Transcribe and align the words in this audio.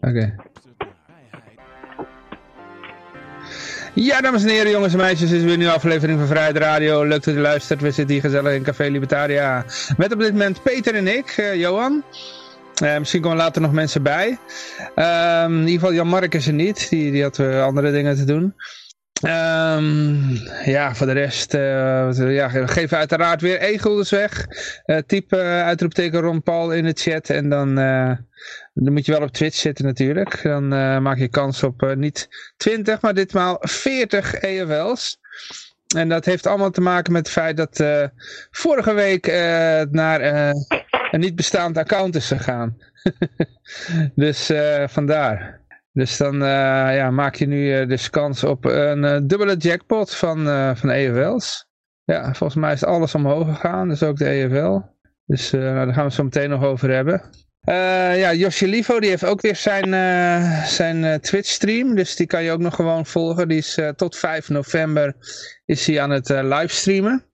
Oké. 0.00 0.34
Ja, 3.94 4.20
dames 4.20 4.42
en 4.42 4.48
heren, 4.48 4.70
jongens 4.70 4.92
en 4.92 4.98
meisjes, 4.98 5.28
dit 5.28 5.38
is 5.38 5.44
weer 5.44 5.52
een 5.52 5.58
nieuwe 5.58 5.74
aflevering 5.74 6.18
van 6.18 6.28
Vrijheid 6.28 6.56
Radio. 6.56 7.04
Leuk 7.04 7.22
dat 7.22 7.34
u 7.34 7.40
luistert. 7.40 7.80
We 7.80 7.90
zitten 7.90 8.14
hier 8.14 8.24
gezellig 8.24 8.52
in 8.52 8.62
Café 8.62 8.86
Libertaria. 8.86 9.64
Met 9.96 10.12
op 10.12 10.18
dit 10.18 10.32
moment 10.32 10.62
Peter 10.62 10.94
en 10.94 11.16
ik, 11.16 11.36
uh, 11.36 11.54
Johan. 11.54 12.04
Uh, 12.82 12.98
misschien 12.98 13.20
komen 13.20 13.36
later 13.36 13.62
nog 13.62 13.72
mensen 13.72 14.02
bij. 14.02 14.38
Um, 14.96 15.52
in 15.52 15.58
ieder 15.58 15.72
geval 15.72 15.92
Jan 15.92 16.06
Mark 16.06 16.34
is 16.34 16.46
er 16.46 16.52
niet. 16.52 16.88
Die, 16.88 17.12
die 17.12 17.22
had 17.22 17.38
uh, 17.38 17.62
andere 17.62 17.92
dingen 17.92 18.16
te 18.16 18.24
doen. 18.24 18.54
Um, 19.22 20.38
ja, 20.64 20.94
voor 20.94 21.06
de 21.06 21.12
rest, 21.12 21.54
uh, 21.54 21.60
ja, 22.34 22.50
we 22.50 22.68
geven 22.68 22.98
uiteraard 22.98 23.40
weer 23.40 23.62
e-guldens 23.62 24.10
weg. 24.10 24.46
Uh, 24.86 24.96
typ 25.06 25.34
uh, 25.34 25.62
uitroepteken 25.62 26.20
Ron 26.20 26.42
Paul 26.42 26.72
in 26.72 26.84
de 26.84 26.92
chat 26.94 27.30
en 27.30 27.48
dan, 27.48 27.78
dan 28.74 28.92
moet 28.92 29.06
je 29.06 29.12
wel 29.12 29.22
op 29.22 29.32
Twitch 29.32 29.56
zitten 29.56 29.84
natuurlijk. 29.84 30.42
Dan 30.42 30.68
maak 31.02 31.18
je 31.18 31.28
kans 31.28 31.62
op 31.62 31.94
niet 31.96 32.28
20, 32.56 33.00
maar 33.00 33.14
ditmaal 33.14 33.56
40 33.60 34.34
EFL's. 34.34 35.18
En 35.96 36.08
dat 36.08 36.24
heeft 36.24 36.46
allemaal 36.46 36.70
te 36.70 36.80
maken 36.80 37.12
met 37.12 37.26
het 37.26 37.34
feit 37.34 37.56
dat 37.56 37.84
vorige 38.50 38.94
week 38.94 39.26
naar 39.90 40.20
een 41.10 41.20
niet 41.20 41.36
bestaand 41.36 41.78
account 41.78 42.14
is 42.14 42.26
gegaan. 42.26 42.76
dus 44.14 44.50
vandaar. 44.86 45.64
Dus 45.94 46.16
dan 46.16 46.34
uh, 46.34 46.96
ja, 46.96 47.10
maak 47.10 47.34
je 47.34 47.46
nu 47.46 47.80
uh, 47.80 47.88
dus 47.88 48.10
kans 48.10 48.44
op 48.44 48.64
een 48.64 49.02
uh, 49.02 49.18
dubbele 49.22 49.56
jackpot 49.56 50.14
van, 50.14 50.46
van 50.76 50.90
EFL's. 50.90 51.66
Ja, 52.04 52.34
volgens 52.34 52.54
mij 52.54 52.72
is 52.72 52.84
alles 52.84 53.14
omhoog 53.14 53.48
gegaan, 53.48 53.88
dus 53.88 54.02
ook 54.02 54.16
de 54.16 54.24
EFL. 54.24 54.80
Dus 55.26 55.50
nou, 55.50 55.74
daar 55.74 55.86
gaan 55.86 55.94
we 55.94 56.02
het 56.02 56.12
zo 56.12 56.22
meteen 56.22 56.50
nog 56.50 56.64
over 56.64 56.90
hebben. 56.90 57.22
Ja, 58.16 58.34
Josje 58.34 58.66
Livo 58.66 59.00
die 59.00 59.10
heeft 59.10 59.24
ook 59.24 59.40
weer 59.40 59.56
zijn, 59.56 59.88
zijn 60.66 61.20
Twitch 61.20 61.48
stream, 61.48 61.94
dus 61.94 62.16
die 62.16 62.26
kan 62.26 62.42
je 62.42 62.50
ook 62.50 62.60
nog 62.60 62.74
gewoon 62.74 63.06
volgen. 63.06 63.48
Die 63.48 63.58
is 63.58 63.78
tot 63.96 64.16
5 64.16 64.48
november 64.48 65.14
is 65.64 65.86
hij 65.86 66.00
aan 66.00 66.10
het 66.10 66.28
livestreamen 66.28 67.24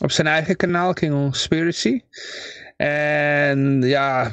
op 0.00 0.10
zijn 0.10 0.26
eigen 0.26 0.56
kanaal, 0.56 0.92
King 0.92 1.12
Conspiracy. 1.12 2.00
En 2.76 3.82
ja, 3.82 4.32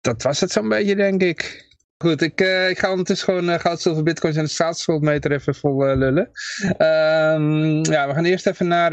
dat 0.00 0.22
was 0.22 0.40
het 0.40 0.50
zo'n 0.50 0.68
beetje 0.68 0.96
denk 0.96 1.22
ik. 1.22 1.64
Goed, 1.98 2.22
ik, 2.22 2.40
uh, 2.40 2.68
ik 2.68 2.78
ga 2.78 2.90
ondertussen 2.90 3.26
gewoon 3.26 3.48
uh, 3.50 3.58
goud, 3.58 3.80
zilver, 3.80 4.02
bitcoins 4.02 4.36
en 4.36 4.44
de 4.44 4.50
staatsschuldmeter 4.50 5.32
even 5.32 5.54
vol 5.54 5.88
uh, 5.88 5.96
lullen. 5.96 6.30
Um, 6.78 7.84
ja, 7.84 8.08
we 8.08 8.14
gaan 8.14 8.24
eerst 8.24 8.46
even 8.46 8.68
naar... 8.68 8.92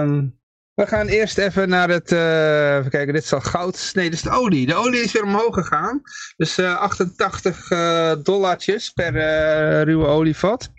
Um, 0.00 0.40
we 0.74 0.86
gaan 0.86 1.06
eerst 1.06 1.38
even 1.38 1.68
naar 1.68 1.88
het... 1.88 2.12
even 2.80 2.90
kijken, 2.90 3.12
dit 3.12 3.24
is 3.24 3.32
al 3.32 3.40
goud. 3.40 3.90
Nee, 3.94 4.04
dit 4.04 4.14
is 4.14 4.22
de 4.22 4.30
olie. 4.30 4.66
De 4.66 4.74
olie 4.74 5.00
is 5.00 5.12
weer 5.12 5.24
omhoog 5.24 5.54
gegaan. 5.54 6.02
Dus 6.36 6.58
88 6.58 7.68
dollartjes 8.22 8.90
per 8.90 9.12
ruwe 9.82 10.06
olievat. 10.06 10.70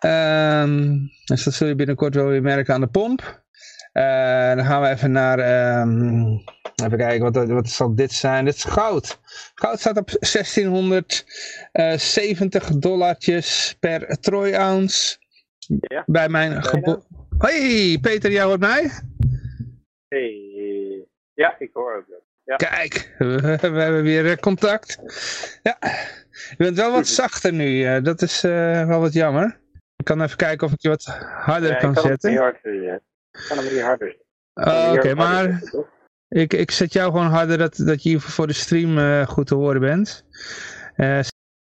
Um, 0.00 1.10
dus 1.24 1.44
dat 1.44 1.54
zul 1.54 1.68
je 1.68 1.74
binnenkort 1.74 2.14
wel 2.14 2.26
weer 2.26 2.42
merken 2.42 2.74
aan 2.74 2.80
de 2.80 2.86
pomp. 2.86 3.42
dan 3.92 4.64
gaan 4.64 4.82
we 4.82 4.88
even 4.88 5.12
naar... 5.12 5.38
Even 6.74 6.98
kijken, 6.98 7.32
wat, 7.32 7.48
wat 7.48 7.68
zal 7.68 7.94
dit 7.94 8.12
zijn? 8.12 8.44
Dit 8.44 8.54
is 8.54 8.64
goud. 8.64 9.18
Goud 9.54 9.80
staat 9.80 9.96
op 9.96 10.10
1670 10.20 12.78
dollartjes 12.78 13.76
per 13.80 14.18
troy 14.20 14.54
ounce. 14.54 15.16
Ja. 15.80 16.02
Bij 16.06 16.28
mijn 16.28 16.64
geboorte. 16.64 17.02
Hoi, 17.38 18.00
Peter, 18.00 18.30
jij 18.30 18.42
hoort 18.42 18.60
mij? 18.60 18.90
Hey, 20.08 21.06
ja, 21.34 21.58
ik 21.58 21.70
hoor 21.72 21.96
ook. 21.96 22.22
Ja. 22.44 22.56
Kijk, 22.56 23.14
we, 23.18 23.58
we, 23.60 23.80
hebben 23.80 24.02
weer 24.02 24.40
contact. 24.40 24.98
Ja, 25.62 25.76
je 26.50 26.54
bent 26.56 26.76
wel 26.76 26.92
wat 26.92 27.06
zachter 27.06 27.52
nu. 27.52 28.00
Dat 28.02 28.22
is 28.22 28.44
uh, 28.44 28.86
wel 28.86 29.00
wat 29.00 29.12
jammer. 29.12 29.60
Ik 29.96 30.04
kan 30.04 30.22
even 30.22 30.36
kijken 30.36 30.66
of 30.66 30.72
ik 30.72 30.82
je 30.82 30.88
wat 30.88 31.04
harder 31.44 31.70
ja, 31.70 31.76
kan, 31.76 31.94
kan 31.94 32.02
zetten. 32.02 32.32
Ik 32.32 33.00
kan 33.48 33.58
hem 33.58 33.72
niet 33.72 33.82
harder. 33.82 34.16
Uh, 34.54 34.88
Oké, 34.88 34.98
okay, 34.98 35.12
maar... 35.12 35.50
Zetten, 35.50 35.92
ik, 36.34 36.52
ik 36.52 36.70
zet 36.70 36.92
jou 36.92 37.10
gewoon 37.10 37.26
harder 37.26 37.58
dat, 37.58 37.76
dat 37.76 38.02
je 38.02 38.20
voor 38.20 38.46
de 38.46 38.52
stream 38.52 38.98
uh, 38.98 39.26
goed 39.26 39.46
te 39.46 39.54
horen 39.54 39.80
bent. 39.80 40.26
Uh, 40.96 41.20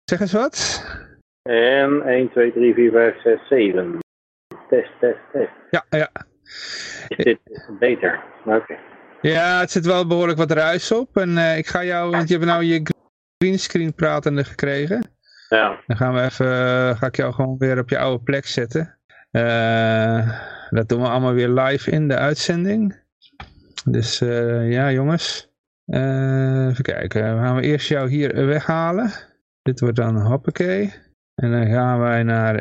zeg 0.03 0.19
eens 0.19 0.31
wat. 0.31 0.85
En 1.41 2.01
1, 2.01 2.29
2, 2.31 2.53
3, 2.53 2.73
4, 2.73 2.91
5, 2.91 3.21
6, 3.21 3.47
7. 3.47 3.99
Test, 4.69 4.91
test, 4.99 5.19
test. 5.31 5.51
Ja, 5.69 5.85
ja. 5.89 6.09
Is 7.17 7.23
dit 7.23 7.39
beter? 7.79 8.23
Oké. 8.45 8.55
Okay. 8.55 8.77
Ja, 9.21 9.59
het 9.59 9.71
zit 9.71 9.85
wel 9.85 10.07
behoorlijk 10.07 10.37
wat 10.37 10.51
ruis 10.51 10.91
op. 10.91 11.17
En 11.17 11.29
uh, 11.29 11.57
ik 11.57 11.67
ga 11.67 11.83
jou, 11.83 12.11
want 12.11 12.27
je 12.27 12.33
hebt 12.33 12.45
nou 12.45 12.63
je 12.63 12.81
greenscreen 13.37 13.93
pratende 13.93 14.43
gekregen. 14.43 15.11
Ja. 15.49 15.79
Dan 15.87 15.97
gaan 15.97 16.13
we 16.13 16.21
even, 16.21 16.97
ga 16.97 17.07
ik 17.07 17.15
jou 17.15 17.33
gewoon 17.33 17.57
weer 17.57 17.79
op 17.79 17.89
je 17.89 17.97
oude 17.97 18.23
plek 18.23 18.45
zetten. 18.45 18.97
dat 20.69 20.89
doen 20.89 21.01
we 21.01 21.07
allemaal 21.07 21.33
weer 21.33 21.49
live 21.49 21.91
in 21.91 22.07
de 22.07 22.17
uitzending. 22.17 23.01
Dus 23.85 24.19
ja 24.69 24.91
jongens. 24.91 25.51
Even 25.85 26.81
kijken. 26.81 27.35
We 27.35 27.43
gaan 27.43 27.55
we 27.55 27.61
eerst 27.61 27.87
jou 27.87 28.09
hier 28.09 28.45
weghalen. 28.45 29.11
Dit 29.61 29.79
wordt 29.79 29.95
dan 29.95 30.21
hoppakee. 30.21 30.93
En 31.35 31.51
dan 31.51 31.67
gaan 31.67 31.99
wij 31.99 32.23
naar 32.23 32.55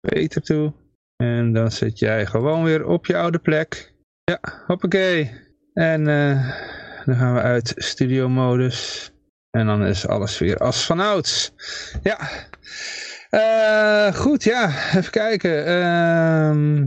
Peter 0.00 0.42
toe. 0.42 0.72
En 1.20 1.52
dan 1.52 1.72
zit 1.72 1.98
jij 1.98 2.26
gewoon 2.26 2.64
weer 2.64 2.86
op 2.86 3.06
je 3.06 3.16
oude 3.16 3.38
plek. 3.38 3.92
Ja, 4.24 4.40
hoppakee. 4.66 5.30
En 5.74 6.04
dan 7.04 7.16
gaan 7.16 7.34
we 7.34 7.40
uit 7.40 7.72
studio 7.76 8.28
modus. 8.28 9.10
En 9.50 9.66
dan 9.66 9.84
is 9.84 10.06
alles 10.06 10.38
weer 10.38 10.56
als 10.56 10.86
vanouds. 10.86 11.52
Ja. 12.02 12.18
goed, 14.12 14.44
ja. 14.44 14.66
Even 14.94 15.10
kijken. 15.10 15.66
Ehm 15.66 16.86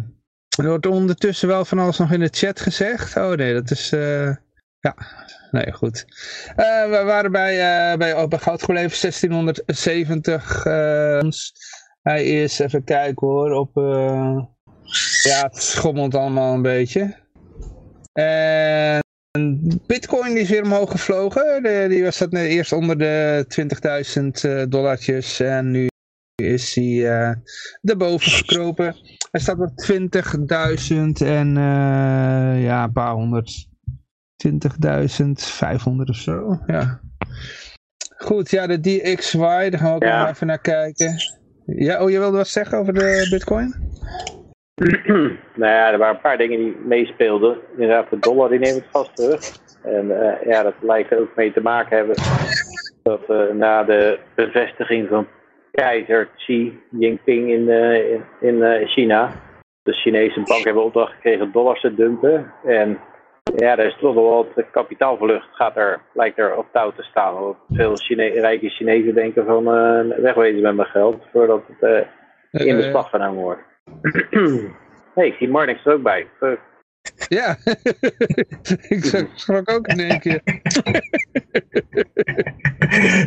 er 0.57 0.67
wordt 0.67 0.85
ondertussen 0.85 1.47
wel 1.47 1.65
van 1.65 1.79
alles 1.79 1.97
nog 1.97 2.11
in 2.11 2.19
de 2.19 2.29
chat 2.31 2.59
gezegd. 2.59 3.17
Oh 3.17 3.31
nee, 3.31 3.53
dat 3.53 3.71
is... 3.71 3.91
Uh, 3.91 4.35
ja, 4.79 4.95
nee, 5.51 5.71
goed. 5.71 6.05
We 6.55 7.01
waren 7.05 7.31
bij, 7.31 7.57
bij, 7.97 8.13
oh, 8.13 8.27
bij 8.27 8.39
Goud 8.39 8.63
gebleven, 8.63 9.01
1670. 9.01 10.65
Hij 12.03 12.25
is, 12.25 12.59
even 12.59 12.83
kijken 12.83 13.27
hoor, 13.27 13.51
op... 13.51 13.71
ja, 15.23 15.41
het 15.41 15.63
schommelt 15.63 16.15
allemaal 16.15 16.53
een 16.53 16.61
beetje. 16.61 17.15
En 18.13 19.01
Bitcoin 19.87 20.37
is 20.37 20.49
weer 20.49 20.63
omhoog 20.63 20.91
gevlogen. 20.91 21.63
De, 21.63 21.85
die 21.89 22.03
was 22.03 22.17
dat 22.17 22.31
net 22.31 22.45
eerst 22.45 22.71
onder 22.71 22.97
de 22.97 23.45
20.000 24.63 24.69
dollartjes 24.69 25.39
en 25.39 25.71
nu 25.71 25.87
is 26.35 26.75
hij 26.75 26.83
uh, 26.83 27.31
erboven 27.81 28.31
gekropen. 28.31 28.95
Hij 29.31 29.41
staat 29.41 29.59
op 29.59 29.71
20.000 29.91 31.27
en 31.27 31.47
uh, 31.55 32.63
ja, 32.63 32.83
een 32.83 32.91
paar 32.91 33.13
honderd. 33.13 33.67
20.500 34.47 34.49
of 35.85 36.15
zo, 36.15 36.59
ja. 36.67 37.01
Goed, 38.17 38.49
ja, 38.49 38.67
de 38.67 38.79
DXY, 38.79 39.69
daar 39.69 39.79
gaan 39.79 39.89
we 39.89 39.95
ook 39.95 40.03
ja. 40.03 40.19
nog 40.19 40.29
even 40.29 40.47
naar 40.47 40.61
kijken. 40.61 41.15
Ja, 41.65 42.03
oh, 42.03 42.09
je 42.09 42.19
wilde 42.19 42.37
wat 42.37 42.47
zeggen 42.47 42.77
over 42.77 42.93
de 42.93 43.27
bitcoin? 43.29 43.73
nou 45.61 45.71
ja, 45.71 45.91
er 45.91 45.97
waren 45.97 46.15
een 46.15 46.21
paar 46.21 46.37
dingen 46.37 46.59
die 46.59 46.75
meespeelden. 46.85 47.57
Inderdaad, 47.71 48.09
de 48.09 48.19
dollar 48.19 48.49
die 48.49 48.59
neemt 48.59 48.83
vast 48.91 49.15
terug. 49.15 49.41
En 49.83 50.05
uh, 50.05 50.43
ja, 50.45 50.63
dat 50.63 50.73
lijkt 50.81 51.11
er 51.11 51.19
ook 51.19 51.35
mee 51.35 51.53
te 51.53 51.61
maken 51.61 51.97
hebben 51.97 52.15
dat 53.03 53.21
uh, 53.29 53.53
na 53.53 53.83
de 53.83 54.19
bevestiging 54.35 55.07
van 55.07 55.27
keizer 55.71 56.29
Xi 56.37 56.79
Jinping 56.89 57.49
in, 57.51 57.67
uh, 57.67 58.11
in, 58.39 58.63
in 58.63 58.87
China. 58.87 59.41
De 59.83 59.93
Chinese 59.93 60.41
bank 60.41 60.63
hebben 60.63 60.83
opdracht 60.83 61.13
gekregen 61.13 61.51
dollars 61.51 61.81
te 61.81 61.95
dumpen. 61.95 62.53
En 62.65 62.99
ja, 63.55 63.77
er 63.77 63.85
is 63.85 63.97
toch 63.99 64.13
wel 64.13 64.29
wat 64.55 64.65
kapitaalvlucht 64.71 65.47
gaat 65.51 65.77
er, 65.77 66.01
lijkt 66.13 66.37
er 66.37 66.55
op 66.55 66.67
touw 66.71 66.91
te 66.91 67.03
staan. 67.03 67.33
Want 67.33 67.57
veel 67.71 67.97
Chine 67.97 68.27
rijke 68.27 68.69
Chinezen 68.69 69.13
denken 69.13 69.45
van 69.45 69.63
uh, 69.67 70.17
wegwezen 70.17 70.61
met 70.61 70.75
mijn 70.75 70.87
geld 70.87 71.23
voordat 71.31 71.63
het 71.79 72.07
in 72.51 72.75
beslag 72.75 73.09
genomen 73.09 73.43
wordt. 73.43 73.61
hey, 75.15 75.27
ik 75.27 75.35
zie 75.39 75.49
Marnix 75.49 75.85
er 75.85 75.93
ook 75.93 76.01
bij. 76.01 76.27
Fuck. 76.37 76.59
Ja, 77.27 77.57
ik 78.95 79.27
schrok 79.35 79.71
ook 79.71 79.87
in 79.87 79.99
één 79.99 80.19
keer. 80.19 80.41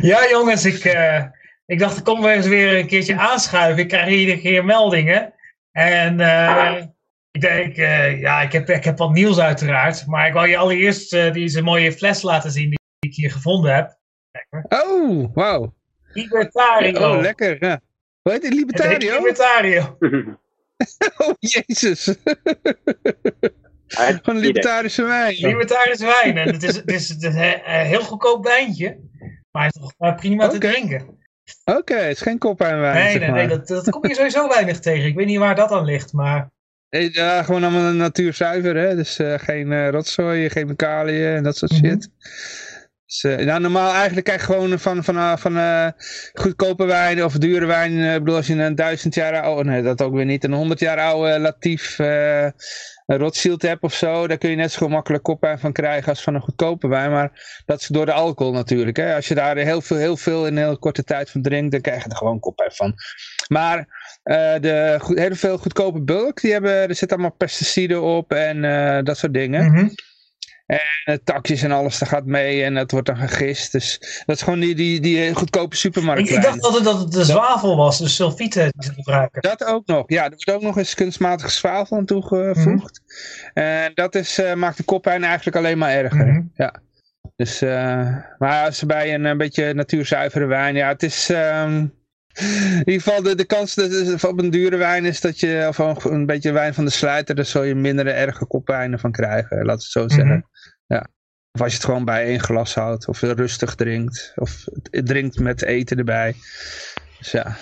ja 0.11 0.29
jongens, 0.29 0.65
ik, 0.65 0.85
uh, 0.85 1.23
ik 1.65 1.79
dacht, 1.79 1.97
ik 1.97 2.03
kom 2.03 2.21
wel 2.21 2.31
eens 2.31 2.47
weer 2.47 2.79
een 2.79 2.87
keertje 2.87 3.17
aanschuiven. 3.17 3.83
Ik 3.83 3.87
krijg 3.87 4.09
iedere 4.09 4.39
keer 4.39 4.65
meldingen. 4.65 5.33
En 5.71 6.19
uh, 6.19 6.81
ik 7.37 7.43
denk, 7.43 7.77
uh, 7.77 8.19
ja, 8.19 8.41
ik 8.41 8.51
heb, 8.51 8.69
ik 8.69 8.83
heb 8.83 8.97
wat 8.97 9.11
nieuws 9.11 9.39
uiteraard. 9.39 10.05
Maar 10.05 10.27
ik 10.27 10.33
wou 10.33 10.47
je 10.47 10.57
allereerst 10.57 11.13
uh, 11.13 11.33
deze 11.33 11.61
mooie 11.61 11.91
fles 11.91 12.21
laten 12.21 12.51
zien 12.51 12.69
die, 12.69 12.79
ik 12.99 13.15
hier 13.15 13.31
gevonden 13.31 13.75
heb. 13.75 13.97
Oh, 14.69 15.33
wauw. 15.33 15.73
Libertario. 16.13 17.13
Oh, 17.13 17.21
lekker. 17.21 17.65
Ja. 17.65 17.81
Hoe 18.21 18.31
heet 18.31 18.43
het? 18.43 18.53
Libertario? 18.53 18.97
Het 18.97 19.17
Libertario. 19.17 19.97
oh, 21.27 21.33
jezus. 21.39 22.15
Gewoon 23.87 24.39
libertarische 24.39 25.03
wijn. 25.03 25.35
Libertarische 25.35 26.05
wijn. 26.05 26.37
En 26.37 26.53
het 26.53 26.63
is, 26.63 26.75
het 26.75 26.91
is, 26.91 27.09
het 27.09 27.23
is 27.23 27.35
een 27.35 27.85
heel 27.85 28.01
goedkoop 28.01 28.43
wijntje. 28.43 28.99
Maar 29.51 29.61
hij 29.61 29.71
is 29.73 29.81
toch 29.81 30.15
prima 30.15 30.47
te 30.47 30.57
drinken. 30.57 31.17
Oké, 31.65 31.95
het 31.95 32.15
is 32.15 32.21
geen 32.21 32.37
koppijnwijn, 32.37 32.95
Nee, 32.95 33.11
zeg 33.11 33.19
nee, 33.19 33.31
nee 33.31 33.47
dat, 33.47 33.67
dat 33.67 33.89
kom 33.89 34.07
je 34.07 34.15
sowieso 34.15 34.47
weinig 34.47 34.79
tegen. 34.79 35.05
Ik 35.05 35.15
weet 35.15 35.25
niet 35.25 35.39
waar 35.39 35.55
dat 35.55 35.71
aan 35.71 35.85
ligt, 35.85 36.13
maar... 36.13 36.55
Nee, 36.89 37.09
Ja, 37.13 37.43
gewoon 37.43 37.63
allemaal 37.63 37.91
natuurzuiver, 37.93 38.75
hè. 38.75 38.95
Dus 38.95 39.19
eh, 39.19 39.33
geen 39.39 39.71
eh, 39.71 39.89
rotzooi, 39.89 40.49
chemicaliën 40.49 41.35
en 41.35 41.43
dat 41.43 41.57
soort 41.57 41.71
Mhm. 41.71 41.85
shit. 41.85 42.09
Dus, 43.05 43.23
eh, 43.23 43.45
nou, 43.45 43.61
normaal 43.61 43.93
eigenlijk 43.93 44.25
krijg 44.25 44.39
je 44.47 44.53
gewoon 44.53 44.79
van, 44.79 45.03
van, 45.03 45.39
van 45.39 45.93
goedkope 46.33 46.85
wijn 46.85 47.23
of 47.23 47.33
dure 47.33 47.65
wijn. 47.65 48.13
Ik 48.13 48.19
bedoel, 48.19 48.35
als 48.35 48.47
je 48.47 48.53
een 48.53 48.75
duizend 48.75 49.15
jaar 49.15 49.41
oude, 49.41 49.69
nee 49.69 49.81
dat 49.81 50.01
ook 50.01 50.13
weer 50.13 50.25
niet, 50.25 50.43
een 50.43 50.53
honderd 50.53 50.79
jaar 50.79 50.99
oude 50.99 51.39
Latief 51.39 51.97
Rothschild 53.05 53.61
hebt 53.61 53.81
of 53.81 53.93
zo. 53.93 54.27
Daar 54.27 54.37
kun 54.37 54.49
je 54.49 54.55
net 54.55 54.71
zo 54.71 54.87
makkelijk 54.87 55.23
koppijn 55.23 55.59
van 55.59 55.71
krijgen 55.71 56.09
als 56.09 56.21
van 56.23 56.35
een 56.35 56.41
goedkope 56.41 56.87
wijn. 56.87 57.11
Maar 57.11 57.61
dat 57.65 57.81
is 57.81 57.87
door 57.87 58.05
de 58.05 58.11
alcohol 58.11 58.53
natuurlijk. 58.53 58.97
Hè. 58.97 59.15
Als 59.15 59.27
je 59.27 59.35
daar 59.35 59.57
heel 59.57 59.81
veel, 59.81 59.97
heel 59.97 60.17
veel 60.17 60.47
in 60.47 60.57
een 60.57 60.63
hele 60.63 60.77
korte 60.77 61.03
tijd 61.03 61.29
van 61.29 61.41
drinkt, 61.41 61.71
dan 61.71 61.81
krijg 61.81 62.03
je 62.03 62.09
er 62.09 62.15
gewoon 62.15 62.39
koppijn 62.39 62.71
van. 62.71 62.93
Maar 63.47 63.87
de 64.61 64.97
goed, 64.99 65.19
heel 65.19 65.35
veel 65.35 65.57
goedkope 65.57 66.01
bulk, 66.01 66.41
die 66.41 66.51
hebben, 66.51 66.71
er 66.71 66.95
zitten 66.95 67.17
allemaal 67.17 67.35
pesticiden 67.37 68.01
op 68.01 68.31
en 68.31 68.63
eh, 68.63 69.03
dat 69.03 69.17
soort 69.17 69.33
dingen. 69.33 69.71
Mhm. 69.71 69.87
En 70.65 71.23
takjes 71.23 71.61
en 71.63 71.71
alles, 71.71 71.97
daar 71.99 72.09
gaat 72.09 72.25
mee 72.25 72.63
en 72.63 72.73
dat 72.73 72.91
wordt 72.91 73.07
dan 73.07 73.17
gegist. 73.17 73.71
Dus 73.71 73.99
dat 74.25 74.35
is 74.35 74.41
gewoon 74.41 74.59
die, 74.59 74.75
die, 74.75 74.99
die 74.99 75.33
goedkope 75.33 75.73
Ik, 75.73 75.79
supermarktwijn. 75.79 76.39
ik 76.39 76.45
dacht 76.45 76.61
altijd 76.61 76.83
dat 76.83 76.99
het 76.99 77.11
de 77.11 77.25
zwavel 77.25 77.75
was, 77.77 77.97
de 77.97 78.07
sulfieten 78.07 78.69
die 78.75 78.83
ze 78.89 78.93
gebruiken. 78.93 79.41
Dat 79.41 79.65
ook 79.65 79.85
nog. 79.85 80.03
Ja, 80.07 80.23
er 80.23 80.29
wordt 80.29 80.51
ook 80.51 80.61
nog 80.61 80.77
eens 80.77 80.93
kunstmatige 80.93 81.49
zwavel 81.49 81.97
aan 81.97 82.05
toegevoegd. 82.05 83.01
En 83.53 83.91
dat 83.93 84.15
is, 84.15 84.37
eh, 84.39 84.53
maakt 84.53 84.77
de 84.77 84.83
koppijn 84.83 85.23
eigenlijk 85.23 85.57
alleen 85.57 85.77
maar 85.77 85.91
erger. 85.91 86.25
Mhm. 86.25 86.41
Ja. 86.55 86.73
Dus, 87.35 87.61
eh, 87.61 88.15
maar 88.37 88.65
als 88.65 88.83
bij 88.83 89.13
een, 89.13 89.25
een 89.25 89.37
beetje 89.37 89.73
natuurzuivere 89.73 90.45
wijn, 90.45 90.75
ja, 90.75 90.87
het 90.87 91.03
is... 91.03 91.29
ehm, 91.29 91.85
in 92.39 92.77
ieder 92.77 93.01
geval 93.01 93.21
de, 93.21 93.35
de 93.35 93.45
kans 93.45 93.75
dat 93.75 94.23
op 94.23 94.39
een 94.39 94.49
dure 94.49 94.77
wijn 94.77 95.05
is 95.05 95.21
dat 95.21 95.39
je, 95.39 95.65
of 95.67 95.77
een, 95.77 96.13
een 96.13 96.25
beetje 96.25 96.51
wijn 96.51 96.73
van 96.73 96.85
de 96.85 96.91
slijter, 96.91 97.35
daar 97.35 97.45
zul 97.45 97.63
je 97.63 97.75
minder 97.75 98.07
erge 98.07 98.45
koppijnen 98.45 98.99
van 98.99 99.11
krijgen, 99.11 99.65
laat 99.65 99.81
het 99.81 99.91
zo 99.91 100.07
zeggen. 100.07 100.49
Ja. 100.87 101.07
Of 101.51 101.61
als 101.61 101.71
je 101.71 101.77
het 101.77 101.85
gewoon 101.85 102.05
bij 102.05 102.25
één 102.25 102.39
glas 102.39 102.75
houdt, 102.75 103.07
of 103.07 103.21
rustig 103.21 103.75
drinkt, 103.75 104.31
of 104.35 104.65
het 104.91 105.05
drinkt 105.05 105.39
met 105.39 105.63
eten 105.63 105.97
erbij. 105.97 106.35
Dus 107.17 107.31
ja. 107.31 107.55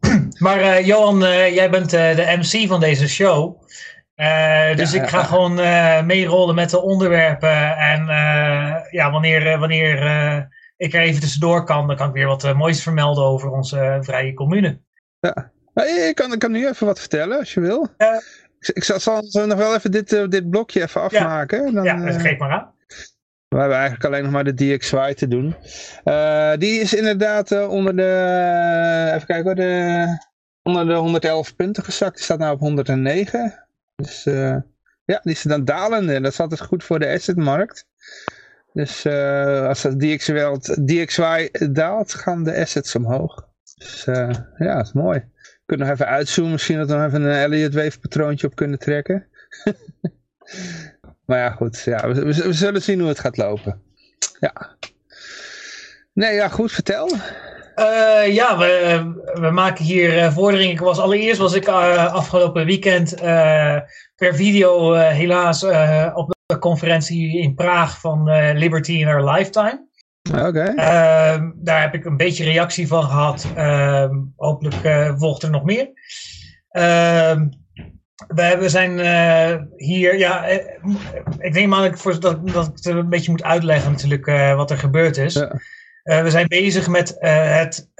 Maar 0.38 0.60
eh, 0.60 0.86
Johan, 0.86 1.24
eh, 1.24 1.54
jij 1.54 1.70
bent 1.70 1.92
eh, 1.92 2.16
de 2.16 2.36
MC 2.38 2.68
van 2.68 2.80
deze 2.80 3.08
show. 3.08 3.60
Dus 4.76 4.92
Ja, 4.92 5.02
ik 5.02 5.08
ga 5.08 5.18
ja. 5.18 5.24
gewoon 5.24 5.54
meerollen 6.06 6.54
met 6.54 6.70
de 6.70 6.82
onderwerpen. 6.82 7.76
En 7.76 8.06
ja, 8.90 9.10
wanneer, 9.10 9.58
wanneer 9.58 9.96
ik 10.82 10.92
er 10.92 11.00
even 11.00 11.20
tussendoor 11.20 11.64
kan, 11.64 11.86
dan 11.86 11.96
kan 11.96 12.08
ik 12.08 12.14
weer 12.14 12.26
wat 12.26 12.44
eh, 12.44 12.56
moois 12.56 12.82
vermelden 12.82 13.24
over 13.24 13.50
onze 13.50 13.78
eh, 13.78 14.02
vrije 14.02 14.34
commune. 14.34 14.80
Maar 15.74 16.08
ik 16.08 16.14
kan, 16.14 16.32
ik 16.32 16.38
kan 16.38 16.52
nu 16.52 16.66
even 16.66 16.86
wat 16.86 16.98
vertellen, 16.98 17.38
als 17.38 17.54
je 17.54 17.60
wil. 17.60 17.88
Ja. 17.98 18.22
Ik, 18.60 18.68
ik 18.68 18.84
zal, 18.84 19.22
zal 19.22 19.46
nog 19.46 19.58
wel 19.58 19.74
even 19.74 19.90
dit, 19.90 20.12
eh, 20.12 20.28
dit 20.28 20.50
blokje 20.50 20.82
even 20.82 21.00
afmaken. 21.00 21.74
Dan, 21.74 21.84
ja, 21.84 22.12
geef 22.12 22.38
maar 22.38 22.50
aan. 22.50 22.74
we 23.48 23.58
hebben 23.58 23.76
eigenlijk 23.76 24.04
alleen 24.04 24.22
nog 24.22 24.32
maar 24.32 24.44
de 24.44 24.54
DXY 24.54 25.12
te 25.12 25.28
doen. 25.28 25.54
Die 26.58 26.80
is 26.80 26.94
inderdaad 26.94 27.66
onder 27.66 27.96
de, 27.96 29.12
even 29.14 29.26
kijken 29.26 29.44
hoor, 29.44 29.54
de, 29.54 30.06
onder 30.62 30.86
de 30.86 30.94
111 30.94 31.56
punten 31.56 31.84
gezakt. 31.84 32.14
Die 32.14 32.24
staat 32.24 32.38
nu 32.38 32.48
op 32.48 32.60
109. 32.60 33.66
Dus 33.96 34.24
ja, 35.04 35.20
die 35.22 35.32
is 35.32 35.42
dan 35.42 35.64
dalende. 35.64 36.14
En 36.14 36.22
dat 36.22 36.32
is 36.32 36.40
altijd 36.40 36.60
goed 36.60 36.84
voor 36.84 36.98
de 36.98 37.08
assetmarkt. 37.08 37.86
Dus 38.72 39.04
eh, 39.04 39.66
als 39.66 39.82
dat 39.82 40.00
DXY, 40.86 41.48
daalt, 41.70 42.14
gaan 42.14 42.44
de 42.44 42.56
assets 42.56 42.94
omhoog. 42.94 43.48
Dus 43.74 44.06
eh, 44.06 44.30
ja, 44.58 44.76
dat 44.76 44.86
is 44.86 44.92
mooi. 44.92 45.18
We 45.18 45.60
kunnen 45.66 45.86
nog 45.86 45.96
even 45.96 46.12
uitzoomen. 46.12 46.52
Misschien 46.52 46.78
dat 46.78 46.88
we 46.88 46.94
nog 46.94 47.06
even 47.06 47.22
een 47.22 47.36
Elliott 47.36 47.74
Wave 47.74 47.98
patroontje 47.98 48.46
op 48.46 48.54
kunnen 48.54 48.78
trekken. 48.78 49.26
maar 51.26 51.38
ja, 51.38 51.50
goed. 51.50 51.82
Ja, 51.84 52.12
we, 52.12 52.52
zullen 52.52 52.82
zien 52.82 52.98
hoe 52.98 53.08
het 53.08 53.20
gaat 53.20 53.36
lopen. 53.36 53.82
Ja. 54.40 54.76
Nee, 56.12 56.34
ja, 56.34 56.48
goed. 56.48 56.72
Vertel. 56.72 57.10
Eh, 57.74 58.34
ja, 58.34 58.58
we, 58.58 59.02
we 59.40 59.50
maken 59.50 59.84
hier 59.84 60.32
vorderingen. 60.32 60.72
Ik 60.72 60.80
was, 60.80 60.98
allereerst 60.98 61.40
was 61.40 61.54
ik 61.54 61.68
afgelopen 61.68 62.66
weekend 62.66 63.14
per 64.16 64.34
video 64.34 64.92
helaas 64.94 65.64
op 66.14 66.34
conferentie 66.62 67.38
in 67.38 67.54
Praag 67.54 68.00
van 68.00 68.28
eh, 68.28 68.54
Liberty 68.54 68.92
in 68.92 69.08
Our 69.08 69.30
Lifetime. 69.30 69.86
Oké. 70.32 70.64
Ehm, 70.64 71.50
daar 71.54 71.80
heb 71.80 71.94
ik 71.94 72.04
een 72.04 72.16
beetje 72.16 72.44
reactie 72.44 72.86
van 72.86 73.02
gehad. 73.02 73.46
Ehm, 73.54 74.16
hopelijk 74.36 74.84
eh, 74.84 75.12
volgt 75.16 75.42
er 75.42 75.50
nog 75.50 75.64
meer. 75.64 75.90
Ehm, 76.68 77.48
we 78.26 78.68
zijn 78.68 78.98
eh, 78.98 79.56
hier, 79.76 80.18
ja, 80.18 80.44
ik 81.38 81.52
denk 81.52 81.68
maar 81.68 81.90
dat 81.90 82.22
dat, 82.22 82.48
dat 82.48 82.66
ik 82.66 82.72
het 82.74 82.84
een 82.86 83.08
beetje 83.08 83.30
moet 83.30 83.42
uitleggen 83.42 83.90
natuurlijk 83.90 84.26
wat 84.56 84.70
er 84.70 84.78
gebeurd 84.78 85.16
is. 85.16 85.34
Ja. 85.34 86.22
We 86.22 86.30
zijn 86.30 86.48
bezig 86.48 86.88
met, 86.88 87.16
het, 87.18 87.90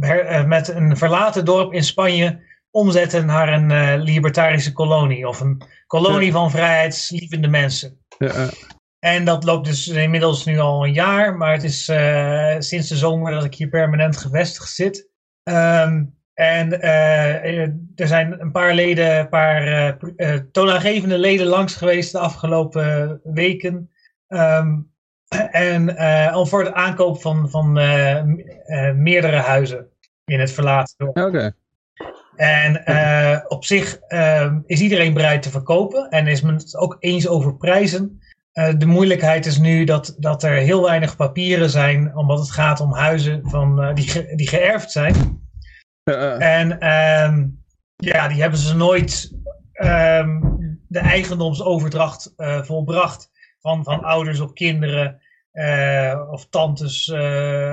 her- 0.00 0.48
met 0.48 0.68
een 0.68 0.96
verlaten 0.96 1.44
dorp 1.44 1.72
in 1.72 1.84
Spanje 1.84 2.40
omzetten 2.74 3.26
naar 3.26 3.52
een 3.52 3.70
eh, 3.70 4.02
libertarische 4.02 4.72
kolonie. 4.72 5.28
Of 5.28 5.40
een 5.40 5.62
kolonie 5.86 6.26
Ja. 6.26 6.32
van 6.32 6.50
vrijheidslievende 6.50 7.48
mensen. 7.48 7.98
Ja, 8.18 8.48
En 8.98 9.24
dat 9.24 9.44
loopt 9.44 9.66
dus 9.66 9.88
inmiddels 9.88 10.44
nu 10.44 10.58
al 10.58 10.84
een 10.84 10.92
jaar, 10.92 11.36
maar 11.36 11.52
het 11.52 11.64
is 11.64 11.88
eh, 11.88 12.54
sinds 12.58 12.88
de 12.88 12.96
zomer 12.96 13.32
dat 13.32 13.44
ik 13.44 13.54
hier 13.54 13.68
permanent 13.68 14.16
gevestigd 14.16 14.68
zit. 14.68 15.08
Ehm, 15.42 16.04
en 16.34 16.80
eh, 16.80 17.60
er 17.94 18.06
zijn 18.06 18.40
een 18.40 18.52
paar 18.52 18.74
leden, 18.74 19.18
een 19.18 19.28
paar 19.28 19.98
toonaangevende 20.52 21.18
leden 21.18 21.46
langs 21.46 21.76
geweest 21.76 22.12
de 22.12 22.18
afgelopen 22.18 23.20
weken. 23.24 23.90
Ehm, 24.28 24.78
en 25.50 25.96
al 26.32 26.46
voor 26.46 26.64
de 26.64 26.74
aankoop 26.74 27.20
van, 27.20 27.50
van 27.50 27.72
meerdere 29.02 29.36
huizen 29.36 29.88
in 30.24 30.40
het 30.40 30.52
verlaten 30.52 30.94
dorp. 30.96 31.16
Oké. 31.16 31.54
En 32.36 32.84
eh, 32.84 33.38
op 33.48 33.64
zich 33.64 33.98
ehm, 33.98 34.58
is 34.66 34.80
iedereen 34.80 35.14
bereid 35.14 35.42
te 35.42 35.50
verkopen 35.50 36.08
en 36.10 36.26
is 36.26 36.40
men 36.40 36.54
het 36.54 36.76
ook 36.76 36.96
eens 37.00 37.28
over 37.28 37.56
prijzen. 37.56 38.20
Eh, 38.52 38.74
de 38.78 38.86
moeilijkheid 38.86 39.46
is 39.46 39.58
nu 39.58 39.84
dat, 39.84 40.16
dat 40.18 40.42
er 40.42 40.52
heel 40.54 40.82
weinig 40.82 41.16
papieren 41.16 41.70
zijn, 41.70 42.16
omdat 42.16 42.38
het 42.38 42.50
gaat 42.50 42.80
om 42.80 42.92
huizen 42.92 43.40
van, 43.44 43.82
eh, 43.82 43.94
die, 43.94 44.08
ge- 44.08 44.32
die 44.36 44.48
geërfd 44.48 44.90
zijn. 44.90 45.42
En 46.38 46.80
ehm, 46.80 47.46
ja, 47.96 48.28
die 48.28 48.40
hebben 48.40 48.58
ze 48.58 48.76
nooit 48.76 49.32
ehm, 49.72 50.40
de 50.88 50.98
eigendomsoverdracht 50.98 52.32
volbracht 52.62 53.30
van, 53.60 53.84
van 53.84 54.02
ouders 54.04 54.40
op 54.40 54.54
kinderen 54.54 55.20
of 56.30 56.46
tantes 56.50 57.10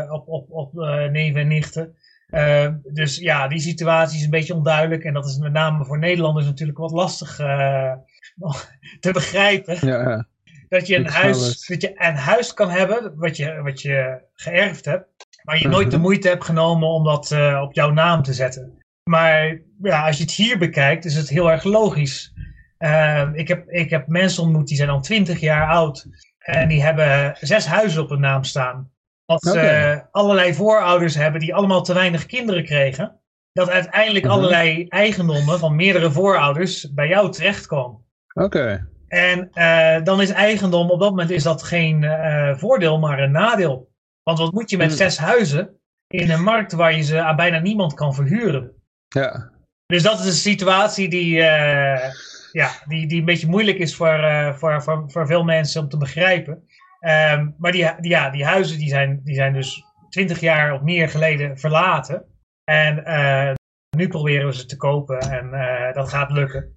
op, 0.10 0.28
op, 0.28 0.46
op 0.50 0.74
neven 1.12 1.42
en 1.42 1.48
nichten. 1.48 1.96
Eh, 2.32 2.68
dus 2.84 3.18
ja, 3.18 3.48
die 3.48 3.60
situatie 3.60 4.18
is 4.18 4.24
een 4.24 4.30
beetje 4.30 4.54
onduidelijk 4.56 5.04
en 5.04 5.14
dat 5.14 5.26
is 5.26 5.38
met 5.38 5.52
name 5.52 5.86
voor 5.86 6.00
Nederlanders 6.00 6.46
natuurlijk 6.46 6.78
wat 6.78 6.92
lastig 6.92 7.40
eh, 7.40 7.94
te 9.00 9.12
begrijpen 9.12 9.88
ja, 9.88 10.28
dat 10.70 10.88
je 10.88 10.96
een 10.96 11.08
huis, 11.08 11.66
dat 11.68 11.82
je 11.82 11.92
een 11.96 12.16
huis 12.16 12.54
kan 12.54 12.70
hebben 12.70 13.14
wat 13.16 13.38
je, 13.38 13.62
wat 13.62 13.82
je 13.82 14.22
geërfd 14.34 14.86
hebt, 14.86 15.06
maar 15.44 15.60
je 15.60 15.68
nooit 15.68 15.90
de 15.92 15.96
Mhm. 15.98 16.06
moeite 16.06 16.28
hebt 16.28 16.44
genomen 16.44 16.88
om 16.88 17.04
dat 17.04 17.32
eh, 17.32 17.62
op 17.64 17.74
jouw 17.74 17.92
naam 17.92 18.24
te 18.24 18.34
zetten. 18.34 18.80
Maar 19.10 19.60
ja, 19.82 20.06
als 20.08 20.18
je 20.18 20.24
het 20.24 20.34
hier 20.34 20.58
bekijkt, 20.58 21.06
is 21.06 21.16
het 21.16 21.30
heel 21.30 21.52
erg 21.52 21.64
logisch. 21.64 22.34
Eh, 22.78 23.30
ik, 23.34 23.48
heb, 23.48 23.70
ik 23.70 23.90
heb 23.90 24.08
mensen 24.08 24.44
ontmoet 24.44 24.68
die 24.68 24.78
zijn 24.78 24.90
al 24.90 25.02
twintig 25.02 25.40
jaar 25.40 25.68
oud 25.70 26.08
en 26.40 26.68
die 26.68 26.84
hebben 26.84 27.36
zes 27.40 27.66
huizen 27.66 28.02
op 28.02 28.10
hun 28.10 28.20
naam 28.20 28.44
staan. 28.44 28.92
Dat 29.40 29.54
ze 29.54 29.60
Oké. 29.60 30.08
allerlei 30.12 30.54
voorouders 30.54 31.16
hebben 31.16 31.40
die 31.40 31.56
allemaal 31.56 31.84
te 31.84 31.94
weinig 31.94 32.26
kinderen 32.26 32.66
kregen. 32.66 33.20
Dat 33.54 33.70
uiteindelijk 33.70 34.26
Mhm. 34.26 34.34
allerlei 34.34 34.88
eigendommen 34.88 35.60
van 35.60 35.76
meerdere 35.76 36.12
voorouders 36.12 36.94
bij 36.94 37.08
jou 37.08 37.32
terechtkomen. 37.32 38.06
Oké. 38.34 38.88
En 39.08 39.50
eh, 39.54 40.04
dan 40.04 40.22
is 40.22 40.30
eigendom, 40.30 40.90
op 40.90 41.00
dat 41.00 41.10
moment 41.10 41.30
is 41.30 41.44
dat 41.44 41.64
geen 41.64 42.04
eh, 42.04 42.58
voordeel, 42.58 43.00
maar 43.00 43.20
een 43.20 43.32
nadeel. 43.32 43.90
Want 44.24 44.40
wat 44.40 44.52
moet 44.52 44.70
je 44.70 44.78
met 44.78 44.88
Hmm. 44.88 44.96
zes 44.98 45.18
huizen 45.18 45.70
in 46.08 46.32
een 46.32 46.44
markt 46.44 46.72
waar 46.72 46.96
je 46.96 47.02
ze 47.02 47.22
aan 47.22 47.36
bijna 47.36 47.60
niemand 47.60 47.94
kan 47.94 48.14
verhuren? 48.14 48.72
Ja. 49.08 49.52
Dus 49.86 50.04
dat 50.04 50.20
is 50.20 50.26
een 50.26 50.32
situatie 50.32 51.10
die, 51.10 51.42
eh, 51.42 52.12
ja, 52.52 52.70
die, 52.88 53.08
die 53.08 53.20
een 53.20 53.26
beetje 53.26 53.48
moeilijk 53.48 53.78
is 53.78 53.96
voor, 53.96 54.14
eh, 54.24 54.54
voor, 54.54 54.84
voor, 54.84 55.04
voor 55.08 55.28
veel 55.28 55.44
mensen 55.44 55.82
om 55.82 55.90
te 55.90 55.98
begrijpen. 55.98 56.64
Ehm, 57.02 57.50
maar 57.58 57.72
die, 57.72 57.92
die, 58.00 58.12
ja, 58.12 58.30
die 58.30 58.46
huizen 58.46 58.78
die 58.78 58.90
zijn, 58.90 59.22
die 59.24 59.36
zijn 59.36 59.54
dus 59.54 59.86
twintig 60.10 60.40
jaar 60.40 60.74
of 60.74 60.82
meer 60.82 61.10
geleden 61.10 61.58
verlaten. 61.58 62.26
En 62.64 63.06
eh, 63.06 63.54
nu 63.98 64.08
proberen 64.08 64.46
we 64.46 64.54
ze 64.54 64.66
te 64.66 64.78
kopen 64.78 65.20
en 65.20 65.54
eh, 65.54 65.94
dat 65.94 66.10
gaat 66.10 66.32
lukken. 66.32 66.76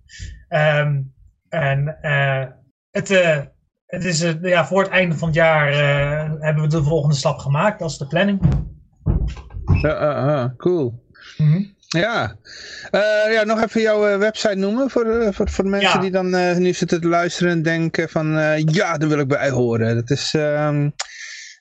Ehm, 0.49 1.03
en 1.49 2.03
eh, 2.03 2.47
het, 2.91 3.09
het 3.87 4.05
is, 4.05 4.35
ja, 4.43 4.67
voor 4.67 4.83
het 4.83 4.91
einde 4.91 5.15
van 5.15 5.29
het 5.29 5.37
jaar 5.37 5.75
hebben 6.41 6.63
we 6.63 6.69
de 6.69 6.83
volgende 6.83 7.17
stap 7.17 7.39
gemaakt. 7.39 7.79
Dat 7.79 7.91
is 7.91 7.99
de 7.99 8.07
planning. 8.07 8.41
Cool. 10.57 11.05
Mhm. 11.39 11.63
Ja. 12.01 12.37
Eh, 12.91 13.33
ja, 13.33 13.45
nog 13.45 13.63
even 13.63 13.81
jouw 13.81 14.07
eh, 14.07 14.19
website 14.19 14.55
noemen 14.55 14.91
voor, 14.91 15.05
eh, 15.05 15.33
voor, 15.33 15.49
voor 15.51 15.65
de 15.65 15.71
mensen 15.71 15.91
Ja. 15.91 15.99
die 16.01 16.11
dan 16.11 16.59
nu 16.63 16.73
zitten 16.73 17.01
te 17.01 17.09
luisteren 17.09 17.53
en 17.53 17.63
denken 17.63 18.09
van 18.09 18.27
ja, 18.67 18.99
daar 18.99 19.09
wil 19.09 19.19
ik 19.19 19.29
bij 19.29 19.51
horen. 19.51 19.95
Dat 19.95 20.11
is, 20.11 20.35
ehm, 20.35 20.91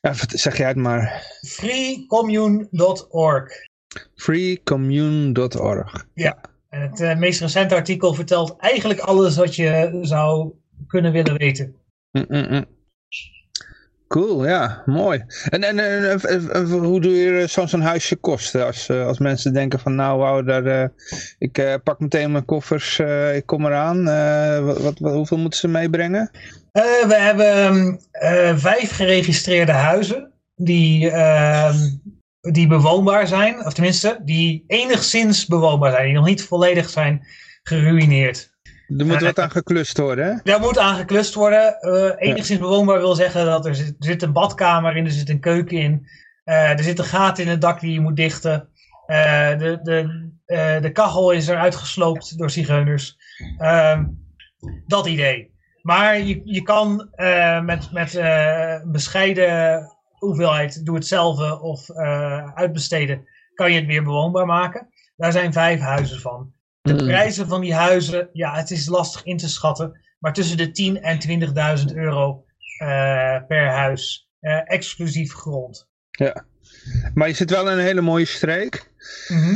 ja, 0.01 0.13
zeg 0.27 0.57
jij 0.57 0.67
het 0.67 0.77
maar, 0.77 1.21
Freecommune.org. 1.47 3.51
freecommune.org. 4.15 6.05
En 6.69 6.81
het 6.81 7.17
meest 7.19 7.41
recente 7.41 7.75
artikel 7.75 8.13
vertelt 8.13 8.55
eigenlijk 8.57 8.99
alles 8.99 9.35
wat 9.35 9.55
je 9.55 9.99
zou 10.01 10.51
kunnen 10.87 11.11
willen 11.11 11.37
weten. 11.37 11.75
Mm, 12.11 12.25
mm, 12.27 12.45
mm. 12.49 12.65
Cool, 14.13 14.47
ja, 14.47 14.83
mooi. 14.85 15.23
En, 15.49 15.63
en, 15.63 16.69
hoe 16.69 17.01
doe 17.01 17.11
je 17.13 17.47
zo'n 17.47 17.67
zo'n 17.67 17.81
huisje 17.81 18.15
kosten? 18.15 18.65
Als, 18.65 18.89
eh, 18.89 19.05
als 19.07 19.19
mensen 19.19 19.53
denken 19.53 19.79
van 19.79 19.95
nou, 19.95 20.19
wauw, 20.19 20.43
daar, 20.43 20.65
eh, 20.65 20.87
ik 21.37 21.57
eh, 21.57 21.73
pak 21.83 21.99
meteen 21.99 22.31
mijn 22.31 22.45
koffers, 22.45 22.99
eh, 22.99 23.35
ik 23.35 23.45
kom 23.45 23.65
eraan. 23.65 24.07
Eh, 24.07 24.65
wat, 24.65 24.81
wat, 24.81 24.99
wat- 24.99 25.13
hoeveel 25.13 25.37
moeten 25.37 25.59
ze 25.59 25.67
meebrengen? 25.67 26.29
Eh, 26.71 26.83
we 27.07 27.15
hebben 27.15 27.99
eh, 28.11 28.57
vijf 28.57 28.95
geregistreerde 28.95 29.71
huizen 29.71 30.31
die, 30.55 31.09
ehm, 31.09 31.77
die 32.41 32.67
bewoonbaar 32.67 33.27
zijn. 33.27 33.65
Of 33.65 33.73
tenminste, 33.73 34.19
die 34.23 34.63
enigszins 34.67 35.45
bewoonbaar 35.45 35.91
zijn. 35.91 36.05
Die 36.05 36.13
nog 36.13 36.25
niet 36.25 36.43
volledig 36.43 36.89
zijn 36.89 37.27
geruineerd. 37.63 38.52
Er 38.97 39.05
moet 39.05 39.21
wat 39.21 39.39
aan 39.39 39.51
geklust 39.51 39.97
worden, 39.97 40.25
hè? 40.25 40.33
Daar 40.43 40.59
moet 40.59 40.77
aan 40.77 40.95
geklust 40.95 41.33
worden. 41.33 41.79
Eh, 41.79 42.11
enigszins 42.29 42.59
bewoonbaar 42.59 42.99
wil 42.99 43.15
zeggen 43.15 43.45
dat 43.45 43.65
er 43.65 43.75
zit, 43.75 43.87
er 43.87 44.05
zit 44.05 44.21
een 44.21 44.33
badkamer 44.33 44.95
in, 44.95 45.05
er 45.05 45.11
zit 45.11 45.29
een 45.29 45.39
keuken 45.39 45.77
in. 45.77 46.07
eh, 46.43 46.69
er 46.69 46.83
zit 46.83 46.99
een 46.99 47.05
gat 47.05 47.39
in 47.39 47.47
het 47.47 47.61
dak 47.61 47.79
die 47.79 47.93
je 47.93 47.99
moet 47.99 48.15
dichten. 48.15 48.67
eh, 49.05 49.57
de, 49.57 49.79
de, 49.83 50.31
de 50.81 50.89
kachel 50.93 51.31
is 51.31 51.47
eruit 51.47 51.75
gesloopt 51.75 52.37
door 52.37 52.49
zigeuners. 52.49 53.17
Ehm, 53.57 54.05
dat 54.87 55.07
idee. 55.07 55.51
Maar 55.81 56.19
je, 56.19 56.41
je 56.43 56.61
kan 56.61 57.09
met, 57.65 57.91
met 57.91 58.21
bescheiden 58.85 59.87
hoeveelheid 60.13 60.85
doe 60.85 60.95
het 60.95 61.07
zelf 61.07 61.61
of 61.61 61.91
uitbesteden, 62.53 63.27
kan 63.53 63.71
je 63.71 63.77
het 63.77 63.85
weer 63.87 64.03
bewoonbaar 64.03 64.45
maken. 64.45 64.87
Daar 65.15 65.31
zijn 65.31 65.53
vijf 65.53 65.79
huizen 65.79 66.19
van. 66.19 66.53
De 66.83 66.93
Mm. 66.93 66.97
prijzen 67.07 67.47
van 67.47 67.61
die 67.61 67.73
huizen, 67.73 68.29
ja, 68.33 68.55
het 68.55 68.71
is 68.71 68.87
lastig 68.87 69.23
in 69.23 69.37
te 69.37 69.49
schatten. 69.49 70.01
Maar 70.19 70.33
tussen 70.33 70.57
de 70.57 70.71
10 70.71 71.01
en 71.01 71.19
20.000 71.19 71.93
euro 71.95 72.45
eh, 72.77 73.37
per 73.47 73.67
huis. 73.69 74.27
eh, 74.39 74.61
exclusief 74.71 75.33
grond. 75.33 75.87
Maar 77.13 77.27
je 77.27 77.33
zit 77.33 77.49
wel 77.49 77.69
in 77.69 77.77
een 77.77 77.83
hele 77.83 78.01
mooie 78.01 78.25
streek. 78.25 78.91
Mhm. 79.27 79.55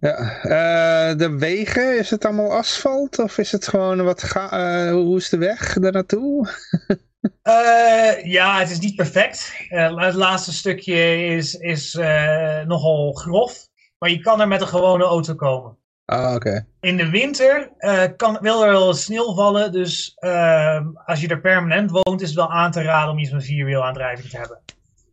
Ja. 0.00 0.42
Eh, 0.42 1.16
de 1.18 1.36
wegen, 1.38 1.98
is 1.98 2.10
het 2.10 2.24
allemaal 2.24 2.52
asfalt? 2.52 3.18
Of 3.18 3.38
is 3.38 3.52
het 3.52 3.68
gewoon 3.68 4.04
wat 4.04 4.22
ga 4.22 4.90
hoe 4.92 5.16
is 5.16 5.28
de 5.28 5.36
weg 5.38 5.72
daar 5.72 5.92
naartoe? 5.92 6.48
Ja, 8.24 8.58
het 8.58 8.70
is 8.70 8.78
niet 8.78 8.96
perfect. 8.96 9.52
Het 9.68 10.14
laatste 10.14 10.52
stukje 10.52 11.26
is, 11.26 11.54
is 11.54 11.94
nogal 12.66 13.12
grof. 13.12 13.68
Maar 13.98 14.10
je 14.10 14.20
kan 14.20 14.40
er 14.40 14.48
met 14.48 14.60
een 14.60 14.68
gewone 14.68 15.04
auto 15.04 15.34
komen. 15.34 15.78
Ah, 16.06 16.34
oké. 16.34 16.66
In 16.80 16.96
de 16.96 17.10
winter 17.10 17.70
eh, 17.78 18.02
kan, 18.16 18.38
wil 18.40 18.64
er 18.64 18.72
wel 18.72 18.94
sneeuw 18.94 19.34
vallen. 19.34 19.72
Dus 19.72 20.12
eh, 20.14 20.80
als 21.04 21.20
je 21.20 21.28
er 21.28 21.40
permanent 21.40 21.90
woont, 21.90 22.20
is 22.20 22.28
het 22.28 22.36
wel 22.36 22.50
aan 22.52 22.70
te 22.70 22.82
raden 22.82 23.10
om 23.10 23.18
iets 23.18 23.30
met 23.30 23.44
vierwielaandrijving 23.44 24.28
te 24.28 24.36
hebben. 24.36 24.60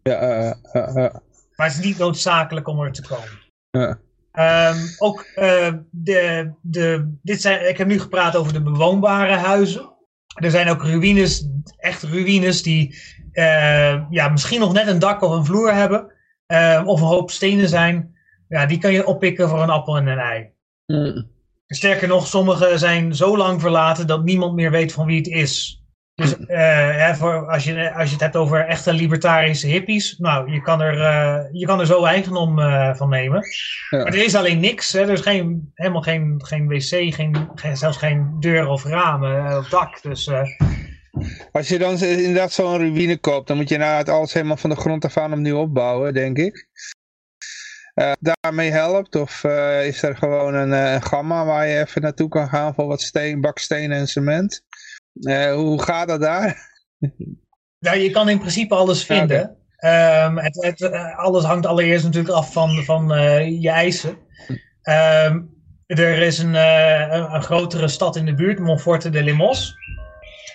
Ja, 0.03 0.19
eh, 0.19 0.50
eh, 0.73 1.13
Maar 1.55 1.67
het 1.67 1.77
is 1.77 1.85
niet 1.85 1.97
noodzakelijk 1.97 2.67
om 2.67 2.79
er 2.81 2.91
te 2.91 3.01
komen. 3.07 3.41
ja. 3.71 3.97
Ehm, 4.31 4.77
ook 4.97 5.25
de, 5.91 6.51
de, 6.62 7.15
dit 7.21 7.41
zijn, 7.41 7.69
ik 7.69 7.77
heb 7.77 7.88
nu 7.88 8.00
gepraat 8.00 8.35
over 8.35 8.53
de 8.53 8.62
bewoonbare 8.62 9.35
huizen. 9.35 9.91
Er 10.35 10.51
zijn 10.51 10.69
ook 10.69 10.83
ruïnes, 10.83 11.47
echt 11.77 12.03
ruïnes, 12.03 12.63
die 12.63 13.00
ja, 14.09 14.29
misschien 14.31 14.59
nog 14.59 14.73
net 14.73 14.88
een 14.88 15.00
dak 15.00 15.21
of 15.21 15.31
een 15.31 15.45
vloer 15.45 15.73
hebben. 15.73 16.01
of 16.85 17.01
een 17.01 17.07
hoop 17.07 17.31
stenen 17.31 17.69
zijn. 17.69 18.15
Ja, 18.47 18.65
die 18.65 18.77
kan 18.77 18.91
je 18.91 19.05
oppikken 19.05 19.50
voor 19.50 19.62
een 19.62 19.69
appel 19.69 19.97
en 19.97 20.07
een 20.07 20.19
ei. 20.19 20.53
Sterker 21.67 22.07
nog, 22.07 22.27
sommige 22.27 22.77
zijn 22.77 23.15
zo 23.15 23.38
lang 23.38 23.62
verlaten 23.62 24.07
dat 24.07 24.23
niemand 24.23 24.53
meer 24.53 24.71
weet 24.71 24.93
van 24.93 25.05
wie 25.05 25.17
het 25.17 25.27
is. 25.27 25.83
Dus 26.15 26.35
eh, 26.45 26.57
hè, 26.95 27.15
voor, 27.15 27.47
als, 27.47 27.63
je, 27.63 27.93
als 27.93 28.05
je 28.05 28.13
het 28.13 28.23
hebt 28.23 28.35
over 28.35 28.65
echte 28.65 28.93
libertarische 28.93 29.67
hippies, 29.67 30.17
nou, 30.17 30.51
je 30.51 30.62
kan 30.62 30.81
er, 30.81 31.01
eh, 31.01 31.43
je 31.51 31.65
kan 31.65 31.79
er 31.79 31.85
zo 31.85 32.03
eigendom 32.03 32.59
eh, 32.59 32.95
van 32.95 33.09
nemen. 33.09 33.43
Ja. 33.89 33.97
Maar 33.97 34.13
er 34.13 34.23
is 34.23 34.35
alleen 34.35 34.59
niks. 34.59 34.93
Hè? 34.93 35.01
Er 35.01 35.09
is 35.09 35.21
geen, 35.21 35.71
helemaal 35.73 36.01
geen, 36.01 36.41
geen 36.43 36.67
wc, 36.67 37.13
geen, 37.13 37.50
geen, 37.55 37.77
zelfs 37.77 37.97
geen 37.97 38.35
deur 38.39 38.67
of 38.67 38.83
ramen 38.83 39.57
of 39.57 39.69
dak. 39.69 40.01
Dus 40.01 40.31
Als 41.51 41.67
je 41.67 41.77
dan 41.77 42.00
inderdaad 42.00 42.51
zo'n 42.51 42.77
ruïne 42.77 43.17
koopt, 43.17 43.47
dan 43.47 43.57
moet 43.57 43.69
je 43.69 43.75
inderdaad 43.75 44.09
alles 44.09 44.33
helemaal 44.33 44.57
van 44.57 44.69
de 44.69 44.75
grond 44.75 45.05
af 45.05 45.17
aan 45.17 45.33
opnieuw 45.33 45.57
opbouwen, 45.57 46.13
denk 46.13 46.38
ik. 46.38 46.67
Eh, 47.93 48.12
daarmee 48.19 48.71
helpt? 48.71 49.15
Of 49.15 49.43
eh, 49.43 49.88
is 49.88 50.03
er 50.03 50.15
gewoon 50.15 50.53
een, 50.53 50.73
eh, 50.73 50.93
een 50.93 51.03
gamma 51.03 51.45
waar 51.45 51.67
je 51.67 51.79
even 51.79 52.01
naartoe 52.01 52.29
kan 52.29 52.47
gaan 52.50 52.73
voor 52.73 52.88
wat 52.88 53.01
steen, 53.01 53.41
bakstenen 53.41 53.97
en 53.97 54.07
cement? 54.07 54.62
Hoe 55.53 55.81
gaat 55.81 56.07
dat 56.07 56.21
daar? 56.21 56.71
nou, 57.79 57.97
je 57.97 58.09
kan 58.12 58.29
in 58.29 58.39
principe 58.39 58.75
alles 58.75 59.05
Ja, 59.05 59.15
vinden. 59.15 59.57
Ehm, 59.77 60.38
het, 60.38 60.63
het, 60.63 60.91
alles 61.15 61.43
hangt 61.43 61.65
allereerst 61.65 62.03
natuurlijk 62.03 62.33
af 62.33 62.53
van, 62.53 62.83
van 62.83 63.07
je 63.62 63.69
eisen. 63.69 64.17
Ehm, 64.81 65.41
er 65.85 66.21
is 66.21 66.39
een, 66.39 66.53
een, 67.33 67.43
grotere 67.43 67.88
stad 67.88 68.15
in 68.15 68.25
de 68.25 68.33
buurt, 68.33 68.59
Monforte 68.59 69.09
de 69.09 69.23
Limos. 69.23 69.75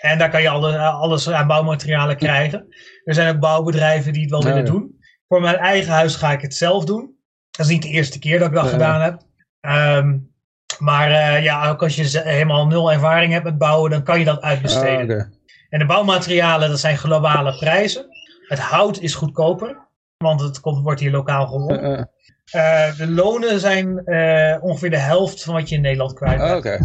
En 0.01 0.19
daar 0.19 0.31
kan 0.31 0.43
je 0.43 0.49
alle, 0.49 0.79
alles 0.79 1.31
aan 1.31 1.47
bouwmaterialen 1.47 2.17
krijgen. 2.17 2.67
Er 3.05 3.15
zijn 3.15 3.35
ook 3.35 3.41
bouwbedrijven 3.41 4.13
die 4.13 4.23
het 4.23 4.31
wel 4.31 4.43
willen 4.43 4.65
doen. 4.65 4.99
Voor 5.29 5.41
mijn 5.41 5.57
eigen 5.57 5.93
huis 5.93 6.17
ga 6.17 6.33
ik 6.33 6.41
het 6.41 6.55
zelf 6.55 6.85
doen. 6.85 7.18
Dat 7.51 7.67
is 7.67 7.73
niet 7.73 7.83
de 7.83 7.89
eerste 7.89 8.19
keer 8.19 8.39
dat 8.39 8.49
ik 8.49 8.55
dat 8.55 8.69
gedaan 8.69 9.01
heb. 9.01 9.23
Ehm, 9.61 10.19
maar 10.79 11.11
eh, 11.11 11.43
ja, 11.43 11.69
ook 11.69 11.83
als 11.83 11.97
je 11.97 12.21
helemaal 12.21 12.67
nul 12.67 12.93
ervaring 12.93 13.33
hebt 13.33 13.45
met 13.45 13.59
bouwen, 13.59 13.91
dan 13.91 14.03
kan 14.03 14.19
je 14.19 14.25
dat 14.25 14.43
uitbesteden. 14.43 15.21
Ah. 15.21 15.27
En 15.69 15.79
de 15.79 15.87
bouwmaterialen, 15.87 16.69
dat 16.69 16.81
zijn 16.81 16.99
globale 16.99 17.57
prijzen. 17.59 18.07
Het 18.49 18.59
hout 18.59 19.01
is 19.01 19.15
goedkoper, 19.15 19.77
want 20.17 20.41
het 20.41 20.61
komt, 20.61 20.83
wordt 20.83 21.01
hier 21.01 21.11
lokaal 21.11 21.47
gewonnen. 21.47 22.09
Eh, 22.51 22.89
eh, 22.89 22.97
de 22.97 23.09
lonen 23.09 23.61
zijn 23.61 23.89
ongeveer 24.63 24.91
de 24.91 24.99
helft 24.99 25.45
van 25.45 25.55
wat 25.55 25.69
je 25.69 25.75
in 25.75 25.81
Nederland 25.81 26.15
kwijt 26.15 26.39
bent. 26.39 26.57
Oké. 26.57 26.79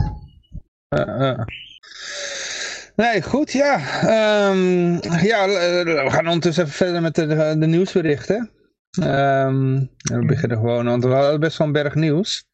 Nee, 2.96 3.22
goed, 3.22 3.52
ja. 3.52 3.76
Ehm, 4.02 4.94
ja, 5.26 5.48
we 5.48 6.06
gaan 6.08 6.28
ondertussen 6.28 6.64
even 6.64 6.76
verder 6.76 7.02
met 7.02 7.16
de, 7.16 7.28
de 7.60 7.68
nieuwsberichten. 7.68 8.50
Ehm, 9.02 9.74
we 10.14 10.26
beginnen 10.26 10.58
gewoon, 10.58 10.86
want 10.86 11.04
we 11.04 11.10
hadden 11.14 11.40
best 11.40 11.58
wel 11.58 11.68
een 11.68 11.74
berg 11.74 11.96
nieuws. 11.96 12.46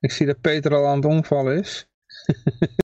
Ik 0.00 0.10
zie 0.10 0.26
dat 0.26 0.40
Peter 0.40 0.74
al 0.74 0.86
aan 0.86 0.96
het 0.96 1.04
omvallen 1.04 1.58
is. 1.58 1.88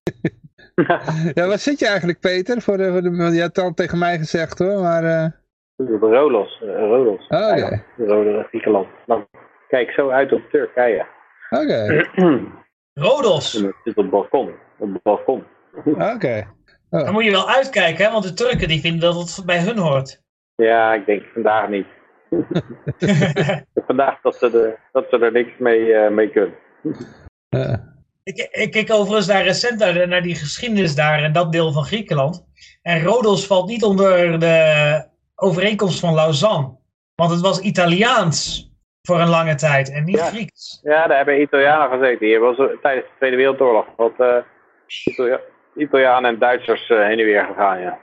ja, 1.34 1.46
waar 1.46 1.58
zit 1.58 1.78
je 1.78 1.86
eigenlijk, 1.86 2.20
Peter? 2.20 2.60
Voor 2.62 2.76
de, 2.76 2.90
voor 2.92 3.02
de, 3.02 3.16
want 3.16 3.34
je 3.34 3.40
hebt 3.40 3.56
het 3.56 3.64
al 3.64 3.74
tegen 3.74 3.98
mij 3.98 4.18
gezegd 4.18 4.58
hoor, 4.58 4.80
maar... 4.80 5.04
eh, 5.04 5.26
Op 5.94 6.00
Rodos. 6.02 6.60
eh, 6.62 6.68
Rodos. 6.68 7.26
Oh, 7.28 7.38
oké. 7.38 7.54
Ja, 7.56 7.82
Rodos, 7.96 8.46
Griekenland. 8.48 8.86
Dan 9.06 9.28
kijk 9.68 9.90
zo 9.90 10.10
uit 10.10 10.32
op 10.32 10.42
Turkije. 10.50 11.06
Oké, 11.50 12.04
Rodos, 13.06 13.52
het 13.52 13.74
zit 13.84 13.96
op 13.96 14.02
het 14.02 14.10
balkon. 14.10 14.54
Op 14.78 14.92
het 14.92 15.02
balkon. 15.02 15.44
oké. 15.84 16.46
dan 16.90 17.12
moet 17.12 17.24
je 17.24 17.30
wel 17.30 17.48
uitkijken, 17.50 18.04
hè, 18.04 18.12
want 18.12 18.24
de 18.24 18.34
Turken 18.34 18.68
die 18.68 18.80
vinden 18.80 19.00
dat 19.00 19.14
het 19.36 19.42
bij 19.46 19.60
hun 19.60 19.78
hoort. 19.78 20.22
Ja, 20.56 20.94
ik 20.94 21.06
denk 21.06 21.22
vandaag 21.32 21.68
niet. 21.68 21.86
vandaag 23.87 24.20
dat 24.20 24.35
ze, 24.37 24.47
er, 24.47 24.80
dat 24.92 25.06
ze 25.11 25.18
er 25.18 25.32
niks 25.32 25.50
mee, 25.58 25.92
eh, 25.92 26.11
mee 26.11 26.30
kunnen. 26.30 26.54
Eh, 27.49 27.75
ik, 28.23 28.49
ik 28.50 28.70
keek 28.70 28.92
overigens 28.92 29.26
daar 29.26 29.42
recent 29.42 29.78
naar, 29.78 30.08
naar 30.08 30.23
die 30.23 30.35
geschiedenis 30.35 30.94
daar 30.94 31.23
in 31.23 31.32
dat 31.32 31.52
deel 31.52 31.73
van 31.73 31.85
Griekenland. 31.85 32.47
En 32.82 33.02
Rodos 33.02 33.47
valt 33.47 33.68
niet 33.68 33.82
onder 33.82 34.40
de 34.40 35.04
overeenkomst 35.35 36.00
van 36.00 36.14
Lausanne. 36.14 36.76
Want 37.14 37.30
het 37.30 37.40
was 37.40 37.61
Italiaans 37.61 38.70
voor 39.02 39.20
een 39.20 39.28
lange 39.28 39.54
tijd 39.54 39.92
en 39.92 40.04
niet 40.04 40.16
Ja. 40.16 40.25
Grieks. 40.25 40.80
Ja, 40.82 41.06
daar 41.06 41.16
hebben 41.16 41.40
Italianen 41.40 41.99
gezeten. 41.99 42.26
Hier 42.26 42.40
was 42.40 42.56
tijdens 42.56 43.06
de 43.06 43.12
Tweede 43.18 43.37
Wereldoorlog. 43.37 43.87
Wat 43.97 44.12
eh, 44.18 44.37
Italia- 45.04 45.40
Italianen 45.76 46.30
en 46.30 46.38
Duitsers 46.38 46.88
eh, 46.88 46.99
heen 46.99 47.18
en 47.18 47.25
weer 47.25 47.44
gegaan, 47.44 47.80
ja. 47.80 47.99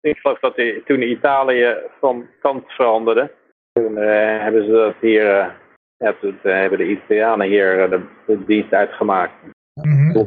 Ik 0.00 0.18
geloof 0.18 0.38
dat 0.38 0.56
die, 0.56 0.82
toen 0.84 1.02
Italië 1.02 1.76
van 2.00 2.26
kant 2.40 2.72
veranderde, 2.72 3.30
toen 3.72 3.98
eh, 3.98 4.42
hebben 4.42 4.64
ze 4.64 4.70
dat 4.70 4.94
hier, 5.00 5.38
eh, 5.38 5.48
ja, 5.96 6.14
toen 6.20 6.38
eh, 6.42 6.52
hebben 6.52 6.78
de 6.78 6.90
Italianen 6.90 7.46
hier 7.46 7.90
de, 7.90 8.06
de 8.26 8.44
dienst 8.44 8.72
uitgemaakt. 8.72 9.32
Mhm. 9.74 10.24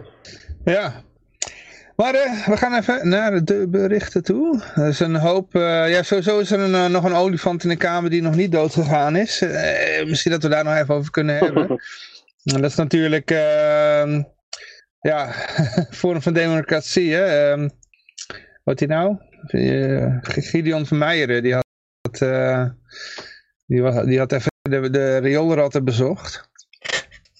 Ja. 0.63 0.91
Maar 1.95 2.13
uh, 2.13 2.47
we 2.47 2.57
gaan 2.57 2.73
even 2.73 3.09
naar 3.09 3.43
de 3.43 3.67
berichten 3.69 4.23
toe. 4.23 4.63
Er 4.75 4.87
is 4.87 4.99
een 4.99 5.15
hoop... 5.15 5.55
Uh, 5.55 5.89
ja, 5.89 6.03
sowieso 6.03 6.39
is 6.39 6.51
er 6.51 6.59
een, 6.59 6.71
uh, 6.71 6.87
nog 6.87 7.03
een 7.03 7.15
olifant 7.15 7.63
in 7.63 7.69
de 7.69 7.77
kamer 7.77 8.09
die 8.09 8.21
nog 8.21 8.35
niet 8.35 8.51
dood 8.51 8.73
gegaan 8.73 9.15
is. 9.15 9.39
misschien 10.05 10.31
dat 10.31 10.43
we 10.43 10.49
daar 10.49 10.63
nog 10.63 10.75
even 10.75 10.95
over 10.95 11.11
kunnen 11.11 11.37
hebben. 11.43 11.67
dat 12.43 12.63
is 12.63 12.75
natuurlijk... 12.75 13.31
ehm, 13.31 14.23
ja, 14.99 15.31
Forum 15.99 16.21
van 16.21 16.33
Democratie, 16.33 17.13
hè. 17.13 17.51
Um, 17.51 17.69
wat 18.63 18.77
die 18.77 18.87
nou? 18.87 19.17
Gideon 20.21 20.85
van 20.85 20.97
Meijeren, 20.97 21.43
die 21.43 21.53
had... 21.53 22.17
die, 23.65 23.81
was, 23.81 24.05
die 24.05 24.19
had 24.19 24.31
even 24.31 24.51
de, 24.61 24.89
de 24.89 25.17
rioolratten 25.17 25.83
bezocht. 25.83 26.51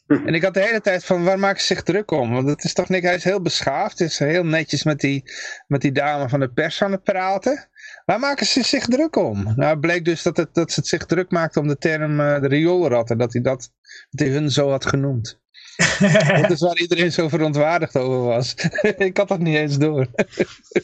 En 0.07 0.33
ik 0.33 0.43
had 0.43 0.53
de 0.53 0.60
hele 0.60 0.81
tijd 0.81 1.05
van, 1.05 1.24
waar 1.24 1.39
maken 1.39 1.62
ze 1.62 1.65
zich 1.65 1.83
druk 1.83 2.12
om? 2.12 2.31
Want 2.31 2.48
het 2.48 2.63
is 2.63 2.74
toch 2.74 2.89
niks, 2.89 3.05
hij 3.05 3.15
is 3.15 3.24
heel 3.24 3.41
beschaafd, 3.41 4.00
is 4.00 4.19
heel 4.19 4.45
netjes 4.45 4.83
met 4.83 5.00
die, 5.00 5.24
met 5.67 5.81
die 5.81 5.91
dame 5.91 6.29
van 6.29 6.39
de 6.39 6.50
pers 6.50 6.81
aan 6.81 6.91
het 6.91 7.03
praten. 7.03 7.69
Waar 8.05 8.19
maken 8.19 8.45
ze 8.45 8.63
zich 8.63 8.86
druk 8.86 9.15
om? 9.15 9.43
Nou, 9.43 9.72
het 9.72 9.79
bleek 9.79 10.05
dus 10.05 10.24
dat, 10.24 10.38
het, 10.38 10.53
dat 10.53 10.72
ze 10.72 10.79
het 10.79 10.89
zich 10.89 11.05
druk 11.05 11.31
maakte 11.31 11.60
om 11.60 11.67
de 11.67 11.77
term 11.77 12.19
uh, 12.19 12.41
de 12.41 12.48
rioolratten, 12.48 13.17
dat 13.17 13.33
hij 13.33 13.41
dat, 13.41 13.72
dat 14.10 14.27
hij 14.27 14.36
hun 14.36 14.51
zo 14.51 14.69
had 14.69 14.86
genoemd. 14.86 15.41
dat 16.42 16.51
is 16.51 16.62
waar 16.62 16.77
iedereen 16.77 17.12
zo 17.12 17.27
verontwaardigd 17.27 17.98
over 17.98 18.24
was. 18.24 18.56
ik 18.98 19.18
had 19.18 19.27
dat 19.27 19.39
niet 19.39 19.56
eens 19.56 19.77
door. 19.77 20.06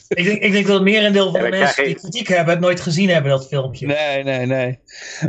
ik, 0.08 0.24
denk, 0.24 0.42
ik 0.42 0.52
denk 0.52 0.66
dat 0.66 0.76
het 0.76 0.84
merendeel 0.84 1.32
van 1.32 1.42
de 1.42 1.50
mensen 1.50 1.84
die 1.84 1.96
kritiek 1.96 2.28
hebben 2.28 2.54
het 2.54 2.64
nooit 2.64 2.82
gezien 2.82 3.10
hebben, 3.10 3.32
dat 3.32 3.48
filmpje. 3.48 3.88
Nee, 3.88 4.24
nee, 4.24 4.46
nee. 4.46 4.80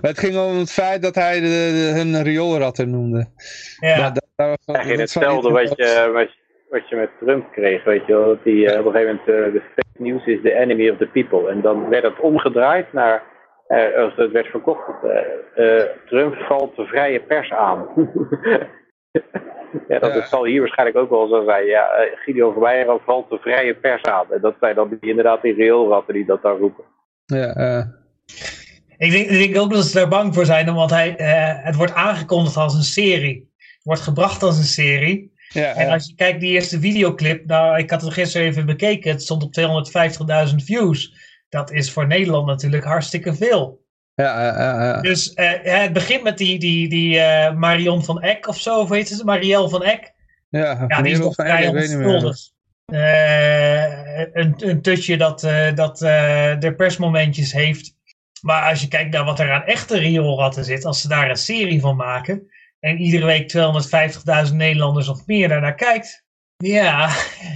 Maar 0.00 0.10
het 0.10 0.18
ging 0.18 0.36
om 0.36 0.58
het 0.58 0.72
feit 0.72 1.02
dat 1.02 1.14
hij 1.14 1.40
de, 1.40 1.46
de, 1.46 1.92
hun 1.94 2.22
rioolratten 2.22 2.90
noemde. 2.90 3.26
Ja. 3.80 4.10
Dat, 4.10 4.14
dat, 4.36 4.58
dat, 4.64 4.76
dat, 4.76 4.98
hetzelfde 4.98 5.50
wat 5.50 5.68
je, 5.76 6.10
wat, 6.12 6.32
je, 6.32 6.38
wat 6.68 6.88
je 6.88 6.96
met 6.96 7.10
Trump 7.20 7.52
kreeg, 7.52 7.84
weet 7.84 8.06
je 8.06 8.12
wel. 8.12 8.26
Dat 8.26 8.44
die 8.44 8.64
uh, 8.64 8.78
op 8.78 8.86
een 8.86 8.92
gegeven 8.92 9.20
moment, 9.26 9.46
uh, 9.46 9.52
de 9.52 9.62
fake 9.74 10.02
news 10.02 10.26
is 10.26 10.42
the 10.42 10.54
enemy 10.54 10.90
of 10.90 10.98
the 10.98 11.06
people. 11.06 11.50
En 11.50 11.60
dan 11.60 11.88
werd 11.88 12.04
het 12.04 12.20
omgedraaid 12.20 12.92
naar, 12.92 13.22
uh, 13.68 13.96
als 13.96 14.12
het 14.16 14.32
werd 14.32 14.46
verkocht, 14.46 14.84
Trump 16.06 16.34
valt 16.34 16.76
de 16.76 16.86
vrije 16.86 17.20
pers 17.20 17.50
aan. 17.50 17.88
ja, 19.88 19.98
dat 19.98 20.14
ja. 20.14 20.26
zal 20.26 20.44
hier 20.44 20.60
waarschijnlijk 20.60 20.98
ook 20.98 21.10
wel 21.10 21.28
zo 21.28 21.44
zijn. 21.44 21.66
Ja, 21.66 22.00
uh, 22.00 22.18
Guido 22.18 22.52
Vermeijeren 22.52 23.00
valt 23.04 23.30
de 23.30 23.38
vrije 23.38 23.74
pers 23.74 24.02
aan. 24.02 24.32
En 24.32 24.40
dat 24.40 24.54
zijn 24.60 24.74
dan 24.74 24.88
die, 24.88 25.10
inderdaad 25.10 25.42
die 25.42 25.54
reëelratten 25.54 26.14
die 26.14 26.24
dat 26.24 26.42
daar 26.42 26.56
roepen. 26.56 26.84
Ja, 27.24 27.56
uh. 27.56 27.84
ik, 28.98 29.10
denk, 29.10 29.28
ik 29.28 29.38
denk 29.38 29.56
ook 29.58 29.72
dat 29.72 29.84
ze 29.84 29.98
daar 29.98 30.08
bang 30.08 30.34
voor 30.34 30.44
zijn, 30.44 30.74
want 30.74 30.90
hij, 30.90 31.20
uh, 31.20 31.64
het 31.64 31.76
wordt 31.76 31.94
aangekondigd 31.94 32.56
als 32.56 32.74
een 32.74 32.82
serie. 32.82 33.48
Het 33.56 33.84
wordt 33.84 34.00
gebracht 34.00 34.42
als 34.42 34.58
een 34.58 34.64
serie. 34.64 35.32
Ja, 35.48 35.74
en 35.74 35.90
als 35.90 36.06
je 36.06 36.14
kijkt 36.14 36.40
die 36.40 36.52
eerste 36.52 36.80
videoclip, 36.80 37.46
nou, 37.46 37.78
ik 37.78 37.90
had 37.90 38.02
het 38.02 38.12
gisteren 38.12 38.46
even 38.46 38.66
bekeken, 38.66 39.10
het 39.10 39.22
stond 39.22 39.42
op 39.42 39.52
250.000 40.50 40.54
views. 40.64 41.28
Dat 41.48 41.70
is 41.70 41.92
voor 41.92 42.06
Nederland 42.06 42.46
natuurlijk 42.46 42.84
hartstikke 42.84 43.34
veel. 43.34 43.80
Ja, 44.14 44.44
ja, 44.44 44.84
ja. 44.84 45.00
Dus 45.00 45.34
uh, 45.34 45.52
het 45.62 45.92
begint 45.92 46.22
met 46.22 46.38
die, 46.38 46.58
die, 46.58 46.88
die 46.88 47.16
uh, 47.16 47.52
Marion 47.52 48.04
van 48.04 48.22
Eck 48.22 48.48
of 48.48 48.58
zo, 48.58 48.80
of 48.80 48.88
heet 48.88 49.08
ze? 49.08 49.24
Marielle 49.24 49.68
van 49.68 49.82
Eck. 49.82 50.12
Ja, 50.48 50.84
ja 50.88 51.02
die 51.02 51.12
is 51.12 51.18
nog 51.18 51.34
vrij 51.34 51.68
onschuldig. 51.68 52.36
Uh, 52.86 54.22
een, 54.32 54.54
een 54.56 54.82
tutje 54.82 55.16
dat, 55.16 55.40
dat 55.74 56.00
er 56.00 56.74
persmomentjes 56.74 57.52
heeft. 57.52 57.94
Maar 58.40 58.70
als 58.70 58.80
je 58.80 58.88
kijkt 58.88 59.12
naar 59.12 59.24
wat 59.24 59.40
er 59.40 59.52
aan 59.52 59.64
echte 59.64 59.98
rioolratten 59.98 60.64
zit, 60.64 60.84
als 60.84 61.00
ze 61.00 61.08
daar 61.08 61.30
een 61.30 61.36
serie 61.36 61.80
van 61.80 61.96
maken, 61.96 62.50
en 62.80 62.98
iedere 62.98 63.26
week 63.26 63.52
250.000 64.48 64.54
Nederlanders 64.54 65.08
of 65.08 65.26
meer 65.26 65.48
daarnaar 65.48 65.74
kijkt, 65.74 66.24
ja, 66.56 67.10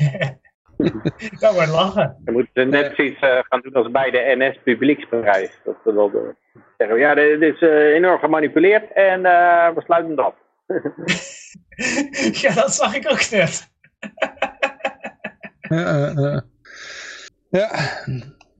dat 1.41 1.55
wordt 1.55 1.71
lachen. 1.71 2.17
Je 2.25 2.31
moet 2.31 2.49
net 2.53 2.93
zoiets 2.97 3.19
gaan 3.19 3.61
doen 3.61 3.73
als 3.73 3.91
bij 3.91 4.11
de 4.11 4.35
NS 4.37 4.59
Publieksprijs. 4.65 5.61
Dat 5.65 5.77
we 5.85 5.93
wel 5.93 6.11
de 6.11 6.35
zeggen, 6.79 6.99
ja, 6.99 7.15
dit 7.15 7.43
is 7.43 7.61
uh, 7.61 7.95
enorm 7.95 8.19
gemanipuleerd 8.19 8.93
en 8.93 9.21
uh, 9.21 9.69
we 9.75 9.81
sluiten 9.85 10.17
dat. 10.17 10.35
ja, 12.43 12.55
dat 12.55 12.75
zag 12.75 12.95
ik 12.95 13.11
ook 13.11 13.31
net. 13.31 13.71
ja, 15.61 16.45
ja. 17.51 17.71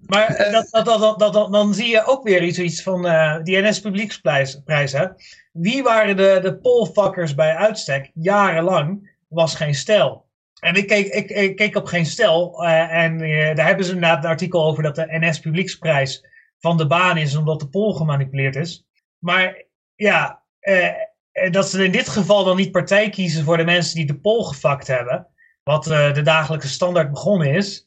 Maar 0.07 0.49
dat, 0.53 0.85
dat, 0.85 1.19
dat, 1.19 1.33
dat, 1.33 1.53
dan 1.53 1.75
zie 1.75 1.89
je 1.89 2.05
ook 2.05 2.23
weer 2.23 2.43
iets, 2.43 2.59
iets 2.59 2.83
van 2.83 3.03
die 3.43 3.63
NS 3.63 3.81
Publieksprijs. 3.81 4.93
Hè? 4.93 5.07
Wie 5.53 5.83
waren 5.83 6.17
de, 6.17 6.39
de 6.43 6.57
polfuckers 6.57 7.35
bij 7.35 7.57
uitstek 7.57 8.11
jarenlang? 8.15 9.13
Was 9.29 9.55
geen 9.55 9.75
stel. 9.75 10.24
En 10.65 10.75
ik 10.75 10.87
keek, 10.87 11.07
ik, 11.07 11.31
ik 11.31 11.57
keek 11.57 11.77
op 11.77 11.87
geen 11.87 12.07
stel 12.07 12.65
en 12.67 13.19
daar 13.55 13.67
hebben 13.67 13.85
ze 13.85 13.93
inderdaad 13.93 14.25
een 14.25 14.31
artikel 14.31 14.65
over 14.65 14.83
dat 14.83 14.95
de 14.95 15.07
NS 15.09 15.41
Publieksprijs 15.41 16.27
van 16.59 16.77
de 16.77 16.87
baan 16.87 17.17
is 17.17 17.37
omdat 17.37 17.61
de 17.61 17.69
pol 17.69 17.95
gemanipuleerd 17.95 18.57
is. 18.57 18.87
Maar 19.19 19.65
ja, 19.95 20.43
eh, 20.61 20.87
eh, 21.33 21.53
dat 21.53 21.69
ze 21.69 21.85
in 21.85 21.93
dit 21.93 22.09
geval 22.09 22.45
dan 22.45 22.57
niet 22.57 22.73
partij 22.73 23.09
kiezen 23.09 23.45
voor 23.45 23.57
de 23.57 23.65
mensen 23.65 23.95
die 23.95 24.07
de 24.07 24.19
pol 24.19 24.45
gefakt 24.45 24.87
hebben. 24.87 25.27
Wat 25.63 25.85
de 25.85 26.23
dagelijkse 26.23 26.69
standaard 26.69 27.11
begonnen 27.11 27.55
is. 27.55 27.87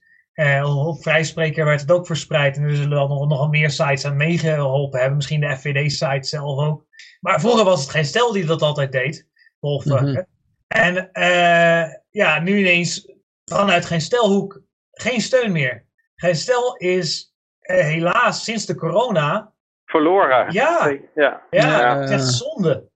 Op 0.64 1.02
Vrijspreker 1.02 1.66
werd 1.66 1.82
het 1.82 1.92
ook 1.92 2.06
verspreid. 2.06 2.58
En 2.58 2.64
er 2.64 2.76
zullen 2.76 2.98
dan 2.98 3.10
nog, 3.10 3.28
nog 3.28 3.50
meer 3.50 3.70
sites 3.70 4.06
aan 4.06 4.18
meegeholpen 4.18 5.00
hebben. 5.00 5.18
Misschien 5.18 5.40
de 5.40 5.58
FVD-site 5.58 6.28
zelf 6.28 6.60
ook. 6.60 6.86
Maar 7.20 7.40
vroeger 7.40 7.66
was 7.66 7.82
het 7.82 7.90
geen 7.90 8.06
stel 8.06 8.32
die 8.32 8.46
dat 8.46 8.62
altijd 8.62 8.92
deed. 8.92 9.28
Mm 9.60 9.82
-hmm. 9.82 10.26
En 10.68 11.10
ja, 12.18 12.40
nu 12.40 12.60
ineens 12.60 13.12
vanuit 13.46 13.86
geen 13.86 14.02
stelhoek 14.02 14.62
geen 14.92 15.22
steun 15.22 15.52
meer. 15.52 15.86
Geen 16.16 16.36
stel 16.36 16.76
is 16.76 17.34
eh, 17.60 17.86
helaas 17.86 18.44
sinds 18.44 18.66
de 18.66 18.76
corona... 18.76 19.52
Verloren. 19.86 20.52
Ja, 20.52 20.98
ja. 21.16 21.42
ja, 21.50 21.80
ja. 21.80 22.00
het 22.00 22.10
is 22.10 22.16
echt 22.16 22.34
zonde. 22.34 22.90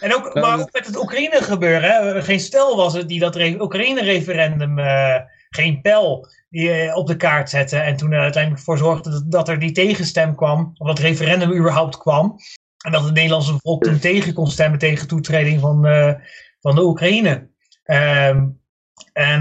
En 0.00 0.14
ook, 0.14 0.34
maar 0.34 0.60
ook 0.60 0.72
met 0.72 0.86
het 0.86 0.96
Oekraïne 0.96 1.42
gebeuren. 1.42 1.90
Hè. 1.90 2.22
Geen 2.22 2.40
stel 2.40 2.76
was 2.76 2.92
het 2.92 3.08
die 3.08 3.20
dat 3.20 3.36
Oekraïne-referendum, 3.36 4.78
uh, 4.78 5.16
geen 5.50 5.80
pijl, 5.80 6.28
die, 6.48 6.84
uh, 6.84 6.96
op 6.96 7.06
de 7.06 7.16
kaart 7.16 7.50
zette. 7.50 7.78
En 7.78 7.96
toen 7.96 8.12
er 8.12 8.20
uiteindelijk 8.20 8.62
voor 8.62 8.78
zorgde 8.78 9.10
dat, 9.10 9.30
dat, 9.30 9.48
er 9.48 9.58
die 9.58 9.72
tegenstem 9.72 10.34
kwam. 10.34 10.72
Of 10.76 10.86
dat 10.86 10.98
referendum 10.98 11.52
überhaupt 11.52 11.98
kwam. 11.98 12.36
En 12.84 12.92
dat 12.92 13.04
het 13.04 13.14
Nederlandse 13.14 13.58
volk 13.58 13.82
toen 13.82 13.98
tegen 13.98 14.34
kon 14.34 14.50
stemmen 14.50 14.78
tegen 14.78 15.08
toetreding 15.08 15.60
van, 15.60 15.86
uh, 15.86 16.14
van 16.60 16.74
de 16.74 16.82
Oekraïne. 16.82 17.52
Um, 17.84 18.60
en 19.12 19.40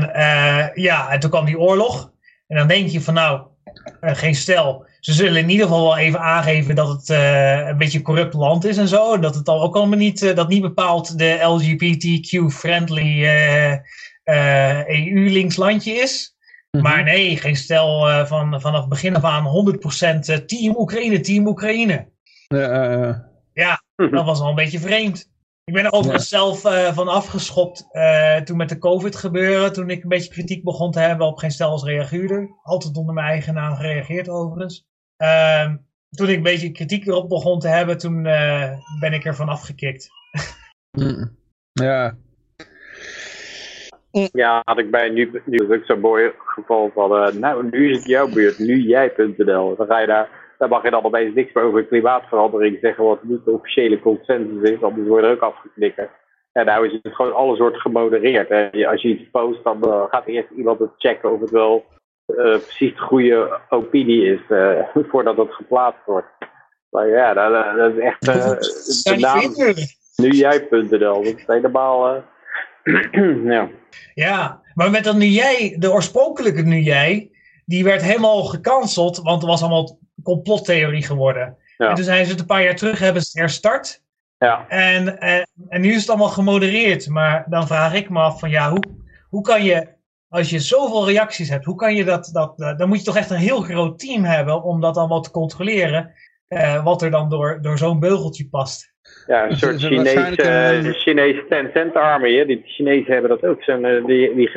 ja, 0.74 1.10
en 1.10 1.20
toen 1.20 1.30
kwam 1.30 1.46
die 1.46 1.60
oorlog. 1.60 2.12
En 2.48 2.58
dan 2.58 2.68
denk 2.68 2.90
je 2.90 3.02
van 3.02 3.14
nou, 3.14 3.42
uh, 4.02 4.16
geen 4.16 4.36
stel. 4.36 4.86
Ze 5.00 5.14
zullen 5.14 5.42
in 5.42 5.50
ieder 5.50 5.66
geval 5.66 5.84
wel 5.84 5.98
even 5.98 6.20
aangeven 6.20 6.76
dat 6.76 6.88
het 6.88 7.10
uh, 7.10 7.68
een 7.68 7.78
beetje 7.78 7.98
een 7.98 8.04
corrupt 8.04 8.34
land 8.34 8.66
is 8.66 8.78
en 8.78 8.88
zo. 8.88 9.20
Dat 9.20 9.36
het 9.36 9.46
dan 9.46 9.60
ook 9.60 9.76
allemaal 9.76 9.98
niet, 9.98 10.22
uh, 10.22 10.36
dat 10.36 10.48
niet 10.48 10.62
bepaald 10.62 11.18
de 11.18 11.40
LGBTQ-friendly 11.42 13.26
EU-links 14.86 15.56
landje 15.56 15.94
is. 15.94 16.36
-hmm. 16.70 16.82
Maar 16.82 17.04
nee, 17.04 17.38
geen 17.38 17.56
stel 17.56 18.26
van, 18.26 18.62
vanaf 18.62 18.88
begin 18.88 19.16
af 19.16 19.24
aan 19.24 19.78
100% 20.40 20.46
team 20.46 20.76
Oekraïne, 20.78 21.20
team 21.20 21.48
Oekraïne. 21.48 22.08
ja, 23.54 23.84
dat 23.96 24.26
was 24.26 24.40
al 24.40 24.50
een 24.50 24.56
beetje 24.56 24.80
vreemd. 24.80 25.32
Ik 25.66 25.74
ben 25.74 25.86
er 25.86 25.92
overigens 25.92 26.30
ja. 26.30 26.38
zelf 26.38 26.66
uh, 26.66 26.94
van 26.94 27.08
afgeschopt 27.08 27.88
uh, 27.92 28.38
toen 28.38 28.58
met 28.58 28.70
de 28.70 28.78
COVID 28.78 29.16
gebeuren. 29.16 29.74
Toen 29.74 29.90
ik 29.90 30.04
een 30.04 30.10
beetje 30.10 30.32
kritiek 30.32 30.64
begon 30.64 30.92
te 30.92 31.00
hebben 31.00 31.28
op 31.28 31.38
geen 31.38 31.52
stel 31.52 31.70
als 31.70 31.84
reaguurder. 31.84 32.50
Altijd 32.64 32.98
onder 32.98 33.14
mijn 33.14 33.28
eigen 33.28 33.54
naam 33.54 33.76
gereageerd 33.76 34.30
overigens. 34.30 34.86
Uh, 35.18 35.74
toen 36.10 36.30
ik 36.30 36.36
een 36.36 36.44
beetje 36.44 36.72
kritiek 36.72 37.08
erop 37.08 37.30
begon 37.30 37.60
te 37.60 37.68
hebben, 37.68 37.98
toen 37.98 38.26
uh, 38.26 38.72
ben 39.00 39.14
ik 39.14 39.26
ervan 39.26 39.50
afgekikt. 39.50 40.10
mm. 40.98 41.38
Ja. 41.72 42.18
Ja, 44.12 44.62
had 44.66 44.78
ik 44.78 44.92
bij 44.92 45.10
nu, 45.10 45.42
nu 45.46 45.74
ook 45.74 45.86
zo'n 45.86 46.00
mooi 46.00 46.32
geval 46.38 46.92
van, 46.94 47.40
nou 47.40 47.70
nu 47.70 47.90
is 47.90 47.98
het 47.98 48.08
jouw 48.08 48.30
beurt, 48.30 48.60
nu 48.60 48.78
jij.nl. 48.82 49.76
Dan 49.76 49.88
ga 49.88 50.00
je 50.00 50.08
daar 50.08 50.43
daar 50.64 50.72
mag 50.72 50.84
je 50.84 50.90
dan 50.90 51.04
opeens 51.04 51.36
niks 51.36 51.54
meer 51.54 51.64
over 51.64 51.86
klimaatverandering 51.86 52.78
zeggen, 52.82 53.04
wat 53.04 53.24
niet 53.24 53.46
de 53.46 53.52
officiële 53.52 54.00
consensus 54.00 54.70
is, 54.70 54.82
anders 54.82 55.08
word 55.08 55.22
je 55.22 55.28
er 55.28 55.34
ook 55.34 55.42
afgeknikken. 55.42 56.10
En 56.52 56.66
nou 56.66 56.88
is 56.88 57.00
het 57.02 57.16
gewoon 57.16 57.36
alles 57.36 57.60
wordt 57.60 57.82
gemodereerd. 57.82 58.50
Hè. 58.50 58.88
Als 58.88 59.02
je 59.02 59.08
iets 59.08 59.30
post, 59.32 59.64
dan 59.64 59.80
uh, 59.86 60.04
gaat 60.10 60.26
eerst 60.26 60.50
iemand 60.58 60.80
het 60.80 60.90
checken 60.98 61.32
of 61.32 61.40
het 61.40 61.50
wel 61.50 61.86
uh, 62.28 62.36
precies 62.36 62.96
de 62.96 63.02
goede 63.02 63.60
opinie 63.70 64.26
is, 64.34 64.40
uh, 64.50 64.80
voordat 65.12 65.38
het 65.38 65.54
geplaatst 65.54 66.06
wordt. 66.06 66.28
Maar 66.90 67.08
ja, 67.08 67.34
dat, 67.34 67.78
dat 67.78 67.94
is 67.94 68.00
echt 68.00 68.26
de 69.04 69.18
naam 69.20 69.74
nu 70.16 70.30
jij.nl. 70.30 71.24
Dat 71.24 71.26
is 71.26 71.44
helemaal... 71.48 72.24
ja. 73.44 73.70
ja, 74.14 74.62
maar 74.74 74.92
met 74.92 75.04
dat 75.04 75.16
nu 75.16 75.26
jij, 75.26 75.76
de 75.80 75.92
oorspronkelijke 75.92 76.62
nu 76.62 76.80
jij, 76.80 77.32
die 77.66 77.84
werd 77.84 78.02
helemaal 78.02 78.44
gecanceld, 78.44 79.18
want 79.18 79.42
er 79.42 79.48
was 79.48 79.62
allemaal 79.62 79.98
complottheorie 80.24 81.04
geworden. 81.04 81.58
Ja. 81.78 81.90
En 81.90 81.96
toen 81.96 82.04
zijn 82.04 82.26
ze 82.26 82.32
het 82.32 82.40
een 82.40 82.46
paar 82.46 82.64
jaar 82.64 82.76
terug, 82.76 83.00
hebben 83.00 83.22
ze 83.22 83.40
herstart. 83.40 84.02
Ja. 84.38 84.66
En, 84.68 85.20
en, 85.20 85.48
en 85.70 85.82
nu 85.82 85.90
is 85.90 86.02
het 86.02 86.10
allemaal 86.10 86.28
gemodereerd. 86.28 87.08
Maar 87.10 87.46
dan 87.50 87.68
vraag 87.68 87.94
ik 87.94 88.10
me 88.10 88.20
af 88.20 88.40
van 88.40 88.50
ja, 88.50 88.70
hoe, 88.70 88.84
hoe 89.30 89.42
kan 89.42 89.64
je 89.64 89.88
als 90.30 90.50
je 90.50 90.60
zoveel 90.60 91.08
reacties 91.08 91.50
hebt, 91.50 91.66
hoe 91.66 91.76
kan 91.76 91.96
je 91.96 92.04
dat, 92.04 92.30
dat 92.34 92.78
dan 92.78 92.88
moet 92.88 92.98
je 92.98 93.04
toch 93.04 93.18
echt 93.18 93.30
een 93.30 93.38
heel 93.38 93.62
groot 93.62 94.00
team 94.00 94.24
hebben 94.24 94.64
om 94.64 94.82
dat 94.82 94.98
allemaal 94.98 95.22
te 95.22 95.32
controleren, 95.32 96.14
wat 96.84 97.02
er 97.02 97.12
dan 97.12 97.30
door, 97.30 97.60
door 97.62 97.78
zo'n 97.78 98.00
beugeltje 98.00 98.48
past. 98.50 98.94
Ja, 99.28 99.50
een 99.50 99.58
soort 99.58 99.82
Chinese, 99.82 100.94
Chinese 100.94 101.46
Tencent 101.50 101.96
Army. 101.96 102.38
Hè? 102.38 102.46
Die 102.46 102.62
Chinezen 102.66 103.14
hebben 103.14 103.30
dat 103.30 103.46
ook. 103.46 103.64
Zijn, 103.64 104.06
die, 104.06 104.36
die, 104.36 104.52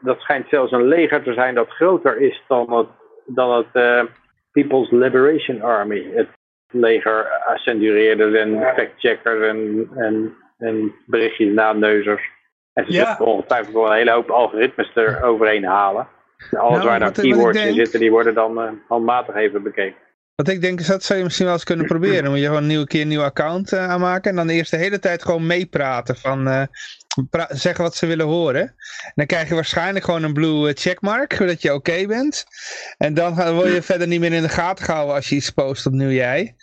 dat 0.00 0.20
schijnt 0.20 0.48
zelfs 0.48 0.72
een 0.72 0.88
leger 0.88 1.22
te 1.22 1.32
zijn 1.32 1.54
dat 1.54 1.68
groter 1.68 2.20
is 2.20 2.42
dan 2.48 2.72
het, 2.72 2.88
dan 3.26 3.56
het 3.56 4.08
People's 4.56 4.90
Liberation 4.90 5.62
Army. 5.62 6.10
Het 6.14 6.28
leger 6.70 7.26
censureerders 7.54 8.34
en 8.34 8.60
factcheckers 8.76 9.46
en, 9.46 9.88
en, 9.94 10.34
en 10.58 10.94
berichtjes 11.06 11.54
naneuzers. 11.54 12.22
En 12.72 12.86
ze 12.86 12.92
ja. 12.92 13.16
zullen 13.16 13.32
ongetwijfeld 13.32 13.74
wel 13.74 13.86
een 13.86 13.96
hele 13.96 14.10
hoop 14.10 14.30
algoritmes 14.30 14.90
er 14.94 15.22
overheen 15.22 15.64
halen. 15.64 16.08
En 16.50 16.58
alles 16.58 16.76
nou, 16.76 16.88
waar 16.88 16.98
daar 16.98 17.12
keywords 17.12 17.64
in 17.64 17.74
zitten, 17.74 18.00
die 18.00 18.10
worden 18.10 18.34
dan 18.34 18.58
uh, 18.58 18.70
handmatig 18.88 19.34
even 19.34 19.62
bekeken. 19.62 20.05
Wat 20.36 20.48
ik 20.48 20.60
denk 20.60 20.80
is 20.80 20.86
dat 20.86 21.02
zou 21.02 21.18
je 21.18 21.24
misschien 21.24 21.44
wel 21.44 21.54
eens 21.54 21.64
kunnen 21.64 21.86
proberen. 21.86 22.22
Dan 22.22 22.30
moet 22.30 22.40
je 22.40 22.46
gewoon 22.46 22.62
een 22.62 22.68
nieuwe 22.68 22.86
keer 22.86 23.00
een 23.00 23.08
nieuw 23.08 23.22
account 23.22 23.72
uh, 23.72 23.88
aanmaken. 23.88 24.30
En 24.30 24.36
dan 24.36 24.48
eerst 24.48 24.70
de 24.70 24.76
hele 24.76 24.98
tijd 24.98 25.22
gewoon 25.22 25.46
meepraten. 25.46 26.16
Van 26.16 26.48
uh, 26.48 26.62
zeggen 27.48 27.84
wat 27.84 27.96
ze 27.96 28.06
willen 28.06 28.26
horen. 28.26 28.60
En 28.60 29.12
dan 29.14 29.26
krijg 29.26 29.48
je 29.48 29.54
waarschijnlijk 29.54 30.04
gewoon 30.04 30.22
een 30.22 30.32
blue 30.32 30.72
checkmark. 30.72 31.38
Dat 31.38 31.62
je 31.62 31.74
oké 31.74 32.06
bent. 32.06 32.44
En 32.98 33.14
dan 33.14 33.54
word 33.54 33.72
je 33.72 33.82
verder 33.82 34.06
niet 34.06 34.20
meer 34.20 34.32
in 34.32 34.42
de 34.42 34.48
gaten 34.48 34.84
gehouden 34.84 35.14
als 35.14 35.28
je 35.28 35.34
iets 35.34 35.50
post 35.50 35.86
opnieuw 35.86 36.10
jij. 36.10 36.54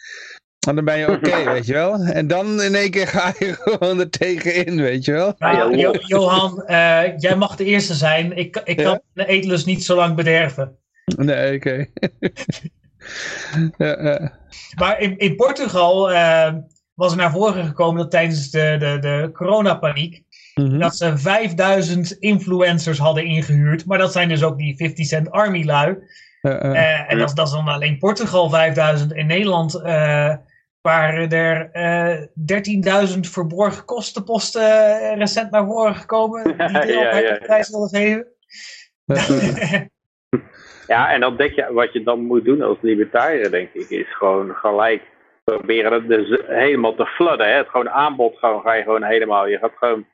En 0.67 0.75
dan 0.75 0.85
ben 0.85 0.97
je 0.97 1.11
oké, 1.11 1.43
weet 1.51 1.65
je 1.65 1.73
wel. 1.73 1.99
En 1.99 2.27
dan 2.27 2.61
in 2.61 2.75
één 2.75 2.91
keer 2.91 3.07
ga 3.07 3.33
je 3.39 3.53
gewoon 3.63 3.99
er 3.99 4.09
tegenin, 4.09 4.81
weet 4.81 5.05
je 5.05 5.11
wel. 5.11 5.35
Nou, 5.37 5.97
Johan, 5.99 6.63
uh, 6.67 7.17
jij 7.17 7.35
mag 7.35 7.55
de 7.55 7.65
eerste 7.65 7.93
zijn. 7.93 8.37
Ik, 8.37 8.61
ik 8.63 8.77
kan 8.77 9.01
de 9.13 9.25
eetlust 9.25 9.65
niet 9.65 9.83
zo 9.83 9.95
lang 9.95 10.15
bederven. 10.15 10.77
Nee, 11.17 11.55
oké. 11.55 11.85
ja, 11.99 12.09
Maar 14.75 14.99
in, 14.99 15.17
in 15.17 15.35
Portugal 15.35 16.11
uh, 16.11 16.53
was 16.93 17.11
er 17.11 17.17
naar 17.17 17.31
voren 17.31 17.65
gekomen 17.65 18.01
dat 18.01 18.11
tijdens 18.11 18.49
de, 18.49 18.75
de, 18.79 18.97
de 18.99 19.29
coronapaniek 19.33 20.13
mm 20.15 20.79
dat 20.79 20.95
ze 20.95 21.17
5000 21.17 22.11
influencers 22.11 22.97
hadden 22.97 23.25
ingehuurd. 23.25 23.85
Maar 23.85 23.97
dat 23.97 24.11
zijn 24.11 24.29
dus 24.29 24.43
ook 24.43 24.57
die 24.57 24.75
50 24.75 25.05
Cent 25.05 25.31
Army 25.31 25.65
lui. 25.65 25.97
Uh, 26.41 27.11
en 27.11 27.17
dat, 27.17 27.35
dat, 27.35 27.47
is 27.47 27.53
dan 27.53 27.67
alleen 27.67 27.97
Portugal 27.97 28.49
5000. 28.49 29.13
In 29.13 29.25
Nederland 29.25 29.73
waren 30.81 31.29
er 31.29 32.29
13.000 33.13 33.19
verborgen 33.19 33.85
kostenposten 33.85 35.15
recent 35.15 35.51
naar 35.51 35.65
voren 35.65 35.95
gekomen. 35.95 36.43
Die 36.43 36.55
de 36.55 36.87
ja, 36.87 37.17
ja, 37.17 37.37
prijs 37.37 37.69
willen 37.69 37.89
geven. 37.89 38.27
Ja, 40.93 41.11
en 41.11 41.19
dan 41.19 41.35
denk 41.35 41.53
je, 41.53 41.73
wat 41.73 41.93
je 41.93 42.03
dan 42.03 42.19
moet 42.19 42.45
doen 42.45 42.61
als 42.61 42.77
libertariër, 42.81 43.51
denk 43.51 43.69
ik, 43.73 43.89
is 43.89 44.15
gewoon 44.15 44.55
gelijk 44.55 45.01
proberen 45.43 45.93
het 45.93 46.07
dus 46.07 46.41
helemaal 46.45 46.95
te 46.95 47.05
flooden. 47.05 47.47
Hè? 47.47 47.53
Het 47.53 47.69
gewoon 47.69 47.89
aanbod 47.89 48.37
gewoon, 48.37 48.61
ga 48.61 48.73
je 48.73 48.83
gewoon 48.83 49.03
helemaal, 49.03 49.47
je 49.47 49.57
gaat 49.57 49.71
gewoon 49.75 50.05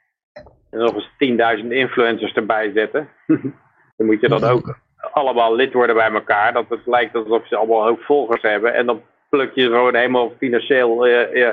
nog 0.72 0.96
eens 0.96 1.62
10.000 1.62 1.68
influencers 1.68 2.34
erbij 2.34 2.72
zetten. 2.74 3.10
dan 3.98 4.06
moet 4.06 4.22
je 4.22 4.30
dan 4.30 4.44
ook 4.44 4.78
allemaal 5.00 5.56
lid 5.56 5.74
worden 5.74 5.96
bij 5.96 6.12
elkaar, 6.12 6.54
dat 6.54 6.70
het 6.70 6.86
lijkt 6.86 7.16
alsof 7.16 7.48
ze 7.48 7.56
allemaal 7.56 7.84
hoop 7.84 8.02
volgers 8.02 8.42
hebben. 8.42 8.74
En 8.74 8.86
dan 8.86 9.02
pluk 9.30 9.52
je 9.56 9.66
gewoon 9.66 9.96
helemaal 9.96 10.34
financieel 10.38 11.08
uh, 11.08 11.52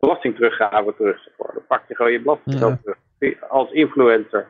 belasting 0.00 0.34
teruggave 0.36 0.94
terug. 0.96 1.28
Dan 1.36 1.62
pak 1.68 1.82
je 1.88 1.94
gewoon 1.96 2.12
je 2.12 2.20
belasting 2.20 2.56
terug 2.56 2.96
als 3.48 3.70
influencer 3.70 4.46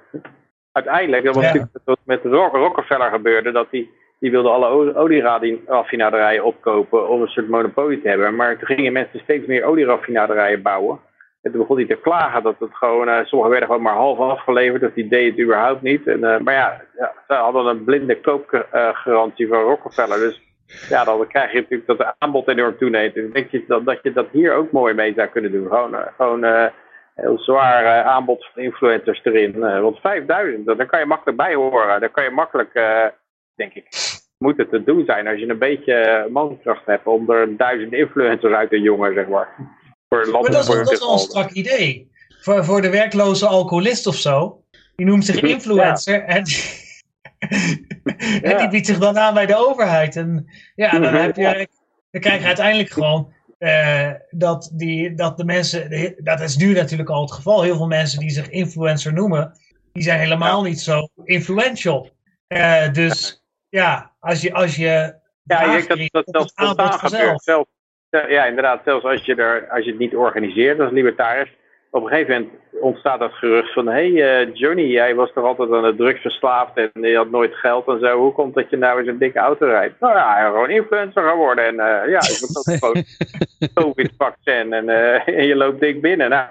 uiteindelijk, 0.72 1.24
dat 1.24 1.34
was 1.34 1.44
natuurlijk 1.44 1.72
wat 1.84 1.98
met 2.04 2.24
Rockefeller 2.24 3.10
gebeurde, 3.10 3.50
dat 3.52 3.70
die, 3.70 3.90
die 4.18 4.30
wilde 4.30 4.48
alle 4.48 4.94
olieraffinaderijen 4.94 6.44
opkopen 6.44 7.08
om 7.08 7.22
een 7.22 7.28
soort 7.28 7.48
monopolie 7.48 8.02
te 8.02 8.08
hebben. 8.08 8.36
Maar 8.36 8.58
toen 8.58 8.66
gingen 8.66 8.92
mensen 8.92 9.20
steeds 9.20 9.46
meer 9.46 9.64
olieraffinaderijen 9.64 10.62
bouwen. 10.62 11.00
En 11.42 11.50
toen 11.50 11.60
begon 11.60 11.76
hij 11.76 11.86
te 11.86 12.00
klagen 12.00 12.42
dat 12.42 12.54
het 12.58 12.74
gewoon, 12.74 13.08
uh, 13.08 13.24
sommige 13.24 13.50
werden 13.50 13.68
gewoon 13.68 13.82
maar 13.82 13.94
half 13.94 14.18
afgeleverd, 14.18 14.80
dat 14.80 14.94
die 14.94 15.08
deed 15.08 15.30
het 15.30 15.40
überhaupt 15.40 15.82
niet. 15.82 16.06
En, 16.06 16.18
uh, 16.18 16.38
maar 16.38 16.54
ja, 16.54 16.80
ja, 16.98 17.12
ze 17.26 17.34
hadden 17.34 17.66
een 17.66 17.84
blinde 17.84 18.20
koopgarantie 18.20 19.48
van 19.48 19.62
Rockefeller. 19.62 20.18
Dus 20.18 20.40
ja, 20.88 21.04
dan 21.04 21.26
krijg 21.26 21.52
je 21.52 21.60
natuurlijk 21.60 21.86
dat 21.86 21.98
de 21.98 22.14
aanbod 22.18 22.48
enorm 22.48 22.76
toeneemt. 22.78 23.16
En 23.16 23.30
denk 23.32 23.50
je 23.50 23.64
dat, 23.66 23.84
dat 23.84 23.98
je 24.02 24.12
dat 24.12 24.26
hier 24.32 24.54
ook 24.54 24.70
mooi 24.70 24.94
mee 24.94 25.12
zou 25.16 25.28
kunnen 25.28 25.52
doen. 25.52 25.66
Gewoon, 25.68 25.94
uh, 25.94 26.06
gewoon 26.16 26.44
heel 27.14 27.38
zwaar 27.38 28.02
aanbod 28.02 28.48
van 28.52 28.62
influencers 28.62 29.20
erin. 29.24 29.58
Want 29.58 30.00
5000, 30.00 30.66
daar 30.66 30.86
kan 30.86 31.00
je 31.00 31.06
makkelijk 31.06 31.36
bij 31.36 31.54
horen. 31.54 32.00
Daar 32.00 32.10
kan 32.10 32.24
je 32.24 32.30
makkelijk, 32.30 32.72
denk 33.58 33.74
ik, 33.74 33.86
moet 34.38 34.56
het 34.56 34.70
te 34.70 34.84
doen 34.84 35.04
zijn 35.04 35.26
als 35.26 35.38
je 35.38 35.48
een 35.48 35.58
beetje 35.58 36.28
mankracht 36.32 36.86
hebt 36.86 37.06
om 37.06 37.30
er 37.30 37.56
duizend 37.56 37.92
influencers 37.92 38.54
uit 38.54 38.70
te 38.70 38.80
jongen, 38.80 39.14
zeg 39.14 39.28
maar. 39.28 39.48
Voor 40.08 40.28
maar 40.30 40.42
dat, 40.42 40.60
is, 40.60 40.66
dat 40.66 40.92
is 40.92 40.98
wel 40.98 41.12
een 41.12 41.18
strak 41.18 41.50
idee. 41.50 42.10
Voor, 42.40 42.64
voor 42.64 42.82
de 42.82 42.90
werkloze 42.90 43.46
alcoholist 43.46 44.06
of 44.06 44.14
zo. 44.14 44.62
Die 44.96 45.06
noemt 45.06 45.24
zich 45.24 45.40
influencer 45.40 46.22
en, 46.22 46.44
en 48.42 48.58
die 48.58 48.68
biedt 48.68 48.86
zich 48.86 48.98
dan 48.98 49.18
aan 49.18 49.34
bij 49.34 49.46
de 49.46 49.56
overheid. 49.56 50.16
En 50.16 50.50
ja, 50.74 50.98
dan, 50.98 51.14
heb 51.14 51.36
je, 51.36 51.68
dan 52.10 52.20
krijg 52.20 52.40
je 52.40 52.46
uiteindelijk 52.46 52.90
gewoon 52.90 53.32
uh, 53.58 54.10
dat, 54.30 54.70
die, 54.72 55.14
dat 55.14 55.36
de 55.36 55.44
mensen, 55.44 56.14
dat 56.18 56.40
is 56.40 56.56
nu 56.56 56.72
natuurlijk 56.72 57.08
al 57.08 57.20
het 57.20 57.32
geval, 57.32 57.62
heel 57.62 57.76
veel 57.76 57.86
mensen 57.86 58.18
die 58.18 58.30
zich 58.30 58.48
influencer 58.48 59.12
noemen, 59.12 59.52
die 59.92 60.02
zijn 60.02 60.18
helemaal 60.18 60.62
niet 60.62 60.80
zo 60.80 61.08
influential. 61.24 62.10
Uh, 62.48 62.92
dus 62.92 63.44
ja, 63.68 64.12
als 64.20 64.42
je, 64.42 64.52
als 64.52 64.76
je 64.76 65.14
ja, 65.42 65.76
ik 65.76 65.88
denk 65.88 66.12
dat 66.12 66.26
dat 66.26 66.52
zelfs 66.54 66.96
gebeurt. 66.96 67.42
Zelfs, 67.42 67.70
ja, 68.10 68.44
inderdaad, 68.44 68.80
zelfs 68.84 69.04
als 69.04 69.24
je, 69.24 69.34
er, 69.34 69.68
als 69.70 69.84
je 69.84 69.90
het 69.90 69.98
niet 69.98 70.14
organiseert 70.14 70.80
als 70.80 70.90
libertariër, 70.90 71.56
op 71.90 72.02
een 72.02 72.08
gegeven 72.08 72.34
moment 72.34 72.52
ontstaat 72.80 73.18
dat 73.18 73.32
gerucht 73.32 73.72
van... 73.72 73.86
hé 73.86 74.12
hey, 74.12 74.46
uh, 74.46 74.54
Johnny, 74.54 74.82
jij 74.82 75.14
was 75.14 75.32
toch 75.32 75.44
altijd 75.44 75.72
aan 75.72 75.82
de 75.82 75.96
drugs 75.96 76.20
verslaafd 76.20 76.76
en 76.76 76.90
je 77.02 77.16
had 77.16 77.30
nooit 77.30 77.54
geld 77.54 77.86
en 77.86 77.98
zo. 78.00 78.18
Hoe 78.18 78.32
komt 78.32 78.54
dat 78.54 78.70
je 78.70 78.76
nou 78.76 78.98
eens 78.98 79.08
een 79.08 79.18
dikke 79.18 79.38
auto 79.38 79.66
rijdt? 79.66 80.00
Nou 80.00 80.14
ja, 80.14 80.46
gewoon 80.46 80.70
influencer 80.70 81.28
geworden. 81.28 81.64
En 81.64 81.74
uh, 81.74 82.10
ja, 82.10 82.20
ik 82.20 82.38
moet 82.40 82.56
ook 82.56 82.78
gewoon 82.78 83.04
COVID-vaccin 83.84 84.72
en, 84.72 84.88
uh, 84.88 85.28
en 85.28 85.46
je 85.46 85.56
loopt 85.56 85.80
dik 85.80 86.00
binnen. 86.00 86.30
Nou, 86.30 86.48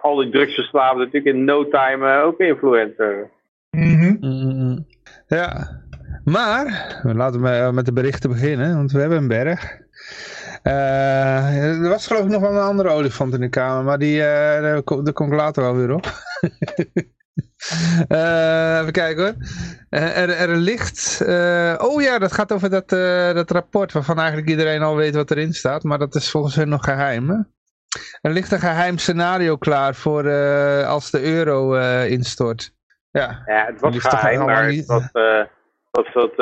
al 0.00 0.16
die 0.16 0.30
drugsverslaafden 0.30 0.98
natuurlijk 0.98 1.36
in 1.36 1.44
no 1.44 1.68
time 1.68 2.22
ook 2.22 2.40
influencer. 2.40 3.30
Mm 3.70 3.98
-hmm. 3.98 4.86
Ja, 5.26 5.80
maar 6.30 7.00
laten 7.02 7.42
we 7.42 7.72
met 7.72 7.84
de 7.84 7.92
berichten 7.92 8.30
beginnen, 8.30 8.76
want 8.76 8.92
we 8.92 9.00
hebben 9.00 9.18
een 9.18 9.28
berg. 9.28 9.78
Uh, 10.62 11.82
er 11.82 11.88
was 11.88 12.06
geloof 12.06 12.24
ik 12.24 12.30
nog 12.30 12.40
wel 12.40 12.50
een 12.50 12.58
andere 12.58 12.88
olifant 12.88 13.34
in 13.34 13.40
de 13.40 13.48
kamer, 13.48 13.84
maar 13.84 13.98
die, 13.98 14.16
uh, 14.16 14.24
daar, 14.60 14.82
kom, 14.82 15.06
ik 15.06 15.18
later 15.18 15.62
wel 15.62 15.76
weer 15.76 15.94
op. 15.94 16.06
uh, 18.08 18.78
even 18.80 18.92
kijken 18.92 19.22
hoor. 19.22 19.34
er, 19.88 20.30
er 20.30 20.56
ligt, 20.56 21.20
oh 21.78 22.02
ja, 22.02 22.18
dat 22.18 22.32
gaat 22.32 22.52
over 22.52 22.70
dat, 22.70 22.88
dat 23.34 23.50
rapport 23.50 23.92
waarvan 23.92 24.18
eigenlijk 24.18 24.48
iedereen 24.48 24.82
al 24.82 24.96
weet 24.96 25.14
wat 25.14 25.30
erin 25.30 25.52
staat, 25.52 25.82
maar 25.82 25.98
dat 25.98 26.14
is 26.14 26.30
volgens 26.30 26.54
hen 26.54 26.68
nog 26.68 26.84
geheim. 26.84 27.30
Hè? 27.30 27.36
Er 28.20 28.32
ligt 28.32 28.52
een 28.52 28.60
geheim 28.60 28.98
scenario 28.98 29.56
klaar 29.56 29.94
voor 29.94 30.30
als 30.84 31.10
de 31.10 31.22
euro 31.22 31.74
instort. 32.02 32.74
Ja, 33.10 33.42
ja 33.46 33.66
het 33.66 33.80
was 33.80 33.96
geheim, 33.98 34.44
maar 34.44 34.66
het 34.66 34.86
was, 34.86 35.10
was 35.90 36.12
dat 36.12 36.32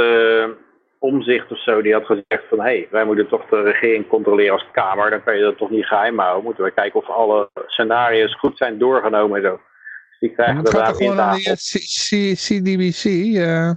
Omzicht 0.98 1.50
of 1.50 1.62
zo, 1.62 1.82
die 1.82 1.92
had 1.92 2.06
gezegd 2.06 2.44
van 2.48 2.58
hé, 2.58 2.64
hey, 2.64 2.88
wij 2.90 3.04
moeten 3.04 3.28
toch 3.28 3.48
de 3.48 3.62
regering 3.62 4.08
controleren 4.08 4.52
als 4.52 4.66
Kamer, 4.72 5.11
dan 5.11 5.24
kan 5.24 5.37
je 5.37 5.42
dat 5.42 5.56
toch 5.56 5.70
niet 5.70 5.87
geheim 5.87 6.18
houden. 6.18 6.44
Moeten 6.44 6.64
we 6.64 6.70
kijken 6.70 7.00
of 7.00 7.08
alle 7.08 7.48
scenario's 7.66 8.34
goed 8.34 8.56
zijn 8.56 8.78
doorgenomen 8.78 9.37
en 9.37 9.42
zo. 9.42 9.61
Dus 10.08 10.18
die 10.18 10.32
krijgen 10.32 10.64
we 10.64 10.70
daar 10.70 11.00
in 11.00 11.16
tafel. 11.16 11.56
CDBC? 12.34 13.04
Uh... 13.04 13.70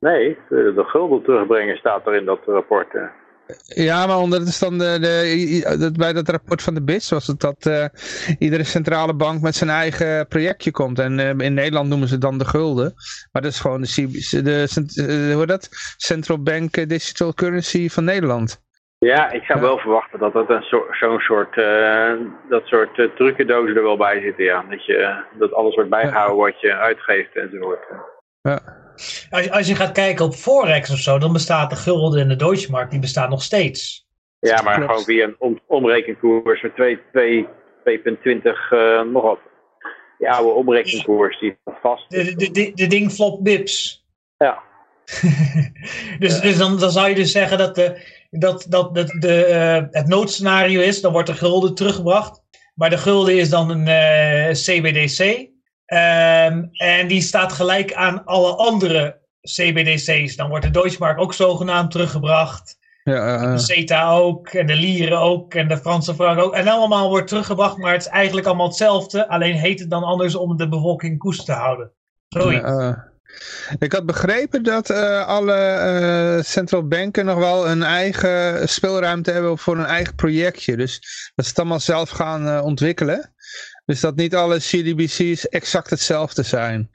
Nee, 0.00 0.38
de 0.48 0.84
gulden 0.86 1.22
terugbrengen 1.22 1.76
staat 1.76 2.06
er 2.06 2.14
in 2.14 2.24
dat 2.24 2.40
rapport. 2.46 2.92
Ja, 3.66 4.06
maar 4.06 4.18
onder 4.18 4.40
is 4.40 4.58
dan 4.58 4.78
de, 4.78 4.98
de, 5.00 5.92
bij 5.96 6.12
dat 6.12 6.28
rapport 6.28 6.62
van 6.62 6.74
de 6.74 6.82
BIS 6.82 7.10
was 7.10 7.26
het 7.26 7.40
dat 7.40 7.66
uh, 7.66 7.84
iedere 8.38 8.64
centrale 8.64 9.14
bank 9.14 9.42
met 9.42 9.54
zijn 9.54 9.70
eigen 9.70 10.26
projectje 10.28 10.70
komt. 10.70 10.98
En 10.98 11.18
uh, 11.18 11.28
in 11.28 11.54
Nederland 11.54 11.88
noemen 11.88 12.08
ze 12.08 12.14
het 12.14 12.22
dan 12.22 12.38
de 12.38 12.44
gulden. 12.44 12.94
Maar 13.32 13.42
dat 13.42 13.50
is 13.50 13.60
gewoon 13.60 13.80
de, 13.80 14.42
de, 14.42 14.84
de 14.94 15.32
hoe 15.34 15.46
dat? 15.46 15.68
Central 15.96 16.42
Bank 16.42 16.88
Digital 16.88 17.34
Currency 17.34 17.88
van 17.88 18.04
Nederland. 18.04 18.60
Ja, 18.98 19.30
ik 19.30 19.42
zou 19.42 19.60
wel 19.60 19.78
verwachten 19.78 20.18
dat 20.18 20.32
dat 20.32 20.50
een 20.50 20.62
zo, 20.62 20.86
zo'n 20.90 21.18
soort, 21.18 21.56
uh, 21.56 22.12
dat 22.48 22.66
soort 22.66 22.98
uh, 22.98 23.10
trucendozen 23.14 23.76
er 23.76 23.82
wel 23.82 23.96
bij 23.96 24.20
zitten, 24.20 24.44
ja. 24.44 24.64
Dat, 24.68 24.84
je, 24.84 25.24
dat 25.38 25.52
alles 25.52 25.74
wordt 25.74 25.90
bijgehouden 25.90 26.36
wat 26.36 26.60
je 26.60 26.74
uitgeeft 26.74 27.36
enzovoort. 27.36 27.84
Ja. 28.42 28.81
Als, 29.30 29.50
als 29.50 29.66
je 29.66 29.74
gaat 29.74 29.92
kijken 29.92 30.24
op 30.24 30.34
Forex 30.34 30.90
of 30.90 30.98
zo, 30.98 31.18
dan 31.18 31.32
bestaat 31.32 31.70
de 31.70 31.76
gulden 31.76 32.20
en 32.20 32.28
de 32.28 32.36
Deutsche 32.36 32.70
Mark, 32.70 32.90
die 32.90 33.00
bestaan 33.00 33.30
nog 33.30 33.42
steeds. 33.42 34.06
Ja, 34.38 34.62
maar 34.62 34.74
gewoon 34.74 35.02
via 35.02 35.24
een 35.24 35.34
om, 35.38 35.60
omrekenkoers 35.66 36.62
met 36.62 36.72
2,20 36.72 36.76
uh, 38.70 39.02
nog 39.02 39.22
wat. 39.22 39.38
die 40.18 40.30
oude 40.30 40.50
omrekenkoers 40.50 41.40
die 41.40 41.56
vast 41.64 42.10
De, 42.10 42.34
de, 42.34 42.50
de, 42.50 42.72
de 42.74 42.86
ding 42.86 43.12
flop 43.12 43.44
bips. 43.44 44.04
Ja. 44.38 44.62
dus 46.18 46.40
dus 46.40 46.58
dan, 46.58 46.78
dan 46.78 46.90
zou 46.90 47.08
je 47.08 47.14
dus 47.14 47.32
zeggen 47.32 47.58
dat, 47.58 47.74
de, 47.74 48.06
dat, 48.30 48.66
dat, 48.68 48.94
dat 48.94 49.08
de, 49.08 49.44
eh, 49.44 49.82
het 49.90 50.08
noodscenario 50.08 50.80
is, 50.80 51.00
dan 51.00 51.12
wordt 51.12 51.28
de 51.28 51.34
gulden 51.34 51.74
teruggebracht. 51.74 52.42
Maar 52.74 52.90
de 52.90 52.98
gulden 52.98 53.38
is 53.38 53.50
dan 53.50 53.70
een 53.70 53.88
eh, 53.88 54.50
CBDC. 54.50 55.50
Ehm, 55.92 56.64
en 56.72 57.08
die 57.08 57.20
staat 57.20 57.52
gelijk 57.52 57.94
aan 57.94 58.24
alle 58.24 58.56
andere 58.56 59.20
CBDC's. 59.40 60.36
Dan 60.36 60.48
wordt 60.48 60.64
de 60.64 60.70
Deutsche 60.70 61.16
ook 61.16 61.34
zogenaamd 61.34 61.90
teruggebracht. 61.90 62.78
Ja, 63.04 63.38
De 63.38 63.46
eh, 63.46 63.56
CETA 63.56 64.10
ook, 64.12 64.48
en 64.48 64.66
de 64.66 64.74
lieren 64.74 65.18
ook, 65.18 65.54
en 65.54 65.68
de 65.68 65.76
Franse 65.76 66.14
frank 66.14 66.38
ook. 66.38 66.54
En 66.54 66.68
allemaal 66.68 67.08
wordt 67.08 67.28
teruggebracht, 67.28 67.76
maar 67.76 67.92
het 67.92 68.00
is 68.00 68.08
eigenlijk 68.08 68.46
allemaal 68.46 68.66
hetzelfde. 68.66 69.28
Alleen 69.28 69.54
heet 69.54 69.80
het 69.80 69.90
dan 69.90 70.02
anders 70.02 70.34
om 70.34 70.56
de 70.56 70.68
bevolking 70.68 71.18
koest 71.18 71.44
te 71.44 71.52
houden. 71.52 71.92
Zoiets. 72.28 72.64
eh. 72.64 72.92
ik 73.78 73.92
had 73.92 74.06
begrepen 74.06 74.62
dat 74.62 74.90
eh, 74.90 75.26
alle 75.26 75.54
eh 75.54 76.42
central 76.42 76.88
banken 76.88 77.24
nog 77.24 77.38
wel 77.38 77.68
een 77.68 77.82
eigen 77.82 78.68
speelruimte 78.68 79.30
hebben 79.30 79.58
voor 79.58 79.78
een 79.78 79.84
eigen 79.84 80.14
projectje. 80.14 80.76
Dus 80.76 80.92
dat 81.34 81.44
ze 81.44 81.50
het 81.50 81.60
allemaal 81.60 81.80
zelf 81.80 82.10
gaan 82.10 82.48
eh, 82.48 82.64
ontwikkelen. 82.64 83.31
Dus 83.84 84.00
dat 84.00 84.16
niet 84.16 84.34
alle 84.34 84.58
CDBC's 84.58 85.48
exact 85.48 85.90
hetzelfde 85.90 86.42
zijn. 86.42 86.90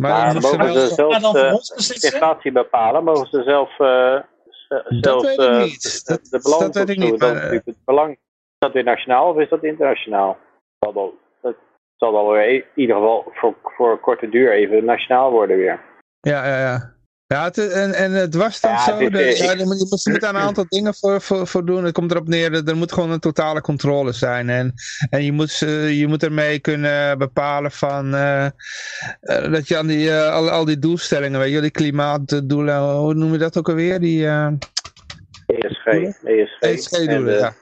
Maar, 0.00 0.10
Maar 0.10 0.34
dat 0.34 0.44
ze 0.44 0.56
mogen 0.56 0.72
ze 0.88 0.94
zelf 0.94 1.18
dan 1.18 1.36
eh, 1.36 1.50
beslissen? 1.52 2.12
inflatie 2.12 2.52
bepalen? 2.52 3.04
Mogen 3.04 3.28
ze 3.28 3.42
zelf, 3.42 3.78
eh, 3.78 4.20
z- 4.48 5.00
zelf 5.00 5.22
weet 5.22 5.38
ik 5.38 5.48
eh, 5.48 5.62
niet. 5.62 5.82
de, 5.82 6.12
Dat- 6.12 6.24
de 6.30 6.40
belang 6.42 6.62
dat 6.62 6.74
weet 6.74 6.88
ik 6.88 6.98
niet, 6.98 7.20
Dat 7.20 7.36
is 7.52 7.60
het 7.64 7.84
belang. 7.84 8.12
Is 8.12 8.18
dat 8.58 8.72
weer 8.72 8.84
nationaal 8.84 9.28
of 9.30 9.38
is 9.38 9.48
dat 9.48 9.64
internationaal? 9.64 10.38
Dat 10.78 10.92
zal 10.92 10.94
wel, 10.94 11.18
dat 11.42 11.56
zal 11.96 12.12
wel 12.12 12.30
weer 12.32 12.50
in 12.50 12.64
ieder 12.74 12.96
geval 12.96 13.30
voor, 13.34 13.54
voor 13.62 14.00
korte 14.00 14.28
duur 14.28 14.52
even 14.52 14.84
nationaal 14.84 15.30
worden 15.30 15.56
weer. 15.56 15.80
Ja, 16.20 16.46
ja, 16.46 16.58
ja. 16.60 16.92
Ja, 17.34 17.44
het, 17.44 17.58
en, 17.58 17.94
en 17.94 18.12
het 18.12 18.34
was 18.34 18.60
dan 18.60 18.70
Ja, 18.70 18.84
zo, 18.84 18.92
het 18.98 19.00
is, 19.02 19.08
de, 19.10 19.18
eh, 19.18 19.36
ja, 19.36 19.52
ik- 19.52 19.58
je 19.58 19.64
moet, 19.64 20.02
je 20.02 20.18
daar 20.18 20.34
een 20.34 20.40
aantal 20.40 20.64
dingen 20.68 20.94
voor, 20.94 21.20
voor, 21.20 21.46
voor 21.46 21.64
doen. 21.64 21.84
Het 21.84 21.92
komt 21.94 22.10
erop 22.10 22.28
neer, 22.28 22.50
dat 22.50 22.68
er 22.68 22.76
moet 22.76 22.92
gewoon 22.92 23.10
een 23.10 23.20
totale 23.20 23.60
controle 23.60 24.12
zijn. 24.12 24.50
En, 24.50 24.74
en 25.10 25.24
je, 25.24 25.32
moet, 25.32 25.58
je 25.58 26.04
moet 26.08 26.22
ermee 26.22 26.58
kunnen 26.58 27.18
bepalen 27.18 27.70
van, 27.70 28.14
eh, 28.14 28.44
eh, 28.44 28.52
dat 29.52 29.68
je 29.68 29.76
aan 29.78 29.86
die, 29.86 30.10
eh, 30.10 30.32
al, 30.32 30.50
al 30.50 30.64
die 30.64 30.78
doelstellingen, 30.78 31.40
weet 31.40 31.52
je, 31.52 31.60
die 31.60 31.70
klimaatdoelen, 31.70 32.78
hoe 32.82 33.14
noem 33.14 33.32
je 33.32 33.38
dat 33.38 33.56
ook 33.58 33.68
alweer? 33.68 34.00
Die 34.00 34.26
eh 34.26 34.48
ESG. 35.46 35.86
ESG. 36.24 36.60
ESG-doelen, 36.60 37.34
En, 37.34 37.38
ja. 37.40 37.54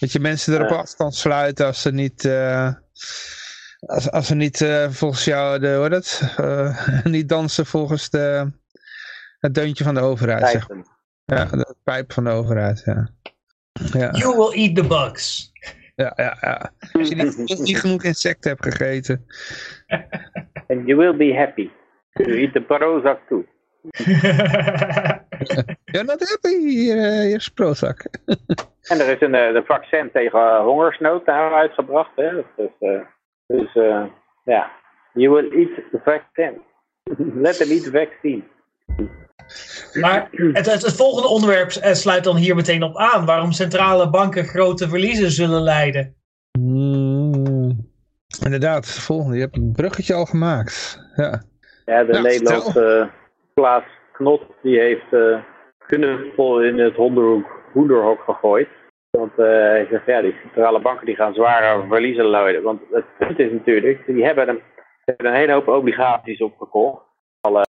Dat 0.00 0.12
je 0.12 0.20
mensen 0.20 0.54
erop 0.54 0.68
Ja. 0.70 0.76
af 0.76 0.96
kan 0.96 1.12
sluiten 1.12 1.66
als 1.66 1.82
ze 1.82 1.92
niet... 1.92 2.28
als, 3.86 4.10
als 4.10 4.26
ze 4.26 4.34
niet 4.34 4.60
eh, 4.60 4.88
volgens 4.88 5.24
jou, 5.24 5.58
de, 5.58 5.74
hoe 5.74 5.82
heet 5.82 5.90
dat? 5.90 6.34
Eh, 6.36 7.04
niet 7.04 7.28
dansen 7.28 7.66
volgens 7.66 8.10
de, 8.10 8.52
het 9.38 9.54
deuntje 9.54 9.84
van 9.84 9.94
de 9.94 10.00
overheid, 10.00 10.48
zeg. 10.48 10.66
Ja, 11.24 11.44
de 11.44 11.74
pijp 11.84 12.12
van 12.12 12.24
de 12.24 12.30
overheid, 12.30 12.82
ja. 12.84 13.08
Ja, 13.92 14.10
You 14.10 14.36
will 14.36 14.66
eat 14.66 14.74
the 14.74 14.86
bugs. 14.86 15.52
ja, 15.94 16.12
ja. 16.16 16.36
ja. 16.40 16.72
Als 16.92 17.08
je 17.08 17.14
niet, 17.14 17.58
niet 17.58 17.80
genoeg 17.80 18.02
insecten 18.02 18.50
hebt 18.50 18.64
gegeten. 18.64 19.26
And 20.68 20.86
you 20.86 20.96
will 20.96 21.16
be 21.16 21.34
happy. 21.34 21.70
You 22.12 22.40
eat 22.40 22.52
the 22.52 22.60
Prozac 22.60 23.20
too. 23.28 23.44
Dat 26.06 26.20
heb 26.20 26.38
je 26.40 26.68
hier, 26.68 26.96
eh, 26.96 27.20
hier 27.20 27.36
is 27.36 27.48
Prozac. 27.48 28.04
En 28.82 29.00
er 29.00 29.08
is 29.08 29.20
een, 29.20 29.34
een 29.34 29.64
vaccin 29.64 30.10
tegen 30.12 30.62
hongersnood 30.62 31.26
daar 31.26 31.54
uitgebracht. 31.54 32.10
Hè? 32.16 32.34
Dus, 32.56 32.70
eh, 32.78 33.00
dus 33.52 33.74
eh, 33.74 34.04
ja, 34.44 34.70
you 35.12 35.30
will 35.30 35.50
eat 35.50 35.70
the 35.90 36.00
vaccine. 36.04 36.60
Let 37.34 37.56
them 37.56 37.70
eat 37.70 37.82
the 37.82 37.90
vaccine. 37.90 38.42
maar 40.00 40.28
het, 40.30 40.66
het, 40.66 40.82
het 40.82 40.96
volgende 40.96 41.28
onderwerp 41.28 41.70
eh, 41.70 41.92
sluit 41.92 42.24
dan 42.24 42.36
hier 42.36 42.54
meteen 42.54 42.82
op 42.82 42.96
aan. 42.96 43.26
Waarom 43.26 43.52
centrale 43.52 44.10
banken 44.10 44.44
grote 44.44 44.88
verliezen 44.88 45.30
zullen 45.30 45.62
leiden. 45.62 46.14
Mm, 46.58 47.90
inderdaad, 48.44 48.86
het 48.86 48.98
volgende. 48.98 49.36
Je 49.36 49.42
hebt 49.42 49.56
het 49.56 49.72
bruggetje 49.72 50.14
al 50.14 50.24
gemaakt. 50.24 50.98
Ja. 51.16 51.42
Ja, 51.84 52.04
de 52.04 52.12
Ja, 52.12 52.20
Nederlandse 52.20 52.98
eh, 53.00 53.08
Klaas 53.54 53.84
Knot 54.12 54.42
die 54.62 54.78
heeft 54.78 55.12
eh 55.12 55.38
knuffel 55.86 56.62
in 56.62 56.78
het 56.78 56.94
hondenhoek, 56.94 57.46
hoenderhok 57.72 58.20
gegooid. 58.20 58.68
Want 59.18 59.38
eh, 59.38 59.46
hij 59.46 59.86
zegt, 59.90 60.06
ja, 60.06 60.20
die 60.20 60.36
centrale 60.40 60.80
banken 60.80 61.06
die 61.06 61.14
gaan 61.14 61.34
zware 61.34 61.86
verliezen 61.88 62.24
luiden. 62.24 62.62
Want 62.62 62.80
het 62.90 63.04
punt 63.18 63.38
is 63.38 63.52
natuurlijk, 63.52 64.06
die 64.06 64.24
hebben 64.24 64.48
een, 64.48 64.62
een 65.04 65.34
hele 65.34 65.52
hoop 65.52 65.68
obligaties 65.68 66.40
opgekocht. 66.40 67.04
Alle, 67.40 67.64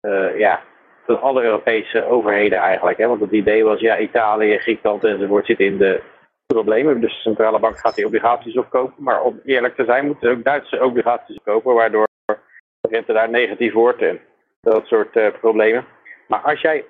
eh, 0.00 0.38
ja, 0.38 0.62
van 1.06 1.20
alle 1.20 1.42
Europese 1.42 2.04
overheden 2.04 2.58
eigenlijk. 2.58 2.98
Hè? 2.98 3.06
Want 3.06 3.20
het 3.20 3.32
idee 3.32 3.64
was, 3.64 3.80
ja, 3.80 3.98
Italië, 3.98 4.58
Griekenland 4.58 5.04
enzovoort 5.04 5.46
zitten 5.46 5.66
in 5.66 5.78
de 5.78 6.02
problemen. 6.46 7.00
Dus 7.00 7.12
de 7.14 7.20
centrale 7.20 7.58
bank 7.58 7.78
gaat 7.78 7.94
die 7.94 8.06
obligaties 8.06 8.56
opkopen. 8.56 9.02
Maar 9.02 9.22
om 9.22 9.40
eerlijk 9.44 9.74
te 9.74 9.84
zijn 9.84 10.06
moeten 10.06 10.28
ze 10.28 10.34
ook 10.36 10.44
Duitse 10.44 10.84
obligaties 10.84 11.40
kopen, 11.44 11.74
waardoor 11.74 12.06
de 12.24 12.88
rente 12.88 13.12
daar 13.12 13.30
negatief 13.30 13.72
wordt 13.72 14.02
en 14.02 14.20
dat 14.60 14.86
soort 14.86 15.16
eh, 15.16 15.32
problemen. 15.40 15.84
Maar 16.28 16.40
als 16.40 16.60
jij 16.60 16.84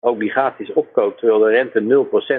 obligaties 0.00 0.72
opkoopt 0.72 1.18
terwijl 1.18 1.38
de 1.38 1.50
rente 1.50 1.80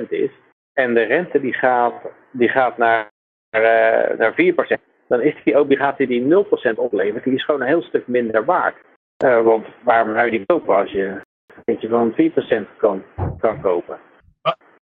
0% 0.05 0.09
is 0.09 0.31
en 0.73 0.93
de 0.93 1.03
rente 1.03 1.39
die 1.39 1.53
gaat, 1.53 1.93
die 2.31 2.49
gaat 2.49 2.77
naar, 2.77 3.09
eh, 3.49 4.17
naar 4.17 4.33
4%, 4.33 4.81
dan 5.07 5.21
is 5.21 5.35
die 5.43 5.59
obligatie 5.59 6.07
die 6.07 6.21
0% 6.21 6.77
oplevert, 6.77 7.23
die 7.23 7.33
is 7.33 7.45
gewoon 7.45 7.61
een 7.61 7.67
heel 7.67 7.81
stuk 7.81 8.07
minder 8.07 8.45
waard. 8.45 8.75
Eh, 9.17 9.41
want 9.41 9.65
waarom 9.83 10.13
zou 10.13 10.25
je 10.25 10.31
die 10.31 10.45
kopen 10.45 10.75
als 10.75 10.91
je 10.91 11.05
een 11.05 11.21
eentje 11.65 11.89
van 11.89 12.13
4% 12.13 12.67
kan, 12.77 13.03
kan 13.39 13.61
kopen? 13.61 13.99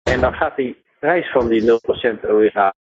En 0.02 0.20
dan 0.20 0.34
gaat 0.34 0.56
die 0.56 0.82
prijs 0.98 1.30
van 1.30 1.48
die 1.48 1.62
0% 1.62 2.24
obligatie 2.24 2.84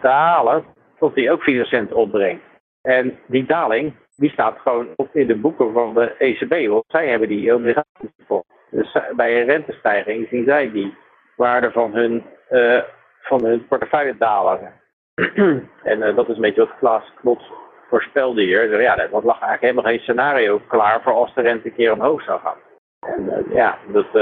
dalen 0.00 0.64
tot 0.98 1.14
die 1.14 1.30
ook 1.30 1.42
4% 1.42 1.92
opbrengt. 1.92 2.42
En 2.82 3.18
die 3.26 3.46
daling, 3.46 3.94
die 4.20 4.30
staat 4.30 4.58
gewoon 4.58 4.88
op 4.96 5.08
in 5.12 5.26
de 5.26 5.36
boeken 5.36 5.72
van 5.72 5.94
de 5.94 6.14
ECB, 6.18 6.68
want 6.68 6.84
zij 6.88 7.08
hebben 7.08 7.28
die 7.28 7.54
obligaties 7.54 8.10
gekocht. 8.18 8.46
Dus 8.70 8.98
bij 9.16 9.40
een 9.40 9.46
rentestijging 9.46 10.28
zien 10.30 10.44
zij 10.44 10.70
die 10.70 10.94
waarde 11.36 11.70
van 11.70 11.92
hun, 11.94 12.24
eh, 12.48 12.82
van 13.20 13.44
hun 13.44 13.66
portefeuille 13.66 14.16
dalen. 14.18 14.72
en 15.82 16.02
eh, 16.02 16.16
dat 16.16 16.28
is 16.28 16.34
een 16.34 16.40
beetje 16.42 16.66
wat 16.66 16.78
Klaas 16.78 17.12
Knot 17.14 17.42
voorspelde 17.88 18.42
hier. 18.42 18.80
Ja, 18.80 18.94
dat 18.96 19.24
lag 19.24 19.40
eigenlijk 19.40 19.60
helemaal 19.60 19.84
geen 19.92 20.00
scenario 20.00 20.60
klaar 20.68 21.02
voor 21.02 21.12
als 21.12 21.34
de 21.34 21.40
rente 21.40 21.66
een 21.66 21.74
keer 21.74 21.92
omhoog 21.92 22.22
zou 22.22 22.40
gaan. 22.40 22.58
En, 23.00 23.30
eh, 23.30 23.54
ja, 23.54 23.78
dat, 23.86 24.14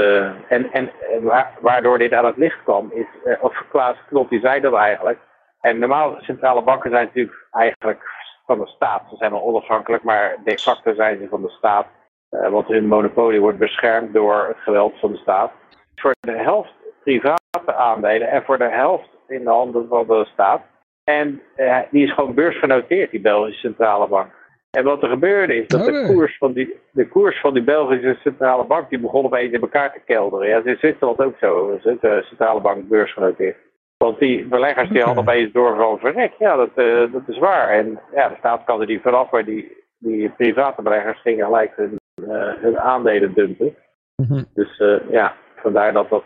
en, 0.47 0.71
en 0.71 0.91
wa- 1.21 1.51
waardoor 1.59 1.97
dit 1.97 2.13
aan 2.13 2.25
het 2.25 2.37
licht 2.37 2.63
kwam, 2.63 2.91
is, 2.93 3.37
of 3.39 3.63
Klaas 3.71 3.97
Knot 4.07 4.29
die 4.29 4.39
zei 4.39 4.61
dat 4.61 4.73
eigenlijk. 4.73 5.19
En 5.61 5.79
normaal, 5.79 6.17
centrale 6.19 6.61
banken 6.63 6.91
zijn 6.91 7.05
natuurlijk 7.05 7.47
eigenlijk 7.51 8.03
van 8.49 8.59
de 8.59 8.67
staat. 8.67 9.03
Ze 9.09 9.15
zijn 9.15 9.31
wel 9.31 9.43
onafhankelijk, 9.43 10.03
maar 10.03 10.37
de 10.43 10.57
facto 10.57 10.93
zijn 10.93 11.17
ze 11.17 11.27
van 11.29 11.41
de 11.41 11.49
staat. 11.49 11.87
Eh, 12.29 12.49
want 12.49 12.67
hun 12.67 12.87
monopolie 12.87 13.41
wordt 13.41 13.57
beschermd 13.57 14.13
door 14.13 14.45
het 14.47 14.57
geweld 14.57 14.99
van 14.99 15.11
de 15.11 15.17
staat. 15.17 15.51
Voor 15.95 16.15
de 16.19 16.37
helft 16.37 16.73
private 17.03 17.73
aandelen 17.73 18.29
en 18.29 18.43
voor 18.43 18.57
de 18.57 18.69
helft 18.69 19.09
in 19.27 19.43
de 19.43 19.49
handen 19.49 19.87
van 19.87 20.07
de 20.07 20.27
staat. 20.33 20.61
En 21.03 21.41
eh, 21.55 21.79
die 21.91 22.03
is 22.03 22.13
gewoon 22.13 22.33
beursgenoteerd, 22.33 23.11
die 23.11 23.21
Belgische 23.21 23.59
centrale 23.59 24.07
bank. 24.07 24.31
En 24.69 24.83
wat 24.83 25.03
er 25.03 25.09
gebeurde 25.09 25.55
is 25.55 25.67
dat 25.67 25.85
de 25.85 25.99
Oké. 25.99 26.13
koers 26.13 26.37
van 26.37 26.53
die, 26.53 26.75
de 26.91 27.07
koers 27.07 27.39
van 27.39 27.53
die 27.53 27.63
Belgische 27.63 28.17
centrale 28.21 28.65
bank, 28.65 28.89
die 28.89 28.99
begon 28.99 29.25
opeens 29.25 29.53
in 29.53 29.61
elkaar 29.61 29.93
te 29.93 30.01
kelderen. 30.05 30.47
Ja, 30.47 30.61
in 30.63 30.77
Zwitserland 30.77 31.21
ook 31.21 31.37
zo. 31.39 31.79
De 31.83 32.23
centrale 32.27 32.61
bank 32.61 32.87
beursgenoteerd. 32.87 33.57
Want 34.03 34.19
die 34.19 34.45
beleggers 34.47 34.89
die 34.89 35.01
hadden 35.03 35.23
opeens 35.23 35.51
door 35.51 35.75
van 35.75 35.99
verrek, 35.99 36.33
ja, 36.37 36.55
dat, 36.55 36.69
eh, 36.75 37.11
dat 37.11 37.21
is 37.27 37.37
waar. 37.37 37.69
En 37.69 37.99
ja, 38.15 38.29
de 38.29 38.35
staat 38.37 38.63
kan 38.63 38.81
er 38.81 38.87
niet 38.87 39.01
vanaf, 39.01 39.31
maar 39.31 39.45
die, 39.45 39.77
die 39.97 40.29
private 40.29 40.81
beleggers 40.81 41.21
gingen 41.21 41.45
gelijk 41.45 41.73
hun, 41.75 41.97
eh, 42.29 42.53
hun 42.61 42.79
aandelen 42.79 43.33
dumpen. 43.33 43.75
Mhm. 44.15 44.43
Dus 44.53 44.79
eh, 44.79 45.09
ja, 45.09 45.33
vandaar 45.55 45.93
dat 45.93 46.09
dat. 46.09 46.23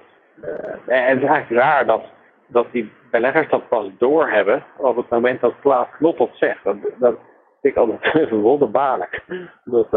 en 0.87 1.07
het 1.07 1.21
is 1.21 1.27
eigenlijk 1.29 1.61
raar 1.61 1.85
dat, 1.85 2.03
dat 2.47 2.67
die 2.71 2.91
beleggers 3.11 3.49
dat 3.49 3.67
pas 3.69 3.89
doorhebben 3.97 4.63
op 4.77 4.95
het 4.95 5.09
moment 5.09 5.41
dat 5.41 5.53
Klaas 5.61 5.87
Knot 5.97 6.17
dat 6.17 6.31
zegt. 6.33 6.63
Dat, 6.63 6.75
dat 6.97 7.15
vind 7.61 7.75
ik 7.75 7.77
altijd 7.77 8.29
wonderbaarlijk. 8.49 9.23
Dat, 9.63 9.87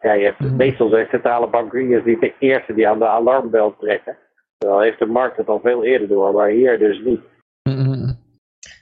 ja, 0.00 0.12
je 0.12 0.24
hebt, 0.24 0.40
Mhm. 0.40 0.56
meestal 0.56 0.88
zijn 0.88 1.06
centrale 1.10 1.46
bankiers 1.46 2.04
niet 2.04 2.20
de 2.20 2.34
eerste 2.38 2.74
die 2.74 2.88
aan 2.88 2.98
de 2.98 3.06
alarmbel 3.06 3.76
trekken. 3.78 4.16
Terwijl 4.62 4.82
heeft 4.82 4.98
de 4.98 5.06
markt 5.06 5.36
het 5.36 5.48
al 5.48 5.60
veel 5.62 5.84
eerder 5.84 6.08
door, 6.08 6.32
maar 6.32 6.48
hier 6.48 6.78
dus 6.78 7.00
niet. 7.04 7.20
Mhm. 7.62 8.12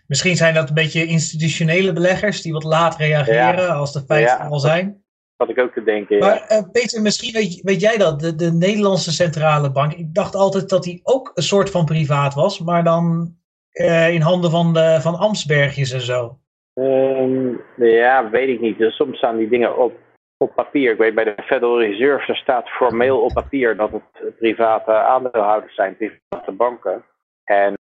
Misschien 0.06 0.36
zijn 0.36 0.54
dat 0.54 0.68
een 0.68 0.74
beetje 0.74 1.06
institutionele 1.06 1.92
beleggers 1.92 2.42
die 2.42 2.52
wat 2.52 2.64
laat 2.64 2.96
reageren 2.96 3.62
Ja. 3.64 3.74
als 3.74 3.92
de 3.92 4.00
feiten 4.00 4.36
Ja. 4.38 4.46
al 4.48 4.58
zijn. 4.58 5.02
Wat 5.36 5.48
ik 5.48 5.60
ook 5.60 5.72
te 5.72 5.82
denken. 5.82 6.16
ja. 6.16 6.26
Maar 6.26 6.40
eh, 6.46 6.62
Peter, 6.72 7.02
misschien 7.02 7.32
weet, 7.32 7.60
weet 7.62 7.80
jij 7.80 7.96
dat, 7.96 8.20
de, 8.20 8.34
de 8.34 8.52
Nederlandse 8.52 9.12
centrale 9.12 9.70
bank. 9.72 9.92
Ik 9.92 10.14
dacht 10.14 10.34
altijd 10.34 10.68
dat 10.68 10.82
die 10.82 11.00
ook 11.02 11.30
een 11.34 11.42
soort 11.42 11.70
van 11.70 11.84
privaat 11.84 12.34
was, 12.34 12.60
maar 12.60 12.84
dan 12.84 13.34
eh, 13.70 14.14
in 14.14 14.20
handen 14.20 14.50
van, 14.50 14.72
de, 14.74 14.98
van 15.00 15.14
Amsbergjes 15.18 15.92
en 15.92 16.00
zo. 16.00 16.38
Ehm, 16.74 17.48
ja, 17.76 18.30
weet 18.30 18.48
ik 18.48 18.60
niet. 18.60 18.78
Dus 18.78 18.96
soms 18.96 19.16
staan 19.16 19.36
die 19.36 19.48
dingen 19.48 19.78
op, 19.78 19.92
op 20.42 20.54
papier. 20.54 20.92
Ik 20.92 20.98
weet 20.98 21.14
bij 21.14 21.24
de 21.24 21.42
Federal 21.42 21.80
Reserve, 21.80 22.32
er 22.32 22.38
staat 22.38 22.68
formeel 22.68 23.20
op 23.20 23.32
papier 23.32 23.76
dat 23.76 23.90
het 23.92 24.36
private 24.38 24.92
aandeelhouders 24.92 25.74
zijn, 25.74 25.96
private 25.96 26.52
banken. 26.52 27.04
En 27.44 27.78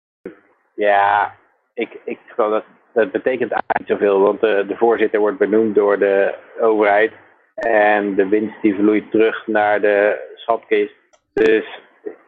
ja, 0.74 1.36
ik, 1.74 2.00
ik 2.06 2.20
dat 2.36 2.64
dat 2.94 3.12
betekent 3.12 3.52
eigenlijk 3.52 3.80
niet 3.80 3.88
zoveel, 3.88 4.20
want 4.20 4.42
de, 4.42 4.66
de 4.68 4.76
voorzitter 4.76 5.20
wordt 5.20 5.38
benoemd 5.38 5.76
door 5.76 6.00
de 6.00 6.36
overheid. 6.60 7.12
En 7.56 8.16
de 8.16 8.28
winst 8.28 8.62
die 8.62 8.76
vloeit 8.76 9.12
terug 9.12 9.48
naar 9.48 9.82
de 9.82 10.18
schatkist. 10.36 10.94
Dus, 11.34 11.80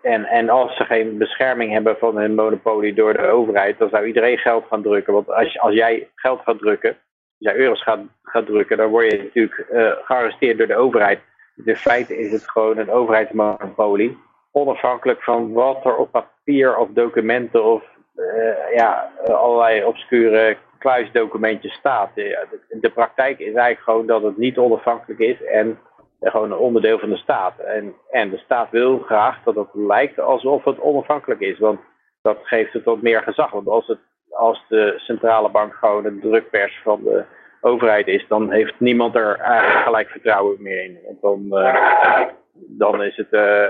en, 0.02 0.26
en 0.26 0.50
als 0.50 0.76
ze 0.78 0.86
geen 0.86 1.18
bescherming 1.18 1.72
hebben 1.72 1.98
van 1.98 2.18
hun 2.18 2.36
monopolie 2.36 2.94
door 2.94 3.14
de 3.14 3.28
overheid, 3.28 3.78
dan 3.78 3.90
zou 3.90 4.06
iedereen 4.06 4.38
geld 4.38 4.66
gaan 4.70 4.82
drukken. 4.82 5.14
Want 5.14 5.32
als, 5.32 5.60
als 5.60 5.74
jij 5.74 6.10
geld 6.16 6.42
gaat 6.42 6.60
drukken, 6.60 6.98
jij 7.38 7.56
euro's 7.56 7.84
gaat, 7.84 8.00
gaat 8.24 8.46
drukken, 8.46 8.78
dan 8.78 8.90
word 8.90 9.12
je 9.12 9.18
natuurlijk 9.18 9.68
uh, 9.72 9.92
gearresteerd 10.04 10.58
door 10.58 10.68
de 10.68 10.76
overheid. 10.76 11.20
Dus 11.56 11.66
in 11.66 11.76
feite 11.76 12.18
is 12.18 12.32
het 12.32 12.50
gewoon 12.50 12.78
een 12.78 12.92
overheidsmonopolie. 12.92 14.18
Onafhankelijk 14.52 15.24
van 15.24 15.54
wat 15.54 15.86
er 15.86 15.96
op 15.96 16.12
papier 16.12 16.78
of 16.78 16.90
documenten 16.90 17.64
of 17.64 17.84
uh, 18.16 18.74
ja, 18.74 19.12
allerlei 19.26 19.84
obscure 19.84 20.58
kluisdocumentjes 20.78 21.74
staat. 21.74 22.10
De, 22.16 22.48
de, 22.70 22.90
praktijk 22.90 23.40
is 23.40 23.46
eigenlijk 23.46 23.80
gewoon 23.80 24.06
dat 24.06 24.24
het 24.24 24.38
niet 24.38 24.58
onafhankelijk 24.58 25.20
is 25.20 25.44
en 25.44 25.80
gewoon 26.22 26.52
een 26.52 26.58
onderdeel 26.58 27.00
van 27.00 27.10
de 27.10 27.18
staat. 27.18 27.60
En, 27.60 27.94
en 28.12 28.30
de 28.30 28.38
staat 28.38 28.70
wil 28.70 29.00
graag 29.00 29.44
dat 29.44 29.56
het 29.56 29.68
lijkt 29.74 30.20
alsof 30.20 30.64
het 30.64 30.80
onafhankelijk 30.80 31.40
is, 31.40 31.60
want 31.60 31.80
dat 32.22 32.38
geeft 32.42 32.74
het 32.74 32.84
wat 32.84 33.02
meer 33.02 33.22
gezag. 33.22 33.52
Want 33.52 33.68
als, 33.68 33.88
het, 33.88 34.00
als 34.30 34.66
de 34.70 34.94
centrale 34.98 35.50
bank 35.50 35.74
gewoon 35.74 36.06
een 36.06 36.20
drukpers 36.20 36.80
van 36.84 37.04
de 37.04 37.24
overheid 37.62 38.08
is, 38.08 38.26
dan 38.28 38.52
heeft 38.52 38.74
niemand 38.78 39.16
er 39.16 39.40
eigenlijk 39.40 39.84
gelijk 39.84 40.10
vertrouwen 40.10 40.62
meer 40.62 40.84
in. 40.84 40.98
Want 41.06 41.22
dan, 41.22 41.60
uh, 41.62 42.22
dan 42.54 43.04
is 43.04 43.16
het 43.16 43.28
uh, 43.32 43.66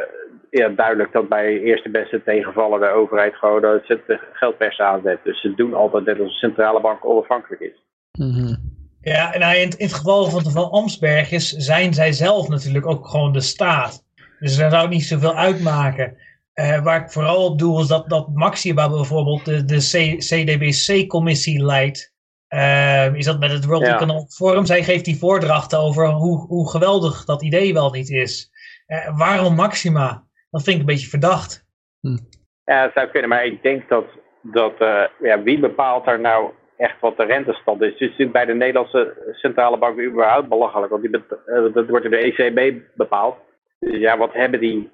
ja, 0.49 0.69
duidelijk 0.69 1.11
dat 1.11 1.29
bij 1.29 1.59
eerste 1.59 1.89
beste 1.89 2.23
tegenvallen 2.23 2.79
de 2.79 2.89
overheid 2.89 3.35
gewoon 3.35 3.61
de 3.61 4.19
geldpers 4.33 4.79
aanzet. 4.79 5.19
Dus 5.23 5.41
ze 5.41 5.55
doen 5.55 5.73
altijd 5.73 6.05
dat 6.05 6.17
de 6.17 6.29
centrale 6.29 6.81
bank 6.81 7.05
onafhankelijk 7.05 7.61
is. 7.61 7.83
Mhm. 8.11 8.55
Ja, 9.01 9.33
en 9.33 9.41
in, 9.41 9.69
in, 9.77 9.85
het 9.85 9.93
geval 9.93 10.25
van, 10.25 10.51
van 10.51 10.69
Amsbergers 10.69 11.49
zijn 11.49 11.93
zij 11.93 12.11
zelf 12.11 12.47
natuurlijk 12.47 12.87
ook 12.87 13.07
gewoon 13.07 13.33
de 13.33 13.41
staat. 13.41 14.03
Dus 14.39 14.57
daar 14.57 14.69
zou 14.69 14.81
het 14.81 14.91
niet 14.91 15.03
zoveel 15.03 15.35
uitmaken. 15.35 16.17
Uh, 16.59 16.83
waar 16.83 17.01
ik 17.01 17.11
vooral 17.11 17.45
op 17.45 17.59
doe 17.59 17.81
is 17.81 17.87
dat, 17.87 18.09
dat 18.09 18.27
Maxima 18.33 18.89
bijvoorbeeld 18.89 19.45
de, 19.45 19.65
de 19.65 20.17
CDBC-commissie 20.17 21.63
leidt. 21.63 22.13
Uh, 22.49 23.15
is 23.15 23.25
dat 23.25 23.39
met 23.39 23.51
het 23.51 23.65
World 23.65 23.87
Economic 23.87 24.29
Forum? 24.29 24.65
Zij 24.65 24.83
geeft 24.83 25.05
die 25.05 25.17
voordrachten 25.17 25.79
over 25.79 26.07
hoe, 26.07 26.37
hoe 26.47 26.69
geweldig 26.69 27.25
dat 27.25 27.43
idee 27.43 27.73
wel 27.73 27.91
niet 27.91 28.09
is. 28.09 28.51
Uh, 28.87 29.17
waarom 29.17 29.55
Maxima? 29.55 30.23
Dat 30.49 30.63
vind 30.63 30.75
ik 30.75 30.81
een 30.81 30.93
beetje 30.93 31.09
verdacht. 31.09 31.65
Hm. 31.99 32.17
Ja, 32.65 32.83
dat 32.83 32.91
zou 32.93 33.07
kunnen, 33.07 33.29
maar 33.29 33.45
ik 33.45 33.63
denk 33.63 33.89
dat, 33.89 34.05
dat 34.41 34.73
uh, 34.79 35.03
ja, 35.19 35.41
wie 35.43 35.59
bepaalt 35.59 36.05
daar 36.05 36.19
nou 36.19 36.51
echt 36.77 36.99
wat 36.99 37.17
de 37.17 37.23
rentestand 37.23 37.81
is? 37.81 37.91
Het 37.91 38.01
is 38.01 38.07
natuurlijk 38.07 38.31
bij 38.31 38.45
de 38.45 38.53
Nederlandse 38.53 39.31
centrale 39.31 39.77
bank 39.77 39.99
überhaupt 39.99 40.49
belachelijk, 40.49 40.91
want 40.91 41.01
die 41.01 41.11
uh, 41.11 41.73
dat 41.73 41.87
wordt 41.87 42.03
door 42.03 42.09
de 42.09 42.33
ECB 42.35 42.81
bepaald. 42.93 43.35
Dus 43.79 43.99
ja, 43.99 44.17
wat 44.17 44.33
hebben 44.33 44.59
die, 44.59 44.91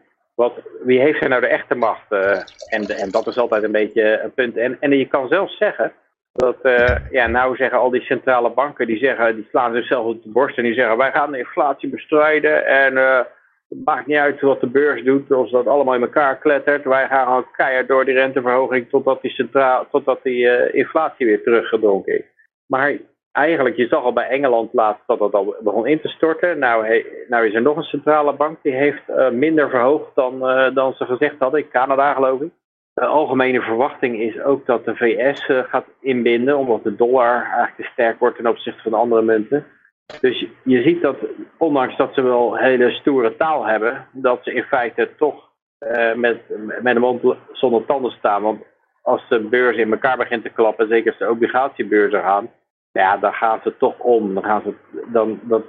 wie 0.83 0.99
heeft 0.99 1.21
er 1.21 1.29
nou 1.29 1.41
de 1.41 1.47
echte 1.47 1.75
macht? 1.75 2.11
Uh, 2.11 2.31
en, 2.69 2.83
en 2.87 3.09
dat 3.11 3.27
is 3.27 3.37
altijd 3.37 3.63
een 3.63 3.71
beetje 3.71 4.19
een 4.23 4.33
punt. 4.33 4.57
En, 4.57 4.77
en 4.79 4.97
je 4.97 5.07
kan 5.07 5.27
zelfs 5.27 5.57
zeggen, 5.57 5.93
dat, 6.33 6.57
ja, 7.11 7.27
nou 7.27 7.55
zeggen 7.55 7.79
al 7.79 7.89
die 7.89 8.01
centrale 8.01 8.49
banken, 8.49 8.87
die, 8.87 8.97
zeggen, 8.97 9.35
die 9.35 9.47
slaan 9.49 9.75
zichzelf 9.75 10.05
op 10.05 10.23
de 10.23 10.29
borst 10.29 10.57
en 10.57 10.63
die 10.63 10.73
zeggen, 10.73 10.97
wij 10.97 11.11
gaan 11.11 11.31
de 11.31 11.37
inflatie 11.37 11.89
bestrijden 11.89 12.65
en 12.65 12.95
het 13.69 13.85
maakt 13.85 14.07
niet 14.07 14.17
uit 14.17 14.41
wat 14.41 14.61
de 14.61 14.67
beurs 14.67 15.03
doet, 15.03 15.31
of 15.31 15.49
dat 15.49 15.67
allemaal 15.67 15.95
in 15.95 16.01
elkaar 16.01 16.37
klettert. 16.37 16.83
Wij 16.83 17.07
gaan 17.07 17.27
al 17.27 17.43
keihard 17.43 17.87
door 17.87 18.05
die 18.05 18.13
renteverhoging 18.13 18.89
totdat 18.89 19.21
die, 19.21 19.31
centraal, 19.31 19.87
totdat 19.91 20.19
die 20.23 20.71
inflatie 20.71 21.25
weer 21.25 21.43
teruggedronken 21.43 22.17
is. 22.17 22.25
Maar 22.65 22.97
eigenlijk, 23.31 23.75
je 23.75 23.87
zag 23.87 24.03
al 24.03 24.13
bij 24.13 24.27
Engeland 24.27 24.73
laatst 24.73 25.03
dat 25.07 25.19
het 25.19 25.33
al 25.33 25.55
begon 25.59 25.87
in 25.87 26.01
te 26.01 26.07
storten. 26.07 26.59
Nou, 26.59 27.03
nou 27.27 27.47
is 27.47 27.53
er 27.53 27.61
nog 27.61 27.77
een 27.77 27.83
centrale 27.83 28.33
bank 28.33 28.57
die 28.61 28.73
heeft 28.73 29.09
uh, 29.09 29.29
minder 29.29 29.69
verhoogd 29.69 30.15
dan, 30.15 30.49
uh, 30.49 30.75
dan 30.75 30.93
ze 30.93 31.05
gezegd 31.05 31.35
hadden, 31.39 31.59
in 31.59 31.69
Canada 31.69 32.13
geloof 32.13 32.41
ik. 32.41 32.51
De 32.93 33.05
algemene 33.05 33.61
verwachting 33.61 34.19
is 34.19 34.41
ook 34.41 34.65
dat 34.65 34.85
de 34.85 34.95
VS 34.95 35.45
gaat 35.69 35.85
inbinden, 35.99 36.57
omdat 36.57 36.83
de 36.83 36.95
dollar 36.95 37.33
eigenlijk 37.33 37.75
te 37.75 37.89
sterk 37.91 38.19
wordt 38.19 38.37
ten 38.37 38.47
opzichte 38.47 38.81
van 38.81 38.91
de 38.91 38.97
andere 38.97 39.21
munten. 39.21 39.65
Dus 40.19 40.45
je 40.63 40.81
ziet 40.81 41.01
dat, 41.01 41.15
ondanks 41.57 41.97
dat 41.97 42.13
ze 42.13 42.21
wel 42.21 42.57
hele 42.57 42.91
stoere 42.91 43.35
taal 43.35 43.65
hebben, 43.65 44.07
dat 44.11 44.39
ze 44.43 44.53
in 44.53 44.63
feite 44.63 45.09
toch 45.17 45.49
met, 46.15 46.41
met 46.81 46.95
een 46.95 47.01
mond 47.01 47.35
zonder 47.51 47.85
tanden 47.85 48.11
staan. 48.11 48.41
Want 48.41 48.63
als 49.01 49.25
de 49.29 49.39
beurs 49.39 49.77
in 49.77 49.91
elkaar 49.91 50.17
begint 50.17 50.43
te 50.43 50.49
klappen, 50.49 50.87
zeker 50.87 51.11
als 51.11 51.19
de 51.19 51.29
obligatiebeurzen 51.29 52.21
gaan, 52.21 52.49
ja, 52.91 53.17
dan 53.17 53.33
gaan 53.33 53.59
ze 53.63 53.77
toch 53.77 53.99
om. 53.99 54.33
Dan 54.33 54.43
gaan 54.43 54.61
ze, 54.61 54.73
dan, 55.11 55.39
dat, 55.43 55.63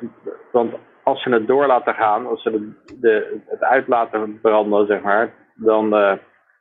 want 0.50 0.74
als 1.02 1.22
ze 1.22 1.30
het 1.30 1.46
door 1.46 1.66
laten 1.66 1.94
gaan, 1.94 2.26
als 2.26 2.42
ze 2.42 2.50
de, 2.50 2.72
de, 3.00 3.40
het 3.46 3.62
uit 3.62 3.88
laten 3.88 4.40
branden, 4.40 4.87
zeg 4.87 5.02
maar, 5.02 5.32
dan, 5.54 5.85
uh, 5.94 6.12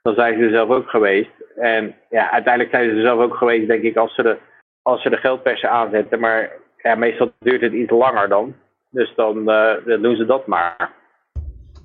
dan 0.02 0.14
zijn 0.14 0.38
ze 0.38 0.44
er 0.44 0.52
zelf 0.52 0.70
ook 0.70 0.90
geweest. 0.90 1.32
En 1.56 1.96
ja, 2.10 2.32
uiteindelijk 2.32 2.76
zijn 2.76 2.90
ze 2.90 2.96
er 2.96 3.06
zelf 3.06 3.20
ook 3.20 3.36
geweest, 3.36 3.68
denk 3.68 3.84
ik, 3.84 3.98
als 3.98 4.16
ze 4.16 4.22
de, 4.22 4.38
als 4.82 5.02
ze 5.02 5.10
de 5.10 5.18
geldpersen 5.18 5.70
aanzetten. 5.70 6.20
Maar 6.20 6.52
ja, 6.78 6.96
meestal 6.96 7.32
duurt 7.40 7.62
het 7.62 7.74
iets 7.74 7.92
langer 7.92 8.30
dan. 8.30 8.56
Dus 8.90 9.14
dan, 9.16 9.38
uh, 9.38 9.74
dan 9.86 10.02
doen 10.02 10.16
ze 10.16 10.26
dat 10.26 10.48
maar. 10.48 10.92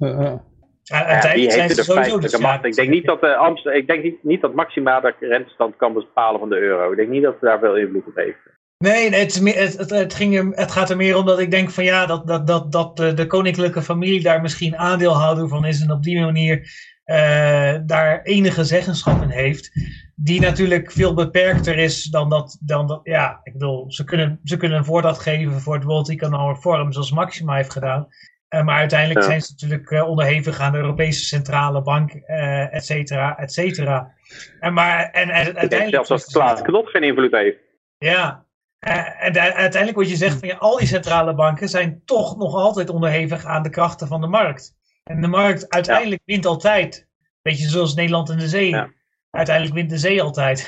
Uh, 0.00 0.18
uh. 0.18 0.34
Ja, 0.82 1.34
die 1.34 1.52
heeft 1.52 1.76
de 1.76 1.84
feitelijke 1.84 2.40
macht. 2.40 2.64
Ik 2.64 2.74
denk, 2.74 2.88
niet 2.88 3.04
dat, 3.04 3.22
Amsterdam, 3.22 3.80
ik 3.80 3.86
denk 3.86 4.02
niet, 4.02 4.22
niet 4.22 4.40
dat 4.40 4.54
Maxima 4.54 5.00
de 5.00 5.14
rentestand 5.20 5.76
kan 5.76 5.92
bepalen 5.92 6.40
van 6.40 6.48
de 6.48 6.58
euro. 6.58 6.90
Ik 6.90 6.96
denk 6.96 7.08
niet 7.08 7.22
dat 7.22 7.36
ze 7.40 7.44
daar 7.44 7.58
veel 7.58 7.76
invloed 7.76 8.06
op 8.06 8.14
heeft. 8.14 8.38
Nee, 8.78 9.14
het, 9.14 9.34
het, 9.34 9.78
het, 9.78 9.90
het, 9.90 10.14
ging 10.14 10.56
het 10.56 10.72
gaat 10.72 10.90
er 10.90 10.96
meer 10.96 11.16
om 11.16 11.26
dat 11.26 11.38
ik 11.38 11.50
denk 11.50 11.70
van 11.70 11.84
ja, 11.84 12.06
dat, 12.06 12.26
dat, 12.26 12.46
dat, 12.46 12.72
dat 12.72 12.96
de, 12.96 13.14
de 13.14 13.26
koninklijke 13.26 13.82
familie 13.82 14.22
daar 14.22 14.40
misschien 14.40 14.76
aandeelhouder 14.76 15.48
van 15.48 15.64
is 15.64 15.80
en 15.80 15.90
op 15.90 16.02
die 16.02 16.20
manier 16.20 16.58
uh, 17.06 17.74
daar 17.86 18.22
enige 18.22 18.64
zeggenschap 18.64 19.22
in 19.22 19.30
heeft 19.30 19.70
die 20.14 20.40
natuurlijk 20.40 20.92
veel 20.92 21.14
beperkter 21.14 21.78
is 21.78 22.04
dan 22.04 22.30
dat, 22.30 22.58
dan 22.60 22.86
dat 22.86 23.00
ja, 23.02 23.40
ik 23.42 23.52
bedoel, 23.52 23.92
ze 23.92 24.04
kunnen, 24.04 24.40
ze 24.44 24.56
kunnen 24.56 24.78
een 24.78 24.84
voordat 24.84 25.18
geven 25.18 25.60
voor 25.60 25.74
het 25.74 25.84
World 25.84 26.10
Economic 26.10 26.56
Forum, 26.56 26.92
zoals 26.92 27.12
Maxima 27.12 27.56
heeft 27.56 27.72
gedaan. 27.72 28.08
Uh, 28.54 28.64
maar 28.64 28.78
uiteindelijk 28.78 29.22
zijn 29.22 29.42
ze 29.42 29.52
natuurlijk 29.52 29.90
uh, 29.90 30.08
onderhevig 30.08 30.60
aan 30.60 30.72
de 30.72 30.78
Europese 30.78 31.24
Centrale 31.24 31.82
Bank, 31.82 32.12
et 32.12 32.84
cetera, 32.84 33.38
et 33.38 33.52
cetera. 33.52 34.12
En, 34.60 34.72
maar, 34.72 35.10
en, 35.10 35.28
en 35.28 35.56
uiteindelijk... 35.56 35.90
Zelfs 35.90 36.10
als 36.10 36.24
Klaas 36.24 36.62
Knot 36.62 36.88
geen 36.90 37.02
invloed 37.02 37.32
heeft. 37.32 37.58
Ja, 37.98 38.45
en 38.78 39.38
uiteindelijk 39.38 39.96
wat 39.96 40.10
je 40.10 40.16
zegt 40.16 40.38
van 40.38 40.48
ja, 40.48 40.56
al 40.56 40.78
die 40.78 40.86
centrale 40.86 41.34
banken 41.34 41.68
zijn 41.68 42.02
toch 42.04 42.36
nog 42.36 42.54
altijd 42.54 42.90
onderhevig 42.90 43.44
aan 43.44 43.62
de 43.62 43.70
krachten 43.70 44.06
van 44.06 44.20
de 44.20 44.26
markt. 44.26 44.74
En 45.04 45.20
de 45.20 45.28
markt 45.28 45.68
uiteindelijk 45.68 46.22
ja. 46.24 46.34
wint 46.34 46.46
altijd. 46.46 47.08
Beetje 47.42 47.68
zoals 47.68 47.94
Nederland 47.94 48.30
en 48.30 48.38
de 48.38 48.48
zee. 48.48 48.70
Ja 48.70 48.90
uiteindelijk 49.36 49.76
wint 49.76 49.90
de 49.90 49.96
zee 49.96 50.22
altijd. 50.22 50.58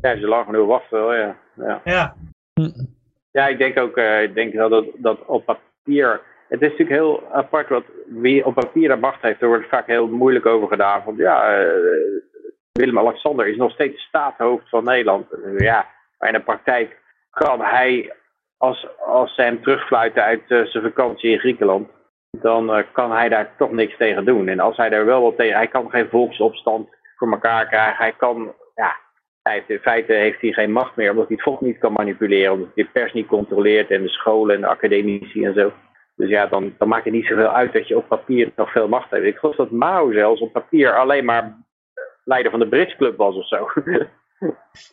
Ja, 0.00 0.10
als 0.10 0.20
je 0.20 0.26
lang 0.26 0.44
genoeg 0.44 0.66
wacht 0.66 0.90
wel, 0.90 1.14
ja. 1.14 1.36
Ja, 1.54 1.80
ja. 1.84 2.16
ja 3.30 3.46
ik 3.46 3.58
denk 3.58 3.78
ook 3.78 3.96
uh, 3.96 4.22
ik 4.22 4.34
denk 4.34 4.54
dat, 4.54 4.84
dat 4.96 5.24
op 5.26 5.44
papier... 5.44 6.20
Het 6.48 6.62
is 6.62 6.68
natuurlijk 6.68 7.00
heel 7.00 7.32
apart 7.32 7.68
wat 7.68 7.84
wie 8.06 8.46
op 8.46 8.54
papier 8.54 8.88
de 8.88 8.96
macht 8.96 9.22
heeft. 9.22 9.42
Er 9.42 9.48
wordt 9.48 9.68
vaak 9.68 9.86
heel 9.86 10.06
moeilijk 10.06 10.46
over 10.46 10.68
gedaan. 10.68 11.02
Want 11.04 11.18
ja, 11.18 11.60
uh, 11.60 11.68
Willem-Alexander 12.78 13.46
is 13.46 13.56
nog 13.56 13.72
steeds 13.72 14.02
staatshoofd 14.02 14.68
van 14.68 14.84
Nederland. 14.84 15.26
Ja, 15.58 15.86
maar 16.18 16.28
in 16.28 16.34
de 16.34 16.44
praktijk 16.44 17.00
kan 17.30 17.60
hij, 17.60 18.12
als, 18.56 18.86
als 18.98 19.34
ze 19.34 19.42
hem 19.42 19.62
terugfluiten 19.62 20.22
uit 20.22 20.42
uh, 20.48 20.64
zijn 20.64 20.82
vakantie 20.82 21.30
in 21.30 21.38
Griekenland 21.38 21.88
dan 22.40 22.78
uh, 22.78 22.84
kan 22.92 23.12
hij 23.12 23.28
daar 23.28 23.50
toch 23.58 23.70
niks 23.70 23.96
tegen 23.96 24.24
doen. 24.24 24.48
En 24.48 24.60
als 24.60 24.76
hij 24.76 24.88
daar 24.88 25.04
wel 25.04 25.22
wat 25.22 25.36
tegen, 25.36 25.56
hij 25.56 25.68
kan 25.68 25.90
geen 25.90 26.08
volksopstand 26.08 26.88
voor 27.16 27.30
elkaar 27.30 27.66
krijgen. 27.66 27.96
Hij 27.96 28.12
kan, 28.12 28.54
ja, 28.74 28.96
hij 29.42 29.64
in 29.66 29.78
feite 29.78 30.12
heeft 30.12 30.40
hij 30.40 30.52
geen 30.52 30.72
macht 30.72 30.96
meer, 30.96 31.10
omdat 31.10 31.26
hij 31.26 31.36
het 31.36 31.44
volk 31.44 31.60
niet 31.60 31.78
kan 31.78 31.92
manipuleren, 31.92 32.52
omdat 32.52 32.70
hij 32.74 32.84
de 32.84 32.90
pers 32.90 33.12
niet 33.12 33.26
controleert 33.26 33.90
en 33.90 34.02
de 34.02 34.08
scholen 34.08 34.54
en 34.54 34.60
de 34.60 34.66
academici 34.66 35.44
en 35.44 35.54
zo. 35.54 35.72
Dus 36.16 36.28
ja, 36.28 36.46
dan, 36.46 36.74
dan 36.78 36.88
maakt 36.88 37.04
het 37.04 37.12
niet 37.12 37.26
zoveel 37.26 37.48
uit 37.48 37.72
dat 37.72 37.88
je 37.88 37.96
op 37.96 38.08
papier 38.08 38.52
nog 38.56 38.72
veel 38.72 38.88
macht 38.88 39.10
hebt. 39.10 39.24
Ik 39.24 39.38
geloof 39.38 39.56
dat 39.56 39.70
Mao 39.70 40.12
zelfs 40.12 40.40
op 40.40 40.52
papier 40.52 40.98
alleen 40.98 41.24
maar 41.24 41.56
leider 42.24 42.50
van 42.50 42.60
de 42.60 42.68
Brits 42.68 42.96
Club 42.96 43.16
was 43.16 43.34
of 43.34 43.48
zo. 43.48 43.68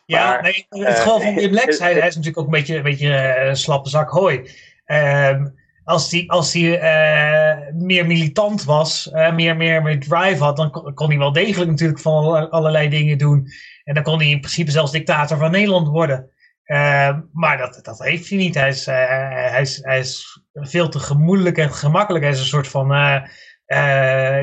ja, 0.06 0.30
maar, 0.30 0.42
nee, 0.42 0.66
het 0.68 0.98
geval 0.98 1.20
van 1.20 1.34
Wim 1.34 1.52
Lex, 1.52 1.78
hij, 1.78 1.92
hij, 1.92 2.08
is 2.08 2.16
natuurlijk 2.16 2.38
ook 2.38 2.44
een 2.44 2.58
beetje, 2.58 2.76
een 2.76 2.82
beetje 2.82 3.36
een 3.46 3.56
slappe 3.56 3.88
zak 3.88 4.10
hooi. 4.10 4.50
Um, 4.86 5.60
als 5.84 6.10
hij 6.10 6.24
als 6.26 6.52
die, 6.52 6.78
uh, 6.78 7.56
meer 7.74 8.06
militant 8.06 8.64
was, 8.64 9.10
uh, 9.12 9.34
meer, 9.34 9.56
meer, 9.56 9.82
meer 9.82 10.00
drive 10.00 10.42
had, 10.42 10.56
dan 10.56 10.70
kon, 10.70 10.94
kon, 10.94 11.08
hij 11.08 11.18
wel 11.18 11.32
degelijk 11.32 11.70
natuurlijk 11.70 12.00
van 12.00 12.50
allerlei 12.50 12.88
dingen 12.88 13.18
doen. 13.18 13.48
En 13.84 13.94
dan 13.94 14.02
kon 14.02 14.18
hij 14.18 14.28
in 14.28 14.40
principe 14.40 14.70
zelfs 14.70 14.92
dictator 14.92 15.38
van 15.38 15.50
Nederland 15.50 15.88
worden. 15.88 16.30
Uh, 16.66 17.18
maar 17.32 17.58
dat, 17.58 17.78
dat 17.82 17.98
heeft 17.98 18.28
hij 18.28 18.38
niet. 18.38 18.54
Hij 18.54 18.68
is, 18.68 18.86
hij, 18.86 19.60
is, 19.60 19.78
hij 19.82 19.98
is 19.98 20.42
veel 20.54 20.88
te 20.88 20.98
gemoedelijk 20.98 21.58
en 21.58 21.72
gemakkelijk. 21.72 22.24
Hij 22.24 22.32
is 22.32 22.40
een 22.40 22.44
soort 22.44 22.68
van 22.68 22.86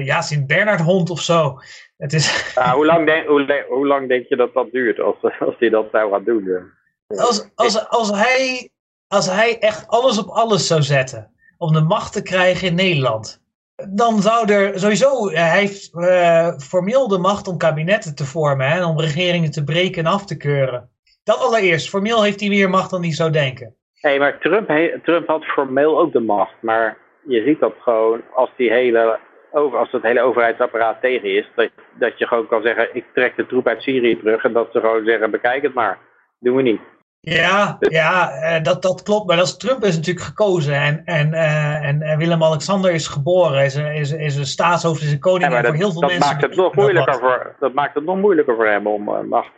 ja, 0.04 0.22
Sint-Bernard 0.22 0.82
hond 0.82 1.10
of 1.10 1.22
zo. 1.22 1.60
Het 1.98 2.14
is... 2.14 2.54
Ja, 2.56 2.74
hoe, 2.74 2.86
lang 2.86 3.06
denk, 3.06 3.28
hoe, 3.28 3.66
hoe, 3.70 3.88
lang 3.88 4.08
denk 4.08 4.28
je 4.28 4.36
dat 4.36 4.54
dat 4.54 4.72
duurt 4.72 5.00
als, 5.00 5.16
als 5.40 5.56
hij 5.60 5.70
dat 5.70 5.88
zou 5.92 6.12
gaan 6.12 6.24
doen? 6.24 6.72
Als, 7.08 7.50
als, 7.56 7.90
als, 7.90 8.10
hij, 8.10 8.70
als 9.08 9.32
hij 9.32 9.60
echt 9.60 9.88
alles 9.88 10.18
op 10.18 10.30
alles 10.30 10.68
zou 10.68 10.82
zetten 10.82 11.32
om 11.58 11.74
de 11.74 11.82
macht 11.82 12.14
te 12.14 12.22
krijgen 12.22 12.68
in 12.68 12.76
Nederland, 12.76 13.42
dan 13.90 14.22
zou 14.22 14.52
er 14.52 14.80
sowieso, 14.80 15.30
hij 15.30 15.60
heeft 15.60 15.94
uh, 15.94 16.58
formeel 16.58 17.08
de 17.08 17.18
macht 17.18 17.48
om 17.48 17.58
kabinetten 17.58 18.16
te 18.16 18.26
vormen 18.26 18.68
en 18.68 18.84
om 18.84 19.00
regeringen 19.00 19.52
te 19.52 19.64
breken 19.64 20.06
en 20.06 20.12
af 20.12 20.26
te 20.26 20.38
keuren. 20.38 20.90
Dat 21.24 21.40
allereerst, 21.40 21.90
formeel 21.90 22.24
heeft 22.24 22.40
hij 22.40 22.50
meer 22.50 22.70
macht 22.70 22.90
dan 22.90 23.02
hij 23.02 23.14
zou 23.14 23.32
denken. 23.32 23.76
Nee, 24.02 24.20
maar 24.20 24.40
Trump, 24.40 24.68
Trump 25.04 25.28
had 25.28 25.46
formeel 25.46 26.00
ook 26.00 26.14
de 26.14 26.20
macht, 26.20 26.56
maar 26.62 26.98
je 27.30 27.44
ziet 27.44 27.60
dat 27.60 27.74
gewoon 27.80 28.22
als 28.34 28.50
die 28.56 28.72
hele 28.72 29.20
over, 29.52 29.78
als 29.78 29.92
het 29.92 30.04
hele 30.04 30.22
overheidsapparaat 30.22 31.02
tegen 31.02 31.36
is, 31.36 31.50
dat, 31.56 31.70
dat 31.94 32.18
je 32.18 32.28
gewoon 32.28 32.48
kan 32.48 32.62
zeggen, 32.62 32.96
ik 32.96 33.06
trek 33.14 33.36
de 33.36 33.46
troep 33.46 33.68
uit 33.68 33.82
Syrië 33.82 34.20
terug 34.20 34.44
en 34.44 34.54
dat 34.54 34.70
ze 34.72 34.80
gewoon 34.80 35.06
zeggen, 35.06 35.32
bekijk 35.32 35.62
het 35.62 35.74
maar. 35.74 35.98
Doen 36.40 36.56
we 36.56 36.62
niet. 36.62 36.82
Ja, 37.22 37.78
ja 37.80 38.32
eh, 38.32 38.64
dat, 38.64 38.82
dat 38.82 39.04
klopt. 39.04 39.28
Maar 39.28 39.38
dat 39.38 39.46
is, 39.46 39.58
Trump 39.58 39.84
is 39.84 39.96
natuurlijk 39.96 40.26
gekozen. 40.26 40.74
En, 40.74 41.02
en, 41.06 41.30
uh, 41.34 41.88
en 41.88 42.18
Willem-Alexander 42.18 42.92
is 42.92 43.08
geboren. 43.08 43.64
Is, 43.64 43.76
is, 43.76 44.12
is 44.12 44.36
een 44.36 44.46
staatshoofd, 44.46 45.02
is 45.02 45.12
een 45.12 45.20
koning. 45.20 45.52
Ja, 45.52 45.62
dat, 45.62 45.66
voor 45.66 45.76
heel 45.76 45.92
veel 45.92 46.02
dat 46.02 46.10
mensen. 46.10 46.30
Maakt 46.30 46.42
het 46.42 46.56
nog 46.56 46.76
moeilijker 46.76 47.20
voor, 47.20 47.56
dat 47.60 47.74
maakt 47.74 47.96
het 47.96 48.06
nog 48.06 48.18
moeilijker 48.18 48.56
voor 48.56 48.68
hem 48.68 48.88
om 48.88 49.10
uh, 49.10 49.20
macht, 49.20 49.52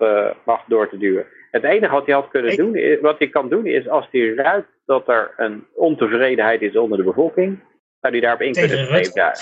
macht 0.45 0.63
door 0.67 0.89
te 0.89 0.97
duwen. 0.97 1.25
Het 1.51 1.63
enige 1.63 1.93
wat 1.93 2.05
hij 2.05 2.15
had 2.15 2.29
kunnen 2.29 2.57
doen, 2.57 2.99
wat 3.01 3.19
hij 3.19 3.29
kan 3.29 3.49
doen, 3.49 3.65
is 3.65 3.89
als 3.89 4.07
hij 4.11 4.33
ruikt 4.33 4.71
dat 4.85 5.07
er 5.07 5.33
een 5.37 5.65
ontevredenheid 5.75 6.61
is 6.61 6.77
onder 6.77 6.97
de 6.97 7.03
bevolking, 7.03 7.59
zou 7.99 8.13
hij 8.13 8.21
daarop 8.21 8.41
in 8.41 8.53
kunnen 8.53 8.85
spreken. 8.85 9.33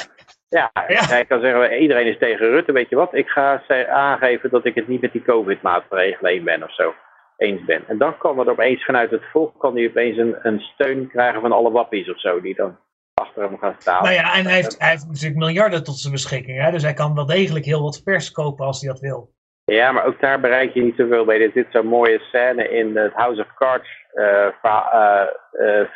Ja, 0.49 0.71
ja, 0.87 1.05
hij 1.07 1.25
kan 1.25 1.41
zeggen, 1.41 1.81
iedereen 1.81 2.07
is 2.07 2.17
tegen 2.17 2.49
Rutte, 2.49 2.71
weet 2.71 2.89
je 2.89 2.95
wat, 2.95 3.13
ik 3.13 3.27
ga 3.27 3.63
aangeven 3.89 4.49
dat 4.49 4.65
ik 4.65 4.75
het 4.75 4.87
niet 4.87 5.01
met 5.01 5.11
die 5.11 5.21
covid-maatregelen 5.21 6.31
eens 6.31 6.43
ben 6.43 6.63
of 6.63 6.73
zo. 6.73 6.93
Eens 7.37 7.65
ben. 7.65 7.83
En 7.87 7.97
dan 7.97 8.17
kan 8.17 8.39
er 8.39 8.49
opeens 8.49 8.85
vanuit 8.85 9.11
het 9.11 9.23
volk, 9.31 9.59
kan 9.59 9.75
hij 9.75 9.87
opeens 9.87 10.17
een, 10.17 10.35
een 10.41 10.59
steun 10.59 11.07
krijgen 11.07 11.41
van 11.41 11.51
alle 11.51 11.71
wappies 11.71 12.09
of 12.09 12.19
zo, 12.19 12.41
die 12.41 12.55
dan 12.55 12.77
achter 13.13 13.43
hem 13.43 13.57
gaan 13.57 13.75
staan. 13.79 14.03
Nou 14.03 14.15
ja, 14.15 14.35
en 14.35 14.45
hij 14.45 14.55
heeft, 14.55 14.79
hij 14.79 14.89
heeft 14.89 15.07
natuurlijk 15.07 15.39
miljarden 15.39 15.83
tot 15.83 15.97
zijn 15.97 16.13
beschikking, 16.13 16.61
hè? 16.61 16.71
dus 16.71 16.83
hij 16.83 16.93
kan 16.93 17.15
wel 17.15 17.25
degelijk 17.25 17.65
heel 17.65 17.81
wat 17.81 18.01
pers 18.03 18.31
kopen 18.31 18.65
als 18.65 18.81
hij 18.81 18.89
dat 18.89 18.99
wil. 18.99 19.33
Ja, 19.69 19.91
maar 19.91 20.05
ook 20.05 20.19
daar 20.19 20.39
bereik 20.39 20.73
je 20.73 20.81
niet 20.81 20.95
zoveel 20.97 21.25
bij. 21.25 21.41
Er 21.41 21.51
zit 21.53 21.67
zo'n 21.69 21.87
mooie 21.87 22.19
scène 22.19 22.69
in 22.69 22.97
het 22.97 23.13
House 23.13 23.41
of 23.41 23.53
Cards 23.55 23.89
uh, 24.15 24.47
uh, 24.63 25.21
uh, 25.59 25.87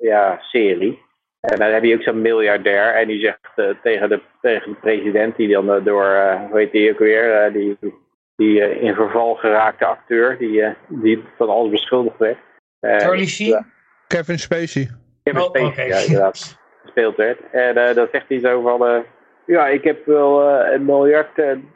ja, 0.00 0.38
serie. 0.40 1.04
En 1.40 1.58
dan 1.58 1.70
heb 1.70 1.84
je 1.84 1.94
ook 1.94 2.02
zo'n 2.02 2.22
miljardair 2.22 2.94
en 2.94 3.08
die 3.08 3.20
zegt 3.20 3.38
uh, 3.56 3.68
tegen, 3.82 4.08
de, 4.08 4.20
tegen 4.40 4.70
de 4.70 4.76
president, 4.80 5.36
die 5.36 5.48
dan 5.48 5.76
uh, 5.76 5.84
door, 5.84 6.04
uh, 6.04 6.40
hoe 6.50 6.58
heet 6.58 6.72
die 6.72 6.92
ook 6.92 6.98
weer, 6.98 7.52
die, 7.52 7.78
die 8.36 8.80
in 8.80 8.94
verval 8.94 9.34
geraakte 9.34 9.84
acteur, 9.84 10.38
die, 10.38 10.64
die 10.88 11.24
van 11.36 11.48
alles 11.48 11.70
beschuldigd 11.70 12.18
werd. 12.18 12.38
Charlie 12.80 13.28
Sheen? 13.28 13.66
Kevin 14.06 14.38
Spacey. 14.38 14.88
Kevin 15.22 15.40
oh, 15.40 15.46
Spacey, 15.46 15.68
okay. 15.68 15.88
ja, 15.88 15.98
inderdaad. 15.98 16.58
Gespeeld 16.82 17.16
werd. 17.16 17.38
En 17.52 17.94
dan 17.94 18.08
zegt 18.12 18.28
hij 18.28 18.40
zo 18.40 18.62
van, 18.62 19.04
ja, 19.46 19.66
ik 19.66 19.84
heb 19.84 20.06
wel 20.06 20.42
een 20.50 20.84
miljard 20.84 21.28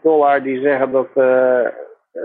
dollar 0.03 0.43
die 0.43 0.61
zeggen 0.61 0.91
dat, 0.91 1.09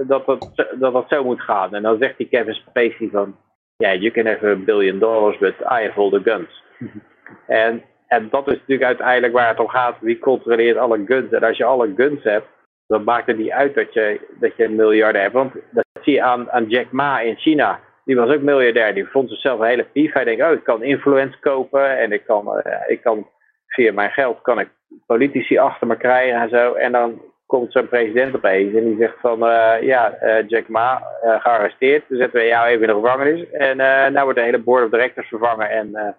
dat, 0.08 0.26
dat, 0.26 0.66
dat 0.80 0.94
dat 0.94 1.06
zo 1.10 1.24
moet 1.24 1.42
gaan. 1.42 1.74
En 1.74 1.82
dan 1.82 1.98
zegt 2.00 2.18
die 2.18 2.28
Kevin 2.28 2.54
Spacey 2.54 3.10
van, 3.12 3.36
ja, 3.78 3.88
yeah, 3.88 4.02
you 4.02 4.12
can 4.12 4.26
have 4.26 4.48
a 4.48 4.56
billion 4.56 5.00
dollars, 5.00 5.38
but 5.38 5.54
I 5.60 5.86
have 5.86 6.00
all 6.00 6.10
the 6.10 6.22
guns. 6.24 6.64
En, 7.48 7.84
en 8.08 8.28
dat 8.30 8.48
is 8.48 8.54
natuurlijk 8.54 8.84
uiteindelijk 8.88 9.34
waar 9.34 9.48
het 9.48 9.60
om 9.60 9.68
gaat. 9.68 9.96
Wie 10.00 10.20
controleert 10.20 10.78
alle 10.78 11.04
guns? 11.06 11.32
En 11.32 11.44
als 11.44 11.58
je 11.58 11.64
alle 11.64 11.94
guns 11.96 12.24
hebt, 12.24 12.48
dan 12.88 13.04
maakt 13.04 13.28
het 13.28 13.38
niet 13.38 13.52
uit 13.52 13.76
dat 13.76 13.94
je, 13.94 14.20
dat 14.40 14.56
je 14.56 14.70
miljarden 14.70 15.22
hebt. 15.22 15.34
Want 15.34 15.54
dat 15.72 15.86
zie 16.02 16.14
je 16.14 16.22
aan, 16.22 16.52
aan 16.52 16.68
Jack 16.68 16.92
Ma 16.92 17.20
in 17.20 17.38
China. 17.38 17.80
Die 18.06 18.16
was 18.16 18.30
ook 18.30 18.42
miljardair. 18.42 18.94
Die 18.94 19.08
vond 19.08 19.30
zichzelf 19.30 19.60
een 19.60 19.66
hele 19.66 19.84
pief. 19.84 20.14
Hij 20.14 20.24
denkt, 20.24 20.44
oh, 20.44 20.52
ik 20.52 20.64
kan 20.64 20.84
influence 20.84 21.40
kopen. 21.40 21.98
En 21.98 22.12
ik 22.12 22.26
kan, 22.26 22.62
uh, 22.66 22.74
ik 22.88 23.02
kan 23.02 23.28
via 23.68 23.94
mijn 23.94 24.12
geld 24.12 24.42
kan 24.42 24.60
ik 24.60 24.70
politici 25.06 25.58
achter 25.58 25.88
me 25.88 25.98
krijgen 25.98 26.42
en 26.42 26.50
zo. 26.50 26.74
En 26.74 26.92
dan 26.92 27.22
komt 27.46 27.72
zo'n 27.72 27.88
president 27.88 28.36
opeens 28.36 28.76
en 28.76 28.84
die 28.84 28.98
zegt 28.98 29.20
van, 29.20 29.44
uh, 29.44 29.82
ja, 29.82 30.18
uh, 30.24 30.48
Jack 30.48 30.68
Ma, 30.68 31.04
gearresteerd. 31.22 32.04
Dan 32.10 32.18
zetten 32.18 32.40
we 32.40 32.46
jou 32.46 32.68
even 32.68 32.82
in 32.82 32.88
de 32.88 33.02
gevangenis. 33.02 33.52
En 33.52 33.78
nou 33.78 34.24
wordt 34.24 34.38
de 34.40 34.46
hele 34.46 34.60
board 34.60 34.84
of 34.84 34.90
directors 34.90 35.28
vervangen 35.28 35.70
en 35.70 36.16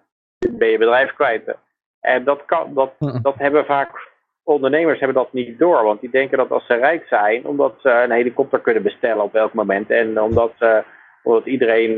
ben 0.51 0.67
je 0.67 0.77
bedrijf 0.77 1.13
kwijt. 1.13 1.55
En 2.01 2.23
dat, 2.23 2.45
kan, 2.45 2.73
dat, 2.73 2.93
dat 3.21 3.35
hebben 3.37 3.65
vaak 3.65 3.89
ondernemers 4.47 4.99
hebben 4.99 5.17
dat 5.17 5.33
niet 5.33 5.59
door. 5.59 5.83
Want 5.83 6.01
die 6.01 6.09
denken 6.09 6.37
dat 6.37 6.51
als 6.51 6.65
ze 6.65 6.73
rijk 6.73 7.07
zijn, 7.07 7.45
omdat 7.45 7.75
ze 7.81 7.89
een 7.89 8.11
helikopter 8.11 8.59
kunnen 8.59 8.83
bestellen 8.83 9.23
op 9.23 9.31
welk 9.31 9.53
moment. 9.53 9.89
En 9.89 10.21
omdat, 10.21 10.51
ze, 10.59 10.83
omdat 11.23 11.45
iedereen 11.45 11.89
uh, 11.89 11.97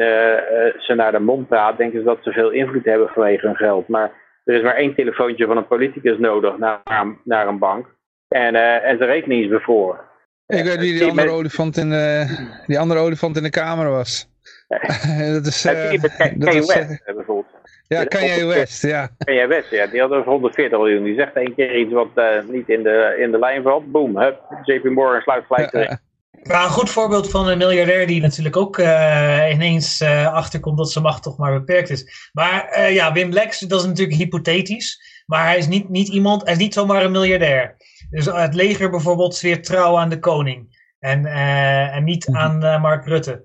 ze 0.77 0.93
naar 0.95 1.11
de 1.11 1.19
mond 1.19 1.47
praat, 1.47 1.77
denken 1.77 1.99
ze 1.99 2.05
dat 2.05 2.17
ze 2.21 2.31
veel 2.31 2.49
invloed 2.49 2.85
hebben 2.85 3.09
vanwege 3.09 3.45
hun 3.45 3.55
geld. 3.55 3.87
Maar 3.87 4.11
er 4.49 4.55
is 4.55 4.63
maar 4.63 4.75
één 4.75 4.95
telefoontje 4.95 5.45
van 5.45 5.57
een 5.57 5.67
politicus 5.67 6.17
nodig 6.17 6.57
naar, 6.57 6.81
naar 7.23 7.47
een 7.47 7.59
bank. 7.59 7.87
En, 8.27 8.55
uh, 8.55 8.85
en 8.85 8.97
zijn 8.97 9.09
rekening 9.09 9.43
is 9.43 9.49
bevroren. 9.49 9.99
Ik 10.47 10.63
weet 10.63 10.79
wie 10.79 10.99
die 10.99 11.09
andere, 11.09 11.29
olifant 11.29 11.77
in 11.77 11.89
de, 11.89 12.25
die 12.67 12.79
andere 12.79 12.99
olifant 12.99 13.37
in 13.37 13.43
de 13.43 13.49
kamer 13.49 13.89
was. 13.89 14.29
dat 15.33 15.45
is, 15.45 15.65
uh, 15.65 16.01
dat 16.35 16.53
is, 16.53 16.75
bijvoorbeeld. 17.05 17.45
Ja, 17.87 18.03
Kanye 18.03 18.45
West, 18.45 18.81
ja. 18.81 19.09
Kanye 19.17 19.47
West, 19.47 19.71
ja. 19.71 19.87
Die 19.87 20.01
had 20.01 20.11
over 20.11 20.31
140 20.31 20.77
miljoen. 20.77 21.03
Die 21.03 21.15
zegt 21.15 21.35
één 21.35 21.55
keer 21.55 21.75
iets 21.75 21.93
wat 21.93 22.09
uh, 22.15 22.25
niet 22.47 22.69
in 22.69 22.83
de, 22.83 23.15
in 23.19 23.31
de 23.31 23.39
lijn 23.39 23.63
valt. 23.63 23.91
Boom, 23.91 24.17
hup. 24.17 24.41
JP 24.63 24.83
Morgan 24.83 25.21
sluit 25.21 25.45
gelijk 25.45 25.69
terug. 25.71 25.97
Maar 26.31 26.63
een 26.63 26.69
goed 26.69 26.89
voorbeeld 26.89 27.29
van 27.29 27.47
een 27.47 27.57
miljardair 27.57 28.07
die 28.07 28.21
natuurlijk 28.21 28.55
ook 28.57 28.77
uh, 28.77 29.49
ineens 29.51 30.01
uh, 30.01 30.33
achterkomt 30.33 30.77
dat 30.77 30.91
zijn 30.91 31.03
macht 31.03 31.23
toch 31.23 31.37
maar 31.37 31.59
beperkt 31.59 31.89
is. 31.89 32.29
Maar 32.33 32.91
ja, 32.91 33.11
Wim 33.11 33.31
Lex, 33.31 33.59
dat 33.59 33.81
is 33.81 33.87
natuurlijk 33.87 34.17
hypothetisch. 34.17 35.23
Maar 35.25 35.45
hij 35.45 35.57
is 35.57 35.67
niet, 35.67 35.89
niet 35.89 36.07
iemand, 36.07 36.43
hij 36.43 36.51
is 36.51 36.59
niet 36.59 36.73
zomaar 36.73 37.03
een 37.03 37.11
miljardair. 37.11 37.75
Dus 38.09 38.25
het 38.25 38.53
leger 38.53 38.89
bijvoorbeeld 38.89 39.35
zweert 39.35 39.63
trouw 39.63 39.97
aan 39.97 40.09
de 40.09 40.19
koning. 40.19 40.87
En, 40.99 41.25
en 41.25 42.03
niet 42.03 42.27
mhm. 42.27 42.37
aan 42.37 42.81
Mark 42.81 43.05
Rutte. 43.05 43.43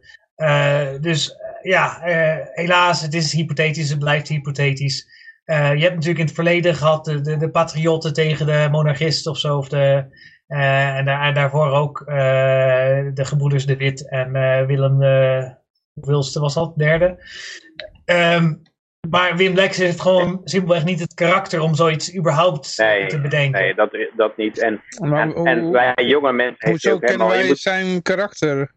dus 1.01 1.37
ja, 1.63 2.01
helaas, 2.53 3.01
het 3.01 3.15
is 3.15 3.33
hypothetisch, 3.33 3.91
het 3.91 3.99
blijft 3.99 4.29
hypothetisch. 4.29 5.07
Je 5.45 5.53
hebt 5.55 5.95
natuurlijk 5.95 6.19
in 6.19 6.25
het 6.25 6.35
verleden 6.35 6.75
gehad 6.75 7.05
de, 7.05 7.21
de, 7.21 7.37
de 7.37 7.51
patriotten 7.51 8.13
tegen 8.13 8.47
de 8.47 8.69
monarchisten 8.71 9.31
of 9.31 9.39
zo. 9.39 9.57
Of 9.57 9.69
de, 9.69 10.07
en, 10.47 11.05
daar, 11.05 11.35
daarvoor 11.35 11.71
ook 11.71 12.03
de 13.15 13.25
gebroeders 13.25 13.67
De 13.67 13.77
Wit 13.77 14.09
en 14.09 14.33
Willem 14.67 14.99
de 14.99 15.55
hoeveelste 15.95 16.41
was 16.41 16.55
dat? 16.55 16.73
Derde. 16.77 17.17
Um, 18.05 18.63
maar 19.11 19.37
Wim 19.37 19.55
Lex 19.55 19.77
heeft 19.77 20.01
gewoon 20.01 20.41
simpelweg 20.45 20.85
niet 20.85 21.01
het 21.01 21.15
karakter 21.15 21.61
om 21.61 21.75
zoiets 21.75 22.17
überhaupt 22.17 22.79
nee, 22.79 23.07
te 23.07 23.21
bedenken. 23.21 23.61
Nee, 23.61 23.75
dat, 23.75 23.97
dat 24.17 24.37
niet. 24.37 24.59
En, 24.59 24.83
en, 25.01 25.35
en, 25.35 25.71
wij 25.71 25.95
jonge 25.95 26.33
mensen... 26.33 26.69
Hoezo 26.69 26.99
kennen 26.99 27.27
wij 27.27 27.55
zijn 27.55 28.03
karakter? 28.03 28.73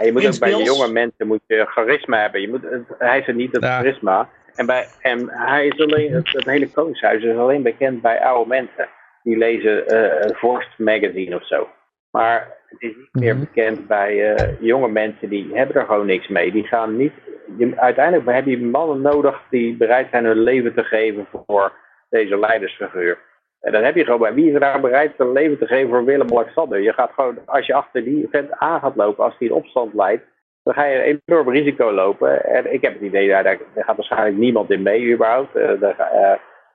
En 0.00 0.06
je 0.06 0.12
moet 0.12 0.26
ook 0.26 0.38
bij 0.38 0.62
jonge 0.62 0.92
mensen 0.92 1.26
moet 1.26 1.40
je 1.46 1.66
charisma 1.68 2.20
hebben. 2.20 2.40
Je 2.40 2.48
moet, 2.48 2.62
hij 2.98 3.18
is 3.18 3.26
er 3.26 3.34
niet 3.34 3.52
het 3.52 3.64
charisma. 3.64 4.28
En, 4.54 4.66
bij, 4.66 4.86
en 5.00 5.28
hij 5.30 5.66
is 5.66 5.80
alleen, 5.80 6.12
het, 6.12 6.44
hele 6.44 6.70
koningshuis 6.70 7.22
is 7.22 7.36
alleen 7.36 7.62
bekend 7.62 8.02
bij 8.02 8.20
oude 8.20 8.48
mensen. 8.48 8.88
Die 9.22 9.36
lezen 9.36 9.94
uh, 9.94 10.20
een 10.20 10.34
Vorst 10.34 10.78
magazine 10.78 11.36
of 11.36 11.46
zo. 11.46 11.68
Maar 12.10 12.56
het 12.66 12.80
is 12.80 12.96
niet 12.96 13.08
meer 13.12 13.34
mhm. 13.34 13.44
bekend 13.44 13.86
bij 13.86 14.32
uh, 14.32 14.60
jonge 14.60 14.88
mensen 14.88 15.28
die 15.28 15.50
hebben 15.52 15.76
er 15.76 15.86
gewoon 15.86 16.06
niks 16.06 16.28
mee. 16.28 16.52
Die 16.52 16.66
gaan 16.66 16.96
niet. 16.96 17.12
Je, 17.56 17.72
uiteindelijk 17.76 18.30
heb 18.30 18.46
je 18.46 18.58
mannen 18.58 19.00
nodig 19.00 19.42
die 19.50 19.76
bereid 19.76 20.06
zijn 20.10 20.24
hun 20.24 20.40
leven 20.42 20.74
te 20.74 20.84
geven 20.84 21.26
voor 21.32 21.72
deze 22.10 22.38
leidersfiguur. 22.38 23.18
En 23.60 23.72
dan 23.72 23.82
heb 23.82 23.94
je 23.94 24.04
gewoon 24.04 24.20
bij 24.20 24.34
wie 24.34 24.48
is 24.48 24.54
er 24.54 24.60
daar 24.60 24.80
bereid 24.80 25.12
zijn 25.16 25.32
leven 25.32 25.58
te 25.58 25.66
geven 25.66 25.88
voor 25.88 26.04
Willem-Alexander. 26.04 26.80
Je 26.80 26.92
gaat 26.92 27.12
gewoon, 27.14 27.38
als 27.46 27.66
je 27.66 27.74
achter 27.74 28.04
die 28.04 28.28
vent 28.30 28.50
aan 28.52 28.80
gaat 28.80 28.96
lopen, 28.96 29.24
als 29.24 29.38
die 29.38 29.48
in 29.48 29.54
opstand 29.54 29.94
leidt, 29.94 30.24
dan 30.62 30.74
ga 30.74 30.84
je 30.84 31.06
een 31.06 31.20
enorm 31.26 31.50
risico 31.50 31.92
lopen. 31.92 32.44
En 32.44 32.72
ik 32.72 32.82
heb 32.82 32.92
het 32.92 33.02
idee, 33.02 33.28
daar, 33.28 33.42
daar 33.42 33.58
gaat 33.74 33.96
waarschijnlijk 33.96 34.36
niemand 34.36 34.70
in 34.70 34.82
mee 34.82 35.12
überhaupt. 35.12 35.56
Uh, 35.56 35.80
daar, 35.80 36.10
uh, 36.14 36.32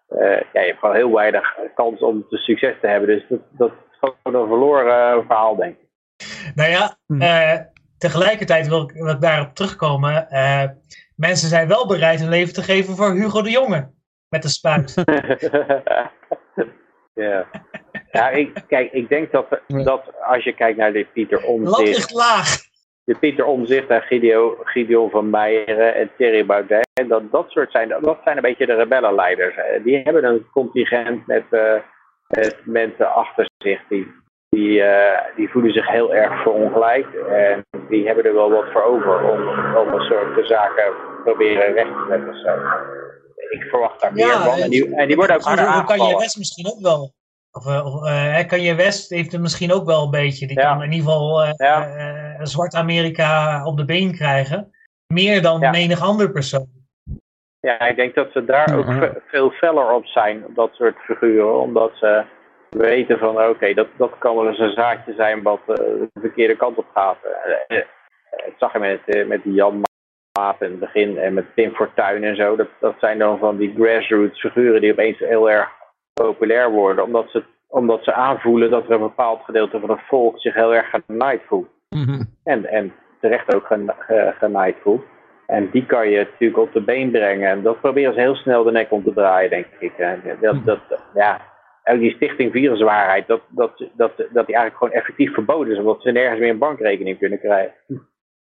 ja, 0.07 0.61
je 0.61 0.67
hebt 0.67 0.79
gewoon 0.79 0.95
heel 0.95 1.11
weinig 1.11 1.57
kans 1.75 1.99
om 1.99 2.25
te 2.29 2.37
succes 2.37 2.75
te 2.81 2.87
hebben. 2.87 3.07
Dus 3.07 3.25
dat, 3.29 3.39
dat 3.51 3.71
is 3.91 3.97
gewoon 3.99 4.41
een 4.41 4.47
verloren 4.47 5.25
verhaal, 5.25 5.55
denk 5.55 5.77
ik. 5.77 5.87
Nou 6.55 6.69
ja, 6.69 6.97
hm. 7.07 7.63
tegelijkertijd 7.97 8.67
wil 8.67 8.81
ik, 8.81 8.91
wil 8.91 9.13
ik 9.13 9.21
daarop 9.21 9.53
terugkomen. 9.53 10.27
mensen 11.15 11.49
zijn 11.49 11.67
wel 11.67 11.87
bereid 11.87 12.19
hun 12.19 12.29
leven 12.29 12.53
te 12.53 12.63
geven 12.63 12.95
voor 12.95 13.11
Hugo 13.11 13.41
de 13.41 13.51
Jonge. 13.51 13.93
Met 14.29 14.41
de 14.41 14.49
spuit. 14.49 14.93
ja. 17.13 17.45
Ja, 18.11 18.29
ik, 18.29 18.63
kijk, 18.67 18.91
ik 18.91 19.09
denk 19.09 19.31
dat, 19.31 19.61
dat 19.67 20.11
als 20.21 20.43
je 20.43 20.53
kijkt 20.53 20.77
naar 20.77 20.93
de 20.93 21.05
Pieter 21.13 21.41
Land 21.41 21.47
Omtzigt, 21.47 21.95
ligt 21.95 22.13
laag. 22.13 22.57
De 23.05 23.15
Pieter 23.19 23.45
Omzicht 23.45 23.87
en 23.87 24.01
Gideon, 24.01 24.55
Gideon 24.63 25.09
van 25.09 25.29
Meijeren 25.29 25.95
en 25.95 26.11
Thierry 26.17 26.45
Baudet, 26.45 26.87
dat, 27.07 27.31
dat 27.31 27.45
soort 27.49 27.71
zijn, 27.71 27.89
dat 28.01 28.17
zijn 28.23 28.35
een 28.35 28.41
beetje 28.41 28.65
de 28.65 28.75
rebellenleiders. 28.75 29.55
Eh, 29.55 29.83
Die 29.83 30.01
hebben 30.03 30.23
een 30.23 30.45
contingent 30.51 31.27
met, 31.27 31.43
eh, 31.49 31.73
met 32.27 32.57
mensen 32.63 33.13
achter 33.13 33.49
zich 33.57 33.81
die, 33.89 34.07
die, 34.49 34.81
eh, 34.81 35.35
die 35.35 35.49
voelen 35.49 35.71
zich 35.73 35.87
heel 35.87 36.15
erg 36.15 36.41
verongelijkt 36.41 37.15
en 37.27 37.65
die 37.89 38.05
hebben 38.05 38.25
er 38.25 38.33
wel 38.33 38.49
wat 38.49 38.71
voor 38.71 38.83
over 38.83 39.23
om, 39.31 39.39
om 39.77 39.93
een 39.93 40.05
soort 40.05 40.35
de 40.35 40.45
zaken 40.45 40.93
proberen 41.23 41.73
recht 41.73 41.89
te 41.89 42.05
zetten. 42.09 42.35
zo. 42.35 42.55
Ik 43.49 43.63
verwacht 43.63 44.01
daar 44.01 44.13
meer 44.13 44.27
van. 44.27 44.57
En 44.57 44.69
die, 44.69 44.95
en 44.95 45.07
die 45.07 45.15
worden 45.15 45.35
ook 45.35 45.41
harder 45.41 45.83
kan 45.83 46.07
je. 46.07 46.17
West 46.17 46.37
misschien 46.37 46.67
ook 46.67 46.81
wel. 46.81 47.13
Of, 47.57 47.65
eh, 47.67 47.85
of, 47.85 48.05
eh, 48.07 48.47
kan 48.47 48.61
je 48.61 48.75
West 48.75 49.09
heeft 49.09 49.31
het 49.31 49.41
misschien 49.41 49.71
ook 49.73 49.85
wel 49.85 50.03
een 50.03 50.11
beetje. 50.11 50.47
Die 50.47 50.59
Ja. 50.59 50.73
kan 50.73 50.83
in 50.83 50.91
ieder 50.91 51.07
geval 51.11 51.43
eh, 51.43 51.51
Ja. 51.55 51.87
eh, 51.95 52.39
zwart 52.45 52.75
Amerika 52.75 53.65
op 53.65 53.77
de 53.77 53.85
been 53.85 54.11
krijgen. 54.15 54.71
Meer 55.13 55.41
dan 55.41 55.59
Ja. 55.59 55.69
menig 55.71 56.01
ander 56.01 56.31
persoon. 56.31 56.67
Ja, 57.59 57.79
ik 57.79 57.95
denk 57.95 58.15
dat 58.15 58.31
ze 58.31 58.45
daar 58.45 58.77
ook 58.77 58.85
Mhm. 58.85 58.99
ve- 58.99 59.21
veel 59.27 59.49
feller 59.49 59.91
op 59.91 60.05
zijn, 60.05 60.45
op 60.45 60.55
dat 60.55 60.69
soort 60.73 60.95
figuren. 60.97 61.59
Omdat 61.61 61.91
ze 61.95 62.23
weten 62.69 63.17
van, 63.19 63.41
oké, 63.47 63.73
dat, 63.73 63.87
dat 63.97 64.11
kan 64.19 64.35
wel 64.35 64.47
eens 64.47 64.59
een 64.59 64.71
zaadje 64.73 65.13
zijn 65.13 65.41
wat 65.41 65.59
eh, 65.67 65.75
de 65.75 66.09
verkeerde 66.13 66.55
kant 66.55 66.77
op 66.77 66.85
gaat. 66.93 67.17
Het 67.67 68.53
zag 68.57 68.73
je 68.73 68.79
met, 68.79 69.27
met 69.27 69.43
die 69.43 69.53
Jan 69.53 69.81
Maat 70.39 70.61
in 70.61 70.69
het 70.69 70.79
begin 70.79 71.17
en 71.17 71.33
met 71.33 71.53
Pim 71.53 71.73
Fortuyn 71.75 72.23
en 72.23 72.35
zo. 72.35 72.55
Dat, 72.55 72.67
dat 72.79 72.95
zijn 72.99 73.17
dan 73.19 73.37
van 73.39 73.57
die 73.57 73.73
grassroots 73.77 74.39
figuren 74.39 74.81
die 74.81 74.91
opeens 74.91 75.19
heel 75.19 75.49
erg 75.51 75.69
populair 76.23 76.71
worden. 76.71 77.03
Omdat 77.03 77.29
ze, 77.29 77.43
omdat 77.67 78.03
ze 78.03 78.13
aanvoelen 78.13 78.69
dat 78.69 78.85
er 78.85 78.91
een 78.91 78.99
bepaald 78.99 79.41
gedeelte 79.43 79.79
van 79.79 79.89
het 79.89 80.01
volk 80.07 80.39
zich 80.39 80.53
heel 80.53 80.75
erg 80.75 80.89
genaaid 81.07 81.41
voelt. 81.47 81.67
Mhm. 81.89 82.23
En, 82.43 82.65
en 82.65 82.93
terecht 83.21 83.55
ook 83.55 83.65
gen- 83.65 83.93
ge- 83.97 84.33
genaaid 84.37 84.75
voelt. 84.81 85.03
En 85.47 85.69
die 85.71 85.85
kan 85.85 86.09
je 86.09 86.17
natuurlijk 86.17 86.59
op 86.61 86.73
de 86.73 86.81
been 86.81 87.11
brengen. 87.11 87.49
En 87.49 87.61
dat 87.61 87.81
proberen 87.81 88.13
ze 88.13 88.19
heel 88.19 88.35
snel 88.35 88.63
de 88.63 88.71
nek 88.71 88.91
om 88.91 89.03
te 89.03 89.13
draaien, 89.13 89.49
denk 89.49 89.65
ik. 89.79 89.97
En 89.97 90.21
dat, 90.41 90.65
dat, 90.65 90.79
ja, 91.13 91.41
ook 91.83 91.99
die 91.99 92.15
stichting 92.15 92.51
viruswaarheid, 92.51 93.27
dat, 93.27 93.41
dat, 93.49 93.77
dat, 93.77 94.11
dat 94.17 94.45
die 94.45 94.55
eigenlijk 94.55 94.77
gewoon 94.77 94.93
effectief 94.93 95.33
verboden 95.33 95.73
is. 95.73 95.79
Omdat 95.79 96.01
ze 96.01 96.11
nergens 96.11 96.39
meer 96.39 96.49
een 96.49 96.57
bankrekening 96.57 97.17
kunnen 97.19 97.39
krijgen. 97.39 97.73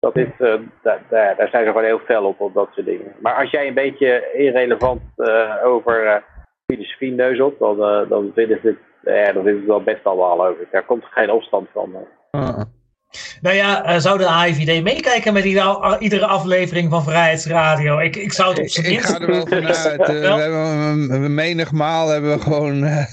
Dat 0.01 0.17
is, 0.17 0.29
eh, 0.39 0.55
da- 0.83 0.99
da- 1.09 1.35
daar 1.35 1.49
zijn 1.49 1.65
ze 1.65 1.69
gewoon 1.71 1.85
heel 1.85 1.99
fel 1.99 2.25
op, 2.25 2.41
op 2.41 2.55
dat 2.55 2.69
soort 2.75 2.87
dingen. 2.87 3.13
Maar 3.21 3.35
als 3.35 3.51
jij 3.51 3.67
een 3.67 3.75
beetje 3.75 4.31
irrelevant 4.33 5.01
eh, 5.17 5.57
over 5.65 6.25
eh, 6.73 6.77
filosofie 6.79 7.13
neus 7.13 7.41
op, 7.41 7.59
dan, 7.59 7.83
eh, 7.83 8.09
dan 8.09 8.31
vinden 8.35 8.59
ze 8.63 8.69
het, 8.69 9.15
eh, 9.15 9.25
dan 9.25 9.43
vinden 9.45 9.53
ze 9.53 9.59
het 9.59 9.67
wel 9.67 9.83
best 9.83 10.05
allemaal 10.05 10.47
over. 10.47 10.69
Daar 10.71 10.85
komt 10.85 11.05
geen 11.11 11.31
opstand 11.31 11.69
van. 11.73 11.95
eh. 11.95 12.41
Ah. 12.41 12.61
Nou 13.41 13.57
ja, 13.57 13.85
eh, 13.85 13.99
zou 13.99 14.19
de 14.19 14.27
AIVD 14.27 14.83
meekijken 14.83 15.33
met 15.33 15.45
iedere, 15.45 15.97
iedere 15.99 16.27
aflevering 16.27 16.91
van 16.91 17.03
Vrijheidsradio? 17.03 17.99
Ik, 17.99 18.17
ik 18.17 18.33
zou 18.33 18.49
het 18.49 18.59
op 18.59 18.65
Ik, 18.65 18.71
zijn 18.71 18.85
ik 18.87 18.91
minst 18.93 19.07
ga 19.11 19.21
er 19.21 19.27
wel 19.27 19.47
vanuit. 19.47 19.97
Wel? 20.07 20.37
we 20.37 20.43
hebben, 20.43 21.09
we- 21.09 21.19
we- 21.19 21.29
menigmaal 21.29 22.09
hebben 22.09 22.31
we 22.33 22.41
gewoon 22.41 22.85
eh, 22.85 23.05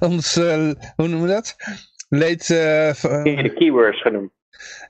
ons, 0.10 0.34
hoe 0.34 0.76
noemen 1.08 1.22
we 1.22 1.26
dat? 1.26 1.56
Leed, 2.08 2.50
eh, 2.50 2.88
eh, 2.88 3.42
de 3.42 3.52
keywords 3.54 4.00
genoemd. 4.02 4.30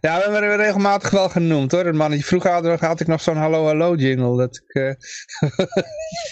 Ja, 0.00 0.16
we 0.16 0.22
hebben 0.22 0.56
regelmatig 0.56 1.10
wel 1.10 1.28
genoemd 1.28 1.72
hoor. 1.72 1.84
Dat 1.84 1.94
mannetje. 1.94 2.24
Vroeger 2.24 2.50
had, 2.50 2.80
had 2.80 3.00
ik 3.00 3.06
nog 3.06 3.20
zo'n 3.20 3.36
hallo 3.36 3.64
hallo 3.66 3.94
jingle. 3.94 4.36
Dat 4.36 4.62
ik, 4.66 4.74
eh, 4.74 4.92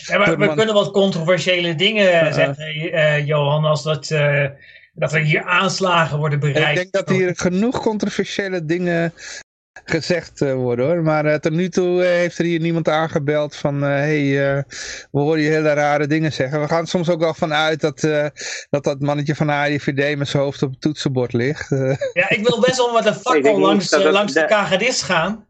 Ja, 0.06 0.18
maar 0.18 0.30
we 0.38 0.46
Man. 0.46 0.56
kunnen 0.56 0.74
wat 0.74 0.90
controversiële 0.90 1.74
dingen 1.74 2.34
zeggen, 2.34 2.92
eh, 2.92 3.26
Johan, 3.26 3.64
als 3.64 3.82
dat, 3.82 4.10
eh, 4.10 4.46
dat 4.92 5.12
er 5.12 5.20
hier 5.20 5.42
aanslagen 5.42 6.18
worden 6.18 6.40
bereikt. 6.40 6.68
ik 6.68 6.92
denk 6.92 7.06
dat 7.06 7.16
hier 7.16 7.36
genoeg 7.36 7.80
controversiële 7.80 8.64
dingen 8.64 9.12
gezegd 9.90 10.40
eh, 10.40 10.54
worden 10.54 10.86
hoor. 10.86 11.02
Maar 11.02 11.24
eh, 11.24 11.34
tot 11.34 11.52
nu 11.52 11.68
toe 11.68 12.02
eh, 12.02 12.08
heeft 12.08 12.38
er 12.38 12.44
hier 12.44 12.60
niemand 12.60 12.88
aangebeld 12.88 13.56
van 13.56 13.82
hé, 13.82 13.88
hey, 13.88 14.56
eh, 14.56 14.62
we 15.10 15.20
horen 15.20 15.40
je 15.40 15.50
hele 15.50 15.72
rare 15.72 16.06
dingen 16.06 16.32
zeggen. 16.32 16.60
We 16.60 16.68
gaan 16.68 16.80
er 16.80 16.86
soms 16.86 17.10
ook 17.10 17.20
wel 17.20 17.34
vanuit 17.34 17.80
dat, 17.80 18.02
eh, 18.04 18.26
dat 18.70 18.84
dat 18.84 19.00
mannetje 19.00 19.34
van 19.34 19.46
de 19.46 19.52
AIVD 19.52 20.16
met 20.18 20.28
zijn 20.28 20.42
hoofd 20.42 20.62
op 20.62 20.70
het 20.70 20.80
toetsenbord 20.80 21.32
ligt. 21.32 21.72
Eh, 21.72 21.96
Ja, 22.12 22.30
ik 22.30 22.46
wil 22.48 22.60
best 22.60 22.76
wel 22.76 22.92
met 22.92 23.06
een 23.06 23.14
fakkel 23.14 23.58
langs, 23.58 23.88
dat 23.90 24.04
langs 24.04 24.32
de 24.32 24.40
de- 24.40 24.46
KGD's 24.46 25.02
gaan. 25.02 25.46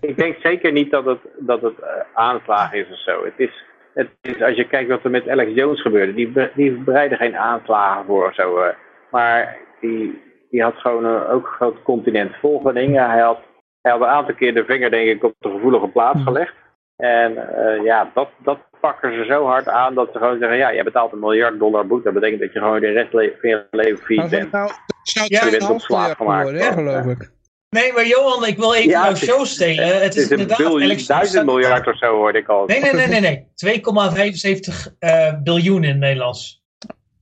Ik 0.00 0.16
denk 0.16 0.36
zeker 0.42 0.72
niet 0.72 0.90
dat 0.90 1.04
het, 1.04 1.18
dat 1.38 1.60
het 1.62 1.74
aanslagen 2.14 2.78
is 2.78 2.90
of 2.90 2.98
zo. 3.02 3.24
Het 3.24 3.34
is, 3.36 3.64
het 3.94 4.08
is, 4.22 4.42
als 4.42 4.56
je 4.56 4.66
kijkt 4.68 4.88
wat 4.90 5.04
er 5.04 5.10
met 5.10 5.28
Alex 5.28 5.50
Jones 5.54 5.80
gebeurde, 5.82 6.14
die, 6.14 6.32
die 6.54 6.72
bereidde 6.72 7.16
geen 7.16 7.36
aanslagen 7.36 8.04
voor 8.06 8.26
of 8.26 8.34
zo. 8.34 8.58
eh. 8.58 8.74
maar 9.10 9.56
die, 9.80 10.20
die 10.50 10.62
had 10.62 10.74
gewoon 10.76 11.04
eh, 11.04 11.32
ook 11.34 11.46
een 11.46 11.52
groot 11.52 11.82
continent 11.82 12.32
vol 12.40 12.60
van 12.60 12.74
dingen. 12.74 13.10
Hij 13.10 13.20
had, 13.20 13.38
hij 13.80 13.92
had 13.92 14.00
een 14.00 14.06
aantal 14.06 14.34
keer 14.34 14.54
de 14.54 14.64
vinger, 14.64 14.90
denk 14.90 15.08
ik, 15.08 15.24
op 15.24 15.34
de 15.38 15.50
gevoelige 15.50 15.88
plaats 15.88 16.22
gelegd. 16.22 16.54
En 16.96 17.36
eh, 17.56 17.84
ja, 17.84 18.10
dat, 18.14 18.28
dat 18.44 18.58
pakken 18.80 19.14
ze 19.14 19.24
zo 19.24 19.46
hard 19.46 19.68
aan 19.68 19.94
dat 19.94 20.08
ze 20.12 20.18
gewoon 20.18 20.38
zeggen: 20.38 20.58
ja, 20.58 20.68
je 20.70 20.82
betaalt 20.84 21.12
een 21.12 21.18
miljard 21.18 21.58
dollar 21.58 21.86
boete. 21.86 22.04
Dat 22.04 22.14
betekent 22.14 22.40
dat 22.40 22.52
je 22.52 22.58
gewoon 22.58 22.80
de 22.80 22.90
rest 22.90 23.12
le- 23.12 23.34
van 23.40 23.48
je 23.50 23.64
leven 23.70 24.16
wat 24.16 24.30
bent. 24.30 24.52
nou, 24.52 24.70
zou 25.02 25.26
Ja, 25.28 25.44
je 25.44 25.50
bent 25.50 25.62
op 25.62 25.68
half 25.68 25.84
gemaakt. 25.84 26.18
worden, 26.42 26.60
hè, 26.62 26.72
geloof 26.72 27.04
ik. 27.04 27.30
Nee, 27.70 27.92
maar 27.92 28.06
Johan, 28.06 28.46
ik 28.46 28.56
wil 28.56 28.74
even 28.74 28.90
Ja, 28.90 29.00
jouw 29.00 29.08
het 29.12 29.22
is- 29.22 29.28
show 29.28 29.44
stelen. 29.44 29.86
Het 29.86 30.02
Het 30.02 30.14
is, 30.16 30.22
is 30.22 30.30
een 30.30 30.38
inderdaad 30.38 30.58
biljoen, 30.68 30.98
duizend 31.06 31.46
miljard 31.46 31.86
of 31.86 31.98
zo 31.98 32.14
hoorde 32.16 32.38
ik 32.38 32.48
al. 32.48 32.66
Nee, 32.66 32.80
nee, 32.80 32.92
nee, 32.92 33.06
nee, 33.06 33.20
nee. 33.20 33.46
2,75 33.54 34.94
eh, 34.98 35.32
biljoen 35.42 35.82
in 35.84 35.88
het 35.90 35.98
Nederlands. 35.98 36.62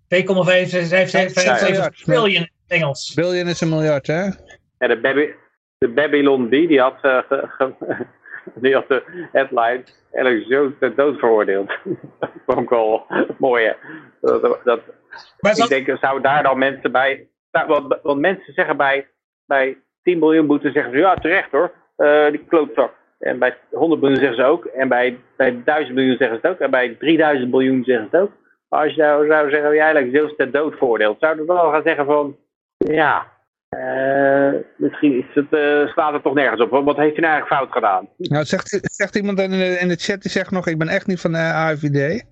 2,75 0.08 1.42
Ja. 1.42 1.88
triljoen 2.04 2.34
in 2.34 2.40
het 2.40 2.50
Engels. 2.68 3.14
Billion 3.14 3.46
is 3.48 3.60
een 3.60 3.68
miljard, 3.68 4.06
hè? 4.06 4.22
Ja, 4.78 4.86
de, 4.88 5.00
Baby, 5.00 5.28
de 5.78 5.88
Babylon 5.88 6.46
B, 6.48 6.50
die 6.50 6.80
had, 6.80 6.94
ge- 7.00 7.24
ge- 7.28 7.74
die 8.62 8.74
had 8.74 8.88
de 8.88 9.02
headline 9.32 9.82
Jones 10.46 10.72
ter 10.80 10.94
dood 10.94 11.18
veroordeeld. 11.18 11.68
dat 12.20 12.30
vond 12.46 12.60
ik 12.60 12.68
wel 12.68 13.06
mooi, 13.38 13.64
hè. 13.64 13.72
Dat, 14.20 14.42
dat, 14.42 14.60
dat- 14.64 14.80
Maar 15.40 15.58
ik 15.58 15.68
denk, 15.68 15.98
zou 16.00 16.20
daar 16.20 16.42
dan 16.42 16.58
mensen 16.58 16.92
bij... 16.92 17.28
nou, 17.50 17.66
want, 17.68 17.98
want 18.02 18.20
mensen 18.20 18.52
zeggen 18.52 18.76
bij, 18.76 19.08
bij 19.46 19.76
10 20.02 20.18
miljoen 20.18 20.46
boete, 20.46 20.70
zeggen 20.70 20.92
ze, 20.92 20.98
ja, 20.98 21.14
terecht 21.14 21.50
hoor, 21.50 21.72
eh, 21.96 22.30
die 22.30 22.44
klootzak. 22.48 22.92
En 23.18 23.38
bij 23.38 23.56
100 23.70 24.00
miljoen 24.00 24.18
zeggen 24.20 24.36
ze 24.36 24.44
ook. 24.44 24.64
En 24.64 24.88
bij, 24.88 25.18
bij 25.36 25.62
1000 25.64 25.94
miljoen 25.94 26.16
zeggen 26.16 26.38
ze 26.40 26.46
het 26.46 26.54
ook. 26.56 26.60
En 26.60 26.70
bij 26.70 26.94
3000 26.98 27.50
miljoen 27.50 27.84
zeggen 27.84 28.08
ze 28.10 28.16
het 28.16 28.24
ook. 28.24 28.32
Maar 28.68 28.84
als 28.84 28.94
je 28.94 29.02
nou 29.02 29.26
zou 29.26 29.50
zeggen, 29.50 29.74
ja, 29.74 29.88
Alex 29.88 30.10
Jones 30.10 30.36
ter 30.36 30.50
dood 30.50 30.74
veroordeeld, 30.76 31.16
zouden 31.20 31.46
we 31.46 31.52
wel 31.52 31.70
gaan 31.70 31.82
zeggen 31.82 32.04
van, 32.04 32.36
ja, 32.78 33.32
eh, 33.68 34.52
misschien 34.76 35.18
is 35.18 35.34
het, 35.34 35.52
eh, 35.52 35.92
slaat 35.92 36.12
het 36.12 36.22
toch 36.22 36.34
nergens 36.34 36.62
op. 36.62 36.70
Wat 36.70 36.96
heeft 36.96 37.16
hij 37.16 37.24
nou 37.28 37.32
eigenlijk 37.32 37.48
fout 37.48 37.72
gedaan? 37.72 38.08
Nou, 38.16 38.44
zegt, 38.44 38.78
zegt 38.82 39.16
iemand 39.16 39.38
in 39.40 39.50
de, 39.50 39.78
in 39.80 39.88
de 39.88 39.96
chat, 39.96 40.22
die 40.22 40.30
zegt 40.30 40.50
nog, 40.50 40.66
ik 40.66 40.78
ben 40.78 40.88
echt 40.88 41.06
niet 41.06 41.20
van 41.20 41.32
de 41.32 41.38
AIVD. 41.38 42.24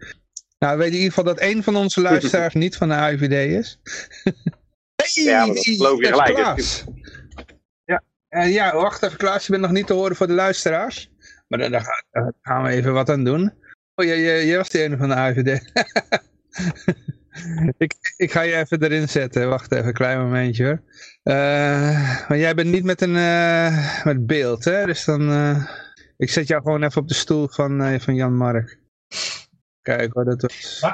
Nou, 0.58 0.72
we 0.72 0.82
weten 0.82 0.92
in 0.98 1.02
ieder 1.02 1.08
geval 1.08 1.24
dat 1.24 1.38
één 1.38 1.62
van 1.62 1.76
onze 1.76 2.00
luisteraars 2.00 2.54
niet 2.64 2.76
van 2.76 2.88
de 2.88 2.94
AIVD 2.94 3.32
is. 3.32 3.80
hey, 5.02 5.24
Ja, 5.24 5.46
dat 5.46 5.58
geloof 5.58 5.98
je 6.00 6.06
gelijk. 6.06 6.34
Klaas. 6.34 6.84
Ja, 7.84 8.02
eh, 8.28 8.52
ja, 8.54 8.74
wacht 8.74 9.02
even 9.02 9.18
Klaas, 9.18 9.46
je 9.46 9.50
bent 9.52 9.64
nog 9.64 9.72
niet 9.72 9.86
te 9.86 9.92
horen 9.92 10.16
voor 10.16 10.26
de 10.26 10.32
luisteraars. 10.32 11.10
Maar 11.48 11.58
daar, 11.58 11.70
daar 11.70 11.80
ga- 11.84 12.04
daar 12.10 12.32
gaan 12.42 12.62
we 12.62 12.68
even 12.68 12.92
wat 12.92 13.10
aan 13.10 13.24
doen. 13.24 13.52
Oh, 13.94 14.06
jij, 14.06 14.46
jij, 14.46 14.56
was 14.56 14.68
die 14.70 14.82
ene 14.82 14.96
van 14.96 15.08
de 15.08 15.14
AIVD. 15.14 15.60
ik, 17.78 17.94
ik 18.16 18.32
ga 18.32 18.40
je 18.40 18.56
even 18.56 18.82
erin 18.82 19.08
zetten. 19.08 19.48
Wacht 19.48 19.72
even, 19.72 19.86
een 19.86 19.92
klein 19.92 20.18
momentje 20.18 20.64
hoor. 20.64 20.82
Eh, 21.22 22.28
maar 22.28 22.38
jij 22.38 22.54
bent 22.54 22.70
niet 22.70 22.84
met 22.84 23.00
een 23.00 23.16
eh, 23.16 24.04
met 24.04 24.26
beeld, 24.26 24.64
hè? 24.64 24.84
Dus 24.84 25.04
dan... 25.04 25.30
eh, 25.30 25.64
ik 26.16 26.30
zet 26.30 26.46
jou 26.48 26.62
gewoon 26.62 26.82
even 26.82 27.02
op 27.02 27.08
de 27.08 27.14
stoel 27.14 27.48
van, 27.48 27.82
eh, 27.82 28.00
van 28.00 28.14
Jan 28.14 28.36
Mark. 28.36 28.78
Kijk 29.82 30.12
hoor, 30.12 30.24
dat 30.24 30.42
was... 30.42 30.84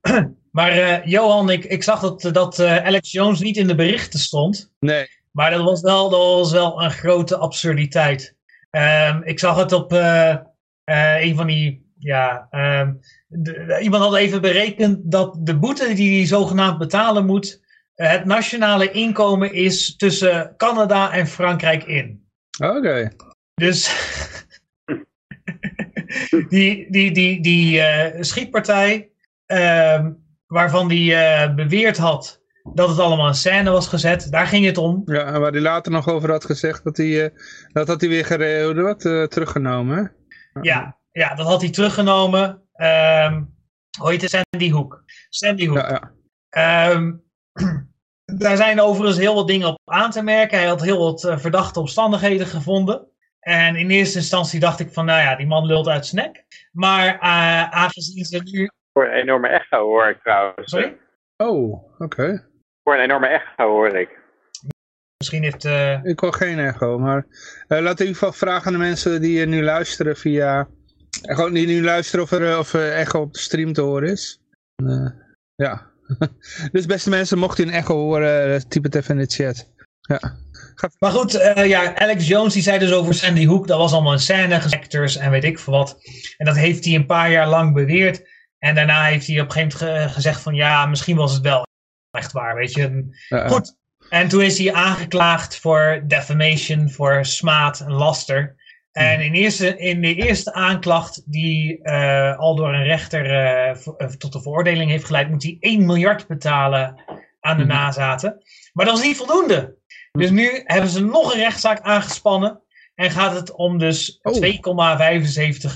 maar 0.50 0.70
eh, 0.70 1.04
Johan, 1.04 1.50
ik, 1.50 1.64
ik 1.64 1.82
zag 1.82 2.00
dat, 2.00 2.34
dat 2.34 2.58
eh, 2.58 2.76
Alex 2.76 3.10
Jones 3.12 3.40
niet 3.40 3.56
in 3.56 3.66
de 3.66 3.74
berichten 3.74 4.18
stond. 4.18 4.72
Nee, 4.78 5.06
Maar 5.30 5.50
dat 5.50 5.62
was 5.62 5.80
wel, 5.80 6.10
dat 6.10 6.20
was 6.20 6.52
wel 6.52 6.82
een 6.82 6.90
grote 6.90 7.36
absurditeit. 7.36 8.36
Ehm, 8.70 9.20
ik 9.22 9.38
zag 9.38 9.56
het 9.56 9.72
op 9.72 9.92
eh, 9.92 10.30
eh, 10.84 11.20
een 11.20 11.36
van 11.36 11.46
die. 11.46 11.88
Ja, 12.02 12.46
ehm, 12.50 12.92
de- 13.28 13.78
iemand 13.82 14.02
had 14.02 14.14
even 14.16 14.40
berekend 14.40 14.98
dat 15.10 15.36
de 15.40 15.58
boete 15.58 15.94
die 15.94 16.16
hij 16.18 16.26
zogenaamd 16.26 16.78
betalen 16.78 17.26
moet. 17.26 17.60
eh, 17.94 18.10
het 18.10 18.24
nationale 18.24 18.90
inkomen 18.90 19.52
is 19.52 19.96
tussen 19.96 20.54
Canada 20.56 21.12
en 21.12 21.26
Frankrijk 21.26 21.84
in. 21.84 22.28
oké. 22.58 23.10
Dus 23.54 23.88
die, 26.48 26.90
die, 26.90 27.10
die, 27.12 27.42
die 27.42 27.80
eh, 27.80 28.22
schietpartij, 28.22 29.10
ehm, 29.46 30.12
waarvan 30.46 30.90
hij 30.90 31.54
beweerd 31.54 31.96
had 31.96 32.40
dat 32.74 32.88
het 32.88 32.98
allemaal 32.98 33.26
in 33.28 33.34
scène 33.34 33.70
was 33.70 33.88
gezet. 33.88 34.26
Daar 34.30 34.46
ging 34.46 34.64
het 34.66 34.78
om. 34.78 35.02
Ja, 35.04 35.24
en 35.34 35.40
waar 35.40 35.52
hij 35.52 35.60
later 35.60 35.92
nog 35.92 36.08
over 36.08 36.30
had 36.30 36.44
gezegd 36.44 36.84
dat 36.84 36.96
hij, 36.96 37.06
uh, 37.06 37.28
dat 37.72 37.88
had 37.88 38.00
hij 38.00 38.10
weer 38.10 38.24
gere 38.24 38.82
wat, 38.82 39.04
uh, 39.04 39.24
teruggenomen. 39.26 39.96
Hè? 40.52 40.60
Ja, 40.60 40.96
ja, 41.12 41.34
dat 41.34 41.46
had 41.46 41.60
hij 41.60 41.70
teruggenomen. 41.70 42.62
Um, 42.76 43.58
hoe 43.98 44.10
heet 44.10 44.22
het? 44.22 44.30
Sandy 44.30 44.70
Hook. 44.70 45.02
Sandy 45.28 45.68
Hook. 45.68 45.78
Ja, 45.78 46.12
ja. 46.50 46.90
Um, 46.90 47.22
daar 48.38 48.56
zijn 48.56 48.80
overigens 48.80 49.18
heel 49.18 49.34
wat 49.34 49.46
dingen 49.48 49.68
op 49.68 49.78
aan 49.84 50.10
te 50.10 50.22
merken. 50.22 50.58
Hij 50.58 50.66
had 50.66 50.82
heel 50.82 50.98
wat 50.98 51.24
uh, 51.24 51.38
verdachte 51.38 51.80
omstandigheden 51.80 52.46
gevonden. 52.46 53.08
En 53.40 53.76
in 53.76 53.90
eerste 53.90 54.18
instantie 54.18 54.60
dacht 54.60 54.80
ik 54.80 54.92
van, 54.92 55.04
nou 55.04 55.20
ja, 55.20 55.36
die 55.36 55.46
man 55.46 55.66
lult 55.66 55.88
uit 55.88 56.06
snack. 56.06 56.44
Maar 56.72 57.14
uh, 57.14 57.70
aangezien 57.70 58.24
ze 58.24 58.40
nu... 58.44 58.70
Voor 58.92 59.06
een 59.06 59.12
enorme 59.12 59.48
echo 59.48 59.84
hoor 59.84 60.08
ik 60.08 60.20
trouwens. 60.22 60.70
Sorry? 60.70 60.96
Oh, 61.36 61.72
oké. 61.72 62.04
Okay. 62.04 62.44
Voor 62.82 62.94
een 62.94 63.02
enorme 63.02 63.26
echo 63.26 63.68
hoor 63.68 63.96
ik. 63.96 64.18
Misschien 65.16 65.42
heeft... 65.42 65.64
Uh... 65.64 66.04
Ik 66.04 66.20
hoor 66.20 66.34
geen 66.34 66.58
echo, 66.58 66.98
maar 66.98 67.26
uh, 67.68 67.78
laat 67.78 68.00
in 68.00 68.06
ieder 68.06 68.18
geval 68.18 68.32
vragen 68.32 68.66
aan 68.66 68.72
de 68.72 68.78
mensen 68.78 69.20
die 69.20 69.46
nu 69.46 69.62
luisteren 69.62 70.16
via... 70.16 70.68
Gewoon 71.10 71.52
die 71.52 71.66
nu 71.66 71.82
luisteren 71.82 72.24
of 72.24 72.30
er 72.30 72.58
of, 72.58 72.74
echo 72.74 73.20
op 73.20 73.32
de 73.32 73.38
stream 73.38 73.72
te 73.72 73.80
horen 73.80 74.10
is. 74.10 74.40
ja. 75.54 75.88
dus 76.72 76.86
beste 76.86 77.10
mensen, 77.10 77.38
mocht 77.38 77.58
u 77.58 77.62
een 77.62 77.70
echo 77.70 77.94
horen, 77.94 78.68
typ 78.68 78.84
het 78.84 78.94
even 78.94 79.18
in 79.18 79.26
de 79.26 79.34
chat. 79.34 79.68
Ja. 80.00 80.36
Maar 80.98 81.10
goed, 81.10 81.34
uh, 81.34 81.66
ja, 81.66 81.94
Alex 81.94 82.26
Jones 82.26 82.52
die 82.52 82.62
zei 82.62 82.78
dus 82.78 82.92
over 82.92 83.14
Sandy 83.14 83.46
Hook, 83.46 83.66
dat 83.66 83.78
was 83.78 83.92
allemaal 83.92 84.12
een 84.12 84.18
scène, 84.18 84.62
actors 84.62 85.16
en 85.16 85.30
weet 85.30 85.44
ik 85.44 85.58
veel 85.58 85.72
wat. 85.72 85.96
En 86.36 86.46
dat 86.46 86.56
heeft 86.56 86.84
hij 86.84 86.94
een 86.94 87.06
paar 87.06 87.30
jaar 87.30 87.48
lang 87.48 87.74
beweerd. 87.74 88.28
En 88.58 88.74
daarna 88.74 89.04
heeft 89.04 89.26
hij 89.26 89.40
op 89.40 89.46
een 89.46 89.52
gegeven 89.52 89.86
moment 89.86 90.08
ge 90.08 90.14
gezegd 90.14 90.40
van 90.40 90.54
ja, 90.54 90.86
misschien 90.86 91.16
was 91.16 91.32
het 91.32 91.42
wel 91.42 91.66
echt 92.10 92.32
waar, 92.32 92.54
weet 92.54 92.72
je. 92.72 93.04
Goed, 93.46 93.76
en 94.08 94.28
toen 94.28 94.42
is 94.42 94.58
hij 94.58 94.72
aangeklaagd 94.72 95.56
voor 95.56 96.02
defamation, 96.06 96.90
voor 96.90 97.24
smaad 97.24 97.80
en 97.80 97.92
laster. 97.92 98.54
En 98.92 99.20
in, 99.20 99.32
eerste, 99.32 99.78
in 99.78 100.00
de 100.00 100.14
eerste 100.14 100.52
aanklacht, 100.52 101.22
die 101.26 101.80
uh, 101.82 102.38
al 102.38 102.56
door 102.56 102.74
een 102.74 102.84
rechter 102.84 103.26
uh, 103.26 104.06
tot 104.06 104.32
de 104.32 104.42
veroordeling 104.42 104.90
heeft 104.90 105.04
geleid, 105.04 105.30
moet 105.30 105.42
hij 105.42 105.56
1 105.60 105.86
miljard 105.86 106.26
betalen 106.26 107.02
aan 107.40 107.58
de 107.58 107.64
nazaten. 107.64 108.42
Maar 108.72 108.86
dat 108.86 108.98
is 108.98 109.04
niet 109.04 109.16
voldoende. 109.16 109.76
Dus 110.12 110.30
nu 110.30 110.62
hebben 110.64 110.90
ze 110.90 111.04
nog 111.04 111.34
een 111.34 111.40
rechtszaak 111.40 111.80
aangespannen. 111.80 112.60
En 112.94 113.10
gaat 113.10 113.34
het 113.34 113.52
om 113.52 113.78
dus 113.78 114.18
oh. 114.22 114.34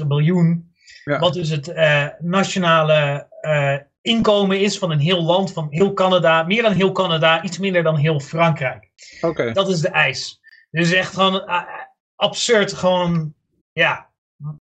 2,75 0.00 0.06
biljoen. 0.06 0.72
Ja. 1.04 1.18
Wat 1.18 1.32
dus 1.32 1.48
het 1.48 1.68
uh, 1.68 2.06
nationale 2.18 3.28
inkomen 4.02 4.60
is 4.60 4.78
van 4.78 4.90
een 4.90 4.98
heel 4.98 5.22
land, 5.22 5.52
van 5.52 5.66
heel 5.70 5.92
Canada. 5.92 6.42
Meer 6.42 6.62
dan 6.62 6.72
heel 6.72 6.92
Canada, 6.92 7.42
iets 7.42 7.58
minder 7.58 7.82
dan 7.82 7.96
heel 7.96 8.20
Frankrijk. 8.20 8.90
Oké. 9.20 9.26
Okay. 9.26 9.52
Dat 9.52 9.68
is 9.68 9.80
de 9.80 9.88
eis. 9.88 10.40
Dus 10.70 10.92
echt 10.92 11.14
gewoon 11.14 11.44
absurd. 12.24 12.72
Gewoon, 12.72 13.34
ja. 13.72 14.12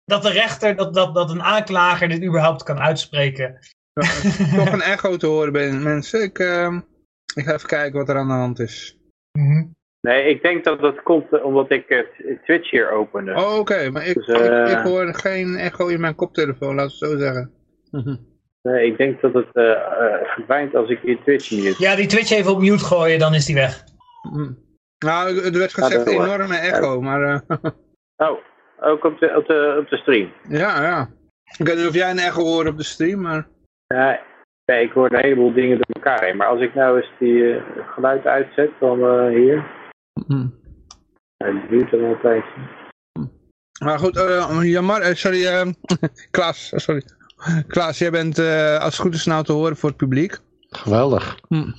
Dat 0.04 0.22
de 0.22 0.30
rechter, 0.30 0.76
dat, 0.76 0.94
dat, 0.94 1.14
dat 1.14 1.30
een 1.30 1.42
aanklager 1.42 2.08
dit 2.08 2.22
überhaupt 2.22 2.62
kan 2.62 2.78
uitspreken. 2.78 3.58
Ja, 3.92 4.56
toch 4.64 4.72
een 4.72 4.80
echo 4.80 5.16
te 5.16 5.26
horen 5.26 5.52
bij 5.52 5.72
mensen. 5.72 6.22
Ik, 6.22 6.38
uh, 6.38 6.78
ik 7.34 7.44
ga 7.44 7.54
even 7.54 7.68
kijken 7.68 7.98
wat 7.98 8.08
er 8.08 8.16
aan 8.16 8.28
de 8.28 8.34
hand 8.34 8.58
is. 8.58 8.98
Mm 9.38 9.46
-hmm. 9.46 9.74
Nee, 10.00 10.28
ik 10.28 10.42
denk 10.42 10.64
dat 10.64 10.80
dat 10.80 11.02
komt 11.02 11.42
omdat 11.42 11.70
ik 11.70 11.90
uh, 11.90 12.38
Twitch 12.44 12.70
hier 12.70 12.90
opende. 12.90 13.34
Oh, 13.34 13.50
oké. 13.50 13.58
Okay. 13.58 13.88
Maar 13.88 14.06
ik, 14.06 14.14
Dus, 14.14 14.26
ik, 14.26 14.36
eh, 14.36 14.70
ik, 14.70 14.78
hoor 14.78 15.14
geen 15.14 15.56
echo 15.56 15.86
in 15.86 16.00
mijn 16.00 16.14
koptelefoon, 16.14 16.74
laat 16.74 16.90
het 16.90 16.98
zo 16.98 17.18
zeggen. 17.18 17.52
Nee, 18.68 18.86
ik 18.86 18.96
denk 18.96 19.20
dat 19.20 19.34
het 19.34 19.48
uh, 19.52 19.72
verdwijnt 20.34 20.74
als 20.74 20.88
ik 20.88 21.00
hier 21.02 21.18
Twitch 21.22 21.50
niet 21.50 21.64
is. 21.64 21.78
Ja, 21.78 21.96
die 21.96 22.06
Twitch 22.06 22.30
even 22.30 22.52
op 22.52 22.60
mute 22.60 22.84
gooien, 22.84 23.18
dan 23.18 23.34
is 23.34 23.44
die 23.44 23.54
weg. 23.54 23.84
Nou, 25.04 25.44
er 25.44 25.58
werd 25.58 25.74
gezegd 25.74 26.06
een 26.06 26.12
enorme 26.12 26.56
echo, 26.56 27.00
maar... 27.00 27.42
Oh, 28.16 28.38
ook 28.80 29.04
op 29.04 29.18
de, 29.18 29.36
op, 29.36 29.46
de, 29.46 29.76
op 29.80 29.88
de 29.88 29.96
stream? 29.96 30.32
Ja, 30.48 30.82
ja. 30.82 31.08
Ik 31.58 31.66
weet 31.66 31.76
niet 31.76 31.86
of 31.86 31.94
jij 31.94 32.10
een 32.10 32.18
echo 32.18 32.42
hoort 32.42 32.68
op 32.68 32.76
de 32.76 32.82
stream, 32.82 33.20
maar... 33.20 33.48
Ja, 33.86 34.20
Nee, 34.64 34.84
ik 34.84 34.92
hoor 34.92 35.12
een 35.12 35.20
heleboel 35.20 35.52
dingen 35.52 35.76
door 35.76 36.02
elkaar 36.02 36.24
heen. 36.24 36.36
Maar 36.36 36.46
als 36.46 36.60
ik 36.60 36.74
nou 36.74 36.96
eens 36.96 37.12
die 37.18 37.32
uh, 37.32 37.62
geluid 37.94 38.26
uitzet 38.26 38.70
van 38.78 38.98
uh, 38.98 39.28
hier. 39.28 39.66
Mm. 40.26 40.54
Ja, 41.36 41.46
het 41.46 41.68
duurt 41.68 41.90
dan 41.90 42.00
een 42.00 42.20
tijdje. 42.20 42.82
Maar 43.84 43.98
goed, 43.98 44.16
uh, 44.16 44.60
jammer, 44.62 45.16
sorry, 45.16 45.74
Klaas, 46.30 46.72
sorry. 46.74 47.02
Klaas, 47.66 47.98
jij 47.98 48.10
bent 48.10 48.38
als 48.78 48.96
het 48.96 48.96
goed 48.96 49.14
is 49.14 49.24
nou 49.24 49.44
te 49.44 49.52
horen 49.52 49.76
voor 49.76 49.88
het 49.88 49.98
publiek. 49.98 50.38
Geweldig. 50.68 51.38
Hm. 51.48 51.72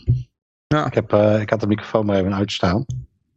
Ja. 0.67 0.85
Ik, 0.85 0.93
heb, 0.93 1.13
ik 1.41 1.49
had 1.49 1.59
de 1.59 1.67
microfoon 1.67 2.05
maar 2.05 2.15
even 2.15 2.35
uitstaan. 2.35 2.85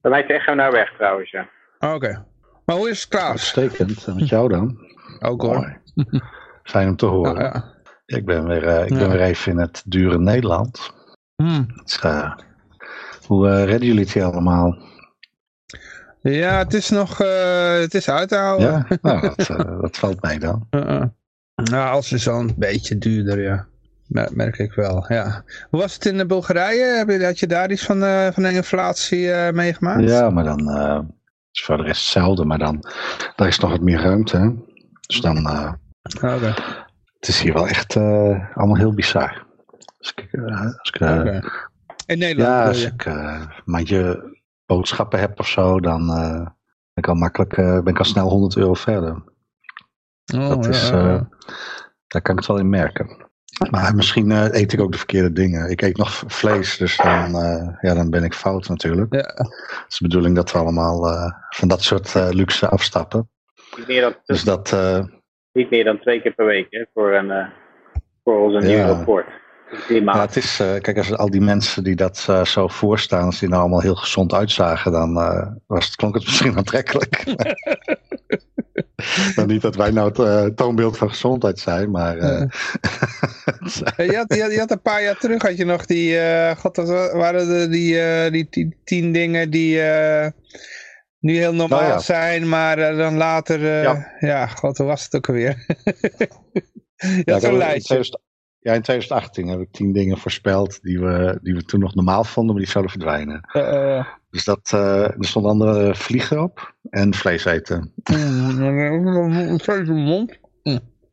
Bij 0.01 0.11
mij 0.11 0.27
de 0.27 0.33
echo 0.33 0.55
nou 0.55 0.73
weg 0.73 0.93
trouwens, 0.97 1.31
ja. 1.31 1.49
Oké. 1.79 1.95
Okay. 1.95 2.25
Maar 2.65 2.77
hoe 2.77 2.91
is 2.91 3.01
het, 3.01 3.09
Klaas? 3.09 3.31
Uitstekend. 3.31 4.07
En 4.07 4.15
met 4.15 4.29
jou 4.29 4.49
dan? 4.49 4.79
Ook 5.19 5.43
hoor. 5.43 5.81
Fijn 6.63 6.89
om 6.89 6.97
te 6.97 7.07
horen. 7.07 7.35
Ja, 7.35 7.43
ja. 7.43 8.17
Ik 8.17 8.25
ben 8.25 8.47
weer, 8.47 8.63
uh, 8.65 8.83
ik 8.83 8.89
ja. 8.89 8.99
ben 8.99 9.11
weer 9.11 9.21
even 9.21 9.53
in 9.53 9.59
het 9.59 9.83
dure 9.87 10.19
Nederland. 10.19 10.95
Hmm. 11.37 11.67
Dus, 11.83 12.03
uh, 12.03 12.35
hoe 13.27 13.49
uh, 13.49 13.65
redden 13.65 13.87
jullie 13.87 14.01
het 14.01 14.13
hier 14.13 14.25
allemaal? 14.25 14.79
Ja, 16.21 16.59
het 16.59 16.75
is 16.75 16.91
nog 16.91 17.19
het 17.19 17.95
is 17.95 18.11
uit 18.11 18.29
te 18.29 18.37
houden. 18.37 18.87
Ja, 18.89 18.99
nou, 19.03 19.21
dat, 19.21 19.47
dat, 19.81 19.97
valt 19.97 20.23
mij 20.23 20.39
dan. 20.39 20.67
nou, 21.71 21.91
als 21.91 22.13
is 22.13 22.29
al 22.29 22.41
een 22.41 22.55
beetje 22.57 22.99
duurder, 22.99 23.43
ja. 23.43 23.67
Merk 24.09 24.59
ik 24.59 24.73
wel, 24.73 25.05
ja. 25.09 25.43
Hoe 25.71 25.81
was 25.81 25.95
het 25.95 26.07
in 26.07 26.27
Bulgarije? 26.27 26.85
Heb 26.85 27.09
je, 27.09 27.25
had 27.25 27.39
je 27.39 27.47
daar 27.47 27.71
iets 27.71 27.85
van, 27.85 28.01
van 28.33 28.43
de 28.43 28.53
inflatie 28.53 29.53
meegemaakt? 29.53 30.03
Ja, 30.03 30.31
maar 30.31 30.45
dan 30.45 30.69
is 31.53 31.63
voor 31.63 31.77
de 31.77 31.83
rest 31.83 32.03
hetzelfde, 32.03 32.45
maar 32.45 32.59
dan 32.59 32.85
daar 33.37 33.49
is 33.49 33.59
nog 33.59 33.71
wat 33.71 33.81
meer 33.81 34.01
ruimte. 34.01 34.37
Hè? 34.37 34.51
Dus 35.07 35.21
dan... 35.21 35.39
Okay. 36.23 36.55
Het 37.19 37.29
is 37.29 37.41
hier 37.41 37.53
wel 37.53 37.69
echt 37.69 37.97
allemaal 38.55 38.77
heel 38.77 38.95
bizar. 38.95 39.47
Als 39.99 40.13
ik, 40.15 40.29
als 40.79 40.91
ik, 40.91 41.01
okay. 41.01 41.43
In 42.07 42.19
Nederland? 42.19 42.55
Ja, 42.55 42.67
als 42.67 42.85
ik 42.85 43.05
een 43.05 43.53
mandje 43.65 44.37
boodschappen 44.67 45.21
heb 45.21 45.39
of 45.39 45.49
zo, 45.49 45.81
dan 45.81 46.07
ben 46.07 47.05
ik 47.05 47.09
al 47.09 47.15
makkelijk, 47.15 47.55
ben 47.57 47.87
ik 47.87 47.99
al 47.99 48.05
snel 48.05 48.29
100 48.29 48.57
euro 48.57 48.75
verder. 48.75 49.23
Oh, 50.35 50.49
dat 50.49 50.67
is, 50.67 50.89
ja. 50.89 51.29
daar 52.07 52.23
kan 52.23 52.33
ik 52.33 52.39
het 52.39 52.47
wel 52.47 52.59
in 52.59 52.69
merken. 52.69 53.27
Maar 53.71 53.95
misschien 53.95 54.31
eet 54.31 54.73
ik 54.73 54.81
ook 54.81 54.93
de 54.93 54.99
verkeerde 54.99 55.33
dingen. 55.33 55.71
Ik 55.71 55.83
eet 55.83 55.97
nog 55.97 56.23
vlees, 56.27 56.77
dus 56.77 56.97
dan, 56.97 57.31
ja, 57.81 57.95
dan 57.95 58.11
ben 58.11 58.25
ik 58.25 58.35
fout 58.35 58.69
natuurlijk. 58.69 59.15
Ja. 59.15 59.21
Het 59.21 59.85
is 59.89 59.99
de 59.99 60.09
bedoeling 60.09 60.37
dat 60.37 60.53
we 60.53 60.59
allemaal 60.59 61.01
van 61.51 61.69
dat 61.69 61.83
soort 61.83 62.15
luxe 62.15 62.69
afstappen. 62.69 63.31
Meer 63.87 64.01
dan, 64.01 64.15
dus 64.25 64.45
dat 64.45 64.73
niet 65.59 65.71
meer 65.71 65.85
dan 65.85 65.99
twee 66.01 66.23
keer 66.23 66.35
per 66.35 66.47
week 66.47 66.67
hè, 66.71 66.85
voor, 66.95 67.15
een, 67.15 67.27
uh, 67.31 67.47
voor 68.25 68.41
onze 68.41 68.59
nieuwe 68.59 68.83
Ja. 68.83 68.87
rapport. 68.87 69.27
Ja, 69.89 70.21
het 70.21 70.37
is, 70.37 70.61
uh, 70.61 70.79
kijk, 70.81 70.97
als 70.97 71.17
al 71.17 71.31
die 71.31 71.41
mensen 71.41 71.85
die 71.85 71.97
dat 71.97 72.27
uh, 72.31 72.45
zo 72.45 72.69
voorstaan, 72.69 73.25
als 73.25 73.39
die 73.39 73.49
nou 73.49 73.61
allemaal 73.61 73.81
heel 73.81 73.95
gezond 73.95 74.35
uitzagen, 74.35 74.93
dan 74.93 75.15
was 75.67 75.87
het, 75.87 75.97
klonk 75.97 76.15
het 76.15 76.25
misschien 76.29 76.57
aantrekkelijk. 76.57 77.25
dan 79.35 79.47
niet 79.53 79.63
dat 79.63 79.77
wij 79.77 79.91
nou 79.91 80.23
het 80.23 80.57
toonbeeld 80.57 80.97
van 80.97 81.09
gezondheid 81.09 81.59
zijn, 81.59 81.91
maar... 81.91 82.17
je, 82.21 82.27
had, 83.97 84.35
je, 84.35 84.41
had, 84.41 84.53
je, 84.53 84.59
had, 84.59 84.71
een 84.71 84.83
paar 84.83 85.03
jaar 85.03 85.19
terug, 85.19 85.43
had 85.43 85.57
je 85.57 85.65
nog 85.65 85.87
die, 85.87 86.19
god, 86.57 86.75
dat 86.75 87.13
waren 87.13 87.49
de, 87.49 87.69
die, 87.69 88.31
die, 88.31 88.47
die, 88.51 88.77
tien 88.85 89.13
dingen 89.13 89.51
die 89.51 89.81
nu 91.21 91.37
heel 91.37 91.55
normaal 91.55 91.81
Nou 91.81 91.93
ja. 91.93 91.99
zijn, 91.99 92.49
maar 92.49 92.79
uh, 92.79 92.97
dan 92.97 93.17
later, 93.17 93.61
uh, 93.61 93.83
ja. 93.83 94.13
Ja. 94.19 94.47
god, 94.47 94.79
hoe 94.79 94.87
was 94.87 95.05
het 95.05 95.15
ook 95.15 95.29
alweer? 95.29 95.67
ja, 97.25 97.39
zo'n 97.39 97.57
lijstje. 97.57 98.21
2000 98.61 98.67
ja, 98.67 98.73
in 98.73 98.83
2018 98.83 99.49
heb 99.49 99.61
ik 99.61 99.73
tien 99.73 99.93
dingen 99.93 100.19
voorspeld 100.19 100.83
die 100.83 101.01
we, 101.01 101.39
die 101.43 101.55
we 101.55 101.63
toen 101.63 101.81
nog 101.81 101.95
normaal 101.95 102.25
vonden, 102.25 102.55
maar 102.55 102.63
die 102.63 102.73
zouden 102.73 102.93
verdwijnen. 102.93 103.41
Eh, 103.41 103.99
eh, 103.99 104.07
Dus 104.31 104.45
dat, 104.45 104.71
eh, 104.73 105.03
er 105.03 105.25
stond 105.25 105.47
andere 105.47 105.95
vliegen 105.95 106.43
op 106.43 106.75
en 106.91 107.15
vlees 107.15 107.45
eten. 107.45 107.93
mm, 108.11 108.63
een 108.63 109.61
grote 109.61 109.93
mond. 109.93 110.39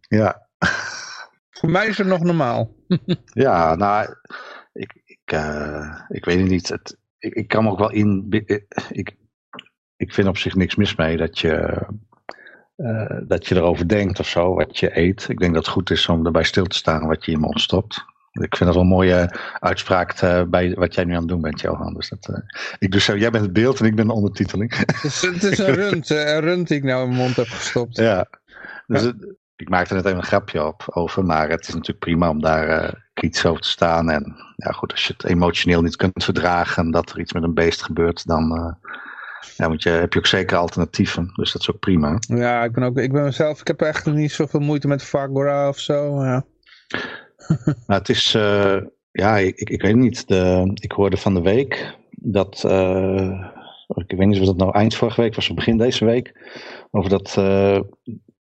Ja, 0.07 0.47
Voor 1.49 1.69
mij 1.69 1.87
is 1.87 1.97
het 1.97 2.07
nog 2.07 2.23
normaal. 2.23 2.75
ja 3.45 3.75
nou, 3.75 4.15
ik, 4.73 5.01
ik, 5.05 5.19
eh, 5.25 5.99
ik 6.07 6.25
weet 6.25 6.39
het 6.39 6.49
niet. 6.49 6.69
Het, 6.69 6.97
ik, 7.17 7.33
ik 7.33 7.47
kan 7.47 7.63
me 7.63 7.69
ook 7.69 7.79
wel 7.79 7.91
in. 7.91 8.25
Ik, 8.89 9.15
ik 9.95 10.13
vind 10.13 10.27
op 10.27 10.37
zich 10.37 10.55
niks 10.55 10.75
mis 10.75 10.95
mee 10.95 11.17
dat 11.17 11.39
je, 11.39 11.81
eh, 12.75 13.17
dat 13.27 13.47
je 13.47 13.55
erover 13.55 13.87
denkt 13.87 14.19
of 14.19 14.27
zo, 14.27 14.53
wat 14.53 14.77
je 14.79 14.97
eet. 14.97 15.25
Ik 15.29 15.39
denk 15.39 15.53
dat 15.53 15.65
het 15.65 15.73
goed 15.73 15.89
is 15.89 16.07
om 16.07 16.25
erbij 16.25 16.43
stil 16.43 16.65
te 16.65 16.75
staan 16.77 17.07
wat 17.07 17.25
je 17.25 17.31
in 17.31 17.37
je 17.39 17.43
mond 17.45 17.61
stopt. 17.61 18.05
Ik 18.31 18.55
vind 18.55 18.65
dat 18.65 18.73
wel 18.73 18.81
een 18.83 18.87
mooie 18.89 19.35
uitspraak 19.59 20.11
eh, 20.11 20.41
bij 20.43 20.73
wat 20.73 20.95
jij 20.95 21.03
nu 21.03 21.11
aan 21.13 21.19
het 21.19 21.27
doen 21.27 21.41
bent, 21.41 21.61
Johan. 21.61 21.93
Dus 21.93 22.09
dat, 22.09 22.29
eh, 22.29 22.41
ik 22.79 22.91
dus, 22.91 23.05
jij 23.05 23.29
bent 23.31 23.43
het 23.43 23.53
beeld 23.53 23.79
en 23.79 23.85
ik 23.85 23.95
ben 23.95 24.07
de 24.07 24.13
ondertiteling. 24.13 24.75
Het 24.77 25.03
is, 25.03 25.21
het 25.21 25.43
is 25.43 25.57
een 25.57 25.73
rund, 25.83 26.09
een 26.09 26.39
rund 26.39 26.67
die 26.67 26.77
ik 26.77 26.83
nou 26.83 27.01
in 27.03 27.07
mijn 27.09 27.21
mond 27.21 27.35
heb 27.35 27.47
gestopt. 27.47 27.97
ja. 27.97 28.25
Dus 28.87 29.01
het- 29.01 29.33
ik 29.57 29.69
maakte 29.69 29.93
net 29.93 30.05
even 30.05 30.17
een 30.17 30.23
grapje 30.23 30.65
op 30.65 30.83
over, 30.89 31.25
maar 31.25 31.49
het 31.49 31.61
is 31.67 31.73
natuurlijk 31.73 31.99
prima 31.99 32.29
om 32.29 32.41
daar 32.41 33.03
kritisch 33.13 33.45
over 33.45 33.61
te 33.61 33.69
staan. 33.69 34.09
En 34.09 34.35
ja, 34.55 34.71
goed, 34.71 34.91
als 34.91 35.07
je 35.07 35.13
het 35.17 35.25
emotioneel 35.25 35.81
niet 35.81 35.95
kunt 35.95 36.23
verdragen 36.23 36.91
dat 36.91 37.09
er 37.11 37.19
iets 37.19 37.33
met 37.33 37.43
een 37.43 37.53
beest 37.53 37.83
gebeurt, 37.83 38.27
dan 38.27 38.77
ja, 39.57 39.67
moet 39.67 39.83
je, 39.83 39.89
heb 39.89 40.13
je 40.13 40.19
ook 40.19 40.25
zeker 40.25 40.57
alternatieven. 40.57 41.31
Dus 41.35 41.51
dat 41.51 41.61
is 41.61 41.71
ook 41.71 41.79
prima. 41.79 42.17
Ja, 42.19 42.63
ik 42.63 42.71
ben 42.71 42.83
ook, 42.83 42.97
ik 42.97 43.11
ben 43.11 43.23
mezelf, 43.23 43.59
ik 43.59 43.67
heb 43.67 43.81
echt 43.81 44.05
niet 44.05 44.31
zoveel 44.31 44.59
moeite 44.59 44.87
met 44.87 45.03
Fagora 45.03 45.67
of 45.67 45.79
zo. 45.79 46.23
Ja. 46.23 46.45
nou, 47.87 47.99
het 47.99 48.09
is, 48.09 48.35
uh, 48.35 48.77
ja, 49.11 49.37
ik, 49.37 49.59
ik 49.59 49.81
weet 49.81 49.95
niet. 49.95 50.27
De, 50.27 50.71
ik 50.73 50.91
hoorde 50.91 51.17
van 51.17 51.33
de 51.33 51.41
week 51.41 51.97
dat, 52.09 52.55
ik 54.07 54.17
weet 54.17 54.27
niet 54.27 54.39
of 54.39 54.45
dat 54.45 54.57
nou 54.57 54.73
eind 54.73 54.95
vorige 54.95 55.21
week 55.21 55.35
was 55.35 55.49
of 55.49 55.55
begin 55.55 55.77
deze 55.77 56.05
week, 56.05 56.51
over 56.91 57.09
dat 57.09 57.27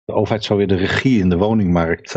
de 0.05 0.13
overheid 0.13 0.45
zou 0.45 0.59
weer 0.59 0.69
de 0.69 0.77
regie 0.77 1.21
in 1.21 1.29
de 1.29 1.37
woningmarkt 1.37 2.13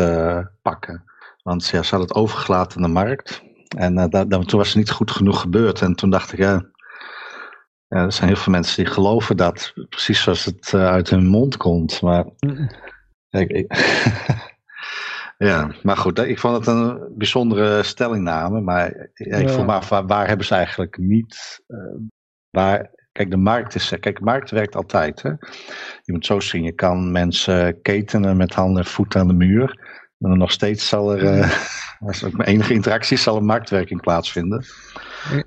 pakken. 0.62 1.04
Want 1.44 1.66
ja, 1.66 1.82
ze 1.82 1.90
hadden 1.90 2.08
het 2.08 2.16
overgelaten 2.16 2.76
aan 2.76 2.82
de 2.82 2.88
markt. 2.88 3.42
En 3.76 3.98
uh, 3.98 4.40
toen 4.40 4.58
was 4.58 4.72
er 4.72 4.78
niet 4.78 4.90
goed 4.90 5.10
genoeg 5.10 5.40
gebeurd. 5.40 5.80
En 5.80 5.94
toen 5.94 6.10
dacht 6.10 6.32
ik, 6.32 6.38
ja, 6.38 6.70
ja 7.94 8.04
er 8.04 8.12
zijn 8.12 8.28
heel 8.28 8.38
veel 8.38 8.52
mensen 8.52 8.84
die 8.84 8.92
geloven 8.92 9.36
dat, 9.36 9.72
precies 9.88 10.22
zoals 10.22 10.44
het 10.44 10.72
uh, 10.74 10.86
uit 10.86 11.10
hun 11.10 11.26
mond 11.26 11.56
komt. 11.56 12.02
Maar, 12.02 12.24
ik, 13.30 13.50
ik 13.50 13.74
ja, 15.48 15.74
maar 15.82 15.96
goed, 15.96 16.18
ik 16.18 16.38
vond 16.38 16.56
het 16.56 16.66
een 16.66 17.12
bijzondere 17.16 17.82
stellingname. 17.82 18.60
Maar 18.60 19.10
ja, 19.14 19.36
ik 19.36 19.48
ja. 19.48 19.52
vroeg 19.52 19.66
me 19.66 19.72
af, 19.72 19.88
waar, 19.88 20.06
waar, 20.06 20.26
hebben 20.26 20.46
ze 20.46 20.54
eigenlijk 20.54 20.98
niet, 20.98 21.62
waar 22.50 22.92
Kijk, 23.14 23.30
de 23.30 23.36
markt, 23.36 23.74
is, 23.74 23.88
kijk, 24.00 24.18
de 24.18 24.24
markt 24.24 24.50
werkt 24.50 24.76
altijd. 24.76 25.22
Hè? 25.22 25.28
Je 26.02 26.12
moet 26.12 26.26
zo 26.26 26.40
zien, 26.40 26.62
je 26.62 26.72
kan 26.72 27.12
mensen 27.12 27.82
ketenen 27.82 28.36
met 28.36 28.54
handen 28.54 28.82
en 28.82 28.88
voeten 28.88 29.20
aan 29.20 29.26
de 29.26 29.34
muur. 29.34 29.78
En 30.18 30.38
nog 30.38 30.50
steeds 30.50 30.88
zal 30.88 31.16
er, 31.16 31.22
uh, 31.22 31.58
als 32.08 32.24
ook 32.24 32.46
enige 32.46 32.74
interactie 32.74 33.16
zal 33.16 33.36
een 33.36 33.44
marktwerking 33.44 34.00
plaatsvinden. 34.00 34.64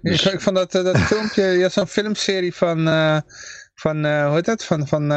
Dus... 0.02 0.26
Ik, 0.26 0.34
ik 0.34 0.42
vond 0.42 0.56
dat, 0.56 0.72
dat 0.72 0.98
filmpje, 1.12 1.44
je 1.44 1.62
had 1.62 1.74
zo'n 1.74 1.88
filmserie 1.88 2.54
van, 2.54 2.88
uh, 2.88 3.20
van 3.76 4.06
uh, 4.06 4.26
hoe 4.26 4.36
heet 4.36 4.46
dat, 4.46 4.64
van, 4.64 4.88
van 4.88 5.12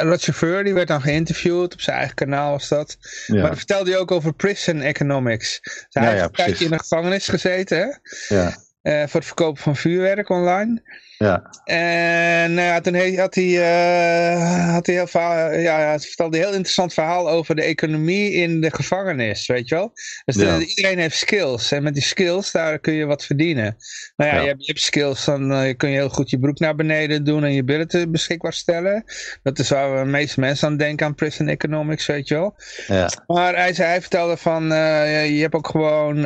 Roger 0.00 0.34
Ver, 0.34 0.64
die 0.64 0.74
werd 0.74 0.88
dan 0.88 1.02
geïnterviewd, 1.02 1.72
op 1.72 1.80
zijn 1.80 1.96
eigen 1.96 2.14
kanaal 2.14 2.50
was 2.50 2.68
dat. 2.68 2.96
Ja. 3.26 3.34
Maar 3.34 3.46
dan 3.48 3.56
vertelde 3.56 3.90
hij 3.90 3.98
ook 3.98 4.10
over 4.10 4.32
prison 4.32 4.80
economics. 4.80 5.60
Dus 5.62 5.86
hij 5.90 6.02
ja, 6.02 6.10
heeft 6.10 6.24
een 6.24 6.30
tijdje 6.32 6.64
in 6.64 6.70
de 6.70 6.78
gevangenis 6.78 7.28
gezeten, 7.28 7.78
hè? 7.78 7.88
Ja. 8.34 8.56
Uh, 8.82 9.00
voor 9.06 9.20
het 9.20 9.24
verkopen 9.24 9.62
van 9.62 9.76
vuurwerk 9.76 10.28
online. 10.28 10.82
Ja. 11.24 11.50
En 11.64 12.52
uh, 12.52 12.76
toen 12.76 13.16
had 13.18 13.34
hij, 13.34 13.44
uh, 13.44 14.72
had 14.72 14.86
hij 14.86 14.94
heel 14.94 15.06
verhaal, 15.06 15.52
ja, 15.52 15.78
hij 15.78 15.98
vertelde 15.98 16.36
een 16.36 16.42
heel 16.42 16.52
interessant 16.52 16.94
verhaal 16.94 17.30
over 17.30 17.54
de 17.56 17.62
economie 17.62 18.32
in 18.32 18.60
de 18.60 18.74
gevangenis, 18.74 19.46
weet 19.46 19.68
je 19.68 19.74
wel. 19.74 19.92
Dus 20.24 20.36
ja. 20.36 20.58
de, 20.58 20.66
iedereen 20.66 20.98
heeft 20.98 21.16
skills 21.16 21.72
en 21.72 21.82
met 21.82 21.94
die 21.94 22.02
skills 22.02 22.50
daar 22.50 22.78
kun 22.78 22.92
je 22.92 23.04
wat 23.04 23.24
verdienen. 23.24 23.76
Nou 24.16 24.30
ja, 24.30 24.36
ja. 24.36 24.42
Je, 24.42 24.48
hebt, 24.48 24.60
je, 24.60 24.72
hebt, 24.72 24.84
skills, 24.84 25.24
dan 25.24 25.52
uh, 25.52 25.76
kun 25.76 25.90
je 25.90 25.96
heel 25.96 26.08
goed 26.08 26.30
je 26.30 26.38
broek 26.38 26.58
naar 26.58 26.74
beneden 26.74 27.24
doen 27.24 27.44
en 27.44 27.52
je 27.52 27.64
billen 27.64 28.10
beschikbaar 28.10 28.52
stellen. 28.52 29.04
Dat 29.42 29.58
is 29.58 29.68
waar 29.68 30.04
de 30.04 30.10
meeste 30.10 30.40
mensen 30.40 30.68
aan 30.68 30.76
denken 30.76 31.06
aan 31.06 31.14
prison 31.14 31.48
economics, 31.48 32.06
weet 32.06 32.28
je 32.28 32.34
wel. 32.34 32.54
Ja. 32.86 33.10
Maar 33.26 33.56
hij, 33.56 33.74
zei, 33.74 33.88
hij 33.88 34.00
vertelde 34.00 34.36
van, 34.36 34.64
je 34.64 35.38
hebt 35.40 35.54
ook 35.54 35.68
gewoon, 35.68 36.16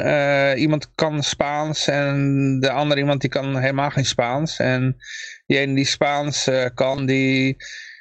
iemand 0.57 0.91
kan 0.95 1.23
Spaans 1.23 1.87
en 1.87 2.57
de 2.61 2.71
andere 2.71 3.01
iemand 3.01 3.21
die 3.21 3.31
kan 3.31 3.57
helemaal 3.57 3.91
geen 3.91 4.07
Spaans. 4.07 4.59
En 4.59 4.84
en 4.87 4.97
diegene 5.47 5.75
die 5.75 5.85
Spaans 5.85 6.49
uh, 6.49 6.65
kan, 6.75 7.07
die 7.07 7.57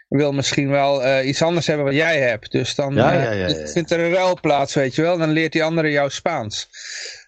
wil 0.07 0.31
misschien 0.31 0.69
wel 0.69 1.05
uh, 1.05 1.27
iets 1.27 1.41
anders 1.41 1.67
hebben 1.67 1.85
wat 1.85 1.95
jij 1.95 2.21
hebt. 2.21 2.51
Dus 2.51 2.75
dan 2.75 2.95
ja, 2.95 3.13
ja, 3.13 3.31
ja, 3.31 3.49
uh, 3.49 3.67
vindt 3.67 3.91
er 3.91 3.99
een 3.99 4.13
ruil 4.13 4.37
plaats, 4.41 4.73
weet 4.73 4.95
je 4.95 5.01
wel. 5.01 5.17
Dan 5.17 5.29
leert 5.29 5.51
die 5.51 5.63
andere 5.63 5.91
jou 5.91 6.09
Spaans. 6.09 6.69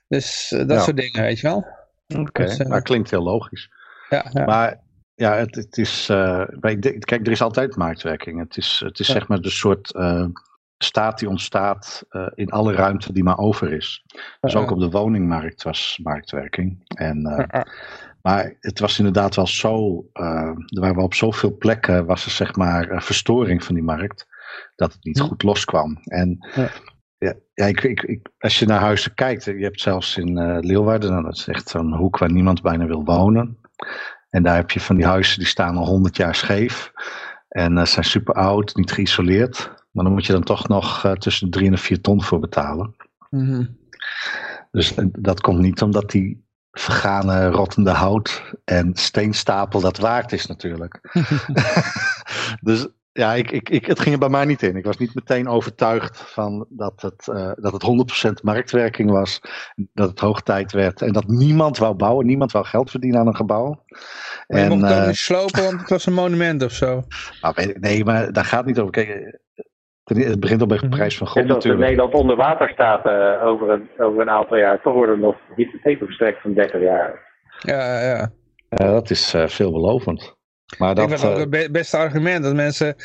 Dus 0.07 0.53
dat 0.67 0.83
soort 0.83 0.97
dingen, 0.97 1.21
weet 1.21 1.39
je 1.39 1.47
wel. 1.47 1.65
Oké, 2.07 2.19
okay. 2.19 2.45
dus, 2.45 2.57
dat 2.57 2.83
klinkt 2.83 3.09
heel 3.09 3.23
logisch. 3.23 3.69
Ja, 4.09 4.31
Maar 4.45 4.79
ja, 5.15 5.35
het, 5.35 5.55
het 5.55 5.77
is... 5.77 6.05
kijk, 6.99 7.25
er 7.25 7.31
is 7.31 7.41
altijd 7.41 7.75
marktwerking. 7.75 8.39
Het 8.39 8.57
is, 8.57 8.81
het 8.85 8.99
is 8.99 9.07
zeg 9.07 9.27
maar 9.27 9.41
de 9.41 9.49
soort 9.49 9.93
staat 10.77 11.19
die 11.19 11.29
ontstaat 11.29 12.05
uh, 12.09 12.27
in 12.35 12.49
alle 12.49 12.73
ruimte 12.73 13.13
die 13.13 13.23
maar 13.23 13.37
over 13.37 13.73
is. 13.73 14.05
Dus 14.39 14.55
ook 14.55 14.71
op 14.71 14.79
de 14.79 14.89
woningmarkt 14.89 15.63
was 15.63 15.99
marktwerking. 16.03 16.83
En, 16.87 17.47
uh, 17.51 17.61
maar 18.25 18.57
het 18.59 18.79
was 18.79 18.97
inderdaad 18.97 19.35
wel 19.35 19.47
zo, 19.47 20.05
uh, 20.13 20.49
er 20.65 20.79
waren 20.79 21.03
op 21.03 21.13
zoveel 21.13 21.57
plekken 21.57 22.05
was 22.05 22.25
er 22.25 22.31
zeg 22.31 22.55
maar 22.55 23.03
verstoring 23.03 23.63
van 23.63 23.75
die 23.75 23.83
markt, 23.83 24.27
dat 24.75 24.93
het 24.93 25.03
niet 25.03 25.19
goed 25.19 25.43
loskwam. 25.43 25.97
En 26.03 26.37
ja. 26.55 26.69
Ja, 27.17 27.33
ja 27.53 27.65
ik, 27.65 27.83
ik, 27.83 28.01
ik, 28.01 28.29
als 28.37 28.59
je 28.59 28.65
naar 28.65 28.79
huizen 28.79 29.13
kijkt, 29.13 29.43
je 29.43 29.51
hebt 29.51 29.81
zelfs 29.81 30.17
in 30.17 30.37
uh, 30.37 30.57
Leeuwarden, 30.59 31.11
nou, 31.11 31.23
dat 31.23 31.35
is 31.35 31.47
echt 31.47 31.69
zo'n 31.69 31.93
hoek 31.93 32.17
waar 32.17 32.31
niemand 32.31 32.61
bijna 32.61 32.85
wil 32.85 33.03
wonen. 33.03 33.57
En 34.29 34.43
daar 34.43 34.55
heb 34.55 34.71
je 34.71 34.79
van 34.79 34.95
die 34.95 35.05
huizen 35.05 35.39
die 35.39 35.47
staan 35.47 35.77
al 35.77 35.85
honderd 35.85 36.17
jaar 36.17 36.35
scheef. 36.35 36.91
En 37.47 37.77
uh, 37.77 37.85
zijn 37.85 38.05
super 38.05 38.33
oud, 38.33 38.75
niet 38.75 38.91
geïsoleerd. 38.91 39.71
Maar 39.91 40.03
dan 40.03 40.13
moet 40.13 40.25
je 40.25 40.33
dan 40.33 40.43
toch 40.43 40.67
nog 40.67 41.13
tussen 41.17 41.51
de 41.51 41.57
drie 41.57 41.71
en 41.71 41.77
vier 41.77 42.01
ton 42.01 42.23
voor 42.23 42.39
betalen. 42.39 42.95
Mm 43.29 43.45
-hmm. 43.45 43.77
Dus 44.71 44.93
dat 45.11 45.41
komt 45.41 45.59
niet 45.59 45.81
omdat 45.81 46.11
die 46.11 46.44
vergane, 46.79 47.49
rottende 47.49 47.91
hout 47.91 48.43
en 48.65 48.91
steenstapel 48.93 49.81
dat 49.81 49.97
waard 49.97 50.31
is 50.31 50.45
natuurlijk. 50.45 50.99
dus 52.61 52.87
ja, 53.11 53.33
ik, 53.33 53.51
ik, 53.51 53.69
ik, 53.69 53.85
het 53.85 53.99
ging 53.99 54.13
er 54.13 54.19
bij 54.19 54.29
mij 54.29 54.45
niet 54.45 54.63
in. 54.63 54.75
Ik 54.75 54.85
was 54.85 54.97
niet 54.97 55.15
meteen 55.15 55.47
overtuigd 55.47 56.17
van 56.17 56.65
dat 56.69 57.01
het, 57.01 57.27
uh, 57.27 57.51
dat 57.55 57.73
het 57.73 58.29
100% 58.29 58.43
marktwerking 58.43 59.09
was. 59.11 59.41
Dat 59.93 60.09
het 60.09 60.19
hoog 60.19 60.41
tijd 60.41 60.71
werd. 60.71 61.01
En 61.01 61.13
dat 61.13 61.27
niemand 61.27 61.77
wou 61.77 61.95
bouwen. 61.95 62.25
Niemand 62.25 62.51
wou 62.51 62.65
geld 62.65 62.89
verdienen 62.89 63.19
aan 63.19 63.27
een 63.27 63.35
gebouw. 63.35 63.83
Maar 64.47 64.59
je 64.59 64.65
en, 64.65 64.69
mocht 64.69 64.91
het 64.91 64.99
uh, 64.99 65.07
niet 65.07 65.15
slopen, 65.15 65.63
want 65.63 65.79
het 65.79 65.89
was 65.89 66.05
een 66.05 66.13
monument 66.13 66.63
of 66.63 66.71
zo. 66.71 67.03
Nou, 67.41 67.73
nee, 67.79 68.05
maar 68.05 68.33
daar 68.33 68.45
gaat 68.45 68.65
niet 68.65 68.79
over. 68.79 68.91
Kijk, 68.91 69.39
het 70.05 70.39
begint 70.39 70.61
op 70.61 70.71
een 70.71 70.89
prijs 70.89 71.17
van 71.17 71.27
grond 71.27 71.49
en 71.49 71.55
als 71.55 71.65
Nederland 71.65 72.13
onder 72.13 72.35
water 72.35 72.69
staat 72.69 73.05
uh, 73.05 73.45
over, 73.45 73.69
een, 73.69 73.89
over 73.97 74.21
een 74.21 74.29
aantal 74.29 74.57
jaar, 74.57 74.81
toch 74.81 74.93
worden 74.93 75.15
er 75.15 75.21
nog 75.21 75.35
hypotheken 75.55 76.05
verstrekt 76.05 76.41
van 76.41 76.53
30 76.53 76.81
jaar. 76.81 77.23
Ja, 77.59 78.01
ja. 78.01 78.31
Uh, 78.69 78.91
dat 78.91 79.09
is 79.09 79.33
uh, 79.33 79.47
veelbelovend. 79.47 80.34
Maar 80.77 80.95
dat, 80.95 81.11
ik 81.11 81.17
vind 81.19 81.31
ook 81.31 81.53
het 81.53 81.71
beste 81.71 81.97
argument 81.97 82.43
dat 82.43 82.53
mensen 82.53 82.95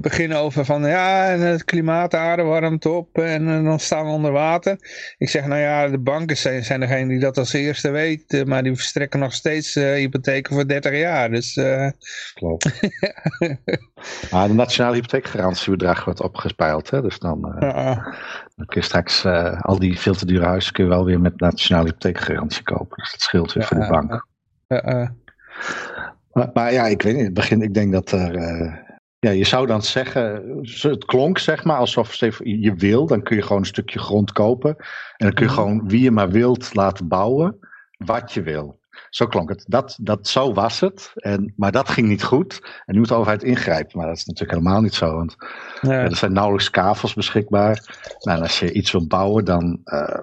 beginnen 0.00 0.38
over 0.38 0.64
van 0.64 0.86
ja, 0.86 1.24
het 1.24 1.64
klimaat, 1.64 2.10
de 2.10 2.16
aarde 2.16 2.42
warmt 2.42 2.86
op 2.86 3.18
en 3.18 3.64
dan 3.64 3.80
staan 3.80 4.04
we 4.04 4.10
onder 4.10 4.32
water. 4.32 4.76
Ik 5.18 5.28
zeg 5.28 5.46
nou 5.46 5.60
ja, 5.60 5.88
de 5.88 5.98
banken 5.98 6.36
zijn, 6.36 6.64
zijn 6.64 6.80
degene 6.80 7.08
die 7.08 7.18
dat 7.18 7.38
als 7.38 7.52
eerste 7.52 7.90
weten, 7.90 8.48
maar 8.48 8.62
die 8.62 8.74
verstrekken 8.74 9.20
nog 9.20 9.32
steeds 9.32 9.76
uh, 9.76 9.92
hypotheken 9.92 10.54
voor 10.54 10.68
30 10.68 10.98
jaar. 10.98 11.30
Dus, 11.30 11.56
uh... 11.56 11.90
Klopt. 12.34 12.64
maar 14.30 14.48
de 14.48 14.54
nationale 14.54 14.94
hypotheekgarantiebedrag 14.94 16.04
wordt 16.04 16.20
opgespeild, 16.20 16.90
hè? 16.90 17.02
dus 17.02 17.18
dan, 17.18 17.56
uh, 17.62 17.96
dan 18.56 18.66
kun 18.66 18.80
je 18.80 18.86
straks 18.86 19.26
al 19.60 19.78
die 19.78 19.98
veel 19.98 20.14
te 20.14 20.26
dure 20.26 20.46
huizen 20.46 20.72
kun 20.72 20.84
je 20.84 20.90
wel 20.90 21.04
weer 21.04 21.20
met 21.20 21.40
nationale 21.40 21.86
hypotheekgarantie 21.86 22.62
kopen. 22.62 22.96
Dus 22.96 23.10
dat 23.10 23.20
scheelt 23.20 23.52
weer 23.52 23.64
voor 23.64 23.80
de 23.80 23.86
bank. 23.86 24.26
Ja, 24.66 25.14
maar, 26.32 26.50
maar, 26.52 26.72
ja, 26.72 26.86
ik 26.86 27.02
weet 27.02 27.14
niet. 27.14 27.24
Het 27.24 27.34
begin, 27.34 27.62
ik 27.62 27.74
denk 27.74 27.92
dat 27.92 28.10
er. 28.10 28.34
Uh, 28.36 28.76
ja, 29.18 29.30
je 29.30 29.44
zou 29.44 29.66
dan 29.66 29.82
zeggen. 29.82 30.42
Het 30.80 31.04
klonk 31.04 31.38
zeg 31.38 31.64
maar 31.64 31.76
alsof 31.76 32.14
je 32.14 32.74
wil. 32.76 33.06
Dan 33.06 33.22
kun 33.22 33.36
je 33.36 33.42
gewoon 33.42 33.58
een 33.58 33.66
stukje 33.66 33.98
grond 33.98 34.32
kopen. 34.32 34.76
En 34.76 35.26
dan 35.26 35.32
kun 35.32 35.46
je 35.46 35.52
gewoon 35.52 35.88
wie 35.88 36.02
je 36.02 36.10
maar 36.10 36.30
wilt 36.30 36.74
laten 36.74 37.08
bouwen. 37.08 37.58
Wat 37.98 38.32
je 38.32 38.42
wil. 38.42 38.80
Zo 39.10 39.26
klonk 39.26 39.48
het. 39.48 39.64
Dat, 39.66 39.98
dat, 40.00 40.28
zo 40.28 40.52
was 40.52 40.80
het. 40.80 41.12
En, 41.14 41.52
maar 41.56 41.72
dat 41.72 41.88
ging 41.88 42.08
niet 42.08 42.24
goed. 42.24 42.60
En 42.84 42.94
nu 42.94 42.98
moet 42.98 43.08
de 43.08 43.14
overheid 43.14 43.42
ingrijpen. 43.42 43.98
Maar 43.98 44.06
dat 44.06 44.16
is 44.16 44.24
natuurlijk 44.24 44.58
helemaal 44.58 44.80
niet 44.80 44.94
zo. 44.94 45.14
Want 45.14 45.36
er 45.80 46.16
zijn 46.16 46.32
nauwelijks 46.32 46.70
kavels 46.70 47.14
beschikbaar. 47.14 48.00
Nou, 48.18 48.36
en 48.36 48.42
als 48.42 48.58
je 48.58 48.72
iets 48.72 48.92
wil 48.92 49.06
bouwen, 49.06 49.44
dan. 49.44 49.80
Uh, 49.84 50.18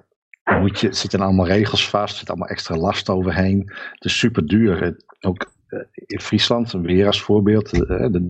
moet 0.57 0.79
je, 0.79 0.93
zitten 0.93 1.21
allemaal 1.21 1.47
regels 1.47 1.89
vast, 1.89 2.11
er 2.11 2.19
zit 2.19 2.29
allemaal 2.29 2.47
extra 2.47 2.75
last 2.75 3.09
overheen. 3.09 3.71
Het 3.91 4.05
is 4.05 4.17
super 4.17 4.47
duur. 4.47 5.03
Ook 5.19 5.51
in 6.05 6.19
Friesland, 6.19 6.71
weer 6.71 7.05
als 7.05 7.21
voorbeeld, 7.21 7.71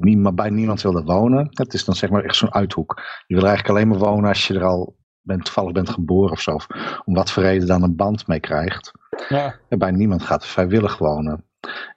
maar 0.01 0.33
bij 0.33 0.49
niemand 0.49 0.81
wil 0.81 0.95
er 0.95 1.03
wonen. 1.03 1.47
Het 1.49 1.73
is 1.73 1.85
dan 1.85 1.95
zeg 1.95 2.09
maar 2.09 2.23
echt 2.23 2.35
zo'n 2.35 2.53
uithoek. 2.53 3.01
Je 3.27 3.35
wil 3.35 3.45
eigenlijk 3.45 3.75
alleen 3.75 3.87
maar 3.87 4.09
wonen 4.09 4.29
als 4.29 4.47
je 4.47 4.53
er 4.53 4.63
al 4.63 4.97
bent, 5.21 5.45
toevallig 5.45 5.71
bent 5.71 5.89
geboren 5.89 6.31
of 6.31 6.41
zo. 6.41 6.51
Of 6.51 6.67
om 7.05 7.13
wat 7.13 7.31
voor 7.31 7.43
reden 7.43 7.67
dan 7.67 7.83
een 7.83 7.95
band 7.95 8.27
mee 8.27 8.39
krijgt. 8.39 8.91
Ja. 9.29 9.55
En 9.69 9.79
bij 9.79 9.91
niemand 9.91 10.23
gaat 10.23 10.45
vrijwillig 10.45 10.97
wonen. 10.97 11.45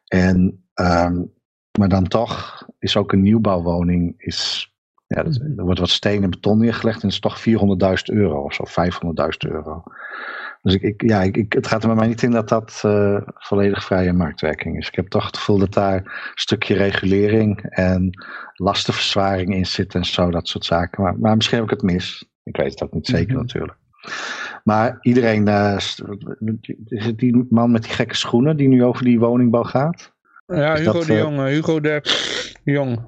En, 0.07 0.65
um, 0.75 1.33
maar 1.79 1.89
dan 1.89 2.09
toch 2.09 2.67
is 2.79 2.97
ook 2.97 3.13
een 3.13 3.23
nieuwbouwwoning, 3.23 4.15
is, 4.17 4.73
ja, 5.07 5.25
er 5.25 5.65
wordt 5.65 5.81
wat 5.81 5.89
steen 5.89 6.23
en 6.23 6.31
beton 6.31 6.59
neergelegd 6.59 7.03
en 7.03 7.09
het 7.09 7.13
is 7.13 7.21
toch 7.21 7.41
400.000 7.41 8.15
euro 8.17 8.43
of 8.43 8.55
zo, 8.55 8.65
500.000 8.67 9.51
euro. 9.51 9.83
Dus 10.63 10.75
ik, 10.75 10.83
ik, 10.83 11.03
ja, 11.03 11.23
ik, 11.23 11.53
het 11.53 11.67
gaat 11.67 11.83
er 11.83 11.89
bij 11.89 11.97
mij 11.97 12.07
niet 12.07 12.23
in 12.23 12.31
dat 12.31 12.49
dat 12.49 12.83
uh, 12.87 13.21
volledig 13.35 13.85
vrije 13.85 14.13
marktwerking 14.13 14.79
is. 14.79 14.89
Ik 14.89 14.95
heb 14.95 15.09
toch 15.09 15.27
het 15.27 15.37
gevoel 15.37 15.59
dat 15.59 15.73
daar 15.73 15.95
een 15.97 16.11
stukje 16.35 16.75
regulering 16.75 17.63
en 17.63 18.11
lastenverzwaring 18.55 19.55
in 19.55 19.67
zit 19.67 19.95
en 19.95 20.05
zo, 20.05 20.31
dat 20.31 20.49
soort 20.49 20.65
zaken. 20.65 21.03
Maar, 21.03 21.19
maar 21.19 21.37
misschien 21.37 21.57
heb 21.59 21.65
ik 21.67 21.71
het 21.73 21.83
mis. 21.83 22.25
Ik 22.45 22.57
weet 22.57 22.83
ook 22.83 22.93
niet 22.93 23.07
zeker 23.07 23.33
Mhm. 23.33 23.41
natuurlijk. 23.43 23.79
Maar 24.65 24.99
iedereen, 25.01 25.49
uh, 25.49 25.77
is 26.89 27.05
het 27.07 27.19
die 27.19 27.47
man 27.51 27.71
met 27.71 27.83
die 27.83 27.93
gekke 27.93 28.17
schoenen 28.17 28.57
die 28.57 28.69
nu 28.69 28.85
over 28.85 29.05
die 29.05 29.19
woningbouw 29.21 29.63
gaat? 29.65 30.13
Ja, 30.47 30.77
Hugo 30.77 30.93
dat, 30.93 31.03
de 31.07 31.13
eh, 31.13 31.19
Jong. 31.19 31.39
eh, 31.39 31.45
Hugo 31.45 31.81
de 31.81 32.03
Jong. 32.65 32.99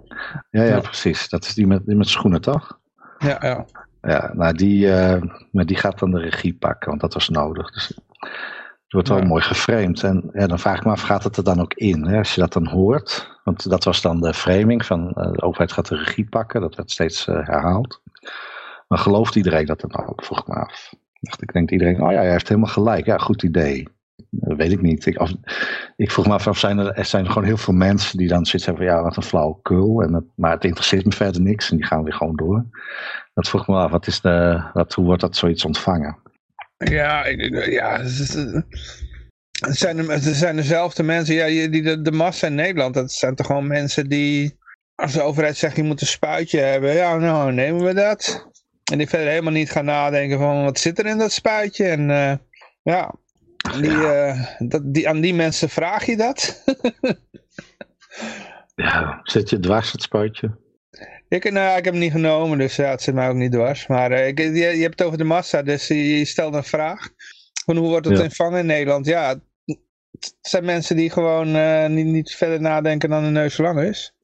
Ja, 0.51 0.63
ja, 0.63 0.69
Ja. 0.69 0.81
precies. 0.81 1.29
Dat 1.29 1.45
is 1.45 1.55
die 1.55 1.67
met, 1.67 1.87
die 1.87 1.97
met 1.97 2.09
schoenen, 2.09 2.41
toch? 2.41 2.79
Ja, 3.19 3.39
ja. 3.41 3.65
Ja, 4.07 4.31
nou 4.35 4.55
die, 4.55 4.93
eh, 4.93 5.23
maar 5.51 5.67
die 5.67 5.77
gaat 5.77 5.99
dan 5.99 6.11
de 6.11 6.21
regie 6.21 6.55
pakken, 6.55 6.89
want 6.89 7.01
dat 7.01 7.15
was 7.15 7.29
nodig. 7.29 7.71
Dus 7.71 7.87
het 8.85 8.93
wordt 8.93 9.09
wel 9.09 9.23
mooi 9.23 9.43
geframed. 9.43 10.03
En 10.03 10.31
ja, 10.33 10.47
dan 10.47 10.59
vraag 10.59 10.79
ik 10.79 10.85
me 10.85 10.91
af, 10.91 11.01
gaat 11.01 11.25
het 11.25 11.37
er 11.37 11.45
dan 11.45 11.61
ook 11.61 11.75
in? 11.75 12.07
Hè? 12.07 12.19
Als 12.19 12.35
je 12.35 12.41
dat 12.41 12.53
dan 12.53 12.67
hoort, 12.67 13.39
want 13.45 13.71
dat 13.71 13.85
was 13.85 14.03
dan 14.03 14.21
de 14.21 14.35
framing 14.35 14.87
van 14.87 15.13
eh, 15.13 15.33
de 15.33 15.43
overheid 15.43 15.73
gaat 15.73 15.89
de 15.89 15.97
regie 15.97 16.29
pakken. 16.29 16.61
Dat 16.61 16.75
werd 16.75 16.91
steeds 16.91 17.27
eh, 17.27 17.35
herhaald. 17.35 18.03
Maar 18.89 18.99
gelooft 18.99 19.37
iedereen 19.37 19.67
dat 19.67 19.81
dan 19.81 20.07
ook, 20.07 20.25
vroeg 20.25 20.41
ik 20.41 20.47
me 20.47 20.55
af. 20.55 20.95
Dacht, 21.21 21.43
ik 21.43 21.53
denk 21.53 21.71
iedereen, 21.71 22.03
oh 22.03 22.13
ja, 22.13 22.19
hij 22.19 22.31
heeft 22.31 22.49
helemaal 22.49 22.71
gelijk. 22.71 23.07
Ja, 23.07 23.19
goed 23.19 23.43
idee. 23.43 23.89
Dat 24.41 24.57
weet 24.57 24.72
ik 24.72 24.82
niet. 24.82 25.07
Ik, 25.07 25.35
ik 25.97 26.11
vroeg 26.11 26.26
me 26.26 26.32
af, 26.32 26.47
of 26.47 26.59
zijn 26.59 26.78
er, 26.78 26.93
er 26.93 27.05
zijn 27.05 27.26
gewoon 27.26 27.45
heel 27.45 27.57
veel 27.57 27.74
mensen 27.74 28.18
die 28.18 28.28
dan 28.28 28.47
hebben 28.51 28.76
van, 28.76 28.85
ja, 28.85 29.03
wat 29.03 29.16
een 29.16 29.22
flauwekul. 29.22 30.03
En 30.03 30.32
maar 30.37 30.53
het 30.53 30.64
interesseert 30.64 31.05
me 31.05 31.12
verder 31.12 31.41
niks 31.41 31.70
en 31.70 31.76
die 31.76 31.87
gaan 31.87 32.03
weer 32.03 32.12
gewoon 32.12 32.37
door. 32.37 32.66
Dat 33.35 33.49
vroeg 33.49 33.66
me 33.66 33.76
af, 33.76 33.91
wat 33.91 34.07
is 34.07 34.20
de, 34.20 34.62
wat, 34.72 34.95
hoe 34.95 35.05
wordt 35.05 35.20
dat 35.20 35.37
zoiets 35.37 35.64
ontvangen? 35.64 36.16
Ja, 36.76 37.26
ja 37.26 38.01
het, 39.61 39.76
zijn, 39.76 39.99
het 39.99 40.22
zijn 40.22 40.57
dezelfde 40.57 41.03
mensen, 41.03 41.35
ja, 41.35 41.47
die, 41.47 41.68
die 41.68 41.82
de, 41.82 42.03
de 42.03 42.12
massa 42.12 42.47
in 42.47 42.55
Nederland, 42.55 42.95
dat 42.95 43.12
zijn 43.12 43.35
toch 43.35 43.47
gewoon 43.47 43.66
mensen 43.66 44.09
die, 44.09 44.59
als 44.95 45.12
de 45.12 45.22
overheid 45.22 45.57
zegt 45.57 45.76
je 45.76 45.82
moet 45.82 46.01
een 46.01 46.07
spuitje 46.07 46.61
hebben, 46.61 46.95
ja 46.95 47.16
nou 47.16 47.53
nemen 47.53 47.85
we 47.85 47.95
dat. 47.95 48.53
En 48.93 48.99
die 48.99 49.09
verder 49.09 49.28
helemaal 49.28 49.53
niet 49.53 49.70
gaan 49.70 49.85
nadenken 49.85 50.39
van 50.39 50.64
wat 50.64 50.78
zit 50.78 50.99
er 50.99 51.07
in 51.07 51.18
dat 51.18 51.32
spuitje 51.32 51.87
en 51.87 52.11
eh, 52.11 52.37
ja, 52.82 53.14
die, 53.81 54.07
eh, 54.07 54.45
dat, 54.59 54.83
die, 54.95 55.09
aan 55.09 55.21
die 55.21 55.35
mensen 55.35 55.69
vraag 55.69 56.07
je 56.07 56.17
dat. 56.17 56.62
Ja, 58.75 59.21
zit 59.23 59.51
je 59.51 59.59
dwars 59.61 59.93
het 59.93 60.03
spuitje? 60.03 60.57
Ik, 61.29 61.51
nou, 61.51 61.79
ik 61.79 61.85
heb 61.85 61.93
hem 61.95 62.03
niet 62.03 62.12
genomen, 62.12 62.59
dus 62.59 62.77
ja, 62.77 62.91
het 62.91 63.03
zit 63.03 63.15
mij 63.15 63.29
ook 63.29 63.35
niet 63.35 63.53
dwars. 63.53 63.87
Maar 63.87 64.11
eh, 64.11 64.27
ik, 64.27 64.39
je, 64.39 64.53
je 64.53 64.83
hebt 64.83 64.99
het 64.99 65.03
over 65.07 65.19
de 65.19 65.25
massa, 65.25 65.62
dus 65.62 65.87
je, 65.87 66.19
je 66.19 66.25
stelt 66.25 66.55
een 66.55 66.65
vraag. 66.65 67.09
Van 67.65 67.77
hoe 67.77 67.89
wordt 67.89 68.07
het 68.07 68.17
Ja. 68.17 68.23
ontvangen 68.23 68.59
in 68.59 68.67
Nederland? 68.67 69.07
Ja, 69.07 69.29
het 70.11 70.37
zijn 70.41 70.65
mensen 70.65 70.97
die 70.97 71.11
gewoon 71.11 71.55
eh, 71.55 71.87
niet, 71.87 72.07
niet 72.07 72.35
verder 72.35 72.61
nadenken 72.61 73.11
dan 73.11 73.25
de 73.25 73.31
neus 73.31 73.59
lang 73.59 73.81
is. 73.81 74.15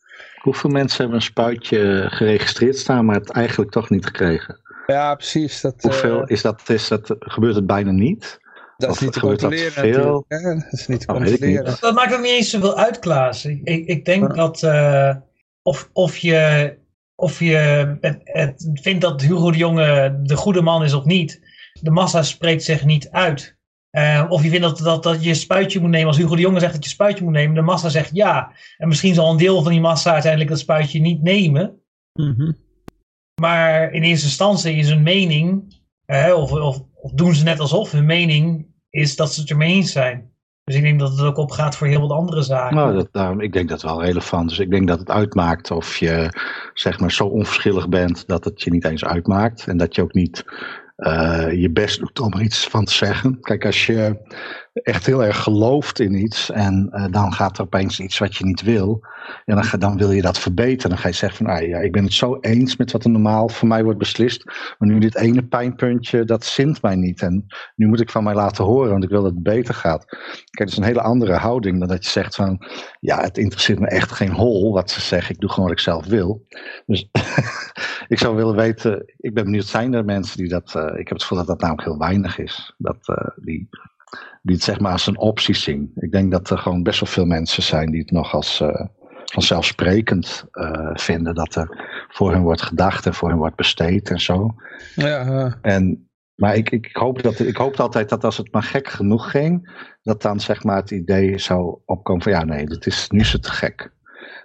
Hoeveel 0.43 0.70
mensen 0.70 0.97
hebben 0.99 1.16
een 1.16 1.22
spuitje 1.22 2.07
geregistreerd 2.11 2.76
staan, 2.78 3.05
maar 3.05 3.16
het 3.16 3.30
eigenlijk 3.30 3.70
toch 3.70 3.91
niet 3.91 4.05
gekregen? 4.07 4.61
Ja, 4.86 5.14
precies. 5.14 5.61
Dat, 5.61 5.74
Hoeveel 5.82 6.24
is 6.26 6.43
dat, 6.43 6.68
is 6.68 6.88
dat, 6.88 7.16
gebeurt 7.18 7.55
het 7.55 7.66
bijna 7.66 7.91
niet? 7.91 8.39
Dat 8.81 8.91
is 8.95 9.01
niet 9.01 9.12
te 9.12 9.20
controleren 9.20 9.72
veel? 9.72 10.24
Dat 10.28 10.64
is 10.70 10.87
niet 10.87 11.01
te 11.01 11.07
controleren. 11.07 11.76
Dat 11.81 11.95
maakt 11.95 12.14
ook 12.14 12.20
niet 12.20 12.31
eens 12.31 12.51
zoveel 12.51 12.76
uit, 12.76 12.99
Klaas. 12.99 13.45
Ik, 13.45 13.61
ik, 13.64 13.87
ik 13.87 14.05
denk 14.05 14.28
Ja. 14.28 14.35
dat 14.35 14.62
eh, 14.62 15.16
of, 15.62 15.91
of 15.93 16.16
je, 16.16 16.74
of 17.14 17.39
je 17.41 17.57
het, 18.01 18.20
het 18.24 18.70
vindt 18.72 19.01
dat 19.01 19.22
Hugo 19.22 19.51
de 19.51 19.59
Jonge 19.59 20.18
de 20.22 20.37
goede 20.37 20.62
man 20.62 20.85
is 20.85 20.93
of 20.93 21.05
niet, 21.05 21.41
de 21.81 21.91
massa 21.91 22.22
spreekt 22.22 22.62
zich 22.62 22.85
niet 22.85 23.11
uit. 23.11 23.59
Eh, 23.91 24.26
of 24.28 24.43
je 24.43 24.49
vindt 24.49 24.64
dat, 24.64 24.78
dat, 24.78 25.03
dat 25.03 25.24
je 25.24 25.35
spuitje 25.35 25.81
moet 25.81 25.91
nemen, 25.91 26.07
als 26.07 26.16
Hugo 26.16 26.35
de 26.35 26.41
Jonge 26.41 26.61
zegt 26.61 26.72
dat 26.72 26.85
je 26.85 26.91
spuitje 26.91 27.24
moet 27.24 27.33
nemen, 27.33 27.55
de 27.55 27.61
massa 27.61 27.89
zegt 27.89 28.11
ja. 28.12 28.53
En 28.76 28.89
misschien 28.89 29.14
zal 29.14 29.31
een 29.31 29.37
deel 29.37 29.62
van 29.62 29.72
die 29.72 29.81
massa 29.81 30.12
uiteindelijk 30.12 30.51
dat 30.51 30.61
spuitje 30.61 31.01
niet 31.01 31.22
nemen. 31.22 31.81
Mhm. 32.12 32.53
Maar 33.41 33.93
in 33.93 34.03
eerste 34.03 34.26
instantie 34.26 34.74
is 34.74 34.89
hun 34.89 35.03
mening, 35.03 35.78
of, 36.35 36.53
of, 36.53 36.83
of 36.95 37.12
doen 37.12 37.35
ze 37.35 37.45
net 37.45 37.61
alsof 37.61 37.93
hun 37.93 38.07
mening 38.07 38.66
is 38.91 39.16
dat 39.16 39.32
ze 39.32 39.41
het 39.41 39.51
ermee 39.51 39.74
eens 39.74 39.93
zijn. 39.93 40.30
Dus 40.64 40.78
ik 40.78 40.82
denk 40.82 41.01
dat 41.01 41.11
het 41.11 41.20
ook 41.20 41.36
opgaat 41.36 41.76
voor 41.76 41.86
heel 41.86 42.01
wat 42.01 42.11
andere 42.11 42.43
zaken. 42.43 42.76
Nou, 42.76 42.95
dat, 42.95 43.09
daarom, 43.12 43.41
ik 43.41 43.53
denk 43.53 43.68
dat 43.68 43.82
wel 43.82 44.05
relevant 44.05 44.51
is. 44.51 44.59
Ik 44.59 44.70
denk 44.70 44.88
dat 44.88 44.99
het 44.99 45.11
uitmaakt 45.11 45.70
of 45.70 45.97
je 45.97 46.28
zeg 46.74 47.01
maar 47.01 47.12
zo 47.12 47.24
onverschillig 47.24 47.88
bent 47.88 48.26
dat 48.26 48.45
het 48.45 48.62
je 48.62 48.70
niet 48.70 48.84
eens 48.84 49.05
uitmaakt. 49.05 49.66
En 49.66 49.76
dat 49.76 49.95
je 49.95 50.03
ook 50.03 50.14
niet 50.14 50.45
eh, 50.97 51.53
je 51.53 51.70
best 51.70 51.99
doet 51.99 52.20
om 52.20 52.32
er 52.32 52.43
iets 52.43 52.66
van 52.66 52.84
te 52.84 52.93
zeggen. 52.93 53.41
Kijk, 53.41 53.64
als 53.64 53.86
je 53.86 54.16
echt 54.72 55.06
heel 55.06 55.24
erg 55.24 55.42
gelooft 55.42 56.00
in 56.00 56.14
iets 56.14 56.50
en 56.50 56.88
eh, 56.90 57.04
dan 57.10 57.32
gaat 57.32 57.58
er 57.58 57.64
opeens 57.64 58.00
iets 58.00 58.18
wat 58.18 58.36
je 58.36 58.44
niet 58.44 58.62
wil. 58.62 59.00
En 59.44 59.54
dan, 59.54 59.64
ga, 59.64 59.76
dan 59.76 59.96
wil 59.96 60.10
je 60.10 60.22
dat 60.22 60.38
verbeteren. 60.38 60.90
Dan 60.90 60.98
ga 60.98 61.08
je 61.08 61.14
zeggen 61.14 61.46
van, 61.46 61.54
ah, 61.54 61.66
ja, 61.66 61.78
ik 61.78 61.92
ben 61.92 62.04
het 62.04 62.12
zo 62.12 62.38
eens 62.40 62.76
met 62.76 62.92
wat 62.92 63.04
er 63.04 63.10
normaal 63.10 63.48
voor 63.48 63.68
mij 63.68 63.84
wordt 63.84 63.98
beslist. 63.98 64.44
Maar 64.78 64.88
nu 64.88 64.98
dit 64.98 65.16
ene 65.16 65.42
pijnpuntje, 65.42 66.24
dat 66.24 66.44
zint 66.44 66.82
mij 66.82 66.94
niet. 66.94 67.22
En 67.22 67.46
nu 67.76 67.86
moet 67.86 68.00
ik 68.00 68.10
van 68.10 68.24
mij 68.24 68.34
laten 68.34 68.64
horen, 68.64 68.90
want 68.90 69.04
ik 69.04 69.10
wil 69.10 69.22
dat 69.22 69.32
het 69.32 69.42
beter 69.42 69.74
gaat. 69.74 70.04
Kijk, 70.04 70.50
dat 70.50 70.68
is 70.68 70.76
een 70.76 70.84
hele 70.84 71.02
andere 71.02 71.34
houding 71.34 71.78
dan 71.78 71.88
dat 71.88 72.04
je 72.04 72.10
zegt 72.10 72.34
van, 72.34 72.66
ja, 73.00 73.20
het 73.20 73.38
interesseert 73.38 73.78
me 73.78 73.86
echt 73.86 74.12
geen 74.12 74.32
hol 74.32 74.72
wat 74.72 74.90
ze 74.90 75.00
zeggen. 75.00 75.34
Ik 75.34 75.40
doe 75.40 75.50
gewoon 75.50 75.68
wat 75.68 75.78
ik 75.78 75.84
zelf 75.84 76.06
wil. 76.06 76.46
Dus 76.86 77.08
ik 78.08 78.18
zou 78.18 78.36
willen 78.36 78.56
weten, 78.56 79.12
ik 79.16 79.34
ben 79.34 79.44
benieuwd, 79.44 79.66
zijn 79.66 79.94
er 79.94 80.04
mensen 80.04 80.36
die 80.36 80.48
dat, 80.48 80.74
uh, 80.76 80.82
ik 80.82 81.08
heb 81.08 81.08
het 81.08 81.22
gevoel 81.22 81.38
dat 81.38 81.46
dat 81.46 81.60
namelijk 81.60 81.88
heel 81.88 81.98
weinig 81.98 82.38
is. 82.38 82.74
Dat, 82.78 83.08
uh, 83.08 83.16
die, 83.36 83.68
die 84.42 84.54
het 84.54 84.64
zeg 84.64 84.80
maar 84.80 84.92
als 84.92 85.06
een 85.06 85.18
optie 85.18 85.54
zien. 85.54 85.92
Ik 85.94 86.12
denk 86.12 86.30
dat 86.30 86.50
er 86.50 86.58
gewoon 86.58 86.82
best 86.82 87.00
wel 87.00 87.08
veel 87.08 87.24
mensen 87.24 87.62
zijn 87.62 87.90
die 87.90 88.00
het 88.00 88.11
nog 88.11 88.34
als 88.34 88.61
uh, 88.61 88.86
vanzelfsprekend 89.24 90.44
vinden 90.92 91.34
dat 91.34 91.54
er 91.54 91.86
voor 92.08 92.32
hen 92.32 92.42
wordt 92.42 92.62
gedacht 92.62 93.06
en 93.06 93.14
voor 93.14 93.28
hen 93.28 93.38
wordt 93.38 93.56
besteed 93.56 94.11
en 94.11 94.20
zo. 94.20 94.54
Ja, 94.94 95.22
ja. 95.24 95.58
En 95.62 96.11
maar 96.40 96.56
ik, 96.56 96.70
ik, 96.70 96.88
hoop 96.92 97.22
dat, 97.22 97.38
ik 97.38 97.56
hoopte 97.56 97.82
altijd 97.82 98.08
dat 98.08 98.24
als 98.24 98.36
het 98.36 98.52
maar 98.52 98.62
gek 98.62 98.88
genoeg 98.88 99.30
ging, 99.30 99.84
dat 100.02 100.22
dan 100.22 100.40
zeg 100.40 100.64
maar 100.64 100.76
het 100.76 100.90
idee 100.90 101.38
zou 101.38 101.78
opkomen 101.84 102.22
van 102.22 102.32
ja 102.32 102.44
nee, 102.44 102.66
dit 102.66 102.86
is, 102.86 103.08
nu 103.11 103.20
is 103.20 103.32
het 103.32 103.42
te 103.42 103.50
gek. 103.50 103.92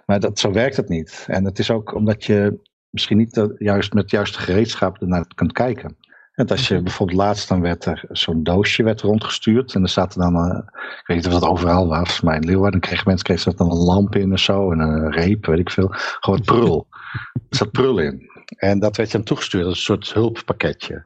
Maar 0.06 0.20
dat, 0.20 0.38
zo 0.38 0.52
werkt 0.52 0.76
het 0.76 0.88
niet. 0.88 1.24
En 1.28 1.44
het 1.44 1.58
is 1.58 1.70
ook 1.70 1.94
omdat 1.94 2.24
je 2.24 2.60
misschien 2.90 3.16
niet 3.16 3.34
de, 3.34 3.54
juist 3.58 3.92
met 3.92 4.02
het 4.02 4.12
juiste 4.12 4.38
gereedschap 4.38 5.00
ernaar 5.00 5.26
kunt 5.34 5.52
kijken. 5.52 5.96
En 6.36 6.46
als 6.46 6.68
je 6.68 6.82
bijvoorbeeld 6.82 7.18
laatst 7.18 7.48
dan 7.48 7.60
werd 7.60 7.84
er 7.84 8.04
zo'n 8.08 8.42
doosje 8.42 8.82
werd 8.82 9.00
rondgestuurd 9.00 9.74
en 9.74 9.82
er 9.82 9.88
zaten 9.88 10.20
dan, 10.20 10.36
uh, 10.36 10.58
ik 11.00 11.06
weet 11.06 11.16
niet 11.16 11.26
of 11.26 11.32
dat 11.32 11.48
overal 11.48 11.88
was, 11.88 12.20
maar 12.20 12.36
in 12.36 12.44
Leeuwarden 12.44 12.80
kregen 12.80 13.04
mensen 13.06 13.26
kregen 13.26 13.50
er 13.50 13.56
dan 13.56 13.70
een 13.70 13.84
lamp 13.84 14.14
in 14.14 14.32
of 14.32 14.38
zo 14.38 14.72
en 14.72 14.78
een 14.78 15.12
reep, 15.12 15.46
weet 15.46 15.58
ik 15.58 15.70
veel. 15.70 15.88
Gewoon 15.92 16.40
prul. 16.40 16.86
er 17.32 17.56
zat 17.56 17.70
prul 17.70 17.98
in. 17.98 18.30
En 18.56 18.78
dat 18.78 18.96
werd 18.96 19.10
je 19.10 19.16
dan 19.16 19.26
toegestuurd 19.26 19.64
als 19.64 19.74
een 19.76 19.82
soort 19.82 20.12
hulppakketje. 20.12 21.04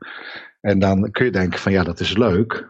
En 0.60 0.78
dan 0.78 1.10
kun 1.10 1.24
je 1.24 1.30
denken 1.30 1.58
van 1.58 1.72
ja, 1.72 1.82
dat 1.82 2.00
is 2.00 2.16
leuk. 2.16 2.68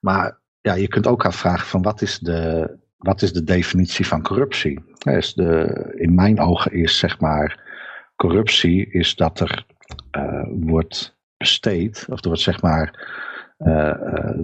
Maar 0.00 0.38
ja, 0.60 0.74
je 0.74 0.88
kunt 0.88 1.06
ook 1.06 1.24
afvragen 1.24 1.66
van 1.66 1.82
wat 1.82 2.02
is 2.02 2.18
de, 2.18 2.70
wat 2.96 3.22
is 3.22 3.32
de 3.32 3.44
definitie 3.44 4.06
van 4.06 4.22
corruptie? 4.22 4.80
Is 5.04 5.34
de, 5.34 5.92
in 5.96 6.14
mijn 6.14 6.40
ogen 6.40 6.72
is 6.72 6.98
zeg 6.98 7.20
maar, 7.20 7.60
corruptie 8.16 8.90
is 8.90 9.14
dat 9.14 9.40
er 9.40 9.64
uh, 10.16 10.42
wordt 10.50 11.16
besteed, 11.38 12.06
of 12.08 12.20
er 12.20 12.26
wordt 12.26 12.42
zeg 12.42 12.62
maar, 12.62 13.16
uh, 13.58 13.68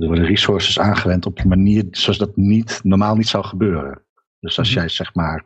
er 0.01 0.07
worden 0.07 0.25
resources 0.25 0.79
aangewend 0.79 1.27
op 1.27 1.39
een 1.39 1.49
manier 1.49 1.87
zoals 1.91 2.19
dat 2.19 2.37
niet, 2.37 2.81
normaal 2.83 3.17
niet 3.17 3.29
zou 3.29 3.45
gebeuren. 3.45 4.03
Dus 4.41 4.59
als 4.59 4.73
jij 4.73 4.89
zeg 4.89 5.15
maar, 5.15 5.45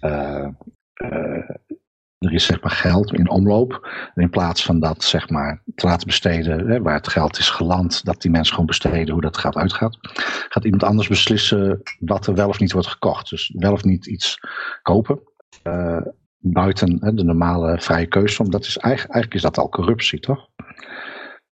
uh, 0.00 0.48
er 2.18 2.32
is 2.32 2.44
zeg 2.44 2.60
maar 2.62 2.70
geld 2.70 3.12
in 3.12 3.30
omloop. 3.30 3.88
En 4.14 4.22
in 4.22 4.30
plaats 4.30 4.64
van 4.64 4.80
dat 4.80 5.04
zeg 5.04 5.28
maar 5.28 5.62
te 5.74 5.86
laten 5.86 6.06
besteden 6.06 6.68
hè, 6.68 6.82
waar 6.82 6.94
het 6.94 7.08
geld 7.08 7.38
is 7.38 7.50
geland, 7.50 8.04
dat 8.04 8.22
die 8.22 8.30
mensen 8.30 8.52
gewoon 8.52 8.66
besteden 8.66 9.12
hoe 9.12 9.22
dat 9.22 9.38
geld 9.38 9.56
uitgaat, 9.56 9.98
gaat 10.48 10.64
iemand 10.64 10.82
anders 10.82 11.08
beslissen 11.08 11.82
wat 11.98 12.26
er 12.26 12.34
wel 12.34 12.48
of 12.48 12.60
niet 12.60 12.72
wordt 12.72 12.88
gekocht. 12.88 13.30
Dus 13.30 13.52
wel 13.56 13.72
of 13.72 13.84
niet 13.84 14.06
iets 14.06 14.38
kopen. 14.82 15.20
Uh, 15.62 16.00
buiten 16.38 16.98
hè, 17.00 17.14
de 17.14 17.24
normale 17.24 17.80
vrije 17.80 18.06
keuze. 18.06 18.42
Omdat 18.42 18.60
is 18.60 18.76
eigenlijk, 18.76 19.14
eigenlijk 19.14 19.34
is 19.34 19.50
dat 19.50 19.64
al 19.64 19.68
corruptie, 19.68 20.20
toch? 20.20 20.48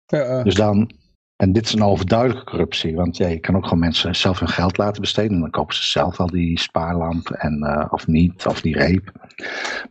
Ja, 0.07 0.39
uh. 0.39 0.45
Dus 0.45 0.55
dan, 0.55 0.91
en 1.37 1.53
dit 1.53 1.65
is 1.65 1.73
een 1.73 1.83
overduidelijke 1.83 2.45
corruptie. 2.45 2.95
Want 2.95 3.17
ja, 3.17 3.27
je 3.27 3.41
kan 3.41 3.57
ook 3.57 3.65
gewoon 3.65 3.79
mensen 3.79 4.15
zelf 4.15 4.39
hun 4.39 4.49
geld 4.49 4.77
laten 4.79 5.01
besteden. 5.01 5.33
En 5.33 5.41
dan 5.41 5.51
kopen 5.51 5.75
ze 5.75 5.85
zelf 5.85 6.21
al 6.21 6.27
die 6.27 6.61
spaarlamp. 6.61 7.31
En, 7.31 7.59
uh, 7.65 7.87
of 7.91 8.07
niet, 8.07 8.47
of 8.47 8.61
die 8.61 8.77
reep. 8.77 9.13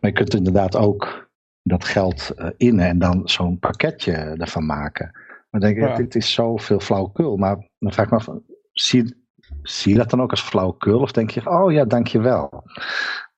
Maar 0.00 0.10
je 0.10 0.12
kunt 0.12 0.34
inderdaad 0.34 0.76
ook 0.76 1.30
dat 1.62 1.84
geld 1.84 2.32
uh, 2.38 2.46
innen. 2.56 2.86
En 2.86 2.98
dan 2.98 3.28
zo'n 3.28 3.58
pakketje 3.58 4.12
ervan 4.12 4.66
maken. 4.66 5.10
Maar 5.12 5.60
dan 5.60 5.60
denk 5.60 5.76
ik, 5.76 5.88
ja. 5.88 5.96
dit 5.96 6.14
is 6.14 6.32
zoveel 6.32 6.80
flauwekul. 6.80 7.36
Maar 7.36 7.68
dan 7.78 7.92
vraag 7.92 8.06
ik 8.06 8.12
me 8.12 8.18
af, 8.18 8.28
zie, 8.72 9.24
zie 9.62 9.92
je 9.92 9.98
dat 9.98 10.10
dan 10.10 10.22
ook 10.22 10.30
als 10.30 10.42
flauwekul? 10.42 11.00
Of 11.00 11.12
denk 11.12 11.30
je, 11.30 11.50
oh 11.50 11.72
ja, 11.72 11.84
dankjewel. 11.84 12.64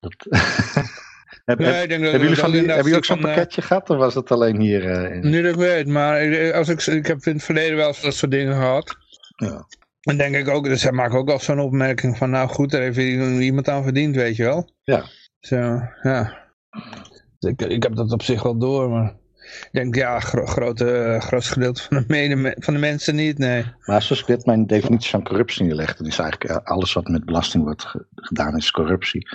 Dat 0.00 0.26
Heb, 1.44 1.58
Nee, 1.58 1.68
heb- 1.68 1.90
hebben 1.90 2.00
jullie, 2.20 2.36
van 2.36 2.50
die, 2.50 2.60
inderdaad 2.60 2.84
hebben 2.84 2.84
jullie 2.84 2.96
ook 2.96 3.04
zo'n 3.04 3.16
van, 3.20 3.28
eh, 3.28 3.34
pakketje 3.34 3.62
gehad 3.62 3.90
of 3.90 3.96
was 3.96 4.14
het 4.14 4.30
alleen 4.30 4.60
hier? 4.60 4.90
eh, 4.90 5.14
in? 5.16 5.30
Nu 5.30 5.42
dat 5.42 5.52
ik 5.52 5.58
weet, 5.58 5.86
maar 5.86 6.22
ik, 6.22 6.54
als 6.54 6.68
ik, 6.68 6.86
ik 6.86 7.06
heb 7.06 7.22
in 7.24 7.32
het 7.32 7.42
verleden 7.44 7.76
wel 7.76 7.86
eens 7.88 8.00
dat 8.00 8.14
soort 8.14 8.30
dingen 8.32 8.54
gehad. 8.54 8.96
Ja. 9.36 9.66
En 10.00 10.16
denk 10.16 10.34
ik 10.34 10.48
ook, 10.48 10.64
dus 10.64 10.80
zij 10.80 10.92
maken 10.92 11.18
ook 11.18 11.26
wel 11.28 11.38
zo'n 11.38 11.60
opmerking 11.60 12.16
van, 12.16 12.30
nou 12.30 12.48
goed, 12.48 12.70
daar 12.70 12.80
heeft 12.80 12.98
iemand 13.40 13.68
aan 13.68 13.82
verdiend, 13.82 14.14
weet 14.16 14.36
je 14.36 14.44
wel. 14.44 14.70
Ja. 14.82 15.04
Zo, 15.40 15.80
ja. 16.02 16.42
Dus 17.38 17.50
ik, 17.52 17.62
ik 17.62 17.82
heb 17.82 17.94
dat 17.94 18.12
op 18.12 18.22
zich 18.22 18.42
wel 18.42 18.58
door, 18.58 18.90
maar 18.90 19.14
ik 19.60 19.68
denk, 19.72 19.94
ja, 19.94 20.20
gro 20.20 20.46
grote, 20.46 21.16
grootste 21.20 21.52
gedeelte 21.52 21.82
van 21.82 21.96
de, 21.96 22.04
mede, 22.08 22.56
van 22.58 22.74
de 22.74 22.80
mensen 22.80 23.14
niet, 23.14 23.38
nee. 23.38 23.64
Maar 23.84 24.02
zoals 24.02 24.20
ik 24.20 24.26
dit 24.26 24.46
mijn 24.46 24.66
definitie 24.66 25.10
van 25.10 25.24
corruptie 25.24 25.64
neerleg, 25.64 25.96
dan 25.96 26.06
is 26.06 26.18
eigenlijk 26.18 26.50
eh, 26.50 26.56
alles 26.72 26.92
wat 26.92 27.08
met 27.08 27.24
belasting 27.24 27.64
wordt 27.64 27.84
ge- 27.84 28.06
gedaan 28.14 28.56
is 28.56 28.70
corruptie. 28.70 29.28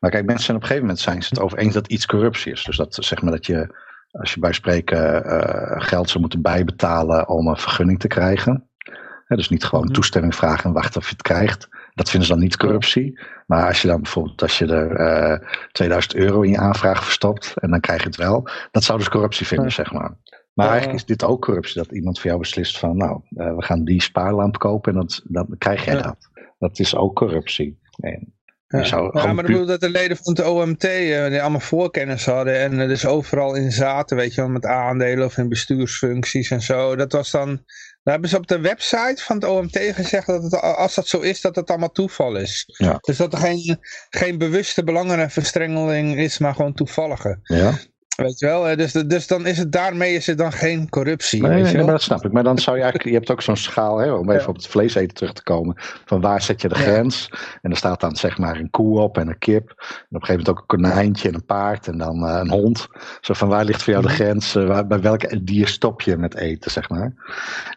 Maar 0.00 0.10
kijk, 0.10 0.24
mensen 0.26 0.44
zijn 0.44 0.56
op 0.56 0.62
een 0.62 0.68
gegeven 0.68 0.88
moment 0.88 0.98
zijn 1.04 1.22
ze 1.22 1.28
het 1.30 1.40
over 1.40 1.58
eens 1.58 1.74
dat 1.74 1.86
iets 1.86 2.06
corruptie 2.06 2.52
is. 2.52 2.64
Dus 2.64 2.76
dat 2.76 2.94
zeg 3.00 3.22
maar 3.22 3.32
dat 3.32 3.46
je, 3.46 3.74
als 4.10 4.34
je 4.34 4.40
bij 4.40 4.52
spreken 4.52 5.24
eh, 5.24 5.80
geld 5.86 6.08
zou 6.08 6.20
moeten 6.20 6.42
bijbetalen 6.42 7.28
om 7.28 7.46
een 7.48 7.56
vergunning 7.56 7.98
te 7.98 8.08
krijgen. 8.08 8.64
Dus 9.28 9.48
niet 9.48 9.64
gewoon 9.64 9.84
Mhm. 9.84 9.92
toestemming 9.92 10.34
vragen 10.34 10.64
en 10.64 10.72
wachten 10.72 11.00
of 11.00 11.04
je 11.06 11.12
het 11.12 11.22
krijgt. 11.22 11.68
Dat 12.00 12.10
vinden 12.10 12.28
ze 12.28 12.34
dan 12.34 12.42
niet 12.42 12.56
corruptie. 12.56 13.20
Maar 13.46 13.66
als 13.66 13.82
je 13.82 13.88
dan 13.88 14.00
bijvoorbeeld 14.02 14.42
als 14.42 14.58
je 14.58 14.66
er 14.66 14.96
eh 14.96 15.48
2000 15.72 16.14
euro 16.14 16.40
in 16.40 16.50
je 16.50 16.58
aanvraag 16.58 17.04
verstopt 17.04 17.52
en 17.56 17.70
dan 17.70 17.80
krijg 17.80 18.00
je 18.00 18.06
het 18.06 18.16
wel. 18.16 18.48
Dat 18.70 18.84
zou 18.84 18.98
dus 18.98 19.08
corruptie 19.08 19.46
vinden, 19.46 19.66
Ja. 19.66 19.72
zeg 19.72 19.92
maar. 19.92 20.16
Maar 20.54 20.68
eigenlijk 20.68 20.98
is 20.98 21.04
dit 21.04 21.24
ook 21.24 21.42
corruptie. 21.42 21.82
Dat 21.82 21.92
iemand 21.92 22.18
voor 22.18 22.26
jou 22.26 22.38
beslist 22.40 22.78
van 22.78 22.96
nou, 22.96 23.20
eh, 23.36 23.54
we 23.56 23.62
gaan 23.62 23.84
die 23.84 24.02
spaarlamp 24.02 24.58
kopen 24.58 24.92
en 24.92 24.98
dat, 25.00 25.20
dan 25.24 25.54
krijg 25.58 25.84
jij 25.84 25.94
Ja. 25.94 26.02
dat. 26.02 26.28
Dat 26.58 26.78
is 26.78 26.96
ook 26.96 27.14
corruptie. 27.14 27.78
En 28.00 28.34
je 28.66 28.76
Ja, 28.76 28.84
zou 28.84 29.04
ja 29.04 29.20
gewoon 29.20 29.34
maar 29.36 29.44
ik 29.44 29.50
bedoel 29.50 29.66
dat 29.66 29.80
de 29.80 29.90
leden 29.90 30.16
van 30.16 30.34
het 30.36 30.46
OMT 30.46 30.84
eh, 30.84 31.28
die 31.28 31.40
allemaal 31.40 31.60
voorkennis 31.60 32.26
hadden 32.26 32.58
en 32.60 32.78
er 32.78 32.88
dus 32.88 33.06
overal 33.06 33.54
in 33.54 33.72
zaten, 33.72 34.16
weet 34.16 34.34
je 34.34 34.40
wel, 34.40 34.50
met 34.50 34.66
aandelen 34.66 35.24
of 35.24 35.36
in 35.38 35.48
bestuursfuncties 35.48 36.50
en 36.50 36.60
zo. 36.62 36.96
Dat 36.96 37.12
was 37.12 37.30
dan, 37.30 37.64
daar 38.02 38.12
hebben 38.12 38.30
ze 38.30 38.36
op 38.36 38.46
de 38.46 38.60
website 38.60 39.22
van 39.22 39.36
het 39.36 39.44
OMT 39.44 39.78
gezegd 39.78 40.26
dat 40.26 40.42
het, 40.42 40.60
als 40.60 40.94
dat 40.94 41.08
zo 41.08 41.20
is, 41.20 41.40
dat 41.40 41.56
het 41.56 41.70
allemaal 41.70 41.92
toeval 41.92 42.36
is. 42.36 42.64
Ja. 42.66 42.98
Dus 43.00 43.16
dat 43.16 43.32
er 43.32 43.38
geen, 43.38 43.78
geen 44.10 44.38
bewuste 44.38 44.84
belangenverstrengeling 44.84 46.16
is, 46.16 46.38
maar 46.38 46.54
gewoon 46.54 46.74
toevallige. 46.74 47.38
Ja, 47.42 47.78
Weet 48.22 48.38
je 48.38 48.46
wel, 48.46 48.68
eh, 48.68 48.76
dus, 48.76 48.92
dus 48.92 49.26
dan 49.26 49.46
is 49.46 49.58
het, 49.58 49.72
daarmee 49.72 50.14
is 50.14 50.26
het 50.26 50.38
dan 50.38 50.52
geen 50.52 50.88
corruptie. 50.88 51.40
nee, 51.42 51.50
weet 51.50 51.58
nee, 51.62 51.66
je 51.66 51.68
nee, 51.68 51.76
wel? 51.76 51.84
maar 51.86 51.94
dat 51.94 52.02
snap 52.04 52.24
ik. 52.24 52.32
Maar 52.32 52.42
dan 52.44 52.58
zou 52.58 52.76
je 52.76 52.82
eigenlijk, 52.82 53.12
je 53.12 53.18
hebt 53.18 53.30
ook 53.30 53.42
zo'n 53.42 53.56
schaal, 53.56 53.98
hè, 53.98 54.12
om 54.12 54.30
even 54.30 54.42
Ja. 54.42 54.46
op 54.48 54.56
het 54.56 54.66
vlees 54.66 54.94
eten 54.94 55.14
terug 55.14 55.32
te 55.32 55.42
komen. 55.42 55.74
Van 56.04 56.20
waar 56.20 56.42
zet 56.42 56.60
je 56.62 56.68
de 56.68 56.74
Ja. 56.74 56.80
grens? 56.80 57.30
En 57.62 57.70
er 57.70 57.76
staat 57.76 58.00
dan 58.00 58.16
zeg 58.16 58.38
maar 58.38 58.56
een 58.56 58.70
koe 58.70 59.00
op 59.00 59.18
en 59.18 59.28
een 59.28 59.38
kip. 59.38 59.68
En 59.68 59.76
op 59.76 59.86
een 59.86 60.20
gegeven 60.24 60.28
moment 60.28 60.48
ook 60.48 60.58
een 60.58 60.66
konijntje 60.66 61.28
en 61.28 61.34
een 61.34 61.44
paard 61.44 61.86
en 61.86 61.98
dan 61.98 62.26
eh, 62.26 62.38
een 62.42 62.50
hond. 62.50 62.86
Zo 63.20 63.34
van 63.34 63.48
waar 63.48 63.64
ligt 63.64 63.82
voor 63.82 63.92
jou 63.92 64.04
de 64.06 64.12
Mhm. 64.12 64.22
grens? 64.22 64.54
Eh, 64.56 64.66
waar, 64.66 64.86
bij 64.86 65.00
welk 65.00 65.46
dier 65.46 65.68
stop 65.68 66.00
je 66.02 66.16
met 66.16 66.34
eten, 66.36 66.70
zeg 66.70 66.88
maar? 66.88 67.12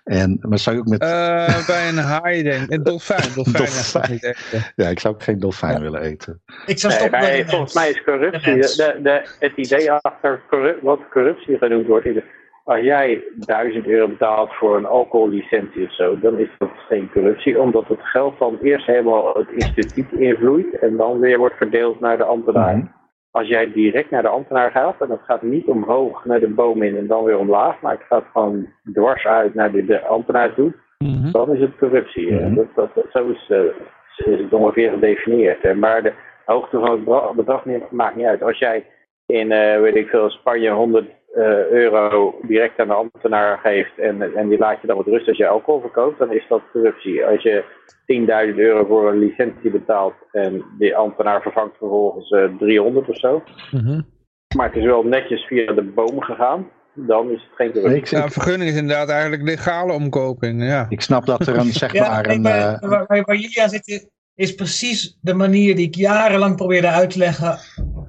En, 0.04 0.38
maar 0.42 0.60
zou 0.60 0.76
je 0.76 0.82
ook 0.82 0.88
met, 0.88 1.02
Eh, 1.02 1.66
bij 1.66 1.88
een 1.90 1.98
haai 1.98 2.44
denk 2.44 2.64
ik. 2.64 2.72
Een 2.72 2.84
dolfijn. 2.84 3.30
Dolfijn, 3.36 3.54
Dolfijn. 3.56 4.12
Niet 4.12 4.24
eten. 4.24 4.72
ja, 4.76 4.88
ik 4.88 5.00
zou 5.00 5.14
ook 5.14 5.24
geen 5.24 5.40
dolfijn 5.40 5.82
willen 5.82 6.02
eten. 6.02 6.42
Ik 6.66 6.80
zou 6.80 6.94
Nee, 6.94 7.02
stoppen 7.02 7.20
bij 7.20 7.44
de 7.44 7.50
volgens 7.50 7.74
mij 7.74 7.90
is 7.90 8.04
corruptie, 8.04 8.56
de, 8.56 9.00
de, 9.04 9.28
het 9.40 9.52
idee 9.56 9.92
achter 9.92 10.33
wat 10.82 11.00
corruptie 11.12 11.58
genoemd 11.58 11.88
wordt, 11.88 12.08
als 12.64 12.80
jij 12.80 13.24
1000 13.36 13.88
euro 13.88 14.08
betaalt 14.08 14.54
voor 14.54 14.78
een 14.78 14.86
alcohollicentie 14.86 15.86
of 15.86 15.94
zo, 15.94 16.20
dan 16.20 16.38
is 16.38 16.50
dat 16.58 16.70
geen 16.88 17.10
corruptie, 17.12 17.60
omdat 17.60 17.88
het 17.88 18.02
geld 18.02 18.40
dan 18.40 18.58
eerst 18.62 18.86
helemaal 18.86 19.34
het 19.34 19.50
instituut 19.52 20.12
invloeit 20.12 20.80
en 20.80 20.98
dan 20.98 21.20
weer 21.20 21.38
wordt 21.38 21.56
verdeeld 21.58 22.00
naar 22.00 22.18
de 22.18 22.24
ambtenaar. 22.24 22.78
Mhm. 22.78 22.86
Als 23.32 23.48
jij 23.48 23.72
direct 23.72 24.10
naar 24.10 24.22
de 24.22 24.28
ambtenaar 24.28 24.72
gaat, 24.72 25.02
en 25.02 25.08
dat 25.08 25.22
gaat 25.24 25.42
niet 25.42 25.66
omhoog 25.66 26.26
naar 26.26 26.40
de 26.40 26.50
boom 26.50 26.82
in 26.84 26.98
en 26.98 27.08
dan 27.08 27.24
weer 27.24 27.38
omlaag, 27.38 27.82
maar 27.82 27.92
het 27.92 28.08
gaat 28.10 28.26
gewoon 28.34 28.68
dwars 28.94 29.26
uit 29.26 29.54
naar 29.54 29.72
de, 29.72 29.86
de 29.86 30.02
ambtenaar 30.02 30.54
toe, 30.54 30.74
Mhm. 30.98 31.32
dan 31.32 31.54
is 31.56 31.60
het 31.60 31.78
corruptie. 31.78 32.34
Mhm. 32.34 32.56
Dat, 32.56 32.68
dat, 32.76 33.06
zo 33.12 33.30
is, 33.30 33.50
eh, 33.50 33.64
is 34.34 34.40
het 34.40 34.54
ongeveer 34.54 34.90
gedefinieerd. 34.92 35.62
Eh, 35.64 35.76
Maar 35.76 36.04
de 36.04 36.14
hoogte 36.46 36.80
van 36.80 36.92
het 36.92 37.36
bedrag 37.36 37.64
maakt 37.90 38.16
niet 38.16 38.26
uit. 38.26 38.44
Als 38.44 38.58
jij 38.58 38.86
in, 39.26 39.52
eh, 39.52 39.80
weet 39.82 39.96
ik 39.96 40.08
veel, 40.08 40.30
Spanje 40.30 40.70
100 40.72 41.06
eh, 41.34 41.70
euro 41.70 42.36
direct 42.42 42.80
aan 42.80 42.88
de 42.88 42.94
ambtenaar 42.94 43.58
geeft 43.58 43.98
en, 44.00 44.36
en 44.36 44.50
die 44.50 44.58
laat 44.58 44.82
je 44.82 44.88
dan 44.88 44.98
wat 44.98 45.06
rust 45.08 45.28
als 45.28 45.38
je 45.38 45.48
alcohol 45.48 45.82
verkoopt, 45.82 46.20
dan 46.20 46.34
is 46.34 46.46
dat 46.50 46.62
corruptie. 46.72 47.26
Als 47.26 47.42
je 47.44 47.64
10.000 48.06 48.56
euro 48.60 48.86
voor 48.86 49.10
een 49.10 49.20
licentie 49.20 49.72
betaalt 49.72 50.14
en 50.32 50.64
die 50.78 50.96
ambtenaar 50.96 51.42
vervangt 51.42 51.78
vervolgens 51.78 52.30
eh, 52.30 52.44
300 52.60 53.10
of 53.10 53.18
zo, 53.18 53.44
Mhm. 53.72 54.02
maar 54.56 54.68
het 54.68 54.76
is 54.78 54.86
wel 54.86 55.04
netjes 55.04 55.46
via 55.46 55.74
de 55.74 55.84
boom 55.84 56.22
gegaan, 56.22 56.70
dan 56.94 57.30
is 57.32 57.42
het 57.42 57.56
geen 57.56 57.72
corruptie. 57.72 58.18
Een 58.18 58.32
vergunning 58.32 58.70
is 58.70 58.78
inderdaad 58.78 59.10
eigenlijk 59.10 59.44
legale 59.44 59.94
omkoping, 59.94 60.64
ja. 60.64 60.86
ik 60.90 61.02
snap 61.02 61.26
dat 61.26 61.48
er 61.48 61.58
een, 61.58 61.72
zeg 61.84 61.94
Ja, 61.94 62.10
maar, 62.10 62.28
nee, 62.28 62.36
een... 62.36 62.42
maar, 62.42 62.74
eh, 62.74 62.90
waar, 62.90 63.06
waar, 63.08 63.24
waar 63.24 63.36
jullie 63.36 63.62
aan 63.62 63.70
zitten 63.70 64.10
is 64.36 64.56
precies 64.56 65.18
de 65.22 65.34
manier 65.34 65.76
die 65.76 65.88
ik 65.88 65.96
jarenlang 65.96 66.56
probeerde 66.56 66.88
uit 66.88 67.10
te 67.10 67.18
leggen. 67.18 67.58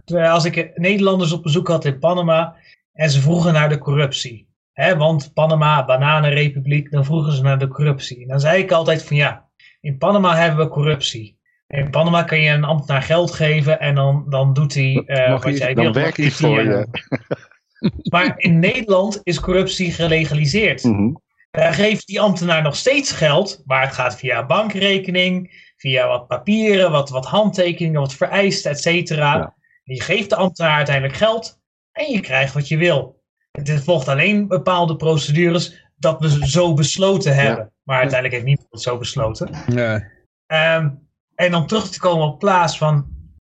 Terwijl 0.05 0.30
als 0.30 0.44
ik 0.44 0.70
Nederlanders 0.74 1.32
op 1.32 1.42
bezoek 1.42 1.68
had 1.68 1.84
in 1.84 1.98
Panama 1.98 2.57
en 2.92 3.11
ze 3.11 3.20
vroegen 3.20 3.52
naar 3.52 3.68
de 3.68 3.78
corruptie. 3.78 4.48
Hè, 4.72 4.96
want 4.96 5.30
Panama, 5.34 5.84
bananenrepubliek, 5.84 6.90
dan 6.90 7.05
vroegen 7.05 7.32
ze 7.32 7.42
naar 7.42 7.59
de 7.59 7.68
corruptie. 7.68 8.22
En 8.22 8.28
dan 8.28 8.40
zei 8.40 8.62
ik 8.62 8.72
altijd 8.72 9.02
van 9.02 9.16
ja, 9.16 9.48
in 9.80 9.98
Panama 9.98 10.36
hebben 10.36 10.64
we 10.64 10.70
corruptie. 10.72 11.38
In 11.66 11.90
Panama 11.90 12.22
kan 12.22 12.40
je 12.40 12.50
een 12.50 12.64
ambtenaar 12.64 13.02
geld 13.02 13.32
geven 13.32 13.80
en 13.80 13.94
dan, 13.94 14.26
dan 14.28 14.52
doet 14.52 14.74
hij 14.74 15.02
eh, 15.07 15.42
wat 15.42 15.59
jij 15.59 15.74
dan 15.74 15.84
wil. 15.84 15.92
werkt 15.92 16.16
hij 16.16 16.30
voor 16.30 16.62
je. 16.62 16.86
Maar 18.11 18.34
in 18.36 18.59
Nederland 18.59 19.20
is 19.22 19.40
corruptie 19.40 19.92
gelegaliseerd. 19.92 20.84
Mhm. 20.84 21.12
Daar 21.50 21.74
geeft 21.74 22.07
die 22.07 22.20
ambtenaar 22.20 22.62
nog 22.62 22.76
steeds 22.76 23.12
geld, 23.12 23.62
maar 23.64 23.82
het 23.82 23.92
gaat 23.92 24.16
via 24.16 24.46
bankrekening, 24.46 25.62
via 25.76 26.09
wat 26.09 26.26
papieren, 26.26 26.90
wat, 26.90 27.11
wat 27.11 27.26
handtekeningen, 27.26 28.00
wat 28.00 28.14
vereisten, 28.14 28.70
et 28.70 28.80
cetera. 28.80 29.36
Ja. 29.36 29.55
Je 29.85 30.03
geeft 30.03 30.30
de 30.30 30.37
ambtenaar 30.37 30.76
uiteindelijk 30.76 31.16
geld 31.16 31.61
en 31.93 32.12
je 32.12 32.20
krijgt 32.20 32.55
wat 32.55 32.68
je 32.68 32.76
wil. 32.76 33.22
Het 33.51 33.85
volgt 33.85 34.09
alleen 34.09 34.49
bepaalde 34.49 34.97
procedures 34.97 35.89
dat 35.97 36.20
we 36.20 36.49
zo 36.49 36.74
besloten 36.74 37.35
hebben. 37.35 37.72
Maar 37.82 37.99
uiteindelijk 37.99 38.35
heeft 38.35 38.47
niemand 38.47 38.68
het 38.70 38.80
zo 38.80 38.99
besloten. 38.99 39.51
Nee. 39.66 40.05
Ehm, 40.47 40.91
en 41.35 41.55
om 41.55 41.66
terug 41.66 41.89
te 41.89 42.01
komen 42.01 42.26
op 42.26 42.39
plaats 42.39 42.78
van 42.78 43.07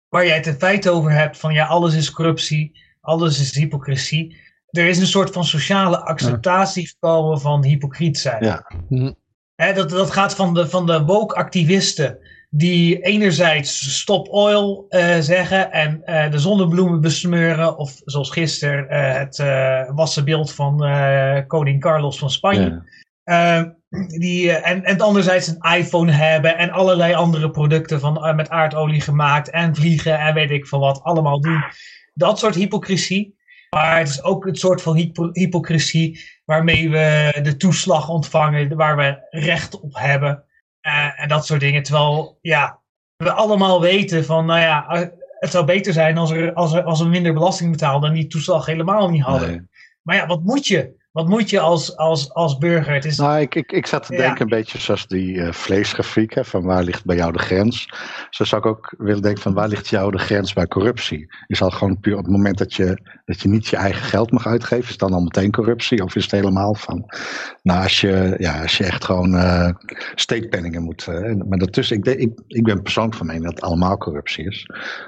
waar 0.08 0.26
jij 0.26 0.36
het 0.36 0.46
in 0.46 0.58
feite 0.58 0.90
over 0.90 1.10
hebt, 1.12 1.38
van 1.38 1.54
ja, 1.54 1.66
alles 1.66 1.94
is 1.94 2.10
corruptie, 2.10 2.80
alles 3.00 3.40
is 3.40 3.54
hypocrisie. 3.54 4.42
Er 4.70 4.86
is 4.86 4.98
een 4.98 5.06
soort 5.06 5.30
van 5.30 5.44
sociale 5.44 5.98
acceptatie 5.98 6.86
gekomen 6.88 7.40
van 7.40 7.64
hypocriet 7.64 8.18
zijn. 8.18 8.44
Ja. 8.44 8.70
Mhm. 8.88 9.12
Hè, 9.54 9.72
dat, 9.72 9.90
dat 9.90 10.10
gaat 10.10 10.34
van 10.34 10.54
de, 10.54 10.68
van 10.68 10.86
de 10.86 11.04
woke-activisten 11.04 12.18
die 12.56 13.00
enerzijds 13.00 13.98
stop 13.98 14.28
oil 14.28 14.86
eh, 14.88 15.18
zeggen 15.18 15.72
en 15.72 16.04
eh, 16.04 16.30
de 16.30 16.38
zonnebloemen 16.38 17.00
besmeuren. 17.00 17.78
Of 17.78 18.00
zoals 18.04 18.30
gisteren 18.30 18.88
eh, 18.88 19.18
het 19.18 19.38
wassenbeeld 19.94 20.52
van 20.52 20.76
koning 21.46 21.80
Carlos 21.80 22.18
van 22.18 22.30
Spanje. 22.30 22.82
Ja. 23.24 23.74
Die, 24.06 24.52
en, 24.52 24.84
en 24.84 25.00
anderzijds 25.00 25.48
een 25.48 25.76
iPhone 25.76 26.12
hebben 26.12 26.58
en 26.58 26.70
allerlei 26.70 27.14
andere 27.14 27.50
producten 27.50 28.00
van, 28.00 28.36
met 28.36 28.50
aardolie 28.50 29.00
gemaakt 29.00 29.50
en 29.50 29.74
vliegen 29.74 30.18
en 30.18 30.34
weet 30.34 30.50
ik 30.50 30.66
van 30.66 30.80
wat 30.80 31.02
allemaal 31.02 31.40
doen. 31.40 31.64
Dat 32.14 32.38
soort 32.38 32.54
hypocrisie. 32.54 33.36
Maar 33.70 33.98
het 33.98 34.08
is 34.08 34.22
ook 34.22 34.46
het 34.46 34.58
soort 34.58 34.82
van 34.82 34.96
hypo- 34.96 35.30
hypocrisie 35.32 36.20
waarmee 36.44 36.90
we 36.90 37.38
de 37.42 37.56
toeslag 37.56 38.08
ontvangen, 38.08 38.76
waar 38.76 38.96
we 38.96 39.26
recht 39.30 39.80
op 39.80 39.98
hebben. 39.98 40.44
Eh, 40.84 41.22
en 41.22 41.28
dat 41.28 41.46
soort 41.46 41.60
dingen. 41.60 41.82
Terwijl, 41.82 42.38
ja, 42.40 42.80
we 43.16 43.32
allemaal 43.32 43.80
weten 43.80 44.24
van, 44.24 44.46
nou 44.46 44.60
ja, 44.60 44.88
eh, 44.88 45.08
het 45.38 45.50
zou 45.50 45.64
beter 45.64 45.92
zijn 45.92 46.18
als, 46.18 46.30
er, 46.30 46.52
als, 46.52 46.72
er, 46.72 46.82
als 46.82 47.00
we 47.00 47.08
minder 47.08 47.32
belasting 47.32 47.70
betaalden 47.70 48.08
en 48.08 48.14
die 48.14 48.26
toeslag 48.26 48.66
helemaal 48.66 49.10
niet 49.10 49.22
hadden. 49.22 49.48
Nee. 49.48 49.68
Maar 50.02 50.16
ja, 50.16 50.26
wat 50.26 50.42
moet 50.42 50.66
je? 50.66 51.03
Wat 51.14 51.28
moet 51.28 51.50
je 51.50 51.60
als, 51.60 51.96
als, 51.96 52.32
als 52.32 52.58
burger? 52.58 52.94
Het 52.94 53.04
is, 53.04 53.16
Nou, 53.18 53.40
ik, 53.40 53.54
ik, 53.54 53.72
ik 53.72 53.86
zat 53.86 54.06
te 54.06 54.12
Ja. 54.12 54.18
denken 54.18 54.40
een 54.42 54.48
beetje 54.48 54.78
zoals 54.78 55.06
die 55.06 55.40
eh, 55.40 55.52
vleesgrafiek, 55.52 56.34
hè, 56.34 56.44
van 56.44 56.62
waar 56.62 56.82
ligt 56.82 57.04
bij 57.04 57.16
jou 57.16 57.32
de 57.32 57.38
grens. 57.38 57.88
Zo 58.30 58.44
zou 58.44 58.60
ik 58.62 58.66
ook 58.68 58.94
willen 58.98 59.22
denken 59.22 59.42
van 59.42 59.54
waar 59.54 59.68
ligt 59.68 59.88
jou 59.88 60.10
de 60.10 60.18
grens 60.18 60.52
bij 60.52 60.66
corruptie? 60.66 61.26
Is 61.46 61.62
al 61.62 61.70
gewoon 61.70 62.00
puur 62.00 62.16
op 62.16 62.24
het 62.24 62.32
moment 62.32 62.58
dat 62.58 62.74
je, 62.74 62.98
dat 63.24 63.40
je 63.40 63.48
niet 63.48 63.66
je 63.66 63.76
eigen 63.76 64.02
geld 64.04 64.30
mag 64.30 64.46
uitgeven, 64.46 64.84
is 64.84 64.90
het 64.90 64.98
dan 64.98 65.12
al 65.12 65.22
meteen 65.22 65.50
corruptie? 65.50 66.02
Of 66.02 66.16
is 66.16 66.22
het 66.22 66.32
helemaal 66.32 66.74
van, 66.74 67.04
nou 67.62 67.82
als 67.82 68.00
je, 68.00 68.34
ja, 68.38 68.62
als 68.62 68.76
je 68.78 68.84
echt 68.84 69.04
gewoon 69.04 69.34
eh 69.34 69.68
steekpenningen 70.14 70.82
moet. 70.82 71.06
eh, 71.08 71.34
maar 71.48 71.58
daartussen, 71.58 71.96
ik, 71.96 72.06
ik, 72.06 72.40
ik 72.46 72.64
ben 72.64 72.82
persoonlijk 72.82 73.16
van 73.16 73.26
mening 73.26 73.44
dat 73.44 73.54
het 73.54 73.64
allemaal 73.64 73.96
corruptie 73.98 74.46
is. 74.46 74.66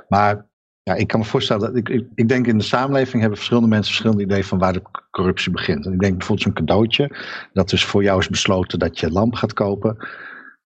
Maar 0.08 0.46
ja, 0.88 0.94
ik 0.94 1.06
kan 1.06 1.20
me 1.20 1.26
voorstellen 1.26 1.66
dat 1.66 1.76
ik, 1.76 1.88
ik, 1.88 2.06
ik 2.14 2.28
denk 2.28 2.46
in 2.46 2.58
de 2.58 2.64
samenleving 2.64 3.20
hebben 3.20 3.36
verschillende 3.36 3.68
mensen 3.68 3.92
verschillende 3.92 4.22
ideeën 4.22 4.44
van 4.44 4.58
waar 4.58 4.72
de 4.72 4.82
corruptie 5.10 5.52
begint. 5.52 5.86
En 5.86 5.92
ik 5.92 6.00
denk 6.00 6.16
bijvoorbeeld 6.16 6.46
zo'n 6.46 6.66
cadeautje, 6.66 7.16
dat 7.52 7.70
dus 7.70 7.84
voor 7.84 8.02
jou 8.02 8.18
is 8.20 8.28
besloten 8.28 8.78
dat 8.78 8.98
je 8.98 9.10
lamp 9.10 9.34
gaat 9.34 9.52
kopen. 9.52 9.96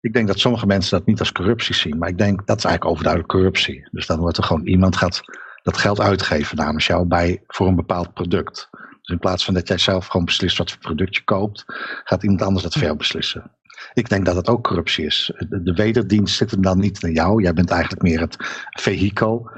Ik 0.01 0.13
denk 0.13 0.27
dat 0.27 0.39
sommige 0.39 0.67
mensen 0.67 0.99
dat 0.99 1.07
niet 1.07 1.19
als 1.19 1.33
corruptie 1.33 1.75
zien, 1.75 1.99
maar 1.99 2.09
ik 2.09 2.19
denk 2.19 2.47
dat 2.47 2.59
is 2.59 2.65
eigenlijk 2.65 2.95
overduidelijk 2.95 3.33
corruptie. 3.33 3.89
Dus 3.91 4.07
dan 4.07 4.19
wordt 4.19 4.37
er 4.37 4.45
gewoon 4.45 4.67
iemand 4.67 4.97
gaat 4.97 5.21
dat 5.63 5.77
geld 5.77 6.01
uitgeven 6.01 6.57
namens 6.57 6.87
jou 6.87 7.07
bij, 7.07 7.43
voor 7.47 7.67
een 7.67 7.77
bepaald 7.77 8.15
product. 8.15 8.69
Dus 8.71 9.11
in 9.11 9.19
plaats 9.19 9.45
van 9.45 9.55
dat 9.55 9.69
jij 9.69 9.79
zelf 9.79 10.07
gewoon 10.07 10.27
beslist 10.27 10.59
wat 10.59 10.71
voor 10.71 10.81
product 10.81 11.17
je 11.17 11.25
koopt, 11.25 11.65
gaat 12.05 12.23
iemand 12.23 12.43
anders 12.43 12.63
dat 12.63 12.75
voor 12.75 12.97
beslissen. 12.97 13.51
Ik 13.95 14.09
denk 14.09 14.25
dat 14.25 14.37
het 14.37 14.49
ook 14.49 14.65
corruptie 14.65 15.05
is. 15.05 15.33
De, 15.49 15.63
de 15.63 15.73
wederdienst 15.73 16.37
zit 16.37 16.51
hem 16.51 16.63
dan 16.63 16.79
niet 16.79 17.03
naar 17.03 17.11
jou. 17.11 17.43
Jij 17.43 17.53
bent 17.53 17.71
eigenlijk 17.71 18.03
meer 18.03 18.21
het 18.21 18.37
vehikel 18.71 19.51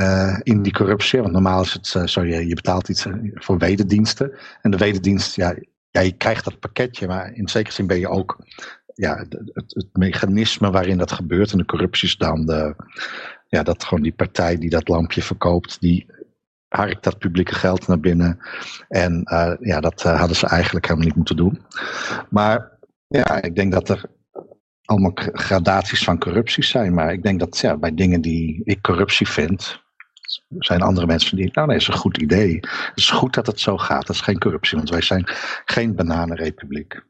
uh, 0.00 0.38
in 0.42 0.62
die 0.62 0.72
corruptie. 0.72 1.20
Want 1.20 1.32
normaal 1.32 1.62
is 1.62 1.72
het 1.72 1.94
uh, 1.96 2.06
zo, 2.06 2.24
je, 2.24 2.46
je 2.46 2.54
betaalt 2.54 2.88
iets 2.88 3.06
voor 3.34 3.58
wederdiensten. 3.58 4.32
En 4.62 4.70
de 4.70 4.76
wederdienst, 4.76 5.36
ja, 5.36 5.54
je 5.90 6.12
krijgt 6.12 6.44
dat 6.44 6.58
pakketje, 6.58 7.06
maar 7.06 7.32
in 7.32 7.48
zekere 7.48 7.74
zin 7.74 7.86
ben 7.86 7.98
je 7.98 8.08
ook 8.08 8.38
ja, 8.94 9.16
het, 9.16 9.74
het, 9.74 9.88
mechanisme 9.92 10.70
waarin 10.70 10.98
dat 10.98 11.12
gebeurt. 11.12 11.52
En 11.52 11.58
de 11.58 11.64
corruptie 11.64 12.08
is 12.08 12.16
dan 12.16 12.46
de, 12.46 12.74
ja, 13.48 13.62
dat 13.62 13.84
gewoon 13.84 14.02
die 14.02 14.12
partij 14.12 14.56
die 14.56 14.70
dat 14.70 14.88
lampje 14.88 15.22
verkoopt, 15.22 15.80
die 15.80 16.06
harkt 16.68 17.04
dat 17.04 17.18
publieke 17.18 17.54
geld 17.54 17.86
naar 17.86 18.00
binnen. 18.00 18.38
En 18.88 19.22
ja, 19.60 19.80
dat 19.80 20.02
hadden 20.02 20.36
ze 20.36 20.46
eigenlijk 20.46 20.86
helemaal 20.86 21.06
niet 21.06 21.16
moeten 21.16 21.36
doen. 21.36 21.60
Maar 22.28 22.78
ja, 23.06 23.42
ik 23.42 23.54
denk 23.54 23.72
dat 23.72 23.88
er 23.88 24.04
allemaal 24.84 25.12
gradaties 25.14 26.04
van 26.04 26.18
corruptie 26.18 26.64
zijn. 26.64 26.94
Maar 26.94 27.12
ik 27.12 27.22
denk 27.22 27.40
dat 27.40 27.58
ja, 27.58 27.76
bij 27.76 27.94
dingen 27.94 28.20
die 28.20 28.60
ik 28.64 28.82
corruptie 28.82 29.28
vind, 29.28 29.82
zijn 30.58 30.82
andere 30.82 31.06
mensen 31.06 31.36
die, 31.36 31.50
nou 31.52 31.66
nee, 31.68 31.76
is 31.76 31.88
een 31.88 31.94
goed 31.94 32.18
idee. 32.18 32.54
Het 32.60 32.92
is 32.94 33.10
goed 33.10 33.34
dat 33.34 33.46
het 33.46 33.60
zo 33.60 33.76
gaat. 33.76 34.06
Dat 34.06 34.16
is 34.16 34.22
geen 34.22 34.38
corruptie, 34.38 34.76
want 34.76 34.90
wij 34.90 35.02
zijn 35.02 35.28
geen 35.64 35.94
bananenrepubliek. 35.94 37.02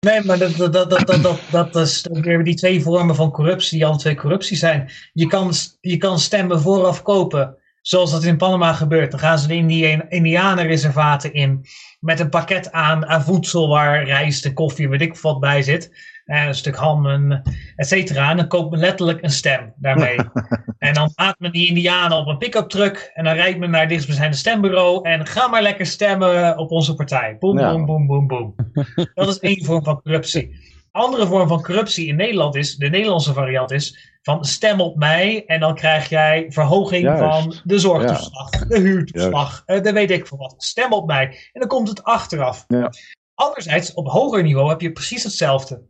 Nee, 0.00 0.24
maar 0.24 0.38
dat, 0.38 0.56
dat, 0.56 0.72
dat, 0.72 0.90
dat, 0.90 1.22
dat, 1.22 1.40
dat 1.50 1.76
is 1.76 2.06
weer 2.10 2.44
die 2.44 2.54
twee 2.54 2.82
vormen 2.82 3.14
van 3.14 3.30
corruptie, 3.30 3.78
die 3.78 3.86
alle 3.86 3.96
twee 3.96 4.14
corruptie 4.14 4.56
zijn. 4.56 4.90
Je 5.12 5.26
kan, 5.26 5.52
je 5.80 5.96
kan 5.96 6.18
stemmen 6.18 6.60
vooraf 6.60 7.02
kopen, 7.02 7.56
zoals 7.82 8.10
dat 8.10 8.24
in 8.24 8.36
Panama 8.36 8.72
gebeurt. 8.72 9.10
Dan 9.10 9.20
gaan 9.20 9.38
ze 9.38 9.46
de 9.46 10.04
Indianenreservaten 10.08 11.32
in 11.32 11.66
met 12.00 12.20
een 12.20 12.28
pakket 12.28 12.72
aan, 12.72 13.06
aan 13.06 13.22
voedsel 13.22 13.68
waar 13.68 14.04
rijst 14.04 14.44
en 14.44 14.54
koffie, 14.54 14.88
weet 14.88 15.00
ik 15.00 15.16
wat 15.16 15.40
bij 15.40 15.62
zit. 15.62 15.90
En 16.26 16.48
een 16.48 16.54
stuk 16.54 16.76
ham, 16.76 17.06
en 17.06 17.42
et 17.76 17.86
cetera. 17.86 18.30
En 18.30 18.36
dan 18.36 18.48
koopt 18.48 18.70
men 18.70 18.80
letterlijk 18.80 19.22
een 19.22 19.30
stem 19.30 19.72
daarmee. 19.76 20.16
en 20.78 20.94
dan 20.94 21.12
maakt 21.14 21.40
men 21.40 21.52
die 21.52 21.68
Indianen 21.68 22.18
op 22.18 22.26
een 22.26 22.38
pick-up 22.38 22.68
truck. 22.68 23.10
En 23.14 23.24
dan 23.24 23.34
rijdt 23.34 23.58
men 23.58 23.70
naar 23.70 23.88
dichtstbijzijnde 23.88 24.36
stembureau. 24.36 25.08
En 25.08 25.26
ga 25.26 25.48
maar 25.48 25.62
lekker 25.62 25.86
stemmen 25.86 26.58
op 26.58 26.70
onze 26.70 26.94
partij. 26.94 27.36
Boom, 27.38 27.56
boom, 27.56 27.86
boom, 27.86 28.06
boom, 28.06 28.26
boom. 28.26 28.54
Dat 29.14 29.28
is 29.28 29.38
één 29.38 29.64
vorm 29.64 29.84
van 29.84 30.02
corruptie. 30.02 30.74
Andere 30.90 31.26
vorm 31.26 31.48
van 31.48 31.62
corruptie 31.62 32.06
in 32.06 32.16
Nederland 32.16 32.54
is, 32.54 32.76
de 32.76 32.88
Nederlandse 32.88 33.32
variant 33.32 33.70
is, 33.70 34.14
van 34.22 34.44
stem 34.44 34.80
op 34.80 34.96
mij 34.96 35.44
en 35.46 35.60
dan 35.60 35.74
krijg 35.74 36.08
jij 36.08 36.46
verhoging 36.48 37.02
Juist. 37.02 37.22
van 37.22 37.54
de 37.64 37.78
zorgtoeslag, 37.78 38.52
ja. 38.52 38.64
de 38.64 38.78
huurtoeslag, 38.78 39.62
Juist. 39.66 39.84
de 39.84 39.92
weet 39.92 40.10
ik 40.10 40.26
veel 40.26 40.38
wat. 40.38 40.54
Stem 40.58 40.92
op 40.92 41.06
mij. 41.06 41.24
En 41.52 41.60
dan 41.60 41.68
komt 41.68 41.88
het 41.88 42.02
achteraf. 42.02 42.64
Ja. 42.68 42.92
Anderzijds, 43.34 43.94
op 43.94 44.08
hoger 44.08 44.42
niveau 44.42 44.68
heb 44.68 44.80
je 44.80 44.92
precies 44.92 45.22
hetzelfde 45.22 45.82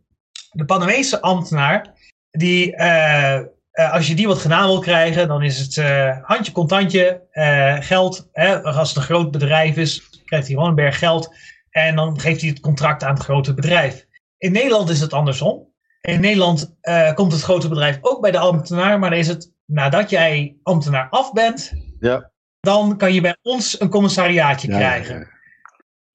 de 0.51 0.65
Panamese 0.65 1.21
ambtenaar, 1.21 1.93
die, 2.31 2.75
uh, 2.75 3.39
uh, 3.73 3.93
als 3.93 4.07
je 4.07 4.15
die 4.15 4.27
wat 4.27 4.37
gedaan 4.37 4.67
wil 4.67 4.79
krijgen, 4.79 5.27
dan 5.27 5.43
is 5.43 5.59
het 5.59 5.75
uh, 5.75 6.17
handje 6.21 6.51
contantje, 6.51 7.21
geld. 7.79 8.29
Hè, 8.31 8.63
als 8.63 8.89
het 8.89 8.97
een 8.97 9.03
groot 9.03 9.31
bedrijf 9.31 9.75
is, 9.75 10.09
krijgt 10.25 10.47
hij 10.47 10.55
gewoon 10.55 10.69
een 10.69 10.75
berg 10.75 10.99
geld. 10.99 11.35
En 11.69 11.95
dan 11.95 12.19
geeft 12.19 12.41
hij 12.41 12.49
het 12.49 12.59
contract 12.59 13.03
aan 13.03 13.13
het 13.13 13.23
grote 13.23 13.53
bedrijf. 13.53 14.05
In 14.37 14.51
Nederland 14.51 14.89
is 14.89 14.99
het 14.99 15.13
andersom. 15.13 15.67
In 16.01 16.21
Nederland 16.21 16.75
komt 17.13 17.31
het 17.31 17.41
grote 17.41 17.67
bedrijf 17.69 17.97
ook 18.01 18.21
bij 18.21 18.31
de 18.31 18.37
ambtenaar, 18.39 18.99
maar 18.99 19.09
dan 19.09 19.19
is 19.19 19.27
het 19.27 19.51
nadat 19.67 20.09
jij 20.09 20.57
ambtenaar 20.63 21.07
af 21.09 21.33
bent, 21.33 21.73
ja. 21.99 22.31
dan 22.59 22.97
kan 22.97 23.13
je 23.13 23.21
bij 23.21 23.37
ons 23.41 23.81
een 23.81 23.89
commissariaatje 23.89 24.67
Ja, 24.71 24.77
krijgen. 24.77 25.19
ja. 25.19 25.36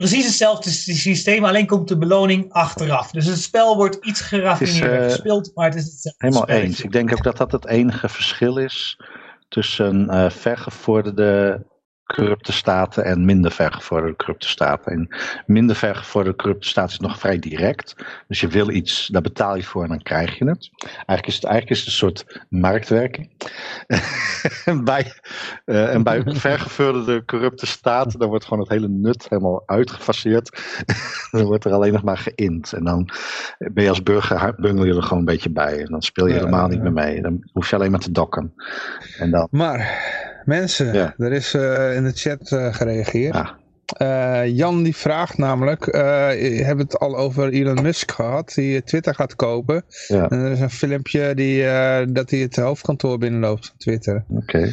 Precies 0.02 0.26
hetzelfde 0.26 0.70
systeem, 0.70 1.44
alleen 1.44 1.66
komt 1.66 1.88
de 1.88 1.98
beloning 1.98 2.52
achteraf. 2.52 3.10
Dus 3.10 3.26
het 3.26 3.38
spel 3.38 3.76
wordt 3.76 4.04
iets 4.04 4.20
geraffineerder 4.20 5.00
eh, 5.00 5.04
gespeeld, 5.04 5.50
maar 5.54 5.64
het 5.64 5.74
is 5.74 5.84
hetzelfde 5.84 6.24
Helemaal 6.24 6.42
spelletje. 6.42 6.68
eens. 6.68 6.80
Ik 6.80 6.92
denk 6.92 7.12
ook 7.12 7.22
dat 7.22 7.36
dat 7.36 7.52
het 7.52 7.66
enige 7.66 8.08
verschil 8.08 8.56
is 8.56 9.00
tussen 9.48 10.10
eh 10.10 10.30
vergevorderde 10.30 11.62
corrupte 12.06 12.52
staten 12.52 13.04
en 13.04 13.24
minder 13.24 13.50
vergevorderde 13.50 14.16
corrupte 14.16 14.48
staten. 14.48 14.92
En 14.92 15.16
minder 15.46 15.76
vergevorderde 15.76 16.38
corrupte 16.38 16.68
staten 16.68 16.92
is 16.92 16.98
nog 16.98 17.18
vrij 17.18 17.38
direct. 17.38 17.94
Dus 18.28 18.40
je 18.40 18.48
wil 18.48 18.70
iets, 18.70 19.06
daar 19.06 19.22
betaal 19.22 19.56
je 19.56 19.62
voor 19.62 19.82
en 19.82 19.88
dan 19.88 20.02
krijg 20.02 20.38
je 20.38 20.44
het. 20.44 20.70
Eigenlijk 20.82 21.26
is 21.26 21.34
het, 21.34 21.44
eigenlijk 21.44 21.70
is 21.74 21.78
het 21.78 21.86
een 21.86 21.92
soort 21.92 22.46
marktwerking. 22.48 23.30
en, 24.64 24.84
bij, 24.90 25.12
eh, 25.64 25.94
en 25.94 26.02
bij 26.02 26.22
vergevorderde 26.48 27.24
corrupte 27.24 27.66
staten, 27.66 28.18
dan 28.18 28.28
wordt 28.28 28.44
gewoon 28.44 28.62
het 28.62 28.72
hele 28.72 28.88
nut 28.88 29.26
helemaal 29.28 29.62
uitgefaseerd. 29.66 30.62
dan 31.30 31.44
wordt 31.44 31.64
er 31.64 31.72
alleen 31.72 31.92
nog 31.92 32.02
maar 32.02 32.18
geïnd. 32.18 32.72
En 32.72 32.84
dan 32.84 33.08
ben 33.58 33.82
je 33.82 33.88
als 33.88 34.02
burger, 34.02 34.54
bungel 34.56 34.84
je 34.84 34.94
er 34.94 35.02
gewoon 35.02 35.18
een 35.18 35.24
beetje 35.24 35.50
bij. 35.50 35.80
En 35.80 35.90
dan 35.90 36.02
speel 36.02 36.26
je 36.26 36.32
Ja, 36.32 36.38
helemaal 36.38 36.68
ja. 36.68 36.72
niet 36.74 36.82
meer 36.82 36.92
mee. 36.92 37.22
Dan 37.22 37.50
hoef 37.52 37.70
je 37.70 37.76
alleen 37.76 37.90
maar 37.90 38.00
te 38.00 38.12
dokken. 38.12 38.54
En 39.18 39.30
dan, 39.30 39.48
Maar, 39.50 40.00
mensen, 40.46 40.92
Ja. 40.94 41.14
er 41.18 41.32
is 41.32 41.54
eh, 41.54 41.96
in 41.96 42.04
de 42.04 42.12
chat 42.12 42.50
eh, 42.52 42.74
gereageerd. 42.74 43.34
ja, 43.34 43.60
Eh, 43.96 44.56
Jan 44.56 44.82
die 44.82 44.96
vraagt 44.96 45.38
namelijk, 45.38 45.86
eh 45.86 46.56
je 46.56 46.64
hebt 46.64 46.80
het 46.80 46.98
al 46.98 47.16
over 47.16 47.48
Elon 47.52 47.82
Musk 47.82 48.10
gehad, 48.10 48.52
die 48.54 48.82
Twitter 48.82 49.14
gaat 49.14 49.34
kopen. 49.36 49.84
ja 50.06 50.28
En 50.28 50.38
er 50.38 50.50
is 50.50 50.60
een 50.60 50.70
filmpje 50.70 51.34
die, 51.34 51.64
eh, 51.66 52.06
dat 52.08 52.30
hij 52.30 52.38
het 52.40 52.56
hoofdkantoor 52.56 53.18
binnenloopt 53.18 53.66
van 53.66 53.76
Twitter. 53.76 54.24
oké. 54.28 54.70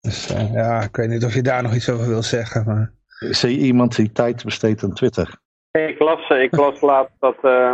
Dus 0.00 0.34
eh, 0.34 0.52
ja, 0.52 0.82
ik 0.82 0.96
weet 0.96 1.08
niet 1.08 1.24
of 1.24 1.34
je 1.34 1.42
daar 1.42 1.62
nog 1.62 1.74
iets 1.74 1.90
over 1.90 2.08
wil 2.08 2.22
zeggen. 2.22 2.64
Maar... 2.66 2.92
Zie 3.30 3.50
je 3.58 3.64
iemand 3.66 3.96
die 3.96 4.12
tijd 4.12 4.44
besteedt 4.44 4.82
aan 4.84 4.92
Twitter? 4.94 5.38
Ik 5.72 5.98
las, 5.98 6.28
ik 6.28 6.56
las 6.56 6.80
laatst 6.80 7.14
dat, 7.18 7.36
eh, 7.42 7.72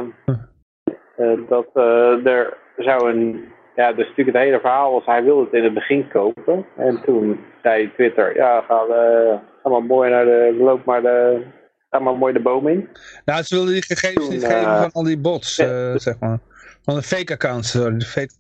eh, 1.16 1.39
dat 1.49 1.66
eh, 1.74 2.26
er 2.33 2.57
zou 2.76 3.11
een. 3.11 3.45
Ja, 3.81 3.93
dus 3.93 4.09
natuurlijk 4.09 4.37
het 4.37 4.47
hele 4.47 4.61
verhaal 4.61 4.93
was, 4.93 5.05
hij 5.05 5.22
wilde 5.24 5.45
het 5.45 5.53
in 5.53 5.64
het 5.64 5.74
begin 5.74 6.09
kopen. 6.09 6.66
En 6.76 7.03
toen 7.05 7.41
zei 7.62 7.93
Twitter, 7.95 8.37
ja, 8.37 8.61
ga, 8.68 8.85
eh, 8.85 9.37
ga 9.62 9.68
maar 9.70 9.83
mooi 9.85 10.11
naar 10.11 10.24
de, 10.24 10.57
loop 10.59 10.85
maar 10.85 11.03
de, 11.03 11.43
ga 11.91 11.99
maar 11.99 12.16
mooi 12.16 12.33
de 12.33 12.41
boom 12.41 12.68
in. 12.68 12.89
Nou, 13.24 13.43
ze 13.43 13.55
wilden 13.55 13.72
die 13.72 13.83
gegevens 13.83 14.24
Toen, 14.24 14.35
niet 14.35 14.43
eh, 14.43 14.51
geven 14.51 14.76
van 14.76 14.91
al 14.93 15.03
die 15.03 15.18
bots, 15.18 15.57
ja, 15.57 15.64
eh, 15.93 15.97
zeg 15.97 16.18
maar. 16.18 16.39
Van 16.83 16.95
de 16.95 17.03
fake 17.03 17.33
accounts, 17.33 17.70
sorry. 17.70 17.99
De 17.99 18.05
fake... 18.05 18.31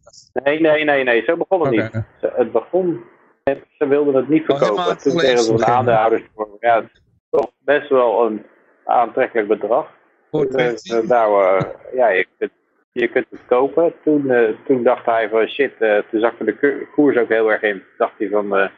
Nee, 0.44 0.60
nee, 0.60 0.84
nee, 0.84 1.04
nee, 1.04 1.22
zo 1.22 1.36
begon 1.36 1.60
het 1.66 1.70
niet. 1.70 2.04
Ze- 2.20 2.32
Het 2.36 2.52
begon, 2.52 3.00
met, 3.44 3.58
ze 3.78 3.86
wilden 3.86 4.14
het 4.14 4.28
niet 4.28 4.48
Oh, 4.48 4.56
verkopen. 4.58 4.98
Toen 4.98 5.16
kregen 5.16 5.38
ze 5.38 5.46
van 5.46 5.56
begin. 5.56 5.72
aandeelhouders, 5.74 6.22
voor, 6.34 6.48
ja, 6.60 6.82
toch 7.30 7.50
best 7.64 7.88
wel 7.88 8.26
een 8.26 8.46
aantrekkelijk 8.84 9.48
bedrag. 9.48 9.86
Voor 10.30 10.46
Dus, 10.50 10.82
eh, 10.82 11.08
nou, 11.08 11.44
eh, 11.44 11.64
ja, 11.94 12.08
je 12.08 12.26
kunt, 12.38 12.50
je 12.92 13.08
kunt 13.08 13.26
het 13.30 13.46
kopen. 13.46 13.92
Toen, 14.04 14.30
eh, 14.30 14.48
toen 14.66 14.82
dacht 14.82 15.06
hij 15.06 15.28
van 15.28 15.48
shit, 15.48 15.72
eh, 15.78 15.98
toen 16.10 16.20
zakte 16.20 16.44
de 16.44 16.86
koers 16.94 17.16
ook 17.16 17.28
heel 17.28 17.52
erg 17.52 17.62
in. 17.62 17.78
Toen 17.78 17.96
dacht 17.96 18.18
hij 18.18 18.28
van, 18.28 18.56
eh, 18.56 18.68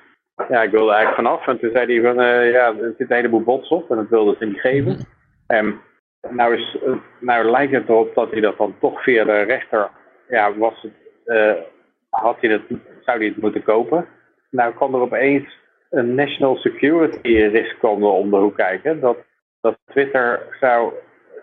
ja, 0.48 0.62
ik 0.62 0.70
wil 0.70 0.88
er 0.88 0.94
eigenlijk 0.94 1.14
vanaf. 1.14 1.46
En 1.46 1.58
toen 1.58 1.70
zei 1.72 2.00
hij 2.00 2.14
van, 2.14 2.24
ja, 2.46 2.66
er 2.66 2.94
zit 2.98 3.10
een 3.10 3.16
heleboel 3.16 3.42
bots 3.42 3.68
op 3.68 3.90
en 3.90 3.96
dat 3.96 4.08
wilden 4.08 4.36
ze 4.38 4.44
niet 4.44 4.60
geven. 4.60 4.96
En 5.46 5.80
nou, 6.30 6.54
is, 6.54 6.78
nou 7.20 7.50
lijkt 7.50 7.72
het 7.72 7.88
erop 7.88 8.14
dat 8.14 8.30
hij 8.30 8.40
dat 8.40 8.58
dan 8.58 8.74
toch 8.80 9.02
via 9.02 9.24
de 9.24 9.42
rechter, 9.42 9.90
ja, 10.28 10.54
was 10.56 10.82
het, 10.82 11.64
had 12.08 12.40
hij 12.40 12.48
dat, 12.48 12.60
zou 13.04 13.18
hij 13.18 13.26
het 13.26 13.36
moeten 13.36 13.62
kopen. 13.62 14.06
Nou 14.50 14.74
kwam 14.74 14.94
er 14.94 15.00
opeens 15.00 15.58
een 15.90 16.14
national 16.14 16.56
security 16.56 17.28
risk 17.28 17.78
kwam 17.78 18.02
er 18.02 18.08
om 18.08 18.30
de 18.30 18.36
hoek 18.36 18.56
kijken. 18.56 19.00
Dat, 19.00 19.16
dat 19.60 19.78
Twitter 19.86 20.56
zou, 20.60 20.92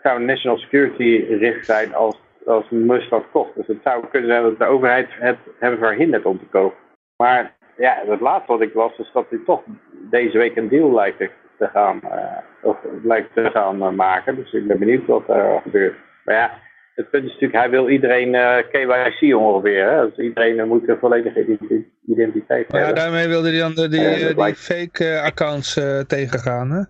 zou 0.04 0.20
een 0.20 0.26
national 0.26 0.58
security 0.58 1.26
risk 1.40 1.64
zijn 1.64 1.96
als, 1.96 2.20
als 2.46 3.10
dat 3.10 3.24
kocht. 3.32 3.56
Dus 3.56 3.68
het 3.68 3.78
zou 3.84 4.06
kunnen 4.12 4.30
zijn 4.30 4.44
dat 4.44 4.58
de 4.60 4.66
overheid 4.66 5.08
het 5.10 5.38
hebben 5.60 5.80
verhinderd 5.80 6.26
om 6.26 6.40
te 6.40 6.46
kopen. 6.52 6.78
Maar 7.18 7.56
ja, 7.78 8.04
het 8.06 8.20
laatste 8.20 8.52
wat 8.52 8.62
ik 8.62 8.74
las 8.74 8.98
is 8.98 9.10
dat 9.14 9.26
hij 9.30 9.40
toch 9.46 9.62
deze 10.10 10.38
week 10.38 10.56
een 10.56 10.70
deal 10.70 10.94
lijkt 10.94 11.18
te 11.58 11.68
gaan, 11.68 12.02
eh, 12.02 12.38
of 12.62 12.78
lijkt 13.04 13.34
te 13.34 13.50
gaan 13.52 13.82
eh, 13.82 13.90
maken. 13.90 14.36
Dus 14.36 14.54
ik 14.54 14.68
ben 14.68 14.80
benieuwd 14.80 15.06
wat 15.06 15.30
er 15.30 15.62
gebeurt. 15.62 15.96
Maar 16.26 16.36
ja, 16.36 16.52
het 16.96 17.10
punt 17.10 17.24
is 17.24 17.32
natuurlijk, 17.32 17.60
hij 17.60 17.70
wil 17.70 17.90
iedereen 17.90 18.36
eh 18.36 18.58
KYC 18.72 19.36
ongeveer. 19.36 19.90
Hè? 19.90 20.10
Dus 20.10 20.18
iedereen 20.18 20.68
moet 20.68 20.90
een 20.90 20.98
volledige 21.00 21.42
identi- 21.42 21.92
identiteit 22.08 22.72
Maar 22.72 22.80
ja, 22.80 22.86
hebben. 22.86 23.04
daarmee 23.04 23.28
wilde 23.28 23.50
hij 23.50 23.60
dan 23.60 23.74
de, 23.74 23.88
die, 23.88 24.16
die 24.16 24.36
lijkt- 24.36 24.58
fake 24.60 25.20
accounts 25.22 25.74
tegengaan, 26.08 26.70
hè? 26.72 26.82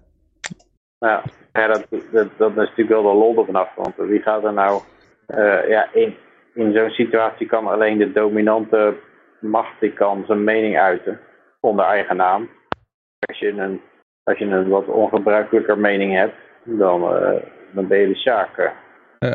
Ja, 1.07 1.23
ja 1.53 1.67
dat, 1.67 1.87
dat, 2.11 2.27
dat 2.37 2.49
is 2.49 2.55
natuurlijk 2.55 2.89
wel 2.89 3.01
de 3.03 3.17
lol 3.17 3.37
er 3.39 3.45
vanaf. 3.45 3.69
Want 3.75 3.95
wie 3.95 4.21
gaat 4.21 4.43
er 4.43 4.53
nou... 4.53 4.81
eh, 5.29 5.69
ja, 5.69 5.89
in, 5.93 6.15
in 6.53 6.73
zo'n 6.73 6.89
situatie 6.89 7.47
kan 7.47 7.67
alleen 7.67 7.97
de 7.97 8.11
dominante 8.11 8.93
macht 9.39 9.79
die 9.79 9.93
kan 9.93 10.23
zijn 10.27 10.43
mening 10.43 10.77
uiten. 10.77 11.19
Onder 11.59 11.85
eigen 11.85 12.15
naam. 12.15 12.49
Als 13.19 13.39
je 13.39 13.47
een, 13.47 13.81
als 14.23 14.37
je 14.37 14.45
een 14.45 14.69
wat 14.69 14.85
ongebruikelijker 14.85 15.77
mening 15.77 16.15
hebt, 16.15 16.35
dan, 16.63 17.15
eh, 17.15 17.43
dan 17.71 17.87
ben 17.87 17.97
je 17.97 18.07
de 18.07 18.15
sjaak. 18.15 18.57
eh. 19.19 19.33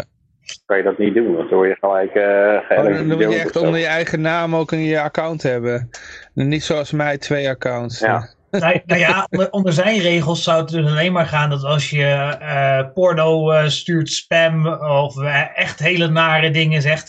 kan 0.66 0.76
je 0.76 0.82
dat 0.82 0.98
niet 0.98 1.14
doen. 1.14 1.36
Want 1.36 1.48
dan 1.48 1.58
word 1.58 1.68
je 1.68 1.76
gelijk 1.80 2.14
uh, 2.14 2.78
oh, 2.78 2.84
Dan 2.84 3.06
moet 3.06 3.18
je 3.18 3.40
echt 3.40 3.56
onder 3.56 3.80
je 3.80 3.86
eigen 3.86 4.20
naam 4.20 4.56
ook 4.56 4.72
in 4.72 4.84
je 4.84 5.00
account 5.00 5.42
hebben. 5.42 5.90
Niet 6.34 6.62
zoals 6.62 6.92
mij 6.92 7.18
twee 7.18 7.48
accounts. 7.48 8.00
Ja. 8.00 8.28
Nou, 8.60 8.80
nou, 8.84 9.00
ja, 9.00 9.28
onder 9.50 9.72
zijn 9.72 10.00
regels 10.00 10.42
zou 10.42 10.60
het 10.60 10.68
dus 10.68 10.86
alleen 10.86 11.12
maar 11.12 11.26
gaan 11.26 11.50
dat 11.50 11.64
als 11.64 11.90
je 11.90 12.36
uh, 12.42 12.92
porno 12.94 13.52
uh, 13.52 13.68
stuurt, 13.68 14.10
spam 14.10 14.66
of 14.66 15.16
uh, 15.16 15.58
echt 15.58 15.78
hele 15.78 16.08
nare 16.08 16.50
dingen 16.50 16.82
zegt. 16.82 17.08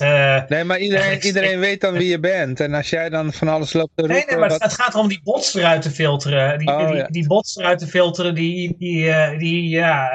nee, 0.49 0.63
maar 0.63 0.79
iedereen, 0.79 1.23
iedereen 1.23 1.59
weet 1.59 1.81
dan 1.81 1.93
wie 1.93 2.07
je 2.07 2.19
bent. 2.19 2.59
En 2.59 2.73
als 2.73 2.89
jij 2.89 3.09
dan 3.09 3.33
van 3.33 3.47
alles 3.47 3.73
loopt 3.73 3.91
te 3.95 4.01
roepen... 4.01 4.17
Nee, 4.17 4.25
nee, 4.27 4.37
maar 4.37 4.49
wat... 4.49 4.63
het 4.63 4.73
gaat 4.73 4.95
om 4.95 5.07
die 5.07 5.21
bots 5.23 5.55
eruit 5.55 5.81
te 5.81 5.91
filteren. 5.91 6.59
Die, 6.59 6.67
oh, 6.67 6.87
die, 6.87 6.95
ja. 6.95 7.07
die, 7.07 7.27
bots 7.27 7.57
eruit 7.57 7.79
te 7.79 7.87
filteren 7.87 8.35
die, 8.35 8.75
die, 8.77 9.37
die 9.37 9.69
ja, 9.69 10.09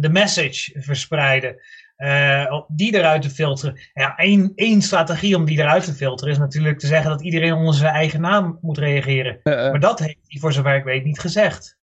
de 0.00 0.08
message 0.08 0.72
verspreiden. 0.74 1.56
Uh, 1.98 2.60
die 2.68 2.94
eruit 2.94 3.22
te 3.22 3.30
filteren. 3.30 3.78
Ja, 3.94 4.16
één, 4.16 4.52
één 4.54 4.82
strategie 4.82 5.36
om 5.36 5.44
die 5.44 5.58
eruit 5.58 5.84
te 5.84 5.92
filteren 5.92 6.32
is 6.32 6.38
natuurlijk 6.38 6.78
te 6.78 6.86
zeggen 6.86 7.10
dat 7.10 7.22
iedereen 7.22 7.52
onder 7.52 7.74
zijn 7.74 7.94
eigen 7.94 8.20
naam 8.20 8.58
moet 8.60 8.78
reageren. 8.78 9.40
Uh, 9.44 9.52
uh. 9.52 9.70
Maar 9.70 9.80
dat 9.80 9.98
heeft 9.98 10.18
hij 10.26 10.40
voor 10.40 10.52
zover 10.52 10.74
ik 10.74 10.84
weet 10.84 11.04
niet 11.04 11.18
gezegd. 11.18 11.76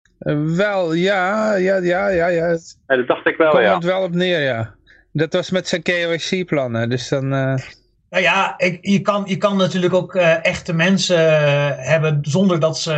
wel, 0.56 0.92
ja, 0.92 1.54
ja, 1.56 1.76
ja, 1.76 2.08
ja. 2.08 2.26
ja. 2.26 2.48
ja 2.86 2.96
dat 2.96 3.06
dacht 3.06 3.26
ik 3.26 3.36
wel, 3.36 3.60
ja. 3.60 3.72
Komt 3.72 3.84
wel 3.84 4.02
op 4.02 4.14
neer, 4.14 4.40
ja. 4.40 4.74
Dat 5.12 5.32
was 5.32 5.50
met 5.50 5.68
zijn 5.68 5.82
KYC-plannen, 5.82 6.88
dus 6.88 7.08
dan... 7.08 7.58
Nou 8.14 8.26
ja, 8.26 8.54
ik, 8.58 8.78
je, 8.80 9.00
kan, 9.00 9.22
je 9.26 9.36
kan 9.36 9.56
natuurlijk 9.56 9.94
ook 9.94 10.14
echte 10.14 10.72
mensen 10.72 11.18
hebben 11.78 12.18
zonder 12.22 12.60
dat 12.60 12.78
ze 12.78 12.92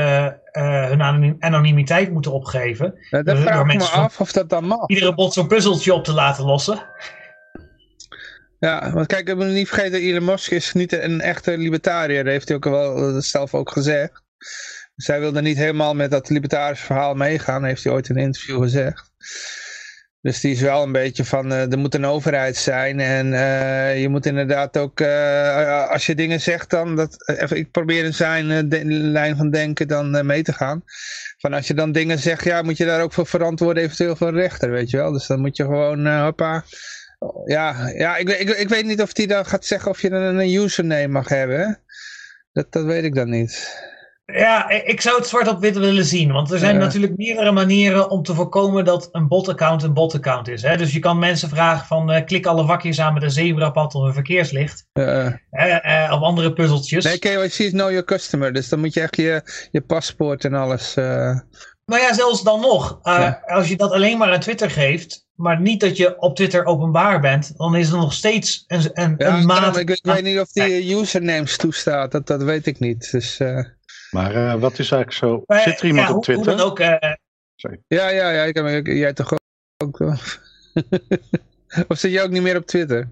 hun 0.52 1.36
anonimiteit 1.40 2.12
moeten 2.12 2.32
opgeven. 2.32 2.94
Dat 3.10 3.38
vraag 3.38 3.60
ik 3.60 3.78
me 3.78 3.84
af 3.84 4.20
of 4.20 4.32
dat 4.32 4.48
dan 4.48 4.64
mag. 4.64 4.88
Iedere 4.88 5.14
bot 5.14 5.32
zo'n 5.32 5.46
puzzeltje 5.46 5.94
op 5.94 6.04
te 6.04 6.12
laten 6.12 6.44
lossen. 6.44 6.82
Ja, 8.58 8.92
want 8.92 9.06
kijk, 9.06 9.28
ik 9.28 9.36
moet 9.36 9.46
niet 9.46 9.68
vergeten, 9.68 10.00
Elon 10.00 10.24
Musk 10.24 10.50
is 10.50 10.72
niet 10.72 10.92
een 10.92 11.20
echte 11.20 11.58
libertariër. 11.58 12.24
Dat 12.24 12.32
heeft 12.32 12.48
hij 12.48 12.56
ook 12.56 12.64
wel 12.64 13.20
zelf 13.20 13.54
ook 13.54 13.70
gezegd. 13.70 14.22
Zij 14.96 15.20
wilde 15.20 15.42
niet 15.42 15.56
helemaal 15.56 15.94
met 15.94 16.10
dat 16.10 16.28
libertarische 16.28 16.84
verhaal 16.84 17.14
meegaan, 17.14 17.64
heeft 17.64 17.84
hij 17.84 17.92
ooit 17.92 18.08
in 18.08 18.16
een 18.16 18.22
interview 18.22 18.62
gezegd. 18.62 19.12
Dus 20.26 20.40
die 20.40 20.52
is 20.52 20.60
wel 20.60 20.82
een 20.82 20.92
beetje 20.92 21.24
van, 21.24 21.52
uh, 21.52 21.72
er 21.72 21.78
moet 21.78 21.94
een 21.94 22.04
overheid 22.04 22.56
zijn 22.56 23.00
en 23.00 23.26
uh, 23.26 24.00
je 24.00 24.08
moet 24.08 24.26
inderdaad 24.26 24.76
ook, 24.76 25.00
uh, 25.00 25.88
als 25.88 26.06
je 26.06 26.14
dingen 26.14 26.40
zegt 26.40 26.70
dan, 26.70 26.96
dat, 26.96 27.28
even, 27.38 27.56
ik 27.56 27.70
probeer 27.70 28.04
in 28.04 28.14
zijn 28.14 28.68
de, 28.68 28.84
lijn 28.84 29.36
van 29.36 29.50
denken 29.50 29.88
dan 29.88 30.26
mee 30.26 30.42
te 30.42 30.52
gaan. 30.52 30.82
Van 31.38 31.52
als 31.52 31.66
je 31.66 31.74
dan 31.74 31.92
dingen 31.92 32.18
zegt, 32.18 32.44
ja, 32.44 32.62
moet 32.62 32.76
je 32.76 32.84
daar 32.84 33.02
ook 33.02 33.12
voor 33.12 33.26
verantwoorden 33.26 33.82
eventueel 33.82 34.16
van 34.16 34.34
rechter, 34.34 34.70
weet 34.70 34.90
je 34.90 34.96
wel. 34.96 35.12
Dus 35.12 35.26
dan 35.26 35.40
moet 35.40 35.56
je 35.56 35.62
gewoon, 35.62 36.06
hoppa, 36.06 36.64
ja, 37.44 37.88
ja 37.88 38.16
ik, 38.16 38.28
ik, 38.28 38.48
ik 38.48 38.68
weet 38.68 38.86
niet 38.86 39.02
of 39.02 39.16
hij 39.16 39.26
dan 39.26 39.46
gaat 39.46 39.64
zeggen 39.64 39.90
of 39.90 40.02
je 40.02 40.10
een, 40.10 40.38
een 40.38 40.54
username 40.54 41.08
mag 41.08 41.28
hebben. 41.28 41.80
Dat, 42.52 42.72
dat 42.72 42.84
weet 42.84 43.04
ik 43.04 43.14
dan 43.14 43.30
niet. 43.30 43.84
Ja, 44.32 44.70
ik 44.70 45.00
zou 45.00 45.16
het 45.16 45.26
zwart 45.26 45.48
op 45.48 45.60
wit 45.60 45.78
willen 45.78 46.04
zien. 46.04 46.32
Want 46.32 46.50
er 46.50 46.58
zijn 46.58 46.78
natuurlijk 46.78 47.16
meerdere 47.16 47.52
manieren 47.52 48.10
om 48.10 48.22
te 48.22 48.34
voorkomen 48.34 48.84
dat 48.84 49.08
een 49.12 49.28
botaccount 49.28 49.82
een 49.82 49.92
botaccount 49.92 50.48
is. 50.48 50.62
Hè? 50.62 50.76
Dus 50.76 50.92
je 50.92 50.98
kan 50.98 51.18
mensen 51.18 51.48
vragen 51.48 51.86
van 51.86 52.12
uh, 52.12 52.24
klik 52.24 52.46
alle 52.46 52.66
vakjes 52.66 53.00
aan 53.00 53.14
met 53.14 53.22
een 53.22 53.30
zebrapad 53.30 53.94
of 53.94 54.06
een 54.06 54.12
verkeerslicht. 54.12 54.86
Uh, 54.92 55.26
uh, 55.52 56.10
of 56.12 56.20
andere 56.20 56.52
puzzeltjes. 56.52 57.04
Nee, 57.04 57.18
KYC 57.18 57.58
is 57.58 57.70
know 57.70 57.88
your 57.88 58.04
customer. 58.04 58.52
Dus 58.52 58.68
dan 58.68 58.80
moet 58.80 58.94
je 58.94 59.00
echt 59.00 59.16
je, 59.16 59.68
je 59.70 59.80
paspoort 59.80 60.44
en 60.44 60.54
alles... 60.54 60.94
Nou 60.94 62.02
ja, 62.02 62.14
zelfs 62.14 62.42
dan 62.42 62.60
nog. 62.60 62.98
Ja. 63.02 63.42
Als 63.46 63.68
je 63.68 63.76
dat 63.76 63.90
alleen 63.90 64.18
maar 64.18 64.32
aan 64.32 64.40
Twitter 64.40 64.70
geeft, 64.70 65.26
maar 65.34 65.60
niet 65.60 65.80
dat 65.80 65.96
je 65.96 66.18
op 66.18 66.36
Twitter 66.36 66.64
openbaar 66.64 67.20
bent, 67.20 67.52
dan 67.56 67.76
is 67.76 67.90
er 67.90 67.96
nog 67.96 68.12
steeds 68.12 68.64
een, 68.66 68.90
een, 68.92 69.14
ja, 69.18 69.36
een 69.36 69.46
maat... 69.46 69.76
Ik, 69.76 69.90
ik 69.90 70.00
weet 70.02 70.22
niet 70.22 70.40
of 70.40 70.52
die 70.52 70.96
usernames 70.96 71.56
toestaat, 71.56 72.12
dat, 72.12 72.26
dat 72.26 72.42
weet 72.42 72.66
ik 72.66 72.78
niet. 72.78 73.10
Dus... 73.10 73.40
Maar 74.16 74.34
uh, 74.34 74.54
wat 74.54 74.78
is 74.78 74.90
eigenlijk 74.90 75.12
zo? 75.12 75.42
Maar, 75.46 75.60
Zit 75.60 75.80
er 75.80 75.86
iemand 75.86 76.08
ja, 76.08 76.14
op 76.14 76.22
Twitter? 76.22 76.52
Hoe, 76.52 76.62
hoe 76.62 76.70
ook, 76.70 76.80
uh... 76.80 76.96
Ja, 77.86 78.08
ja, 78.08 78.30
ja. 78.30 78.42
Ik, 78.42 78.56
ik, 78.56 78.86
jij 78.86 79.12
toch 79.12 79.32
ook. 79.84 80.00
of 81.88 81.98
zit 81.98 82.12
je 82.12 82.22
ook 82.22 82.30
niet 82.30 82.42
meer 82.42 82.56
op 82.56 82.66
Twitter? 82.66 83.08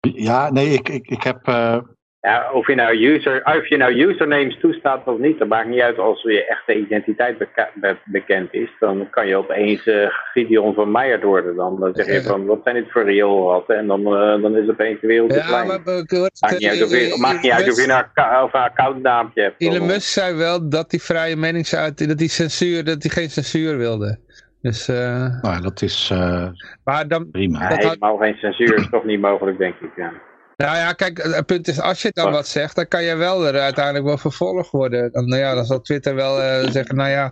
Ja, 0.00 0.50
nee, 0.50 0.68
ik, 0.72 0.88
ik, 0.88 1.06
ik 1.06 1.22
heb. 1.22 1.48
Uh... 1.48 1.78
Ja, 2.20 2.50
of 2.52 2.66
je, 2.66 2.74
nou 2.74 3.06
user, 3.06 3.42
of 3.44 3.68
je 3.68 3.76
nou 3.76 3.92
usernames 3.92 4.58
toestaat 4.60 5.06
of 5.06 5.18
niet, 5.18 5.38
dat 5.38 5.48
maakt 5.48 5.68
niet 5.68 5.80
uit 5.80 5.98
als 5.98 6.22
je 6.22 6.46
echte 6.46 6.74
identiteit 6.74 7.38
beka 7.38 7.70
bekend 8.04 8.54
is. 8.54 8.70
Dan 8.78 9.10
kan 9.10 9.26
je 9.26 9.36
opeens 9.36 9.86
uh, 9.86 10.08
Gideon 10.32 10.74
van 10.74 10.90
Meijer 10.90 11.26
worden. 11.26 11.56
Dan, 11.56 11.80
dan 11.80 11.94
zeg 11.94 12.06
je 12.06 12.22
van, 12.32 12.46
wat 12.46 12.60
zijn 12.64 12.74
dit 12.74 12.90
voor 12.90 13.04
rioolratten? 13.04 13.76
En 13.76 13.86
dan, 13.86 14.00
uh, 14.00 14.42
dan 14.42 14.56
is 14.56 14.68
opeens 14.68 15.00
de 15.00 15.06
wereld 15.06 15.34
ja, 15.34 15.46
klein. 15.46 15.66
Maar, 15.66 15.80
maakt 15.84 16.58
niet 16.58 16.68
uit 16.68 16.82
of 16.82 16.90
je, 16.90 17.16
maakt 17.20 17.42
niet 17.42 17.52
uit 17.52 17.70
of 17.70 17.76
je 17.76 17.82
een, 17.82 18.22
een 18.24 18.50
accountnaampje 18.50 19.42
hebt. 19.42 19.54
Elon 19.58 19.86
Musk 19.86 20.08
zei 20.08 20.34
wel 20.34 20.68
dat 20.68 20.90
die 20.90 21.02
vrije 21.02 21.36
meningsuiting, 21.36 22.08
dat 22.08 22.18
die 22.18 22.28
censuur, 22.28 22.84
dat 22.84 23.02
hij 23.02 23.10
geen 23.10 23.30
censuur 23.30 23.76
wilde. 23.76 24.18
Dus, 24.62 24.88
uh, 24.88 24.96
nou, 25.42 25.62
dat 25.62 25.82
is 25.82 26.10
uh, 26.12 26.48
maar 26.84 27.08
dan, 27.08 27.30
prima. 27.30 27.68
Dat 27.68 27.78
helemaal 27.78 28.16
had... 28.16 28.26
geen 28.26 28.36
censuur 28.36 28.78
is 28.78 28.88
toch 28.90 29.04
niet 29.04 29.20
mogelijk, 29.20 29.58
denk 29.58 29.74
ik. 29.80 29.90
Ja. 29.96 30.12
Nou 30.60 30.76
ja, 30.76 30.92
kijk, 30.92 31.22
het 31.22 31.46
punt 31.46 31.68
is, 31.68 31.80
als 31.80 32.02
je 32.02 32.10
dan 32.12 32.32
wat 32.32 32.48
zegt, 32.48 32.76
dan 32.76 32.88
kan 32.88 33.02
je 33.02 33.16
wel 33.16 33.46
er 33.46 33.60
uiteindelijk 33.60 34.04
wel 34.04 34.18
vervolgd 34.18 34.70
worden. 34.70 35.12
Dan, 35.12 35.28
nou 35.28 35.40
ja, 35.40 35.54
dan 35.54 35.64
zal 35.64 35.80
Twitter 35.80 36.14
wel 36.14 36.38
uh, 36.38 36.70
zeggen, 36.70 36.96
nou 36.96 37.10
ja, 37.10 37.30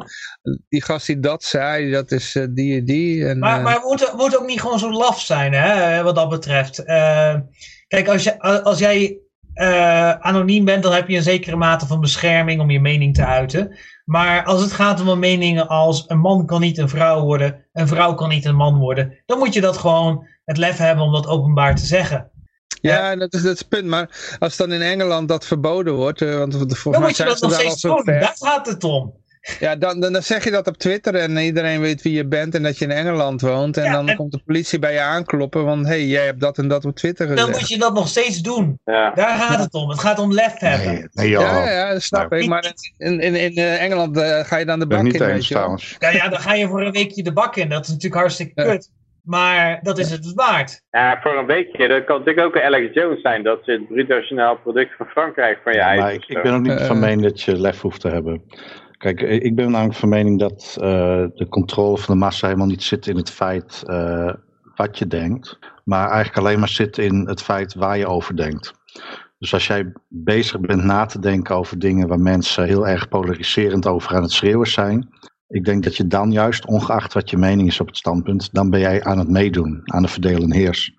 die 0.68 0.82
gast 0.82 1.06
die 1.06 1.18
dat 1.18 1.42
zei, 1.42 1.90
dat 1.90 2.10
is 2.10 2.34
uh, 2.34 2.46
die 2.50 2.78
en 2.78 2.84
die. 2.84 3.26
En, 3.26 3.38
maar, 3.38 3.58
uh... 3.58 3.64
maar 3.64 3.80
we 3.80 3.86
moeten, 3.86 4.16
moeten 4.16 4.40
ook 4.40 4.46
niet 4.46 4.60
gewoon 4.60 4.78
zo 4.78 4.90
laf 4.90 5.20
zijn, 5.20 5.52
hè, 5.52 6.02
wat 6.02 6.14
dat 6.14 6.28
betreft. 6.28 6.82
kijk, 7.88 8.08
als, 8.08 8.22
je, 8.22 8.40
als 8.40 8.78
jij 8.78 9.18
anoniem 10.20 10.64
bent, 10.64 10.82
dan 10.82 10.92
heb 10.92 11.08
je 11.08 11.16
een 11.16 11.22
zekere 11.22 11.56
mate 11.56 11.86
van 11.86 12.00
bescherming 12.00 12.60
om 12.60 12.70
je 12.70 12.80
mening 12.80 13.14
te 13.14 13.24
uiten. 13.24 13.78
Maar 14.04 14.44
als 14.44 14.62
het 14.62 14.72
gaat 14.72 15.00
om 15.00 15.08
een 15.08 15.18
meningen 15.18 15.68
als 15.68 16.04
een 16.06 16.20
man 16.20 16.46
kan 16.46 16.60
niet 16.60 16.78
een 16.78 16.88
vrouw 16.88 17.22
worden, 17.22 17.66
een 17.72 17.88
vrouw 17.88 18.14
kan 18.14 18.28
niet 18.28 18.44
een 18.44 18.56
man 18.56 18.78
worden, 18.78 19.22
dan 19.26 19.38
moet 19.38 19.54
je 19.54 19.60
dat 19.60 19.76
gewoon 19.76 20.26
het 20.44 20.56
lef 20.56 20.76
hebben 20.76 21.04
om 21.04 21.12
dat 21.12 21.26
openbaar 21.26 21.74
te 21.74 21.86
zeggen. 21.86 22.30
Ja, 22.88 23.16
dat 23.16 23.34
is, 23.34 23.42
dat 23.42 23.52
is 23.52 23.58
het 23.58 23.68
punt. 23.68 23.84
Maar 23.84 24.36
als 24.38 24.56
dan 24.56 24.72
in 24.72 24.82
Engeland 24.82 25.28
dat 25.28 25.46
verboden 25.46 25.94
wordt, 25.94 26.20
uh, 26.20 26.38
want 26.38 26.54
volgens 26.54 26.82
dan 26.82 27.00
mij 27.00 27.12
zijn 27.12 27.28
daar 27.28 27.64
al 27.64 27.76
zo 27.76 27.96
ver. 27.96 28.20
Daar 28.20 28.36
gaat 28.38 28.66
het 28.66 28.84
om. 28.84 29.14
Ja, 29.60 29.76
dan, 29.76 30.00
dan, 30.00 30.22
zeg 30.22 30.44
je 30.44 30.50
dat 30.50 30.66
op 30.66 30.76
Twitter 30.76 31.14
en 31.14 31.36
iedereen 31.36 31.80
weet 31.80 32.02
wie 32.02 32.12
je 32.12 32.26
bent 32.26 32.54
en 32.54 32.62
dat 32.62 32.78
je 32.78 32.84
in 32.84 32.90
Engeland 32.90 33.40
woont. 33.40 33.76
En 33.76 33.84
ja, 33.84 33.92
dan 33.92 34.08
en... 34.08 34.16
komt 34.16 34.32
de 34.32 34.40
politie 34.44 34.78
bij 34.78 34.92
je 34.92 35.00
aankloppen, 35.00 35.64
want 35.64 35.86
hé, 35.86 35.92
hey, 35.92 36.06
jij 36.06 36.24
hebt 36.24 36.40
dat 36.40 36.58
en 36.58 36.68
dat 36.68 36.84
op 36.84 36.96
Twitter 36.96 37.26
gezegd. 37.26 37.46
Dan 37.46 37.58
moet 37.58 37.68
je 37.68 37.78
dat 37.78 37.94
nog 37.94 38.08
steeds 38.08 38.40
doen. 38.40 38.80
Ja. 38.84 39.10
Daar 39.14 39.38
gaat 39.38 39.58
het 39.58 39.74
om. 39.74 39.88
Het 39.88 39.98
gaat 39.98 40.18
om 40.18 40.32
lef 40.32 40.58
hebben. 40.58 40.92
Nee, 40.92 41.08
nee, 41.12 41.28
ja, 41.28 41.70
ja, 41.70 41.92
dat 41.92 42.02
snap 42.02 42.30
nou, 42.30 42.42
ik. 42.42 42.48
Maar 42.48 42.72
in, 42.98 43.20
in, 43.20 43.34
in 43.34 43.58
uh, 43.58 43.82
Engeland 43.82 44.16
uh, 44.16 44.44
ga 44.44 44.56
je 44.56 44.64
dan 44.64 44.78
de 44.78 44.86
bak 44.86 45.02
niet 45.02 45.14
in. 45.14 45.28
Eens, 45.28 45.48
trouwens. 45.48 45.96
Ja, 45.98 46.10
ja, 46.10 46.28
dan 46.28 46.40
ga 46.40 46.54
je 46.54 46.68
voor 46.68 46.82
een 46.82 46.92
weekje 46.92 47.22
de 47.22 47.32
bak 47.32 47.56
in. 47.56 47.68
Dat 47.68 47.82
is 47.82 47.88
natuurlijk 47.88 48.20
hartstikke 48.20 48.62
kut. 48.62 48.90
Maar 49.24 49.78
dat 49.82 49.98
is 49.98 50.10
het 50.10 50.34
waard. 50.34 50.82
Ja, 50.90 51.20
voor 51.22 51.38
een 51.38 51.46
weekje. 51.46 51.88
Dat 51.88 52.04
kan 52.04 52.18
natuurlijk 52.18 52.46
ook 52.46 52.54
een 52.54 52.62
Alex 52.62 52.94
Jones 52.94 53.20
zijn. 53.20 53.42
Dat 53.42 53.58
ze 53.64 53.70
het 53.70 53.88
bruto 53.88 54.14
nationaal 54.14 54.56
product 54.56 54.96
van 54.96 55.06
Frankrijk 55.06 55.60
van 55.62 55.72
je 55.72 55.78
eigen. 55.80 56.04
Maar 56.04 56.14
ik, 56.14 56.24
ik, 56.26 56.42
ben 56.42 56.54
ook 56.54 56.62
niet 56.62 56.80
van 56.80 56.98
mening 56.98 57.22
dat 57.22 57.42
je 57.42 57.60
lef 57.60 57.80
hoeft 57.80 58.00
te 58.00 58.08
hebben. 58.08 58.42
Kijk, 58.98 59.20
ik 59.20 59.54
ben 59.54 59.70
namelijk 59.70 59.98
van 59.98 60.08
mening 60.08 60.38
dat 60.38 60.76
uh, 60.80 60.86
de 61.34 61.46
controle 61.48 61.98
van 61.98 62.14
de 62.14 62.20
massa 62.20 62.46
helemaal 62.46 62.68
niet 62.68 62.82
zit 62.82 63.06
in 63.06 63.16
het 63.16 63.30
feit 63.30 63.82
uh, 63.86 64.32
wat 64.74 64.98
je 64.98 65.06
denkt. 65.06 65.58
Maar 65.84 66.06
eigenlijk 66.06 66.38
alleen 66.38 66.58
maar 66.58 66.68
zit 66.68 66.98
in 66.98 67.26
het 67.28 67.42
feit 67.42 67.74
waar 67.74 67.98
je 67.98 68.06
over 68.06 68.36
denkt. 68.36 68.72
Dus 69.38 69.52
als 69.52 69.66
jij 69.66 69.92
bezig 70.08 70.60
bent 70.60 70.84
na 70.84 71.06
te 71.06 71.18
denken 71.18 71.56
over 71.56 71.78
dingen 71.78 72.08
waar 72.08 72.20
mensen 72.20 72.64
heel 72.64 72.88
erg 72.88 73.08
polariserend 73.08 73.86
over 73.86 74.14
aan 74.14 74.22
het 74.22 74.32
schreeuwen 74.32 74.66
zijn, 74.66 75.08
ik 75.48 75.64
denk 75.64 75.84
dat 75.84 75.96
je 75.96 76.06
dan 76.06 76.32
juist, 76.32 76.66
ongeacht 76.66 77.12
wat 77.12 77.30
je 77.30 77.36
mening 77.36 77.68
is 77.68 77.80
op 77.80 77.86
het 77.86 77.96
standpunt, 77.96 78.48
dan 78.52 78.70
ben 78.70 78.80
jij 78.80 79.04
aan 79.04 79.18
het 79.18 79.28
meedoen, 79.28 79.80
aan 79.84 80.02
de 80.02 80.08
verdelen 80.08 80.42
en 80.42 80.52
heers. 80.52 80.94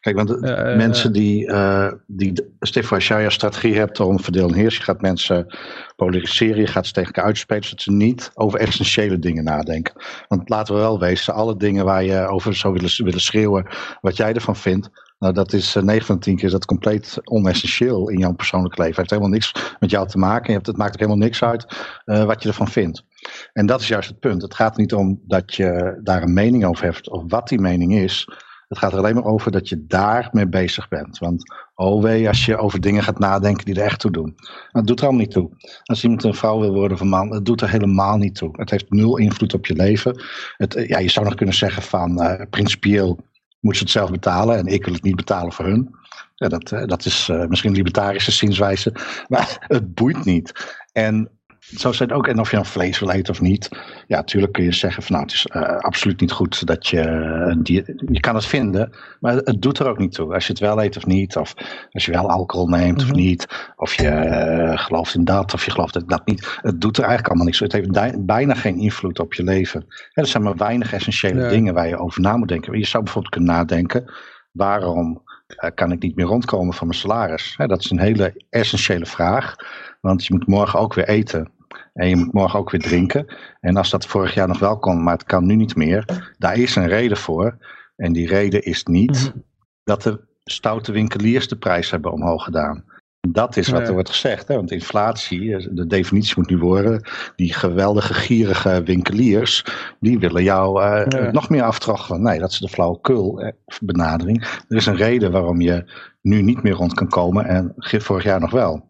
Kijk, 0.00 0.16
want 0.16 0.30
uh, 0.30 0.76
mensen 0.76 1.12
die, 1.12 1.46
uh, 1.46 1.92
die, 2.06 2.46
Stefan, 2.60 3.30
strategie 3.30 3.76
hebt 3.76 4.00
om 4.00 4.20
verdeel 4.20 4.48
en 4.48 4.54
heers, 4.54 4.76
je 4.76 4.82
gaat 4.82 5.00
mensen 5.00 5.56
polariseren, 5.96 6.60
je 6.60 6.66
gaat 6.66 6.86
ze 6.86 6.92
tegen 6.92 7.12
elkaar 7.12 7.24
uitspelen, 7.24 7.64
zodat 7.64 7.82
ze 7.82 7.92
niet 7.92 8.30
over 8.34 8.60
essentiële 8.60 9.18
dingen 9.18 9.44
nadenken. 9.44 9.94
Want 10.28 10.48
laten 10.48 10.74
we 10.74 10.80
wel 10.80 10.98
wezen, 10.98 11.34
alle 11.34 11.56
dingen 11.56 11.84
waar 11.84 12.04
je 12.04 12.26
over 12.26 12.54
zou 12.54 12.72
willen, 12.72 13.04
willen 13.04 13.20
schreeuwen, 13.20 13.66
wat 14.00 14.16
jij 14.16 14.32
ervan 14.32 14.56
vindt, 14.56 14.90
nou, 15.20 15.32
dat 15.34 15.52
is 15.52 15.76
uh, 15.76 15.82
9 15.82 16.06
van 16.06 16.14
de 16.14 16.20
10 16.20 16.36
keer 16.36 16.50
dat 16.50 16.64
compleet 16.64 17.18
onessentieel 17.24 18.08
in 18.08 18.18
jouw 18.18 18.32
persoonlijk 18.32 18.78
leven. 18.78 19.02
Het 19.02 19.10
heeft 19.10 19.10
helemaal 19.10 19.32
niks 19.32 19.74
met 19.78 19.90
jou 19.90 20.08
te 20.08 20.18
maken. 20.18 20.46
Je 20.46 20.52
hebt, 20.52 20.66
het 20.66 20.76
maakt 20.76 20.92
ook 20.92 21.00
helemaal 21.00 21.26
niks 21.26 21.42
uit 21.42 21.66
uh, 22.06 22.24
wat 22.24 22.42
je 22.42 22.48
ervan 22.48 22.68
vindt. 22.68 23.04
En 23.52 23.66
dat 23.66 23.80
is 23.80 23.88
juist 23.88 24.08
het 24.08 24.18
punt. 24.18 24.42
Het 24.42 24.54
gaat 24.54 24.76
niet 24.76 24.94
om 24.94 25.20
dat 25.26 25.54
je 25.54 26.00
daar 26.02 26.22
een 26.22 26.32
mening 26.32 26.64
over 26.64 26.84
hebt 26.84 27.10
of 27.10 27.22
wat 27.26 27.48
die 27.48 27.60
mening 27.60 27.94
is. 27.94 28.28
Het 28.68 28.78
gaat 28.78 28.92
er 28.92 28.98
alleen 28.98 29.14
maar 29.14 29.24
over 29.24 29.50
dat 29.50 29.68
je 29.68 29.86
daarmee 29.86 30.48
bezig 30.48 30.88
bent. 30.88 31.18
Want 31.18 31.54
oh 31.74 32.02
wee, 32.02 32.28
als 32.28 32.44
je 32.44 32.56
over 32.56 32.80
dingen 32.80 33.02
gaat 33.02 33.18
nadenken 33.18 33.64
die 33.64 33.74
er 33.74 33.84
echt 33.84 34.00
toe 34.00 34.10
doen. 34.10 34.34
Dat 34.72 34.86
doet 34.86 34.98
er 34.98 35.04
allemaal 35.04 35.22
niet 35.22 35.30
toe. 35.30 35.50
Als 35.82 36.02
iemand 36.02 36.24
een 36.24 36.34
vrouw 36.34 36.60
wil 36.60 36.72
worden 36.72 36.92
of 36.92 37.00
een 37.00 37.08
man, 37.08 37.32
het 37.32 37.44
doet 37.44 37.60
er 37.60 37.70
helemaal 37.70 38.16
niet 38.16 38.34
toe. 38.34 38.50
Het 38.52 38.70
heeft 38.70 38.90
nul 38.90 39.16
invloed 39.16 39.54
op 39.54 39.66
je 39.66 39.74
leven. 39.74 40.22
Het, 40.56 40.84
ja, 40.86 40.98
je 40.98 41.10
zou 41.10 41.26
nog 41.26 41.34
kunnen 41.34 41.54
zeggen 41.54 41.82
van 41.82 42.46
principieel 42.50 43.18
moeten 43.60 43.80
ze 43.80 43.86
het 43.86 44.02
zelf 44.02 44.10
betalen 44.10 44.58
en 44.58 44.66
ik 44.66 44.84
wil 44.84 44.94
het 44.94 45.02
niet 45.02 45.16
betalen 45.16 45.52
voor 45.52 45.64
hun. 45.64 45.94
Ja, 46.34 46.48
dat, 46.48 46.72
eh, 46.72 46.84
dat 46.86 47.04
is 47.04 47.28
uh, 47.28 47.46
misschien 47.46 47.72
libertarische 47.72 48.30
zienswijze, 48.30 48.92
maar 49.28 49.64
het 49.66 49.94
boeit 49.94 50.24
niet. 50.24 50.76
En 50.92 51.30
zo 51.76 51.92
zijn 51.92 52.12
ook, 52.12 52.26
en 52.26 52.40
of 52.40 52.50
je 52.50 52.56
een 52.56 52.64
vlees 52.64 52.98
wil 52.98 53.10
eten 53.10 53.32
of 53.32 53.40
niet. 53.40 53.68
Ja, 54.06 54.16
natuurlijk 54.16 54.52
kun 54.52 54.64
je 54.64 54.72
zeggen 54.72 55.02
van 55.02 55.12
nou, 55.12 55.26
het 55.26 55.34
is 55.34 55.46
uh, 55.54 55.76
absoluut 55.76 56.20
niet 56.20 56.32
goed 56.32 56.66
dat 56.66 56.86
je 56.86 57.00
een 57.00 57.62
dier, 57.62 57.94
je 58.10 58.20
kan 58.20 58.34
het 58.34 58.46
vinden, 58.46 58.92
maar 59.20 59.34
het 59.34 59.62
doet 59.62 59.78
er 59.78 59.88
ook 59.88 59.98
niet 59.98 60.12
toe. 60.12 60.34
Als 60.34 60.46
je 60.46 60.52
het 60.52 60.60
wel 60.60 60.82
eet 60.82 60.96
of 60.96 61.06
niet, 61.06 61.36
of 61.36 61.54
als 61.90 62.04
je 62.04 62.12
wel 62.12 62.30
alcohol 62.30 62.68
neemt 62.68 62.96
mm 62.96 63.02
-hmm. 63.02 63.10
of 63.10 63.16
niet, 63.16 63.72
of 63.76 63.94
je 63.94 64.10
uh, 64.10 64.78
gelooft 64.78 65.14
in 65.14 65.24
dat 65.24 65.54
of 65.54 65.64
je 65.64 65.70
gelooft 65.70 65.96
in 65.96 66.04
dat 66.06 66.26
niet. 66.26 66.58
Het 66.62 66.80
doet 66.80 66.96
er 66.96 67.04
eigenlijk 67.04 67.28
allemaal 67.28 67.46
niks. 67.46 67.58
Het 67.58 67.72
heeft 67.72 68.26
bijna 68.26 68.54
geen 68.54 68.78
invloed 68.78 69.18
op 69.18 69.34
je 69.34 69.42
leven. 69.42 69.86
Er 70.12 70.26
zijn 70.26 70.42
maar 70.42 70.56
weinig 70.56 70.92
essentiële 70.92 71.40
ja. 71.40 71.48
dingen 71.48 71.74
waar 71.74 71.88
je 71.88 71.98
over 71.98 72.20
na 72.20 72.36
moet 72.36 72.48
denken. 72.48 72.78
Je 72.78 72.86
zou 72.86 73.02
bijvoorbeeld 73.02 73.34
kunnen 73.34 73.54
nadenken, 73.54 74.12
waarom 74.52 75.22
uh, 75.48 75.70
kan 75.74 75.92
ik 75.92 76.02
niet 76.02 76.16
meer 76.16 76.26
rondkomen 76.26 76.74
van 76.74 76.86
mijn 76.86 76.98
salaris? 76.98 77.54
Hè, 77.56 77.66
dat 77.66 77.80
is 77.80 77.90
een 77.90 78.00
hele 78.00 78.44
essentiële 78.50 79.06
vraag, 79.06 79.54
want 80.00 80.26
je 80.26 80.34
moet 80.34 80.46
morgen 80.46 80.78
ook 80.78 80.94
weer 80.94 81.08
eten. 81.08 81.52
En 82.00 82.08
je 82.08 82.16
moet 82.16 82.32
morgen 82.32 82.58
ook 82.58 82.70
weer 82.70 82.80
drinken. 82.80 83.26
En 83.60 83.76
als 83.76 83.90
dat 83.90 84.06
vorig 84.06 84.34
jaar 84.34 84.48
nog 84.48 84.58
wel 84.58 84.78
kon, 84.78 85.02
maar 85.02 85.12
het 85.12 85.24
kan 85.24 85.46
nu 85.46 85.54
niet 85.54 85.76
meer. 85.76 86.32
Daar 86.38 86.58
is 86.58 86.76
een 86.76 86.88
reden 86.88 87.16
voor. 87.16 87.58
En 87.96 88.12
die 88.12 88.26
reden 88.26 88.62
is 88.62 88.84
niet 88.84 89.30
-hmm. 89.32 89.44
dat 89.84 90.02
de 90.02 90.20
stoute 90.44 90.92
winkeliers 90.92 91.48
de 91.48 91.56
prijs 91.56 91.90
hebben 91.90 92.12
omhoog 92.12 92.44
gedaan. 92.44 92.84
Dat 93.28 93.56
is 93.56 93.68
wat 93.68 93.88
er 93.88 93.92
wordt 93.92 94.10
gezegd. 94.10 94.48
Hè? 94.48 94.54
Want 94.54 94.70
inflatie, 94.70 95.70
de 95.74 95.86
definitie 95.86 96.34
moet 96.36 96.50
nu 96.50 96.58
worden. 96.58 97.08
Die 97.36 97.52
geweldige 97.52 98.14
gierige 98.14 98.82
winkeliers. 98.82 99.64
Die 100.00 100.18
willen 100.18 100.42
jou 100.42 100.82
uh, 100.82 101.06
ja. 101.08 101.30
nog 101.30 101.48
meer 101.48 101.62
aftroggelen. 101.62 102.22
Nee, 102.22 102.38
dat 102.38 102.50
is 102.50 102.58
de 102.58 102.68
flauwekul 102.68 103.52
benadering. 103.80 104.42
Er 104.68 104.76
is 104.76 104.86
een 104.86 104.96
reden 104.96 105.32
waarom 105.32 105.60
je 105.60 105.84
nu 106.22 106.42
niet 106.42 106.62
meer 106.62 106.72
rond 106.72 106.94
kan 106.94 107.08
komen. 107.08 107.44
En 107.44 107.74
vorig 107.76 108.24
jaar 108.24 108.40
nog 108.40 108.50
wel. 108.50 108.88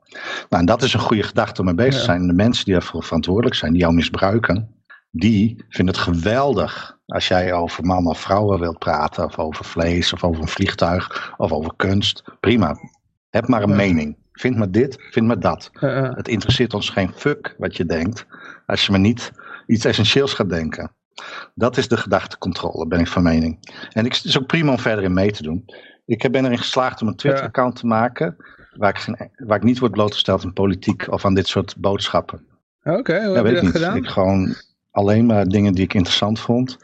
Nou, 0.49 0.63
en 0.63 0.65
dat 0.65 0.83
is 0.83 0.95
een 0.95 1.01
goede 1.01 1.23
gedachte 1.23 1.61
om 1.61 1.67
mee 1.67 1.75
bezig 1.75 1.99
te 1.99 2.05
zijn. 2.05 2.27
De 2.27 2.33
mensen 2.33 2.65
die 2.65 2.75
daarvoor 2.75 3.03
verantwoordelijk 3.03 3.55
zijn, 3.55 3.73
die 3.73 3.81
jou 3.81 3.95
misbruiken. 3.95 4.75
Die 5.11 5.65
vinden 5.69 5.95
het 5.95 6.05
geweldig 6.05 6.99
als 7.07 7.29
jij 7.29 7.53
over 7.53 7.85
mannen 7.85 8.13
of 8.13 8.21
vrouwen 8.21 8.61
wilt 8.61 8.79
praten. 8.79 9.25
Of 9.25 9.39
over 9.39 9.65
vlees, 9.65 10.13
of 10.13 10.25
over 10.25 10.43
een 10.43 10.49
vliegtuig, 10.49 11.35
of 11.37 11.53
over 11.53 11.73
kunst. 11.77 12.23
Prima. 12.41 12.77
Heb 13.31 13.49
maar 13.49 13.63
een 13.63 13.69
ja. 13.69 13.77
mening. 13.77 14.17
Vind 14.41 14.57
maar 14.57 14.71
dit, 14.71 14.97
vind 15.11 15.27
maar 15.27 15.41
dat. 15.41 15.71
Het 16.15 16.29
interesseert 16.29 16.75
ons 16.75 16.91
geen 16.91 17.13
fuck 17.17 17.55
wat 17.59 17.77
je 17.77 17.85
denkt. 17.85 18.27
Als 18.67 18.87
je 18.87 18.91
maar 18.91 19.01
niet 19.01 19.33
iets 19.67 19.85
essentieels 19.85 20.35
gaat 20.35 20.49
denken. 20.49 20.93
Dat 21.55 21.77
is 21.77 21.89
de 21.89 21.97
gedachtecontrole, 21.97 22.87
ben 22.87 23.01
ik 23.01 23.09
van 23.09 23.23
mening. 23.23 23.59
En 23.93 24.05
ik, 24.05 24.15
het 24.15 24.25
is 24.25 24.39
ook 24.39 24.47
prima 24.47 24.71
om 24.71 24.79
verder 24.79 25.05
in 25.05 25.13
mee 25.13 25.31
te 25.31 25.43
doen. 25.43 25.65
Ik 26.07 26.31
ben 26.31 26.45
erin 26.45 26.59
geslaagd 26.59 27.03
om 27.03 27.09
een 27.09 27.17
Twitter-account 27.17 27.77
te 27.77 27.87
maken. 27.87 28.37
Waar 28.77 28.91
ik, 28.91 28.99
geen, 28.99 29.31
waar 29.37 29.57
ik 29.57 29.63
niet 29.63 29.79
word 29.79 29.93
blootgesteld 29.93 30.45
aan 30.45 30.53
politiek 30.53 31.13
of 31.13 31.25
aan 31.25 31.35
dit 31.35 31.47
soort 31.47 31.77
boodschappen. 31.77 32.47
Oké, 32.83 32.99
okay, 32.99 33.25
hoe 33.25 33.37
ja, 33.37 33.43
heb 33.43 33.47
je 33.47 33.53
dat 33.53 33.63
niet. 33.63 33.73
gedaan? 33.73 33.97
Ik 33.97 34.07
gewoon 34.07 34.55
alleen 34.91 35.27
maar 35.27 35.45
dingen 35.45 35.75
die 35.75 35.85
ik 35.85 35.95
interessant 35.95 36.41
vond. 36.41 36.77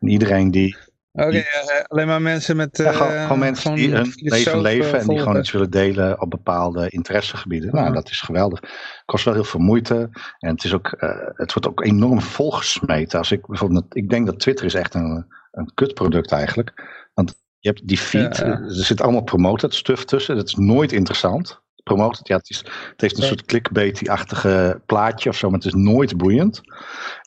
En 0.00 0.08
iedereen 0.08 0.50
die 0.50 0.76
Oké, 1.12 1.26
okay, 1.26 1.38
uh, 1.40 1.84
alleen 1.86 2.06
maar 2.06 2.22
mensen 2.22 2.56
met... 2.56 2.76
Ja, 2.76 2.92
gewoon, 2.92 3.22
gewoon, 3.22 3.38
mensen 3.38 3.62
gewoon 3.62 3.78
die 3.78 3.94
hun 3.94 4.12
leven 4.16 4.60
leven 4.60 5.00
en 5.00 5.06
die 5.06 5.18
gewoon 5.18 5.38
iets 5.38 5.50
willen 5.50 5.70
delen 5.70 6.20
op 6.20 6.30
bepaalde 6.30 6.88
interessegebieden. 6.88 7.74
Nou, 7.74 7.92
dat 7.92 8.10
is 8.10 8.20
geweldig. 8.20 8.60
Het 8.60 9.02
kost 9.04 9.24
wel 9.24 9.34
heel 9.34 9.44
veel 9.44 9.60
moeite 9.60 10.08
en 10.38 10.50
het, 10.50 10.64
is 10.64 10.74
ook, 10.74 10.96
uh, 11.00 11.10
het 11.34 11.52
wordt 11.52 11.68
ook 11.68 11.84
enorm 11.84 12.20
volgesmeten. 12.20 13.18
Als 13.18 13.30
ik, 13.30 13.46
bijvoorbeeld, 13.46 13.96
ik 13.96 14.10
denk 14.10 14.26
dat 14.26 14.40
Twitter 14.40 14.66
is 14.66 14.74
echt 14.74 14.94
een, 14.94 15.26
een 15.50 15.70
kutproduct 15.74 16.32
eigenlijk. 16.32 16.72
Want 17.14 17.34
je 17.58 17.68
hebt 17.68 17.88
die 17.88 17.98
feed, 17.98 18.36
ja, 18.36 18.44
er 18.44 18.64
zit 18.66 19.00
allemaal 19.00 19.22
promoted 19.22 19.74
stuff 19.74 20.04
tussen. 20.04 20.36
Dat 20.36 20.46
is 20.46 20.54
nooit 20.54 20.92
interessant. 20.92 21.62
Promoted, 21.82 22.28
ja, 22.28 22.36
het, 22.36 22.50
is, 22.50 22.58
het 22.90 23.00
heeft 23.00 23.18
een 23.18 23.24
soort 23.24 23.44
clickbait-achtige 23.44 24.80
plaatje 24.86 25.28
of 25.28 25.36
zo, 25.36 25.48
maar 25.48 25.58
het 25.58 25.66
is 25.66 25.74
nooit 25.74 26.16
boeiend. 26.16 26.60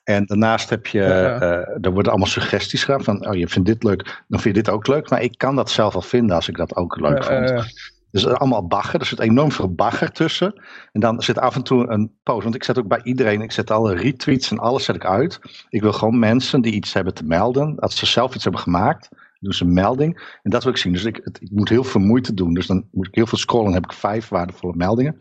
En 0.03 0.25
daarnaast 0.25 0.69
heb 0.69 0.87
je, 0.87 0.99
ja. 0.99 1.41
uh, 1.41 1.51
er 1.81 1.91
worden 1.91 2.11
allemaal 2.11 2.29
suggesties 2.29 2.83
gedaan 2.83 3.03
van, 3.03 3.27
oh 3.27 3.35
je 3.35 3.47
vindt 3.47 3.67
dit 3.67 3.83
leuk, 3.83 4.23
dan 4.27 4.39
vind 4.39 4.55
je 4.55 4.61
dit 4.63 4.73
ook 4.73 4.87
leuk. 4.87 5.09
Maar 5.09 5.21
ik 5.21 5.37
kan 5.37 5.55
dat 5.55 5.71
zelf 5.71 5.93
wel 5.93 6.01
vinden 6.01 6.35
als 6.35 6.47
ik 6.47 6.57
dat 6.57 6.75
ook 6.75 6.99
leuk 6.99 7.23
ja, 7.23 7.37
vond. 7.37 7.51
Uh, 7.51 7.63
dus 8.11 8.27
allemaal 8.27 8.67
bagger, 8.67 8.99
er 8.99 9.05
zit 9.05 9.19
enorm 9.19 9.51
veel 9.51 9.73
bagger 9.73 10.11
tussen. 10.11 10.61
En 10.91 11.01
dan 11.01 11.21
zit 11.21 11.37
af 11.37 11.55
en 11.55 11.63
toe 11.63 11.89
een 11.89 12.11
post, 12.23 12.43
want 12.43 12.55
ik 12.55 12.63
zet 12.63 12.77
ook 12.77 12.87
bij 12.87 13.01
iedereen, 13.03 13.41
ik 13.41 13.51
zet 13.51 13.71
alle 13.71 13.95
retweets 13.95 14.51
en 14.51 14.59
alles 14.59 14.83
zet 14.83 14.95
ik 14.95 15.05
uit. 15.05 15.39
Ik 15.69 15.81
wil 15.81 15.93
gewoon 15.93 16.19
mensen 16.19 16.61
die 16.61 16.73
iets 16.73 16.93
hebben 16.93 17.13
te 17.13 17.23
melden, 17.23 17.75
dat 17.75 17.93
ze 17.93 18.05
zelf 18.05 18.35
iets 18.35 18.43
hebben 18.43 18.61
gemaakt, 18.61 19.09
ze 19.51 19.63
een 19.63 19.73
melding. 19.73 20.37
En 20.41 20.51
dat 20.51 20.63
wil 20.63 20.71
ik 20.71 20.77
zien. 20.77 20.93
Dus 20.93 21.03
ik, 21.03 21.19
het, 21.23 21.41
ik, 21.41 21.51
moet 21.51 21.69
heel 21.69 21.83
veel 21.83 22.01
moeite 22.01 22.33
doen. 22.33 22.53
Dus 22.53 22.67
dan 22.67 22.87
moet 22.91 23.07
ik 23.07 23.15
heel 23.15 23.27
veel 23.27 23.37
scrollen 23.37 23.67
en 23.67 23.73
heb 23.73 23.83
ik 23.83 23.93
vijf 23.93 24.29
waardevolle 24.29 24.75
meldingen. 24.75 25.15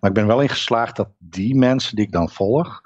Maar 0.00 0.10
ik 0.10 0.16
ben 0.16 0.26
wel 0.26 0.40
in 0.40 0.48
geslaagd 0.48 0.96
dat 0.96 1.08
die 1.18 1.54
mensen 1.54 1.96
die 1.96 2.04
ik 2.04 2.12
dan 2.12 2.30
volg, 2.30 2.80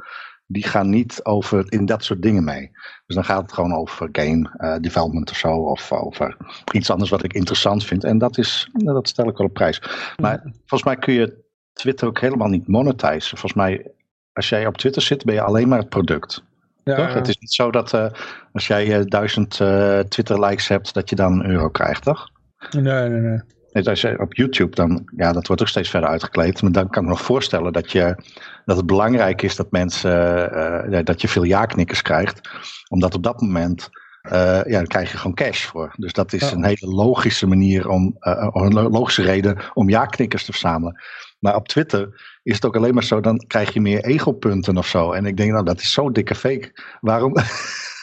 die 0.47 0.65
gaan 0.65 0.91
niet 0.91 1.25
over 1.25 1.73
in 1.73 1.87
dat 1.87 2.05
soort 2.05 2.23
dingen 2.23 2.45
mee. 2.45 2.71
Dus 3.07 3.17
dan 3.17 3.25
gaat 3.25 3.43
het 3.43 3.53
gewoon 3.53 3.75
over 3.75 4.09
game 4.13 4.51
uh, 4.57 4.77
development 4.81 5.31
of 5.31 5.37
zo. 5.37 5.57
Of 5.57 5.93
over 5.93 6.37
iets 6.73 6.91
anders 6.91 7.11
wat 7.11 7.25
ik 7.25 7.33
interessant 7.33 7.85
vind. 7.85 8.05
En 8.05 8.19
dat, 8.19 8.39
is, 8.39 8.71
dat 8.73 9.09
stel 9.09 9.29
ik 9.29 9.37
wel 9.37 9.47
op 9.47 9.53
prijs. 9.53 9.83
Maar 10.21 10.41
ja. 10.45 10.53
volgens 10.57 10.85
mij 10.85 10.97
kun 10.97 11.15
je 11.15 11.45
Twitter 11.73 12.09
ook 12.09 12.21
helemaal 12.21 12.49
niet 12.49 12.69
monetizen. 12.69 13.39
Volgens 13.39 13.55
mij, 13.55 13.93
als 14.33 14.49
jij 14.49 14.67
op 14.67 14.77
Twitter 14.77 15.03
zit, 15.03 15.25
ben 15.25 15.35
je 15.35 15.43
alleen 15.43 15.69
maar 15.69 15.79
het 15.79 15.89
product. 15.89 16.45
Ja, 16.85 16.97
toch? 16.97 17.15
Het 17.15 17.29
is 17.29 17.39
niet 17.39 17.53
zo 17.53 17.71
dat 17.71 17.93
uh, 17.93 18.07
als 18.53 18.67
jij 18.67 18.99
uh, 18.99 19.05
duizend 19.05 19.59
uh, 19.61 19.99
Twitter-likes 19.99 20.69
hebt, 20.69 20.95
dat 20.95 21.11
je 21.11 21.17
dan 21.17 21.33
een 21.33 21.51
euro 21.51 21.69
krijgt, 21.69 22.03
toch? 22.03 22.29
Nee, 22.71 23.09
nee, 23.09 23.21
nee. 23.21 23.41
Als 23.89 24.01
je 24.01 24.19
op 24.19 24.35
YouTube, 24.35 24.75
dan, 24.75 25.11
ja, 25.17 25.33
dat 25.33 25.47
wordt 25.47 25.63
ook 25.63 25.69
steeds 25.69 25.91
verder 25.91 26.09
uitgekleed. 26.09 26.63
Maar 26.63 26.73
dan 26.73 26.89
kan 26.89 27.03
ik 27.03 27.09
me 27.09 27.15
nog 27.15 27.25
voorstellen 27.25 27.73
dat, 27.73 27.93
je, 27.93 28.17
dat 28.65 28.77
het 28.77 28.87
belangrijk 28.87 29.43
is 29.43 29.57
dat 29.57 29.71
mensen, 29.71 31.05
dat 31.05 31.21
je 31.21 31.29
veel 31.29 31.43
ja-knikkers 31.43 32.03
krijgt. 32.03 32.49
Omdat 32.89 33.15
op 33.15 33.23
dat 33.23 33.41
moment, 33.41 33.89
ja, 34.31 34.63
dan 34.63 34.87
krijg 34.87 35.11
je 35.11 35.17
gewoon 35.17 35.35
cash 35.35 35.65
voor. 35.65 35.95
Dus 35.97 36.13
dat 36.13 36.33
is 36.33 36.41
ja. 36.41 36.57
een 36.57 36.65
hele 36.65 36.87
logische 36.87 37.47
manier 37.47 37.89
om, 37.89 38.17
een 38.21 38.73
logische 38.73 39.23
reden 39.23 39.59
om 39.75 39.89
ja-knikkers 39.89 40.45
te 40.45 40.53
verzamelen. 40.53 41.01
Maar 41.39 41.55
op 41.55 41.69
Twitter 41.69 42.21
is 42.43 42.55
het 42.55 42.65
ook 42.65 42.77
alleen 42.77 42.95
maar 42.95 43.05
zo, 43.05 43.21
dan 43.21 43.45
krijg 43.47 43.73
je 43.73 43.81
meer 43.81 44.05
ego-punten 44.05 44.77
of 44.77 44.87
zo. 44.87 45.13
En 45.13 45.27
ik 45.27 45.37
denk, 45.37 45.53
nou, 45.53 45.65
dat 45.65 45.81
is 45.81 45.93
zo 45.93 46.11
dikke 46.11 46.35
fake. 46.35 46.73
Waarom, 47.01 47.35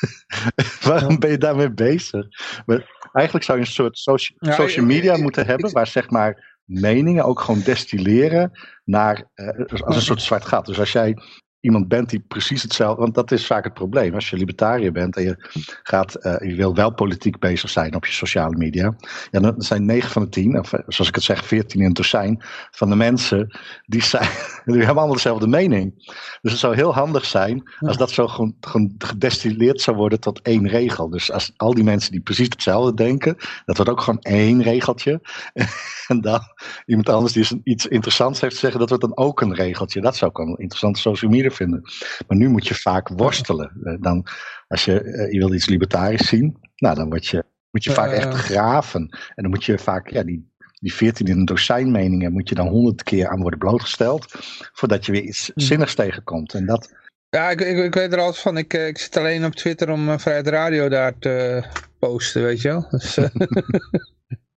waarom 0.81 1.19
ben 1.19 1.31
je 1.31 1.37
daarmee 1.37 1.71
bezig? 1.71 2.27
Maar 2.65 3.09
eigenlijk 3.13 3.45
zou 3.45 3.59
je 3.59 3.65
een 3.65 3.71
soort 3.71 3.97
socia 3.97 4.35
ja, 4.39 4.51
social 4.51 4.85
media 4.85 5.13
ik, 5.13 5.21
moeten 5.21 5.41
ik, 5.41 5.47
hebben, 5.47 5.67
ik, 5.69 5.75
waar 5.75 5.87
zeg 5.87 6.09
maar 6.09 6.57
meningen 6.63 7.25
ook 7.25 7.39
gewoon 7.39 7.61
destilleren 7.61 8.51
naar, 8.83 9.29
uh, 9.35 9.65
als 9.85 9.95
een 9.95 10.01
soort 10.01 10.21
zwart 10.21 10.45
gat. 10.45 10.65
Dus 10.65 10.79
als 10.79 10.91
jij 10.91 11.17
iemand 11.61 11.87
bent 11.87 12.09
die 12.09 12.19
precies 12.27 12.63
hetzelfde. 12.63 13.01
Want 13.01 13.15
dat 13.15 13.31
is 13.31 13.45
vaak 13.45 13.63
het 13.63 13.73
probleem. 13.73 14.13
Als 14.13 14.29
je 14.29 14.37
libertariër 14.37 14.91
bent 14.91 15.15
en 15.15 15.23
je, 15.23 15.35
gaat, 15.83 16.25
uh, 16.25 16.35
je 16.39 16.55
wil 16.55 16.75
wel 16.75 16.93
politiek 16.93 17.39
bezig 17.39 17.69
zijn 17.69 17.95
op 17.95 18.05
je 18.05 18.11
sociale 18.11 18.57
media. 18.57 18.95
Ja, 19.31 19.39
dan 19.39 19.55
zijn 19.57 19.85
9 19.85 20.11
van 20.11 20.21
de 20.21 20.29
10, 20.29 20.59
of 20.59 20.69
zoals 20.69 21.07
ik 21.07 21.15
het 21.15 21.23
zeg, 21.23 21.45
14 21.45 21.79
in 21.79 21.85
het 21.85 21.95
dozijn 21.95 22.43
van 22.71 22.89
de 22.89 22.95
mensen. 22.95 23.57
Die, 23.85 24.03
zijn, 24.03 24.29
die 24.65 24.75
hebben 24.75 24.87
allemaal 24.87 25.13
dezelfde 25.13 25.47
mening. 25.47 25.93
Dus 26.41 26.51
het 26.51 26.59
zou 26.59 26.75
heel 26.75 26.93
handig 26.93 27.25
zijn 27.25 27.69
als 27.79 27.97
dat 27.97 28.11
zo 28.11 28.27
gewoon, 28.27 28.55
gewoon 28.59 28.95
gedestilleerd 28.97 29.81
zou 29.81 29.97
worden 29.97 30.19
tot 30.19 30.41
één 30.41 30.67
regel. 30.67 31.09
Dus 31.09 31.31
als 31.31 31.51
al 31.57 31.73
die 31.73 31.83
mensen 31.83 32.11
die 32.11 32.21
precies 32.21 32.49
hetzelfde 32.49 32.93
denken, 32.93 33.35
dat 33.65 33.75
wordt 33.75 33.91
ook 33.91 34.01
gewoon 34.01 34.21
één 34.21 34.61
regeltje. 34.61 35.21
en 36.07 36.21
dan 36.21 36.39
iemand 36.85 37.09
anders 37.09 37.33
die 37.33 37.61
iets 37.63 37.87
interessants 37.87 38.41
heeft 38.41 38.53
te 38.53 38.59
zeggen, 38.59 38.79
dat 38.79 38.89
wordt 38.89 39.03
dan 39.03 39.17
ook 39.17 39.41
een 39.41 39.55
regeltje. 39.55 40.01
Dat 40.01 40.15
zou 40.15 40.31
ook 40.31 40.39
een 40.39 40.57
interessante 40.57 40.99
social 40.99 41.31
media 41.31 41.48
vinden. 41.51 41.81
Maar 42.27 42.37
nu 42.37 42.49
moet 42.49 42.67
je 42.67 42.75
vaak 42.75 43.07
worstelen. 43.07 43.97
Dan, 44.01 44.25
als 44.67 44.85
je, 44.85 45.03
uh, 45.03 45.31
je 45.31 45.39
wil 45.39 45.53
iets 45.53 45.67
libertarisch 45.67 46.27
zien, 46.27 46.57
nou, 46.75 46.95
dan 46.95 47.09
word 47.09 47.27
je, 47.27 47.43
moet 47.71 47.83
je 47.83 47.91
vaak 47.91 48.11
echt 48.11 48.33
graven. 48.33 49.01
En 49.09 49.43
dan 49.43 49.49
moet 49.49 49.65
je 49.65 49.79
vaak 49.79 50.09
ja, 50.09 50.23
die, 50.23 50.51
die 50.79 50.93
14 50.93 51.25
in 51.25 51.37
een 51.37 51.45
dozijn 51.45 51.91
meningen 51.91 52.31
moet 52.31 52.49
je 52.49 52.55
dan 52.55 52.67
honderd 52.67 53.03
keer 53.03 53.27
aan 53.27 53.41
worden 53.41 53.59
blootgesteld. 53.59 54.25
Voordat 54.73 55.05
je 55.05 55.11
weer 55.11 55.23
iets 55.23 55.51
zinnigs 55.55 55.95
tegenkomt. 55.95 56.53
En 56.53 56.65
dat, 56.65 56.93
ja, 57.29 57.49
ik, 57.49 57.61
ik, 57.61 57.77
ik, 57.77 57.93
weet 57.93 58.13
er 58.13 58.19
alles 58.19 58.41
van. 58.41 58.57
Ik, 58.57 58.73
ik 58.73 58.97
zit 58.97 59.17
alleen 59.17 59.45
op 59.45 59.55
Twitter 59.55 59.89
om 59.89 60.09
uh, 60.09 60.17
Vrijheid 60.17 60.47
Radio 60.47 60.89
daar 60.89 61.17
te 61.19 61.63
posten, 61.99 62.43
weet 62.43 62.61
je 62.61 62.67
wel. 62.67 62.87
Dus, 62.89 63.17
uh, 63.17 63.25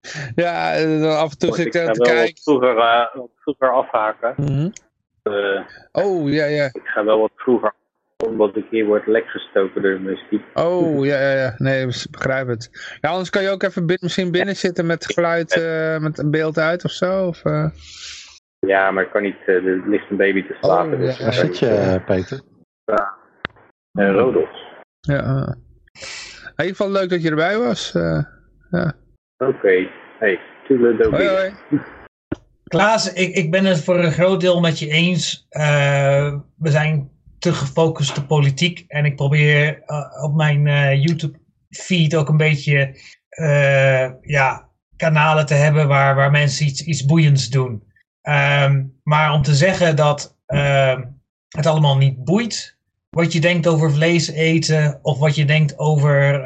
ja, 0.45 0.85
af 1.17 1.31
en 1.31 1.39
toe 1.39 1.55
zit 1.55 1.67
ik 1.67 1.73
te 1.73 2.01
kijken. 2.03 2.43
Vroeger, 2.43 2.77
uh, 2.77 3.07
vroeger 3.37 3.73
afhaken. 3.73 4.35
Mm 4.37 4.47
-hmm. 4.47 4.73
Oh, 5.93 6.31
ja, 6.31 6.45
ja. 6.45 6.65
Ik 6.65 6.85
ga 6.85 7.05
wel 7.05 7.21
wat 7.21 7.33
vroeger 7.37 7.73
omdat 8.27 8.57
ik 8.57 8.67
hier 8.71 8.85
word 8.85 9.07
lek 9.07 9.27
gestoken 9.27 9.83
door 9.83 9.93
de 9.93 9.99
muziek. 9.99 10.45
Oh, 10.55 11.05
ja, 11.05 11.21
ja, 11.21 11.33
ja. 11.33 11.55
Nee, 11.57 11.87
ik 11.87 12.07
begrijp 12.11 12.47
het. 12.47 12.97
Ja, 13.01 13.09
anders 13.09 13.31
kan 13.31 13.43
je 13.43 13.51
ook 13.51 13.63
even 13.63 13.99
misschien 14.01 14.31
binnen 14.31 14.57
zitten 14.57 14.87
met 14.87 15.13
geluid, 15.15 15.57
uh, 15.57 15.99
met 15.99 16.19
een 16.19 16.31
beeld 16.31 16.59
uit 16.59 16.85
of 16.85 16.91
zo. 16.91 17.27
Of, 17.27 17.45
uh... 17.45 17.69
Ja, 18.59 18.91
maar 18.91 19.05
ik 19.05 19.11
kan 19.11 19.23
niet, 19.23 19.37
uh, 19.47 19.55
er 19.55 19.89
ligt 19.89 20.11
een 20.11 20.17
baby 20.17 20.47
te 20.47 20.57
slapen. 20.61 20.93
Oh, 20.93 20.99
dus 20.99 21.17
ja. 21.17 21.25
Waar 21.25 21.33
zit 21.33 21.59
je, 21.59 22.03
Peter? 22.07 22.41
Ja, 22.85 23.15
en 23.93 24.13
Rodos. 24.13 24.71
Ja, 25.01 25.57
in 26.57 26.67
ieder 26.67 26.77
geval 26.77 26.91
leuk 26.91 27.11
dat 27.11 27.23
je 27.23 27.31
erbij 27.31 27.59
was. 27.59 27.93
Ja. 28.71 28.95
Oké. 29.37 29.89
Hey, 30.19 30.41
toedeledokie. 30.67 31.29
Hoi, 31.29 31.29
hoi. 31.29 31.53
Klaas, 32.73 33.13
ik, 33.13 33.35
ik 33.35 33.51
ben 33.51 33.65
het 33.65 33.85
voor 33.85 33.99
een 33.99 34.13
groot 34.13 34.41
deel 34.41 34.61
met 34.61 34.79
je 34.79 34.89
eens. 34.89 35.47
Eh, 35.49 36.35
we 36.57 36.71
zijn 36.71 37.11
te 37.39 37.53
gefocust 37.53 38.19
op 38.19 38.27
politiek. 38.27 38.85
En 38.89 39.05
ik 39.05 39.17
probeer 39.17 39.83
eh, 39.87 40.23
op 40.23 40.35
mijn 40.35 40.67
eh, 40.67 41.03
YouTube 41.03 41.39
feed 41.71 42.15
ook 42.15 42.29
een 42.29 42.37
beetje 42.37 43.01
ja, 44.23 44.69
kanalen 44.97 45.47
te 45.47 45.55
hebben 45.55 45.89
waar, 45.89 46.15
waar 46.15 46.31
mensen 46.31 46.67
iets, 46.67 46.83
iets 46.83 47.05
boeiends 47.05 47.49
doen. 47.49 47.83
Ehm, 48.23 48.85
maar 49.03 49.33
om 49.33 49.43
te 49.43 49.55
zeggen 49.55 49.97
dat 49.97 50.37
ehm, 50.47 51.03
het 51.49 51.67
allemaal 51.67 51.97
niet 51.97 52.25
boeit. 52.25 52.77
Wat 53.11 53.33
je 53.33 53.41
denkt 53.41 53.67
over 53.67 53.93
vlees 53.93 54.31
eten. 54.31 54.99
Of 55.03 55.19
wat 55.19 55.35
je 55.35 55.45
denkt 55.45 55.79
over 55.79 56.41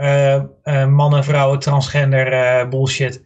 mannen, 0.89 1.25
vrouwen, 1.25 1.59
transgender 1.59 2.69
bullshit. 2.69 3.23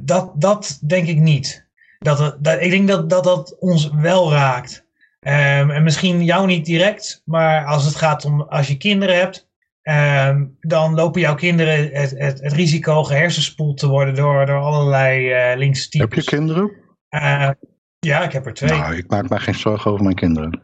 Dat, 0.00 0.32
dat 0.34 0.78
denk 0.82 1.06
ik 1.06 1.18
niet. 1.18 1.63
Dat, 2.04 2.36
dat, 2.40 2.60
ik 2.60 2.70
denk 2.70 2.88
dat, 2.88 3.10
dat 3.10 3.24
dat 3.24 3.56
ons 3.58 3.90
wel 3.90 4.32
raakt. 4.32 4.86
Ehm, 5.20 5.70
en 5.70 5.82
misschien 5.82 6.24
jou 6.24 6.46
niet 6.46 6.64
direct, 6.64 7.22
maar 7.24 7.64
als 7.64 7.84
het 7.84 7.94
gaat 7.94 8.24
om 8.24 8.40
als 8.40 8.68
je 8.68 8.76
kinderen 8.76 9.16
hebt, 9.16 9.48
ehm, 9.82 10.44
dan 10.60 10.94
lopen 10.94 11.20
jouw 11.20 11.34
kinderen 11.34 11.90
het, 11.92 12.10
het, 12.10 12.40
het 12.40 12.52
risico 12.52 13.04
gehersenspoeld 13.04 13.78
te 13.78 13.88
worden 13.88 14.14
door, 14.14 14.46
door 14.46 14.60
allerlei 14.60 15.30
eh 15.30 15.56
linkse 15.56 15.88
types. 15.88 16.08
Heb 16.08 16.24
je 16.24 16.36
kinderen? 16.36 16.70
Eh, 17.08 17.50
ja, 17.98 18.22
ik 18.22 18.32
heb 18.32 18.46
er 18.46 18.54
twee. 18.54 18.70
Nou, 18.70 18.96
ik 18.96 19.10
maak 19.10 19.28
me 19.28 19.38
geen 19.38 19.54
zorgen 19.54 19.90
over 19.90 20.04
mijn 20.04 20.16
kinderen. 20.16 20.62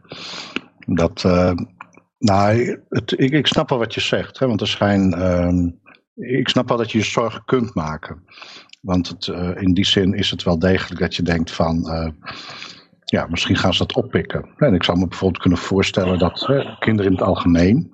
Dat, 0.85 1.23
eh, 1.25 1.53
nou, 2.17 2.79
het, 2.89 3.19
ik, 3.19 3.31
ik 3.31 3.47
snap 3.47 3.69
wel 3.69 3.79
wat 3.79 3.93
je 3.93 4.01
zegt, 4.01 4.39
hè, 4.39 4.47
want 4.47 4.61
er 4.61 4.67
zijn, 4.67 5.13
ehm, 5.13 5.69
ik 6.15 6.49
snap 6.49 6.67
wel 6.67 6.77
dat 6.77 6.91
je 6.91 6.97
je 6.97 7.03
zorgen 7.03 7.45
kunt 7.45 7.75
maken. 7.75 8.23
Want 8.81 9.07
het, 9.07 9.27
eh, 9.27 9.49
in 9.55 9.73
die 9.73 9.85
zin 9.85 10.13
is 10.13 10.31
het 10.31 10.43
wel 10.43 10.59
degelijk 10.59 10.99
dat 10.99 11.15
je 11.15 11.23
denkt 11.23 11.51
van, 11.51 11.89
eh, 11.89 12.09
ja, 13.05 13.27
misschien 13.29 13.55
gaan 13.55 13.73
ze 13.73 13.85
dat 13.85 13.95
oppikken. 14.03 14.49
En 14.57 14.73
ik 14.73 14.83
zou 14.83 14.97
me 14.99 15.07
bijvoorbeeld 15.07 15.41
kunnen 15.41 15.59
voorstellen 15.59 16.19
dat 16.19 16.45
kinderen 16.79 17.11
in 17.11 17.17
het 17.17 17.27
algemeen, 17.27 17.89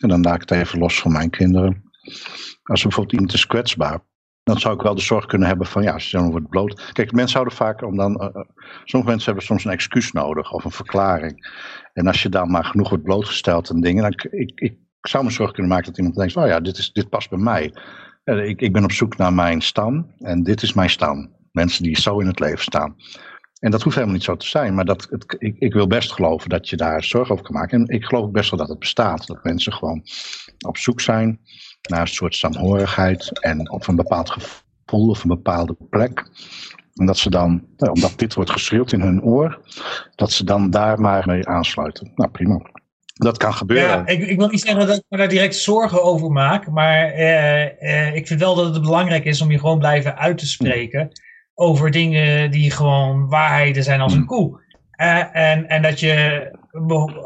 en 0.00 0.08
dan 0.08 0.22
laat 0.22 0.34
ik 0.34 0.40
het 0.40 0.50
even 0.50 0.78
los 0.78 1.00
van 1.00 1.12
mijn 1.12 1.30
kinderen, 1.30 1.82
als 2.62 2.82
bijvoorbeeld 2.82 3.12
iemand 3.14 3.32
is 3.32 3.46
kwetsbaar, 3.46 4.00
dan 4.42 4.58
zou 4.58 4.74
ik 4.74 4.80
wel 4.82 4.94
de 4.94 5.00
zorg 5.00 5.26
kunnen 5.26 5.48
hebben 5.48 5.66
van, 5.66 5.82
ja, 5.82 5.92
als 5.92 6.10
je 6.10 6.16
dan 6.16 6.30
wordt 6.30 6.48
bloot. 6.48 6.92
Kijk, 6.92 7.12
mensen 7.12 7.36
houden 7.36 7.56
vaak 7.56 7.82
om 7.82 7.96
dan, 7.96 8.16
eh, 8.20 8.42
sommige 8.84 9.10
mensen 9.10 9.24
hebben 9.26 9.44
soms 9.44 9.64
een 9.64 9.70
excuus 9.70 10.12
nodig 10.12 10.52
of 10.52 10.64
een 10.64 10.70
verklaring. 10.70 11.46
En 11.92 12.06
als 12.06 12.22
je 12.22 12.28
dan 12.28 12.50
maar 12.50 12.64
genoeg 12.64 12.88
wordt 12.88 13.04
blootgesteld 13.04 13.70
en 13.70 13.80
dingen, 13.80 14.02
dan 14.02 14.14
k- 14.14 14.24
ik, 14.24 14.52
ik 14.54 14.78
zou 15.00 15.24
me 15.24 15.30
zorgen 15.30 15.54
kunnen 15.54 15.72
maken 15.72 15.88
dat 15.88 15.98
iemand 15.98 16.16
denkt, 16.16 16.36
oh 16.36 16.46
ja, 16.46 16.60
dit, 16.60 16.78
is, 16.78 16.92
dit 16.92 17.08
past 17.08 17.30
bij 17.30 17.38
mij. 17.38 17.72
Eh, 18.24 18.48
Ik, 18.48 18.60
ik 18.60 18.72
ben 18.72 18.84
op 18.84 18.92
zoek 18.92 19.16
naar 19.16 19.32
mijn 19.32 19.60
stam 19.60 20.14
en 20.18 20.42
dit 20.42 20.62
is 20.62 20.72
mijn 20.72 20.90
stam. 20.90 21.32
Mensen 21.52 21.82
die 21.82 22.00
zo 22.00 22.18
in 22.18 22.26
het 22.26 22.40
leven 22.40 22.62
staan. 22.62 22.96
En 23.58 23.70
dat 23.70 23.82
hoeft 23.82 23.94
helemaal 23.94 24.16
niet 24.16 24.24
zo 24.24 24.36
te 24.36 24.46
zijn, 24.46 24.74
maar 24.74 24.84
dat, 24.84 25.06
het, 25.10 25.36
ik, 25.38 25.56
ik 25.58 25.72
wil 25.72 25.86
best 25.86 26.12
geloven 26.12 26.48
dat 26.48 26.68
je 26.68 26.76
daar 26.76 27.04
zorg 27.04 27.30
over 27.30 27.44
kan 27.44 27.54
maken. 27.54 27.80
En 27.80 27.94
ik 27.94 28.04
geloof 28.04 28.30
best 28.30 28.50
wel 28.50 28.58
dat 28.58 28.68
het 28.68 28.78
bestaat. 28.78 29.26
Dat 29.26 29.44
mensen 29.44 29.72
gewoon 29.72 30.02
op 30.66 30.76
zoek 30.76 31.00
zijn 31.00 31.40
naar 31.88 32.00
een 32.00 32.06
soort 32.06 32.34
saamhorigheid 32.34 33.40
en 33.40 33.70
op 33.70 33.86
een 33.86 33.96
bepaald 33.96 34.30
gevoel 34.30 35.08
of 35.08 35.22
een 35.22 35.28
bepaalde 35.28 35.76
plek. 35.90 36.26
En 36.94 37.06
dat 37.06 37.18
ze 37.18 37.30
dan, 37.30 37.66
nou, 37.76 37.92
omdat 37.92 38.18
dit 38.18 38.34
wordt 38.34 38.50
geschreeuwd 38.50 38.92
in 38.92 39.00
hun 39.00 39.22
oor, 39.22 39.60
dat 40.14 40.32
ze 40.32 40.44
dan 40.44 40.70
daar 40.70 41.00
maar 41.00 41.26
mee 41.26 41.48
aansluiten. 41.48 42.12
Nou, 42.14 42.30
prima. 42.30 42.70
Dat 43.14 43.36
kan 43.36 43.54
gebeuren. 43.54 43.88
Ja, 43.88 44.06
ik, 44.06 44.26
ik 44.26 44.38
wil 44.38 44.48
niet 44.48 44.60
zeggen 44.60 44.86
dat 44.86 44.96
ik 44.96 45.04
me 45.08 45.16
daar 45.16 45.28
direct 45.28 45.56
zorgen 45.56 46.02
over 46.02 46.30
maak, 46.30 46.70
maar 46.70 47.10
eh, 47.10 48.06
eh, 48.06 48.14
ik 48.14 48.26
vind 48.26 48.40
wel 48.40 48.54
dat 48.54 48.74
het 48.74 48.82
belangrijk 48.82 49.24
is 49.24 49.40
om 49.40 49.50
je 49.50 49.58
gewoon 49.58 49.78
blijven 49.78 50.18
uit 50.18 50.38
te 50.38 50.46
spreken 50.46 51.08
over 51.54 51.90
dingen 51.90 52.50
die 52.50 52.70
gewoon 52.70 53.28
waarheden 53.28 53.82
zijn 53.82 54.00
als 54.00 54.14
een 54.14 54.26
koe. 54.26 54.60
Eh, 54.90 55.36
en, 55.36 55.68
en 55.68 55.82
dat 55.82 56.00
je 56.00 56.48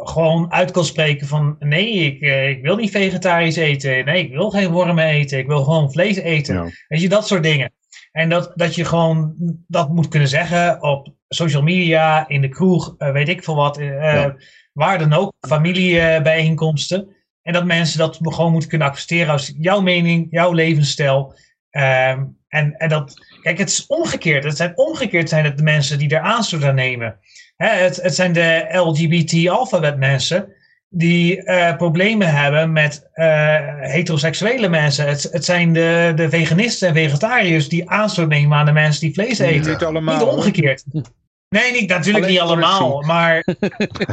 gewoon 0.04 0.52
uit 0.52 0.70
kan 0.70 0.84
spreken 0.84 1.26
van 1.26 1.56
nee, 1.58 1.92
ik, 1.92 2.20
ik 2.56 2.62
wil 2.62 2.76
niet 2.76 2.90
vegetarisch 2.90 3.56
eten, 3.56 4.04
nee, 4.04 4.24
ik 4.24 4.32
wil 4.32 4.50
geen 4.50 4.70
wormen 4.70 5.04
eten, 5.04 5.38
ik 5.38 5.46
wil 5.46 5.64
gewoon 5.64 5.92
vlees 5.92 6.16
eten. 6.16 6.54
Ja. 6.54 6.70
Weet 6.88 7.00
je, 7.00 7.08
dat 7.08 7.26
soort 7.26 7.42
dingen. 7.42 7.72
En 8.12 8.28
dat, 8.28 8.52
dat 8.54 8.74
je 8.74 8.84
gewoon 8.84 9.34
dat 9.66 9.88
moet 9.88 10.08
kunnen 10.08 10.28
zeggen 10.28 10.82
op 10.82 11.14
social 11.28 11.62
media, 11.62 12.28
in 12.28 12.40
de 12.40 12.48
kroeg, 12.48 12.94
weet 12.98 13.28
ik 13.28 13.44
veel 13.44 13.56
wat. 13.56 13.76
Ja. 13.76 14.36
Waar 14.78 14.98
dan 14.98 15.12
ook, 15.12 15.32
familiebijeenkomsten. 15.48 17.08
En 17.42 17.52
dat 17.52 17.64
mensen 17.64 17.98
dat 17.98 18.18
gewoon 18.22 18.52
moeten 18.52 18.68
kunnen 18.68 18.88
accepteren 18.88 19.32
als 19.32 19.54
jouw 19.58 19.80
mening, 19.80 20.26
jouw 20.30 20.52
levensstijl. 20.52 21.34
Ehm, 21.70 22.24
en, 22.48 22.76
en 22.76 22.88
dat, 22.88 23.14
kijk, 23.42 23.58
het 23.58 23.68
is 23.68 23.86
omgekeerd. 23.86 24.44
Het 24.44 24.56
zijn 24.56 24.76
omgekeerd 24.76 25.28
zijn 25.28 25.44
het 25.44 25.56
de 25.56 25.62
mensen 25.62 25.98
die 25.98 26.08
er 26.08 26.20
aanstoot 26.20 26.64
aan 26.64 26.74
nemen. 26.74 27.18
Hè, 27.56 27.68
het, 27.68 27.96
het 27.96 28.14
zijn 28.14 28.32
de 28.32 28.66
LGBT 28.70 29.48
alfabet 29.48 29.96
mensen 29.96 30.52
die 30.88 31.42
eh, 31.42 31.76
problemen 31.76 32.34
hebben 32.34 32.72
met 32.72 33.08
eh, 33.12 33.56
heteroseksuele 33.78 34.68
mensen. 34.68 35.08
Het, 35.08 35.28
het 35.32 35.44
zijn 35.44 35.72
de, 35.72 36.12
de 36.14 36.28
veganisten 36.28 36.88
en 36.88 36.94
vegetariërs 36.94 37.68
die 37.68 37.90
aanstoot 37.90 38.28
nemen 38.28 38.58
aan 38.58 38.66
de 38.66 38.72
mensen 38.72 39.00
die 39.00 39.14
vlees 39.14 39.38
eten. 39.38 39.70
Niet 39.70 39.84
allemaal. 39.84 40.44
Niet 40.44 40.64
hoor. 40.92 41.04
Nee, 41.48 41.72
niet, 41.72 41.88
natuurlijk 41.88 42.24
Alleen 42.24 42.36
niet 42.36 42.44
allemaal. 42.44 43.00
Maar 43.00 43.44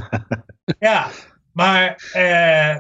ja, 0.80 1.08
maar 1.54 2.10
eh, 2.14 2.78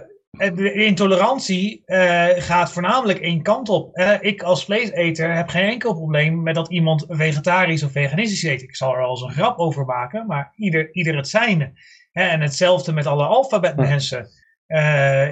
de 0.55 0.73
intolerantie 0.73 1.81
eh, 1.85 2.25
gaat 2.35 2.71
voornamelijk 2.71 3.19
één 3.19 3.41
kant 3.41 3.69
op. 3.69 3.95
Eh, 3.95 4.13
ik 4.19 4.41
als 4.41 4.65
vleeseter 4.65 5.35
heb 5.35 5.49
geen 5.49 5.69
enkel 5.69 5.93
probleem 5.93 6.43
met 6.43 6.55
dat 6.55 6.71
iemand 6.71 7.05
vegetarisch 7.07 7.83
of 7.83 7.91
veganistisch 7.91 8.43
eet. 8.43 8.61
Ik 8.61 8.75
zal 8.75 8.95
er 8.95 9.03
al 9.03 9.09
eens 9.09 9.21
een 9.21 9.31
grap 9.31 9.57
over 9.57 9.85
maken, 9.85 10.27
maar 10.27 10.53
ieder, 10.55 10.93
ieder 10.93 11.15
het 11.15 11.27
zijne. 11.27 11.73
En 12.11 12.41
hetzelfde 12.41 12.93
met 12.93 13.05
alle 13.05 13.25
alfabetmensen. 13.25 14.27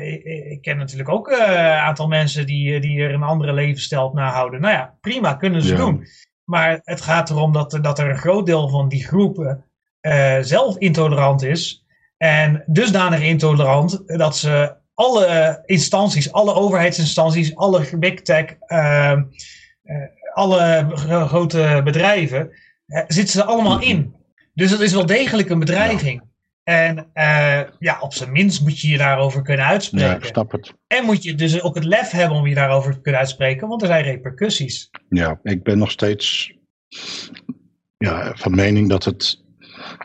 Ik, 0.01 0.23
ik 0.23 0.61
ken 0.61 0.77
natuurlijk 0.77 1.09
ook 1.09 1.27
een 1.27 1.55
aantal 1.57 2.07
mensen 2.07 2.45
die, 2.45 2.79
die 2.79 3.01
er 3.01 3.13
een 3.13 3.23
andere 3.23 3.53
levensstijl 3.53 4.05
op 4.05 4.13
nahouden. 4.13 4.61
Nou 4.61 4.73
ja, 4.73 4.97
prima, 5.01 5.33
kunnen 5.33 5.61
ze 5.61 5.71
Ja. 5.71 5.77
doen. 5.77 6.07
Maar 6.43 6.81
het 6.83 7.01
gaat 7.01 7.29
erom 7.29 7.53
dat, 7.53 7.79
dat 7.81 7.99
er 7.99 8.09
een 8.09 8.17
groot 8.17 8.45
deel 8.45 8.69
van 8.69 8.89
die 8.89 9.05
groepen 9.05 9.65
eh, 9.99 10.37
zelf 10.41 10.77
intolerant 10.77 11.43
is. 11.43 11.85
En 12.17 12.63
dusdanig 12.65 13.21
intolerant 13.21 14.03
dat 14.05 14.37
ze 14.37 14.75
alle 14.93 15.61
instanties, 15.65 16.31
alle 16.31 16.53
overheidsinstanties, 16.53 17.55
alle 17.55 17.97
big 17.97 18.21
tech, 18.21 18.45
ehm, 18.59 19.23
eh, 19.83 19.95
alle 20.33 20.89
gro- 20.93 21.27
grote 21.27 21.81
bedrijven, 21.83 22.51
eh, 22.85 23.03
zitten 23.07 23.33
ze 23.33 23.43
allemaal 23.43 23.81
in. 23.81 24.15
Dus 24.53 24.69
dat 24.69 24.79
is 24.79 24.93
wel 24.93 25.05
degelijk 25.05 25.49
een 25.49 25.59
bedreiging. 25.59 26.23
En 26.63 27.09
eh, 27.13 27.61
ja, 27.79 27.97
op 27.99 28.13
zijn 28.13 28.31
minst 28.31 28.61
moet 28.61 28.79
je 28.79 28.89
je 28.89 28.97
daarover 28.97 29.41
kunnen 29.41 29.65
Ja, 29.65 29.71
uitspreken. 29.71 30.17
ik 30.17 30.25
snap 30.25 30.51
het. 30.51 30.73
En 30.87 31.05
moet 31.05 31.23
je 31.23 31.35
dus 31.35 31.61
ook 31.61 31.75
het 31.75 31.83
lef 31.83 32.11
hebben 32.11 32.37
om 32.37 32.47
je 32.47 32.55
daarover 32.55 32.93
te 32.93 33.01
kunnen 33.01 33.21
uitspreken, 33.21 33.67
want 33.67 33.81
er 33.81 33.87
zijn 33.87 34.03
repercussies. 34.03 34.89
Ja, 35.09 35.39
ik 35.43 35.63
ben 35.63 35.77
nog 35.77 35.91
steeds 35.91 36.53
ja, 37.97 38.31
van 38.35 38.55
mening 38.55 38.89
dat 38.89 39.03
het, 39.03 39.43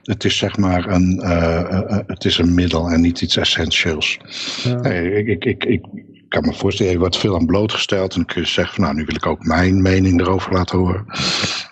het 0.03 0.25
is 0.25 0.37
zeg 0.37 0.57
maar 0.57 0.87
een, 0.87 1.21
eh, 1.21 1.99
het 2.07 2.25
is 2.25 2.39
een 2.39 2.55
middel 2.55 2.89
en 2.89 3.01
niet 3.01 3.21
iets 3.21 3.37
essentieels. 3.37 4.19
Ja. 4.63 4.75
Nee, 4.75 5.13
ik, 5.13 5.45
ik, 5.45 5.45
ik, 5.45 5.65
ik 5.65 6.29
kan 6.29 6.47
me 6.47 6.55
voorstellen, 6.55 6.93
je 6.93 6.99
wordt 6.99 7.17
veel 7.17 7.35
aan 7.35 7.47
blootgesteld 7.47 8.11
en 8.11 8.17
dan 8.17 8.35
kun 8.35 8.43
je 8.43 8.49
zeggen 8.49 8.75
van 8.75 8.85
nou, 8.85 8.97
nu 8.97 9.05
wil 9.05 9.15
ik 9.15 9.27
ook 9.27 9.45
mijn 9.45 9.83
mening 9.83 10.21
erover 10.21 10.53
laten 10.53 10.79
horen. 10.79 11.05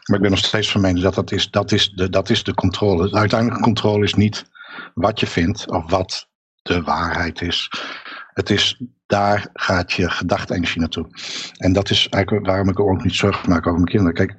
Maar 0.05 0.17
ik 0.17 0.21
ben 0.21 0.31
nog 0.31 0.39
steeds 0.39 0.71
van 0.71 0.81
mening 0.81 1.05
dat 1.05 1.15
dat 1.15 1.33
is, 1.33 1.51
dat 1.51 1.73
is, 1.73 1.91
de, 1.91 2.11
dat 2.11 2.31
is 2.31 2.45
de 2.45 2.55
controle. 2.55 3.11
De 3.11 3.17
uiteindelijke 3.17 3.63
controle 3.63 4.05
is 4.05 4.15
niet 4.15 4.45
wat 5.01 5.21
je 5.21 5.27
vindt 5.27 5.71
of 5.71 5.91
wat 5.91 6.29
de 6.63 6.83
waarheid 6.83 7.41
is. 7.41 7.71
Het 8.33 8.51
is, 8.51 8.83
daar 9.07 9.49
gaat 9.53 9.93
je 9.93 10.11
gedachtenenergie 10.11 10.81
naartoe. 10.81 11.07
En 11.57 11.73
dat 11.73 11.91
is 11.91 12.09
eigenlijk 12.09 12.47
waarom 12.47 12.69
ik 12.69 12.81
ook 12.81 13.05
niet 13.05 13.15
zorgen 13.15 13.51
maak 13.51 13.67
over 13.67 13.81
mijn 13.81 13.85
kinderen. 13.85 14.15
Kijk, 14.15 14.37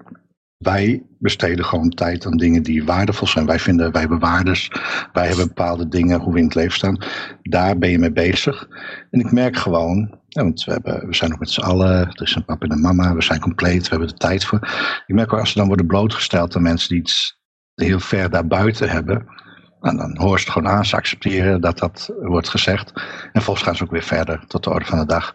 wij 0.58 1.04
besteden 1.20 1.66
gewoon 1.66 1.90
tijd 1.90 2.26
aan 2.26 2.38
dingen 2.38 2.64
die 2.64 2.86
waardevol 2.86 3.28
zijn. 3.28 3.46
Wij 3.46 3.60
vinden, 3.60 3.92
wij 3.92 4.02
hebben 4.02 4.20
waardes. 4.20 4.72
Wij 5.14 5.28
hebben 5.28 5.48
bepaalde 5.48 5.88
dingen, 5.88 6.20
hoe 6.20 6.34
we 6.34 6.40
in 6.40 6.46
het 6.46 6.56
leven 6.56 6.74
staan. 6.74 7.04
Daar 7.42 7.78
ben 7.78 7.90
je 7.90 8.00
mee 8.00 8.12
bezig. 8.12 8.68
En 9.12 9.20
ik 9.20 9.32
merk 9.32 9.58
gewoon, 9.58 10.20
want 10.30 10.64
we, 10.64 10.80
we 10.84 11.16
zijn 11.16 11.30
nog 11.30 11.40
met 11.40 11.50
z'n 11.50 11.62
allen. 11.62 12.08
Er 12.08 12.22
is 12.22 12.36
een 12.36 12.46
papa 12.46 12.66
en 12.66 12.72
een 12.72 12.82
mama. 12.82 13.14
We 13.14 13.22
zijn 13.22 13.40
compleet. 13.40 13.84
We 13.84 13.90
hebben 13.90 14.08
er 14.08 14.18
tijd 14.18 14.46
voor. 14.46 14.60
Ik 15.06 15.16
merk 15.16 15.32
wel, 15.32 15.40
als 15.40 15.52
ze 15.52 15.58
dan 15.58 15.68
worden 15.68 15.88
blootgesteld 15.88 16.56
aan 16.56 16.62
mensen 16.62 16.90
die 16.90 17.00
iets 17.00 17.40
heel 17.76 18.00
ver 18.00 18.30
daarbuiten 18.30 18.90
hebben. 18.90 19.37
Nou, 19.80 19.98
dan 19.98 20.18
hoor 20.18 20.38
je 20.38 20.44
het 20.44 20.50
gewoon 20.50 20.72
aan. 20.72 20.86
Ze 20.86 20.96
accepteren 20.96 21.62
dat 21.62 21.78
dat 21.78 22.14
wordt 22.22 22.50
gezegd. 22.50 22.94
En 23.32 23.42
volgens 23.42 23.66
gaan 23.66 23.76
ze 23.76 23.84
ook 23.84 23.92
weer 23.92 24.04
verder 24.04 24.44
tot 24.48 24.64
de 24.64 24.70
orde 24.70 24.86
van 24.86 25.00
de 25.00 25.06
dag. 25.06 25.34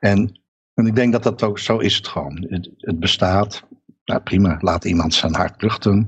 En, 0.00 0.40
en 0.74 0.86
ik 0.86 0.94
denk 0.94 1.12
dat 1.12 1.22
dat 1.22 1.42
ook 1.42 1.58
zo 1.58 1.78
is 1.78 1.96
het 1.96 2.08
gewoon. 2.08 2.46
Het, 2.48 2.98
bestaat. 2.98 3.62
Nou, 4.04 4.20
prima, 4.20 4.56
laat 4.60 4.84
iemand 4.84 5.14
zijn 5.14 5.34
hart 5.34 5.62
luchten. 5.62 6.04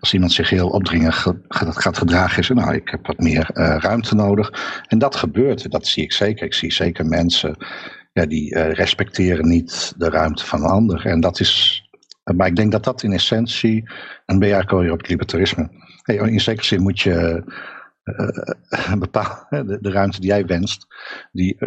Als 0.00 0.14
iemand 0.14 0.32
zich 0.32 0.50
heel 0.50 0.68
opdringend 0.68 1.14
ge- 1.14 1.40
ge- 1.48 1.72
gaat 1.72 1.98
gedragen, 1.98 2.38
is 2.38 2.48
er, 2.48 2.54
nou, 2.54 2.74
ik 2.74 2.88
heb 2.88 3.06
wat 3.06 3.18
meer 3.18 3.50
eh, 3.50 3.76
ruimte 3.78 4.14
nodig. 4.14 4.82
En 4.86 4.98
dat 4.98 5.16
gebeurt, 5.16 5.70
dat 5.70 5.86
zie 5.86 6.02
ik 6.02 6.12
zeker. 6.12 6.46
Ik 6.46 6.54
zie 6.54 6.72
zeker 6.72 7.06
mensen 7.06 7.56
ja, 8.12 8.26
die 8.26 8.58
respecteren 8.58 9.48
niet 9.48 9.94
de 9.96 10.10
ruimte 10.10 10.46
van 10.46 10.60
een 10.62 10.70
ander. 10.70 11.06
En 11.06 11.20
dat 11.20 11.40
is, 11.40 11.82
maar 12.36 12.46
ik 12.46 12.56
denk 12.56 12.72
dat 12.72 12.84
dat 12.84 13.02
in 13.02 13.12
essentie, 13.12 13.90
en 14.26 14.38
ben 14.38 14.48
je 14.48 14.54
eigenlijk 14.54 14.92
op 14.92 14.98
het 14.98 15.08
libertarisme. 15.08 15.79
In 16.04 16.40
zekere 16.40 16.64
zin 16.64 16.82
moet 16.82 17.00
je 17.00 17.42
uh, 18.04 19.00
de, 19.50 19.78
de, 19.80 19.90
ruimte 19.90 20.20
die 20.20 20.30
jij 20.30 20.46
wenst, 20.46 20.86
die 21.32 21.58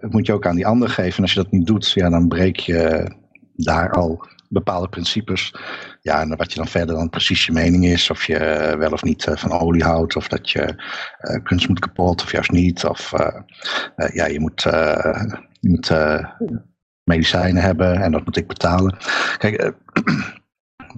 moet 0.00 0.26
je 0.26 0.32
ook 0.32 0.46
aan 0.46 0.56
die 0.56 0.66
ander 0.66 0.88
geven. 0.88 1.16
En 1.16 1.22
als 1.22 1.32
je 1.32 1.42
dat 1.42 1.52
niet 1.52 1.66
doet, 1.66 1.90
ja, 1.90 2.10
dan 2.10 2.28
breek 2.28 2.56
je 2.56 3.10
daar 3.54 3.90
al 3.90 4.26
bepaalde 4.48 4.88
principes. 4.88 5.54
Ja, 6.00 6.20
en 6.20 6.36
wat 6.36 6.52
je 6.52 6.58
dan 6.58 6.68
verder 6.68 6.94
dan 6.94 7.10
precies 7.10 7.46
je 7.46 7.52
mening 7.52 7.84
is, 7.84 8.10
of 8.10 8.24
je 8.24 8.38
wel 8.78 8.90
of 8.90 9.02
niet 9.02 9.26
van 9.30 9.60
olie 9.60 9.84
houdt, 9.84 10.16
of 10.16 10.28
dat 10.28 10.50
je 10.50 10.74
kunst 11.42 11.68
moet 11.68 11.78
kapot, 11.78 12.22
of 12.22 12.32
juist 12.32 12.50
niet. 12.50 12.84
Of 12.84 13.12
ja, 14.12 14.26
je 14.26 14.40
moet, 14.40 14.62
je 15.60 15.68
moet 15.68 15.90
medicijnen 17.04 17.62
hebben 17.62 18.02
en 18.02 18.12
dat 18.12 18.24
moet 18.24 18.36
ik 18.36 18.46
betalen. 18.46 18.96
Kijk, 19.38 19.72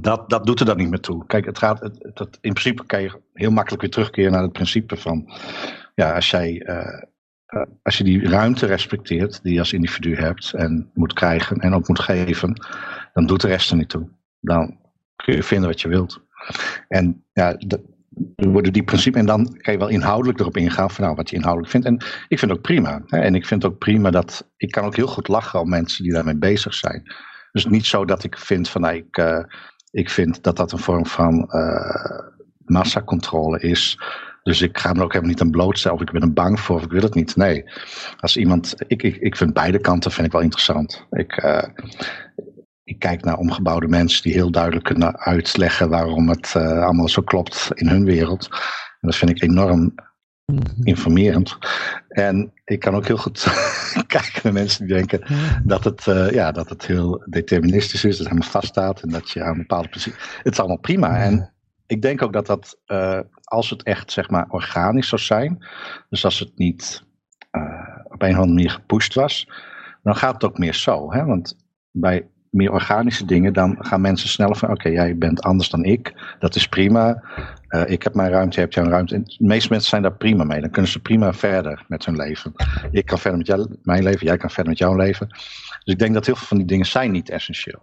dat, 0.01 0.31
dat 0.31 0.47
doet 0.47 0.61
er 0.61 0.67
dan 0.67 0.77
niet 0.77 0.91
meer 0.91 1.01
toe. 1.01 1.27
Kijk, 1.27 1.45
het 1.45 1.59
gaat, 1.59 1.81
het, 1.81 2.39
in 2.41 2.53
principe 2.53 2.87
kan 2.87 3.03
je 3.03 3.21
heel 3.33 3.51
makkelijk 3.51 3.83
weer 3.83 3.91
terugkeren 3.91 4.33
naar 4.33 4.43
het 4.43 4.53
principe 4.53 4.97
van, 4.97 5.31
ja, 5.95 6.15
als 6.15 6.31
jij, 6.31 6.63
uh, 6.67 7.63
als 7.83 7.99
je 7.99 8.05
die 8.05 8.29
ruimte 8.29 8.67
respecteert 8.67 9.43
die 9.43 9.53
je 9.53 9.59
als 9.59 9.73
individu 9.73 10.17
hebt 10.17 10.53
en 10.53 10.91
moet 10.95 11.13
krijgen 11.13 11.57
en 11.57 11.75
ook 11.75 11.89
moet 11.89 12.01
geven, 12.01 12.67
dan 13.13 13.27
doet 13.27 13.41
de 13.41 13.49
rest 13.49 13.71
er 13.71 13.77
niet 13.77 13.89
toe. 13.89 14.09
Dan 14.41 14.79
kun 15.17 15.35
je 15.35 15.43
vinden 15.43 15.69
wat 15.69 15.81
je 15.81 15.89
wilt. 15.89 16.21
En 16.89 17.25
ja, 17.33 17.57
er 18.37 18.49
worden 18.49 18.73
die 18.73 18.85
principes, 18.85 19.21
en 19.21 19.27
dan 19.27 19.57
kan 19.59 19.73
je 19.73 19.79
wel 19.79 19.89
inhoudelijk 19.89 20.41
erop 20.41 20.57
ingaan 20.57 20.91
van 20.91 21.05
nou, 21.05 21.17
wat 21.17 21.31
je 21.31 21.37
inhoudelijk 21.37 21.73
vindt. 21.73 21.87
En 21.87 21.95
ik 22.29 22.39
vind 22.39 22.41
het 22.41 22.51
ook 22.51 22.63
prima. 22.63 23.03
Hè? 23.07 23.19
En 23.19 23.35
ik 23.35 23.47
vind 23.47 23.65
ook 23.65 23.79
prima 23.79 24.11
dat, 24.11 24.51
ik 24.57 24.71
kan 24.71 24.85
ook 24.85 24.97
heel 24.97 25.07
goed 25.07 25.29
lachen 25.29 25.61
om 25.61 25.69
mensen 25.69 26.05
die 26.05 26.13
daarmee 26.13 26.37
bezig 26.37 26.75
zijn. 26.75 27.03
Dus 27.53 27.67
niet 27.67 27.87
zo 27.87 28.05
dat 28.05 28.25
ik 28.25 28.39
vind 28.39 28.69
van 28.69 28.81
nou, 28.81 28.95
ik, 28.95 29.19
uh, 29.19 29.45
ik 29.99 30.11
vind 30.11 30.43
dat 30.43 30.57
dat 30.57 30.73
een 30.73 30.79
vorm 30.79 31.07
van 31.07 31.49
uh, 31.51 32.21
massacontrole 32.65 33.61
is. 33.61 34.01
Dus 34.43 34.63
ik 34.63 34.79
ga 34.79 34.93
me 34.93 35.03
ook 35.03 35.13
helemaal 35.13 35.33
niet 35.33 35.41
aan 35.41 35.51
blootstellen 35.51 35.97
of 35.97 36.03
ik 36.03 36.13
ben 36.13 36.23
er 36.23 36.33
bang 36.33 36.61
voor 36.61 36.77
of 36.77 36.83
ik 36.83 36.91
wil 36.91 37.03
het 37.03 37.15
niet. 37.15 37.37
Nee, 37.37 37.65
als 38.21 38.37
iemand, 38.37 38.75
ik, 38.87 39.03
ik, 39.03 39.17
ik 39.17 39.37
vind 39.37 39.53
beide 39.53 39.81
kanten 39.81 40.11
vind 40.11 40.27
ik 40.27 40.33
wel 40.33 40.43
interessant. 40.43 41.07
Ik, 41.11 41.43
uh, 41.45 41.63
ik 42.85 42.99
kijk 42.99 43.25
naar 43.25 43.37
omgebouwde 43.37 43.89
mensen 43.89 44.23
die 44.23 44.33
heel 44.33 44.51
duidelijk 44.51 44.85
kunnen 44.85 45.19
uitleggen 45.19 45.89
waarom 45.89 46.29
het 46.29 46.55
uh, 46.57 46.83
allemaal 46.83 47.09
zo 47.09 47.23
klopt 47.23 47.71
in 47.75 47.89
hun 47.89 48.05
wereld. 48.05 48.49
En 49.01 49.09
dat 49.09 49.17
vind 49.17 49.31
ik 49.31 49.43
enorm. 49.43 49.95
Informerend. 50.83 51.59
En 52.09 52.53
ik 52.65 52.81
kan 52.81 52.95
ook 52.95 53.07
heel 53.07 53.17
goed 53.17 53.43
kijken 54.07 54.41
naar 54.43 54.53
mensen 54.53 54.87
die 54.87 54.95
denken 54.95 55.23
dat 55.65 55.85
het, 55.85 56.07
uh, 56.07 56.31
ja, 56.31 56.53
dat 56.53 56.69
het 56.69 56.87
heel 56.87 57.23
deterministisch 57.27 58.05
is, 58.05 58.11
dat 58.11 58.19
het 58.19 58.29
helemaal 58.29 58.51
vaststaat 58.51 59.01
en 59.01 59.09
dat 59.09 59.31
je 59.31 59.43
aan 59.43 59.57
bepaalde 59.57 59.89
principes. 59.89 60.39
Het 60.43 60.53
is 60.53 60.59
allemaal 60.59 60.79
prima. 60.79 61.19
En 61.19 61.53
ik 61.87 62.03
denk 62.03 62.23
ook 62.23 62.33
dat 62.33 62.47
dat, 62.47 62.79
uh, 62.87 63.21
als 63.45 63.71
het 63.71 63.83
echt 63.83 64.13
zeg 64.13 64.31
maar 64.31 64.47
organisch 64.49 65.09
zou 65.09 65.21
zijn, 65.21 65.67
dus 66.09 66.25
als 66.25 66.39
het 66.39 66.53
niet 66.55 67.07
op 68.05 68.23
een 68.23 68.31
of 68.31 68.37
andere 68.37 68.55
manier 68.55 68.71
gepusht 68.71 69.15
was, 69.15 69.49
dan 70.03 70.17
gaat 70.17 70.35
het 70.35 70.45
ook 70.45 70.59
meer 70.59 70.75
zo. 70.75 71.13
Hè? 71.13 71.25
Want 71.25 71.57
bij 71.91 72.27
meer 72.51 72.73
organische 72.73 73.25
dingen, 73.25 73.53
dan 73.53 73.77
gaan 73.79 74.01
mensen 74.01 74.29
sneller 74.29 74.57
van: 74.57 74.71
oké, 74.71 74.89
jij 74.89 75.19
bent 75.19 75.43
anders 75.43 75.69
dan 75.69 75.85
ik. 75.85 76.35
Dat 76.39 76.55
is 76.55 76.69
prima. 76.69 77.23
Uh, 77.69 77.83
ik 77.87 78.03
heb 78.03 78.15
mijn 78.15 78.31
ruimte, 78.31 78.55
je 78.55 78.61
hebt 78.61 78.75
jouw 78.75 78.89
ruimte. 78.89 79.15
En 79.15 79.25
de 79.25 79.37
meeste 79.39 79.69
mensen 79.71 79.89
zijn 79.89 80.03
daar 80.03 80.17
prima 80.17 80.45
mee. 80.45 80.61
Dan 80.61 80.71
kunnen 80.71 80.91
ze 80.91 81.01
prima 81.01 81.33
verder 81.33 81.85
met 81.89 82.05
hun 82.05 82.17
leven. 82.17 82.53
Ik 82.91 83.07
kan 83.07 83.19
verder 83.19 83.39
met 83.59 83.77
mijn 83.83 84.03
leven, 84.03 84.27
jij 84.27 84.37
kan 84.37 84.51
verder 84.51 84.69
met 84.69 84.79
jouw 84.79 84.97
leven. 84.97 85.27
Dus 85.29 85.95
ik 85.95 85.99
denk 85.99 86.15
dat 86.15 86.27
heel 86.27 86.37
veel 86.37 86.47
van 86.47 86.57
die 86.57 86.67
dingen 86.67 86.87
zijn 86.87 87.11
niet 87.11 87.31
essentieel. 87.31 87.83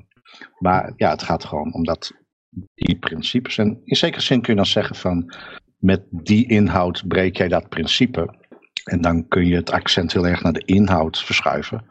Maar 0.59 0.93
ja, 0.95 1.09
het 1.09 1.23
gaat 1.23 1.43
gewoon 1.43 1.73
om 1.73 1.83
dat, 1.83 2.11
die 2.73 2.99
principes. 2.99 3.57
En 3.57 3.81
in 3.83 3.95
zekere 3.95 4.21
zin 4.21 4.41
kun 4.41 4.53
je 4.53 4.59
dan 4.59 4.69
zeggen 4.69 4.95
van, 4.95 5.33
met 5.77 6.03
die 6.09 6.47
inhoud 6.47 7.07
breek 7.07 7.37
jij 7.37 7.47
dat 7.47 7.69
principe. 7.69 8.33
En 8.83 9.01
dan 9.01 9.27
kun 9.27 9.45
je 9.45 9.55
het 9.55 9.71
accent 9.71 10.13
heel 10.13 10.27
erg 10.27 10.41
naar 10.41 10.53
de 10.53 10.65
inhoud 10.65 11.23
verschuiven. 11.23 11.85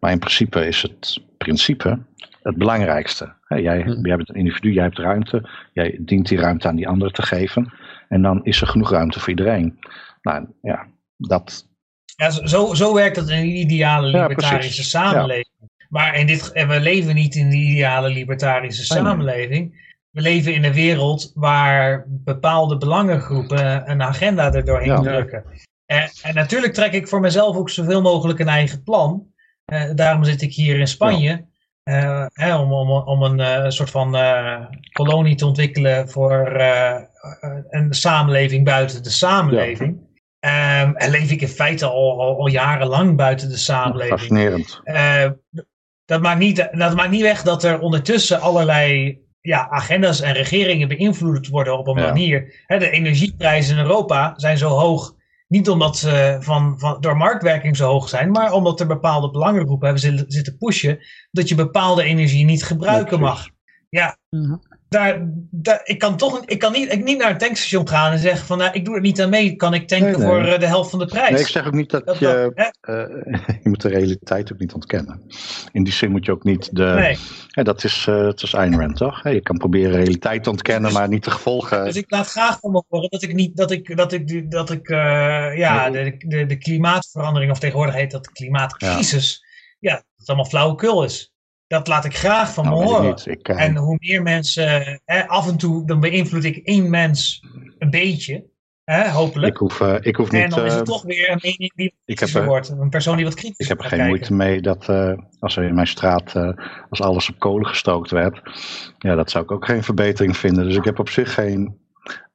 Maar 0.00 0.12
in 0.12 0.18
principe 0.18 0.66
is 0.66 0.82
het 0.82 1.22
principe 1.38 1.98
het 2.42 2.56
belangrijkste. 2.56 3.34
jij, 3.48 3.82
hm. 3.82 4.06
jij 4.06 4.16
bent 4.16 4.28
een 4.28 4.34
individu, 4.34 4.72
jij 4.72 4.82
hebt 4.82 4.98
ruimte. 4.98 5.48
Jij 5.72 5.98
dient 6.00 6.28
die 6.28 6.38
ruimte 6.38 6.68
aan 6.68 6.76
die 6.76 6.88
anderen 6.88 7.12
te 7.12 7.22
geven. 7.22 7.72
En 8.08 8.22
dan 8.22 8.44
is 8.44 8.60
er 8.60 8.66
genoeg 8.66 8.90
ruimte 8.90 9.20
voor 9.20 9.28
iedereen. 9.28 9.78
Nou 10.22 10.46
ja, 10.62 10.86
dat. 11.16 11.68
Ja, 12.16 12.30
zo, 12.30 12.74
zo 12.74 12.94
werkt 12.94 13.16
het 13.16 13.28
in 13.28 13.38
een 13.38 13.56
ideale 13.56 14.06
libertarische 14.06 14.84
samenleving. 14.84 15.48
Maar 15.88 16.14
in 16.14 16.26
dit, 16.26 16.52
we 16.52 16.80
leven 16.80 17.14
niet 17.14 17.34
in 17.34 17.48
die 17.48 17.70
ideale 17.70 18.08
libertarische 18.08 18.84
samenleving. 18.84 19.88
We 20.10 20.20
leven 20.20 20.54
in 20.54 20.64
een 20.64 20.72
wereld 20.72 21.32
waar 21.34 22.04
bepaalde 22.08 22.76
belangengroepen 22.76 23.90
een 23.90 24.02
agenda 24.02 24.52
er 24.52 24.64
doorheen 24.64 25.02
drukken. 25.02 25.44
En, 25.86 26.10
en, 26.22 26.34
natuurlijk 26.34 26.74
trek 26.74 26.92
ik 26.92 27.08
voor 27.08 27.20
mezelf 27.20 27.56
ook 27.56 27.70
zoveel 27.70 28.02
mogelijk 28.02 28.38
een 28.38 28.48
eigen 28.48 28.82
plan. 28.82 29.26
Uh, 29.72 29.90
daarom 29.94 30.24
zit 30.24 30.42
ik 30.42 30.52
hier 30.52 30.78
in 30.78 30.88
Spanje. 30.88 31.48
Uh, 31.90 32.26
hè, 32.32 32.56
om, 32.56 32.72
om, 32.72 32.90
om 32.90 33.22
een 33.22 33.38
uh, 33.38 33.68
soort 33.68 33.90
van 33.90 34.16
kolonie 34.92 35.34
te 35.34 35.46
ontwikkelen 35.46 36.08
voor 36.08 36.60
een 37.70 37.94
samenleving 37.94 38.64
buiten 38.64 39.02
de 39.02 39.10
samenleving. 39.10 40.08
Um, 40.40 40.96
en 40.96 41.10
leef 41.10 41.30
ik 41.30 41.40
in 41.40 41.48
feite 41.48 41.86
al, 41.86 42.20
al, 42.20 42.38
al 42.38 42.46
jarenlang 42.46 43.16
buiten 43.16 43.48
de 43.48 43.56
samenleving. 43.56 44.18
Fascinerend. 44.18 44.80
dat, 46.04 46.20
maakt 46.20 46.38
niet, 46.38 46.68
dat 46.72 46.94
maakt 46.94 47.10
niet 47.10 47.22
weg 47.22 47.42
dat 47.42 47.64
er 47.64 47.80
ondertussen 47.80 48.40
allerlei 48.40 49.18
ja, 49.40 49.68
agenda's 49.68 50.20
en 50.20 50.32
regeringen 50.32 50.88
beïnvloed 50.88 51.48
worden 51.48 51.78
op 51.78 51.86
een 51.86 51.94
manier. 51.94 52.62
Hè, 52.66 52.78
de 52.78 52.90
energieprijzen 52.90 53.76
in 53.76 53.82
Europa 53.82 54.32
zijn 54.36 54.58
zo 54.58 54.68
hoog 54.68 55.14
niet 55.50 55.68
omdat 55.68 55.96
ze 55.96 56.36
van, 56.40 56.78
van, 56.78 57.00
door 57.00 57.16
marktwerking 57.16 57.76
zo 57.76 57.86
hoog 57.86 58.08
zijn, 58.08 58.30
maar 58.30 58.52
omdat 58.52 58.80
er 58.80 58.86
bepaalde 58.86 59.30
belangengroepen 59.30 59.88
hebben 59.88 60.24
zitten 60.28 60.56
pushen 60.58 60.98
dat 61.30 61.48
je 61.48 61.54
bepaalde 61.54 62.02
energie 62.02 62.44
niet 62.44 62.64
gebruiken 62.64 63.20
mag. 63.20 63.48
Ja, 63.88 64.16
mhm 64.28 64.54
daar, 64.90 65.20
daar, 65.50 65.80
ik 65.84 65.98
kan 65.98 66.16
toch 66.16 66.42
ik 66.44 66.58
kan 66.58 66.72
niet, 66.72 66.92
ik 66.92 67.04
niet 67.04 67.18
naar 67.18 67.30
een 67.30 67.38
tankstation 67.38 67.88
gaan 67.88 68.12
en 68.12 68.18
zeggen 68.18 68.46
van 68.46 68.58
nou, 68.58 68.72
ik 68.72 68.84
doe 68.84 68.94
er 68.94 69.00
niet 69.00 69.20
aan 69.20 69.30
mee, 69.30 69.56
kan 69.56 69.74
ik 69.74 69.88
tanken 69.88 70.20
voor 70.20 70.44
eh, 70.44 70.58
de 70.58 70.66
helft 70.66 70.90
van 70.90 70.98
de 70.98 71.04
prijs. 71.04 71.30
Nee, 71.30 71.40
ik 71.40 71.46
zeg 71.46 71.66
ook 71.66 71.72
niet 71.72 71.90
dat, 71.90 72.18
je, 72.18 72.52
uh, 72.88 73.42
je 73.62 73.68
moet 73.68 73.80
de 73.80 73.88
realiteit 73.88 74.52
ook 74.52 74.58
niet 74.58 74.72
ontkennen. 74.72 75.22
In 75.72 75.84
die 75.84 75.92
zin 75.92 76.10
moet 76.10 76.24
je 76.24 76.32
ook 76.32 76.44
niet 76.44 76.76
de, 76.76 76.84
nee. 76.84 77.18
ja, 77.48 77.62
dat 77.62 77.84
is, 77.84 78.06
uh, 78.06 78.26
het 78.26 78.42
is 78.42 78.54
Ayn 78.54 78.80
Rand 78.80 78.96
toch? 78.96 79.22
je 79.22 79.40
kan 79.40 79.56
proberen 79.56 79.92
realiteit 79.92 80.42
te 80.42 80.50
ontkennen, 80.50 80.90
dus, 80.90 80.98
maar 80.98 81.08
niet 81.08 81.24
de 81.24 81.30
gevolgen. 81.30 81.84
Dus 81.84 81.96
ik 81.96 82.10
laat 82.10 82.26
graag 82.26 82.58
van 82.60 82.70
me 82.70 82.82
horen 82.88 83.10
dat 83.10 83.22
ik 83.22 83.34
niet, 83.34 83.56
dat 83.56 83.70
ik, 83.70 83.96
dat 83.96 84.12
ik, 84.12 84.50
dat 84.50 84.70
ik 84.70 84.88
ja, 85.56 85.90
de, 85.90 86.14
de, 86.18 86.46
de 86.46 86.58
klimaatverandering 86.58 87.50
of 87.50 87.58
tegenwoordig 87.58 87.94
heet 87.94 88.10
dat 88.10 88.24
de 88.24 88.32
klimaatcrisis, 88.32 89.44
ja, 89.78 89.90
ja 89.90 89.96
dat 89.96 90.04
het 90.16 90.28
allemaal 90.28 90.46
flauwekul 90.46 91.04
is. 91.04 91.29
Dat 91.70 91.88
laat 91.88 92.04
ik 92.04 92.16
graag 92.16 92.52
van 92.52 92.64
nou, 92.64 92.78
me 92.78 92.84
horen. 92.84 93.14
Eh, 93.14 93.62
en 93.62 93.76
hoe 93.76 93.96
meer 93.98 94.22
mensen, 94.22 95.00
hè, 95.04 95.28
af 95.28 95.48
en 95.48 95.56
toe, 95.56 95.86
dan 95.86 96.00
beïnvloed 96.00 96.44
ik 96.44 96.56
één 96.56 96.90
mens 96.90 97.44
een 97.78 97.90
beetje. 97.90 98.44
Hè, 98.84 99.08
hopelijk. 99.10 99.52
Ik 99.52 99.58
hoef, 99.58 99.80
uh, 99.80 99.96
ik 100.00 100.16
hoef 100.16 100.30
niet... 100.30 100.42
En 100.42 100.50
dan 100.50 100.64
is 100.64 100.74
het 100.74 100.88
uh, 100.88 100.94
toch 100.94 101.02
weer 101.02 101.30
een 101.30 101.38
mening 101.42 101.72
die 101.74 101.94
kritischer 102.04 102.44
wordt. 102.44 102.68
Een 102.68 102.88
persoon 102.88 103.16
die 103.16 103.24
wat 103.24 103.34
kritisch 103.34 103.58
Ik 103.58 103.68
heb 103.68 103.78
er 103.78 103.84
geen 103.84 104.06
moeite 104.06 104.34
mee 104.34 104.60
dat 104.60 104.88
uh, 104.88 105.12
als 105.38 105.56
er 105.56 105.64
in 105.64 105.74
mijn 105.74 105.86
straat, 105.86 106.34
als 106.88 107.00
alles 107.00 107.28
op 107.28 107.38
kolen 107.38 107.66
gestookt 107.66 108.10
werd, 108.10 108.40
ja, 108.98 109.14
dat 109.14 109.30
zou 109.30 109.44
ik 109.44 109.50
ook 109.50 109.64
geen 109.64 109.82
verbetering 109.82 110.36
vinden. 110.36 110.64
Dus 110.64 110.76
ik 110.76 110.84
heb 110.84 110.98
op 110.98 111.08
zich 111.08 111.34
geen 111.34 111.78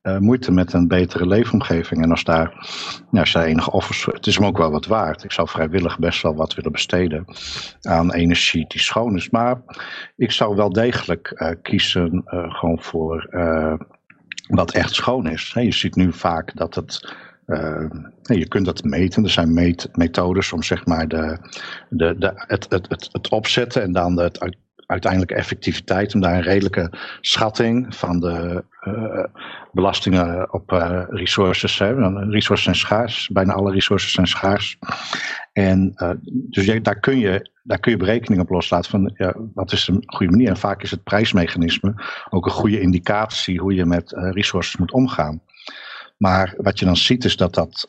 uh, 0.05 0.17
moeite 0.17 0.51
met 0.51 0.73
een 0.73 0.87
betere 0.87 1.27
leefomgeving. 1.27 2.03
En 2.03 2.11
als 2.11 2.23
daar, 2.23 2.53
nou, 3.11 3.31
daar 3.31 3.43
enige 3.43 3.71
offers, 3.71 4.05
het 4.05 4.27
is 4.27 4.35
hem 4.35 4.45
ook 4.45 4.57
wel 4.57 4.71
wat 4.71 4.85
waard. 4.85 5.23
Ik 5.23 5.31
zou 5.31 5.49
vrijwillig 5.49 5.99
best 5.99 6.21
wel 6.21 6.35
wat 6.35 6.53
willen 6.53 6.71
besteden 6.71 7.25
aan 7.81 8.13
energie 8.13 8.65
die 8.67 8.81
schoon 8.81 9.15
is. 9.15 9.29
Maar 9.29 9.61
ik 10.15 10.31
zou 10.31 10.55
wel 10.55 10.69
degelijk 10.69 11.33
uh, 11.35 11.49
kiezen 11.61 12.23
uh, 12.25 12.53
gewoon 12.53 12.81
voor 12.81 13.29
wat 14.47 14.71
echt 14.71 14.93
schoon 14.93 15.27
is. 15.27 15.51
je 15.53 15.71
ziet 15.71 15.95
nu 15.95 16.13
vaak 16.13 16.55
dat 16.55 16.75
het. 16.75 17.15
je 18.21 18.47
kunt 18.47 18.65
dat 18.65 18.83
meten. 18.83 19.23
Er 19.23 19.29
zijn 19.29 19.53
meetmethodes 19.53 20.53
om 20.53 20.63
zeg 20.63 20.85
maar 20.85 21.07
de, 21.07 21.37
de, 21.89 22.17
de, 22.17 22.31
het, 22.35 22.65
het, 22.69 22.89
het, 22.89 23.09
het 23.11 23.29
opzetten 23.29 23.81
en 23.81 23.91
dan 23.91 24.19
het 24.19 24.39
uiteindelijke 24.85 25.35
effectiviteit, 25.35 26.13
om 26.13 26.21
daar 26.21 26.35
een 26.35 26.41
redelijke 26.41 26.91
schatting 27.21 27.95
van 27.95 28.19
de 28.19 28.63
uh, 28.87 29.23
belastingen 29.71 30.53
op 30.53 30.71
uh, 30.71 31.01
resources. 31.09 31.79
Hè. 31.79 31.93
Resources 32.29 32.63
zijn 32.63 32.75
schaars, 32.75 33.29
bijna 33.33 33.53
alle 33.53 33.71
resources 33.71 34.11
zijn 34.11 34.27
schaars. 34.27 34.77
En 35.53 35.93
uh, 35.97 36.09
dus 36.23 36.81
daar, 36.81 36.99
kun 36.99 37.19
je, 37.19 37.49
daar 37.63 37.79
kun 37.79 37.91
je 37.91 37.97
berekening 37.97 38.41
op 38.41 38.49
loslaten 38.49 38.91
van 38.91 39.11
ja, 39.15 39.33
wat 39.53 39.71
is 39.71 39.87
een 39.87 40.03
goede 40.05 40.31
manier. 40.31 40.49
En 40.49 40.57
vaak 40.57 40.83
is 40.83 40.91
het 40.91 41.03
prijsmechanisme 41.03 41.93
ook 42.29 42.45
een 42.45 42.51
goede 42.51 42.79
indicatie 42.79 43.59
hoe 43.59 43.73
je 43.73 43.85
met 43.85 44.11
resources 44.15 44.77
moet 44.77 44.91
omgaan. 44.91 45.41
Maar 46.17 46.53
wat 46.57 46.79
je 46.79 46.85
dan 46.85 46.97
ziet 46.97 47.25
is 47.25 47.37
dat, 47.37 47.53
dat 47.53 47.85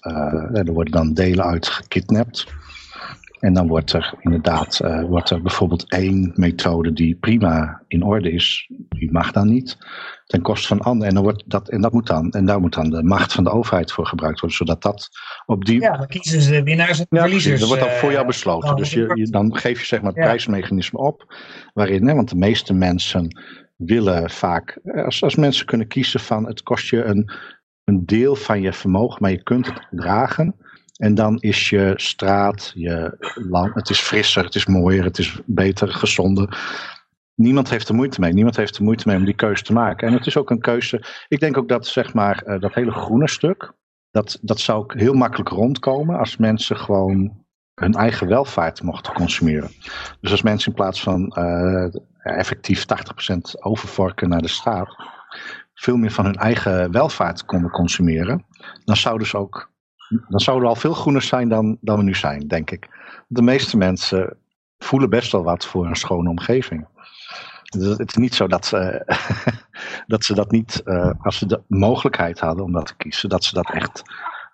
er 0.52 0.72
worden 0.72 0.92
dan 0.92 1.14
delen 1.14 1.44
uit 1.44 1.68
gekidnapt. 1.68 2.46
En 3.38 3.52
dan 3.52 3.66
wordt 3.66 3.92
er 3.92 4.14
inderdaad 4.20 4.80
uh, 4.84 5.04
wordt 5.04 5.30
er 5.30 5.42
bijvoorbeeld 5.42 5.90
één 5.90 6.32
methode 6.34 6.92
die 6.92 7.16
prima 7.16 7.82
in 7.88 8.02
orde 8.02 8.32
is, 8.32 8.70
die 8.88 9.12
mag 9.12 9.32
dan 9.32 9.48
niet 9.48 9.78
ten 10.26 10.42
koste 10.42 10.66
van 10.66 10.80
anderen. 10.80 11.08
En, 11.08 11.14
dan 11.14 11.22
wordt 11.22 11.42
dat, 11.46 11.68
en, 11.68 11.80
dat 11.80 11.92
moet 11.92 12.06
dan, 12.06 12.30
en 12.30 12.44
daar 12.44 12.60
moet 12.60 12.74
dan 12.74 12.90
de 12.90 13.02
macht 13.02 13.32
van 13.32 13.44
de 13.44 13.50
overheid 13.50 13.92
voor 13.92 14.06
gebruikt 14.06 14.40
worden, 14.40 14.58
zodat 14.58 14.82
dat 14.82 15.08
op 15.46 15.64
die... 15.64 15.80
Ja, 15.80 15.96
dan 15.96 16.06
kiezen 16.06 16.40
ze 16.40 16.62
winnaars 16.62 16.98
en 16.98 17.06
ja, 17.08 17.20
verliezers. 17.20 17.60
Dat 17.60 17.68
wordt 17.68 17.84
dan 17.84 17.92
voor 17.92 18.10
jou 18.10 18.20
uh, 18.20 18.26
besloten. 18.26 18.76
Dus 18.76 18.90
je, 18.90 19.10
je, 19.14 19.30
dan 19.30 19.56
geef 19.56 19.80
je 19.80 19.86
zeg 19.86 20.00
maar 20.00 20.10
het 20.10 20.18
Ja. 20.18 20.24
prijsmechanisme 20.24 20.98
op, 20.98 21.34
waarin, 21.72 22.08
hè, 22.08 22.14
want 22.14 22.28
de 22.28 22.36
meeste 22.36 22.74
mensen 22.74 23.40
willen 23.76 24.30
vaak, 24.30 24.80
als, 25.04 25.22
als 25.22 25.34
mensen 25.34 25.66
kunnen 25.66 25.86
kiezen 25.86 26.20
van 26.20 26.46
het 26.46 26.62
kost 26.62 26.88
je 26.88 27.04
een, 27.04 27.30
een 27.84 28.06
deel 28.06 28.36
van 28.36 28.60
je 28.60 28.72
vermogen, 28.72 29.18
maar 29.20 29.30
je 29.30 29.42
kunt 29.42 29.66
het 29.66 29.86
dragen. 29.90 30.54
En 30.96 31.14
dan 31.14 31.40
is 31.40 31.70
je 31.70 31.92
straat, 31.96 32.72
je 32.74 33.16
land, 33.34 33.74
het 33.74 33.90
is 33.90 34.00
frisser, 34.00 34.44
het 34.44 34.54
is 34.54 34.66
mooier, 34.66 35.04
het 35.04 35.18
is 35.18 35.40
beter, 35.44 35.88
gezonder. 35.88 36.58
Niemand 37.34 37.70
heeft 37.70 37.88
er 37.88 37.94
moeite 37.94 38.20
mee. 38.20 38.32
Niemand 38.32 38.56
heeft 38.56 38.76
er 38.76 38.82
moeite 38.82 39.08
mee 39.08 39.16
om 39.16 39.24
die 39.24 39.34
keuze 39.34 39.62
te 39.62 39.72
maken. 39.72 40.08
En 40.08 40.14
het 40.14 40.26
is 40.26 40.36
ook 40.36 40.50
een 40.50 40.60
keuze. 40.60 41.02
Ik 41.28 41.40
denk 41.40 41.56
ook 41.56 41.68
dat 41.68 41.86
zeg 41.86 42.14
maar 42.14 42.42
eh, 42.42 42.60
dat 42.60 42.74
hele 42.74 42.90
groene 42.92 43.28
stuk, 43.28 43.72
dat, 44.10 44.38
dat 44.42 44.60
zou 44.60 44.78
ook 44.78 44.94
heel 44.94 45.14
makkelijk 45.14 45.48
rondkomen 45.48 46.18
als 46.18 46.36
mensen 46.36 46.76
gewoon 46.76 47.44
hun 47.74 47.94
eigen 47.94 48.28
welvaart 48.28 48.82
mochten 48.82 49.12
consumeren. 49.12 49.70
Dus 50.20 50.30
als 50.30 50.42
mensen 50.42 50.68
in 50.68 50.76
plaats 50.76 51.02
van 51.02 51.28
eh, 51.28 51.94
effectief 52.22 52.84
80% 53.30 53.36
overvorken 53.60 54.28
naar 54.28 54.42
de 54.42 54.48
staat, 54.48 54.96
veel 55.74 55.96
meer 55.96 56.10
van 56.10 56.24
hun 56.24 56.34
eigen 56.34 56.92
welvaart 56.92 57.44
konden 57.44 57.70
consumeren, 57.70 58.44
dan 58.84 58.96
zouden 58.96 59.26
ze 59.26 59.36
ook 59.36 59.74
dan 60.08 60.40
zouden 60.40 60.68
we 60.68 60.74
al 60.74 60.80
veel 60.80 60.94
groener 60.94 61.22
zijn 61.22 61.48
dan, 61.48 61.78
dan 61.80 61.96
we 61.96 62.02
nu 62.02 62.14
zijn, 62.14 62.48
denk 62.48 62.70
ik. 62.70 62.88
De 63.28 63.42
meeste 63.42 63.76
mensen 63.76 64.36
voelen 64.78 65.10
best 65.10 65.32
wel 65.32 65.42
wat 65.42 65.66
voor 65.66 65.86
een 65.86 65.96
schone 65.96 66.28
omgeving. 66.28 66.86
Dus 67.62 67.98
het 67.98 68.08
is 68.08 68.16
niet 68.16 68.34
zo 68.34 68.46
dat 68.46 68.66
ze, 68.66 69.02
dat, 70.06 70.24
ze 70.24 70.34
dat 70.34 70.50
niet, 70.50 70.82
uh, 70.84 71.10
als 71.22 71.38
ze 71.38 71.46
de 71.46 71.62
mogelijkheid 71.68 72.40
hadden 72.40 72.64
om 72.64 72.72
dat 72.72 72.86
te 72.86 72.96
kiezen, 72.96 73.28
dat 73.28 73.44
ze 73.44 73.54
dat 73.54 73.70
echt 73.70 74.02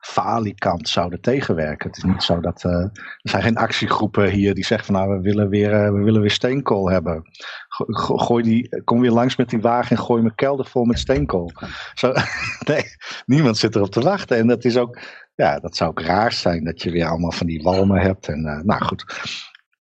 falikant 0.03 0.89
zouden 0.89 1.21
tegenwerken. 1.21 1.89
Het 1.89 1.97
is 1.97 2.03
niet 2.03 2.23
zo 2.23 2.41
dat, 2.41 2.65
uh, 2.65 2.73
er 2.73 2.91
zijn 3.23 3.43
geen 3.43 3.57
actiegroepen 3.57 4.31
hier 4.31 4.55
die 4.55 4.65
zeggen 4.65 4.87
van 4.87 4.95
nou 4.95 5.17
we 5.17 5.21
willen 5.21 5.49
weer, 5.49 5.73
uh, 5.73 5.93
we 5.93 6.03
willen 6.03 6.21
weer 6.21 6.31
steenkool 6.31 6.91
hebben. 6.91 7.23
Go 7.69 8.17
gooi 8.17 8.43
die, 8.43 8.83
kom 8.85 9.01
weer 9.01 9.11
langs 9.11 9.37
met 9.37 9.51
die 9.51 9.61
wagen 9.61 9.97
en 9.97 10.03
gooi 10.03 10.23
mijn 10.23 10.35
kelder 10.35 10.67
vol 10.67 10.85
met 10.85 10.99
steenkool. 10.99 11.53
Zo, 11.95 12.13
nee, 12.69 12.83
niemand 13.27 13.57
zit 13.57 13.77
erop 13.77 13.91
te 13.91 14.01
wachten 14.01 14.37
en 14.37 14.47
dat 14.47 14.65
is 14.65 14.77
ook, 14.77 14.99
ja, 15.35 15.59
dat 15.59 15.77
zou 15.77 15.91
ook 15.91 16.01
raar 16.01 16.33
zijn 16.33 16.65
dat 16.65 16.83
je 16.83 16.91
weer 16.91 17.07
allemaal 17.07 17.33
van 17.33 17.47
die 17.47 17.63
walmen 17.63 18.01
hebt. 18.01 18.29
En, 18.29 18.45
uh, 18.45 18.61
nou 18.61 18.85
goed, 18.85 19.05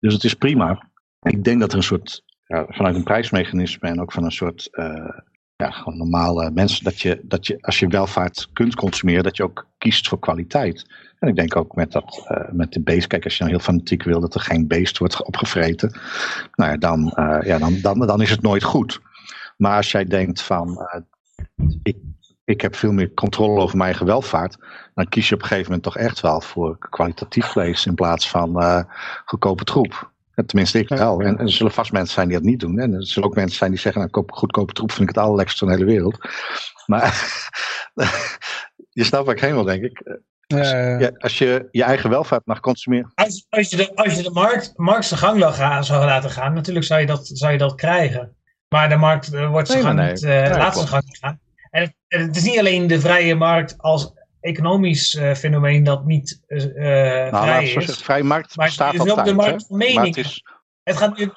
dus 0.00 0.12
het 0.12 0.24
is 0.24 0.34
prima. 0.34 0.88
Ik 1.20 1.44
denk 1.44 1.60
dat 1.60 1.70
er 1.70 1.76
een 1.76 1.82
soort, 1.82 2.22
ja, 2.46 2.66
vanuit 2.68 2.94
een 2.94 3.02
prijsmechanisme 3.02 3.88
en 3.88 4.00
ook 4.00 4.12
van 4.12 4.24
een 4.24 4.32
soort, 4.32 4.68
uh, 4.72 5.18
ja, 5.56 5.70
gewoon 5.70 5.98
normale 5.98 6.50
mensen, 6.50 6.84
dat 6.84 7.00
je, 7.00 7.20
dat 7.22 7.46
je 7.46 7.58
als 7.60 7.78
je 7.78 7.88
welvaart 7.88 8.48
kunt 8.52 8.74
consumeren, 8.74 9.22
dat 9.22 9.36
je 9.36 9.42
ook 9.42 9.68
kiest 9.78 10.08
voor 10.08 10.18
kwaliteit. 10.18 10.86
En 11.18 11.28
ik 11.28 11.36
denk 11.36 11.56
ook 11.56 11.74
met, 11.74 11.92
dat, 11.92 12.26
uh, 12.30 12.52
met 12.52 12.72
de 12.72 12.82
beest, 12.82 13.06
kijk, 13.06 13.24
als 13.24 13.36
je 13.36 13.42
nou 13.42 13.54
heel 13.54 13.64
fanatiek 13.64 14.02
wil 14.02 14.20
dat 14.20 14.34
er 14.34 14.40
geen 14.40 14.66
beest 14.66 14.98
wordt 14.98 15.24
opgevreten, 15.24 15.98
nou 16.54 16.70
ja, 16.70 16.76
dan, 16.76 17.12
ja, 17.44 17.58
dan, 17.58 17.80
dan, 17.80 17.98
dan 17.98 18.22
is 18.22 18.30
het 18.30 18.42
nooit 18.42 18.62
goed. 18.62 19.00
Maar 19.56 19.76
als 19.76 19.90
jij 19.90 20.04
denkt 20.04 20.42
van, 20.42 20.88
ik, 21.82 21.96
ik 22.44 22.60
heb 22.60 22.76
veel 22.76 22.92
meer 22.92 23.14
controle 23.14 23.60
over 23.60 23.76
mijn 23.76 23.88
eigen 23.88 24.06
welvaart, 24.06 24.56
dan 24.94 25.08
kies 25.08 25.28
je 25.28 25.34
op 25.34 25.40
een 25.40 25.46
gegeven 25.46 25.66
moment 25.66 25.82
toch 25.82 25.96
echt 25.96 26.20
wel 26.20 26.40
voor 26.40 26.78
kwalitatief 26.78 27.46
vlees 27.46 27.86
in 27.86 27.94
plaats 27.94 28.30
van 28.30 28.62
uh, 28.62 28.82
goedkope 29.24 29.64
troep. 29.64 30.12
En 30.34 30.46
tenminste, 30.46 30.78
ik 30.78 30.88
wel. 30.88 31.20
En, 31.20 31.38
en 31.38 31.44
er 31.44 31.52
zullen 31.52 31.72
vast 31.72 31.92
mensen 31.92 32.14
zijn 32.14 32.28
die 32.28 32.36
dat 32.36 32.46
niet 32.46 32.60
doen. 32.60 32.78
En 32.78 32.94
er 32.94 33.06
zullen 33.06 33.28
ook 33.28 33.34
mensen 33.34 33.56
zijn 33.56 33.70
die 33.70 33.80
zeggen, 33.80 34.10
nou, 34.12 34.24
goedkope 34.26 34.72
troep 34.72 34.90
vind 34.90 35.08
ik 35.08 35.14
het 35.14 35.24
allerlekkerste 35.24 35.64
van 35.64 35.68
de 35.68 35.74
hele 35.74 35.90
wereld. 35.90 36.18
Maar 36.86 37.12
je 38.90 39.04
snapt 39.04 39.26
waar 39.26 39.34
ik 39.34 39.40
heen 39.40 39.52
wil, 39.52 39.64
denk 39.64 39.84
ik. 39.84 40.20
Als, 40.46 40.70
ja, 40.70 41.10
als 41.18 41.38
je 41.38 41.68
je 41.70 41.82
eigen 41.82 42.10
welvaart 42.10 42.46
mag 42.46 42.60
consumeren. 42.60 43.12
Als, 43.14 43.46
als 43.48 43.70
je 43.70 43.76
de, 43.76 43.96
als 43.96 44.14
je 44.14 44.22
de 44.22 44.30
markt, 44.30 44.72
markt 44.76 45.04
zijn 45.04 45.20
gang 45.20 45.54
zou 45.84 46.04
laten 46.04 46.30
gaan, 46.30 46.54
natuurlijk 46.54 46.86
zou 46.86 47.00
je 47.00 47.06
dat, 47.06 47.26
zou 47.32 47.52
je 47.52 47.58
dat 47.58 47.74
krijgen. 47.74 48.36
Maar 48.68 48.88
de 48.88 48.96
markt 48.96 49.32
uh, 49.32 49.50
wordt 49.50 49.68
zijn 49.68 49.82
gang 49.82 49.98
nee, 49.98 50.10
niet, 50.10 50.22
uh, 50.22 50.28
nee, 50.28 50.50
laat 50.50 50.74
zijn 50.74 50.88
gang 50.88 51.04
gaan. 51.20 51.40
En 51.74 51.94
het, 52.08 52.36
is 52.36 52.42
niet 52.42 52.58
alleen 52.58 52.86
de 52.86 53.00
vrije 53.00 53.34
markt 53.34 53.78
als 53.78 54.12
economisch 54.40 55.14
uh, 55.14 55.34
fenomeen 55.34 55.84
dat 55.84 56.04
niet 56.04 56.40
uh, 56.48 56.64
nou, 57.30 57.44
vrij 57.44 57.64
is. 57.64 57.86
Het 57.86 58.02
vrije 58.02 58.22
markt 58.22 58.56
maar 58.56 58.66
bestaat 58.66 58.92
het 58.92 59.04
is 59.04 59.12
ook 59.12 59.24
de 59.24 59.34
markt 59.34 59.66
van 59.66 59.76
mening. 59.76 60.16
Het, 60.16 60.24
is... 60.24 60.44
het, 60.82 60.96
gaat 60.96 61.18
nu, 61.18 61.30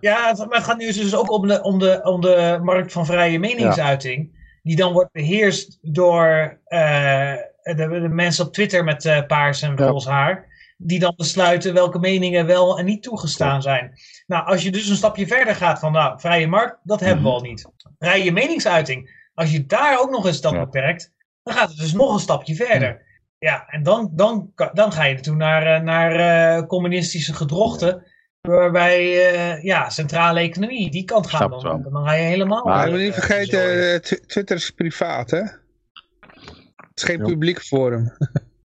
ja, 0.00 0.34
maar 0.36 0.56
het 0.56 0.64
gaat 0.64 0.78
nu 0.78 0.92
dus 0.92 1.14
ook 1.14 1.30
om 1.30 1.48
de, 1.48 1.62
om 1.62 1.78
de, 1.78 2.00
om 2.02 2.20
de 2.20 2.58
markt 2.62 2.92
van 2.92 3.06
vrije 3.06 3.38
meningsuiting. 3.38 4.30
Ja. 4.32 4.38
Die 4.62 4.76
dan 4.76 4.92
wordt 4.92 5.12
beheerst 5.12 5.78
door 5.82 6.58
uh, 6.68 7.34
de, 7.62 7.74
de, 7.74 8.08
mensen 8.10 8.46
op 8.46 8.52
Twitter 8.52 8.84
met 8.84 9.24
paars 9.26 9.62
en 9.62 9.76
roze 9.76 10.10
haar. 10.10 10.46
Die 10.76 10.98
dan 10.98 11.14
besluiten 11.16 11.74
welke 11.74 11.98
meningen 11.98 12.46
wel 12.46 12.78
en 12.78 12.84
niet 12.84 13.02
toegestaan 13.02 13.54
ja. 13.54 13.60
zijn. 13.60 13.92
Nou, 14.26 14.46
als 14.46 14.62
je 14.62 14.70
dus 14.70 14.88
een 14.88 14.96
stapje 14.96 15.26
verder 15.26 15.54
gaat 15.54 15.78
van 15.78 15.92
nou, 15.92 16.20
vrije 16.20 16.46
markt, 16.46 16.78
dat 16.82 17.00
hebben 17.00 17.24
we 17.24 17.30
al 17.30 17.40
niet. 17.40 17.70
Vrije 17.98 18.32
meningsuiting. 18.32 19.17
Als 19.38 19.52
je 19.52 19.66
daar 19.66 20.00
ook 20.00 20.10
nog 20.10 20.26
eens 20.26 20.40
dat 20.40 20.52
beperkt, 20.52 21.12
dan 21.42 21.54
gaat 21.54 21.68
het 21.68 21.78
dus 21.78 21.92
nog 21.92 22.12
een 22.12 22.20
stapje 22.20 22.54
verder. 22.54 23.06
Ja, 23.38 23.66
en 23.68 23.82
dan, 23.82 24.10
dan, 24.12 24.52
dan 24.72 24.92
ga 24.92 25.04
je 25.04 25.14
naartoe 25.14 25.36
naar, 25.36 25.82
naar 25.82 26.58
uh, 26.60 26.66
communistische 26.66 27.34
gedrochten. 27.34 28.06
Waarbij 28.40 29.02
uh, 29.04 29.62
ja, 29.62 29.90
centrale 29.90 30.40
economie 30.40 30.90
die 30.90 31.04
kant 31.04 31.26
gaat. 31.26 31.50
Dan, 31.50 31.82
dan 31.92 32.06
ga 32.06 32.12
je 32.12 32.22
helemaal. 32.22 32.64
Maar 32.64 32.84
we 32.84 32.90
moeten 32.90 33.06
niet 33.06 33.14
vergeten, 33.14 33.76
uh, 33.76 33.96
Twitter 34.26 34.56
is 34.56 34.70
privaat, 34.70 35.30
hè? 35.30 35.40
Het 35.40 36.94
is 36.94 37.02
geen 37.02 37.18
ja. 37.18 37.24
publiek 37.24 37.62
forum. 37.62 38.16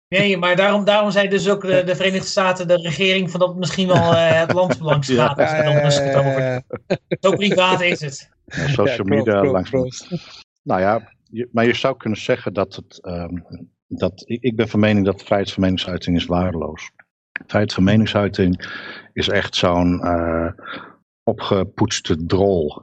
Nee, 0.09 0.37
maar 0.37 0.57
daarom, 0.57 0.85
daarom 0.85 1.11
zei 1.11 1.29
dus 1.29 1.49
ook 1.49 1.63
de, 1.63 1.83
de, 1.85 1.97
Verenigde 1.97 2.29
Staten, 2.29 2.69
de 2.69 2.77
regering, 2.77 3.31
van 3.31 3.41
dat 3.41 3.49
het 3.49 3.59
misschien 3.59 3.87
wel 3.87 4.13
uh, 4.13 4.41
het 4.41 4.53
landsbelang 4.53 5.05
gaat. 5.07 5.39
Ja, 5.39 5.57
ja, 5.57 5.71
ja, 5.71 6.39
ja, 6.39 6.63
Zo 7.21 7.31
privaat 7.31 7.81
is 7.81 8.01
het. 8.01 8.31
social 8.47 9.07
media 9.07 9.45
langs. 9.45 9.71
Nou 10.63 10.81
ja, 10.81 11.13
maar 11.53 11.67
je 11.67 11.75
zou 11.75 11.97
kunnen 11.97 12.19
zeggen 12.19 12.53
dat 12.53 12.75
het. 12.75 12.99
Um, 13.07 13.47
dat, 13.97 14.23
ik, 14.27 14.57
ben 14.57 14.69
van 14.69 14.81
mening 14.81 15.07
dat 15.07 15.23
vrijheid 15.23 15.53
van 15.53 15.63
meningsuiting 15.63 16.17
is 16.17 16.27
waardeloos. 16.27 16.91
Vrijheid 17.47 17.73
van 17.73 17.85
meningsuiting 17.85 18.67
is 19.13 19.29
echt 19.29 19.55
zo'n 19.55 20.01
uh, 20.05 20.51
opgepoetste 21.23 22.27
drol. 22.27 22.83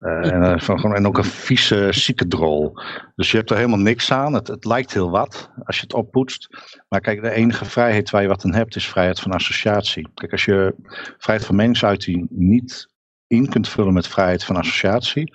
Uh, 0.00 0.32
en, 0.32 0.60
van, 0.60 0.94
en 0.94 1.06
ook 1.06 1.18
een 1.18 1.24
vieze, 1.24 1.88
zieke 1.90 2.26
drol. 2.26 2.72
Dus 3.14 3.30
je 3.30 3.36
hebt 3.36 3.50
er 3.50 3.56
helemaal 3.56 3.78
niks 3.78 4.12
aan. 4.12 4.34
Het, 4.34 4.48
het 4.48 4.64
lijkt 4.64 4.92
heel 4.92 5.10
wat 5.10 5.50
als 5.64 5.76
je 5.76 5.82
het 5.82 5.94
oppoetst. 5.94 6.48
Maar 6.88 7.00
kijk, 7.00 7.22
de 7.22 7.30
enige 7.30 7.64
vrijheid 7.64 8.10
waar 8.10 8.22
je 8.22 8.28
wat 8.28 8.44
aan 8.44 8.54
hebt 8.54 8.76
is 8.76 8.88
vrijheid 8.88 9.20
van 9.20 9.32
associatie. 9.32 10.08
Kijk, 10.14 10.32
als 10.32 10.44
je 10.44 10.74
vrijheid 11.18 11.46
van 11.46 11.56
meningsuiting 11.56 12.26
niet 12.30 12.88
in 13.26 13.48
kunt 13.48 13.68
vullen 13.68 13.92
met 13.92 14.06
vrijheid 14.06 14.44
van 14.44 14.56
associatie, 14.56 15.32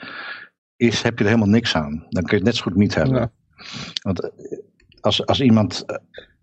is, 0.77 1.01
heb 1.01 1.17
je 1.17 1.23
er 1.23 1.29
helemaal 1.29 1.53
niks 1.53 1.75
aan. 1.75 2.05
Dan 2.09 2.23
kun 2.23 2.37
je 2.37 2.43
het 2.43 2.43
net 2.43 2.55
zo 2.55 2.63
goed 2.63 2.75
niet 2.75 2.95
hebben. 2.95 3.19
Ja. 3.19 3.31
Want 4.01 4.31
als, 5.01 5.25
als 5.25 5.41
iemand. 5.41 5.85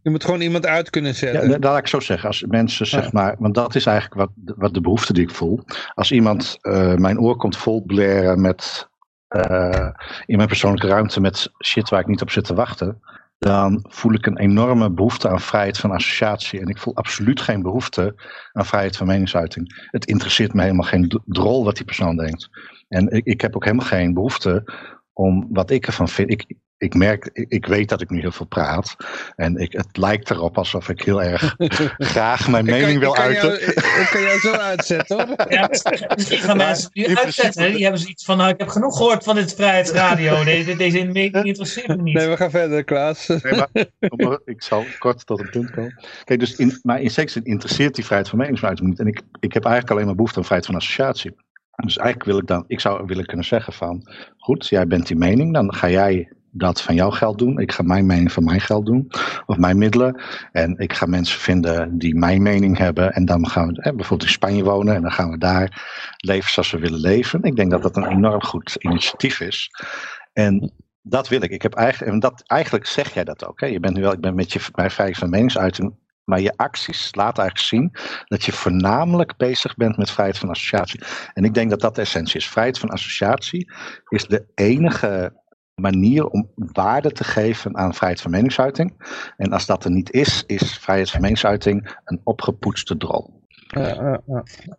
Je 0.03 0.11
moet 0.11 0.25
gewoon 0.25 0.41
iemand 0.41 0.67
uit 0.67 0.91
kunnen 0.91 1.15
zetten. 1.15 1.43
Ja, 1.43 1.49
dat 1.49 1.65
laat 1.65 1.79
ik 1.79 1.87
zo 1.87 2.01
zeggen. 2.01 2.29
Als 2.29 2.45
mensen, 2.49 2.87
zeg 2.87 3.13
maar, 3.13 3.37
want 3.39 3.55
dat 3.55 3.75
is 3.75 3.87
eigenlijk 3.87 4.21
wat, 4.21 4.55
wat 4.57 4.75
de 4.75 4.81
behoefte 4.81 5.13
die 5.13 5.23
ik 5.23 5.35
voel. 5.35 5.61
Als 5.95 6.13
iemand 6.13 6.59
uh, 6.63 6.95
mijn 6.95 7.21
oor 7.21 7.37
komt 7.37 7.57
vol 7.57 7.83
blaren 7.83 8.41
met. 8.41 8.89
Uh, 9.29 9.89
in 10.27 10.37
mijn 10.37 10.49
persoonlijke 10.49 10.87
ruimte 10.87 11.21
met 11.21 11.53
shit 11.65 11.89
waar 11.89 12.01
ik 12.01 12.07
niet 12.07 12.23
op 12.23 12.31
zit 12.31 12.45
te 12.45 12.55
wachten. 12.55 13.01
Dan 13.39 13.85
voel 13.89 14.13
ik 14.13 14.27
een 14.27 14.39
enorme 14.39 14.91
behoefte 14.91 15.29
aan 15.29 15.41
vrijheid 15.41 15.79
van 15.79 15.91
associatie. 15.91 16.61
En 16.61 16.67
ik 16.67 16.79
voel 16.79 16.97
absoluut 16.97 17.41
geen 17.41 17.63
behoefte 17.63 18.15
aan 18.53 18.67
vrijheid 18.67 18.97
van 18.97 19.07
meningsuiting. 19.07 19.89
Het 19.91 20.05
interesseert 20.05 20.55
me 20.55 20.63
helemaal 20.63 20.87
geen 20.87 21.21
drol 21.25 21.65
wat 21.65 21.77
die 21.77 21.85
persoon 21.85 22.17
denkt. 22.17 22.49
En 22.95 23.09
ik, 23.11 23.25
ik 23.25 23.41
heb 23.41 23.57
ook 23.57 23.65
helemaal 23.65 23.87
geen 23.87 24.15
behoefte 24.15 24.65
om 25.13 25.47
wat 25.51 25.71
ik 25.71 25.87
ervan 25.87 26.09
vind. 26.09 26.31
Ik, 26.31 26.45
ik 26.79 26.95
merk, 26.95 27.31
ik, 27.33 27.47
ik, 27.49 27.67
weet 27.67 27.89
dat 27.89 28.01
ik 28.01 28.11
nu 28.11 28.21
heel 28.21 28.33
veel 28.33 28.47
praat. 28.47 28.97
En 29.37 29.57
ik, 29.57 29.73
het 29.73 29.97
lijkt 29.97 30.31
erop 30.31 30.59
alsof 30.59 30.89
ik 30.89 31.03
heel 31.03 31.23
erg 31.23 31.55
graag 32.13 32.49
mijn 32.49 32.65
mening 32.65 32.91
kan, 32.91 33.01
wil 33.01 33.17
uiten. 33.17 33.69
Ik 33.69 34.09
kan 34.11 34.23
jou 34.23 34.39
zo 34.39 34.53
uitzetten 34.53 35.17
hoor. 35.17 35.53
Ja, 35.53 35.69
misschien 36.15 36.39
gaan 36.39 36.57
mensen 36.57 36.91
die 36.93 37.19
uitzetten. 37.19 37.73
Die 37.73 37.83
hebben 37.83 38.01
zoiets 38.01 38.25
van, 38.25 38.37
nou, 38.37 38.51
ik 38.51 38.59
heb 38.59 38.69
genoeg 38.69 38.97
gehoord 38.97 39.25
van 39.25 39.35
dit 39.35 39.55
vrijheidsradio. 39.55 40.45
Deze, 40.55 40.77
deze 40.77 41.05
mening 41.05 41.45
interesseert 41.45 41.89
me 41.89 42.03
niet. 42.03 42.15
Nee, 42.15 42.29
we 42.29 42.37
gaan 42.37 42.51
verder, 42.51 42.85
Klaas. 42.85 43.27
Nee, 43.27 43.41
maar, 43.55 44.39
ik 44.55 44.63
zal 44.63 44.85
kort 44.99 45.27
tot 45.27 45.41
een 45.41 45.51
punt 45.51 45.71
komen. 45.71 46.05
Kijk, 46.25 46.41
dus 46.41 46.57
in, 46.57 46.79
maar 46.83 47.01
in 47.01 47.11
zin 47.11 47.45
interesseert 47.45 47.95
die 47.95 48.05
vrijheid 48.05 48.31
van 48.31 48.39
meningsuiting 48.39 48.89
niet. 48.89 48.99
En 48.99 49.07
ik, 49.07 49.23
ik 49.41 49.53
heb 49.53 49.65
eigenlijk 49.65 49.95
alleen 49.95 50.07
maar 50.07 50.15
behoefte 50.15 50.39
aan 50.39 50.45
vrijheid 50.45 50.71
van 50.71 50.79
associatie. 50.79 51.35
Dus 51.77 51.97
eigenlijk 51.97 52.29
wil 52.29 52.39
ik 52.39 52.47
dan, 52.47 52.65
ik 52.67 52.81
zou 52.81 53.07
willen 53.07 53.27
kunnen 53.27 53.47
zeggen 53.47 53.73
van, 53.73 54.09
goed, 54.39 54.69
jij 54.69 54.87
bent 54.87 55.07
die 55.07 55.17
mening, 55.17 55.55
dan 55.55 55.75
ga 55.75 55.89
jij 55.91 56.29
dat 56.57 56.81
van 56.81 56.95
jouw 56.95 57.11
geld 57.11 57.39
doen. 57.39 57.59
Ik 57.59 57.73
ga 57.73 57.83
mijn 57.83 58.07
mening 58.07 58.33
van 58.33 58.45
mijn 58.45 58.61
geld 58.61 58.87
doen. 58.87 59.11
Of 59.47 59.57
mijn 59.57 59.79
middelen. 59.79 60.23
En 60.53 60.79
ik 60.79 60.93
ga 60.93 61.07
mensen 61.07 61.41
vinden 61.41 61.99
die 61.99 62.15
mijn 62.15 62.43
mening 62.43 62.79
hebben. 62.79 63.13
En 63.13 63.25
dan 63.25 63.49
gaan 63.49 63.67
we 63.67 63.81
bijvoorbeeld 63.83 64.23
in 64.23 64.35
Spanje 64.35 64.65
wonen. 64.65 64.95
En 64.95 65.03
dan 65.03 65.13
gaan 65.13 65.31
we 65.31 65.39
daar 65.39 65.85
leven 66.17 66.51
zoals 66.51 66.71
we 66.71 66.79
willen 66.79 67.01
leven. 67.01 67.43
Ik 67.43 67.57
denk 67.57 67.71
dat 67.71 67.83
dat 67.83 67.97
een 67.97 68.11
enorm 68.11 68.43
goed 68.43 68.77
initiatief 68.79 69.41
is. 69.41 69.71
En 70.33 70.73
dat 71.03 71.29
wil 71.29 71.43
ik. 71.43 71.51
ik 71.51 71.63
heb 71.63 71.75
eigenlijk, 71.75 72.13
en 72.13 72.21
dat, 72.21 72.43
eigenlijk 72.47 72.87
zeg 72.87 73.15
jij 73.15 73.25
dat 73.25 73.47
ook. 73.47 73.61
Hè? 73.61 73.67
Je 73.67 73.81
bent 73.81 73.95
nu 73.95 74.03
wel, 74.03 74.13
ik 74.13 74.21
ben 74.21 74.35
met 74.35 74.53
je 74.53 74.61
bij 74.73 74.91
vrijheid 74.91 75.19
van 75.19 75.31
meningsuiting. 75.31 75.95
Maar 76.25 76.41
je 76.41 76.57
acties 76.57 77.15
laten 77.15 77.43
eigenlijk 77.43 77.69
zien 77.69 77.93
dat 78.25 78.45
je 78.45 78.53
voornamelijk 78.53 79.37
bezig 79.37 79.75
bent 79.75 79.97
met 79.97 80.11
vrijheid 80.11 80.39
van 80.39 80.49
associatie. 80.49 81.01
En 81.33 81.45
ik 81.45 81.55
denk 81.55 81.71
dat 81.71 81.81
dat 81.81 81.95
de 81.95 82.01
essentie 82.01 82.37
is. 82.37 82.49
Vrijheid 82.49 82.79
van 82.79 82.89
associatie 82.89 83.73
is 84.09 84.27
de 84.27 84.47
enige 84.55 85.43
manier 85.75 86.27
om 86.27 86.51
waarde 86.55 87.13
te 87.13 87.25
geven 87.25 87.77
aan 87.77 87.95
vrijheid 87.95 88.21
van 88.21 88.31
meningsuiting. 88.31 88.95
En 89.37 89.53
als 89.53 89.67
dat 89.67 89.85
er 89.85 89.91
niet 89.91 90.13
is, 90.13 90.45
is 90.47 90.79
vrijheid 90.79 91.11
van 91.11 91.21
meningsuiting 91.21 91.97
een 92.05 92.21
opgepoetste 92.25 92.97
drol. 92.97 93.43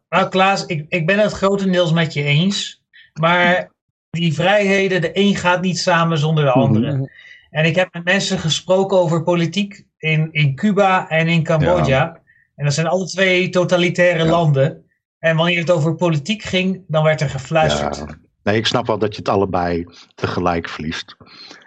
Nou 0.09 0.29
Klaas, 0.29 0.65
ik, 0.65 0.85
ik 0.89 1.05
ben 1.05 1.19
het 1.19 1.31
grotendeels 1.31 1.91
met 1.91 2.13
je 2.13 2.23
eens. 2.23 2.83
Maar 3.13 3.71
die 4.09 4.33
vrijheden, 4.33 5.01
de 5.01 5.09
een 5.13 5.35
gaat 5.35 5.61
niet 5.61 5.79
samen 5.79 6.17
zonder 6.17 6.43
de 6.43 6.51
andere. 6.51 6.93
Mhm. 6.93 7.05
En 7.49 7.65
ik 7.65 7.75
heb 7.75 7.93
met 7.93 8.03
mensen 8.03 8.39
gesproken 8.39 8.97
over 8.97 9.23
politiek 9.23 9.85
in, 10.05 10.29
in 10.31 10.55
Cuba 10.55 11.09
en 11.09 11.27
in 11.27 11.43
Cambodja. 11.43 12.19
En 12.55 12.65
dat 12.65 12.73
zijn 12.73 12.87
alle 12.87 13.05
twee 13.05 13.49
totalitaire 13.49 14.25
landen. 14.25 14.83
En 15.19 15.35
wanneer 15.35 15.59
het 15.59 15.71
over 15.71 15.95
politiek 15.95 16.43
ging, 16.43 16.83
dan 16.87 17.03
werd 17.03 17.21
er 17.21 17.29
gefluisterd. 17.29 17.95
Ja. 17.95 18.17
Nee, 18.43 18.57
ik 18.57 18.65
snap 18.65 18.87
wel 18.87 18.97
dat 18.97 19.11
je 19.11 19.17
het 19.17 19.29
allebei 19.29 19.85
tegelijk 20.15 20.69
verliest. 20.69 21.15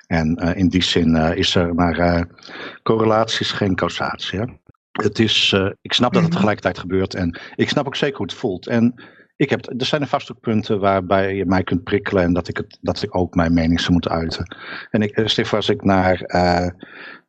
En 0.07 0.41
uh, 0.43 0.57
in 0.57 0.69
die 0.69 0.83
zin 0.83 1.17
uh, 1.17 1.37
is 1.37 1.55
er 1.55 1.75
maar 1.75 1.99
uh, 1.99 2.23
correlaties, 2.83 3.53
geen 3.53 3.75
causatie. 3.75 4.39
Hè? 4.39 4.45
Het 4.93 5.19
is, 5.19 5.53
ik 5.81 5.93
snap 5.93 6.13
dat 6.13 6.23
het 6.23 6.31
mhm. 6.31 6.41
tegelijkertijd 6.41 6.79
gebeurt 6.79 7.15
en 7.15 7.41
ik 7.55 7.69
snap 7.69 7.87
ook 7.87 7.97
zeker 7.97 8.17
hoe 8.17 8.27
het 8.27 8.35
voelt. 8.35 8.67
En 8.67 9.03
ik 9.37 9.51
heb, 9.51 9.67
er 9.67 9.87
zijn 9.87 10.03
er 10.03 10.09
vast 10.09 10.33
ook 10.33 10.41
punten 10.41 10.81
waarbij 10.81 11.35
je 11.35 11.47
mij 11.47 11.63
kunt 11.63 11.85
prikkelen 11.85 12.23
en 12.23 12.33
dat 12.33 12.49
ik, 12.49 12.57
het, 12.57 12.79
dat 12.81 13.03
ik 13.03 13.17
ook 13.17 13.35
mijn 13.35 13.55
mening 13.55 13.81
zou 13.81 13.93
moeten 13.93 14.11
uiten. 14.11 14.57
En 14.91 15.03
ik, 15.03 15.21
Stef, 15.25 15.55
als 15.55 15.69
ik 15.69 15.85
naar, 15.85 16.21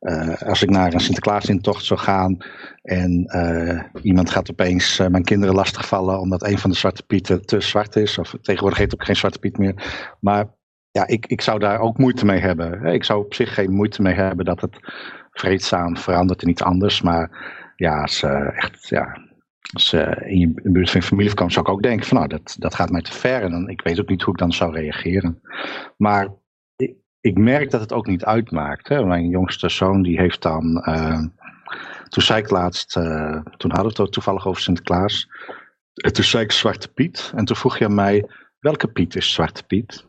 uh, 0.00 0.42
als 0.42 0.62
ik 0.62 0.70
naar 0.70 0.92
een 0.92 1.00
Sinterklaasintocht 1.00 1.84
zou 1.84 2.00
gaan 2.00 2.36
en 2.82 3.24
uh, 3.36 4.02
iemand 4.02 4.30
gaat 4.30 4.50
opeens 4.50 4.98
mijn 4.98 5.24
kinderen 5.24 5.54
lastigvallen 5.54 6.20
omdat 6.20 6.46
een 6.46 6.58
van 6.58 6.70
de 6.70 6.76
zwarte 6.76 7.02
pieten 7.02 7.46
te 7.46 7.60
zwart 7.60 7.96
is, 7.96 8.18
of 8.18 8.34
tegenwoordig 8.42 8.78
heet 8.78 8.94
ook 8.94 9.04
geen 9.04 9.16
zwarte 9.16 9.38
piet 9.38 9.58
meer. 9.58 9.74
Maar 10.20 10.46
ja, 10.90 11.06
ik, 11.06 11.26
ik 11.26 11.40
zou 11.40 11.58
daar 11.58 11.80
ook 11.80 11.98
moeite 11.98 12.24
mee 12.24 12.40
hebben. 12.40 12.84
Ik 12.84 13.04
zou 13.04 13.24
op 13.24 13.34
zich 13.34 13.54
geen 13.54 13.72
moeite 13.72 14.02
mee 14.02 14.14
hebben 14.14 14.44
dat 14.44 14.60
het 14.60 14.78
vreedzaam 15.30 15.96
verandert 15.96 16.40
en 16.40 16.48
niet 16.48 16.62
anders. 16.62 17.02
Maar 17.02 17.30
ja, 17.76 18.00
als 18.00 18.22
echt, 18.54 18.88
ja, 18.88 19.18
als 19.72 19.92
in 20.24 20.38
je 20.38 20.52
buurt 20.62 20.90
van 20.90 21.00
je 21.00 21.06
familievakantie 21.06 21.54
zou 21.54 21.66
ik 21.66 21.72
ook 21.72 21.82
denken 21.82 22.06
van 22.06 22.16
nou, 22.16 22.28
dat, 22.28 22.56
dat 22.58 22.74
gaat 22.74 22.90
mij 22.90 23.02
te 23.02 23.12
ver. 23.12 23.42
En 23.42 23.50
dan, 23.50 23.68
ik 23.68 23.80
weet 23.82 24.00
ook 24.00 24.08
niet 24.08 24.22
hoe 24.22 24.32
ik 24.32 24.40
dan 24.40 24.52
zou 24.52 24.74
reageren. 24.74 25.40
Maar 25.96 26.28
ik, 27.20 27.38
merk 27.38 27.70
dat 27.70 27.80
het 27.80 27.92
ook 27.92 28.06
niet 28.06 28.24
uitmaakt. 28.24 28.88
Hè. 28.88 29.04
Mijn 29.04 29.28
jongste 29.28 29.68
zoon 29.68 30.02
die 30.02 30.20
heeft 30.20 30.42
dan, 30.42 30.84
uh, 30.88 31.20
toen 32.08 32.22
zei 32.22 32.42
ik 32.42 32.50
laatst, 32.50 32.96
uh, 32.96 33.40
toen 33.56 33.70
hadden 33.70 33.96
we 33.96 34.02
het 34.02 34.12
toevallig 34.12 34.46
over 34.46 34.62
Sinterklaas. 34.62 35.28
toen 35.94 36.24
zei 36.24 36.44
ik 36.44 36.52
Zwarte 36.52 36.92
Piet. 36.92 37.32
En 37.34 37.44
toen 37.44 37.56
vroeg 37.56 37.78
je 37.78 37.84
aan 37.84 37.94
mij, 37.94 38.28
welke 38.58 38.88
Piet 38.88 39.16
is 39.16 39.32
Zwarte 39.32 39.62
Piet? 39.62 40.06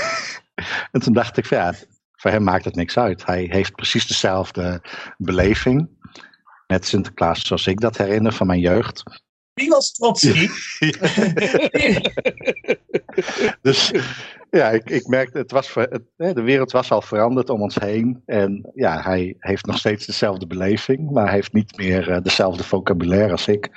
en 0.92 1.00
toen 1.00 1.12
dacht 1.12 1.36
ik 1.36 1.46
ja, 1.46 1.74
voor 2.12 2.30
hem 2.30 2.42
maakt 2.42 2.64
het 2.64 2.74
niks 2.74 2.98
uit. 2.98 3.26
Hij 3.26 3.46
heeft 3.50 3.74
precies 3.74 4.06
dezelfde 4.06 4.82
beleving 5.16 5.88
met 6.66 6.86
Sinterklaas 6.86 7.46
zoals 7.46 7.66
ik 7.66 7.80
dat 7.80 7.96
herinner 7.96 8.32
van 8.32 8.46
mijn 8.46 8.60
jeugd. 8.60 9.02
Wie 9.60 9.68
was 9.68 9.92
Trotsky? 9.92 10.48
dus 13.62 13.92
ja, 14.50 14.68
ik, 14.68 14.90
ik 14.90 15.06
merkte, 15.06 15.38
het 15.38 15.50
was, 15.50 15.74
het, 15.74 16.02
de 16.16 16.42
wereld 16.42 16.72
was 16.72 16.90
al 16.90 17.02
veranderd 17.02 17.50
om 17.50 17.62
ons 17.62 17.74
heen. 17.74 18.22
En 18.26 18.70
ja, 18.74 19.02
hij 19.02 19.34
heeft 19.38 19.66
nog 19.66 19.78
steeds 19.78 20.06
dezelfde 20.06 20.46
beleving, 20.46 21.10
maar 21.10 21.24
hij 21.24 21.34
heeft 21.34 21.52
niet 21.52 21.76
meer 21.76 22.08
uh, 22.08 22.20
dezelfde 22.22 22.64
vocabulaire 22.64 23.32
als 23.32 23.46
ik. 23.46 23.70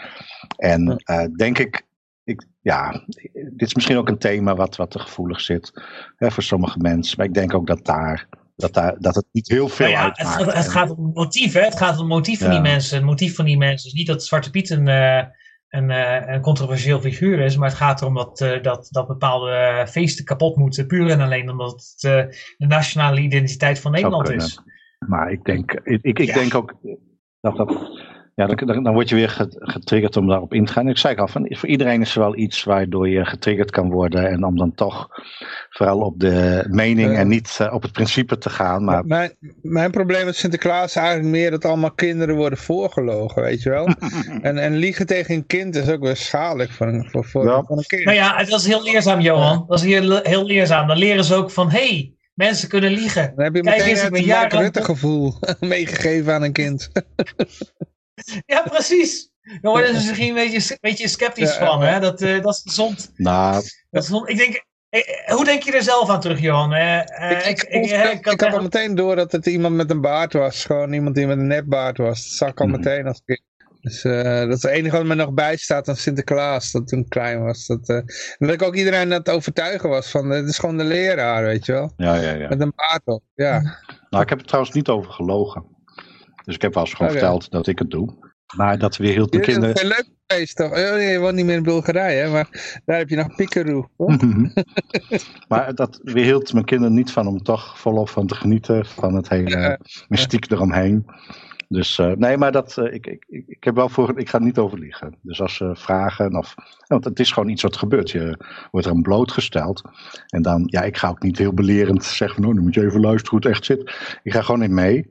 En 0.57 1.03
uh, 1.11 1.26
denk 1.35 1.57
ik, 1.57 1.81
ik, 2.23 2.45
ja, 2.61 3.03
dit 3.34 3.68
is 3.68 3.73
misschien 3.73 3.97
ook 3.97 4.10
een 4.10 4.18
thema 4.18 4.55
wat, 4.55 4.76
wat 4.76 4.91
te 4.91 4.99
gevoelig 4.99 5.41
zit 5.41 5.72
hè, 6.18 6.31
voor 6.31 6.43
sommige 6.43 6.80
mensen. 6.80 7.18
Maar 7.18 7.26
ik 7.26 7.34
denk 7.34 7.53
ook 7.53 7.68
dat 7.68 7.85
daar 7.85 8.27
dat, 8.55 8.73
daar, 8.73 8.95
dat 8.99 9.15
het 9.15 9.26
niet 9.31 9.47
heel 9.47 9.69
veel 9.69 9.85
nou 9.85 9.97
ja, 9.97 10.03
uitmaakt. 10.03 10.45
Het, 10.45 10.53
het, 10.53 10.68
gaat 10.68 10.89
om 10.89 11.05
het 11.05 11.15
motief, 11.15 11.53
hè? 11.53 11.61
Het 11.61 11.77
gaat 11.77 11.93
om 11.93 11.99
het 11.99 12.07
motief 12.07 12.39
van 12.39 12.49
die 12.49 12.61
mensen. 12.61 12.95
Het 12.95 13.05
motief 13.05 13.35
van 13.35 13.45
die 13.45 13.57
mensen 13.57 13.88
is 13.88 13.93
niet 13.93 14.07
dat 14.07 14.26
Zwarte 14.26 14.49
Piet 14.49 14.69
een, 14.69 14.88
uh, 14.88 15.23
een, 15.74 15.90
uh, 15.90 16.34
een 16.34 16.41
controversieel 16.41 17.02
figuur 17.02 17.40
is, 17.40 17.58
maar 17.58 17.70
het 17.70 17.78
gaat 17.78 18.02
erom 18.02 18.14
dat, 18.14 18.41
uh, 18.41 18.62
dat, 18.62 18.88
dat 18.91 19.08
bepaalde 19.08 19.86
feesten 19.90 20.26
kapot 20.26 20.56
moeten, 20.56 20.88
puur 20.88 21.10
en 21.10 21.22
alleen 21.22 21.50
omdat 21.50 21.72
het 21.72 22.00
de 22.58 22.66
nationale 22.68 23.20
identiteit 23.22 23.80
van 23.80 23.91
Nederland 23.91 24.30
is. 24.30 24.62
Maar 25.08 25.32
ik 25.32 25.44
denk, 25.44 25.72
ik, 25.72 26.02
ik, 26.02 26.20
ik 26.20 26.34
denk 26.34 26.56
ook 26.56 26.74
dat 27.40 27.58
dat 27.58 28.02
ja, 28.35 28.45
dan, 28.45 28.84
dan, 28.84 28.93
word 28.93 29.10
je 29.10 29.15
weer 29.15 29.47
getriggerd 29.60 30.18
om 30.18 30.27
daarop 30.27 30.53
in 30.53 30.65
te 30.65 30.72
gaan. 30.72 30.88
Ik 30.88 30.97
zei 30.97 31.15
al, 31.15 31.27
van, 31.27 31.45
voor 31.49 31.69
iedereen 31.69 32.01
is 32.01 32.15
er 32.15 32.22
wel 32.22 32.38
iets 32.38 32.64
waardoor 32.64 33.10
je 33.10 33.26
getriggerd 33.26 33.72
kan 33.72 33.89
worden. 33.89 34.30
En 34.30 34.43
om 34.43 34.57
dan 34.57 34.73
toch 34.73 35.07
vooral 35.69 35.99
op 35.99 36.19
de 36.19 36.65
mening 36.69 37.18
en 37.18 37.27
niet 37.27 37.57
uh, 37.61 37.73
op 37.73 37.81
het 37.81 37.91
principe 37.91 38.38
te 38.38 38.49
gaan. 38.49 38.84
Maar... 38.84 39.05
Mijn, 39.05 39.38
mijn 39.61 39.91
probleem 39.91 40.26
met 40.26 40.35
Sinterklaas 40.35 40.85
is 40.85 40.95
eigenlijk 40.95 41.30
meer 41.30 41.51
dat 41.51 41.65
allemaal 41.65 41.91
kinderen 41.91 42.35
worden 42.35 42.60
voorgelogen, 42.60 43.41
weet 43.41 43.61
je 43.61 43.69
wel. 43.69 43.88
en, 44.41 44.57
en 44.57 44.76
liegen 44.76 45.05
tegen 45.05 45.35
een 45.35 45.45
kind 45.45 45.76
is 45.76 45.89
ook 45.89 46.01
weer 46.01 46.15
schadelijk 46.15 46.72
voor 46.72 46.88
een, 46.88 47.10
voor, 47.10 47.26
voor, 47.26 47.45
ja. 47.45 47.64
voor 47.64 47.77
een 47.77 47.85
kind. 47.85 48.03
Nou 48.03 48.18
ja, 48.18 48.43
dat 48.43 48.60
is 48.60 48.68
heel 48.68 48.84
leerzaam, 48.84 49.19
Johan. 49.19 49.65
Dat 49.68 49.80
is 49.80 49.85
heel, 49.85 50.19
heel 50.23 50.45
leerzaam. 50.45 50.88
Dan 50.88 50.97
leren 50.97 51.23
ze 51.23 51.35
ook 51.35 51.51
van, 51.51 51.69
hey, 51.69 52.14
mensen 52.34 52.69
kunnen 52.69 52.91
liegen. 52.91 53.34
Dan 53.35 53.43
heb 53.43 53.55
je 53.55 53.61
Kijk, 53.61 53.77
meteen 53.85 54.26
het 54.26 54.53
Mark 54.53 54.84
gevoel 54.84 55.34
meegegeven 55.60 56.34
aan 56.34 56.43
een 56.43 56.53
kind. 56.53 56.89
ja, 58.45 58.62
precies. 58.62 59.32
Dan 59.62 59.72
worden 59.72 59.88
ze 59.88 60.08
misschien 60.08 60.38
een 60.38 60.52
beetje, 60.52 60.78
beetje 60.82 61.08
sceptisch 61.08 61.56
van. 61.56 61.82
Hè? 61.82 62.00
Dat, 62.00 62.22
uh, 62.22 62.41
dat 62.41 62.54
is 62.54 62.62
gezond. 62.66 63.12
Nou, 63.16 63.54
dat 63.54 63.64
is 64.02 64.08
gezond. 64.08 64.30
Ik 64.30 64.38
denk, 64.38 64.66
eh, 64.90 65.34
hoe 65.36 65.45
denk 65.45 65.64
je 65.64 65.72
er 65.72 65.84
zelf 65.84 66.10
aan 66.10 66.20
terug, 66.20 66.40
Johan? 66.40 66.74
Uh, 66.74 67.00
ik, 67.00 67.64
ik, 67.64 67.91
ik, 67.91 68.26
ik, 68.26 68.26
had 68.26 68.54
al 68.54 68.62
meteen 68.62 68.95
door 68.95 69.16
dat 69.16 69.32
het 69.32 69.45
iemand 69.45 69.76
met 69.76 69.91
een 69.91 70.02
baard 70.02 70.34
was. 70.34 70.66
Gewoon 70.66 70.94
iemand 70.94 71.16
die 71.16 71.28
met 71.28 71.38
een 71.38 71.48
nepbaard 71.48 71.98
was. 71.98 72.24
Dat 72.24 72.38
zag 72.38 72.50
ik 72.50 72.60
al 72.60 72.68
mhm. 72.68 72.78
meteen 72.78 73.08
als 73.08 73.22
kind. 73.26 73.41
Dus 73.84 74.04
uh, 74.04 74.24
dat 74.24 74.58
is 74.58 74.62
het 74.62 74.72
enige 74.72 74.98
wat 74.98 75.06
me 75.06 75.16
nog 75.16 75.34
bijstaat 75.34 75.90
aan 75.90 75.95
Sinterklaas, 75.95 76.72
dat 76.72 76.88
toen 76.88 77.08
klein 77.08 77.44
was. 77.44 77.66
Dat, 77.66 77.90
uh, 77.90 78.00
dat 78.38 78.50
ik 78.50 78.62
ook 78.62 78.76
iedereen 78.76 79.00
aan 79.00 79.12
het 79.12 79.30
overtuigen 79.30 79.90
was 79.90 80.12
van, 80.12 80.30
het 80.30 80.50
is 80.50 80.58
gewoon 80.58 80.78
de 80.78 80.84
leraar, 80.84 81.44
weet 81.44 81.66
je 81.66 81.72
wel. 81.72 81.94
Ja, 81.98 82.16
ja, 82.16 82.34
ja. 82.34 82.48
Met 82.48 82.62
een 82.62 82.74
baard 82.76 83.02
op, 83.06 83.24
ja. 83.36 83.62
Nou, 84.10 84.24
ik 84.24 84.30
heb 84.30 84.38
het 84.38 84.48
trouwens 84.48 84.76
niet 84.76 84.90
over 84.90 85.12
gelogen. 85.12 85.66
Dus 86.44 86.56
ik 86.56 86.61
heb 86.61 86.74
wel 86.74 86.84
eens 86.84 86.94
gewoon 86.94 87.11
verteld 87.11 87.52
dat 87.52 87.68
ik 87.68 87.80
het 87.80 87.91
doe. 87.91 88.32
Maar 88.56 88.78
dat 88.78 88.98
weer 88.98 89.14
heel 89.14 89.30
de 89.30 89.40
kinderen... 89.40 89.70
Het 89.70 89.82
is 89.82 89.88
leuk 89.88 90.07
geweest 90.28 90.56
toch? 90.56 90.72
Oh, 90.72 91.02
je 91.11 91.18
woont 91.20 91.36
niet 91.36 91.45
meer 91.45 91.56
in 91.56 91.64
Bulgarije, 91.64 92.22
hè? 92.22 92.30
maar 92.30 92.82
daar 92.86 92.98
heb 92.98 93.10
je 93.10 93.15
nog 93.15 93.36
Pikeroe. 93.36 93.88
maar 95.48 95.76
dat 95.76 95.99
weerhield 96.03 96.53
mijn 96.53 96.65
kinderen 96.65 96.94
niet 96.94 97.11
van 97.11 97.28
om 97.28 97.44
toch 97.44 97.80
volop 97.80 98.10
van 98.10 98.28
te 98.28 98.36
genieten 98.36 98.86
van 98.86 99.15
het 99.15 99.30
hele 99.30 99.80
mystiek 100.07 100.52
eromheen. 100.52 101.06
Dus 101.74 101.98
uh, 101.98 102.11
nee, 102.11 102.38
maar 102.38 102.52
dat, 102.52 102.78
uh, 102.80 102.94
ik, 102.94 103.07
ik, 103.07 103.26
ik 103.48 103.64
heb 103.64 103.76
wel 103.76 103.90
voor, 103.90 104.20
ik 104.20 104.30
ga 104.30 104.40
niet 104.40 104.57
over 104.57 104.80
liegen. 104.80 105.15
Dus 105.22 105.41
als 105.41 105.56
ze 105.56 105.76
vragen, 105.76 106.38
of, 106.38 106.56
want 106.88 107.03
het 107.03 107.20
is 107.20 107.32
gewoon 107.32 107.49
iets 107.49 107.61
wat 107.61 107.78
gebeurt. 107.78 108.11
Je 108.11 108.38
wordt 108.72 108.88
er 108.88 108.94
een 108.94 109.02
blootgesteld. 109.02 109.82
En 110.28 110.41
dan, 110.41 110.64
ja, 110.65 110.82
ik 110.82 110.98
ga 110.98 111.10
ook 111.10 111.22
niet 111.22 111.38
heel 111.38 111.53
belerend 111.53 112.03
zeggen 112.03 112.45
oh, 112.45 112.53
nu 112.53 112.61
moet 112.61 112.74
je 112.74 112.86
even 112.86 113.02
luisteren 113.02 113.30
hoe 113.30 113.40
het 113.40 113.57
echt 113.57 113.65
zit. 113.65 113.80
Ik 114.24 114.34
ga 114.34 114.41
gewoon 114.41 114.64
in 114.64 114.74
mee. 114.74 115.10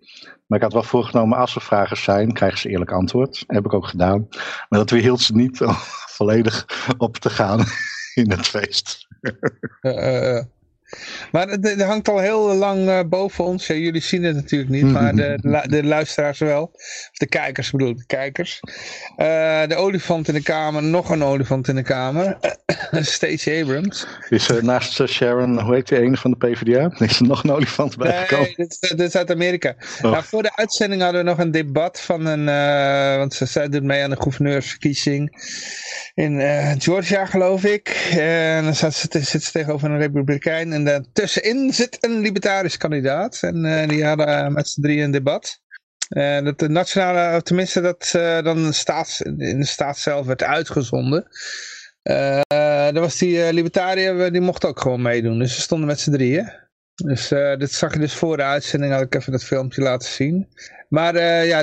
Maar 0.53 0.61
ik 0.61 0.67
had 0.67 0.83
wel 0.83 0.91
voorgenomen, 0.91 1.39
als 1.39 1.55
er 1.55 1.61
vragen 1.61 1.97
zijn, 1.97 2.33
krijgen 2.33 2.59
ze 2.59 2.69
eerlijk 2.69 2.93
antwoord. 2.93 3.45
heb 3.47 3.65
ik 3.65 3.73
ook 3.73 3.87
gedaan. 3.87 4.29
Maar 4.69 4.79
dat 4.79 4.91
weerhield 4.91 5.21
ze 5.21 5.35
niet 5.35 5.63
om 5.63 5.75
volledig 6.17 6.67
op 6.99 7.17
te 7.17 7.31
gaan 7.31 7.65
in 8.23 8.31
het 8.31 8.47
feest. 8.47 9.07
Uh, 9.81 10.43
maar 11.33 11.49
het, 11.49 11.83
hangt 11.83 12.09
al 12.09 12.19
heel 12.19 12.55
lang 12.55 12.89
uh, 12.89 13.01
boven 13.07 13.45
ons. 13.45 13.67
Ja, 13.67 13.75
jullie 13.75 14.01
zien 14.01 14.23
het 14.23 14.35
natuurlijk 14.35 14.71
niet, 14.71 14.85
maar 14.85 15.15
de, 15.15 15.63
de 15.69 15.85
luisteraars 15.85 16.39
wel. 16.39 16.63
Of 16.63 17.17
de 17.19 17.27
kijkers 17.27 17.71
bedoel 17.71 17.89
ik, 17.89 17.99
de 17.99 18.07
kijkers. 18.07 18.61
Uh, 19.17 19.67
de 19.67 19.75
olifant 19.77 20.29
in 20.29 20.35
de 20.35 20.43
kamer, 20.43 20.83
nog 20.83 21.11
een 21.11 21.23
olifant 21.23 21.69
in 21.69 21.75
de 21.75 21.83
kamer. 21.83 22.39
Stacey 23.01 23.63
Abrams. 23.63 24.07
Is 24.29 24.49
er 24.49 24.65
naast 24.65 25.01
uh, 25.01 25.07
Sharon, 25.07 25.61
hoe 25.61 25.75
heet 25.75 25.89
die 25.89 25.99
ene 25.99 26.17
van 26.17 26.31
de 26.31 26.37
PvdA? 26.37 26.95
Is 27.07 27.21
er 27.21 27.27
nog 27.27 27.45
een 27.45 27.51
olifant 27.51 27.97
bijgekomen? 27.97 28.53
Nee, 28.57 28.69
dit, 28.69 28.81
dit 28.81 29.01
is 29.01 29.17
uit 29.17 29.31
Amerika. 29.31 29.75
Oh. 30.03 30.11
Nou, 30.11 30.25
voor 30.25 30.43
de 30.43 30.57
uitzending 30.57 31.03
hadden 31.03 31.25
we 31.25 31.31
nog 31.31 31.39
een 31.39 31.51
debat 31.51 32.01
van 32.01 32.27
een, 32.27 32.45
want 33.19 33.35
ze, 33.35 33.47
zij 33.47 33.69
doet 33.69 33.83
mee 33.83 34.03
aan 34.03 34.11
de 34.11 34.23
gouverneursverkiezing 34.23 35.37
in 36.15 36.41
Georgia 36.81 37.27
geloof 37.27 37.65
ik. 37.65 38.11
En 38.19 38.65
dan 38.65 38.75
zit 38.75 38.95
ze, 38.95 39.07
zit 39.21 39.43
ze 39.43 39.51
tegenover 39.53 39.91
een 39.91 39.99
republikein 39.99 40.73
en 40.73 40.82
de 40.85 41.05
tussenin 41.13 41.73
zit 41.73 41.99
een 42.01 42.21
libertarisch 42.21 42.77
kandidaat. 42.77 43.39
En 43.43 43.89
die 43.89 44.05
hadden 44.05 44.53
met 44.53 44.69
z'n 44.69 44.81
drieën 44.81 45.05
een 45.05 45.11
debat. 45.11 45.61
Uh, 46.09 46.41
dat 46.45 46.59
de 46.59 46.69
nationale, 46.69 47.43
tenminste 47.43 47.81
dat 47.81 48.11
dan 48.45 48.73
staats, 48.73 49.21
in 49.21 49.59
de 49.59 49.67
staat 49.67 49.99
zelf 49.99 50.27
werd 50.27 50.43
uitgezonden. 50.43 51.27
Uh, 52.03 52.41
daar 52.49 53.01
was 53.01 53.19
die 53.19 53.53
libertariër, 53.53 54.33
die 54.33 54.41
mocht 54.41 54.65
ook 54.65 54.81
gewoon 54.81 55.03
meedoen. 55.03 55.39
Dus 55.39 55.55
ze 55.55 55.61
stonden 55.61 55.87
met 55.87 56.01
z'n 56.01 56.11
drieën. 56.11 56.53
Dus 56.95 57.29
dit 57.59 57.73
zag 57.73 57.93
je 57.93 57.99
dus 57.99 58.15
voor 58.15 58.37
de 58.37 58.43
uitzending, 58.43 58.93
had 58.93 59.03
ik 59.03 59.15
even 59.15 59.33
dat 59.33 59.45
filmpje 59.45 59.83
laten 59.83 60.09
zien. 60.09 60.49
Maar 60.89 61.15
uh, 61.15 61.47
ja, 61.47 61.63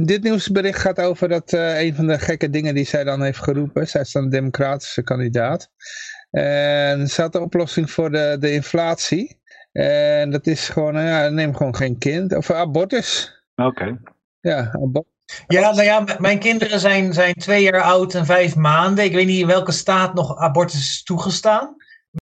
dit 0.00 0.22
nieuwsbericht 0.22 0.78
gaat 0.78 1.00
over 1.00 1.28
dat 1.28 1.52
uh, 1.52 1.80
een 1.80 1.94
van 1.94 2.06
de 2.06 2.18
gekke 2.18 2.50
dingen 2.50 2.74
die 2.74 2.86
zij 2.86 3.04
dan 3.04 3.22
heeft 3.22 3.38
geroepen. 3.38 3.88
Zij 3.88 4.00
is 4.00 4.12
dan 4.12 4.22
een 4.24 4.30
democratische 4.30 5.02
kandidaat. 5.02 5.70
En 6.30 7.08
ze 7.08 7.20
had 7.20 7.32
de 7.32 7.40
oplossing 7.40 7.90
voor 7.90 8.10
de, 8.10 8.36
de 8.40 8.52
inflatie. 8.52 9.40
En 9.72 10.30
dat 10.30 10.46
is 10.46 10.68
gewoon, 10.68 10.96
uh, 10.96 11.04
ja, 11.04 11.28
neem 11.28 11.56
gewoon 11.56 11.76
geen 11.76 11.98
kind. 11.98 12.36
Of 12.36 12.50
abortus. 12.50 13.42
Oké. 13.54 13.98
Ja, 14.40 14.70
abortus. 14.72 15.12
Ja, 15.46 15.60
nou 15.60 15.82
ja, 15.82 16.04
mijn 16.18 16.38
kinderen 16.38 16.80
zijn, 16.80 17.12
zijn 17.12 17.34
twee 17.34 17.62
jaar 17.62 17.82
oud 17.82 18.14
en 18.14 18.26
vijf 18.26 18.56
maanden. 18.56 19.04
Ik 19.04 19.14
weet 19.14 19.26
niet 19.26 19.40
in 19.40 19.46
welke 19.46 19.72
staat 19.72 20.14
nog 20.14 20.36
abortus 20.36 20.80
is 20.80 21.02
toegestaan. 21.02 21.76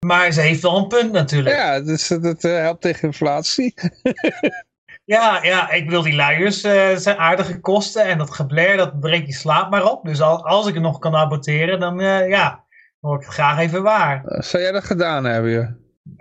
Maar 0.06 0.32
ze 0.32 0.40
heeft 0.40 0.62
wel 0.62 0.76
een 0.76 0.88
punt 0.88 1.12
natuurlijk. 1.12 1.56
Ja, 1.56 1.80
dus 1.80 2.08
dat 2.08 2.42
helpt 2.42 2.80
tegen 2.80 3.02
inflatie. 3.02 3.74
Ja, 5.06 5.42
ja, 5.42 5.70
ik 5.70 5.84
bedoel, 5.84 6.02
die 6.02 6.14
luiers 6.14 6.64
uh, 6.64 6.96
zijn 6.96 7.16
aardige 7.16 7.60
kosten. 7.60 8.04
En 8.04 8.18
dat 8.18 8.30
gebler, 8.30 8.76
dat 8.76 9.00
breekt 9.00 9.26
je 9.26 9.32
slaap 9.32 9.70
maar 9.70 9.90
op. 9.90 10.04
Dus 10.04 10.20
al, 10.20 10.46
als 10.46 10.66
ik 10.66 10.74
het 10.74 10.82
nog 10.82 10.98
kan 10.98 11.14
aborteren, 11.14 11.80
dan 11.80 12.00
uh, 12.00 12.28
ja, 12.28 12.63
hoor 13.04 13.16
ik 13.16 13.24
het 13.24 13.34
graag 13.34 13.58
even 13.58 13.82
waar. 13.82 14.22
Uh, 14.26 14.40
zou 14.40 14.62
jij 14.62 14.72
dat 14.72 14.84
gedaan 14.84 15.24
hebben, 15.24 15.50
je? 15.50 15.74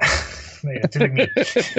nee, 0.67 0.79
natuurlijk 0.79 1.13
niet. 1.13 1.71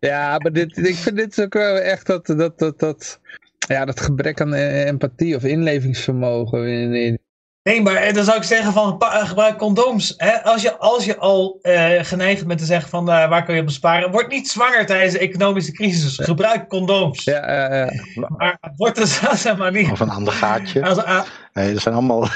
ja, 0.08 0.38
maar 0.38 0.52
dit, 0.52 0.76
ik 0.76 0.94
vind 0.94 1.16
dit 1.16 1.42
ook 1.42 1.54
wel 1.54 1.76
echt 1.76 2.06
dat, 2.06 2.26
dat, 2.26 2.58
dat, 2.58 2.78
dat, 2.78 3.20
ja, 3.68 3.84
dat 3.84 4.00
gebrek 4.00 4.40
aan 4.40 4.54
empathie 4.54 5.36
of 5.36 5.44
inlevingsvermogen 5.44 6.68
in, 6.68 6.94
in, 6.94 7.18
Nee, 7.66 7.82
maar 7.82 7.94
eh, 7.94 8.14
dan 8.14 8.24
zou 8.24 8.36
ik 8.36 8.42
zeggen 8.42 8.72
van 8.72 8.98
eh, 8.98 9.28
gebruik 9.28 9.58
condooms. 9.58 10.14
Hè? 10.16 10.42
Als, 10.42 10.62
je, 10.62 10.76
als 10.76 11.04
je 11.04 11.16
al 11.16 11.58
uh, 11.62 11.90
geneigd 12.00 12.46
bent 12.46 12.58
te 12.58 12.64
zeggen 12.64 12.88
van 12.88 13.08
uh, 13.08 13.28
waar 13.28 13.44
kun 13.44 13.54
je 13.54 13.64
besparen, 13.64 14.10
word 14.10 14.28
niet 14.28 14.48
zwanger 14.48 14.86
tijdens 14.86 15.12
de 15.12 15.18
economische 15.18 15.72
crisis. 15.72 16.18
Gebruik 16.22 16.68
condooms. 16.68 17.24
Ja, 17.24 17.74
ja. 17.74 17.92
Maar 18.36 18.58
wordt 18.76 18.98
het 18.98 19.08
zeg 19.38 19.56
maar 19.56 19.72
niet. 19.72 19.90
Of 19.90 20.00
een 20.00 20.10
ander 20.10 20.32
gaatje. 20.32 20.84
Als, 20.84 20.98
uh, 20.98 21.22
nee, 21.52 21.72
dat 21.72 21.82
zijn 21.82 21.94
allemaal. 21.94 22.28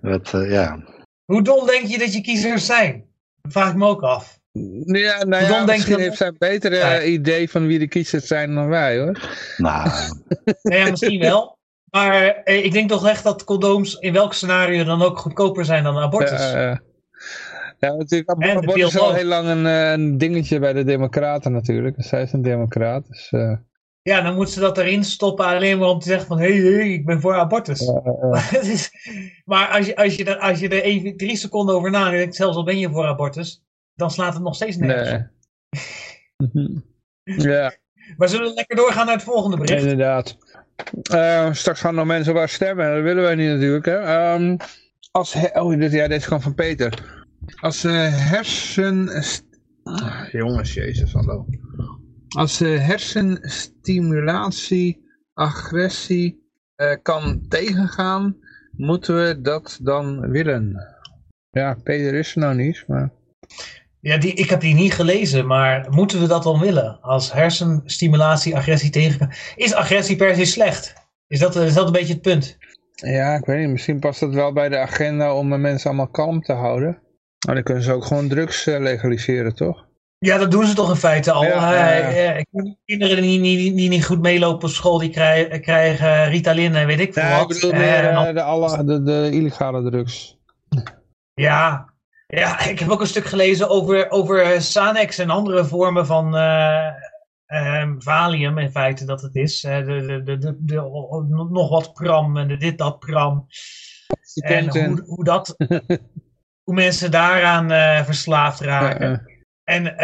dat, 0.00 0.30
ja. 0.32 0.78
Hoe 1.24 1.42
dom 1.42 1.66
denk 1.66 1.86
je 1.86 1.98
dat 1.98 2.12
je 2.12 2.20
kiezers 2.20 2.66
zijn? 2.66 3.04
Dat 3.42 3.52
vraag 3.52 3.70
ik 3.70 3.76
me 3.76 3.86
ook 3.86 4.02
af. 4.02 4.38
Ja, 4.84 5.24
nou 5.24 5.44
ja, 5.44 5.64
misschien 5.64 5.96
je... 5.96 6.02
heeft 6.02 6.16
zij 6.16 6.26
een 6.26 6.36
betere 6.38 6.76
ja. 6.76 7.02
idee 7.02 7.50
van 7.50 7.66
wie 7.66 7.78
de 7.78 7.88
kiezers 7.88 8.26
zijn 8.26 8.54
dan 8.54 8.68
wij 8.68 8.98
hoor. 8.98 9.20
Nou. 9.56 9.90
ja, 10.62 10.90
misschien 10.90 11.20
wel. 11.20 11.57
Maar 11.90 12.42
eh, 12.44 12.64
ik 12.64 12.72
denk 12.72 12.88
toch 12.88 13.06
echt 13.06 13.24
dat 13.24 13.44
condooms 13.44 13.94
in 13.94 14.12
welk 14.12 14.32
scenario 14.32 14.84
dan 14.84 15.02
ook 15.02 15.18
goedkoper 15.18 15.64
zijn 15.64 15.84
dan 15.84 15.96
abortus. 15.96 16.52
Ja, 16.52 16.80
ja 17.78 17.94
natuurlijk. 17.94 18.30
abortus 18.30 18.94
is 18.94 18.98
al 18.98 19.14
heel 19.14 19.24
lang 19.24 19.48
een, 19.48 19.66
eh, 19.66 19.90
een, 19.90 20.18
dingetje 20.18 20.58
bij 20.58 20.72
de 20.72 20.84
democraten 20.84 21.52
natuurlijk. 21.52 21.94
Zij 21.98 22.22
is 22.22 22.32
een 22.32 22.42
democraat. 22.42 23.06
Dus, 23.08 23.32
uh... 23.32 23.56
Ja, 24.02 24.20
dan 24.20 24.34
moet 24.34 24.50
ze 24.50 24.60
dat 24.60 24.78
erin 24.78 25.04
stoppen 25.04 25.44
alleen 25.44 25.78
maar 25.78 25.88
om 25.88 25.98
te 25.98 26.08
zeggen 26.08 26.26
van... 26.26 26.38
Hé, 26.38 26.56
hey, 26.56 26.72
hey, 26.72 26.92
ik 26.92 27.06
ben 27.06 27.20
voor 27.20 27.34
abortus. 27.34 27.86
maar 29.44 29.68
als 29.68 29.86
je, 29.86 29.96
als, 29.96 30.14
je 30.14 30.24
er, 30.24 30.38
als 30.38 30.60
je 30.60 30.68
er 30.68 30.82
even 30.82 31.16
drie 31.16 31.36
seconden 31.36 31.74
over 31.74 31.90
nadenkt... 31.90 32.34
zelfs 32.34 32.56
al 32.56 32.64
ben 32.64 32.78
je 32.78 32.90
voor 32.90 33.06
abortus... 33.06 33.62
dan 33.94 34.10
slaat 34.10 34.34
het 34.34 34.42
nog 34.42 34.54
steeds 34.54 34.76
nergens 34.76 35.10
nee. 35.10 35.26
ja. 37.52 37.72
Maar 38.16 38.28
zullen 38.28 38.48
we 38.48 38.54
lekker 38.54 38.76
doorgaan 38.76 39.06
naar 39.06 39.14
het 39.14 39.24
volgende 39.24 39.56
bericht? 39.56 39.82
Inderdaad. 39.82 40.36
Uh, 41.12 41.52
straks 41.52 41.80
gaan 41.80 41.94
nog 41.94 42.06
mensen 42.06 42.34
waar 42.34 42.48
stemmen. 42.48 42.94
Dat 42.94 43.02
willen 43.02 43.22
wij 43.22 43.34
niet 43.34 43.48
natuurlijk. 43.48 43.84
Hè. 43.84 44.32
Um, 44.34 44.56
als 45.10 45.34
oh, 45.52 45.78
dit, 45.78 45.92
ja, 45.92 46.08
deze 46.08 46.26
kwam 46.26 46.40
van 46.40 46.54
Peter. 46.54 47.26
Als 47.60 47.84
uh, 47.84 48.30
hersen... 48.30 49.08
Ah, 49.82 50.28
jongens, 50.30 50.74
jezus, 50.74 51.12
hallo. 51.12 51.46
Als 52.28 52.62
uh, 52.62 52.86
hersenstimulatie 52.86 55.06
agressie 55.34 56.46
kan 57.02 57.46
tegengaan, 57.48 58.36
moeten 58.70 59.14
we 59.14 59.40
dat 59.40 59.78
dan 59.82 60.30
willen? 60.30 60.86
Ja, 61.50 61.74
Peter 61.82 62.14
is 62.14 62.34
er 62.34 62.40
nou 62.40 62.54
niet, 62.54 62.84
maar... 62.86 63.10
Ja, 64.08 64.16
die, 64.16 64.32
ik 64.32 64.50
heb 64.50 64.60
die 64.60 64.74
niet 64.74 64.94
gelezen, 64.94 65.46
maar 65.46 65.86
moeten 65.90 66.20
we 66.20 66.26
dat 66.26 66.42
dan 66.42 66.60
willen? 66.60 66.98
Als 67.00 67.32
hersenstimulatie 67.32 68.56
agressie 68.56 68.90
tegen... 68.90 69.30
Is 69.56 69.74
agressie 69.74 70.16
per 70.16 70.34
se 70.34 70.44
slecht? 70.44 70.94
Is 71.26 71.38
dat, 71.38 71.56
is 71.56 71.74
dat 71.74 71.86
een 71.86 71.92
beetje 71.92 72.12
het 72.12 72.22
punt? 72.22 72.58
Ja, 72.94 73.34
ik 73.34 73.44
weet 73.44 73.58
niet. 73.58 73.68
Misschien 73.68 73.98
past 73.98 74.20
dat 74.20 74.34
wel 74.34 74.52
bij 74.52 74.68
de 74.68 74.78
agenda 74.78 75.34
om 75.34 75.60
mensen 75.60 75.90
allemaal 75.90 76.08
kalm 76.08 76.42
te 76.42 76.52
houden. 76.52 76.98
Maar 77.46 77.54
dan 77.54 77.64
kunnen 77.64 77.82
ze 77.82 77.92
ook 77.92 78.04
gewoon 78.04 78.28
drugs 78.28 78.66
uh, 78.66 78.78
legaliseren, 78.78 79.54
toch? 79.54 79.86
Ja, 80.18 80.38
dat 80.38 80.50
doen 80.50 80.66
ze 80.66 80.74
toch 80.74 80.90
in 80.90 80.96
feite 80.96 81.32
al. 81.32 81.44
Ja, 81.44 81.74
ja, 81.74 82.08
ja. 82.08 82.36
Uh, 82.36 82.42
kinderen 82.84 83.22
die, 83.22 83.42
die, 83.42 83.74
die, 83.74 83.88
niet 83.88 84.04
goed 84.04 84.20
meelopen 84.20 84.68
op 84.68 84.74
school, 84.74 84.98
die 84.98 85.10
krijgen, 85.10 85.60
krijgen 85.60 86.28
Ritalin 86.28 86.74
en 86.74 86.86
weet 86.86 87.00
ik 87.00 87.12
veel 87.12 87.30
wat. 87.30 87.54
ik 87.54 87.60
bedoel 87.60 87.80
meer 87.80 88.34
de, 88.34 88.42
alle, 88.42 88.84
de, 88.84 89.02
de 89.02 89.28
illegale 89.32 89.90
drugs. 89.90 90.38
Ja, 91.34 91.96
ja, 92.28 92.60
ik 92.66 92.78
heb 92.78 92.88
ook 92.88 93.00
een 93.00 93.06
stuk 93.06 93.24
gelezen 93.24 93.68
over, 93.68 94.10
over 94.10 94.62
Sanex 94.62 95.18
en 95.18 95.30
andere 95.30 95.64
vormen 95.64 96.06
van 96.06 96.36
uh, 96.36 96.92
um, 97.46 98.02
Valium, 98.02 98.58
in 98.58 98.70
feite 98.70 99.04
dat 99.04 99.22
het 99.22 99.34
is. 99.34 99.64
Uh, 99.64 99.86
de, 99.86 100.22
de, 100.24 100.38
de, 100.38 100.56
de, 100.58 100.74
nog 101.50 101.68
wat 101.68 101.92
pram 101.92 102.36
en 102.36 102.48
de 102.48 102.56
dit, 102.56 102.78
dat 102.78 102.98
pram. 102.98 103.46
En 104.34 104.68
hoe, 104.68 105.02
hoe, 105.06 105.24
dat, 105.24 105.54
hoe 106.64 106.74
mensen 106.74 107.10
daaraan 107.10 107.72
uh, 107.72 108.04
verslaafd 108.04 108.60
raken. 108.60 109.22
En 109.64 109.94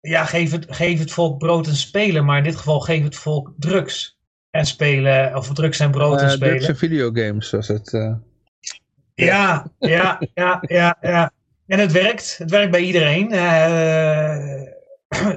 ja, 0.00 0.24
geef 0.24 0.50
het, 0.50 0.66
geef 0.68 0.98
het 0.98 1.12
volk 1.12 1.38
brood 1.38 1.66
en 1.66 1.76
spelen, 1.76 2.24
maar 2.24 2.38
in 2.38 2.44
dit 2.44 2.56
geval 2.56 2.80
geef 2.80 3.04
het 3.04 3.16
volk 3.16 3.52
drugs 3.58 4.18
en 4.50 4.66
spelen, 4.66 5.36
of 5.36 5.52
drugs 5.52 5.80
en 5.80 5.90
brood 5.90 6.20
en 6.20 6.30
spelen. 6.30 6.48
drugs 6.48 6.68
en 6.68 6.76
videogames 6.76 7.50
was 7.50 7.68
het. 7.68 7.90
Ja, 9.14 9.70
ja, 9.78 10.20
ja, 10.34 10.58
ja, 10.60 10.96
ja. 11.00 11.32
En 11.70 11.78
het 11.78 11.92
werkt. 11.92 12.38
Het 12.38 12.50
werkt 12.50 12.70
bij 12.70 12.80
iedereen. 12.80 13.32
Uh, 13.32 14.36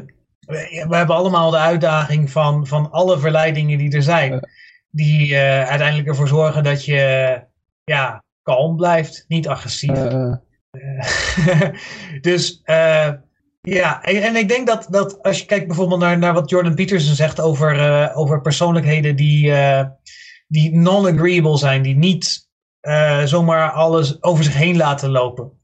we 0.90 0.96
hebben 0.96 1.16
allemaal 1.16 1.52
de 1.52 1.58
uitdaging 1.58 2.32
van, 2.32 2.68
van 2.68 2.92
alle 2.92 3.20
verleidingen 3.20 3.78
die 3.78 3.96
er 3.96 4.04
zijn. 4.04 4.50
Die 4.90 5.32
uh, 5.32 5.64
uiteindelijk 5.64 6.08
ervoor 6.08 6.28
zorgen 6.28 6.64
dat 6.64 6.86
je 6.86 7.42
ja, 7.84 8.24
kalm 8.44 8.76
blijft, 8.76 9.26
niet 9.28 9.48
agressief. 9.48 9.98
Uh, 9.98 10.36
dus 12.22 12.62
ja, 13.62 14.04
en, 14.04 14.22
en, 14.24 14.36
ik 14.36 14.48
denk 14.48 14.68
dat, 14.68 14.88
dat 14.90 15.24
als 15.24 15.40
je 15.40 15.46
kijkt 15.46 15.68
bijvoorbeeld 15.68 16.00
naar, 16.00 16.18
naar 16.18 16.34
wat 16.34 16.50
Jordan 16.50 16.76
Peterson 16.76 17.16
zegt 17.16 17.42
over, 17.42 18.14
over 18.14 18.42
persoonlijkheden 18.42 19.16
die, 19.16 19.54
die 20.48 20.76
non-agreeable 20.76 21.58
zijn, 21.58 21.82
die 21.82 21.96
niet 21.96 22.48
zomaar 23.24 23.72
alles 23.72 24.24
over 24.24 24.44
zich 24.44 24.56
heen 24.56 24.78
laten 24.78 25.10
lopen. 25.10 25.62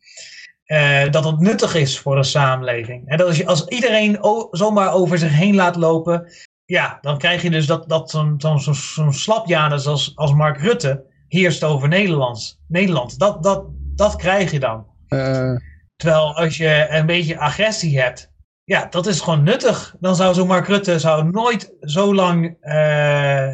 Uh, 0.72 1.12
dat 1.12 1.26
het 1.26 1.40
nuttig 1.40 1.76
is 1.76 2.00
voor 2.00 2.18
een 2.18 2.24
samenleving. 2.24 3.08
En 3.08 3.18
dat 3.18 3.28
als, 3.28 3.38
je, 3.38 3.46
als 3.46 3.68
iedereen 3.68 4.18
zomaar 4.52 4.94
over 4.94 5.18
zich 5.18 5.32
heen 5.32 5.56
laat 5.56 5.76
lopen, 5.76 6.28
ja, 6.66 6.98
dan 7.02 7.18
krijg 7.18 7.42
je 7.42 7.50
dus 7.50 7.66
dat, 7.66 7.90
dat 7.90 8.10
zo'n 8.10 8.36
zo'n 8.38 8.60
zo, 8.60 8.74
zo 8.74 9.12
slapjanus 9.12 9.88
als, 9.88 10.12
als 10.16 10.34
Mark 10.34 10.62
Rutte 10.62 11.04
heerst 11.28 11.64
over 11.64 11.88
Nederlands, 11.88 12.60
Nederland. 12.68 13.20
Dat, 13.20 13.44
dat, 13.44 13.64
dat 13.96 14.16
krijg 14.16 14.52
je 14.52 14.60
dan. 14.60 14.86
Uh. 15.08 15.56
Terwijl 15.96 16.36
als 16.36 16.58
je 16.58 16.88
een 16.90 17.06
beetje 17.06 17.40
agressie 17.40 18.00
hebt, 18.00 18.32
ja, 18.64 18.88
dat 18.90 19.08
is 19.08 19.22
gewoon 19.22 19.44
nuttig. 19.44 19.96
Dan 20.00 20.16
zou 20.16 20.34
zo'n 20.34 20.48
Mark 20.48 20.68
Rutte 20.68 21.00
zou 21.00 21.30
nooit 21.32 21.74
zo 21.82 22.16
lang 22.16 22.58
uh, 22.62 23.54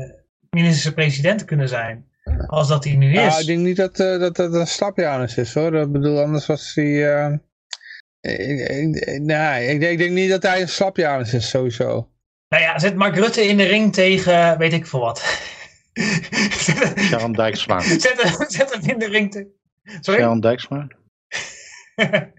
minister-president 0.50 1.46
kunnen 1.46 1.70
zijn 1.70 2.06
als 2.47 2.68
dat 2.68 2.84
hij 2.84 2.95
nu 2.95 3.11
is. 3.11 3.15
Nou, 3.15 3.39
ik 3.39 3.45
denk 3.45 3.60
niet 3.60 3.76
dat 3.76 3.99
uh, 3.99 4.19
dat, 4.19 4.35
dat 4.35 4.53
een 4.53 4.68
slapjanus 4.68 5.38
is 5.38 5.53
hoor. 5.53 5.76
Ik 5.76 5.91
bedoel, 5.91 6.22
anders 6.22 6.45
was 6.45 6.76
hij... 6.76 6.85
Uh, 6.85 7.34
ik, 8.22 8.60
ik, 8.60 9.22
nee, 9.22 9.68
ik, 9.68 9.81
ik, 9.81 9.97
denk 9.97 10.11
niet 10.11 10.30
dat 10.30 10.43
hij 10.43 10.61
een 10.61 10.69
slapjanus 10.69 11.34
is, 11.34 11.49
sowieso. 11.49 12.10
Nou 12.49 12.64
ja, 12.64 12.80
zet 12.80 12.95
Mark 12.95 13.15
Rutte 13.15 13.47
in 13.47 13.57
de 13.57 13.64
ring 13.64 13.93
tegen, 13.93 14.57
weet 14.57 14.73
ik 14.73 14.88
veel 14.88 14.99
wat. 14.99 15.39
Sharon 17.10 17.34
Dijksma. 17.34 17.80
Zet, 18.06 18.22
hem, 18.22 18.49
zet 18.49 18.73
hem 18.73 18.89
in 18.89 18.99
de 18.99 19.07
ring 19.07 19.31
tegen... 19.31 19.52
Sorry? 19.99 20.19
Sharon 20.19 20.39
Dijksma. 20.39 20.88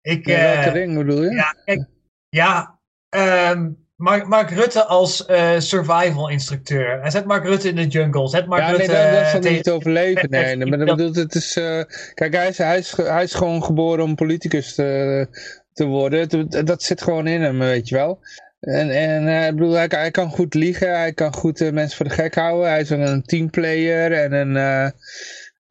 ik, 0.00 0.26
uh, 0.26 0.36
welke 0.36 0.70
ring 0.70 0.96
bedoel 0.96 1.22
je? 1.22 1.30
Ja, 1.30 1.56
kijk, 1.64 1.88
ja 2.28 2.78
um, 3.10 3.79
Mark, 4.00 4.26
Mark 4.26 4.50
Rutte 4.50 4.84
als 4.84 5.24
uh, 5.30 5.50
survival 5.58 6.28
instructeur. 6.28 7.00
En 7.00 7.10
zet 7.10 7.24
Mark 7.24 7.44
Rutte 7.44 7.68
in 7.68 7.74
de 7.76 7.86
jungle. 7.86 8.28
Zet 8.28 8.46
Mark 8.46 8.62
ja, 8.62 8.70
Rutte, 8.70 8.92
nee, 8.92 9.12
dat, 9.20 9.28
zal 9.30 9.40
tegen- 9.40 9.56
niet 9.56 9.70
overleven. 9.70 10.30
Nee, 10.30 10.56
nee, 10.56 10.66
maar 10.68 10.78
dat 10.78 10.96
bedoelt, 10.96 11.16
het 11.16 11.34
is, 11.34 11.56
eh, 11.56 11.80
kijk, 12.14 12.34
hij 12.34 12.48
is, 12.48 12.58
hij, 12.58 12.78
is, 12.78 12.96
hij 12.96 13.22
is 13.22 13.34
gewoon 13.34 13.64
geboren 13.64 14.04
om 14.04 14.14
politicus 14.14 14.74
te, 14.74 15.26
te 15.72 15.84
worden. 15.84 16.48
Dat, 16.66 16.82
zit 16.82 17.02
gewoon 17.02 17.26
in 17.26 17.42
hem, 17.42 17.58
weet 17.58 17.88
je 17.88 17.94
wel. 17.94 18.18
En, 18.60 18.90
en 18.90 19.28
eh, 19.28 19.46
ik 19.46 19.54
bedoel, 19.56 19.72
hij, 19.72 19.88
kan- 19.88 20.00
hij 20.00 20.10
kan 20.10 20.30
goed 20.30 20.54
liegen, 20.54 20.98
hij 20.98 21.12
kan 21.12 21.32
goed 21.34 21.60
eh, 21.60 21.72
mensen 21.72 21.96
voor 21.96 22.08
de 22.08 22.14
gek 22.14 22.34
houden. 22.34 22.68
Hij 22.70 22.80
is 22.80 22.90
een 22.90 23.22
teamplayer 23.24 24.12
en 24.12 24.32
een... 24.32 24.56
eh, 24.56 24.90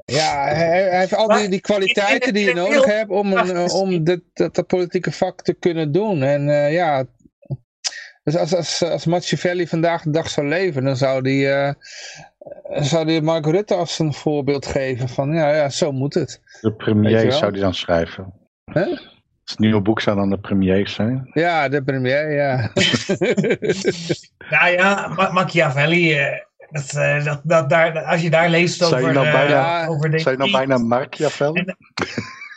ja, 0.05 0.43
hij, 0.43 0.81
hij 0.83 0.99
heeft 0.99 1.15
al 1.15 1.27
die, 1.27 1.37
Maar 1.37 1.49
die 1.49 1.61
kwaliteiten 1.61 2.33
die 2.33 2.43
je 2.43 2.49
in 2.49 2.55
nodig 2.55 2.85
hebt 2.85 3.09
om, 3.09 3.33
een, 3.33 3.71
om 3.71 4.03
dit, 4.03 4.21
dat, 4.33 4.55
dat 4.55 4.67
politieke 4.67 5.11
vak 5.11 5.41
te 5.41 5.53
kunnen 5.53 5.91
doen. 5.91 6.23
En 6.23 6.49
eh, 6.49 6.73
ja, 6.73 7.05
dus 8.31 8.39
als, 8.39 8.55
als, 8.55 8.83
als 8.83 9.05
Machiavelli 9.05 9.67
vandaag 9.67 10.01
de 10.01 10.09
dag 10.09 10.29
zou 10.29 10.47
leven, 10.47 10.83
dan 10.83 10.97
zou 10.97 11.21
die, 11.21 11.49
eh, 11.49 11.73
zou 12.69 13.05
die 13.05 13.21
Mark 13.21 13.45
Rutte 13.45 13.75
als 13.75 13.99
een 13.99 14.13
voorbeeld 14.13 14.65
geven 14.65 15.09
van, 15.09 15.33
ja, 15.33 15.55
ja 15.55 15.69
zo 15.69 15.91
moet 15.91 16.13
het. 16.13 16.41
De 16.61 16.67
je 16.67 16.73
premier 16.73 17.31
zou 17.31 17.51
die 17.51 17.61
dan 17.61 17.73
schrijven. 17.73 18.33
Hè? 18.65 18.85
Het 19.45 19.59
nieuwe 19.59 19.81
boek 19.81 20.01
zou 20.01 20.17
dan 20.17 20.29
de 20.29 20.39
premier 20.39 20.87
zijn. 20.87 21.29
Ja, 21.33 21.69
de 21.69 21.83
premier, 21.83 22.31
ja. 22.31 22.55
Nou 24.49 24.71
ja, 24.71 25.07
Ma- 25.07 25.31
Machiavelli. 25.31 26.13
eh, 26.13 26.37
dat, 26.69 26.93
eh, 26.95 27.25
dat, 27.25 27.41
dat, 27.43 27.69
daar, 27.69 28.03
als 28.03 28.21
je 28.21 28.29
daar 28.29 28.49
leest 28.49 28.79
je 28.79 28.85
over, 28.85 29.13
nou 29.13 29.27
eh, 29.27 29.33
bijna- 29.33 29.87
over 29.87 30.11
de 30.11 30.19
Zou 30.19 30.35
je 30.35 30.39
nou 30.39 30.51
bijna 30.51 30.77
Machiavelli? 30.77 31.63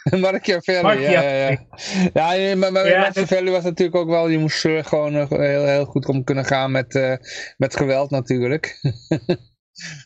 Machiavelli, 0.20 1.00
ja, 1.00 1.20
ja, 1.20 1.48
ja. 1.48 1.58
Ja, 2.12 2.32
ja, 2.32 2.56
maar, 2.56 2.72
maar 2.72 2.86
Ja, 2.86 3.10
was 3.50 3.62
natuurlijk 3.62 3.96
ook 3.96 4.08
wel, 4.08 4.28
je 4.28 4.38
moest 4.38 4.64
eh, 4.64 4.84
gewoon 4.84 5.14
eh, 5.14 5.28
heel, 5.28 5.66
heel 5.66 5.84
goed 5.84 6.06
om 6.06 6.24
kunnen 6.24 6.44
gaan 6.44 6.70
met, 6.70 6.94
eh, 6.94 7.14
met 7.56 7.76
geweld 7.76 8.10
natuurlijk. 8.10 8.78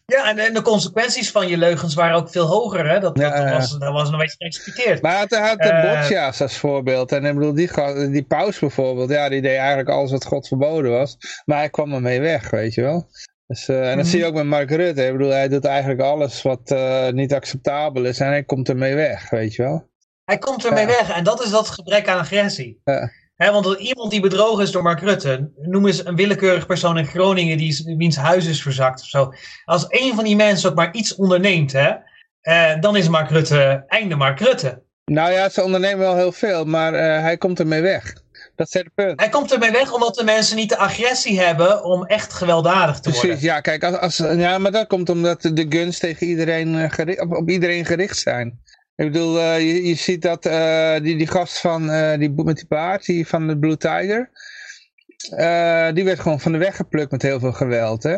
Ja, 0.07 0.29
en, 0.29 0.39
en 0.39 0.55
de 0.55 0.63
consequenties 0.63 1.31
van 1.31 1.49
je 1.49 1.57
leugens 1.57 1.95
waren 1.95 2.17
ook 2.17 2.31
veel 2.31 2.47
hoger. 2.47 2.89
Hè? 2.89 3.01
Dat, 3.01 3.19
Ja, 3.19 3.45
dat, 3.45 3.53
was, 3.53 3.79
dat 3.79 3.93
was 3.93 4.11
nog 4.11 4.21
eens 4.21 4.35
geëxecuteerd. 4.39 5.03
Maar 5.03 5.27
hij 5.29 5.41
had, 5.41 5.59
de 5.59 5.81
Boccia's 5.83 6.41
als 6.41 6.57
voorbeeld. 6.57 7.13
En 7.13 7.25
ik 7.25 7.35
bedoel, 7.35 7.55
die, 7.55 7.71
die 8.11 8.25
paus 8.25 8.59
bijvoorbeeld, 8.59 9.11
ja, 9.11 9.29
die 9.29 9.43
deed 9.43 9.57
eigenlijk 9.57 9.89
alles 9.89 10.11
wat 10.11 10.25
God 10.25 10.49
verboden 10.49 10.91
was. 10.91 11.17
Maar 11.45 11.59
hij 11.59 11.71
kwam 11.71 11.93
ermee 11.93 12.21
weg, 12.21 12.51
weet 12.51 12.75
je 12.75 12.83
wel. 12.83 13.09
Dus, 13.47 13.69
eh, 13.69 13.81
en 13.91 13.97
dat 13.97 14.05
Mhm. 14.05 14.07
zie 14.07 14.19
je 14.19 14.25
ook 14.27 14.35
met 14.35 14.45
Mark 14.45 14.71
Rutte. 14.71 15.07
Ik 15.07 15.13
bedoel, 15.13 15.31
hij 15.31 15.49
doet 15.49 15.65
eigenlijk 15.65 16.01
alles 16.01 16.43
wat 16.43 16.71
eh, 16.71 17.09
niet 17.09 17.33
acceptabel 17.35 18.05
is 18.05 18.21
en 18.21 18.27
hij 18.27 18.43
komt 18.45 18.69
ermee 18.69 18.95
weg, 18.95 19.31
weet 19.31 19.55
je 19.55 19.63
wel. 19.63 19.91
Hij 20.25 20.39
komt 20.39 20.65
ermee 20.65 20.87
Ja. 20.87 20.97
weg 20.99 21.11
en 21.17 21.25
dat 21.25 21.43
is 21.43 21.51
dat 21.51 21.69
gebrek 21.69 22.09
aan 22.09 22.19
agressie. 22.19 22.81
Ja. 22.85 23.11
Want 23.37 23.79
iemand 23.79 24.11
die 24.11 24.21
bedrogen 24.21 24.63
is 24.63 24.71
door 24.71 24.83
Mark 24.83 25.01
Rutte, 25.01 25.51
noem 25.57 25.87
eens 25.87 26.07
een 26.07 26.17
willekeurig 26.17 26.67
persoon 26.67 26.99
in 26.99 27.07
Groningen 27.07 27.59
die, 27.59 27.95
wiens 27.97 28.17
huis 28.17 28.47
is 28.47 28.63
verzakt 28.63 29.01
of 29.01 29.07
zo. 29.07 29.33
Als 29.65 29.87
één 29.87 30.15
van 30.15 30.25
die 30.25 30.37
mensen 30.37 30.71
ook 30.71 30.77
maar 30.77 30.93
iets 30.95 31.15
onderneemt, 31.15 31.73
hè, 31.73 31.91
eh, 32.41 32.81
dan 32.81 32.97
is 32.97 33.09
Mark 33.09 33.31
Rutte 33.31 33.85
einde 33.87 34.17
Mark 34.17 34.41
Rutte. 34.41 34.83
Nou 35.05 35.33
ja, 35.33 35.49
ze 35.49 35.63
ondernemen 35.63 35.99
wel 35.99 36.17
heel 36.17 36.33
veel, 36.33 36.65
maar 36.65 36.93
hij 37.23 37.37
komt 37.37 37.59
ermee 37.61 37.81
weg. 37.83 38.13
Dat. 38.57 38.83
Hij 38.95 39.29
komt 39.31 39.53
ermee 39.53 39.71
weg 39.71 39.93
omdat 39.93 40.15
de 40.15 40.25
mensen 40.25 40.57
niet 40.57 40.69
de 40.69 40.77
agressie 40.77 41.41
hebben 41.41 41.85
om 41.85 42.05
echt 42.05 42.33
gewelddadig 42.33 42.95
te 42.95 43.01
Precies, 43.01 43.21
worden. 43.23 43.41
ja, 43.41 43.61
kijk, 43.61 43.85
als, 43.85 43.97
als, 43.99 44.17
ja, 44.39 44.59
maar 44.59 44.73
dat 44.73 44.87
komt 44.87 45.09
omdat 45.09 45.43
de 45.43 45.67
guns 45.69 45.99
tegen 45.99 46.27
iedereen 46.27 46.79
eh, 46.79 46.91
geri- 46.91 47.21
op, 47.21 47.33
op 47.37 47.51
iedereen 47.51 47.85
gericht 47.85 48.19
zijn. 48.19 48.61
Ik 48.97 49.13
bedoel, 49.13 49.39
eh, 49.41 49.59
je, 49.59 49.87
je 49.87 49.95
ziet 49.95 50.23
dat 50.23 50.47
eh, 50.47 50.95
die, 51.03 51.17
die 51.17 51.27
gast 51.27 51.59
van, 51.59 51.83
die, 52.19 52.31
met 52.45 52.57
die 52.57 52.67
paard, 52.67 53.07
die 53.07 53.27
van 53.27 53.47
de 53.47 53.59
Blue 53.59 53.77
Tiger, 53.77 54.31
die 55.95 56.05
werd 56.05 56.21
gewoon 56.21 56.41
van 56.41 56.53
de 56.53 56.59
weg 56.59 56.77
geplukt 56.77 57.11
met 57.11 57.23
heel 57.23 57.41
veel 57.41 57.53
geweld. 57.53 58.03
Hè? 58.03 58.17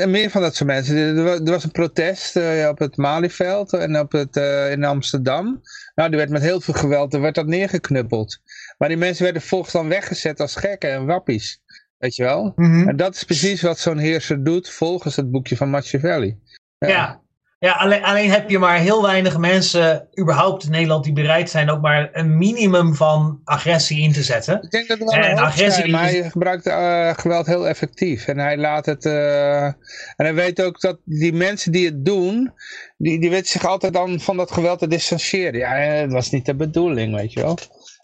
En 0.00 0.10
meer 0.10 0.30
van 0.30 0.42
dat 0.42 0.54
soort 0.56 0.68
mensen. 0.70 0.96
Er, 0.96 1.22
wa- 1.24 1.42
was 1.42 1.64
een 1.64 1.70
protest 1.70 2.36
op 2.68 2.78
het 2.78 2.96
Malieveld 2.96 3.72
en 3.72 3.98
op 3.98 4.12
het, 4.12 4.36
in 4.70 4.84
Amsterdam. 4.84 5.60
Nou, 5.94 6.08
die 6.08 6.18
werd 6.18 6.30
met 6.30 6.42
heel 6.42 6.60
veel 6.60 6.74
geweld, 6.74 7.14
er 7.14 7.20
werd 7.20 7.34
dat 7.34 7.46
neergeknuppeld. 7.46 8.38
Maar 8.80 8.88
die 8.88 8.98
mensen 8.98 9.24
werden 9.24 9.42
volgens 9.42 9.72
dan 9.72 9.88
weggezet 9.88 10.40
als 10.40 10.56
gekken 10.56 10.92
en 10.92 11.06
wappies. 11.06 11.60
Weet 11.98 12.16
je 12.16 12.22
wel? 12.22 12.52
Mhm. 12.56 12.88
En 12.88 12.96
dat 12.96 13.14
is 13.14 13.24
precies 13.24 13.62
wat 13.62 13.78
zo'n 13.78 13.98
heerser 13.98 14.44
doet 14.44 14.70
volgens 14.70 15.16
het 15.16 15.30
boekje 15.30 15.56
van 15.56 15.70
Machiavelli. 15.70 16.38
Ja, 16.78 17.20
ja 17.58 17.72
alleen, 17.72 18.04
alleen 18.04 18.30
heb 18.30 18.50
je 18.50 18.58
maar 18.58 18.78
heel 18.78 19.02
weinig 19.02 19.38
mensen 19.38 20.08
überhaupt 20.20 20.64
in 20.64 20.70
Nederland 20.70 21.04
die 21.04 21.12
bereid 21.12 21.50
zijn 21.50 21.70
ook 21.70 21.80
maar 21.80 22.08
een 22.12 22.38
minimum 22.38 22.94
van 22.94 23.40
agressie 23.44 24.02
in 24.02 24.12
te 24.12 24.22
zetten. 24.22 24.62
Ik 24.62 24.70
denk 24.70 24.88
dat 24.88 25.00
er 25.00 25.04
wel 25.04 25.14
En 25.14 25.38
agressie 25.38 25.72
zijn, 25.72 25.90
maar 25.90 26.04
hij 26.04 26.30
gebruikt 26.30 26.66
eh, 26.66 27.10
geweld 27.14 27.46
heel 27.46 27.68
effectief. 27.68 28.26
En 28.26 28.38
hij 28.38 28.56
laat 28.56 28.86
het... 28.86 29.04
eh, 29.04 29.64
en 29.64 29.74
hij 30.16 30.34
weet 30.34 30.62
ook 30.62 30.80
dat 30.80 30.98
die 31.04 31.32
mensen 31.32 31.72
die 31.72 31.86
het 31.86 32.04
doen, 32.04 32.52
die, 32.96 33.20
die 33.20 33.30
weten 33.30 33.48
zich 33.48 33.64
altijd 33.64 33.92
dan 33.92 34.20
van 34.20 34.36
dat 34.36 34.50
geweld 34.50 34.78
te 34.78 34.86
distancieren. 34.86 35.60
Ja, 35.60 35.76
eh, 35.76 36.00
het 36.00 36.12
was 36.12 36.30
niet 36.30 36.46
de 36.46 36.56
bedoeling, 36.56 37.14
weet 37.14 37.32
je 37.32 37.40
wel. 37.40 37.58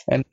En 0.06 0.24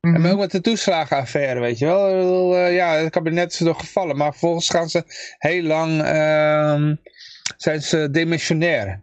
Mhm. 0.00 0.26
ook 0.26 0.38
met 0.38 0.50
de 0.50 0.60
toeslagenaffaire, 0.60 1.60
weet 1.60 1.78
je 1.78 1.84
wel. 1.86 2.56
Eh, 2.56 2.74
ja, 2.74 2.94
het 2.94 3.10
kabinet 3.10 3.52
is 3.52 3.60
er 3.60 3.66
nog 3.66 3.80
gevallen, 3.80 4.16
maar 4.16 4.30
vervolgens 4.30 4.68
gaan 4.70 4.88
ze 4.88 5.02
heel 5.38 5.62
lang... 5.62 6.02
ehm, 6.02 6.94
zijn 7.56 7.82
ze 7.82 8.10
demissionair. 8.10 9.02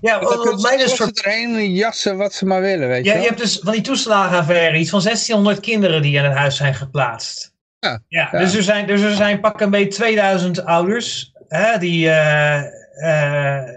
Ja, 0.00 0.18
Dan 0.18 0.36
wat 0.44 0.62
mij 0.62 0.76
dus 0.76 1.00
erheen 1.00 1.72
jassen 1.74 2.16
wat 2.16 2.34
ze 2.34 2.46
maar 2.46 2.60
willen, 2.60 2.88
weet 2.88 3.04
je 3.04 3.08
Ja, 3.10 3.12
wel. 3.12 3.22
je 3.22 3.28
hebt 3.28 3.40
dus 3.40 3.58
van 3.62 3.72
die 3.72 3.80
toeslagenaffaire 3.82 4.78
iets 4.78 4.90
van 4.90 5.00
1600 5.02 5.60
kinderen 5.60 6.02
die 6.02 6.16
in 6.16 6.24
het 6.24 6.34
huis 6.36 6.56
zijn 6.56 6.74
geplaatst. 6.74 7.54
Ja, 7.78 8.02
ja, 8.08 8.28
ja. 8.32 8.38
Dus, 8.38 8.54
er 8.54 8.62
zijn, 8.62 8.86
dus 8.86 9.00
er 9.00 9.14
zijn 9.14 9.40
pak 9.40 9.60
een 9.60 9.70
beetje 9.70 9.88
2000 9.98 10.64
ouders 10.64 11.32
hè, 11.48 11.78
die, 11.78 12.08
eh, 12.10 12.62
eh, 13.58 13.68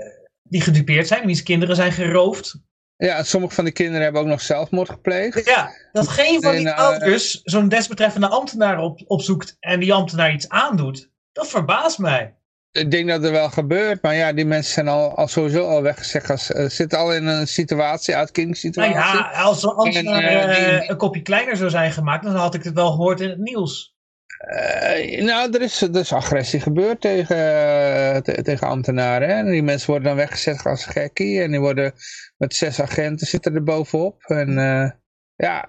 die 0.44 0.62
gedupeerd 0.62 1.08
zijn, 1.08 1.26
wiens 1.26 1.44
kinderen 1.44 1.76
zijn 1.76 1.92
geroofd. 1.92 2.60
Ja, 2.98 3.24
sommige 3.24 3.54
van 3.54 3.64
die 3.64 3.74
kinderen 3.74 4.02
hebben 4.02 4.22
ook 4.22 4.28
nog 4.28 4.42
zelfmoord 4.42 4.90
gepleegd. 4.90 5.46
Ja, 5.46 5.70
dat 5.92 6.08
geen 6.08 6.42
van 6.42 6.52
die 6.56 6.60
En, 6.70 6.74
eh, 6.76 6.78
ouders 6.80 7.42
zo'n 7.44 7.70
desbetreffende 7.70 8.28
ambtenaar 8.28 8.80
op, 8.80 9.02
opzoekt 9.08 9.58
en 9.60 9.80
die 9.80 9.94
ambtenaar 9.94 10.34
iets 10.34 10.50
aandoet. 10.50 11.10
Dat 11.32 11.48
verbaast 11.48 11.98
mij. 12.00 12.36
Ik 12.72 12.92
denk 12.92 13.08
dat 13.10 13.24
er 13.24 13.32
wel 13.32 13.50
gebeurt, 13.50 14.02
maar 14.02 14.16
ja, 14.16 14.34
die 14.34 14.46
mensen 14.46 14.74
zijn 14.74 14.88
al, 14.88 15.16
al 15.18 15.28
sowieso 15.28 15.68
al 15.68 15.82
weggezegd. 15.82 16.30
Als, 16.30 16.52
eh, 16.52 16.70
zitten 16.70 17.00
al 17.00 17.14
in 17.14 17.26
een 17.26 17.48
situatie, 17.48 18.14
Nou 18.14 18.26
uitkieringssituatie. 18.26 18.94
ja, 18.96 19.32
als 19.42 19.60
zo'n 19.60 19.76
ambtenaar 19.76 20.24
En, 20.24 20.48
die- 20.50 20.58
eh, 20.80 20.90
een 20.90 20.98
kopje 20.98 21.22
kleiner 21.22 21.58
zou 21.58 21.70
zijn 21.70 21.92
gemaakt, 21.92 22.24
dan 22.24 22.36
had 22.36 22.54
ik 22.56 22.64
het 22.64 22.74
wel 22.74 22.92
gehoord 22.92 23.22
in 23.22 23.30
het 23.30 23.40
nieuws. 23.40 23.95
Eh, 24.46 25.24
nou, 25.24 25.52
er 25.54 25.62
is, 25.62 25.82
is 25.82 26.14
agressie 26.14 26.60
gebeurd 26.60 27.02
tegen, 27.02 27.36
eh, 27.38 28.18
te- 28.22 28.42
tegen 28.42 28.68
ambtenaren. 28.68 29.28
Hè? 29.30 29.34
En 29.36 29.52
die 29.52 29.64
mensen 29.64 29.88
worden 29.90 30.08
dan 30.08 30.18
weggezet 30.18 30.66
als 30.66 30.86
gekkie. 30.86 31.42
En 31.42 31.52
die 31.52 31.60
worden 31.60 31.94
met 32.38 32.56
zes 32.56 32.82
agenten 32.82 33.28
zitten 33.28 33.56
er 33.56 33.64
bovenop. 33.64 34.24
En 34.24 34.58
eh, 34.58 34.90
ja, 35.36 35.66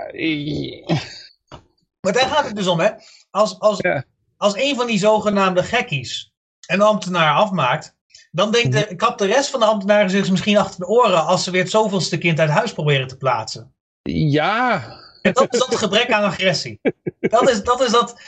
Maar 2.00 2.12
daar 2.12 2.28
gaat 2.28 2.46
het 2.46 2.56
dus 2.56 2.66
om, 2.66 2.80
hè. 2.80 2.90
Als, 3.30 3.60
als, 3.60 3.78
Ja. 3.80 4.04
als 4.36 4.56
een 4.56 4.76
van 4.76 4.86
die 4.86 4.98
zogenaamde 4.98 5.62
gekkies 5.62 6.32
een 6.66 6.80
ambtenaar 6.80 7.34
afmaakt, 7.34 7.94
dan 8.30 8.50
denkt 8.52 8.68
Mhm. 8.74 8.88
de, 8.88 8.96
kapt 8.96 9.18
de 9.18 9.26
rest 9.26 9.50
van 9.50 9.60
de 9.60 9.66
ambtenaren 9.66 10.10
zich 10.10 10.30
misschien 10.30 10.56
achter 10.58 10.78
de 10.80 10.86
oren 10.86 11.26
als 11.26 11.44
ze 11.44 11.50
weer 11.50 11.62
het 11.62 11.70
zoveelste 11.70 12.18
kind 12.18 12.40
uit 12.40 12.50
huis 12.50 12.72
proberen 12.72 13.06
te 13.06 13.16
plaatsen. 13.16 13.74
ja, 14.02 14.82
En 15.22 15.32
dat 15.32 15.54
is 15.54 15.58
dat 15.58 15.74
gebrek 15.76 16.12
aan 16.12 16.22
agressie. 16.24 16.80
Dat 17.20 17.50
is 17.50 17.62
dat, 17.62 17.80
is 17.80 17.90
dat, 17.90 18.20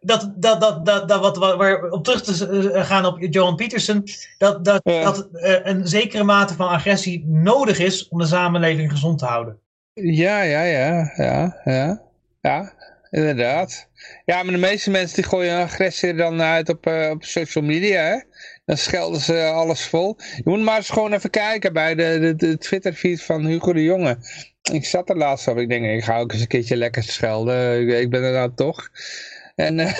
dat, 0.00 0.32
dat, 0.36 0.60
dat, 0.60 0.86
dat, 0.86 1.08
dat 1.08 1.20
wat, 1.20 1.36
wat, 1.36 1.56
waar 1.56 1.90
op 1.90 2.04
terug 2.04 2.22
te 2.22 2.70
eh, 2.72 2.86
gaan 2.86 3.04
op 3.06 3.16
Johan 3.20 3.56
Peterson, 3.56 4.04
dat, 4.38 4.64
dat, 4.64 4.80
Ja. 4.84 5.02
dat 5.02 5.28
eh, 5.32 5.54
een 5.62 5.86
zekere 5.88 6.24
mate 6.24 6.54
van 6.54 6.68
agressie 6.68 7.24
nodig 7.26 7.78
is 7.78 8.08
om 8.08 8.18
de 8.18 8.26
samenleving 8.26 8.90
gezond 8.90 9.18
te 9.18 9.24
houden. 9.24 9.58
ja, 9.94 10.42
ja, 10.42 10.62
ja, 10.62 11.12
ja, 11.16 11.60
ja, 11.64 12.02
ja, 12.40 12.72
inderdaad. 13.10 13.88
Ja, 14.24 14.42
maar 14.42 14.52
de 14.52 14.58
meeste 14.58 14.90
mensen 14.90 15.14
die 15.16 15.24
gooien 15.24 15.52
hun 15.54 15.62
agressie 15.62 16.14
dan 16.14 16.42
uit 16.42 16.68
op, 16.68 16.86
eh, 16.86 17.10
op 17.10 17.24
social 17.24 17.64
media, 17.64 18.02
hè. 18.02 18.20
Dan 18.64 18.76
schelden 18.76 19.20
ze 19.20 19.44
alles 19.44 19.84
vol. 19.84 20.16
Je 20.36 20.42
moet 20.44 20.60
maar 20.60 20.76
eens 20.76 20.90
gewoon 20.90 21.12
even 21.12 21.30
kijken 21.30 21.72
bij 21.72 21.94
de, 21.94 22.18
de, 22.20 22.34
de 22.34 22.58
Twitter-feed 22.58 23.22
van 23.22 23.46
Hugo 23.46 23.72
de 23.72 23.82
Jonge. 23.82 24.18
Ik 24.72 24.84
zat 24.84 25.10
er 25.10 25.16
laatst 25.16 25.48
op. 25.48 25.58
Ik 25.58 25.68
denk, 25.68 25.84
ik 25.84 26.04
ga 26.04 26.18
ook 26.18 26.32
eens 26.32 26.40
een 26.40 26.46
keertje 26.46 26.76
lekker 26.76 27.02
schelden. 27.02 27.80
Ik, 27.80 27.98
ik 28.00 28.10
ben 28.10 28.22
er 28.22 28.32
nou 28.32 28.50
toch. 28.54 28.88
En 29.60 29.78
eh, 29.78 29.92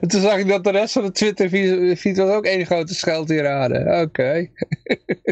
toen 0.08 0.20
zag 0.20 0.36
ik 0.38 0.48
dat 0.48 0.64
de 0.64 0.70
rest 0.70 0.92
van 0.92 1.04
de 1.04 1.10
Twitter-feed 1.12 2.16
was 2.16 2.30
ook 2.30 2.44
één 2.44 2.66
grote 2.66 2.94
scheldtirade. 2.94 4.02
Oké. 4.06 4.46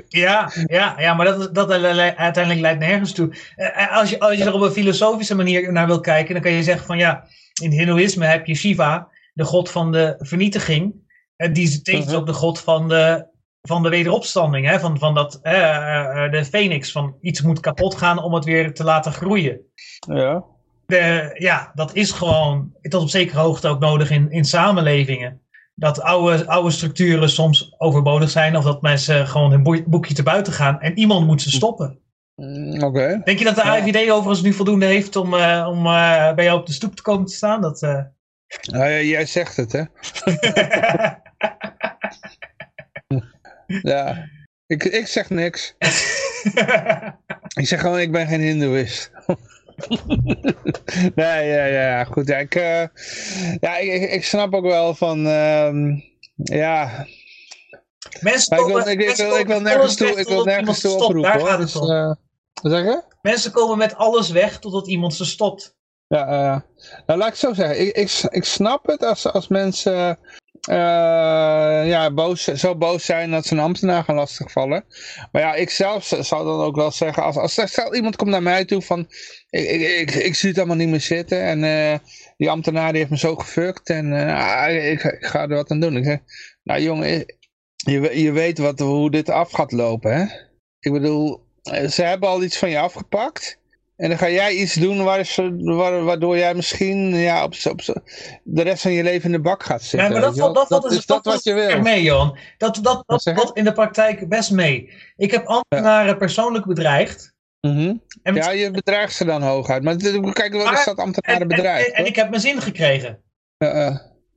Ja, 0.09 0.51
ja, 0.67 0.95
ja 1.01 1.15
maar 1.15 1.27
dat, 1.27 1.55
dat 1.55 1.71
uiteindelijk 1.71 2.61
leidt 2.61 2.79
nergens 2.79 3.13
toe. 3.13 3.37
Eh, 3.57 3.97
Als 3.97 4.11
je, 4.11 4.19
als 4.21 4.37
je 4.37 4.45
er 4.45 4.53
op 4.55 4.61
een 4.61 4.71
filosofische 4.71 5.35
manier 5.35 5.73
naar 5.73 5.87
wil 5.87 6.01
kijken, 6.01 6.35
dan 6.35 6.43
kan 6.43 6.53
je 6.53 6.63
zeggen 6.63 6.87
van 6.87 6.99
ja, 6.99 7.25
in 7.63 7.69
het 7.71 7.79
Hindoeïsme 7.79 8.27
heb 8.27 8.47
je 8.47 8.55
Shiva, 8.55 9.09
de 9.35 9.45
god 9.45 9.71
van 9.71 9.93
de 9.93 10.15
vernietiging. 10.19 10.95
En 11.37 11.53
die 11.53 11.63
is 11.65 11.83
tevens 11.83 12.07
Mhm. 12.07 12.15
ook 12.17 12.27
de 12.27 12.33
god 12.33 12.61
van 12.61 12.89
de, 12.89 13.27
van 13.63 13.83
de 13.83 13.89
wederopstanding. 13.89 14.67
Hè? 14.67 14.81
Van, 14.81 14.99
van 14.99 15.15
dat, 15.15 15.39
eh, 15.43 16.25
eh, 16.25 16.31
de 16.33 16.45
phoenix, 16.45 16.93
van 16.93 17.17
iets 17.21 17.43
moet 17.43 17.61
kapot 17.61 17.95
gaan 17.95 18.23
om 18.23 18.35
het 18.35 18.45
weer 18.45 18.75
te 18.75 18.85
laten 18.85 19.13
groeien. 19.13 19.61
Ja. 20.09 20.45
De, 20.87 21.31
ja, 21.39 21.73
dat 21.75 21.95
is 21.95 22.11
gewoon 22.11 22.73
tot 22.83 23.03
op 23.03 23.09
zekere 23.09 23.41
hoogte 23.41 23.69
ook 23.69 23.81
nodig 23.81 24.11
in, 24.11 24.31
in 24.31 24.45
samenlevingen. 24.45 25.41
Dat 25.75 26.01
oude, 26.01 26.47
oude 26.47 26.71
structuren 26.71 27.31
soms 27.31 27.75
overbodig 27.79 28.31
zijn 28.31 28.57
of 28.57 28.65
dat 28.65 28.83
mensen 28.83 29.27
gewoon 29.29 29.51
hun 29.51 29.85
boekje 29.87 30.15
te 30.15 30.23
buiten 30.23 30.53
gaan 30.53 30.81
en 30.81 30.99
iemand 30.99 31.27
moet 31.27 31.43
ze 31.43 31.51
stoppen. 31.51 31.99
Mm, 32.35 32.83
Oké. 32.83 33.21
Denk 33.25 33.39
je 33.39 33.45
dat 33.45 33.55
de 33.55 33.63
Ja. 33.65 33.71
AIVD 33.71 34.11
overigens 34.11 34.43
nu 34.43 34.53
voldoende 34.53 34.87
heeft 34.87 35.17
om, 35.17 35.35
eh, 35.35 35.67
om 35.71 35.87
eh, 35.87 36.35
bij 36.35 36.45
jou 36.45 36.59
op 36.59 36.67
de 36.67 36.73
stoep 36.73 36.97
te 36.97 37.03
komen 37.03 37.27
te 37.27 37.35
staan? 37.35 37.61
Dat, 37.61 37.83
eh, 37.83 38.03
ja, 38.61 39.01
jij 39.01 39.27
zegt 39.27 39.57
het, 39.57 39.73
hè? 39.73 39.83
Ja. 43.67 44.29
Ik, 44.67 44.85
ik 44.85 45.07
zeg 45.07 45.31
niks. 45.31 45.75
Ik 47.55 47.67
zeg 47.67 47.81
gewoon, 47.81 47.99
ik 47.99 48.13
ben 48.13 48.27
geen 48.27 48.41
hindoeïst. 48.41 49.11
nee, 51.15 51.47
ja, 51.49 51.65
ja, 51.65 52.05
goed. 52.05 52.29
Ja, 52.29 52.37
ik, 52.37 52.55
eh, 52.55 52.85
ja, 53.61 53.77
ik, 53.77 54.11
ik- 54.11 54.25
snap 54.25 54.55
ook 54.55 54.65
wel 54.65 54.95
van, 54.95 55.27
ehm, 55.27 55.95
ja, 56.35 57.07
mensen 58.21 58.51
maar 58.57 58.59
ik 58.67 58.67
wil, 58.67 58.77
komen, 58.77 58.93
ik, 58.93 58.99
mensen 59.07 59.27
wil, 59.29 59.37
ik 59.39 59.47
wil 59.47 59.57
komen 59.57 59.63
nergens 59.73 59.97
toe, 59.97 60.21
ik 60.21 60.29
wil 60.29 60.45
nergens 60.45 60.81
toe 60.81 60.91
stopt. 60.91 61.05
oproepen, 61.05 61.31
Daar 61.31 61.41
hoor. 61.41 61.49
gaat 61.49 61.59
het 61.59 61.73
Dus, 61.73 61.81
om. 61.83 61.91
eh, 61.91 62.15
wat 62.63 62.73
zeg 62.73 62.85
je? 62.85 63.03
Mensen 63.23 63.53
komen 63.53 63.79
met 63.79 63.95
alles 63.95 64.31
weg 64.31 64.59
totdat 64.59 64.89
iemand 64.89 65.15
ze 65.15 65.25
stopt. 65.25 65.75
Ja, 66.09 66.27
eh, 66.27 66.61
nou 67.07 67.19
laat 67.19 67.27
ik 67.29 67.33
het 67.33 67.39
zo 67.43 67.53
zeggen. 67.55 67.81
Ik, 67.87 67.97
ik, 67.97 68.11
ik 68.29 68.45
snap 68.45 68.87
het 68.87 69.05
als, 69.05 69.27
als 69.33 69.49
mensen 69.49 70.19
eh, 70.67 71.89
ja, 71.89 72.11
boos, 72.11 72.45
zo 72.45 72.77
boos 72.77 73.05
zijn 73.05 73.31
dat 73.31 73.47
ze 73.47 73.55
een 73.55 73.61
ambtenaar 73.61 74.05
gaan 74.05 74.15
lastigvallen. 74.15 74.85
Maar 75.33 75.43
ja, 75.43 75.55
ik 75.55 75.71
zelf 75.71 76.05
zou 76.21 76.45
dan 76.45 76.61
ook 76.61 76.77
wel 76.77 76.91
zeggen, 76.91 77.23
als, 77.23 77.59
als 77.59 77.79
iemand 77.93 78.17
komt 78.17 78.31
naar 78.31 78.43
mij 78.43 78.65
toe 78.65 78.83
van, 78.83 79.09
ik, 79.51 79.69
ik, 79.71 80.11
ik, 80.11 80.35
zie 80.35 80.49
het 80.49 80.59
allemaal 80.59 80.77
niet 80.77 80.89
meer 80.89 81.01
zitten 81.01 81.43
en 81.43 81.65
eh, 81.65 81.99
die 82.37 82.51
ambtenaar 82.51 82.89
die 82.89 82.99
heeft 82.99 83.11
me 83.11 83.19
zo 83.19 83.37
gefukt 83.37 83.89
en 83.89 84.13
eh, 84.13 84.91
ik, 84.91 85.17
ga 85.21 85.43
er 85.43 85.49
wat 85.49 85.71
aan 85.71 85.81
doen. 85.81 85.97
Ik 85.97 86.05
zeg, 86.05 86.19
nou 86.63 86.81
jongen, 86.81 87.35
je, 87.77 88.21
je 88.23 88.33
weet 88.33 88.59
wat, 88.59 88.79
hoe 88.79 89.11
dit 89.11 89.31
af 89.31 89.51
gaat 89.51 89.73
lopen 89.73 90.17
hè. 90.17 90.25
Ik 90.81 90.93
bedoel, 90.93 91.47
ze 91.91 92.03
hebben 92.03 92.29
al 92.29 92.43
iets 92.43 92.59
van 92.59 92.71
je 92.71 92.79
afgepakt. 92.79 93.59
En 93.97 94.09
dan 94.09 94.19
ga 94.19 94.29
jij 94.31 94.55
iets 94.55 94.75
doen 94.75 95.05
waar 95.05 95.25
ze, 95.25 95.57
waar, 95.57 96.05
waardoor 96.05 96.39
jij 96.39 96.55
misschien 96.55 97.15
ja, 97.17 97.45
op, 97.45 97.55
op, 97.71 97.83
de 98.45 98.63
rest 98.63 98.83
van 98.83 98.93
je 98.93 99.03
leven 99.03 99.25
in 99.25 99.33
de 99.33 99.41
bak 99.41 99.63
gaat 99.63 99.83
zitten. 99.83 100.09
Ja, 100.09 100.09
maar 100.09 100.21
dat, 100.21 100.37
wel. 100.37 100.53
dat, 100.53 100.69
valt 100.69 100.85
is 100.85 100.91
dus- 100.91 101.07
dat 101.07 101.25
dat 101.25 101.35
wat 101.35 101.45
je 101.45 101.55
wil. 101.55 101.81
mee, 101.81 102.03
Johan. 102.03 102.39
Dat, 102.59 102.79
dat, 102.83 103.03
dat 103.07 103.23
valt 103.23 103.57
in 103.57 103.65
de 103.65 103.73
praktijk 103.73 104.29
best 104.29 104.51
mee. 104.51 104.93
Ik 105.17 105.31
heb 105.31 105.47
ambtenaren 105.47 106.19
persoonlijk 106.19 106.67
bedreigd. 106.67 107.35
Mhm. 107.61 107.95
En, 108.23 108.35
Ja, 108.35 108.51
je 108.51 108.71
bedreigt 108.71 109.15
ze 109.15 109.25
dan 109.25 109.43
hooguit. 109.43 109.83
Maar 109.83 109.97
kijk, 110.33 110.53
wat 110.55 110.73
is 110.73 110.85
dat 110.85 110.99
en, 110.99 111.05
ambtenaren 111.05 111.41
en, 111.41 111.49
bedrijf? 111.49 111.87
en, 111.87 111.93
en 111.95 112.07
ik 112.07 112.17
heb 112.17 112.29
mijn 112.31 112.41
zin 112.41 112.61
gekregen. 112.63 113.23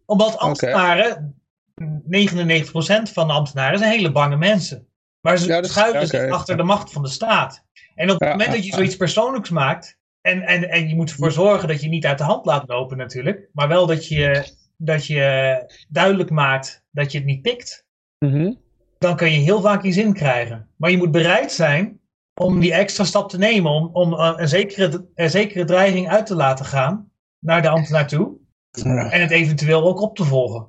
Omdat 0.06 0.38
ambtenaren, 0.38 1.42
99% 1.82 3.12
van 3.14 3.28
de 3.28 3.34
ambtenaren 3.34 3.80
zijn 3.80 3.92
hele 3.92 4.12
bange 4.12 4.38
mensen. 4.38 4.88
Maar 5.22 5.38
ze 5.38 5.48
dat 5.48 5.66
is- 5.66 5.72
schuilen 5.72 6.02
ja, 6.02 6.08
zich 6.08 6.30
achter 6.30 6.58
de 6.58 6.64
macht 6.64 6.92
van 6.92 7.02
de 7.02 7.10
staat. 7.10 7.64
En 8.00 8.12
op 8.12 8.20
het 8.20 8.30
moment 8.30 8.52
dat 8.52 8.66
je 8.66 8.74
zoiets 8.74 8.96
persoonlijks 8.96 9.50
maakt, 9.50 9.98
en, 10.22 10.42
en, 10.42 10.70
en 10.70 10.88
je 10.90 10.96
moet 10.96 11.10
ervoor 11.10 11.32
zorgen 11.32 11.68
dat 11.68 11.82
je 11.82 11.90
niet 11.90 12.06
uit 12.06 12.18
de 12.18 12.24
hand 12.24 12.46
laat 12.46 12.68
lopen 12.68 12.98
natuurlijk, 12.98 13.50
maar 13.54 13.68
wel 13.68 13.86
dat 13.86 14.08
je, 14.08 14.54
dat 14.78 15.06
je 15.06 15.64
duidelijk 15.90 16.30
maakt 16.30 16.84
dat 16.92 17.12
je 17.12 17.18
het 17.18 17.28
niet 17.28 17.42
pikt, 17.42 17.88
Mhm. 18.26 18.54
dan 18.98 19.16
kun 19.16 19.32
je 19.32 19.38
heel 19.38 19.62
vaak 19.62 19.84
je 19.84 19.92
zin 19.92 20.14
krijgen. 20.14 20.70
Maar 20.76 20.92
je 20.92 20.98
moet 20.98 21.12
bereid 21.12 21.52
zijn 21.52 22.00
om 22.42 22.60
die 22.60 22.74
extra 22.74 23.04
stap 23.04 23.30
te 23.30 23.38
nemen, 23.38 23.72
om, 23.72 23.90
om 23.94 24.14
eh, 24.14 24.34
een, 24.36 24.48
zekere, 24.48 25.06
een 25.16 25.30
zekere 25.30 25.66
dreiging 25.66 26.10
uit 26.10 26.26
te 26.26 26.36
laten 26.36 26.66
gaan 26.66 27.12
naar 27.40 27.62
de 27.62 27.70
ambtenaar 27.70 28.08
toe. 28.08 28.38
Ja. 28.72 29.12
En 29.12 29.22
het 29.22 29.32
eventueel 29.32 29.84
ook 29.84 30.02
op 30.02 30.16
te 30.16 30.24
volgen. 30.24 30.68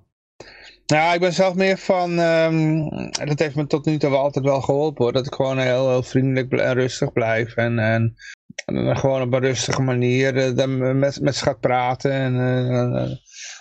Ja, 0.91 1.13
ik 1.13 1.21
ben 1.21 1.33
zelf 1.33 1.55
meer 1.55 1.79
van, 1.79 2.19
ehm, 2.19 2.89
dat 3.27 3.39
heeft 3.39 3.55
me 3.55 3.67
tot 3.67 3.85
nu 3.85 3.99
toe 3.99 4.11
wel 4.11 4.19
altijd 4.21 4.45
wel 4.45 4.61
geholpen 4.61 5.05
hoor, 5.05 5.13
dat 5.13 5.27
ik 5.27 5.35
gewoon 5.35 5.59
heel, 5.59 5.89
heel 5.89 6.03
vriendelijk 6.03 6.53
en 6.53 6.75
rustig 6.75 7.13
blijf 7.13 7.55
en, 7.57 7.79
en, 7.79 8.15
gewoon 8.97 9.23
op 9.23 9.33
een 9.33 9.41
rustige 9.41 9.83
manier 9.83 10.37
eh, 10.37 10.57
dan 10.57 10.99
met, 10.99 11.21
met 11.21 11.37
ze 11.37 11.45
gaat 11.45 11.61
praten 11.61 12.13
en 12.13 12.35
eh, 12.41 13.03
eh, 13.03 13.11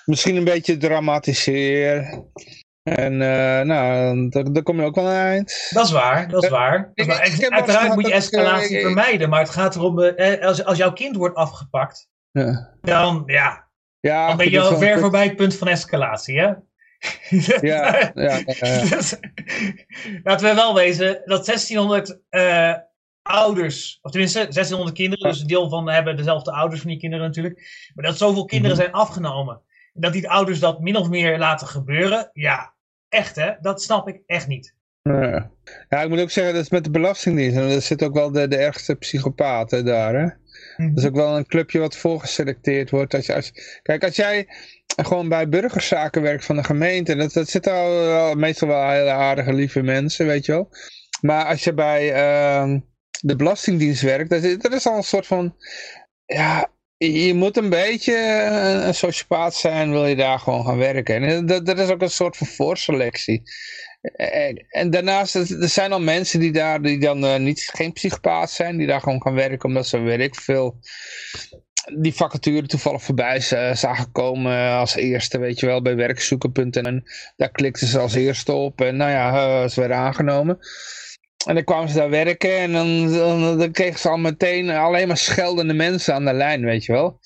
misschien 0.05 0.35
een 0.35 0.43
beetje 0.43 0.77
dramatiseer. 0.77 2.23
En 2.83 3.21
eh, 3.21 3.65
nou, 3.65 4.29
dan, 4.29 4.53
dan 4.53 4.63
kom 4.63 4.79
je 4.79 4.85
ook 4.85 4.95
wel 4.95 5.05
aan 5.07 5.15
het 5.15 5.25
eind. 5.25 5.67
Dat 5.69 5.85
is 5.85 5.91
waar, 5.91 6.27
dat 6.27 6.43
is 6.43 6.49
waar. 6.49 6.91
Dat 6.95 7.05
is 7.05 7.05
waar. 7.05 7.25
ik 7.25 7.49
Uiteraard 7.49 7.95
moet 7.95 8.07
je 8.07 8.13
escalatie 8.13 8.77
ik- 8.77 8.81
vermijden, 8.85 9.29
maar 9.29 9.39
het 9.39 9.49
gaat 9.49 9.75
erom, 9.75 9.99
eh, 9.99 10.45
als, 10.45 10.65
als 10.65 10.77
jouw 10.77 10.93
kind 10.93 11.15
wordt 11.15 11.35
afgepakt, 11.35 12.09
Ja, 12.31 12.77
dan, 12.81 13.23
ja, 13.25 13.67
ja, 13.99 14.27
dan 14.27 14.37
ben 14.37 14.51
je 14.51 14.61
al 14.61 14.77
ver 14.77 14.99
voorbij 14.99 15.23
het 15.23 15.35
punt 15.35 15.55
van 15.55 15.67
escalatie, 15.67 16.39
hè? 16.39 16.53
Ja, 17.61 18.11
ja, 18.13 18.13
ja. 18.13 18.41
Laten 20.23 20.49
we 20.49 20.55
wel 20.55 20.73
wezen 20.73 21.21
dat 21.25 21.45
1600 21.45 22.19
eh, 22.29 22.73
ouders, 23.21 23.99
of 24.01 24.11
tenminste 24.11 24.39
1600 24.39 24.95
kinderen, 24.97 25.29
dus 25.29 25.41
een 25.41 25.47
deel 25.47 25.69
van 25.69 25.89
hebben 25.89 26.17
dezelfde 26.17 26.51
ouders 26.51 26.81
van 26.81 26.89
die 26.89 26.99
kinderen 26.99 27.25
natuurlijk, 27.25 27.89
maar 27.95 28.05
dat 28.05 28.17
zoveel 28.17 28.45
kinderen 28.45 28.75
Mhm. 28.77 28.85
zijn 28.85 28.95
afgenomen. 28.95 29.61
En 29.93 30.01
dat 30.01 30.13
die 30.13 30.29
ouders 30.29 30.59
dat 30.59 30.79
min 30.79 30.95
of 30.95 31.09
meer 31.09 31.37
laten 31.37 31.67
gebeuren, 31.67 32.29
ja, 32.33 32.73
echt 33.09 33.35
hè, 33.35 33.51
dat 33.61 33.81
snap 33.81 34.07
ik 34.07 34.21
echt 34.25 34.47
niet. 34.47 34.77
Ja. 35.01 35.51
ja, 35.89 36.01
ik 36.01 36.09
moet 36.09 36.19
ook 36.19 36.29
zeggen, 36.29 36.53
dat 36.53 36.63
is 36.63 36.69
met 36.69 36.83
de 36.83 36.89
Belastingdienst. 36.89 37.57
En 37.57 37.63
er 37.63 37.81
zit 37.81 38.03
ook 38.03 38.13
wel 38.13 38.31
de, 38.31 38.47
de 38.47 38.57
ergste 38.57 38.95
psychopaten 38.95 39.85
daar, 39.85 40.13
hè. 40.13 40.27
Mhm. 40.79 40.89
Dat 40.93 41.03
is 41.03 41.09
ook 41.09 41.15
wel 41.15 41.37
een 41.37 41.45
clubje 41.45 41.79
wat 41.79 41.97
voorgeselecteerd 41.97 42.89
wordt. 42.89 43.13
Als 43.13 43.25
je, 43.25 43.35
als, 43.35 43.51
kijk, 43.81 44.03
als 44.03 44.15
jij 44.15 44.47
gewoon 45.03 45.29
bij 45.29 45.49
burgerzaken 45.49 46.21
werkt 46.21 46.45
van 46.45 46.55
de 46.55 46.63
gemeente, 46.63 47.15
dat, 47.15 47.33
dat 47.33 47.49
zitten 47.49 47.73
al, 47.73 48.35
meestal 48.35 48.67
wel 48.67 48.89
hele 48.89 49.09
aardige, 49.09 49.53
lieve 49.53 49.81
mensen, 49.81 50.25
weet 50.25 50.45
je 50.45 50.51
wel. 50.51 50.69
Maar 51.21 51.45
als 51.45 51.63
je 51.63 51.73
bij 51.73 52.13
ehm, 52.13 52.79
de 53.21 53.35
Belastingdienst 53.35 54.01
werkt, 54.01 54.29
dat 54.29 54.43
is, 54.43 54.57
dat 54.57 54.73
is 54.73 54.87
al 54.87 54.97
een 54.97 55.03
soort 55.03 55.27
van, 55.27 55.55
ja, 56.25 56.71
je 56.97 57.33
moet 57.33 57.57
een 57.57 57.69
beetje 57.69 58.15
een, 58.51 58.87
een 58.87 58.95
sociopaat 58.95 59.55
zijn, 59.55 59.91
wil 59.91 60.05
je 60.05 60.15
daar 60.15 60.39
gewoon 60.39 60.65
gaan 60.65 60.77
werken. 60.77 61.23
En 61.23 61.45
dat, 61.45 61.65
dat 61.65 61.79
is 61.79 61.89
ook 61.89 62.01
een 62.01 62.09
soort 62.09 62.37
van 62.37 62.47
voorselectie. 62.47 63.41
En, 64.01 64.65
en 64.69 64.89
daarnaast, 64.89 65.35
er 65.35 65.69
zijn 65.69 65.91
al 65.91 65.99
mensen 65.99 66.39
die 66.39 66.51
daar 66.51 66.81
die 66.81 66.99
dan 66.99 67.25
eh, 67.25 67.39
niet, 67.39 67.69
geen 67.73 67.93
psychopaat 67.93 68.51
zijn, 68.51 68.77
die 68.77 68.87
daar 68.87 69.01
gewoon 69.01 69.21
gaan 69.21 69.33
werken 69.33 69.69
omdat 69.69 69.87
ze, 69.87 69.99
weet 69.99 70.37
veel, 70.37 70.79
die 71.97 72.13
vacature 72.13 72.67
toevallig 72.67 73.03
voorbij 73.03 73.39
z- 73.39 73.71
zagen 73.79 74.11
komen 74.11 74.71
als 74.71 74.95
eerste, 74.95 75.37
weet 75.39 75.59
je 75.59 75.65
wel, 75.65 75.81
bij 75.81 75.95
werkzoeken.nl. 75.95 76.83
En 76.83 77.03
daar 77.35 77.51
klikten 77.51 77.87
ze 77.87 77.99
als 77.99 78.13
eerste 78.13 78.51
op 78.51 78.81
en 78.81 78.97
nou 78.97 79.11
ja, 79.11 79.33
eh, 79.63 79.69
ze 79.69 79.79
werden 79.79 79.97
aangenomen. 79.97 80.59
En 81.47 81.55
dan 81.55 81.63
kwamen 81.63 81.89
ze 81.89 81.95
daar 81.95 82.09
werken 82.09 82.57
en 82.57 82.71
dan, 82.71 83.11
dan, 83.13 83.57
dan 83.57 83.71
kregen 83.71 83.99
ze 83.99 84.09
al 84.09 84.17
meteen 84.17 84.69
alleen 84.69 85.07
maar 85.07 85.17
scheldende 85.17 85.73
mensen 85.73 86.13
aan 86.13 86.25
de 86.25 86.33
lijn, 86.33 86.65
weet 86.65 86.85
je 86.85 86.91
wel. 86.91 87.19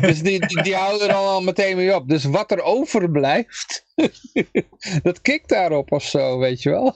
Dus 0.00 0.22
die, 0.22 0.46
die, 0.46 0.62
die 0.62 0.74
houden 0.74 1.08
er 1.08 1.14
al 1.14 1.42
meteen 1.42 1.76
mee 1.76 1.94
op. 1.94 2.08
Dus 2.08 2.24
wat 2.24 2.50
er 2.50 2.62
overblijft, 2.62 3.84
dat 5.02 5.20
kikt 5.20 5.48
daarop 5.48 5.92
of 5.92 6.04
zo, 6.04 6.38
weet 6.38 6.62
je 6.62 6.70
wel. 6.70 6.94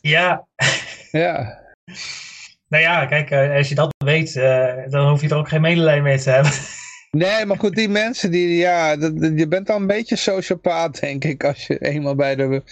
Ja, 0.00 0.46
Ja, 1.10 1.60
nou 2.68 2.82
ja, 2.82 3.06
kijk, 3.06 3.30
eh, 3.30 3.56
als 3.56 3.68
je 3.68 3.74
dat 3.74 3.94
weet, 4.04 4.36
eh, 4.36 4.74
dan 4.88 5.08
hoef 5.08 5.20
je 5.20 5.28
er 5.28 5.36
ook 5.36 5.48
geen 5.48 5.60
medelijden 5.60 6.02
mee 6.02 6.18
te 6.18 6.30
hebben. 6.30 6.52
Nee, 7.16 7.46
maar 7.46 7.58
goed, 7.58 7.74
die 7.74 7.88
mensen, 7.88 8.30
die, 8.30 8.56
ja, 8.56 8.96
dat, 8.96 9.12
je 9.36 9.48
bent 9.48 9.70
al 9.70 9.76
een 9.76 9.86
beetje 9.86 10.16
sociopaat, 10.16 11.00
denk 11.00 11.24
ik, 11.24 11.44
als 11.44 11.66
je 11.66 11.78
eenmaal 11.78 12.14
bij 12.14 12.36
de, 12.36 12.62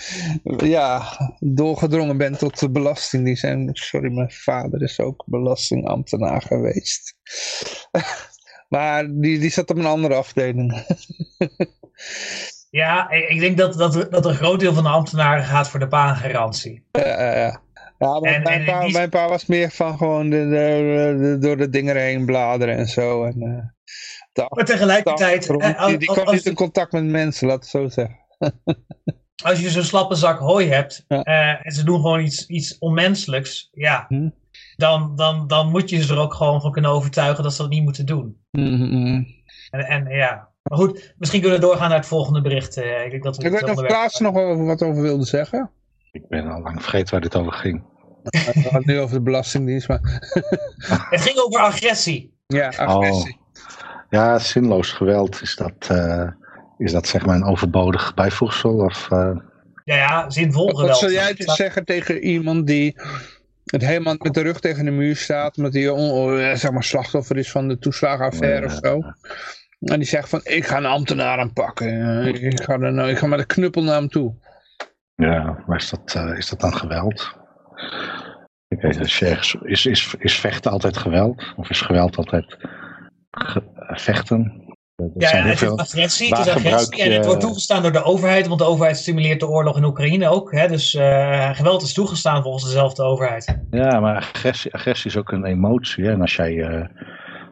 ja, 0.56 1.02
doorgedrongen 1.38 2.16
bent 2.16 2.38
tot 2.38 2.58
de 2.60 2.70
belastingdienst. 2.70 3.44
En 3.44 3.68
sorry, 3.72 4.12
mijn 4.12 4.30
vader 4.30 4.82
is 4.82 5.00
ook 5.00 5.24
belastingambtenaar 5.26 6.42
geweest. 6.42 7.14
maar 8.68 9.06
die, 9.10 9.38
die 9.38 9.50
zat 9.50 9.70
op 9.70 9.76
een 9.76 9.86
andere 9.86 10.14
afdeling. 10.14 10.74
Ja, 12.70 13.10
ik, 13.10 13.40
denk 13.40 13.56
dat, 13.56 13.74
dat, 13.74 14.06
dat 14.10 14.26
een 14.26 14.34
groot 14.34 14.60
deel 14.60 14.74
van 14.74 14.82
de 14.82 14.88
ambtenaren 14.88 15.44
gaat 15.44 15.68
voor 15.68 15.80
de 15.80 15.86
baangarantie. 15.88 16.84
Ja, 16.92 17.06
ja, 17.06 17.36
ja. 17.36 17.60
Ja, 17.98 18.20
maar 18.20 18.32
En- 18.34 18.42
mijn, 18.42 18.60
en 18.60 18.64
pa, 18.66 18.80
die- 18.84 18.92
mijn 18.92 19.08
pa 19.08 19.28
was 19.28 19.46
meer 19.46 19.70
van 19.70 19.96
gewoon 19.98 20.30
de, 20.30 20.36
de, 20.48 21.16
de- 21.20 21.38
door 21.38 21.56
de 21.56 21.68
dingen 21.68 21.96
heen 21.96 22.24
bladeren 22.24 22.76
en 22.76 22.86
zo. 22.88 23.24
En, 23.24 23.42
eh, 23.42 23.64
Maar 24.48 24.64
tegelijkertijd, 24.64 25.48
eh, 25.56 25.78
als, 25.80 25.88
die, 25.88 25.98
die 25.98 26.08
kwam 26.12 26.34
niet 26.34 26.46
in 26.46 26.54
contact 26.54 26.92
met 26.92 27.04
mensen, 27.04 27.46
laat 27.48 27.56
het 27.60 27.66
zo 27.68 27.88
zeggen. 27.88 28.18
als 29.44 29.60
je 29.60 29.70
zo'n 29.70 29.82
slappe 29.82 30.14
zak 30.14 30.38
hooi 30.38 30.68
hebt 30.68 31.04
Ja. 31.08 31.22
eh, 31.22 31.66
en 31.66 31.72
ze 31.72 31.84
doen 31.84 32.00
gewoon 32.00 32.20
iets, 32.20 32.46
iets 32.46 32.78
onmenselijks, 32.78 33.68
ja, 33.72 34.04
Hm. 34.08 34.28
dan, 34.76 35.12
dan, 35.16 35.46
dan 35.46 35.70
moet 35.70 35.90
je 35.90 36.02
ze 36.02 36.12
er 36.12 36.18
ook 36.20 36.34
gewoon 36.34 36.60
van 36.60 36.72
kunnen 36.72 36.90
overtuigen 36.90 37.42
dat 37.42 37.52
ze 37.54 37.62
dat 37.62 37.70
niet 37.70 37.82
moeten 37.82 38.06
doen. 38.06 38.36
Mhm. 38.50 39.22
En, 39.70 39.80
en 39.86 40.06
ja, 40.08 40.48
maar 40.62 40.78
goed, 40.78 41.14
misschien 41.18 41.40
kunnen 41.40 41.60
we 41.60 41.66
doorgaan 41.66 41.88
naar 41.88 41.98
het 41.98 42.06
volgende 42.06 42.40
bericht. 42.40 42.76
eh, 42.76 43.04
ik 43.04 43.10
denk 43.10 43.22
dat 43.22 43.36
we 43.36 43.44
Ik 43.44 43.50
weet 43.50 43.60
onderwerp- 43.60 43.88
Klaas 43.88 44.14
er 44.14 44.22
nog 44.22 44.34
wel 44.34 44.64
wat 44.64 44.82
over 44.82 45.02
wilde 45.02 45.24
zeggen. 45.24 45.70
Ik 46.12 46.28
ben 46.28 46.46
al 46.48 46.60
lang 46.60 46.82
vergeten 46.82 47.10
waar 47.10 47.20
dit 47.20 47.36
over 47.36 47.52
ging. 47.52 47.82
We 48.22 48.38
gaan 48.38 48.74
het 48.74 48.86
nu 48.86 49.00
over 49.00 49.14
de 49.16 49.22
Belastingdienst, 49.22 49.88
maar... 49.88 50.00
Het 51.10 51.20
ging 51.20 51.38
over 51.38 51.60
agressie. 51.60 52.34
Ja, 52.46 52.66
agressie. 52.76 53.39
Ja, 54.10 54.38
zinloos 54.38 54.92
geweld, 54.92 55.40
is 55.42 55.56
dat, 55.56 55.86
eh, 55.88 56.28
is 56.78 56.92
dat 56.92 57.06
zeg 57.06 57.26
maar 57.26 57.34
een 57.36 57.44
overbodig 57.44 58.14
bijvoegsel? 58.14 58.74
Of, 58.78 59.10
eh, 59.10 59.30
Ja, 59.84 59.96
ja, 59.96 60.30
zinvol 60.30 60.66
geweld. 60.68 60.88
Wat 60.88 60.98
zou 60.98 61.12
jij 61.12 61.34
dus 61.34 61.54
zeggen 61.54 61.84
tegen 61.84 62.18
iemand 62.22 62.66
die 62.66 62.96
het 63.64 63.82
helemaal 63.86 64.14
met 64.18 64.34
de 64.34 64.42
rug 64.42 64.60
tegen 64.60 64.84
de 64.84 64.90
muur 64.90 65.16
staat, 65.16 65.56
omdat 65.56 65.72
hij 65.74 65.88
on- 65.88 66.56
zeg 66.56 66.70
maar 66.70 66.84
slachtoffer 66.84 67.36
is 67.36 67.50
van 67.50 67.68
de 67.68 67.78
toeslagenaffaire 67.78 68.66
of 68.66 68.78
zo? 68.82 69.00
En 69.80 69.98
die 69.98 70.08
zegt 70.08 70.28
van, 70.28 70.40
ik 70.44 70.66
ga 70.66 70.76
een 70.76 70.86
ambtenaar 70.86 71.38
aanpakken. 71.38 72.20
Eh, 72.24 72.26
Ik 72.44 72.62
ga, 72.62 72.72
er, 72.72 72.92
nou- 72.92 73.10
ik 73.10 73.18
ga 73.18 73.26
met 73.26 73.38
een 73.38 73.46
knuppel 73.46 73.82
naar 73.82 73.94
hem 73.94 74.08
toe. 74.08 74.34
ja, 75.14 75.62
maar 75.66 75.76
is 75.78 75.90
dat, 75.90 76.14
eh, 76.14 76.36
is 76.38 76.48
dat 76.48 76.60
dan 76.60 76.74
geweld? 76.76 77.36
Ik 78.68 78.80
weet 78.80 78.94
het, 78.98 79.06
is, 79.06 79.54
is, 79.62 79.86
is, 79.86 80.14
is 80.18 80.38
vechten 80.40 80.70
altijd 80.70 80.96
geweld? 80.96 81.52
Of 81.56 81.70
is 81.70 81.80
geweld 81.80 82.16
altijd 82.16 82.56
eh, 82.60 82.70
vechten? 83.88 84.68
Er 84.96 85.10
Ja, 85.16 85.28
zijn 85.28 85.46
ja, 85.46 85.52
heel 85.52 85.70
het 85.70 85.86
is 85.86 85.92
agressie, 85.92 86.36
het 86.36 86.46
is 86.46 86.52
agressie 86.52 87.02
en 87.02 87.12
het 87.12 87.26
wordt 87.26 87.40
toegestaan 87.40 87.82
door 87.82 87.92
de 87.92 88.02
overheid, 88.02 88.46
want 88.46 88.60
de 88.60 88.66
overheid 88.66 88.96
stimuleert 88.96 89.40
de 89.40 89.48
oorlog 89.48 89.76
in 89.76 89.84
Oekraïne 89.84 90.28
ook. 90.28 90.52
Hè? 90.52 90.68
Dus 90.68 90.94
eh, 90.94 91.54
geweld 91.54 91.82
is 91.82 91.92
toegestaan 91.92 92.42
volgens 92.42 92.64
dezelfde 92.64 93.02
overheid. 93.02 93.58
Ja, 93.70 94.00
maar 94.00 94.16
agressie, 94.16 94.74
agressie 94.74 95.10
is 95.10 95.16
ook 95.16 95.32
een 95.32 95.44
emotie. 95.44 96.04
Hè? 96.04 96.12
En 96.12 96.20
als 96.20 96.36
jij 96.36 96.62
eh, 96.62 96.86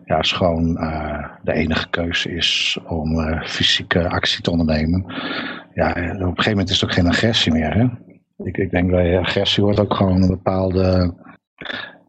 ja, 0.04 0.16
als 0.16 0.32
gewoon 0.32 0.76
eh, 0.76 1.24
de 1.42 1.52
enige 1.52 1.88
keuze 1.90 2.30
is 2.30 2.78
om 2.86 3.40
fysieke 3.44 4.08
actie 4.08 4.42
te 4.42 4.50
ondernemen, 4.50 5.04
ja, 5.74 5.90
op 5.90 5.96
een 5.96 6.18
gegeven 6.20 6.50
moment 6.50 6.70
is 6.70 6.80
het 6.80 6.90
ook 6.90 6.96
geen 6.96 7.08
agressie 7.08 7.52
meer. 7.52 7.74
Hè? 7.74 7.86
Ik, 8.44 8.56
ik 8.56 8.70
denk 8.70 8.90
bij 8.90 9.18
agressie 9.18 9.62
wordt 9.62 9.80
ook 9.80 9.94
gewoon 9.94 10.22
een 10.22 10.28
bepaalde 10.28 11.14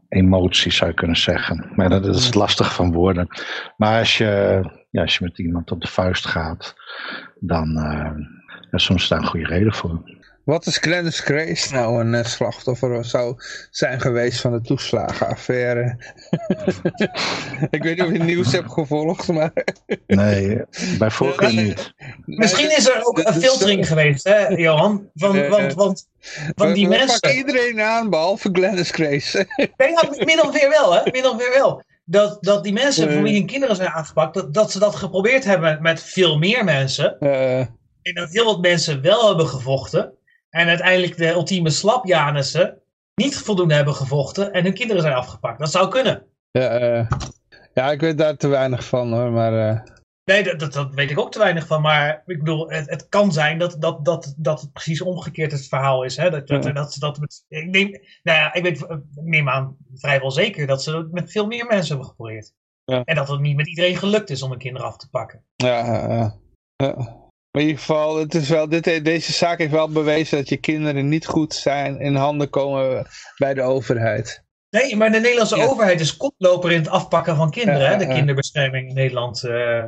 emotie, 0.09 0.71
zou 0.71 0.89
je 0.89 0.95
kunnen 0.95 1.17
zeggen. 1.17 1.71
Maar 1.75 1.89
dat, 1.89 2.03
dat 2.03 2.15
is 2.15 2.25
het 2.25 2.35
lastige 2.35 2.73
van 2.73 2.91
woorden. 2.91 3.27
Maar 3.77 3.99
als 3.99 4.17
je, 4.17 4.61
ja, 4.89 5.01
als 5.01 5.17
je 5.17 5.23
met 5.23 5.39
iemand 5.39 5.71
op 5.71 5.81
de 5.81 5.87
vuist 5.87 6.25
gaat, 6.25 6.75
dan 7.39 7.69
uh, 7.77 8.11
ja, 8.71 8.77
soms 8.77 9.01
is 9.01 9.07
daar 9.07 9.19
een 9.19 9.27
goede 9.27 9.47
reden 9.47 9.73
voor. 9.73 10.18
Wat 10.49 10.65
is 10.65 10.77
Glennis 10.77 11.19
Grace 11.19 11.73
nou 11.73 11.99
een 12.01 12.13
eh, 12.13 12.25
slachtoffer 12.25 13.05
zou 13.05 13.35
zijn 13.71 14.01
geweest 14.01 14.41
van 14.41 14.51
de 14.51 14.61
toeslagenaffaire? 14.61 15.97
ik 17.69 17.83
weet 17.83 17.95
niet 17.95 18.01
of 18.01 18.11
je 18.11 18.17
het 18.17 18.23
nieuws 18.23 18.51
hebt 18.51 18.71
gevolgd, 18.71 19.27
maar... 19.27 19.51
nee, 20.07 20.61
bij 20.99 21.11
voorkeur 21.11 21.53
niet. 21.53 21.93
Misschien 22.25 22.77
is 22.77 22.87
er 22.87 23.05
ook 23.05 23.17
een 23.17 23.33
filtering 23.33 23.87
geweest, 23.87 24.23
hè, 24.23 24.47
Johan? 24.47 25.09
Van, 25.15 25.35
Eh, 25.35 25.49
want, 25.49 25.73
want, 25.73 26.07
want 26.55 26.75
die 26.75 26.87
mensen... 26.87 27.19
pakken 27.19 27.37
iedereen 27.39 27.81
aan, 27.81 28.09
behalve 28.09 28.49
Glennis 28.51 28.91
Grace. 28.91 29.47
Nee, 29.77 29.89
ja, 29.89 30.03
min 30.25 30.41
of 30.41 30.53
meer 30.53 30.69
wel, 30.69 30.93
hè? 30.93 31.01
Min 31.11 31.25
of 31.25 31.37
meer 31.37 31.51
wel. 31.53 31.83
Dat, 32.05 32.37
dat 32.43 32.63
die 32.63 32.73
mensen 32.73 33.07
Eh. 33.07 33.13
voor 33.13 33.23
wie 33.23 33.37
hun 33.37 33.45
kinderen 33.45 33.75
zijn 33.75 33.89
aangepakt, 33.89 34.33
dat, 34.33 34.53
dat 34.53 34.71
ze 34.71 34.79
dat 34.79 34.95
geprobeerd 34.95 35.43
hebben 35.43 35.81
met 35.81 36.03
veel 36.03 36.37
meer 36.37 36.63
mensen. 36.63 37.19
Eh, 37.19 37.59
En 38.01 38.13
dat 38.13 38.29
heel 38.31 38.45
wat 38.45 38.61
mensen 38.61 39.01
wel 39.01 39.27
hebben 39.27 39.47
gevochten. 39.47 40.13
En 40.49 40.67
uiteindelijk 40.67 41.17
de 41.17 41.27
ultieme 41.29 41.69
slapjanissen 41.69 42.81
niet 43.15 43.37
voldoende 43.37 43.73
hebben 43.73 43.93
gevochten 43.95 44.53
en 44.53 44.63
hun 44.63 44.73
kinderen 44.73 45.01
zijn 45.01 45.13
afgepakt. 45.13 45.59
Dat 45.59 45.71
zou 45.71 45.89
kunnen. 45.89 46.23
ja, 46.51 46.69
eh, 46.69 47.07
ja, 47.73 47.91
ik 47.91 47.99
weet 47.99 48.17
daar 48.17 48.35
te 48.37 48.47
weinig 48.47 48.85
van 48.85 49.13
hoor, 49.13 49.31
maar... 49.31 49.69
eh, 49.69 49.81
Nee, 50.23 50.43
dat, 50.43 50.59
dat, 50.59 50.73
dat 50.73 50.93
weet 50.93 51.11
ik 51.11 51.19
ook 51.19 51.31
te 51.31 51.39
weinig 51.39 51.67
van. 51.67 51.81
Maar 51.81 52.23
ik 52.25 52.37
bedoel, 52.37 52.69
het, 52.69 52.89
het 52.89 53.09
kan 53.09 53.31
zijn 53.31 53.57
dat, 53.57 53.75
dat, 53.79 54.05
dat, 54.05 54.33
dat 54.37 54.61
het 54.61 54.73
precies 54.73 55.01
omgekeerd 55.01 55.51
het 55.51 55.67
verhaal 55.67 56.03
is. 56.03 56.17
Hè? 56.17 56.29
Dat, 56.29 56.47
dat, 56.47 56.63
Ja. 56.63 56.71
dat, 56.71 56.95
dat 56.99 57.19
met, 57.19 57.45
ik 57.47 57.65
neem, 57.65 57.89
nou 58.23 58.37
ja, 58.37 58.53
ik 58.53 58.63
weet, 58.63 58.79
ik 58.81 58.99
neem 59.13 59.49
aan 59.49 59.77
vrijwel 59.95 60.31
zeker 60.31 60.67
dat 60.67 60.83
ze 60.83 60.97
het 60.97 61.11
met 61.11 61.31
veel 61.31 61.45
meer 61.47 61.65
mensen 61.65 61.87
hebben 61.87 62.07
geprobeerd. 62.07 62.53
Ja. 62.83 63.01
En 63.03 63.15
dat 63.15 63.27
het 63.27 63.39
niet 63.39 63.55
met 63.55 63.67
iedereen 63.67 63.95
gelukt 63.97 64.29
is 64.29 64.41
om 64.41 64.51
een 64.51 64.57
kinderen 64.57 64.87
af 64.87 64.97
te 64.97 65.09
pakken. 65.09 65.43
Ja, 65.55 65.85
ja, 65.85 66.37
ja. 66.77 67.27
Maar 67.51 67.61
in 67.61 67.67
ieder 67.67 67.81
geval, 67.83 68.17
het 68.17 68.35
is 68.35 68.49
wel, 68.49 68.69
dit, 68.69 69.05
deze 69.05 69.33
zaak 69.33 69.57
heeft 69.57 69.71
wel 69.71 69.89
bewezen 69.89 70.37
dat 70.37 70.49
je 70.49 70.57
kinderen 70.57 71.07
niet 71.09 71.25
goed 71.25 71.53
zijn 71.53 71.99
in 71.99 72.15
handen 72.15 72.49
komen 72.49 73.07
bij 73.37 73.53
de 73.53 73.61
overheid. 73.61 74.43
Nee, 74.69 74.95
maar 74.95 75.11
de 75.11 75.19
Nederlandse 75.19 75.57
Ja. 75.57 75.65
overheid 75.65 75.99
is 75.99 76.17
koploper 76.17 76.71
in 76.71 76.77
het 76.79 76.89
afpakken 76.89 77.35
van 77.35 77.51
kinderen. 77.51 77.81
Ja, 77.81 77.91
hè? 77.91 77.97
De 77.97 78.05
ja. 78.05 78.13
kinderbescherming 78.13 78.87
in 78.89 78.95
Nederland. 78.95 79.43
eh 79.43 79.83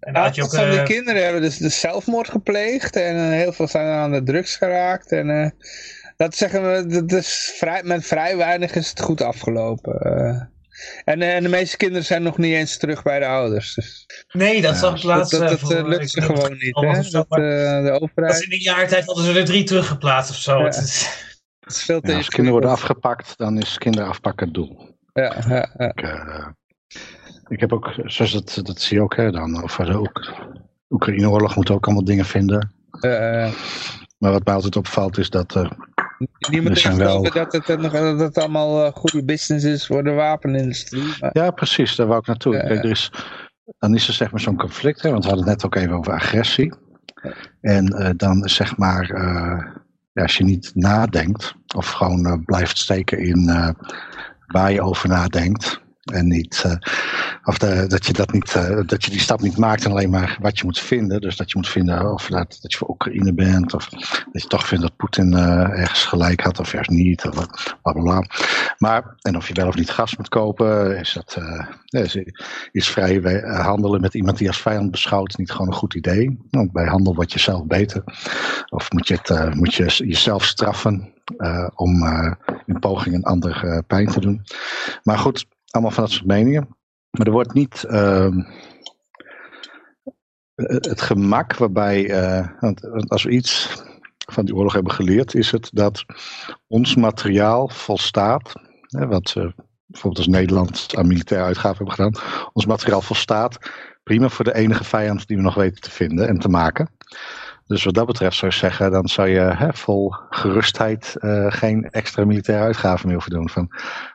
en 0.00 0.14
had 0.16 0.34
je 0.34 0.42
ook, 0.42 0.54
van 0.54 0.70
die 0.70 0.78
eh, 0.78 0.84
kinderen 0.84 1.22
hebben 1.24 1.42
dus 1.42 1.56
de 1.56 1.68
zelfmoord 1.68 2.28
gepleegd 2.28 2.96
en 2.96 3.16
eh, 3.16 3.28
heel 3.28 3.52
veel 3.52 3.68
zijn 3.68 3.86
aan 3.86 4.12
de 4.12 4.22
drugs 4.22 4.56
geraakt. 4.56 5.12
En 5.12 5.54
dat 6.16 6.34
zeggen 6.34 6.72
we, 6.72 6.86
dat 7.06 7.12
is 7.12 7.54
vrij, 7.56 7.82
met 7.82 8.06
vrij 8.06 8.36
weinig 8.36 8.74
is 8.74 8.88
het 8.88 9.00
goed 9.00 9.20
afgelopen. 9.20 10.52
En, 11.04 11.22
eh, 11.22 11.34
en 11.36 11.42
de 11.42 11.48
meeste 11.48 11.76
kinderen 11.76 12.04
zijn 12.04 12.22
nog 12.22 12.38
niet 12.38 12.52
eens 12.54 12.76
terug 12.76 13.02
bij 13.02 13.18
de 13.18 13.26
ouders. 13.26 13.74
Dus 13.74 14.06
nee, 14.32 14.60
dat 14.62 14.72
Ja, 14.72 14.78
zag 14.78 14.90
ik 14.90 14.96
dat 14.96 15.04
laatst. 15.04 15.30
dat, 15.32 15.42
eh, 15.42 15.48
dat, 15.60 15.70
eh, 15.72 15.84
lukt 15.88 16.10
ze 16.10 16.20
gewoon 16.22 16.52
niet. 16.58 16.74
Hè? 16.80 17.10
Dat, 17.10 17.28
de 17.28 17.98
overheid 18.00 18.42
in 18.42 18.52
een 18.52 18.58
jaar 18.58 18.88
tijd 18.88 19.04
hadden 19.06 19.24
ze 19.24 19.38
er 19.38 19.44
drie 19.44 19.64
teruggeplaatst 19.64 20.30
of 20.30 20.36
zo. 20.36 20.58
Ja. 20.58 20.64
Het 20.64 20.76
is- 20.76 21.08
het 21.60 21.72
is 21.76 21.82
veel 21.82 21.98
Ja, 22.02 22.16
als 22.16 22.28
kinderen 22.28 22.52
worden 22.52 22.70
afgepakt, 22.70 23.36
dan 23.38 23.58
is 23.58 23.78
kinderen 23.78 24.08
afpakken 24.08 24.46
het 24.46 24.54
doel. 24.54 24.96
Ja, 25.12 25.34
ja, 25.48 25.70
ja. 25.78 25.88
Ik, 25.88 26.04
ik 27.48 27.60
heb 27.60 27.72
ook, 27.72 27.94
zoals 28.04 28.32
dat, 28.32 28.60
dat 28.62 28.80
zie 28.80 28.96
je 28.96 29.02
ook, 29.02 29.16
hè, 29.16 29.30
dan 29.30 29.62
over 29.62 29.84
de 29.86 29.98
Oek- 29.98 30.34
Oekraïne-oorlog 30.90 31.56
moeten 31.56 31.74
ook 31.74 31.84
allemaal 31.86 32.04
dingen 32.04 32.24
vinden. 32.24 32.72
Eh, 33.00 33.52
Maar 34.18 34.32
wat 34.32 34.44
mij 34.44 34.54
altijd 34.54 34.76
opvalt 34.76 35.18
is 35.18 35.30
dat, 35.30 35.56
eh, 35.56 35.70
niemand 36.50 36.82
denkt 36.82 36.98
wel- 36.98 37.22
dat, 37.22 37.52
het, 37.52 37.66
dat 37.66 38.18
het 38.18 38.38
allemaal 38.38 38.86
eh, 38.86 38.92
goede 38.92 39.24
business 39.24 39.64
is 39.64 39.86
voor 39.86 40.04
de 40.04 40.10
wapenindustrie. 40.10 41.16
Maar, 41.20 41.30
ja 41.32 41.50
precies, 41.50 41.96
daar 41.96 42.06
wou 42.06 42.18
ik 42.20 42.26
naartoe. 42.26 42.54
Ja, 42.54 42.60
Kijk, 42.60 42.84
er 42.84 42.90
is, 42.90 43.10
dan 43.78 43.94
is 43.94 44.08
er 44.08 44.14
zeg 44.14 44.30
maar 44.30 44.40
zo'n 44.40 44.56
conflict, 44.56 45.02
hè, 45.02 45.10
want 45.10 45.24
we 45.24 45.28
hadden 45.30 45.48
het 45.48 45.56
net 45.56 45.66
ook 45.66 45.82
even 45.82 45.96
over 45.96 46.12
agressie. 46.12 46.72
En 47.60 47.86
eh, 47.88 48.10
dan 48.16 48.48
zeg 48.48 48.76
maar, 48.76 49.10
eh, 49.10 50.22
als 50.22 50.36
je 50.36 50.44
niet 50.44 50.70
nadenkt, 50.74 51.54
of 51.76 51.90
gewoon 51.90 52.44
blijft 52.44 52.78
steken 52.78 53.18
in 53.18 53.74
waar 54.46 54.72
je 54.72 54.82
over 54.82 55.08
nadenkt. 55.08 55.82
En 56.12 56.28
niet, 56.28 56.62
eh, 56.64 56.76
of 57.44 57.58
dat, 57.58 58.06
je 58.06 58.12
dat, 58.12 58.32
niet, 58.32 58.54
eh, 58.54 58.80
dat 58.86 59.04
je 59.04 59.10
die 59.10 59.20
stap 59.20 59.40
niet 59.40 59.56
maakt 59.56 59.84
en 59.84 59.90
alleen 59.90 60.10
maar 60.10 60.38
wat 60.40 60.58
je 60.58 60.64
moet 60.64 60.78
vinden. 60.78 61.20
Dus 61.20 61.36
dat 61.36 61.50
je 61.50 61.56
moet 61.56 61.68
vinden 61.68 62.12
of 62.12 62.26
dat, 62.26 62.58
dat 62.60 62.72
je 62.72 62.78
voor 62.78 62.88
Oekraïne 62.88 63.34
bent. 63.34 63.74
Of 63.74 63.88
dat 64.32 64.42
je 64.42 64.48
toch 64.48 64.66
vindt 64.66 64.84
dat 64.84 64.96
Poetin 64.96 65.34
eh, 65.34 65.80
ergens 65.80 66.04
gelijk 66.04 66.40
had 66.40 66.58
of 66.58 66.72
ergens 66.72 66.96
niet. 66.96 67.26
Of 67.26 67.34
wat, 67.34 67.76
bla 67.82 67.92
bla 67.92 68.02
bla. 68.02 68.24
Maar, 68.78 69.14
en 69.22 69.36
of 69.36 69.48
je 69.48 69.54
wel 69.54 69.68
of 69.68 69.74
niet 69.74 69.90
gas 69.90 70.16
moet 70.16 70.28
kopen. 70.28 70.98
Is, 70.98 71.12
dat, 71.12 71.38
is, 71.88 72.18
is 72.72 72.88
vrij 72.88 73.42
handelen 73.44 74.00
met 74.00 74.14
iemand 74.14 74.38
die 74.38 74.48
als 74.48 74.60
vijand 74.60 74.90
beschouwt 74.90 75.38
niet 75.38 75.50
gewoon 75.50 75.66
een 75.66 75.74
goed 75.74 75.94
idee. 75.94 76.38
Want 76.50 76.72
bij 76.72 76.86
handel 76.86 77.14
word 77.14 77.32
je 77.32 77.38
zelf 77.38 77.66
beter. 77.66 78.04
Of 78.70 78.92
moet 78.92 79.08
je, 79.08 79.18
het, 79.22 79.54
moet 79.54 79.74
je 79.74 79.84
jezelf 79.84 80.44
straffen 80.44 81.12
om 81.74 82.06
in 82.66 82.78
poging 82.78 83.14
een 83.14 83.24
ander 83.24 83.82
pijn 83.86 84.06
te 84.06 84.20
doen. 84.20 84.42
Maar 85.02 85.18
goed, 85.18 85.46
allemaal 85.74 85.92
van 85.92 86.04
dat 86.04 86.12
soort 86.12 86.26
meningen. 86.26 86.68
Maar 87.10 87.26
er 87.26 87.32
wordt 87.32 87.52
niet 87.52 87.84
ehm, 87.84 88.42
het 90.54 90.84
het 90.84 91.00
gemak 91.00 91.56
waarbij, 91.56 92.10
eh, 92.10 92.48
want, 92.60 93.10
als 93.10 93.22
we 93.22 93.30
iets 93.30 93.82
van 94.32 94.44
die 94.44 94.54
oorlog 94.54 94.72
hebben 94.72 94.92
geleerd, 94.92 95.34
is 95.34 95.50
het 95.50 95.70
dat 95.72 96.04
ons 96.66 96.94
materiaal 96.94 97.68
volstaat. 97.68 98.52
Hè, 98.86 99.06
wat 99.06 99.34
bijvoorbeeld 99.86 100.26
als 100.26 100.36
Nederland 100.36 100.96
aan 100.96 101.06
militaire 101.06 101.46
uitgaven 101.46 101.76
hebben 101.76 101.94
gedaan. 101.94 102.48
Ons 102.52 102.66
materiaal 102.66 103.02
volstaat 103.02 103.58
prima 104.04 104.28
voor 104.28 104.44
de 104.44 104.54
enige 104.54 104.84
vijand 104.84 105.26
die 105.26 105.36
we 105.36 105.42
nog 105.42 105.54
weten 105.54 105.80
te 105.80 105.90
vinden 105.90 106.28
en 106.28 106.38
te 106.38 106.48
maken. 106.48 106.88
Dus 107.66 107.84
wat 107.84 107.94
dat 107.94 108.06
betreft 108.06 108.36
zou 108.36 108.50
ik 108.50 108.58
zeggen, 108.58 108.90
dan 108.90 109.08
zou 109.08 109.28
je 109.28 109.40
hè, 109.40 109.72
vol 109.72 110.14
gerustheid 110.30 111.16
eh, 111.16 111.46
geen 111.48 111.90
extra 111.90 112.24
militaire 112.24 112.64
uitgaven 112.64 113.06
meer 113.06 113.14
hoeven 113.14 113.32
doen. 113.32 113.48
Van, 113.48 113.70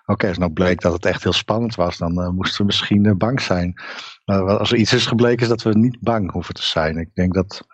Oké, 0.06 0.28
als 0.28 0.38
nou 0.38 0.52
bleek 0.52 0.82
dat 0.82 0.94
het 0.94 1.06
echt 1.06 1.24
heel 1.24 1.34
spannend 1.34 1.76
was, 1.76 1.98
dan 1.98 2.22
eh, 2.22 2.30
moesten 2.30 2.60
we 2.60 2.66
misschien 2.66 3.06
eh, 3.06 3.16
bang 3.16 3.42
zijn. 3.42 3.82
Maar 4.26 4.58
als 4.58 4.72
er 4.72 4.78
iets 4.78 4.94
is 4.94 5.06
gebleken, 5.06 5.42
is 5.42 5.48
dat 5.48 5.62
we 5.62 5.78
niet 5.78 6.00
bang 6.00 6.32
hoeven 6.32 6.54
te 6.54 6.64
zijn. 6.64 6.98
Ik 6.98 7.10
denk 7.14 7.34
dat 7.34 7.68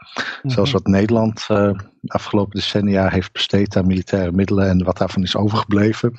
zelfs 0.43 0.71
wat 0.71 0.87
Nederland 0.87 1.47
de 1.47 1.75
afgelopen 2.07 2.55
decennia 2.55 3.09
heeft 3.09 3.31
besteed 3.31 3.75
aan 3.75 3.87
militaire 3.87 4.31
middelen 4.31 4.69
en 4.69 4.83
wat 4.83 4.97
daarvan 4.97 5.23
is 5.23 5.35
overgebleven, 5.35 6.13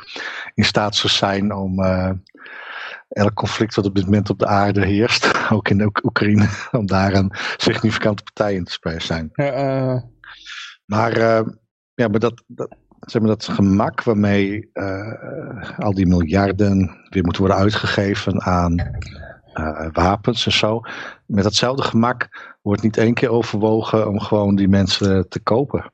in 0.55 0.65
staat 0.65 0.95
zou 0.95 1.12
zijn 1.12 1.55
om 1.55 1.81
elk 3.09 3.35
conflict 3.35 3.74
wat 3.74 3.85
op 3.87 3.95
dit 3.95 4.05
moment 4.05 4.31
op 4.31 4.39
de 4.39 4.47
aarde 4.47 4.87
heerst, 4.87 5.33
ook 5.53 5.69
in 5.69 5.83
Oek- 5.83 6.05
Oekraïne, 6.05 6.49
om 6.78 6.87
daar 6.87 7.15
een 7.15 7.33
significante 7.57 8.23
partij 8.23 8.55
in 8.55 8.65
te 8.65 8.73
spelen 8.73 9.03
zijn. 9.03 9.31
eh, 9.33 9.97
Maar, 10.87 11.12
eh, 11.12 11.47
ja, 11.95 12.09
maar 12.09 12.20
dat, 12.20 12.43
dat, 12.47 12.77
zeg 13.01 13.23
maar 13.23 13.31
dat 13.31 13.49
gemak 13.49 14.03
waarmee 14.03 14.70
eh, 14.73 15.78
al 15.78 15.95
die 15.95 16.07
miljarden 16.07 16.77
weer 17.09 17.23
moeten 17.23 17.43
worden 17.43 17.61
uitgegeven 17.61 18.43
aan 18.43 18.95
wapens 19.93 20.47
en 20.47 20.53
zo. 20.53 20.81
Met 21.27 21.45
datzelfde 21.45 21.83
gemak 21.83 22.28
wordt 22.62 22.83
niet 22.83 22.97
één 22.97 23.15
keer 23.15 23.28
overwogen 23.31 24.09
om 24.09 24.20
gewoon 24.20 24.57
die 24.57 24.69
mensen 24.69 25.28
te 25.28 25.41
kopen. 25.41 25.93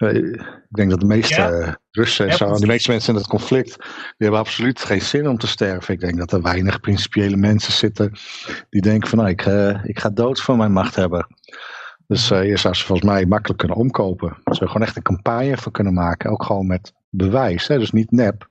Eh, 0.00 0.16
ik 0.16 0.76
denk 0.76 0.90
dat 0.90 1.00
de 1.00 1.06
meeste 1.06 1.34
Ja. 1.34 1.78
Russen 1.90 2.28
en 2.28 2.36
zo, 2.36 2.54
de 2.54 2.66
meeste 2.66 2.90
mensen 2.90 3.12
in 3.12 3.18
het 3.18 3.28
conflict, 3.28 3.76
die 3.76 4.14
hebben 4.16 4.38
absoluut 4.38 4.80
geen 4.80 5.00
zin 5.00 5.28
om 5.28 5.38
te 5.38 5.46
sterven. 5.46 5.94
Ik 5.94 6.00
denk 6.00 6.18
dat 6.18 6.32
er 6.32 6.42
weinig 6.42 6.80
principiële 6.80 7.36
mensen 7.36 7.72
zitten 7.72 8.12
die 8.70 8.82
denken 8.82 9.08
van, 9.08 9.18
nou, 9.18 9.30
ik, 9.30 9.46
eh, 9.46 9.84
ik 9.84 9.98
ga 9.98 10.10
dood 10.10 10.40
voor 10.40 10.56
mijn 10.56 10.72
machthebber. 10.72 11.26
Dus 12.06 12.30
eh 12.30 12.44
je 12.44 12.56
zou 12.56 12.74
ze 12.74 12.84
volgens 12.84 13.08
mij 13.08 13.26
makkelijk 13.26 13.58
kunnen 13.58 13.76
omkopen. 13.76 14.36
Ze 14.44 14.66
gewoon 14.66 14.82
echt 14.82 14.96
een 14.96 15.02
campagne 15.02 15.56
voor 15.56 15.72
kunnen 15.72 15.94
maken, 15.94 16.30
ook 16.30 16.42
gewoon 16.42 16.66
met 16.66 16.92
bewijs, 17.10 17.68
hè? 17.68 17.78
dus 17.78 17.90
niet 17.90 18.10
nep. 18.10 18.48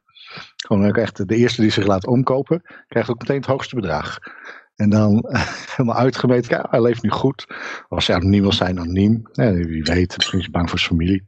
Gewoon 0.56 0.88
ook 0.88 0.98
echt 0.98 1.28
de 1.28 1.36
eerste 1.36 1.62
die 1.62 1.72
zich 1.72 1.86
laat 1.86 2.08
omkopen, 2.08 2.62
krijgt 2.88 3.10
ook 3.10 3.20
meteen 3.20 3.38
het 3.38 3.46
hoogste 3.46 3.76
bedrag. 3.76 4.18
En 4.76 4.90
dan 4.90 5.26
helemaal 5.76 5.96
uitgemeten, 5.96 6.58
ja, 6.58 6.66
hij 6.70 6.82
leeft 6.82 7.04
nu 7.04 7.10
goed. 7.10 7.48
Als 7.88 8.08
hij 8.08 8.16
anoniem 8.16 8.42
wil 8.42 8.54
zijn, 8.54 8.80
anoniem. 8.80 9.22
Ja, 9.32 9.54
wie 9.54 9.84
weet, 9.84 10.16
misschien 10.16 10.40
is 10.40 10.46
hij 10.46 10.54
bang 10.54 10.70
voor 10.70 10.80
zijn 10.80 10.92
familie. 10.92 11.28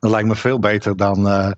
Dat 0.00 0.10
lijkt 0.10 0.28
me 0.28 0.34
veel 0.34 0.58
beter 0.58 0.96
dan, 0.96 1.28
eh, 1.28 1.50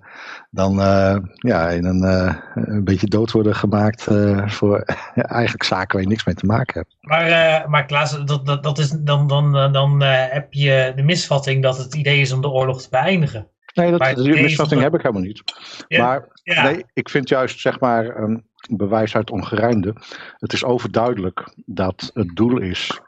dan 0.51 0.81
eh, 0.81 1.17
ja, 1.33 1.69
in 1.69 1.85
een, 1.85 2.03
eh, 2.03 2.35
een 2.55 2.85
beetje 2.85 3.07
dood 3.07 3.31
worden 3.31 3.55
gemaakt 3.55 4.03
voor 4.47 4.79
eigenlijk 5.15 5.63
zaken 5.63 5.93
waar 5.93 6.03
je 6.03 6.09
niks 6.09 6.25
mee 6.25 6.35
te 6.35 6.47
maken 6.47 6.75
hebt. 6.75 6.97
Maar, 7.01 7.65
maar 7.71 7.87
Klaas, 7.87 8.25
dat, 8.25 8.47
dat, 8.47 8.63
dat 8.63 8.79
is, 8.79 8.91
dan, 8.91 9.27
dan, 9.27 9.73
dan 9.73 10.03
heb 10.03 10.53
je 10.53 10.93
de 10.97 11.03
misvatting 11.03 11.63
dat 11.63 11.79
het 11.79 11.95
idee 11.95 12.21
is 12.21 12.33
om 12.33 12.41
de 12.41 12.51
oorlog 12.51 12.83
te 12.83 12.89
beëindigen. 12.91 13.49
Nee, 13.75 13.91
dat, 13.91 14.17
die 14.17 14.43
misvatting 14.43 14.81
heb 14.81 14.95
ik 14.95 15.03
helemaal 15.03 15.23
niet. 15.23 15.43
Ja, 15.89 16.05
Maar 16.05 16.29
Ja, 16.43 16.63
nee, 16.63 16.85
ik 16.93 17.09
vind 17.09 17.29
juist, 17.29 17.61
zeg 17.61 17.81
maar, 17.81 18.17
een 18.17 18.48
bewijs 18.71 19.17
uit 19.17 19.31
ongerijmde. 19.31 19.95
Het 20.39 20.53
is 20.53 20.65
overduidelijk 20.65 21.55
dat 21.67 22.11
het 22.15 22.37
doel 22.37 22.61
is 22.61 23.01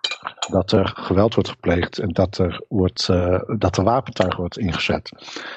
dat 0.50 0.72
er 0.72 0.92
geweld 0.96 1.34
wordt 1.34 1.50
gepleegd 1.50 1.98
en 1.98 2.08
dat 2.08 2.38
er, 2.38 2.64
wordt, 2.68 3.08
eh, 3.08 3.40
dat 3.58 3.76
er 3.76 3.84
wapentuig 3.84 4.36
wordt 4.36 4.58
ingezet. 4.58 5.10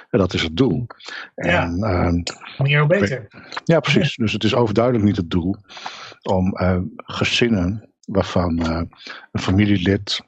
En 0.09 0.19
dat 0.19 0.33
is 0.33 0.41
het 0.43 0.57
doel. 0.57 0.87
Ja. 1.35 1.61
En, 1.61 1.83
ehm, 1.83 2.23
meer 2.67 2.87
beter. 2.87 3.27
Ja, 3.63 3.79
precies. 3.79 4.15
Dus 4.15 4.31
het 4.31 4.43
is 4.43 4.55
overduidelijk 4.55 5.05
niet 5.05 5.17
het 5.17 5.29
doel 5.29 5.55
om 6.21 6.55
eh, 6.55 6.77
gezinnen 6.95 7.89
waarvan 8.05 8.59
eh, 8.59 8.81
een 9.31 9.41
familielid 9.41 10.21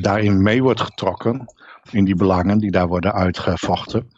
daarin 0.00 0.42
mee 0.42 0.62
wordt 0.62 0.80
getrokken, 0.80 1.54
in 1.90 2.04
die 2.04 2.14
belangen 2.14 2.58
die 2.58 2.70
daar 2.70 2.88
worden 2.88 3.12
uitgevochten, 3.12 4.10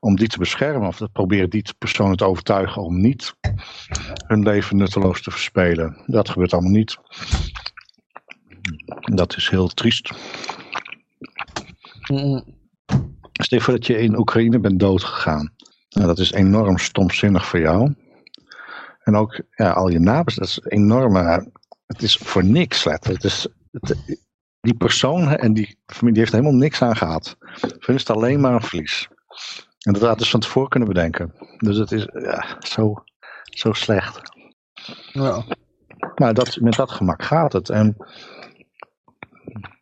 om 0.00 0.16
die 0.16 0.28
te 0.28 0.38
beschermen 0.38 0.88
of 0.88 0.96
dat 0.96 1.12
proberen 1.12 1.50
die 1.50 1.64
personen 1.78 2.16
te 2.16 2.24
overtuigen 2.24 2.82
om 2.82 3.00
niet 3.00 3.34
hun 4.26 4.42
leven 4.42 4.76
nutteloos 4.76 5.22
te 5.22 5.30
verspelen. 5.30 6.02
Dat 6.06 6.28
gebeurt 6.28 6.52
allemaal 6.52 6.70
niet. 6.70 6.96
Dat 9.14 9.36
is 9.36 9.48
heel 9.48 9.68
triest. 9.68 10.10
Mm. 12.12 12.44
Stel 13.32 13.60
voor 13.60 13.74
dat 13.74 13.86
je 13.86 13.98
in 13.98 14.18
Oekraïne 14.18 14.58
bent 14.60 14.80
doodgegaan. 14.80 15.54
Nou, 15.90 16.06
dat 16.06 16.18
is 16.18 16.32
enorm 16.32 16.78
stomzinnig 16.78 17.46
voor 17.46 17.60
jou. 17.60 17.94
En 19.02 19.16
ook 19.16 19.40
ja, 19.50 19.70
al 19.70 19.88
je 19.88 19.98
nabes, 19.98 20.34
dat 20.34 20.46
is 20.48 20.60
enorm. 20.64 21.16
eh, 21.16 21.38
Het 21.86 22.02
is 22.02 22.16
voor 22.16 22.44
niks 22.44 22.84
letterlijk. 22.84 23.22
Het 23.22 23.32
is, 23.32 23.46
het- 23.70 24.18
die 24.60 24.74
persoon 24.74 25.28
en 25.36 25.52
die 25.54 25.78
familie 25.86 26.18
heeft 26.20 26.32
helemaal 26.32 26.54
niks 26.54 26.82
aan 26.82 26.96
gehad. 26.96 27.36
Voor 27.50 27.70
hen 27.80 27.94
is 27.94 28.00
het 28.00 28.10
alleen 28.16 28.40
maar 28.40 28.54
een 28.54 28.62
verlies. 28.62 29.08
En 29.80 29.92
dat 29.92 30.02
hadden 30.02 30.24
ze 30.24 30.30
van 30.30 30.40
tevoren 30.40 30.68
kunnen 30.68 30.88
bedenken. 30.88 31.34
Dus 31.58 31.76
het 31.76 31.92
is 31.92 32.08
ja, 32.12 32.56
zo, 32.58 32.94
zo 33.44 33.72
slecht. 33.72 34.20
Ja. 35.12 35.44
Maar 36.14 36.34
dat, 36.34 36.60
met 36.60 36.74
dat 36.74 36.90
gemak 36.90 37.22
gaat 37.22 37.52
het. 37.52 37.68
En 37.68 37.96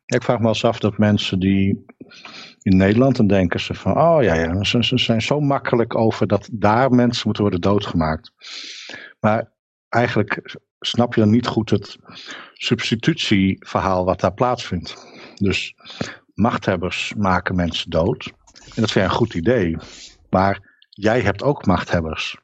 ik 0.06 0.22
vraag 0.22 0.38
me 0.38 0.48
eens 0.48 0.64
af 0.64 0.78
dat 0.78 0.98
mensen 0.98 1.38
die 1.38 1.84
in 2.62 2.76
Nederland, 2.76 3.16
dan 3.16 3.26
denken 3.26 3.60
ze 3.60 3.74
van, 3.74 3.98
oh 3.98 4.22
ja, 4.22 4.34
ja 4.34 4.64
ze, 4.64 4.84
ze 4.84 4.98
zijn 4.98 5.22
zo 5.22 5.40
makkelijk 5.40 5.96
over 5.96 6.26
dat 6.26 6.48
daar 6.52 6.90
mensen 6.90 7.22
moeten 7.24 7.42
worden 7.42 7.60
doodgemaakt. 7.60 8.32
Maar 9.20 9.52
eigenlijk 9.88 10.58
snap 10.80 11.14
je 11.14 11.20
dan 11.20 11.30
niet 11.30 11.46
goed 11.46 11.70
het 11.70 11.98
substitutieverhaal 12.52 14.04
wat 14.04 14.20
daar 14.20 14.34
plaatsvindt. 14.34 15.06
Dus 15.34 15.74
machthebbers 16.34 17.14
maken 17.16 17.56
mensen 17.56 17.90
dood. 17.90 18.32
En 18.74 18.82
dat 18.82 18.90
vind 18.90 18.92
je 18.92 19.00
een 19.00 19.10
goed 19.10 19.34
idee. 19.34 19.76
Maar 20.30 20.78
jij 20.90 21.20
hebt 21.20 21.42
ook 21.42 21.66
machthebbers 21.66 22.36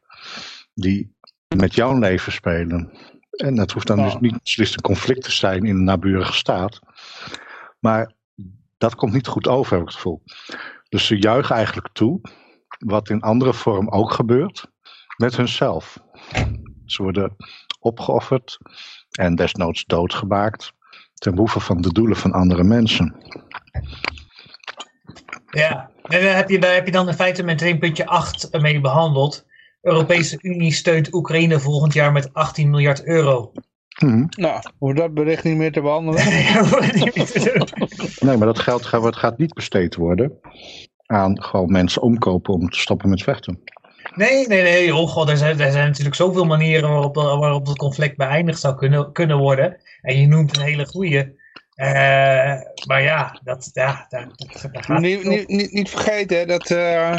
die 0.75 1.17
met 1.57 1.75
jouw 1.75 1.99
leven 1.99 2.33
spelen. 2.33 2.93
En 3.31 3.55
dat 3.55 3.71
hoeft 3.71 3.87
dan 3.87 4.03
dus 4.03 4.17
niet 4.21 4.43
beslist 4.43 4.75
een 4.75 4.83
conflict 4.83 5.23
te 5.23 5.33
zijn 5.33 5.65
in 5.65 5.77
een 5.77 5.85
naburige 5.85 6.33
staat. 6.33 6.81
Maar 7.79 8.13
dat 8.79 8.95
komt 8.95 9.13
niet 9.13 9.27
goed 9.27 9.49
over, 9.49 9.73
heb 9.73 9.81
ik 9.81 9.87
het 9.87 9.97
gevoel. 9.97 10.23
Dus 10.89 11.07
ze 11.07 11.19
juichen 11.19 11.57
eigenlijk 11.57 11.89
toe, 11.93 12.21
wat 12.79 13.09
in 13.09 13.21
andere 13.21 13.55
vorm 13.55 13.89
ook 13.89 14.13
gebeurt, 14.13 14.67
met 15.17 15.37
hunzelf. 15.37 15.99
Ze 16.85 17.03
worden 17.03 17.37
opgeofferd 17.81 18.59
en 19.11 19.35
desnoods 19.35 19.85
doodgemaakt 19.85 20.73
ten 21.15 21.35
behoeve 21.35 21.61
van 21.61 21.81
de 21.81 21.93
doelen 21.93 22.17
van 22.17 22.33
andere 22.33 22.65
mensen. 22.65 23.17
Ja, 25.51 25.91
en 26.11 26.23
daar 26.23 26.37
heb, 26.37 26.49
je, 26.49 26.59
daar 26.59 26.75
heb 26.75 26.87
je 26.87 26.93
dan 26.93 27.09
in 27.09 27.15
feite 27.15 27.43
met 27.43 27.65
1.8 27.65 28.61
mee 28.61 28.81
behandeld. 28.81 29.47
Europese 29.81 30.39
Unie 30.43 30.73
steunt 30.73 31.15
Oekraïne 31.15 31.61
volgend 31.61 31.93
jaar 31.93 32.13
met 32.13 32.35
18 32.35 32.71
miljard 32.71 33.05
euro. 33.05 33.53
Hm. 33.89 34.25
Nou, 34.29 34.63
hoef 34.79 34.95
dat 34.95 35.15
bericht 35.15 35.45
niet 35.45 35.57
meer 35.57 35.73
te 35.73 35.81
behandelen. 35.81 36.23
Nee, 38.19 38.37
maar 38.37 38.47
dat 38.47 38.59
geld 38.59 38.87
gaat, 38.87 39.17
gaat 39.17 39.39
niet 39.39 39.55
besteed 39.55 39.95
worden 39.95 40.41
aan 41.07 41.43
gewoon 41.43 41.73
mensen 41.73 42.03
omkopen 42.03 42.55
om 42.55 42.69
te 42.71 42.79
stoppen 42.79 43.11
met 43.11 43.23
vechten. 43.23 43.63
Nee, 44.15 44.47
nee, 44.47 44.63
nee. 44.63 44.95
Oh 44.95 45.09
god, 45.09 45.29
er 45.29 45.37
zijn, 45.37 45.61
er 45.61 45.73
zijn 45.73 45.87
natuurlijk 45.87 46.17
zoveel 46.17 46.45
manieren 46.45 46.91
waarop, 46.91 47.15
waarop 47.15 47.67
het 47.67 47.77
conflict 47.77 48.17
beëindigd 48.17 48.61
zou 48.61 48.77
kunnen, 48.77 49.13
kunnen 49.13 49.39
worden. 49.39 49.81
En 50.01 50.21
je 50.21 50.27
noemt 50.27 50.57
een 50.57 50.63
hele 50.63 50.87
goede. 50.87 51.43
Maar 52.87 53.03
ja, 53.03 53.41
dat, 53.45 53.71
ja 53.73 54.07
daar, 54.09 54.29
gaat 54.73 55.01
Niet, 55.01 55.25
niet, 55.25 55.49
niet, 55.49 55.73
niet 55.73 55.91
vergeten 55.91 56.39
hè, 56.39 56.47
dat 56.47 56.71
eh, 56.71 57.17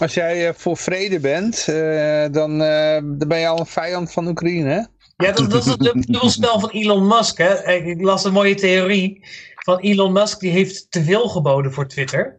als 0.00 0.14
jij 0.14 0.48
eh, 0.48 0.54
voor 0.54 0.76
vrede 0.76 1.20
bent, 1.20 1.68
eh, 1.68 2.26
dan, 2.30 2.62
eh, 2.62 3.02
dan 3.04 3.28
ben 3.28 3.38
je 3.38 3.46
al 3.46 3.58
een 3.58 3.66
vijand 3.66 4.12
van 4.12 4.26
Oekraïne. 4.26 4.68
Hè? 4.68 4.82
Ja, 5.26 5.32
dat, 5.32 5.50
dat 5.50 5.66
is 5.66 5.66
het 5.66 5.80
dubbelspel 5.80 6.60
van 6.60 6.70
Elon 6.70 7.06
Musk. 7.06 7.38
Hè. 7.38 7.72
Ik 7.72 8.00
las 8.00 8.24
een 8.24 8.32
mooie 8.32 8.54
theorie 8.54 9.26
van 9.54 9.78
Elon 9.78 10.12
Musk. 10.12 10.40
Die 10.40 10.50
heeft 10.50 10.90
te 10.90 11.02
veel 11.02 11.28
geboden 11.28 11.72
voor 11.72 11.88
Twitter. 11.88 12.38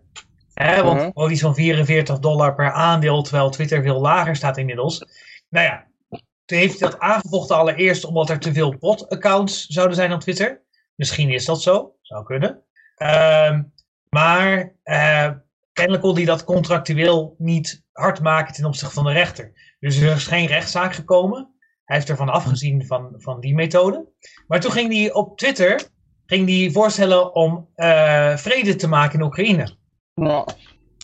Hè, 0.53 0.83
want 0.83 0.99
Mhm. 0.99 1.25
uh 1.25 1.31
iets 1.31 1.41
van 1.41 1.55
44 1.55 2.19
dollar 2.19 2.55
per 2.55 2.71
aandeel, 2.71 3.21
terwijl 3.21 3.49
Twitter 3.49 3.81
veel 3.83 4.01
lager 4.01 4.35
staat 4.35 4.57
inmiddels. 4.57 5.05
Nou 5.49 5.65
ja, 5.65 5.87
toen 6.45 6.57
heeft 6.57 6.79
hij 6.79 6.89
dat 6.89 6.99
aangevochten 6.99 7.55
allereerst 7.55 8.05
omdat 8.05 8.29
er 8.29 8.39
te 8.39 8.53
veel 8.53 8.75
bot-accounts 8.79 9.65
zouden 9.65 9.95
zijn 9.95 10.13
op 10.13 10.19
Twitter. 10.19 10.61
Misschien 10.95 11.29
is 11.29 11.45
dat 11.45 11.61
zo, 11.61 11.95
zou 12.01 12.25
kunnen. 12.25 12.63
Ehm, 12.95 13.63
maar 14.09 14.75
eh, 14.83 15.31
kennelijk 15.73 16.03
kon 16.03 16.15
hij 16.15 16.25
dat 16.25 16.43
contractueel 16.43 17.35
niet 17.37 17.83
hard 17.91 18.21
maken 18.21 18.53
ten 18.53 18.65
opzichte 18.65 18.93
van 18.93 19.03
de 19.03 19.11
rechter. 19.11 19.75
Dus 19.79 19.97
er 19.97 20.15
is 20.15 20.27
geen 20.27 20.45
rechtszaak 20.45 20.93
gekomen. 20.93 21.55
Hij 21.85 21.95
heeft 21.95 22.09
ervan 22.09 22.29
afgezien 22.29 22.85
van, 22.85 23.13
van 23.17 23.39
die 23.39 23.53
methode. 23.53 24.07
Maar 24.47 24.59
toen 24.59 24.71
ging 24.71 24.93
hij 24.93 25.13
op 25.13 25.37
Twitter 25.37 25.89
ging 26.25 26.49
hij 26.49 26.71
voorstellen 26.71 27.35
om 27.35 27.69
eh, 27.75 28.37
vrede 28.37 28.75
te 28.75 28.87
maken 28.87 29.19
in 29.19 29.25
Oekraïne. 29.25 29.77
Ja. 30.13 30.45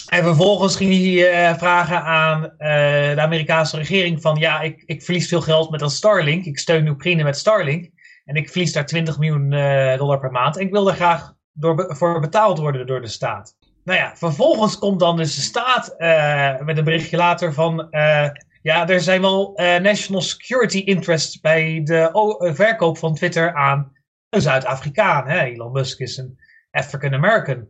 En 0.07 0.23
vervolgens 0.23 0.75
ging 0.75 0.91
hij 0.91 1.31
eh, 1.31 1.57
vragen 1.57 2.03
aan 2.03 2.41
de 2.57 3.21
Amerikaanse 3.21 3.77
regering 3.77 4.21
van 4.21 4.35
ja, 4.35 4.61
ik, 4.61 4.83
ik 4.85 5.03
verlies 5.03 5.27
veel 5.27 5.41
geld 5.41 5.69
met 5.69 5.79
dat 5.79 5.91
Starlink. 5.91 6.45
Ik 6.45 6.59
steun 6.59 6.87
Oekraïne 6.87 7.23
met 7.23 7.37
Starlink. 7.37 7.89
En 8.27 8.35
ik 8.35 8.49
verlies 8.49 8.73
daar 8.73 8.85
20 8.85 9.19
miljoen 9.19 9.53
eh, 9.53 9.97
dollar 9.97 10.19
per 10.19 10.31
maand. 10.31 10.57
En 10.57 10.65
ik 10.65 10.71
wil 10.71 10.83
daar 10.83 10.95
graag 10.95 11.33
door, 11.53 11.95
voor 11.95 12.19
betaald 12.19 12.57
worden 12.57 12.87
door 12.87 13.01
de 13.01 13.07
staat. 13.07 13.55
Nou 13.83 13.99
ja, 13.99 14.15
vervolgens 14.15 14.77
komt 14.77 14.99
dan 14.99 15.17
dus 15.17 15.35
de 15.35 15.41
staat 15.41 15.95
eh, 15.97 16.59
met 16.59 16.77
een 16.77 16.83
berichtje 16.83 17.17
later 17.17 17.53
van... 17.53 17.91
eh, 17.91 18.29
ja, 18.61 18.87
er 18.87 19.01
zijn 19.01 19.21
wel 19.21 19.51
national 19.81 20.21
security 20.21 20.77
interests 20.77 21.39
bij 21.39 21.81
de 21.83 22.09
verkoop 22.55 22.97
van 22.97 23.15
Twitter 23.15 23.53
aan 23.53 23.91
een 24.29 24.41
Zuid-Afrikaan. 24.41 25.27
Elon 25.27 25.71
Musk 25.71 25.99
is 25.99 26.17
een 26.17 26.39
African 26.71 27.13
American. 27.13 27.67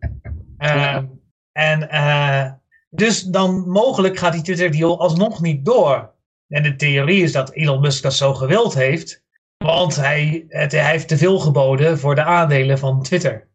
Ehm, 0.58 1.06
En 1.52 1.90
dus 2.90 3.22
dan 3.24 3.70
mogelijk 3.70 4.18
gaat 4.18 4.34
die 4.34 4.42
Twitter 4.42 4.72
deal 4.72 5.00
alsnog 5.00 5.42
niet 5.42 5.66
door. 5.66 6.14
En 6.48 6.64
de 6.64 6.76
theorie 6.76 7.24
is 7.24 7.32
dat 7.32 7.52
Elon 7.52 7.82
Musk 7.82 8.04
dat 8.04 8.14
zo 8.14 8.34
gewild 8.34 8.74
heeft. 8.74 9.26
Want 9.58 9.96
hij, 9.96 10.46
het, 10.48 10.72
hij 10.72 10.92
heeft 10.92 11.08
te 11.08 11.18
veel 11.18 11.40
geboden 11.40 12.00
voor 12.00 12.16
de 12.16 12.24
aandelen 12.24 12.80
van 12.80 13.04
Twitter. 13.04 13.48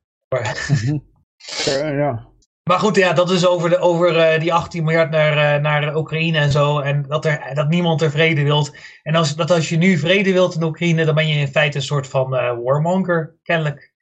Ja. 1.64 2.30
Maar 2.62 2.78
goed, 2.78 2.96
ja, 2.96 3.12
dat 3.12 3.30
is 3.30 3.46
over, 3.46 3.70
de, 3.70 3.78
over 3.78 4.16
eh, 4.16 4.40
die 4.40 4.52
18 4.52 4.84
miljard 4.84 5.10
naar, 5.10 5.54
eh, 5.54 5.62
naar 5.62 5.96
Oekraïne 5.96 6.38
en 6.38 6.50
zo. 6.50 6.78
En 6.78 7.04
dat, 7.08 7.24
er, 7.24 7.54
dat 7.54 7.68
niemand 7.68 8.02
er 8.02 8.10
vrede 8.10 8.42
wilt. 8.42 8.76
En 9.02 9.14
als, 9.14 9.36
dat 9.36 9.50
als 9.50 9.68
je 9.68 9.76
nu 9.76 9.98
vrede 9.98 10.32
wilt 10.32 10.54
in 10.54 10.62
Oekraïne, 10.62 11.04
dan 11.04 11.14
ben 11.14 11.28
je 11.28 11.34
in 11.34 11.48
feite 11.48 11.76
een 11.76 11.82
soort 11.82 12.06
van 12.06 12.36
eh, 12.36 12.56
warmonger, 12.64 13.34
kennelijk. 13.42 13.92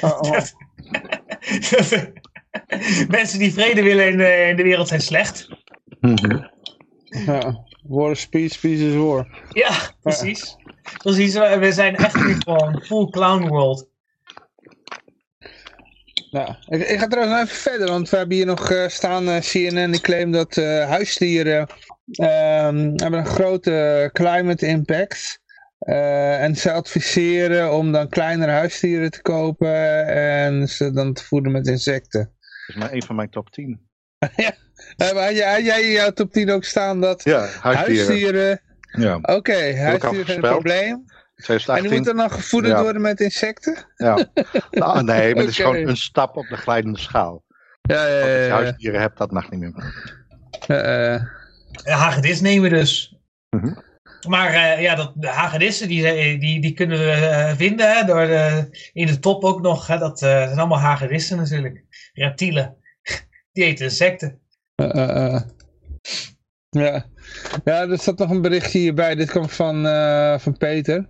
Oh, 0.00 0.20
oh. 0.20 0.38
Mensen 3.08 3.38
die 3.38 3.52
vrede 3.52 3.82
willen 3.82 4.08
in 4.08 4.16
de, 4.16 4.46
in 4.48 4.56
de 4.56 4.62
wereld 4.62 4.88
zijn 4.88 5.00
slecht. 5.00 5.48
Ja. 7.04 7.64
War 7.82 8.10
is 8.10 8.28
peace, 8.28 8.60
peace 8.60 8.88
is 8.88 8.94
war. 8.94 9.26
Ja, 9.52 9.74
precies. 10.02 10.56
We 11.02 11.56
we 11.60 11.72
zijn 11.72 11.96
echt 11.96 12.14
nu 12.14 12.34
gewoon 12.34 12.82
full 12.82 13.10
clown 13.10 13.48
world. 13.48 13.88
Nou, 16.30 16.54
ik, 16.68 16.88
ik 16.88 16.98
ga 16.98 17.06
trouwens 17.06 17.42
even 17.42 17.56
verder, 17.56 17.88
want 17.88 18.10
we 18.10 18.16
hebben 18.16 18.36
hier 18.36 18.46
nog 18.46 18.70
eh, 18.70 18.88
staan, 18.88 19.28
eh, 19.28 19.40
CNN 19.40 19.90
die 19.90 20.00
claimt 20.00 20.32
dat 20.32 20.56
eh, 20.56 20.88
huisdieren 20.88 21.66
ehm, 22.10 22.92
hebben 22.94 23.18
een 23.20 23.26
grote 23.26 24.10
climate 24.12 24.66
impact. 24.66 25.44
Eh, 25.78 26.42
en 26.42 26.56
ze 26.56 26.72
adviseren 26.72 27.72
om 27.72 27.92
dan 27.92 28.08
kleinere 28.08 28.50
huisdieren 28.50 29.10
te 29.10 29.22
kopen 29.22 30.06
en 30.06 30.68
ze 30.68 30.90
dan 30.92 31.12
te 31.12 31.24
voeden 31.24 31.52
met 31.52 31.66
insecten. 31.66 32.20
Dat 32.20 32.76
is 32.76 32.82
maar 32.82 32.92
een 32.92 33.02
van 33.02 33.16
mijn 33.16 33.30
top 33.30 33.50
10. 33.50 33.80
Eh, 34.96 35.12
maar 35.12 35.24
had 35.24 35.36
jij, 35.36 35.52
had 35.52 35.64
jij 35.64 35.82
in 35.82 35.90
jouw 35.90 36.10
top 36.10 36.32
10 36.32 36.50
ook 36.50 36.64
staan 36.64 37.00
dat 37.00 37.24
Ja, 37.24 37.38
huisdieren. 37.38 38.06
huisdieren... 38.06 38.60
Ja, 38.96 39.16
Oké, 39.22 39.52
al 39.54 39.76
huisdieren 39.76 40.00
zijn 40.00 40.14
een 40.14 40.24
voorspeld. 40.24 40.52
probleem. 40.52 40.90
En 40.90 41.04
die 41.34 41.44
2018. 41.44 41.92
moeten 41.92 42.16
dan 42.16 42.30
gevoederd 42.30 42.74
Ja. 42.76 42.82
worden 42.82 43.02
met 43.02 43.20
insecten? 43.20 43.76
Ja. 43.96 44.14
Nou, 44.70 45.02
nee, 45.04 45.34
maar 45.34 45.42
het 45.42 45.50
is 45.50 45.56
gewoon 45.56 45.76
een 45.76 45.96
stap 45.96 46.36
op 46.36 46.46
de 46.48 46.56
glijdende 46.56 46.98
schaal. 46.98 47.44
Ja, 47.82 48.06
ja, 48.06 48.20
Als 48.20 48.28
ja. 48.30 48.44
je 48.44 48.50
huisdieren 48.50 49.00
hebt, 49.00 49.18
dat 49.18 49.30
mag 49.30 49.50
niet 49.50 49.60
meer. 49.60 49.94
Eh, 50.66 51.14
eh. 51.14 51.22
De 51.84 51.90
hagedis 51.92 52.40
nemen 52.40 52.70
we 52.70 52.76
dus. 52.76 53.16
Mhm. 53.50 53.74
Maar 54.28 54.48
eh, 54.52 54.82
ja, 54.82 54.94
dat, 54.94 55.12
de 55.16 55.26
hagedissen 55.28 55.88
die, 55.88 56.38
die, 56.38 56.60
die 56.60 56.72
kunnen 56.72 56.98
we 56.98 57.10
eh, 57.10 57.56
vinden 57.56 57.92
hè, 57.96 58.04
door 58.04 58.26
de, 58.26 58.68
in 58.92 59.06
de 59.06 59.18
top 59.18 59.44
ook 59.44 59.60
nog. 59.60 59.86
Hè, 59.86 59.98
dat 59.98 60.22
eh, 60.22 60.28
zijn 60.28 60.58
allemaal 60.58 60.78
hagedissen 60.78 61.36
natuurlijk. 61.36 61.84
Reptielen. 62.12 62.76
Die 63.52 63.64
eten 63.64 63.84
insecten. 63.84 64.40
Eh, 64.74 64.94
eh, 64.94 65.34
eh. 65.34 65.40
Ja. 66.70 67.06
Ja, 67.64 67.88
er 67.88 67.98
zat 67.98 68.18
nog 68.18 68.30
een 68.30 68.42
berichtje 68.42 68.78
hierbij. 68.78 69.14
Dit 69.14 69.30
kwam 69.30 69.48
van, 69.48 69.86
eh, 69.86 70.38
van 70.38 70.56
Peter. 70.56 71.08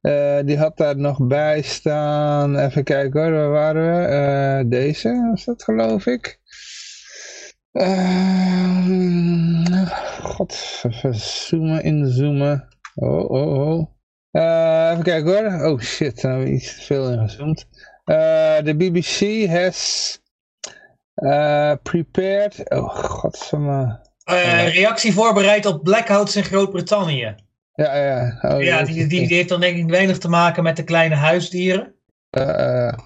Eh, 0.00 0.38
die 0.44 0.58
had 0.58 0.76
daar 0.76 0.96
nog 0.96 1.26
bij 1.26 1.62
staan. 1.62 2.58
Even 2.58 2.84
kijken 2.84 3.20
hoor, 3.22 3.32
waar 3.32 3.50
waren 3.50 4.00
we? 4.00 4.06
Eh, 4.06 4.70
deze 4.70 5.28
was 5.30 5.44
dat 5.44 5.62
geloof 5.62 6.06
ik. 6.06 6.40
God, 10.20 10.82
even 10.82 11.14
zoomen, 11.14 11.82
inzoomen. 11.82 12.68
Oh, 12.94 13.30
oh, 13.30 13.68
oh. 13.68 13.96
Even 14.92 15.02
kijken 15.02 15.26
hoor. 15.26 15.70
Oh 15.70 15.80
shit, 15.80 16.20
daar 16.20 16.32
hebben 16.32 16.50
we 16.50 16.54
iets 16.54 16.72
veel 16.72 17.10
ingezoomd. 17.12 17.66
De 18.64 18.74
BBC 18.76 19.46
has 19.50 20.20
prepared. 21.82 22.70
Oh, 22.70 22.94
godsamme. 22.94 24.06
Eh, 24.28 24.74
reactie 24.74 25.12
voorbereid 25.12 25.66
op 25.66 25.82
blackouts 25.82 26.36
in 26.36 26.44
Groot-Brittannië. 26.44 27.34
Ja, 27.74 27.96
ja. 27.96 28.38
Oh, 28.42 28.62
ja, 28.62 28.78
jeetje. 28.78 28.94
die, 28.94 29.06
die, 29.06 29.26
die 29.26 29.36
heeft 29.36 29.48
dan 29.48 29.60
denk 29.60 29.76
ik 29.76 29.90
weinig 29.90 30.18
te 30.18 30.28
maken 30.28 30.62
met 30.62 30.76
de 30.76 30.84
kleine 30.84 31.14
huisdieren. 31.14 31.94
Eh, 32.30 32.86
eh. 32.86 32.98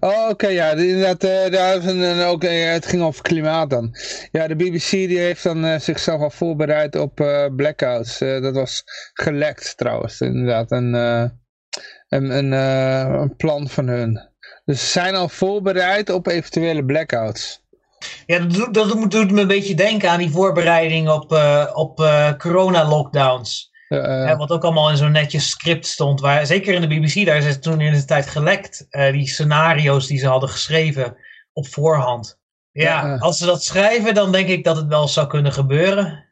Oh, 0.00 0.28
oké, 0.28 0.46
ja, 0.46 0.70
inderdaad, 0.70 1.24
eh, 1.24 1.50
daar 1.50 1.76
is 1.76 1.84
een, 1.84 2.22
ook, 2.24 2.42
het 2.42 2.86
ging 2.86 3.02
over 3.02 3.22
klimaat 3.22 3.70
dan. 3.70 3.96
Ja, 4.30 4.46
de 4.46 4.56
BBC 4.56 4.90
die 4.90 5.18
heeft 5.18 5.42
dan 5.42 5.80
zichzelf 5.80 6.20
al 6.20 6.30
voorbereid 6.30 6.96
op 6.96 7.14
blackouts. 7.56 8.18
Dat 8.18 8.54
was 8.54 8.82
gelekt 9.12 9.76
trouwens, 9.76 10.20
inderdaad, 10.20 10.70
een, 10.70 10.92
een, 10.94 11.32
een, 12.08 12.52
een 12.52 13.36
plan 13.36 13.68
van 13.68 13.88
hun. 13.88 14.28
Dus 14.64 14.80
ze 14.80 14.86
zijn 14.86 15.14
al 15.14 15.28
voorbereid 15.28 16.10
op 16.10 16.26
eventuele 16.26 16.84
blackouts. 16.84 17.63
Ja, 18.26 18.38
dat 18.38 18.50
doet, 18.52 18.74
dat 18.74 19.10
doet, 19.10 19.30
me 19.30 19.40
een 19.40 19.46
beetje 19.46 19.74
denken 19.74 20.10
aan 20.10 20.18
die 20.18 20.30
voorbereiding 20.30 21.08
op, 21.08 21.32
eh, 21.32 21.70
op 21.74 22.00
eh, 22.00 22.32
corona-lockdowns. 22.38 23.72
Wat 24.36 24.50
ook 24.50 24.64
allemaal 24.64 24.90
in 24.90 24.96
zo'n 24.96 25.12
netjes 25.12 25.48
script 25.50 25.86
stond. 25.86 26.20
Waar, 26.20 26.46
zeker 26.46 26.74
in 26.74 26.80
de 26.80 26.86
BBC, 26.86 27.26
daar 27.26 27.36
is 27.36 27.44
het 27.44 27.62
toen 27.62 27.80
in 27.80 27.92
de 27.92 28.04
tijd 28.04 28.26
gelekt. 28.26 28.86
eh, 28.90 29.12
die 29.12 29.28
scenario's 29.28 30.06
die 30.06 30.18
ze 30.18 30.26
hadden 30.26 30.48
geschreven 30.48 31.16
op 31.52 31.66
voorhand. 31.66 32.38
Ja, 32.72 33.06
Ja. 33.06 33.16
als 33.16 33.38
ze 33.38 33.46
dat 33.46 33.64
schrijven, 33.64 34.14
dan 34.14 34.32
denk 34.32 34.48
ik 34.48 34.64
dat 34.64 34.76
het 34.76 34.86
wel 34.86 35.08
zou 35.08 35.26
kunnen 35.26 35.52
gebeuren. 35.52 36.24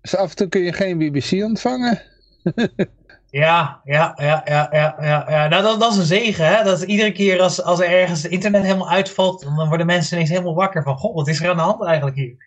dus 0.00 0.16
af 0.16 0.30
en 0.30 0.36
toe 0.36 0.48
kun 0.48 0.62
je 0.62 0.72
geen 0.72 0.98
BBC 0.98 1.32
ontvangen. 1.44 2.02
Ja, 3.30 3.80
ja, 3.84 4.12
ja, 4.16 4.42
ja, 4.44 4.68
ja, 4.70 4.96
ja. 5.28 5.48
Nou, 5.48 5.62
dat, 5.62 5.80
dat 5.80 5.92
is 5.92 5.98
een 5.98 6.04
zegen, 6.04 6.46
hè. 6.46 6.64
Dat 6.64 6.82
iedere 6.82 7.12
keer 7.12 7.40
als, 7.40 7.62
als 7.62 7.80
er 7.80 7.88
ergens 7.88 8.22
het 8.22 8.32
internet 8.32 8.62
helemaal 8.62 8.90
uitvalt, 8.90 9.42
dan 9.42 9.68
worden 9.68 9.86
mensen 9.86 10.14
ineens 10.14 10.30
helemaal 10.30 10.54
wakker 10.54 10.82
van, 10.82 10.96
goh, 10.96 11.14
wat 11.14 11.28
is 11.28 11.40
er 11.40 11.48
aan 11.48 11.56
de 11.56 11.62
hand 11.62 11.84
eigenlijk 11.84 12.16
hier? 12.16 12.36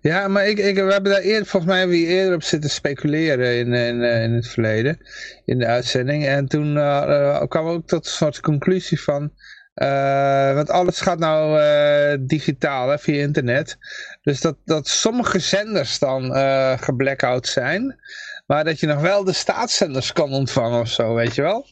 Ja, 0.00 0.28
maar 0.28 0.46
ik, 0.46 0.58
ik, 0.58 0.74
we 0.74 0.92
hebben 0.92 1.12
daar 1.12 1.20
eerder, 1.20 1.46
volgens 1.46 1.72
mij 1.72 1.88
we 1.88 1.94
hier 1.94 2.08
eerder 2.08 2.34
op 2.34 2.42
zitten 2.42 2.70
speculeren 2.70 3.58
in, 3.58 3.72
in, 3.72 4.02
eh, 4.02 4.22
in 4.22 4.32
het 4.32 4.48
verleden, 4.48 4.98
in 5.44 5.58
de 5.58 5.66
uitzending. 5.66 6.26
En 6.26 6.46
toen 6.46 6.76
eh, 6.76 7.36
eh, 7.36 7.48
kwam 7.48 7.66
ook 7.66 7.86
tot 7.86 8.06
een 8.06 8.12
soort 8.12 8.40
conclusie 8.40 9.00
van, 9.00 9.32
eh, 9.74 10.54
want 10.54 10.70
alles 10.70 11.00
gaat 11.00 11.18
nou 11.18 11.60
digitaal, 12.26 12.88
hè, 12.88 12.98
via 12.98 13.22
internet. 13.22 13.78
Dus 14.22 14.40
dat, 14.40 14.56
dat 14.64 14.88
sommige 14.88 15.38
zenders 15.38 15.98
dan 15.98 16.34
geblackout 16.78 17.46
zijn, 17.46 17.98
maar 18.46 18.64
dat 18.64 18.80
je 18.80 18.86
nog 18.86 19.00
wel 19.00 19.24
de 19.24 19.32
staatszenders 19.32 20.12
kan 20.12 20.32
ontvangen 20.32 20.80
of 20.80 20.88
zo, 20.88 21.14
weet 21.14 21.34
je 21.34 21.42
wel? 21.42 21.66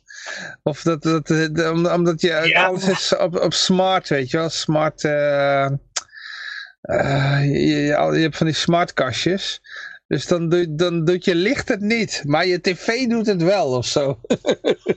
Of 0.63 0.83
dat, 0.83 1.03
dat, 1.03 1.31
eh, 1.31 1.47
de- 1.53 1.91
omdat 1.95 2.21
je 2.21 2.41
Ja. 2.45 2.65
alles 2.67 2.89
is 2.89 3.17
op, 3.17 3.41
op 3.41 3.53
smart, 3.53 4.09
weet 4.09 4.31
je 4.31 4.37
wel, 4.37 4.49
smart... 4.49 5.05
eh, 5.05 5.65
eh, 5.65 7.41
je, 7.45 7.59
je, 7.61 7.87
je 8.13 8.21
hebt 8.21 8.37
van 8.37 8.47
die 8.47 8.55
smartkastjes. 8.57 9.61
Dus 10.07 10.27
dan, 10.27 10.49
doe, 10.49 10.75
dan 10.75 11.05
doet 11.05 11.25
je 11.25 11.35
licht 11.35 11.69
het 11.69 11.81
niet. 11.81 12.23
Maar 12.27 12.47
je 12.47 12.61
tv 12.61 13.07
doet 13.09 13.27
het 13.27 13.43
wel 13.43 13.67
of 13.77 13.87
zo. 13.87 14.19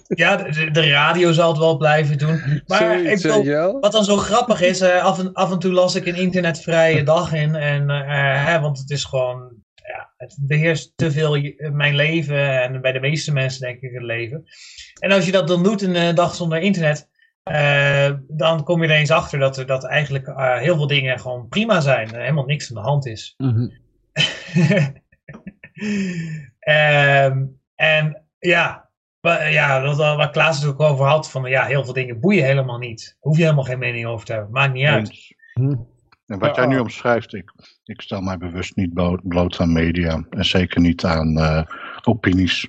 Ja, 0.08 0.36
de, 0.36 0.72
de 0.72 0.90
radio 0.90 1.32
zal 1.32 1.50
het 1.50 1.58
wel 1.58 1.78
blijven 1.78 2.18
doen. 2.18 2.62
Maar 2.68 2.80
Zoiets, 2.80 3.24
ik 3.26 3.32
bedoel? 3.44 3.80
Wat 3.80 3.92
dan 3.92 4.04
zo 4.04 4.18
grappig 4.18 4.62
is, 4.62 4.82
af, 4.82 5.20
en, 5.20 5.34
af 5.34 5.52
en 5.52 5.60
toe 5.60 5.72
las 5.72 5.96
ik 5.96 6.06
een 6.06 6.16
internetvrije 6.16 7.04
dag 7.04 7.34
in. 7.34 7.56
En, 7.56 7.90
hè, 7.90 8.60
want 8.60 8.78
het 8.78 8.90
is 8.90 9.04
gewoon, 9.04 9.52
het 10.18 10.38
beheerst 10.40 10.94
te 10.96 11.12
veel 11.12 11.54
mijn 11.72 11.96
leven. 11.96 12.62
En 12.62 12.82
bij 12.82 12.92
de 12.92 13.00
meeste 13.00 13.34
mensen 13.34 13.62
denk 13.62 13.82
ik 13.82 13.94
het 13.94 14.04
leven. 14.04 14.44
En 15.00 15.12
als 15.12 15.26
je 15.26 15.32
dat 15.32 15.48
dan 15.48 15.64
doet 15.64 15.82
een 15.82 16.16
dag 16.16 16.36
zonder 16.36 16.60
internet, 16.60 17.10
eh, 17.44 18.12
dan 18.28 18.64
kom 18.64 18.84
je 18.84 18.90
er 18.90 18.96
eens 18.96 19.12
achter 19.12 19.40
dat 19.40 19.58
er 19.58 19.66
dat 19.66 19.84
eigenlijk 19.84 20.28
eh, 20.28 20.58
heel 20.58 20.76
veel 20.76 20.88
dingen 20.88 21.20
gewoon 21.20 21.48
prima 21.48 21.82
zijn. 21.82 22.14
Er 22.14 22.22
helemaal 22.22 22.46
niks 22.46 22.70
aan 22.70 22.76
de 22.76 22.90
hand 22.90 23.06
is. 23.06 23.36
Ehm, 26.60 27.46
en 27.76 28.26
ja, 28.40 28.90
ja 29.50 29.82
wat, 29.82 29.98
waar 29.98 30.32
Klaas 30.32 30.62
het 30.62 30.70
ook 30.70 30.80
over 30.80 31.06
had, 31.06 31.32
van 31.32 31.50
ja, 31.50 31.66
heel 31.66 31.84
veel 31.84 31.94
dingen 31.94 32.20
boeien 32.20 32.46
helemaal 32.46 32.78
niet. 32.78 33.18
Hoef 33.20 33.38
je 33.38 33.44
helemaal 33.44 33.64
geen 33.64 33.80
mening 33.80 34.06
over 34.06 34.26
te 34.26 34.34
hebben. 34.34 34.52
Maakt 34.52 34.74
niet 34.74 34.86
uit. 34.86 35.36
En 36.26 36.40
wat 36.40 36.56
Ja, 36.56 36.62
jij 36.62 36.72
nu 36.72 36.76
ah. 36.76 36.82
omschrijft, 36.82 37.34
ik, 37.34 37.52
ik 37.84 38.02
stel 38.02 38.22
mij 38.22 38.38
bewust 38.38 38.76
niet 38.76 38.94
bloot 39.24 39.60
aan 39.60 39.74
media. 39.74 40.24
En 40.30 40.46
zeker 40.46 40.82
niet 40.82 41.06
aan 41.06 41.38
eh, 41.38 41.62
opinies. 42.04 42.68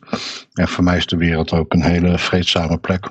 En 0.52 0.68
voor 0.68 0.84
mij 0.84 0.96
is 0.96 1.06
de 1.06 1.16
wereld 1.16 1.52
ook 1.52 1.72
een 1.72 1.82
hele 1.82 2.18
vreedzame 2.18 2.78
plek. 2.78 3.10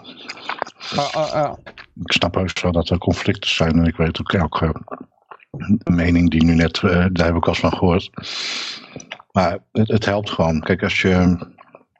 Ah, 0.96 1.14
ah, 1.14 1.32
ah. 1.32 1.58
Ik 2.04 2.12
snap 2.12 2.36
heus 2.36 2.54
wel 2.62 2.72
dat 2.72 2.90
er 2.90 2.98
conflicten 2.98 3.50
zijn. 3.50 3.80
En 3.80 3.86
ik 3.86 3.96
weet 3.96 4.20
ook 4.20 4.34
elke 4.34 4.74
mening 5.84 6.30
die 6.30 6.44
nu 6.44 6.56
net, 6.56 6.84
eh, 6.84 7.06
daar 7.12 7.26
heb 7.26 7.36
ik 7.36 7.48
al 7.48 7.56
van 7.56 7.74
gehoord. 7.74 8.10
Maar 9.32 9.58
het, 9.72 9.88
het 9.88 10.06
helpt 10.06 10.30
gewoon. 10.30 10.60
Kijk, 10.60 10.84
als 10.84 11.02
je, 11.02 11.38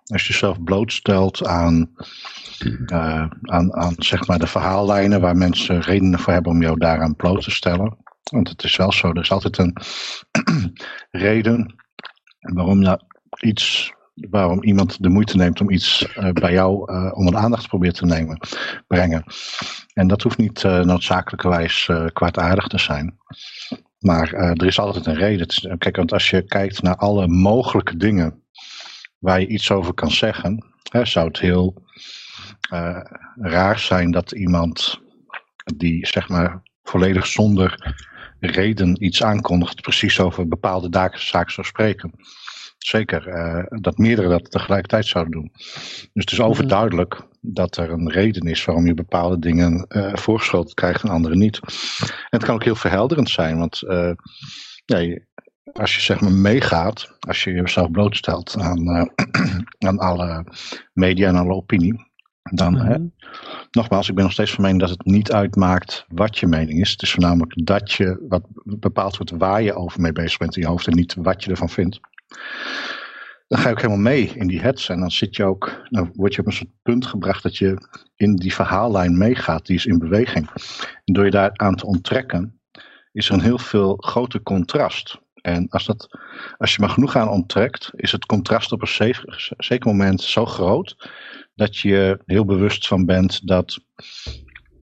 als 0.06 0.28
je 0.28 0.34
jezelf 0.34 0.64
blootstelt 0.64 1.48
aan, 1.48 1.90
eh, 2.86 3.26
aan, 3.42 3.76
aan 3.76 3.96
zeg 3.98 4.28
maar 4.28 4.40
de 4.40 4.48
verhaallijnen 4.48 5.22
waar 5.22 5.38
mensen 5.38 5.82
redenen 5.82 6.20
voor 6.20 6.34
hebben 6.34 6.52
om 6.52 6.62
jou 6.62 6.80
daaraan 6.80 7.16
bloot 7.16 7.44
te 7.44 7.52
stellen. 7.52 8.04
Want 8.32 8.50
het 8.50 8.64
is 8.64 8.76
wel 8.76 8.92
zo, 8.92 9.10
er 9.10 9.22
is 9.22 9.32
altijd 9.32 9.58
een 9.58 9.78
reden 11.28 11.76
waarom 12.40 12.82
je 12.82 13.00
iets, 13.40 13.94
waarom 14.14 14.64
iemand 14.64 15.04
de 15.04 15.10
moeite 15.10 15.38
neemt 15.38 15.62
om 15.62 15.70
iets 15.70 16.14
eh, 16.14 16.32
bij 16.32 16.52
jou 16.52 16.92
eh, 16.92 17.12
onder 17.14 17.34
de 17.34 17.40
aandacht 17.40 17.68
probeert 17.68 17.96
te 17.96 18.06
nemen, 18.06 18.40
brengen. 18.88 19.24
En 19.94 20.08
dat 20.08 20.22
hoeft 20.22 20.38
niet 20.38 20.64
eh, 20.64 20.80
noodzakelijkerwijs 20.80 21.90
kwaadaardig 22.14 22.68
te 22.68 22.80
zijn. 22.80 23.18
Maar 24.00 24.34
er 24.34 24.66
is 24.66 24.80
altijd 24.80 25.06
een 25.06 25.16
reden. 25.16 25.78
Kijk, 25.78 25.96
want 25.96 26.14
als 26.14 26.30
je 26.30 26.42
kijkt 26.42 26.82
naar 26.82 26.96
alle 26.96 27.28
mogelijke 27.28 27.98
dingen 27.98 28.44
waar 29.18 29.40
je 29.40 29.48
iets 29.48 29.72
over 29.72 29.94
kan 29.94 30.12
zeggen, 30.12 30.66
hè, 30.92 31.06
zou 31.06 31.28
het 31.28 31.40
heel 31.40 31.84
raar 33.36 33.80
zijn 33.80 34.12
dat 34.12 34.32
iemand 34.32 35.02
die 35.76 36.08
zeg 36.08 36.30
maar 36.30 36.62
volledig 36.84 37.28
zonder 37.28 37.96
reden 38.46 39.04
iets 39.04 39.24
aankondigt, 39.24 39.82
precies 39.82 40.20
over 40.20 40.48
bepaalde 40.48 41.10
zaken 41.12 41.54
zou 41.54 41.68
spreken. 41.68 42.12
Zeker. 42.78 43.28
eh, 43.28 43.64
dat 43.82 43.98
meerdere 43.98 44.28
dat 44.28 44.52
tegelijkertijd 44.52 45.06
zouden 45.06 45.34
doen. 45.34 45.52
Dus 45.54 46.10
het 46.14 46.32
is 46.32 46.42
overduidelijk 46.42 47.22
dat 47.42 47.78
er 47.78 47.92
een 47.92 48.12
reden 48.12 48.50
is 48.50 48.66
waarom 48.66 48.86
je 48.86 48.94
bepaalde 48.94 49.40
dingen 49.40 49.86
eh 49.88 50.14
voorgeschoten 50.14 50.76
krijgt 50.76 51.04
en 51.04 51.10
andere 51.10 51.36
niet. 51.36 51.60
En 52.00 52.10
het 52.30 52.44
kan 52.44 52.56
ook 52.56 52.64
heel 52.64 52.76
verhelderend 52.76 53.30
zijn, 53.30 53.58
want 53.58 53.82
eh, 53.82 54.12
ja, 54.86 55.20
als 55.74 55.96
je 55.96 56.02
zeg 56.02 56.20
maar 56.20 56.32
meegaat, 56.32 57.18
als 57.20 57.44
je 57.44 57.52
jezelf 57.52 57.92
blootstelt 57.92 58.56
aan, 58.60 59.10
aan 59.88 59.98
alle 59.98 60.46
media 60.94 61.28
en 61.28 61.36
alle 61.36 61.54
opinie, 61.54 62.12
dan, 62.44 62.76
hè, 62.76 62.98
nogmaals, 63.76 64.10
ik 64.10 64.16
ben 64.16 64.24
nog 64.24 64.34
steeds 64.34 64.52
van 64.52 64.64
mening 64.64 64.82
dat 64.82 64.90
het 64.90 65.06
niet 65.06 65.32
uitmaakt 65.32 66.06
wat 66.08 66.38
je 66.38 66.48
mening 66.48 66.80
is. 66.80 66.92
Het 66.92 67.02
is 67.02 67.12
voornamelijk 67.12 67.66
dat 67.66 67.92
je, 67.92 68.26
wat 68.28 68.44
bepaald 68.64 69.18
wordt 69.18 69.32
waar 69.32 69.62
je 69.62 69.74
over 69.74 70.02
mee 70.02 70.12
bezig 70.12 70.38
bent 70.38 70.56
in 70.56 70.62
je 70.62 70.68
hoofd 70.68 70.88
en 70.88 70.96
niet 70.96 71.16
wat 71.18 71.44
je 71.44 71.50
ervan 71.50 71.70
vindt. 71.70 72.00
Dan 73.48 73.60
ga 73.60 73.68
je 73.68 73.74
ook 73.74 73.82
helemaal 73.82 74.04
mee 74.04 74.32
in 74.36 74.48
die 74.48 74.62
hets 74.62 74.90
en 74.90 75.00
dan 75.00 75.12
zit 75.12 75.36
je 75.36 75.44
ook, 75.44 75.82
dan 75.90 76.12
word 76.14 76.34
je 76.34 76.42
op 76.42 76.48
een 76.48 76.54
soort 76.54 76.82
punt 76.82 77.06
gebracht 77.06 77.44
dat 77.44 77.58
je 77.58 77.78
in 78.16 78.36
die 78.36 78.54
verhaallijn 78.54 79.18
meegaat, 79.18 79.66
die 79.66 79.76
is 79.76 79.86
in 79.86 80.00
beweging. 80.00 80.50
En 81.06 81.14
door 81.14 81.26
je 81.26 81.32
daar 81.32 81.52
aan 81.54 81.76
te 81.76 81.86
onttrekken, 81.86 82.60
is 83.12 83.28
er 83.28 83.34
een 83.34 83.42
heel 83.42 83.58
veel 83.58 83.96
groter 83.98 84.42
contrast. 84.42 85.20
En 85.42 85.70
als, 85.70 85.86
dat, 85.86 86.08
als 86.58 86.76
je 86.76 86.82
maar 86.82 86.90
genoeg 86.90 87.16
aan 87.16 87.30
onttrekt, 87.30 87.92
is 87.96 88.12
het 88.12 88.26
contrast 88.26 88.72
op 88.72 88.82
een 88.82 89.16
zeker 89.58 89.90
moment 89.90 90.22
zo 90.22 90.46
groot 90.46 91.10
dat 91.56 91.78
je 91.78 92.20
heel 92.26 92.46
bewust 92.46 92.88
van 92.88 93.06
bent 93.06 93.48
dat 93.48 93.80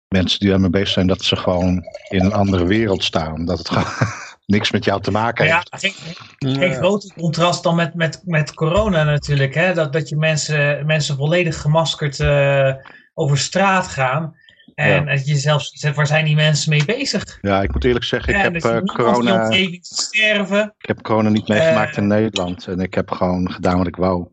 mensen 0.08 0.40
die 0.40 0.50
daarmee 0.50 0.70
bezig 0.70 0.88
zijn, 0.88 1.08
dat 1.08 1.22
ze 1.24 1.36
gewoon 1.36 1.84
in 2.10 2.24
een 2.26 2.34
andere 2.34 2.66
wereld 2.66 3.04
staan. 3.04 3.46
Dat 3.46 3.58
het 3.58 3.70
gewoon 3.70 3.88
niks 4.46 4.72
met 4.72 4.86
jou 4.86 5.02
te 5.02 5.12
maken 5.12 5.46
Ja, 5.46 5.64
heeft. 5.70 5.96
geen, 6.38 6.56
geen 6.56 6.74
groter 6.74 7.14
contrast 7.14 7.64
dan 7.64 7.76
met, 7.76 7.94
met, 7.96 8.22
met 8.26 8.54
corona 8.54 9.04
natuurlijk. 9.04 9.54
Hè? 9.54 9.74
Dat, 9.74 9.94
dat 9.94 10.10
je 10.10 10.16
mensen, 10.16 10.86
mensen 10.86 11.16
volledig 11.16 11.62
gemaskerd 11.62 12.20
eh, 12.20 12.74
over 13.14 13.38
straat 13.38 13.88
gaan. 13.88 14.40
En 14.76 15.06
dat 15.06 15.28
je 15.28 15.36
zelfs 15.38 15.70
zegt, 15.70 15.96
waar 15.96 16.08
zijn 16.08 16.26
die 16.26 16.36
mensen 16.36 16.70
mee 16.70 16.86
bezig? 16.86 17.38
Ja, 17.42 17.62
ik 17.62 17.74
moet 17.74 17.84
eerlijk 17.84 18.06
zeggen, 18.06 18.30
ik 18.30 18.36
Ja, 18.36 18.42
heb 18.44 18.54
dat 18.54 18.62
je 18.64 18.68
niemand 18.68 18.88
die 18.98 19.06
corona. 19.06 19.46
omgeving 19.46 19.86
ziet 19.86 19.86
sterven. 19.98 20.74
Ik 20.78 20.88
heb 20.88 21.02
corona 21.02 21.30
niet 21.30 21.48
meegemaakt 21.48 21.92
Eh. 21.92 21.98
in 21.98 22.08
Nederland. 22.08 22.68
En 22.68 22.80
ik 22.80 22.94
heb 22.94 23.12
gewoon 23.12 23.52
gedaan 23.52 23.78
wat 23.78 23.88
ik 23.88 23.96
wou. 23.96 24.28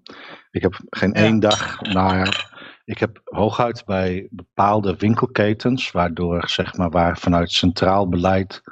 Ik 0.50 0.62
heb 0.62 0.80
geen 0.90 1.12
Ja. 1.12 1.20
één 1.20 1.40
dag 1.40 1.80
naar. 1.80 2.56
Ik 2.84 2.98
heb 2.98 3.20
hooguit 3.24 3.82
bij 3.84 4.28
bepaalde 4.30 4.96
winkelketens, 4.96 5.90
waardoor 5.90 6.48
zeg 6.48 6.76
maar 6.76 6.90
waar 6.90 7.18
vanuit 7.18 7.50
centraal 7.52 8.08
beleid 8.08 8.62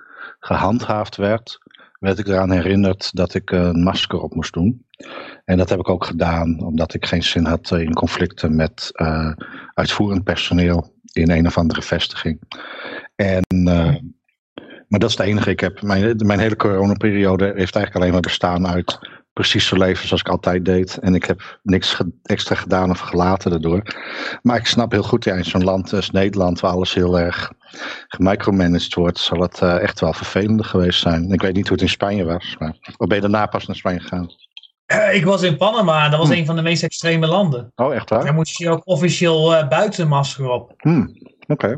gehandhaafd 0.41 1.17
werd, 1.17 1.59
werd 1.99 2.19
ik 2.19 2.27
eraan 2.27 2.51
herinnerd 2.51 3.17
dat 3.17 3.35
ik 3.35 3.51
een 3.51 3.83
masker 3.83 4.21
op 4.21 4.35
moest 4.35 4.53
doen. 4.53 4.85
En 5.45 5.57
dat 5.57 5.69
heb 5.69 5.79
ik 5.79 5.89
ook 5.89 6.05
gedaan, 6.05 6.61
omdat 6.61 6.95
ik 6.95 7.07
geen 7.07 7.23
zin 7.23 7.45
had 7.45 7.71
in 7.71 7.93
conflicten 7.93 8.57
met 8.57 8.91
eh, 8.93 9.33
uitvoerend 9.75 10.25
personeel 10.25 10.95
in 11.13 11.31
een 11.31 11.47
of 11.47 11.59
andere 11.59 11.83
vestiging. 11.83 12.41
En, 13.17 13.43
eh, 13.49 13.95
maar 14.89 15.01
dat 15.01 15.11
is 15.11 15.17
het 15.17 15.27
enige. 15.27 15.51
Ik 15.51 15.61
heb, 15.61 15.83
mijn, 15.83 16.17
mijn 16.27 16.39
hele 16.39 16.57
coronaperiode 16.57 17.45
heeft 17.45 17.57
eigenlijk 17.57 17.95
alleen 17.97 18.13
maar 18.13 18.21
bestaan 18.21 18.67
uit 18.67 18.99
precies 19.37 19.67
zo 19.67 19.77
leven 19.77 20.07
zoals 20.07 20.23
ik 20.23 20.29
altijd 20.29 20.65
deed. 20.65 20.99
En 20.99 21.15
ik 21.15 21.25
heb 21.25 21.59
niks 21.63 21.95
ge- 21.95 22.13
extra 22.23 22.55
gedaan 22.55 22.91
of 22.91 22.99
gelaten 22.99 23.51
daardoor. 23.51 23.83
Maar 24.43 24.57
ik 24.57 24.67
snap 24.67 24.93
heel 24.93 25.03
goed, 25.03 25.25
ja, 25.25 25.35
in 25.35 25.45
zo'n 25.45 25.65
land 25.65 25.93
als 25.93 26.11
Nederland, 26.11 26.61
waar 26.61 26.71
alles 26.71 26.95
heel 26.95 27.19
erg 27.19 27.53
gemicromanaged 28.09 28.95
wordt, 28.95 29.19
zal 29.19 29.41
het 29.41 29.61
eh, 29.61 29.81
echt 29.83 30.01
wel 30.01 30.13
vervelender 30.13 30.65
geweest 30.67 31.01
zijn. 31.01 31.31
Ik 31.33 31.43
weet 31.43 31.55
niet 31.55 31.65
hoe 31.69 31.73
het 31.73 31.83
in 31.83 31.89
Spanje 31.89 32.25
was, 32.25 32.57
maar 32.59 32.77
of 32.97 33.07
ben 33.07 33.15
je 33.17 33.21
daarna 33.23 33.47
pas 33.47 33.67
naar 33.67 33.77
Spanje 33.77 34.01
gegaan? 34.01 34.27
Eh, 34.87 35.15
ik 35.15 35.25
was 35.25 35.43
in 35.43 35.57
Panama, 35.57 36.09
dat 36.09 36.19
was 36.19 36.29
Hm. 36.29 36.35
een 36.35 36.47
van 36.47 36.57
de 36.57 36.63
meest 36.63 36.83
extreme 36.83 37.27
landen. 37.27 37.73
Oh, 37.75 37.95
echt 37.95 38.09
Daar 38.09 38.23
waar? 38.23 38.35
moest 38.35 38.59
je 38.59 38.71
ook 38.71 38.83
officieel 38.87 39.55
eh, 39.57 39.69
buitenmasker 39.69 40.49
op. 40.49 40.73
Hm, 40.77 41.07
Oké. 41.47 41.77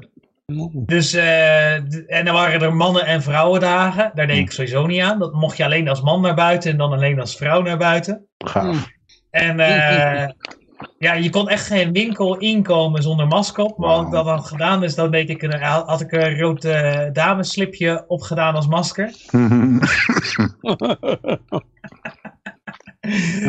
Dus, 0.73 1.12
eh, 1.15 1.75
d- 1.75 2.07
en 2.07 2.25
dan 2.25 2.35
waren 2.35 2.61
er 2.61 2.75
mannen- 2.75 3.07
en 3.07 3.23
vrouwendagen. 3.23 4.11
Daar 4.15 4.27
deed 4.27 4.37
Hm. 4.37 4.43
ik 4.43 4.51
sowieso 4.53 4.87
niet 4.87 5.01
aan. 5.01 5.19
Dat 5.19 5.33
mocht 5.33 5.57
je 5.57 5.65
alleen 5.65 5.89
als 5.89 6.01
man 6.03 6.20
naar 6.20 6.35
buiten 6.35 6.70
en 6.70 6.77
dan 6.77 6.93
alleen 6.93 7.20
als 7.20 7.37
vrouw 7.37 7.62
naar 7.62 7.79
buiten. 7.79 8.27
Gaaf. 8.39 8.87
En 9.31 9.61
eh, 9.61 10.29
ja, 10.99 11.12
je 11.12 11.31
kon 11.31 11.49
echt 11.49 11.66
geen 11.66 11.93
winkel 11.93 12.37
inkomen 12.39 13.03
zonder 13.03 13.27
masker 13.27 13.65
op. 13.65 13.79
Maar 13.79 13.89
wat 13.89 14.07
ik 14.07 14.12
Wauw. 14.12 14.25
dat 14.25 14.35
dan 14.37 14.45
gedaan 14.45 14.85
is, 14.85 14.95
dan 14.95 15.11
deed 15.11 15.31
ik 15.31 15.43
een, 15.43 15.61
had 15.62 16.01
ik 16.01 16.12
een 16.12 16.39
rood 16.39 16.65
eh, 16.65 17.07
dameslipje 17.12 18.05
opgedaan 18.07 18.55
als 18.55 18.66
masker. 18.66 19.11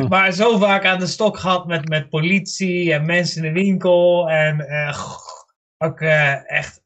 Maar 0.09 0.31
zo 0.31 0.57
vaak 0.57 0.85
aan 0.85 0.99
de 0.99 1.07
stok 1.07 1.37
gehad 1.37 1.67
met, 1.67 1.87
met 1.89 2.09
politie 2.09 2.93
en 2.93 3.05
mensen 3.05 3.43
in 3.45 3.53
de 3.53 3.59
winkel. 3.61 4.29
En 4.29 4.59
eh, 4.67 4.99
ook 5.77 5.99
echt 6.45 6.81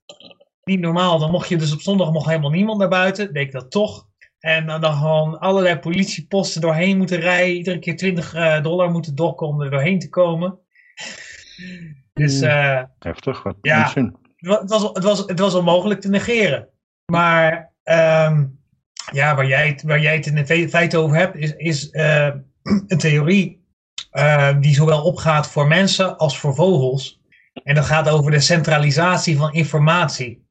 niet 0.63 0.79
normaal. 0.79 1.19
Dan 1.19 1.31
mocht 1.31 1.49
je 1.49 1.57
dus 1.57 1.73
op 1.73 1.81
zondag 1.81 2.11
nog 2.11 2.25
helemaal 2.27 2.49
niemand 2.49 2.79
naar 2.79 2.87
buiten. 2.89 3.33
Deed 3.33 3.45
ik 3.45 3.51
dat 3.51 3.71
toch. 3.71 4.07
En 4.39 4.65
dan, 4.65 4.81
dan 4.81 4.93
gewoon 4.93 5.39
allerlei 5.39 5.79
politieposten 5.79 6.61
doorheen 6.61 6.97
moeten 6.97 7.19
rijden. 7.19 7.55
Iedere 7.55 7.79
keer 7.79 7.97
20 7.97 8.33
eh, 8.33 8.61
dollar 8.61 8.91
moeten 8.91 9.15
dokken 9.15 9.47
om 9.47 9.61
er 9.61 9.69
doorheen 9.69 9.99
te 9.99 10.09
komen. 10.09 10.59
Dus 12.13 12.41
eh, 12.41 12.81
Heftig, 12.99 13.43
wat 13.43 13.55
Ja. 13.61 13.91
het 13.93 14.11
wa- 14.39 14.59
het 14.59 14.69
was, 14.69 14.83
het, 14.83 15.03
was, 15.03 15.19
het 15.19 15.39
was 15.39 15.55
onmogelijk 15.55 16.01
te 16.01 16.09
negeren. 16.09 16.67
Maar 17.11 17.71
ehm, 17.83 18.45
ja, 19.11 19.35
waar, 19.35 19.47
jij 19.47 19.67
het, 19.67 19.83
waar 19.83 20.01
jij 20.01 20.15
het 20.15 20.25
in 20.49 20.69
feite 20.69 20.97
over 20.97 21.17
hebt, 21.17 21.35
is, 21.35 21.53
is 21.55 21.89
eh, 21.89 22.27
een 22.87 22.97
theorie 22.97 23.65
eh, 24.11 24.59
die 24.59 24.73
zowel 24.73 25.03
opgaat 25.03 25.47
voor 25.47 25.67
mensen 25.67 26.17
als 26.17 26.39
voor 26.39 26.55
vogels. 26.55 27.21
En 27.63 27.75
dat 27.75 27.85
gaat 27.85 28.09
over 28.09 28.31
de 28.31 28.39
centralisatie 28.39 29.37
van 29.37 29.53
informatie. 29.53 30.42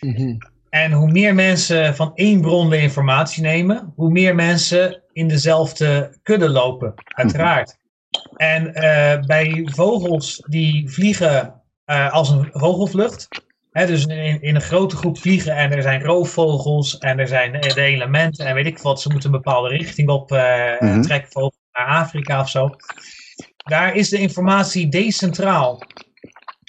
Mhm. 0.00 0.36
En 0.70 0.92
hoe 0.92 1.10
meer 1.10 1.34
mensen 1.34 1.94
van 1.96 2.12
één 2.14 2.40
bron 2.40 2.70
de 2.70 2.78
informatie 2.80 3.42
nemen, 3.42 3.92
hoe 3.96 4.10
meer 4.10 4.34
mensen 4.34 5.02
in 5.12 5.28
dezelfde 5.28 6.18
kudde 6.22 6.48
lopen, 6.48 6.94
uiteraard. 7.06 7.76
En 8.36 8.74
eh, 8.74 9.20
bij 9.26 9.68
vogels 9.72 10.42
die 10.46 10.90
vliegen 10.90 11.62
eh, 11.84 12.12
als 12.12 12.30
een 12.30 12.48
vogelvlucht, 12.52 13.28
hè, 13.70 13.86
dus 13.86 14.06
in, 14.06 14.42
in 14.42 14.54
een 14.54 14.60
grote 14.60 14.96
groep 14.96 15.18
vliegen 15.18 15.56
en 15.56 15.72
er 15.72 15.82
zijn 15.82 16.02
roofvogels 16.02 16.98
en 16.98 17.18
er 17.18 17.28
zijn 17.28 17.54
eh, 17.54 17.74
de 17.74 17.80
elementen 17.80 18.46
en 18.46 18.54
weet 18.54 18.66
ik 18.66 18.78
wat, 18.78 19.00
ze 19.00 19.08
moeten 19.08 19.32
een 19.32 19.40
bepaalde 19.42 19.68
richting 19.68 20.08
op 20.08 20.30
Mhm. 20.30 21.00
trekken, 21.00 21.30
vogels 21.32 21.58
naar 21.72 21.86
Afrika 21.86 22.40
of 22.40 22.50
zo. 22.50 22.70
Daar 23.56 23.94
is 23.94 24.08
de 24.08 24.18
informatie 24.18 24.88
decentraal. 24.88 25.82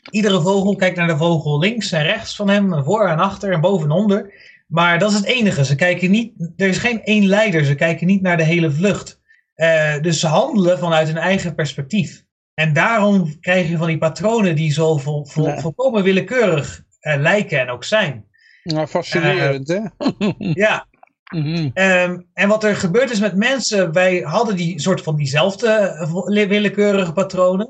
Iedere 0.09 0.41
vogel 0.41 0.75
kijkt 0.75 0.97
naar 0.97 1.07
de 1.07 1.17
vogel 1.17 1.59
links 1.59 1.91
en 1.91 2.03
rechts 2.03 2.35
van 2.35 2.49
hem, 2.49 2.83
voor 2.83 3.07
en 3.07 3.19
achter 3.19 3.51
en 3.51 3.61
boven 3.61 3.85
en 3.89 3.95
onder. 3.95 4.33
Maar 4.67 4.99
dat 4.99 5.09
is 5.11 5.15
het 5.17 5.25
enige. 5.25 5.65
Ze 5.65 5.75
kijken 5.75 6.11
niet, 6.11 6.51
er 6.55 6.67
is 6.67 6.77
geen 6.77 7.03
één 7.03 7.25
leider. 7.25 7.65
Ze 7.65 7.75
kijken 7.75 8.07
niet 8.07 8.21
naar 8.21 8.37
de 8.37 8.43
hele 8.43 8.71
vlucht. 8.71 9.19
Eh, 9.55 9.99
dus 10.01 10.19
ze 10.19 10.27
handelen 10.27 10.79
vanuit 10.79 11.07
hun 11.07 11.17
eigen 11.17 11.55
perspectief. 11.55 12.23
En 12.53 12.73
daarom 12.73 13.39
krijg 13.39 13.69
je 13.69 13.77
van 13.77 13.87
die 13.87 13.97
patronen 13.97 14.55
die 14.55 14.71
zo 14.71 14.97
vol, 14.97 15.25
vol- 15.25 15.47
Ja. 15.47 15.59
volkomen 15.59 16.03
willekeurig 16.03 16.83
eh, 16.99 17.19
lijken 17.19 17.59
en 17.59 17.69
ook 17.69 17.83
zijn. 17.83 18.25
Nou, 18.63 18.87
fascinerend, 18.87 19.67
hè? 19.67 19.79
Ja, 20.63 20.87
Mhm. 21.33 21.69
Ehm, 21.73 22.19
en 22.33 22.47
wat 22.47 22.63
er 22.63 22.75
gebeurd 22.75 23.11
is 23.11 23.19
met 23.19 23.35
mensen, 23.35 23.91
wij 23.93 24.17
hadden 24.19 24.55
die 24.55 24.81
soort 24.81 25.01
van 25.01 25.15
diezelfde 25.15 25.69
eh, 25.69 26.47
willekeurige 26.47 27.11
patronen. 27.13 27.69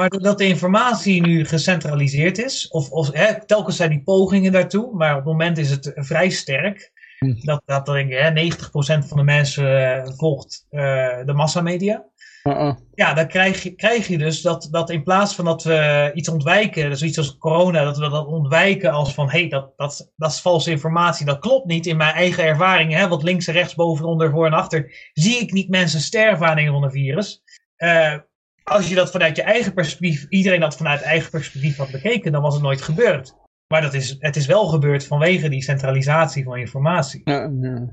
Maar 0.00 0.08
doordat 0.08 0.38
de 0.38 0.46
informatie 0.46 1.20
nu 1.20 1.44
gecentraliseerd 1.44 2.38
is, 2.38 2.68
of, 2.68 2.90
of 2.90 3.12
hè, 3.12 3.46
telkens 3.46 3.76
zijn 3.76 3.90
die 3.90 4.02
pogingen 4.02 4.52
daartoe, 4.52 4.94
maar 4.94 5.10
op 5.10 5.16
het 5.16 5.26
moment 5.26 5.58
is 5.58 5.70
het 5.70 5.92
vrij 5.94 6.30
sterk. 6.30 6.92
Hm. 7.18 7.34
Dat, 7.40 7.62
dat 7.64 7.86
denk 7.86 8.10
ik, 8.10 8.18
hè, 8.18 8.30
90% 8.30 9.06
van 9.08 9.16
de 9.16 9.22
mensen 9.22 9.94
eh, 9.94 10.12
volgt 10.16 10.66
eh, 10.70 10.80
de 11.24 11.32
massamedia. 11.32 12.04
Uh-uh. 12.42 12.74
Ja, 12.94 13.14
dan 13.14 13.26
krijg 13.26 13.62
je, 13.62 13.74
krijg 13.74 14.06
je 14.06 14.18
dus 14.18 14.42
dat, 14.42 14.68
dat 14.70 14.90
in 14.90 15.02
plaats 15.02 15.34
van 15.34 15.44
dat 15.44 15.64
we 15.64 16.10
iets 16.14 16.28
ontwijken, 16.28 16.90
dus 16.90 17.02
iets 17.02 17.18
als 17.18 17.38
corona, 17.38 17.84
dat 17.84 17.98
we 17.98 18.08
dat 18.08 18.26
ontwijken 18.26 18.90
als 18.90 19.14
van 19.14 19.30
hé, 19.30 19.38
hey, 19.38 19.48
dat, 19.48 19.72
dat, 19.76 20.12
dat 20.16 20.30
is 20.30 20.40
valse 20.40 20.70
informatie, 20.70 21.26
dat 21.26 21.38
klopt 21.38 21.66
niet 21.66 21.86
in 21.86 21.96
mijn 21.96 22.14
eigen 22.14 22.44
ervaring, 22.44 22.92
hè, 22.92 23.08
wat 23.08 23.22
links 23.22 23.46
en 23.46 23.54
rechts, 23.54 23.74
boven, 23.74 24.06
onder, 24.06 24.30
voor 24.30 24.46
en 24.46 24.52
achter, 24.52 25.10
zie 25.12 25.38
ik 25.38 25.52
niet 25.52 25.68
mensen 25.68 26.00
sterven 26.00 26.46
aan 26.46 26.58
een 26.58 26.72
van 26.72 26.82
een 26.82 26.90
virus. 26.90 27.42
Eh, 27.76 28.14
als 28.70 28.88
je 28.88 28.94
dat 28.94 29.10
vanuit 29.10 29.36
je 29.36 29.42
eigen 29.42 29.74
perspectief, 29.74 30.26
iedereen 30.28 30.60
dat 30.60 30.76
vanuit 30.76 31.02
eigen 31.02 31.30
perspectief 31.30 31.76
had 31.76 31.90
bekeken, 31.90 32.32
dan 32.32 32.42
was 32.42 32.54
het 32.54 32.62
nooit 32.62 32.82
gebeurd. 32.82 33.34
Maar 33.68 33.80
dat 33.80 33.94
is, 33.94 34.16
het 34.18 34.36
is 34.36 34.46
wel 34.46 34.66
gebeurd 34.66 35.06
vanwege 35.06 35.48
die 35.48 35.62
centralisatie 35.62 36.44
van 36.44 36.58
informatie. 36.58 37.20
Ja, 37.24 37.50
ja. 37.60 37.88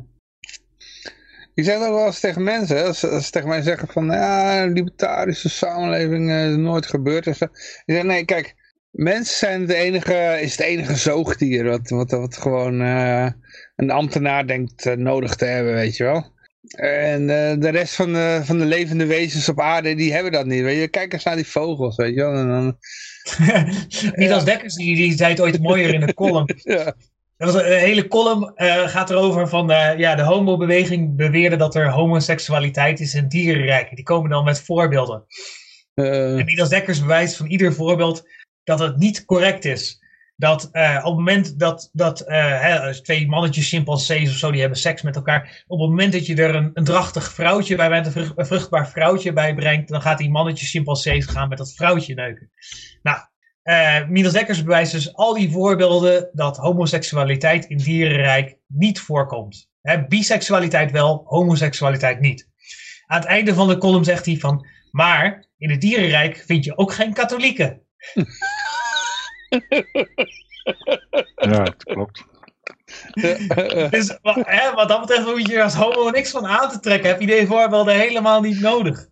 Ik 1.53 1.69
ook 1.69 1.79
wel 1.79 2.05
eens 2.05 2.19
tegen 2.19 2.43
mensen, 2.43 2.85
als, 2.85 2.99
ze 2.99 3.27
tegen 3.29 3.49
mij 3.49 3.61
zeggen 3.61 3.87
van 3.87 4.05
ja, 4.05 4.65
libertarische 4.65 5.49
samenleving 5.49 6.29
eh, 6.29 6.49
is 6.49 6.55
nooit 6.55 6.85
gebeurd. 6.85 7.25
Ik 7.25 7.35
zeg 7.35 8.03
nee, 8.03 8.25
kijk, 8.25 8.55
mensen 8.91 9.37
zijn 9.37 9.61
het 9.61 9.69
enige, 9.69 10.37
is 10.41 10.51
het 10.51 10.65
enige 10.65 10.95
zoogdier 10.95 11.63
wat, 11.63 11.89
wat, 11.89 12.11
wat 12.11 12.37
gewoon 12.37 12.81
eh, 12.81 13.31
een 13.75 13.91
ambtenaar 13.91 14.47
denkt 14.47 14.85
eh, 14.85 14.95
nodig 14.95 15.35
te 15.35 15.45
hebben, 15.45 15.73
weet 15.73 15.97
je 15.97 16.03
wel. 16.03 16.32
En 16.71 17.21
eh, 17.21 17.59
de 17.59 17.69
rest 17.69 17.95
van 17.95 18.13
de, 18.13 18.41
van 18.43 18.59
de 18.59 18.65
levende 18.65 19.05
wezens 19.05 19.49
op 19.49 19.59
aarde, 19.59 19.95
die 19.95 20.13
hebben 20.13 20.31
dat 20.31 20.45
niet. 20.45 20.61
Weet 20.61 20.79
je? 20.79 20.87
Kijk 20.87 21.13
eens 21.13 21.23
naar 21.23 21.35
die 21.35 21.47
vogels, 21.47 21.95
weet 21.95 22.15
je 22.15 22.21
wel. 22.21 22.33
En 22.33 22.47
dan, 22.47 22.77
Niet 24.15 24.31
als 24.31 24.45
Dekkers, 24.45 24.75
die, 24.75 24.95
die 24.95 25.17
zei 25.17 25.29
het 25.29 25.41
ooit 25.41 25.61
mooier 25.61 25.93
in 25.93 26.05
de 26.05 26.13
column. 26.23 26.49
ja. 26.55 26.95
Dat 27.37 27.53
was 27.53 27.63
een, 27.63 27.71
een 27.71 27.79
hele 27.79 28.07
column 28.07 28.51
uh, 28.55 28.87
gaat 28.87 29.09
erover 29.09 29.49
van 29.49 29.71
uh, 29.71 29.97
ja, 29.97 30.15
de 30.15 30.23
homobeweging 30.23 31.15
beweerde 31.15 31.55
dat 31.55 31.75
er 31.75 31.89
homoseksualiteit 31.89 32.99
is 32.99 33.13
in 33.13 33.27
dierenrijk. 33.27 33.95
Die 33.95 34.03
komen 34.03 34.29
dan 34.29 34.43
met 34.43 34.61
voorbeelden. 34.61 35.25
Uh, 35.95 36.37
en 36.37 36.45
Midas 36.45 36.69
Dekkers 36.69 36.99
bewijst 36.99 37.35
van 37.35 37.45
ieder 37.45 37.73
voorbeeld 37.73 38.27
dat 38.63 38.79
het 38.79 38.97
niet 38.97 39.25
correct 39.25 39.65
is. 39.65 40.02
Dat 40.35 40.69
uh, 40.71 40.95
op 40.97 41.03
het 41.03 41.15
moment 41.15 41.59
dat, 41.59 41.89
dat 41.91 42.21
uh, 42.21 42.61
hè, 42.61 43.01
twee 43.01 43.27
mannetjes, 43.27 43.69
chimpansees 43.69 44.29
of 44.29 44.35
zo, 44.35 44.51
die 44.51 44.59
hebben 44.59 44.79
seks 44.79 45.01
met 45.01 45.15
elkaar. 45.15 45.63
Op 45.67 45.79
het 45.79 45.89
moment 45.89 46.13
dat 46.13 46.25
je 46.25 46.35
er 46.35 46.55
een, 46.55 46.71
een 46.73 46.83
drachtig 46.83 47.31
vrouwtje 47.33 47.75
bij 47.75 47.89
bent, 47.89 48.15
een 48.15 48.45
vruchtbaar 48.45 48.89
vrouwtje 48.89 49.33
bij 49.33 49.55
brengt, 49.55 49.89
dan 49.89 50.01
gaat 50.01 50.17
die 50.17 50.29
mannetjes, 50.29 50.69
chimpansees 50.69 51.25
gaan 51.25 51.49
met 51.49 51.57
dat 51.57 51.73
vrouwtje 51.73 52.13
neuken. 52.13 52.51
Nou, 53.01 53.17
uh, 53.63 54.07
Midas 54.07 54.31
Dekkers 54.31 54.63
bewijst 54.63 54.91
dus 54.91 55.13
al 55.13 55.33
die 55.33 55.51
voorbeelden 55.51 56.29
dat 56.33 56.57
homoseksualiteit 56.57 57.65
in 57.65 57.77
dierenrijk 57.77 58.57
niet 58.67 58.99
voorkomt. 58.99 59.69
Hè, 59.81 60.07
biseksualiteit 60.07 60.91
wel, 60.91 61.23
homoseksualiteit 61.25 62.19
niet. 62.19 62.49
Aan 63.05 63.19
het 63.19 63.29
einde 63.29 63.53
van 63.53 63.67
de 63.67 63.77
column 63.77 64.03
zegt 64.03 64.25
hij 64.25 64.37
van, 64.37 64.67
maar 64.91 65.45
in 65.57 65.69
het 65.69 65.81
dierenrijk 65.81 66.43
vind 66.45 66.65
je 66.65 66.77
ook 66.77 66.93
geen 66.93 67.13
katholieken. 67.13 67.81
Ja, 71.35 71.63
dat 71.63 71.83
klopt. 71.83 72.23
dus 73.89 74.17
hè, 74.23 74.73
wat 74.73 74.87
dat 74.87 74.99
betreft 74.99 75.23
hoef 75.23 75.47
je 75.47 75.63
als 75.63 75.75
homo 75.75 76.09
niks 76.09 76.31
van 76.31 76.45
aan 76.45 76.69
te 76.69 76.79
trekken. 76.79 77.09
Heb 77.09 77.19
je 77.19 77.27
deze 77.27 77.47
voorbeelden 77.47 77.95
helemaal 77.95 78.41
niet 78.41 78.59
nodig. 78.59 79.07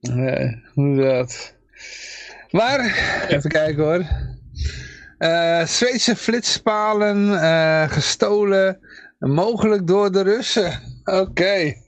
nee, 0.00 0.62
inderdaad. 0.74 1.56
Maar, 2.50 2.80
even 3.28 3.50
kijken 3.50 3.84
hoor. 3.84 4.06
Uh, 5.18 5.64
Zweedse 5.64 6.16
flitspalen 6.16 7.28
uh, 7.28 7.90
gestolen, 7.90 8.78
mogelijk 9.18 9.86
door 9.86 10.12
de 10.12 10.22
Russen. 10.22 10.80
Oké. 11.04 11.20
Okay. 11.20 11.87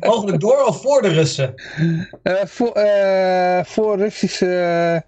Mogelijk 0.00 0.40
door 0.40 0.64
of 0.64 0.80
voor 0.80 1.02
de 1.02 1.08
Russen? 1.08 1.54
Uh, 2.22 2.44
voor, 2.44 2.72
voor 3.66 3.98
Russische 3.98 5.02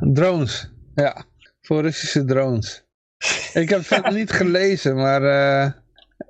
drones. 0.00 0.72
Ja, 0.94 1.24
voor 1.60 1.82
Russische 1.82 2.24
drones. 2.24 2.84
Ik 3.52 3.68
heb 3.68 3.78
het 3.78 3.86
verder 3.86 4.12
niet 4.12 4.30
gelezen, 4.30 4.96
maar 4.96 5.22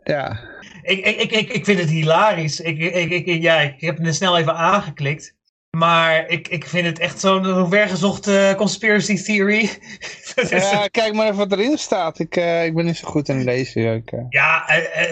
ja. 0.02 0.40
Ik, 0.82 1.06
ik, 1.06 1.32
ik, 1.32 1.48
ik 1.48 1.64
vind 1.64 1.78
het 1.78 1.90
hilarisch. 1.90 2.60
Ik, 2.60 2.78
ik, 2.78 3.10
ik, 3.10 3.42
ja, 3.42 3.60
ik 3.60 3.80
heb 3.80 3.98
het 3.98 4.14
snel 4.14 4.38
even 4.38 4.54
aangeklikt. 4.54 5.34
Maar 5.74 6.28
ik, 6.28 6.48
ik 6.48 6.64
vind 6.64 6.86
het 6.86 6.98
echt 6.98 7.20
zo'n 7.20 7.68
vergezochte 7.68 8.54
conspiracy 8.56 9.22
theory. 9.22 9.70
ja, 10.50 10.86
kijk 10.90 11.14
maar 11.14 11.26
even 11.26 11.36
wat 11.36 11.52
erin 11.52 11.78
staat. 11.78 12.18
Ik, 12.18 12.36
uh, 12.36 12.64
ik 12.64 12.74
ben 12.74 12.84
niet 12.84 12.96
zo 12.96 13.08
goed 13.08 13.28
in 13.28 13.44
lezen. 13.44 13.94
Ik, 13.94 14.12
uh... 14.12 14.20
Ja, 14.28 14.68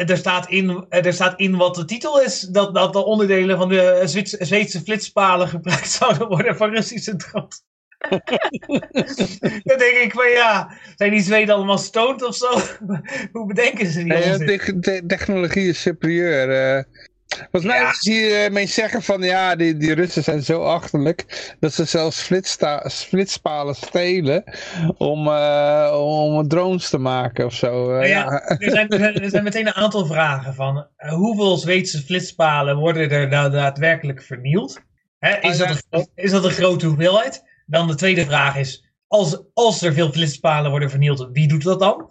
er 0.07 0.17
staat, 0.17 0.51
in, 0.51 0.87
er 0.89 1.13
staat 1.13 1.41
in 1.41 1.57
wat 1.57 1.75
de 1.75 1.85
titel 1.85 2.21
is. 2.21 2.41
Dat, 2.41 2.75
dat 2.75 2.93
de 2.93 3.05
onderdelen 3.05 3.59
van 3.59 3.69
de 3.69 4.03
Zweedse, 4.05 4.37
Zweedse 4.41 4.81
flitspalen 4.81 5.49
gebruikt 5.49 5.91
zouden 6.01 6.29
worden 6.29 6.57
voor 6.57 6.71
Russische 6.71 7.17
drones. 7.17 7.63
Dan 9.69 9.79
denk 9.79 9.97
ik 9.97 10.13
van 10.13 10.31
ja, 10.31 10.77
zijn 10.97 11.11
die 11.11 11.23
Zweden 11.23 11.55
allemaal 11.55 11.79
stoned 11.79 12.23
of 12.23 12.37
zo? 12.37 12.61
Hoe 13.33 13.47
bedenken 13.47 13.87
ze 13.87 14.05
die? 14.05 15.07
Technologie 15.07 15.69
is 15.69 15.81
superieur. 15.81 16.77
Uh, 16.77 16.83
Volgens 17.51 17.73
mij 17.73 17.81
ja. 17.81 17.93
zie 17.93 18.15
je 18.15 18.49
mensen 18.53 18.75
zeggen 18.75 19.03
van 19.03 19.23
ja, 19.23 19.57
die, 19.57 19.77
die 19.77 19.95
Russen 19.95 20.23
zijn 20.23 20.43
zo 20.43 20.63
achterlijk 20.63 21.55
dat 21.61 21.73
ze 21.73 21.85
zelfs 21.85 22.23
flitspalen 23.09 23.75
stelen 23.75 24.45
om, 24.97 25.27
uh, 25.27 25.91
om 25.95 26.49
drones 26.49 26.89
te 26.89 26.99
maken 26.99 27.45
of 27.45 27.55
zo. 27.55 27.99
Uh, 27.99 28.09
ja, 28.09 28.19
ja. 28.19 28.59
Er, 28.59 28.71
zijn, 28.71 28.89
er, 28.89 29.31
zijn, 29.31 29.45
meteen 29.45 29.67
een 29.67 29.75
aantal 29.75 30.07
vragen 30.07 30.55
van 30.55 30.87
hoeveel 30.97 31.57
Zweedse 31.57 32.03
flitspalen 32.03 32.77
worden 32.77 33.11
er 33.11 33.29
nou 33.29 33.51
daadwerkelijk 33.51 34.23
vernield? 34.23 34.81
Hè, 35.19 35.37
is, 35.41 35.59
dat 35.59 35.83
een, 35.91 36.09
is 36.15 36.31
dat 36.31 36.45
een 36.45 36.51
grote 36.51 36.87
hoeveelheid? 36.87 37.45
Dan 37.67 37.87
de 37.87 37.95
tweede 37.95 38.25
vraag 38.25 38.57
is, 38.57 38.92
als, 39.13 39.43
als 39.55 39.83
er 39.83 39.93
veel 39.93 40.13
flitspalen 40.13 40.71
worden 40.71 40.91
vernield, 40.91 41.29
wie 41.33 41.49
doet 41.49 41.63
dat 41.63 41.81
dan? 41.81 42.11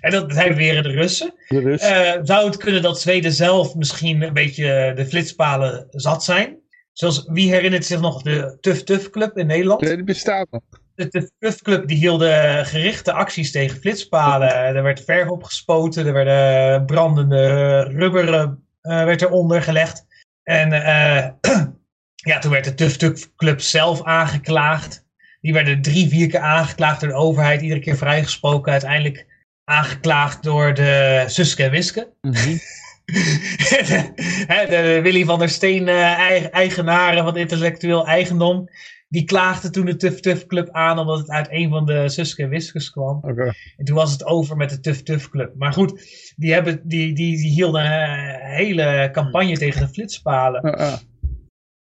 En 0.00 0.10
dat 0.10 0.32
zijn 0.32 0.54
weer 0.54 0.82
de 0.82 0.88
Russen. 0.88 1.34
De 1.48 1.60
Russen. 1.60 2.16
Uh, 2.16 2.20
zou 2.22 2.46
het 2.46 2.56
kunnen 2.56 2.82
dat 2.82 3.00
Zweden 3.00 3.32
zelf 3.32 3.74
misschien 3.74 4.22
een 4.22 4.32
beetje 4.32 4.92
de 4.94 5.06
flitspalen 5.06 5.86
zat 5.90 6.24
zijn? 6.24 6.58
Zoals, 6.92 7.24
wie 7.26 7.50
herinnert 7.50 7.84
zich 7.84 8.00
nog 8.00 8.22
de 8.22 8.56
Tuf 8.60 8.84
Tuf 8.84 9.10
Club 9.10 9.38
in 9.38 9.46
Nederland? 9.46 9.80
Nee, 9.80 9.94
die 9.94 10.04
bestaat 10.04 10.46
nog. 10.50 10.60
De 10.94 11.08
Tuf 11.08 11.28
Tuf 11.38 11.62
Club 11.62 11.88
die 11.88 11.96
hielden 11.96 12.66
gerichte 12.66 13.12
acties 13.12 13.50
tegen 13.50 13.80
flitspalen. 13.80 14.54
Er 14.54 14.82
werd 14.82 15.04
verf 15.04 15.28
opgespoten, 15.28 16.06
er 16.06 16.12
werden 16.12 16.86
brandende 16.86 17.80
rubber 17.82 18.28
uh, 18.34 19.04
werd 19.04 19.22
eronder 19.22 19.62
gelegd. 19.62 20.06
En 20.42 20.72
uh, 20.72 21.28
ja, 22.30 22.38
toen 22.38 22.50
werd 22.50 22.64
de 22.64 22.74
Tuf 22.74 22.96
Tuf 22.96 23.34
Club 23.36 23.60
zelf 23.60 24.02
aangeklaagd. 24.02 25.06
Die 25.48 25.56
werden 25.56 25.82
drie, 25.82 26.08
vier 26.08 26.28
keer 26.28 26.40
aangeklaagd 26.40 27.00
door 27.00 27.08
de 27.08 27.14
overheid, 27.14 27.60
iedere 27.60 27.80
keer 27.80 27.96
vrijgesproken. 27.96 28.72
Uiteindelijk 28.72 29.26
aangeklaagd 29.64 30.42
door 30.42 30.74
de 30.74 31.24
Suske 31.26 31.62
en 31.62 31.70
Wiske. 31.70 32.12
Mm 32.20 32.32
-hmm. 32.32 32.58
de, 33.06 34.66
de 34.68 35.00
Willy 35.02 35.24
van 35.24 35.38
der 35.38 35.48
Steen 35.48 35.86
uh, 35.86 36.54
eigenaren 36.54 37.24
van 37.24 37.36
intellectueel 37.36 38.06
eigendom. 38.06 38.68
Die 39.08 39.24
klaagde 39.24 39.70
toen 39.70 39.86
de 39.86 39.96
Tuf 39.96 40.20
Tuf 40.20 40.46
Club 40.46 40.70
aan 40.70 40.98
omdat 40.98 41.18
het 41.18 41.30
uit 41.30 41.46
een 41.50 41.70
van 41.70 41.86
de 41.86 42.08
Suske 42.08 42.42
en 42.42 42.48
Wiskes 42.48 42.90
kwam. 42.90 43.18
Okay. 43.22 43.52
En 43.76 43.84
toen 43.84 43.96
was 43.96 44.12
het 44.12 44.24
over 44.24 44.56
met 44.56 44.70
de 44.70 44.80
Tuf 44.80 45.02
Tuf 45.02 45.28
Club. 45.28 45.54
Maar 45.56 45.72
goed, 45.72 46.02
die, 46.36 46.52
hebben, 46.52 46.80
die, 46.84 47.14
die, 47.14 47.36
die 47.36 47.50
hielden 47.50 47.84
een 47.84 48.40
hele 48.40 49.08
campagne 49.12 49.58
tegen 49.58 49.80
de 49.80 49.88
flitspalen. 49.88 50.66
Uh 50.66 50.72
-uh. 50.72 50.92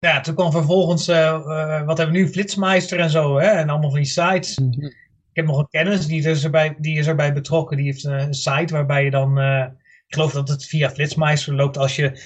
Ja, 0.08 0.22
toen 0.22 0.36
kwam 0.36 0.52
vervolgens, 0.52 1.10
uh, 1.10 1.16
uh, 1.16 1.86
wat 1.86 1.98
hebben 1.98 2.16
we 2.16 2.22
nu, 2.22 2.30
Flitsmeister 2.30 3.00
en 3.00 3.10
zo, 3.10 3.40
hè? 3.40 3.48
en 3.48 3.70
allemaal 3.70 3.90
van 3.90 4.00
die 4.00 4.10
sites. 4.10 4.58
Mm 4.58 4.74
-hmm. 4.74 4.86
Ik 4.86 5.44
heb 5.44 5.46
nog 5.46 5.58
een 5.58 5.70
kennis, 5.70 6.06
die 6.06 6.30
is, 6.30 6.44
erbij, 6.44 6.76
die 6.78 6.98
is 6.98 7.08
erbij 7.08 7.34
betrokken. 7.34 7.78
Die 7.78 7.86
heeft 7.86 8.04
een 8.04 8.34
site 8.34 8.74
waarbij 8.74 9.04
je 9.04 9.10
dan, 9.10 9.40
uh, 9.40 9.66
ik 10.08 10.14
geloof 10.14 10.32
dat 10.32 10.48
het 10.48 10.66
via 10.66 10.90
Flitsmeister 10.90 11.56
loopt. 11.56 11.78
Als 11.78 11.96
je, 11.96 12.22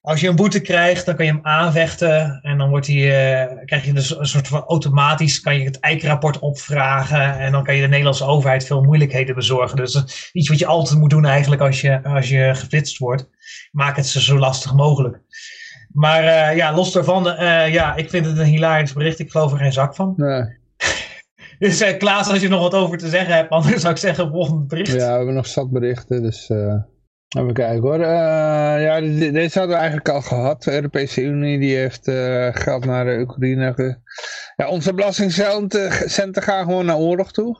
als 0.00 0.20
je 0.20 0.28
een 0.28 0.36
boete 0.36 0.60
krijgt, 0.60 1.06
dan 1.06 1.16
kan 1.16 1.24
je 1.24 1.32
hem 1.32 1.44
aanvechten. 1.44 2.40
En 2.42 2.58
dan 2.58 2.68
wordt 2.68 2.86
die, 2.86 3.08
krijg 3.64 3.84
je 3.84 3.92
dus 3.92 4.18
een 4.18 4.26
soort 4.26 4.48
van 4.48 4.62
automatisch, 4.62 5.40
kan 5.40 5.58
je 5.58 5.64
het 5.64 5.80
eikrapport 5.80 6.38
opvragen. 6.38 7.38
En 7.38 7.52
dan 7.52 7.64
kan 7.64 7.74
je 7.74 7.80
de 7.80 7.88
Nederlandse 7.88 8.24
overheid 8.24 8.66
veel 8.66 8.82
moeilijkheden 8.82 9.34
bezorgen. 9.34 9.76
Dus 9.76 10.30
iets 10.32 10.48
wat 10.48 10.58
je 10.58 10.66
altijd 10.66 10.98
moet 10.98 11.10
doen 11.10 11.26
eigenlijk 11.26 11.62
als 11.62 11.80
je, 11.80 12.02
als 12.02 12.28
je 12.28 12.54
geflitst 12.54 12.98
wordt. 12.98 13.28
Maak 13.72 13.96
het 13.96 14.06
ze 14.06 14.22
zo 14.22 14.38
lastig 14.38 14.74
mogelijk. 14.74 15.20
Maar 15.94 16.24
uh, 16.24 16.56
ja, 16.56 16.74
los 16.74 16.92
daarvan, 16.92 17.26
uh, 17.26 17.72
ja, 17.72 17.94
ik 17.94 18.10
vind 18.10 18.26
het 18.26 18.38
een 18.38 18.44
hilarisch 18.44 18.92
bericht. 18.92 19.18
Ik 19.18 19.30
geloof 19.30 19.52
er 19.52 19.58
geen 19.58 19.72
zak 19.72 19.94
van. 19.94 20.12
Nee. 20.16 20.42
dus 21.58 21.82
uh, 21.82 21.98
Klaas, 21.98 22.28
als 22.28 22.40
je 22.40 22.48
nog 22.48 22.60
wat 22.60 22.74
over 22.74 22.98
te 22.98 23.08
zeggen 23.08 23.34
hebt, 23.34 23.50
anders 23.50 23.80
zou 23.80 23.92
ik 23.92 24.00
zeggen 24.00 24.30
volgend 24.30 24.68
bericht. 24.68 24.92
Ja, 24.92 24.96
we 24.96 25.16
hebben 25.16 25.34
nog 25.34 25.46
zat 25.46 25.70
berichten, 25.70 26.22
dus 26.22 26.50
even 27.28 27.52
kijken 27.52 27.82
hoor. 27.82 28.00
ja, 28.80 29.00
deze 29.00 29.58
hadden 29.58 29.68
we 29.68 29.82
eigenlijk 29.82 30.08
al 30.08 30.22
gehad. 30.22 30.62
De 30.62 30.72
Europese 30.72 31.22
Unie 31.22 31.58
die 31.58 31.76
heeft 31.76 32.10
geld 32.60 32.84
naar 32.84 33.04
de 33.04 33.20
Oekraïne. 33.20 33.98
Ja, 34.56 34.68
onze 34.68 34.94
belastingcenten 34.94 36.42
gaan 36.42 36.64
gewoon 36.64 36.86
naar 36.86 36.96
oorlog 36.96 37.32
toe. 37.32 37.58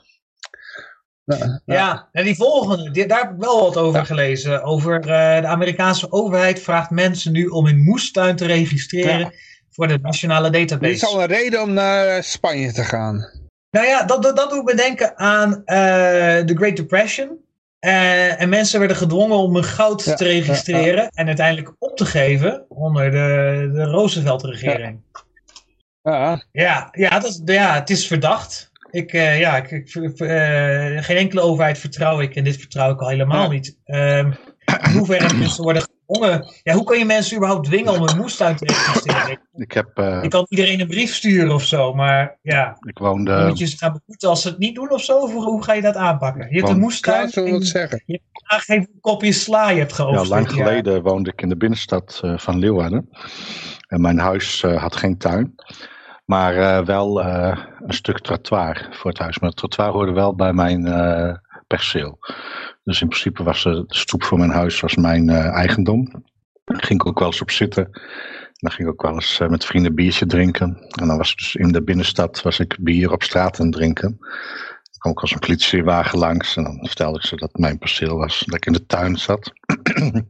Ja, 1.24 1.60
ja, 1.64 2.08
en 2.12 2.24
die 2.24 2.36
volgende, 2.36 3.06
daar 3.06 3.20
heb 3.20 3.30
ik 3.30 3.38
wel 3.38 3.60
wat 3.60 3.76
over 3.76 3.98
ja. 3.98 4.04
gelezen. 4.04 4.62
Over 4.62 4.94
uh, 4.98 5.40
de 5.40 5.46
Amerikaanse 5.46 6.12
overheid 6.12 6.60
vraagt 6.60 6.90
mensen 6.90 7.32
nu 7.32 7.46
om 7.46 7.66
hun 7.66 7.82
moestuin 7.82 8.36
te 8.36 8.46
registreren 8.46 9.18
ja. 9.18 9.30
voor 9.70 9.88
de 9.88 9.98
nationale 10.02 10.50
database. 10.50 10.92
Dit 10.92 11.02
is 11.02 11.06
al 11.06 11.22
een 11.22 11.26
reden 11.26 11.62
om 11.62 11.72
naar 11.72 12.22
Spanje 12.22 12.72
te 12.72 12.84
gaan. 12.84 13.30
Nou 13.70 13.86
ja, 13.86 14.04
dat, 14.04 14.22
dat, 14.22 14.36
dat 14.36 14.50
doet 14.50 14.64
me 14.64 14.74
denken 14.74 15.18
aan 15.18 15.50
uh, 15.50 15.64
de 16.46 16.52
Great 16.54 16.76
Depression. 16.76 17.42
Uh, 17.80 18.40
en 18.40 18.48
mensen 18.48 18.78
werden 18.78 18.96
gedwongen 18.96 19.36
om 19.36 19.54
hun 19.54 19.64
goud 19.64 20.16
te 20.16 20.24
registreren 20.24 21.08
en 21.08 21.26
uiteindelijk 21.26 21.74
op 21.78 21.96
te 21.96 22.04
geven 22.04 22.64
onder 22.68 23.10
de, 23.10 23.70
de 23.72 23.84
Roosevelt-regering. 23.84 25.00
Ja. 26.02 26.44
Ja, 26.52 26.88
ja, 26.92 27.18
dat, 27.18 27.40
ja, 27.44 27.74
het 27.74 27.90
is 27.90 28.06
verdacht. 28.06 28.72
Ik, 28.94 29.12
uh, 29.12 29.40
ja, 29.40 29.56
ik, 29.56 29.70
ik 29.70 29.94
uh, 29.94 31.02
geen 31.02 31.16
enkele 31.16 31.40
overheid 31.40 31.78
vertrouw 31.78 32.20
ik 32.20 32.36
en 32.36 32.44
dit 32.44 32.56
vertrouw 32.56 32.92
ik 32.92 33.00
al 33.00 33.08
helemaal 33.08 33.42
ja. 33.42 33.48
niet. 33.48 33.78
Um, 33.86 34.34
in 34.64 34.90
hoeverre 34.92 35.34
mensen 35.38 35.62
worden 35.62 35.82
Jongen, 36.06 36.46
ja, 36.62 36.74
hoe 36.74 36.84
kan 36.84 36.98
je 36.98 37.04
mensen 37.04 37.36
überhaupt 37.36 37.66
dwingen 37.66 37.92
om 37.92 38.08
een 38.08 38.16
moestuin 38.16 38.56
te 38.56 38.64
registreren? 38.64 39.40
Ik 39.54 39.72
heb, 39.72 39.98
uh, 39.98 40.22
je 40.22 40.28
kan 40.28 40.46
iedereen 40.48 40.80
een 40.80 40.86
brief 40.86 41.14
sturen 41.14 41.54
of 41.54 41.64
zo, 41.64 41.94
maar 41.94 42.38
ja. 42.42 42.76
Ik 42.80 42.98
woonde... 42.98 43.30
Dan 43.30 43.46
moet 43.46 43.58
je 43.58 43.66
ze 43.66 43.76
gaan 43.76 43.92
beboeten 43.92 44.28
als 44.28 44.42
ze 44.42 44.48
het 44.48 44.58
niet 44.58 44.74
doen 44.74 44.90
of 44.90 45.02
zo? 45.02 45.18
Of 45.18 45.32
hoe 45.32 45.62
ga 45.62 45.72
je 45.72 45.80
dat 45.80 45.96
aanpakken? 45.96 46.46
Je 46.50 46.56
hebt 46.58 46.68
een 46.68 46.78
moestuin. 46.78 47.30
Wat 47.34 47.66
zeggen. 47.66 48.02
Je 48.06 48.12
hebt 48.12 48.52
aangegeven 48.52 48.88
kopje 49.00 49.32
sla 49.32 49.70
je 49.70 49.78
hebt 49.78 49.92
geopend. 49.92 50.28
Ja, 50.28 50.34
lang 50.34 50.52
geleden 50.52 51.02
woonde 51.02 51.30
ik 51.30 51.42
in 51.42 51.48
de 51.48 51.56
binnenstad 51.56 52.20
uh, 52.24 52.38
van 52.38 52.58
Leeuwarden. 52.58 53.08
En 53.88 54.00
mijn 54.00 54.18
huis 54.18 54.62
uh, 54.62 54.82
had 54.82 54.96
geen 54.96 55.18
tuin. 55.18 55.54
Maar 56.24 56.56
uh, 56.56 56.86
wel 56.86 57.20
uh, 57.20 57.58
een 57.86 57.94
stuk 57.94 58.18
trottoir 58.18 58.88
voor 58.90 59.10
het 59.10 59.18
huis. 59.18 59.38
Maar 59.38 59.48
het 59.48 59.58
trottoir 59.58 59.90
hoorde 59.90 60.12
wel 60.12 60.34
bij 60.34 60.52
mijn 60.52 60.86
uh, 60.86 61.34
perceel. 61.66 62.18
Dus 62.84 63.00
in 63.00 63.08
principe 63.08 63.42
was 63.42 63.62
de 63.62 63.84
stoep 63.88 64.24
voor 64.24 64.38
mijn 64.38 64.50
huis 64.50 64.80
was 64.80 64.94
mijn 64.94 65.28
eigendom. 65.30 66.24
Daar 66.64 66.84
ging 66.84 67.00
ik 67.00 67.06
ook 67.06 67.18
wel 67.18 67.28
eens 67.28 67.40
op 67.40 67.50
zitten. 67.50 67.90
Dan 68.52 68.72
ging 68.72 68.88
ik 68.88 68.94
ook 68.94 69.02
wel 69.02 69.14
eens 69.14 69.38
met 69.48 69.64
vrienden 69.64 69.94
biertje 69.94 70.26
drinken. 70.26 70.86
En 71.00 71.06
dan 71.08 71.16
was 71.16 71.30
ik 71.30 71.38
dus 71.38 71.54
in 71.54 71.72
de 71.72 71.82
binnenstad 71.82 72.42
was 72.42 72.58
ik 72.58 72.76
bier 72.80 73.12
op 73.12 73.22
straat 73.22 73.60
aan 73.60 73.70
drinken. 73.70 74.16
Dan 74.18 74.98
kwam 74.98 75.12
ik 75.12 75.20
als 75.20 75.32
een 75.32 75.38
politiewagen 75.38 76.18
langs. 76.18 76.56
En 76.56 76.62
dan 76.62 76.86
vertelde 76.86 77.18
ik 77.18 77.24
ze 77.24 77.36
dat 77.36 77.58
mijn 77.58 77.78
perceel 77.78 78.16
was. 78.16 78.42
Dat 78.46 78.54
ik 78.54 78.66
in 78.66 78.72
de 78.72 78.86
tuin 78.86 79.16
zat. 79.16 79.52
en 80.04 80.26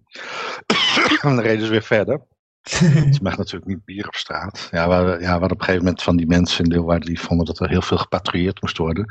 dan 1.20 1.40
reden 1.40 1.64
ze 1.64 1.70
weer 1.70 1.82
verder. 1.82 2.20
Je 3.14 3.18
mag 3.22 3.36
natuurlijk 3.36 3.66
niet 3.66 3.84
bier 3.84 4.06
op 4.06 4.14
straat. 4.14 4.68
Ja, 4.70 4.88
we, 4.88 5.20
ja, 5.20 5.30
hadden 5.30 5.50
op 5.50 5.58
een 5.58 5.64
gegeven 5.64 5.84
moment 5.84 6.02
van 6.02 6.16
die 6.16 6.26
mensen 6.26 6.64
in 6.64 6.70
Leeuwarden 6.70 7.08
die 7.08 7.20
vonden 7.20 7.46
dat 7.46 7.60
er 7.60 7.68
heel 7.68 7.82
veel 7.82 7.98
gepatrouilleerd 7.98 8.62
moest 8.62 8.78
worden. 8.78 9.04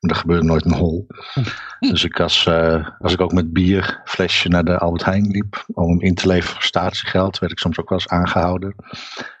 Maar 0.00 0.10
er 0.10 0.16
gebeurde 0.16 0.46
nooit 0.46 0.64
een 0.64 0.74
hol. 0.74 1.06
Dus 1.92 2.04
ik 2.04 2.20
als, 2.20 2.46
uh, 2.46 2.88
als 2.98 3.12
ik 3.12 3.20
ook 3.20 3.32
met 3.32 3.52
bierflesje 3.52 4.48
naar 4.48 4.64
de 4.64 4.78
Albert 4.78 5.04
Heijn 5.04 5.30
liep 5.30 5.64
om 5.72 5.90
hem 5.90 6.00
in 6.00 6.14
te 6.14 6.26
leveren 6.26 6.54
voor 6.54 6.62
statiegeld, 6.62 7.38
werd 7.38 7.52
ik 7.52 7.58
soms 7.58 7.78
ook 7.78 7.88
wel 7.88 7.98
eens 7.98 8.08
aangehouden 8.08 8.74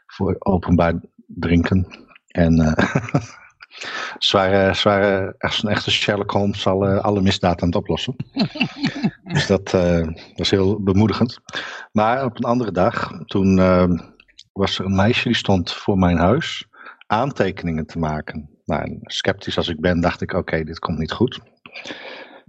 voor 0.06 0.36
openbaar 0.38 0.94
drinken. 1.26 1.86
En 2.26 2.58
uh, 2.58 2.72
ze 4.18 4.36
waren, 4.36 4.76
ze 4.76 4.88
waren 4.88 5.34
echt 5.38 5.62
een 5.62 5.68
echte 5.70 5.90
Sherlock 5.90 6.30
Holmes 6.30 6.66
alle, 6.66 7.00
alle 7.00 7.20
misdaad 7.20 7.62
aan 7.62 7.68
het 7.68 7.76
oplossen. 7.76 8.16
dus 9.32 9.46
dat 9.46 9.72
uh, 9.74 10.08
was 10.34 10.50
heel 10.50 10.82
bemoedigend. 10.82 11.40
Maar 11.92 12.24
op 12.24 12.36
een 12.36 12.44
andere 12.44 12.72
dag, 12.72 13.10
toen 13.24 13.58
uh, 13.58 13.84
was 14.52 14.78
er 14.78 14.84
een 14.84 14.94
meisje 14.94 15.28
die 15.28 15.36
stond 15.36 15.72
voor 15.72 15.98
mijn 15.98 16.18
huis 16.18 16.66
aantekeningen 17.06 17.86
te 17.86 17.98
maken. 17.98 18.48
Nou, 18.64 18.98
sceptisch 19.02 19.56
als 19.56 19.68
ik 19.68 19.80
ben, 19.80 20.00
dacht 20.00 20.20
ik: 20.20 20.30
oké, 20.30 20.40
okay, 20.40 20.64
dit 20.64 20.78
komt 20.78 20.98
niet 20.98 21.12
goed. 21.12 21.40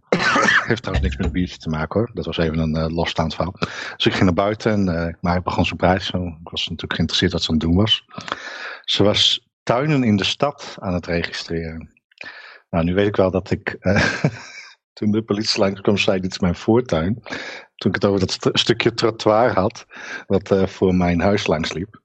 Heeft 0.68 0.82
trouwens 0.82 1.08
niks 1.08 1.18
met 1.18 1.26
een 1.26 1.32
biertje 1.32 1.58
te 1.58 1.70
maken 1.70 2.00
hoor. 2.00 2.10
Dat 2.14 2.26
was 2.26 2.38
even 2.38 2.60
een 2.60 2.78
uh, 2.78 2.96
losstaand 2.96 3.36
verhaal. 3.36 3.56
Dus 3.96 4.06
ik 4.06 4.12
ging 4.12 4.24
naar 4.24 4.34
buiten 4.34 4.72
en 4.72 5.18
maar 5.22 5.38
ik 5.38 5.44
begon 5.44 5.66
zo 5.66 5.76
prijs. 5.76 6.06
Zo. 6.06 6.18
Ik 6.18 6.50
was 6.50 6.62
natuurlijk 6.62 6.94
geïnteresseerd 6.94 7.32
wat 7.32 7.42
ze 7.42 7.50
aan 7.50 7.56
het 7.56 7.66
doen 7.66 7.76
was. 7.76 8.06
Ze 8.82 9.04
was 9.04 9.45
tuinen 9.66 10.04
in 10.04 10.16
de 10.16 10.24
stad 10.24 10.76
aan 10.80 10.94
het 10.94 11.06
registreren. 11.06 11.90
Nou, 12.70 12.84
nu 12.84 12.94
weet 12.94 13.08
ik 13.08 13.16
wel 13.16 13.32
dat 13.32 13.52
ik. 13.52 13.78
Uh, 13.80 14.16
toen 14.94 15.12
de 15.12 15.24
politie 15.24 15.60
langskwam, 15.60 15.98
zei: 15.98 16.20
Dit 16.20 16.32
is 16.32 16.40
mijn 16.40 16.56
voortuin. 16.56 17.24
Toen 17.76 17.92
ik 17.92 18.02
het 18.02 18.06
over 18.06 18.20
dat 18.20 18.32
st 18.32 18.50
stukje 18.54 18.94
trottoir 18.94 19.54
had, 19.54 19.86
wat 20.28 20.52
uh, 20.52 20.68
voor 20.68 20.96
mijn 20.96 21.20
huis 21.20 21.48
langs 21.48 21.74
liep. 21.74 22.02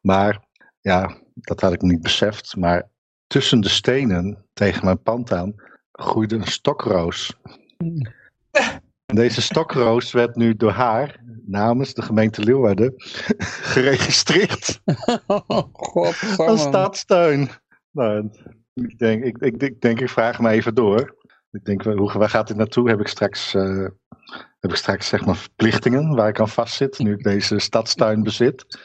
Maar 0.00 0.46
ja, 0.80 1.16
dat 1.34 1.60
had 1.60 1.72
ik 1.72 1.82
niet 1.82 2.02
beseft. 2.02 2.56
Maar 2.56 2.90
tussen 3.26 3.60
de 3.60 3.68
stenen 3.68 4.46
tegen 4.52 4.84
mijn 4.84 5.02
pand 5.02 5.32
aan 5.32 5.54
groeide 5.92 6.34
een 6.34 6.46
stokroos. 6.46 7.36
En 9.06 9.16
deze 9.16 9.42
stokroos 9.42 10.12
werd 10.12 10.36
nu 10.36 10.56
door 10.56 10.70
haar, 10.70 11.20
namens 11.48 11.94
de 11.94 12.02
gemeente 12.02 12.42
Leeuwarden, 12.42 12.94
geregistreerd. 13.72 14.80
God, 15.72 16.14
Als 16.36 16.62
staatstuin. 16.62 17.48
Nou, 17.90 18.30
ik 18.74 18.98
denk, 18.98 19.24
ik, 19.24 19.38
ik, 19.38 19.62
ik, 19.62 19.80
denk, 19.80 20.00
ik 20.00 20.08
vraag 20.08 20.40
me 20.40 20.50
even 20.50 20.74
door. 20.74 21.16
Ik 21.50 21.64
denk, 21.64 21.82
hoe, 21.82 22.12
waar 22.12 22.30
gaat 22.30 22.48
dit 22.48 22.56
naartoe? 22.56 22.88
Heb 22.88 23.00
ik 23.00 23.08
straks, 23.08 23.54
uh, 23.54 23.88
heb 24.60 24.70
ik 24.70 24.76
straks 24.76 25.08
zeg 25.08 25.24
maar 25.24 25.36
verplichtingen 25.36 26.14
waar 26.14 26.28
ik 26.28 26.40
aan 26.40 26.48
vastzit, 26.48 26.98
nu 26.98 27.12
ik 27.12 27.22
deze 27.22 27.58
stadstuin 27.58 28.22
bezit? 28.22 28.78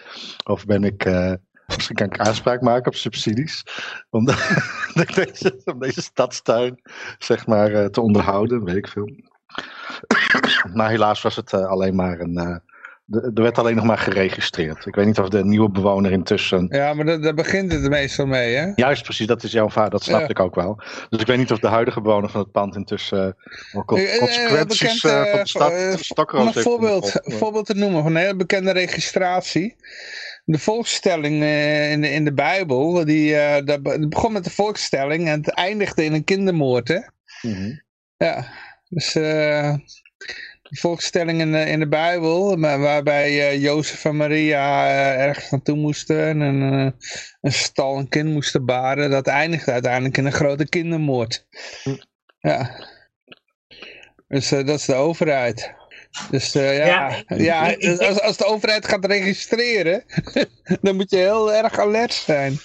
Of 0.43 0.66
ben 0.66 0.83
ik, 0.83 1.06
uh, 1.06 1.33
misschien 1.66 1.95
kan 1.95 2.06
ik 2.06 2.19
aanspraak 2.19 2.61
maken 2.61 2.88
op 2.88 2.95
subsidies, 2.95 3.64
om, 4.09 4.25
de, 4.25 4.35
deze, 5.16 5.61
om 5.66 5.80
deze 5.80 6.01
stadstuin 6.01 6.82
zeg 7.17 7.48
maar 7.48 7.72
uh, 7.72 7.85
te 7.85 8.01
onderhouden, 8.01 8.64
weet 8.64 8.75
ik 8.75 8.88
veel. 8.88 9.09
maar 10.73 10.90
helaas 10.90 11.22
was 11.22 11.35
het 11.35 11.53
alleen 11.53 11.95
maar 11.95 12.19
een 12.19 12.61
er 13.22 13.41
werd 13.41 13.57
alleen 13.57 13.75
nog 13.75 13.85
maar 13.85 13.98
geregistreerd. 13.98 14.85
Ik 14.85 14.95
weet 14.95 15.06
niet 15.06 15.19
of 15.19 15.30
de 15.30 15.45
nieuwe 15.45 15.69
bewoner 15.69 16.11
intussen... 16.11 16.67
Ja, 16.69 16.93
maar 16.93 17.22
daar 17.22 17.33
begint 17.33 17.72
het 17.72 17.90
meestal 17.90 18.25
mee, 18.25 18.56
hè? 18.56 18.72
Juist, 18.75 19.03
precies. 19.03 19.27
Dat 19.27 19.43
is 19.43 19.51
jouw 19.51 19.69
vader. 19.69 19.91
Dat 19.91 20.03
snap 20.03 20.19
ja. 20.19 20.27
ik 20.27 20.40
ook 20.40 20.56
wel. 20.56 20.82
Dus 21.09 21.22
ik 21.22 21.27
weet 21.27 21.38
niet 21.38 21.51
of 21.51 21.59
de 21.59 21.67
huidige 21.67 22.01
bewoner 22.01 22.30
van 22.30 22.41
het 22.41 22.51
pand 22.51 22.75
intussen 22.75 23.35
uh, 23.73 23.82
consequenties 23.85 24.99
van 24.99 25.11
de 25.11 25.40
stad 25.43 25.72
uh, 26.33 26.40
Om 26.40 26.48
een 26.48 26.53
voorbeeld, 26.53 27.19
voorbeeld 27.23 27.65
te 27.65 27.75
noemen 27.75 28.03
van 28.03 28.15
een 28.15 28.22
hele 28.22 28.35
bekende 28.35 28.72
registratie. 28.72 29.75
De 30.45 30.59
volkstelling 30.59 31.43
in 31.91 32.01
de, 32.01 32.09
in 32.09 32.25
de 32.25 32.33
Bijbel, 32.33 33.06
die, 33.06 33.64
dat 33.64 33.82
begon 34.09 34.33
met 34.33 34.43
de 34.43 34.49
volkstelling 34.49 35.27
en 35.27 35.40
het 35.40 35.49
eindigde 35.49 36.03
in 36.03 36.14
een 36.14 36.23
kindermoord, 36.23 36.88
hè? 36.88 36.99
Mm 37.41 37.53
-hmm. 37.53 37.82
Ja, 38.17 38.45
dus 38.93 39.15
volkstelling 40.80 41.39
in 41.41 41.51
de, 41.51 41.59
in 41.59 41.80
de 41.80 41.88
Bijbel, 41.88 42.55
maar 42.55 42.80
waarbij 42.80 43.31
uh, 43.31 43.61
Jozef 43.61 44.05
en 44.05 44.15
Maria 44.15 44.88
uh, 44.88 45.25
ergens 45.25 45.49
naartoe 45.49 45.75
moesten 45.75 46.41
en 46.41 46.61
een 47.41 47.51
stal 47.51 47.97
een 47.97 48.09
kind 48.09 48.30
moesten 48.30 48.65
baren, 48.65 49.09
dat 49.09 49.27
eindigde 49.27 49.72
uiteindelijk 49.72 50.17
in 50.17 50.25
een 50.25 50.31
grote 50.31 50.69
kindermoord. 50.69 51.47
Hm. 51.83 51.95
Ja. 52.39 52.88
Dus 54.27 54.49
dat 54.49 54.69
is 54.69 54.85
de 54.85 54.93
overheid. 54.93 55.73
Dus 56.30 56.51
ja, 56.51 56.72
ja, 56.72 57.23
ja 57.27 57.75
als, 58.07 58.22
als 58.22 58.38
de 58.38 58.45
overheid 58.45 58.88
gaat 58.88 59.05
registreren, 59.05 60.03
dan 60.81 60.95
moet 60.95 61.09
je 61.09 61.17
heel 61.17 61.53
erg 61.53 61.80
alert 61.80 62.13
zijn. 62.13 62.59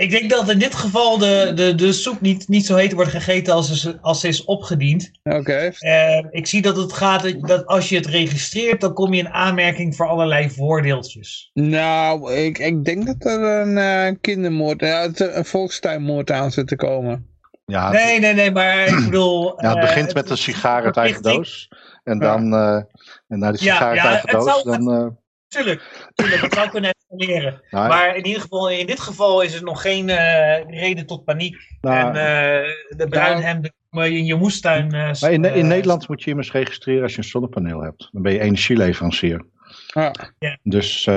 Ik 0.00 0.10
denk 0.10 0.30
dat 0.30 0.50
in 0.50 0.58
dit 0.58 0.74
geval 0.74 1.18
de, 1.18 1.52
de, 1.54 1.74
de 1.74 1.92
soep 1.92 2.20
niet, 2.20 2.48
niet 2.48 2.66
zo 2.66 2.76
heet 2.76 2.92
wordt 2.92 3.10
gegeten 3.10 3.54
als 3.54 3.80
ze, 3.80 3.98
als 4.00 4.20
ze 4.20 4.28
is 4.28 4.44
opgediend. 4.44 5.10
Oké. 5.22 5.36
Okay. 5.36 5.74
Uh, 5.80 6.26
ik 6.30 6.46
zie 6.46 6.62
dat 6.62 6.76
het 6.76 6.92
gaat, 6.92 7.46
dat 7.48 7.66
als 7.66 7.88
je 7.88 7.96
het 7.96 8.06
registreert, 8.06 8.80
dan 8.80 8.92
kom 8.92 9.14
je 9.14 9.20
in 9.20 9.28
aanmerking 9.28 9.96
voor 9.96 10.06
allerlei 10.06 10.50
voordeeltjes. 10.50 11.50
Nou, 11.52 12.32
ik, 12.32 12.58
ik 12.58 12.84
denk 12.84 13.06
dat 13.06 13.32
er 13.32 13.42
een 13.42 13.76
uh, 13.76 14.16
kindermoord, 14.20 14.82
uh, 14.82 15.04
een 15.14 15.44
volkstuinmoord 15.44 16.30
aan 16.30 16.50
zit 16.50 16.66
te 16.66 16.76
komen. 16.76 17.26
Ja, 17.64 17.90
nee, 17.90 18.20
nee, 18.20 18.34
nee, 18.34 18.50
maar 18.50 18.86
ik 18.86 19.04
bedoel... 19.04 19.62
Ja, 19.62 19.68
het 19.70 19.80
begint 19.80 20.14
met 20.14 20.30
een 20.30 20.38
sigaar 20.38 20.84
uit 20.84 20.96
eigen 20.96 21.22
doos. 21.22 21.68
En 22.04 22.18
dan, 22.18 22.54
en 22.54 23.38
na 23.38 23.50
die 23.50 23.60
sigaar 23.60 23.98
uit 23.98 23.98
eigen 23.98 24.28
doos, 24.28 24.62
dan... 24.62 25.18
Tuurlijk, 25.48 26.10
tuurlijk, 26.14 26.40
dat 26.40 26.52
zou 26.52 26.68
kunnen 26.68 26.94
escaleren. 27.10 27.60
Nou, 27.70 27.88
maar 27.88 28.16
in 28.16 28.26
ieder 28.26 28.42
geval, 28.42 28.70
in 28.70 28.86
dit 28.86 29.00
geval 29.00 29.40
is 29.42 29.54
er 29.54 29.62
nog 29.62 29.82
geen 29.82 30.08
uh, 30.08 30.80
reden 30.80 31.06
tot 31.06 31.24
paniek. 31.24 31.56
Nou, 31.80 31.96
en 31.96 32.08
uh, 32.08 32.70
de 32.96 33.06
bruinhemden 33.08 33.72
komen 33.90 34.12
in 34.12 34.24
je 34.24 34.34
moestuin. 34.34 34.94
Uh, 34.94 35.10
maar 35.20 35.32
in, 35.32 35.44
in 35.44 35.66
Nederland 35.66 36.08
moet 36.08 36.22
je 36.22 36.30
immers 36.30 36.52
registreren 36.52 37.02
als 37.02 37.12
je 37.12 37.18
een 37.18 37.24
zonnepaneel 37.24 37.80
hebt. 37.80 38.08
Dan 38.12 38.22
ben 38.22 38.32
je 38.32 38.40
energieleverancier. 38.40 39.44
Ah. 39.92 40.10
Ja. 40.38 40.58
Dus 40.62 41.08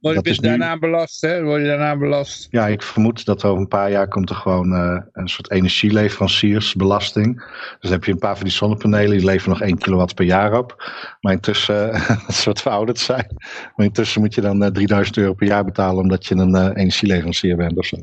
Word 0.00 0.24
je 0.24 0.30
is 0.30 0.38
daarna 0.38 0.74
nu... 0.74 0.80
belast, 0.80 1.20
hè? 1.20 1.42
Word 1.42 1.60
je 1.60 1.66
daarna 1.66 1.96
belast? 1.96 2.48
Ja, 2.50 2.66
ik 2.66 2.82
vermoed 2.82 3.24
dat 3.24 3.44
over 3.44 3.60
een 3.60 3.68
paar 3.68 3.90
jaar 3.90 4.08
komt 4.08 4.30
er 4.30 4.36
gewoon 4.36 4.72
uh, 4.72 5.00
een 5.12 5.28
soort 5.28 5.50
energieleveranciersbelasting. 5.50 7.36
Dus 7.36 7.78
dan 7.80 7.92
heb 7.92 8.04
je 8.04 8.12
een 8.12 8.18
paar 8.18 8.34
van 8.36 8.44
die 8.44 8.52
zonnepanelen, 8.52 9.16
die 9.16 9.26
leveren 9.26 9.58
nog 9.58 9.68
1 9.68 9.78
kilowatt 9.78 10.14
per 10.14 10.24
jaar 10.24 10.58
op. 10.58 10.92
Maar 11.20 11.32
intussen, 11.32 11.94
uh, 11.94 12.08
dat 12.26 12.28
is 12.28 12.44
wat 12.44 12.60
verouderd 12.60 12.98
zijn. 12.98 13.26
Maar 13.76 13.86
intussen 13.86 14.20
moet 14.20 14.34
je 14.34 14.40
dan 14.40 14.62
uh, 14.62 14.68
3000 14.68 15.16
euro 15.16 15.32
per 15.32 15.46
jaar 15.46 15.64
betalen 15.64 16.02
omdat 16.02 16.26
je 16.26 16.34
een 16.34 16.72
energieleverancier 16.76 17.56
bent 17.56 17.78
of 17.78 17.86
zo. 17.86 17.96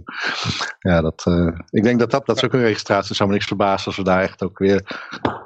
Ja, 0.79 1.01
dat, 1.01 1.23
ik 1.69 1.83
denk 1.83 1.99
dat 1.99 2.11
dat, 2.11 2.25
dat 2.25 2.35
is 2.35 2.43
ook 2.43 2.53
een 2.53 2.59
registratie. 2.59 3.07
Het 3.07 3.17
zou 3.17 3.29
me 3.29 3.35
niks 3.35 3.47
verbazen 3.47 3.85
als 3.85 3.95
we 3.95 4.03
daar 4.03 4.21
echt 4.21 4.43
ook 4.43 4.57
weer 4.57 4.81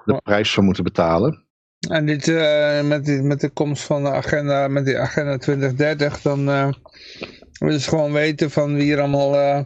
de 0.06 0.20
prijs 0.24 0.54
voor 0.54 0.64
moeten 0.64 0.84
betalen. 0.84 1.48
En 1.88 2.06
dit, 2.06 2.28
uh, 2.28 2.82
met, 2.82 3.06
die, 3.06 3.22
met 3.22 3.40
de 3.40 3.50
komst 3.50 3.84
van 3.84 4.04
de 4.04 4.12
agenda, 4.12 4.68
met 4.68 4.86
die 4.86 5.00
agenda 5.00 5.38
2030, 5.38 6.22
dan 6.22 6.50
uh, 6.50 6.70
willen 7.60 7.80
ze 7.80 7.90
gewoon 7.90 8.12
weten 8.12 8.52
van 8.52 8.76
wie 8.76 8.94
er 8.94 9.00
allemaal 9.00 9.34
uh, 9.34 9.60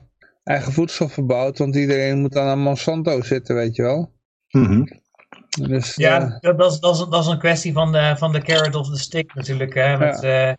eigen 0.44 0.72
voedsel 0.72 1.10
verbouwt. 1.10 1.58
Want 1.58 1.76
iedereen 1.76 2.20
moet 2.20 2.34
dan 2.34 2.48
aan 2.48 2.60
Monsanto 2.60 3.22
zitten, 3.22 3.56
weet 3.56 3.76
je 3.76 3.82
wel. 3.82 4.14
Mm 4.50 4.66
-hmm. 4.66 5.02
dus, 5.68 5.96
ja, 5.96 6.38
dat, 6.40 6.58
dat, 6.58 6.72
is, 6.72 6.80
dat, 6.80 6.96
is, 6.96 7.06
dat 7.10 7.24
is 7.24 7.32
een 7.32 7.40
kwestie 7.40 7.74
van 7.74 7.92
de, 7.92 8.16
van 8.18 8.32
de 8.32 8.42
carrot 8.42 8.76
of 8.76 8.90
the 8.90 8.98
stick 8.98 9.34
natuurlijk. 9.34 9.74
Hè, 9.74 9.98
met, 9.98 10.22
ja. 10.22 10.58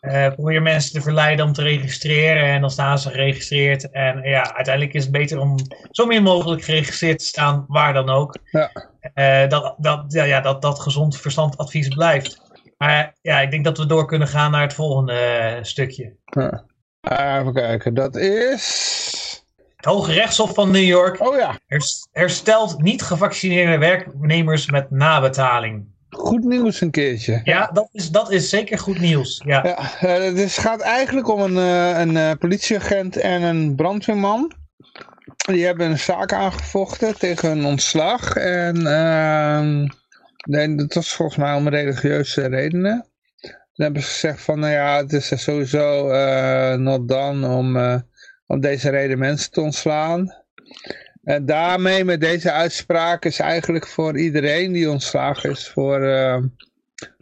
Uh, 0.00 0.32
probeer 0.34 0.62
mensen 0.62 0.92
te 0.92 1.00
verleiden 1.00 1.44
om 1.44 1.52
te 1.52 1.62
registreren 1.62 2.42
en 2.42 2.60
dan 2.60 2.70
staan 2.70 2.98
ze 2.98 3.10
geregistreerd. 3.10 3.90
En 3.90 4.22
ja, 4.22 4.54
uiteindelijk 4.54 4.94
is 4.94 5.02
het 5.02 5.12
beter 5.12 5.38
om 5.38 5.56
zo 5.90 6.06
min 6.06 6.22
mogelijk 6.22 6.62
geregistreerd 6.62 7.18
te 7.18 7.24
staan, 7.24 7.64
waar 7.68 7.92
dan 7.92 8.08
ook. 8.08 8.36
Ja. 8.50 8.89
Uh, 9.14 9.48
dat, 9.48 9.74
dat, 9.78 10.04
ja, 10.08 10.24
ja, 10.24 10.40
dat, 10.40 10.62
dat 10.62 10.80
gezond 10.80 11.16
verstandadvies 11.16 11.88
blijft. 11.88 12.40
Maar 12.78 13.14
ja, 13.22 13.40
ik 13.40 13.50
denk 13.50 13.64
dat 13.64 13.78
we 13.78 13.86
door 13.86 14.06
kunnen 14.06 14.28
gaan 14.28 14.50
naar 14.50 14.62
het 14.62 14.74
volgende 14.74 15.12
eh, 15.12 15.62
stukje. 15.62 16.16
Ja. 16.24 16.64
Even 17.38 17.52
kijken, 17.54 17.94
dat 17.94 18.16
is... 18.16 19.44
Het 19.76 19.84
Hoge 19.84 20.12
Rechtshof 20.12 20.54
van 20.54 20.70
New 20.70 20.84
York 20.84 21.20
Oh 21.20 21.36
ja, 21.36 21.58
hers- 21.66 22.08
herstelt 22.12 22.82
niet 22.82 23.02
gevaccineerde 23.02 23.78
werknemers 23.78 24.70
met 24.70 24.90
nabetaling. 24.90 25.84
goed 26.10 26.44
nieuws 26.44 26.80
een 26.80 26.90
keertje. 26.90 27.40
Ja, 27.44 27.70
dat 27.72 27.88
is, 27.92 28.10
dat 28.10 28.30
is 28.30 28.48
zeker 28.48 28.78
goed 28.78 28.98
nieuws. 29.00 29.42
Ja. 29.44 29.64
Ja, 29.66 29.76
eh, 30.00 30.24
het 30.24 30.38
is- 30.38 30.58
gaat 30.58 30.80
eigenlijk 30.80 31.28
om 31.28 31.40
een, 31.40 31.56
eh, 31.56 31.98
een 32.00 32.16
eh, 32.16 32.30
politieagent 32.38 33.16
en 33.16 33.42
een 33.42 33.74
brandweerman. 33.74 34.52
Die 35.52 35.64
hebben 35.64 35.90
een 35.90 35.98
zaak 35.98 36.32
aangevochten 36.32 37.18
tegen 37.18 37.50
een 37.50 37.64
ontslag. 37.64 38.36
En 38.36 38.86
ehm, 38.86 39.86
nee, 40.44 40.74
dat 40.74 40.94
was 40.94 41.14
volgens 41.14 41.38
mij 41.38 41.54
om 41.54 41.68
religieuze 41.68 42.46
redenen. 42.46 43.06
Dan 43.40 43.84
hebben 43.84 44.02
ze 44.02 44.08
gezegd 44.08 44.40
van, 44.40 44.58
nou 44.58 44.72
ja, 44.72 44.96
het 44.96 45.12
is 45.12 45.42
sowieso 45.42 46.10
eh 46.10 46.74
not 46.74 47.08
done 47.08 47.48
om, 47.48 47.76
eh, 47.76 48.00
om 48.46 48.60
deze 48.60 48.90
reden 48.90 49.18
mensen 49.18 49.50
te 49.50 49.60
ontslaan. 49.60 50.34
En 51.22 51.46
daarmee, 51.46 52.04
met 52.04 52.20
deze 52.20 52.52
uitspraak, 52.52 53.24
is 53.24 53.38
eigenlijk 53.38 53.86
voor 53.86 54.18
iedereen 54.18 54.72
die 54.72 54.90
ontslagen 54.90 55.50
is, 55.50 55.68
voor, 55.68 56.02
eh, 56.02 56.42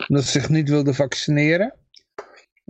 omdat 0.09 0.25
ze 0.25 0.31
zich 0.31 0.49
niet 0.49 0.69
wilde 0.69 0.95
vaccineren 0.95 1.75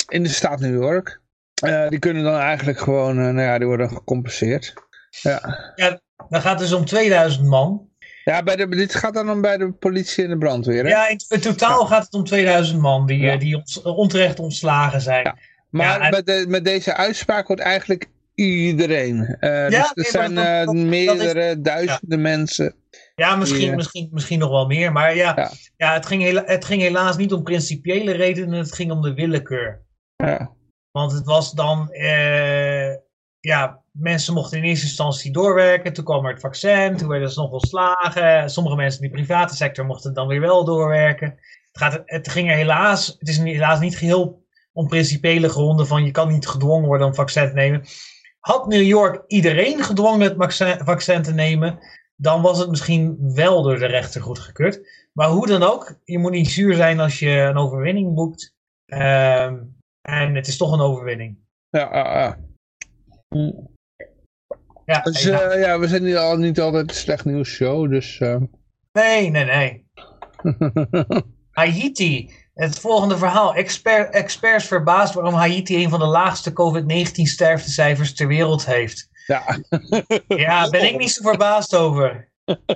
in 0.08 0.22
de 0.22 0.28
staat 0.28 0.60
New 0.60 0.82
York. 0.82 1.20
Eh, 1.62 1.88
die 1.88 1.98
kunnen 1.98 2.22
dan 2.22 2.38
eigenlijk 2.38 2.78
gewoon, 2.78 3.16
nou 3.16 3.40
ja, 3.40 3.58
die 3.58 3.66
worden 3.66 3.88
gecompenseerd. 3.88 4.74
Ja, 5.10 6.00
Dan 6.28 6.40
gaat 6.40 6.58
het 6.60 6.68
dus 6.68 6.72
om 6.78 6.84
2000 6.84 7.46
man. 7.46 7.88
ja 8.24 8.42
bij 8.42 8.56
de, 8.56 8.68
dit 8.68 8.94
gaat 8.94 9.14
dan 9.14 9.30
om 9.30 9.40
bij 9.40 9.56
de 9.56 9.72
politie 9.72 10.24
en 10.24 10.30
de 10.30 10.38
brandweer. 10.38 10.82
Hè? 10.84 10.90
Ja, 10.90 11.08
in, 11.08 11.20
in 11.28 11.40
totaal 11.40 11.86
gaat 11.86 12.04
het 12.04 12.14
om 12.14 12.24
2000 12.24 12.80
man 12.80 13.06
die, 13.06 13.18
Ja. 13.18 13.32
eh, 13.32 13.38
die 13.38 13.56
ons- 13.56 13.82
onterecht 13.82 14.38
ontslagen 14.38 15.00
zijn. 15.00 15.24
Ja. 15.24 15.36
maar 15.70 15.86
ja, 15.86 16.00
en- 16.04 16.10
met, 16.10 16.26
de, 16.26 16.44
met 16.48 16.64
deze 16.64 16.94
uitspraak 16.94 17.46
wordt 17.46 17.62
eigenlijk 17.62 18.06
iedereen. 18.34 19.36
Eh, 19.40 19.50
dus 19.68 19.74
er 19.78 19.90
nee, 19.94 20.04
zijn 20.10 20.32
maar 20.32 20.44
dat- 20.44 20.52
eh, 20.52 20.56
dat- 20.58 20.66
dat 20.66 20.74
is- 20.74 20.82
meerdere 20.82 21.60
duizenden 21.60 22.20
mensen. 22.20 22.74
Ja, 23.14 23.36
misschien, 23.36 23.68
Ja. 23.70 23.74
Misschien, 23.74 24.08
misschien 24.12 24.38
nog 24.38 24.50
wel 24.50 24.66
meer. 24.66 24.92
Maar 24.92 25.14
ja, 25.16 25.32
Ja. 25.36 25.50
ja. 25.76 25.92
het, 25.94 26.06
ging 26.06 26.22
hela- 26.22 26.42
het 26.46 26.64
ging 26.64 26.82
helaas 26.82 27.16
niet 27.16 27.32
om 27.32 27.42
principiële 27.42 28.12
redenen. 28.12 28.58
Het 28.58 28.74
ging 28.74 28.90
om 28.90 29.02
de 29.02 29.14
willekeur. 29.14 29.82
Ja, 30.16 30.52
Want 30.90 31.12
het 31.12 31.24
was 31.24 31.52
dan... 31.52 31.90
eh, 31.92 32.94
ja, 33.40 33.82
mensen 33.98 34.34
mochten 34.34 34.58
in 34.58 34.64
eerste 34.64 34.86
instantie 34.86 35.32
doorwerken. 35.32 35.92
Toen 35.92 36.04
kwam 36.04 36.24
er 36.24 36.32
het 36.32 36.40
vaccin. 36.40 36.96
Toen 36.96 37.08
werden 37.08 37.30
ze 37.30 37.40
nog 37.40 37.50
ontslagen. 37.50 38.50
Sommige 38.50 38.76
mensen 38.76 39.02
in 39.02 39.08
de 39.08 39.14
private 39.14 39.56
sector 39.56 39.86
mochten 39.86 40.14
dan 40.14 40.26
weer 40.26 40.40
wel 40.40 40.64
doorwerken. 40.64 41.28
Het, 41.72 41.82
gaat, 41.82 42.02
het 42.04 42.28
ging 42.28 42.50
er 42.50 42.56
helaas... 42.56 43.16
Het 43.18 43.28
is 43.28 43.38
helaas 43.38 43.80
niet 43.80 43.96
geheel 43.96 44.46
om 44.72 44.88
principiële 44.88 45.48
gronden 45.48 45.86
van... 45.86 46.04
Je 46.04 46.10
kan 46.10 46.28
niet 46.28 46.48
gedwongen 46.48 46.86
worden 46.86 47.06
om 47.06 47.14
vaccin 47.14 47.48
te 47.48 47.54
nemen. 47.54 47.84
Had 48.38 48.66
New 48.66 48.82
York 48.82 49.24
iedereen 49.26 49.82
gedwongen 49.82 50.20
het 50.20 50.84
vaccin, 50.84 51.22
te 51.22 51.34
nemen... 51.34 51.78
dan 52.16 52.42
was 52.42 52.58
het 52.58 52.70
misschien 52.70 53.34
wel 53.34 53.62
door 53.62 53.78
de 53.78 53.86
rechter 53.86 54.20
goedgekeurd. 54.20 55.06
Maar 55.12 55.28
hoe 55.28 55.46
dan 55.46 55.62
ook, 55.62 55.98
je 56.04 56.18
moet 56.18 56.32
niet 56.32 56.50
zuur 56.50 56.74
zijn 56.74 57.00
als 57.00 57.18
je 57.18 57.30
een 57.30 57.56
overwinning 57.56 58.14
boekt. 58.14 58.54
Ehm, 58.86 59.56
en 60.00 60.34
het 60.34 60.46
is 60.46 60.56
toch 60.56 60.72
een 60.72 60.80
overwinning. 60.80 61.38
ja. 61.70 62.38
Ja, 64.88 65.00
Dus 65.00 65.22
ja. 65.22 65.54
ja, 65.54 65.78
we 65.78 65.88
zijn 65.88 66.02
niet, 66.02 66.16
al, 66.16 66.36
niet 66.36 66.60
altijd 66.60 66.90
een 66.90 66.96
slecht 66.96 67.24
nieuws 67.24 67.48
show, 67.48 67.90
dus... 67.90 68.18
eh, 68.18 68.36
nee, 68.92 69.30
nee, 69.30 69.44
nee. 69.44 69.86
Haiti. 71.50 72.30
Het 72.54 72.78
volgende 72.78 73.18
verhaal. 73.18 73.54
Exper- 73.54 74.10
experts 74.10 74.66
verbaasd 74.66 75.14
waarom 75.14 75.34
Haiti 75.34 75.84
een 75.84 75.90
van 75.90 75.98
de 75.98 76.06
laagste 76.06 76.50
COVID-19 76.52 77.10
sterftecijfers 77.22 78.14
ter 78.14 78.26
wereld 78.26 78.66
heeft. 78.66 79.08
ja. 79.26 79.42
Ja, 80.28 80.70
ben 80.70 80.84
ik 80.84 80.98
niet 80.98 81.10
zo 81.10 81.22
verbaasd 81.22 81.76
over. 81.76 82.28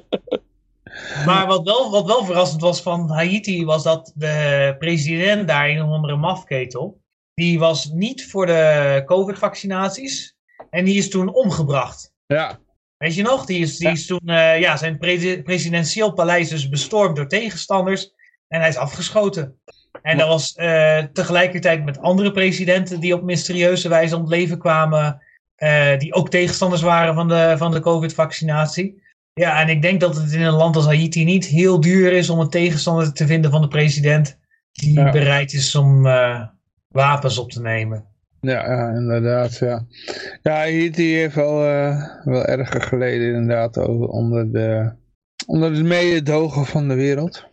Maar 1.26 1.46
wat 1.46 1.64
wel, 1.64 1.90
wat 1.90 2.06
wel 2.06 2.24
verrassend 2.24 2.60
was 2.60 2.82
van 2.82 3.10
Haiti 3.10 3.64
was 3.64 3.82
dat 3.82 4.12
de 4.14 4.74
president 4.78 5.48
daar, 5.48 5.68
een 5.68 5.82
of 5.82 5.90
andere 5.90 6.16
mafketel, 6.16 7.00
die 7.34 7.58
was 7.58 7.84
niet 7.84 8.30
voor 8.30 8.46
de 8.46 9.02
COVID-vaccinaties 9.06 10.36
en 10.72 10.84
die 10.84 10.96
is 10.96 11.08
toen 11.10 11.34
omgebracht. 11.34 12.12
ja. 12.26 12.58
Weet 12.96 13.14
je 13.14 13.22
nog? 13.22 13.46
Die 13.46 13.58
is, 13.58 13.76
die 13.78 13.88
is 13.90 14.06
toen, 14.06 14.20
eh, 14.28 14.60
ja, 14.60 14.76
zijn 14.76 14.98
pre- 14.98 15.40
presidentieel 15.44 16.12
paleis 16.12 16.52
is 16.52 16.68
bestormd 16.68 17.16
door 17.16 17.26
tegenstanders 17.28 18.12
en 18.48 18.60
hij 18.60 18.68
is 18.68 18.76
afgeschoten. 18.76 19.60
En 20.02 20.18
dat 20.18 20.28
was 20.28 20.54
eh, 20.54 20.98
tegelijkertijd 21.12 21.84
met 21.84 21.98
andere 21.98 22.32
presidenten 22.32 23.00
die 23.00 23.14
op 23.14 23.22
mysterieuze 23.22 23.88
wijze 23.88 24.14
om 24.16 24.20
het 24.20 24.30
leven 24.30 24.58
kwamen, 24.58 25.22
eh, 25.54 25.98
die 25.98 26.14
ook 26.14 26.30
tegenstanders 26.30 26.82
waren 26.82 27.14
van 27.14 27.28
de, 27.28 27.54
van 27.58 27.70
de 27.70 27.80
COVID-vaccinatie. 27.80 29.02
Ja, 29.32 29.60
en 29.60 29.68
ik 29.68 29.82
denk 29.82 30.00
dat 30.00 30.16
het 30.16 30.32
in 30.32 30.42
een 30.42 30.52
land 30.54 30.76
als 30.76 30.84
Haiti 30.86 31.24
niet 31.24 31.46
heel 31.46 31.80
duur 31.80 32.12
is 32.12 32.30
om 32.30 32.40
een 32.40 32.50
tegenstander 32.50 33.12
te 33.12 33.26
vinden 33.26 33.50
van 33.50 33.60
de 33.60 33.68
president 33.68 34.38
die 34.72 34.92
Ja. 34.94 35.10
bereid 35.10 35.52
is 35.52 35.74
om 35.74 36.02
wapens 36.88 37.38
op 37.38 37.50
te 37.50 37.60
nemen. 37.60 38.06
Ja, 38.46 38.70
ja, 38.70 38.88
inderdaad, 38.88 39.58
ja. 39.58 39.86
Ja, 40.42 40.52
Haiti 40.52 41.14
heeft 41.14 41.34
wel, 41.34 41.64
eh, 41.64 42.02
wel 42.24 42.44
erger 42.44 42.82
geleden 42.82 43.34
inderdaad 43.34 43.78
over, 43.78 44.06
onder, 44.06 44.52
de, 44.52 44.92
onder 45.46 45.70
het 45.70 45.82
mededogen 45.82 46.66
van 46.66 46.88
de 46.88 46.94
wereld. 46.94 47.46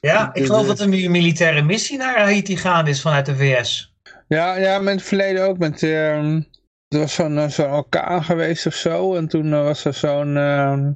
Ja, 0.00 0.34
ik 0.34 0.44
geloof 0.44 0.66
dat 0.66 0.80
er 0.80 0.88
nu 0.88 1.04
een 1.04 1.10
militaire 1.10 1.62
missie 1.62 1.98
naar 1.98 2.20
Haiti 2.20 2.56
gaande 2.56 2.90
is 2.90 3.00
vanuit 3.00 3.26
de 3.26 3.36
VS. 3.36 3.94
Ja, 4.28 4.56
ja, 4.56 4.78
met 4.78 4.94
het 4.94 5.02
verleden 5.02 5.48
ook. 5.48 5.58
Met, 5.58 5.82
ehm, 5.82 6.42
er 6.88 6.98
was 6.98 7.14
zo'n 7.14 7.38
eh, 7.38 7.48
zo'n 7.48 7.72
orkaan 7.72 8.24
geweest 8.24 8.66
of 8.66 8.74
zo. 8.74 9.14
En 9.14 9.28
toen 9.28 9.52
eh, 9.52 9.62
was 9.62 9.84
er 9.84 9.94
zo'n 9.94 10.36
ehm, 10.36 10.92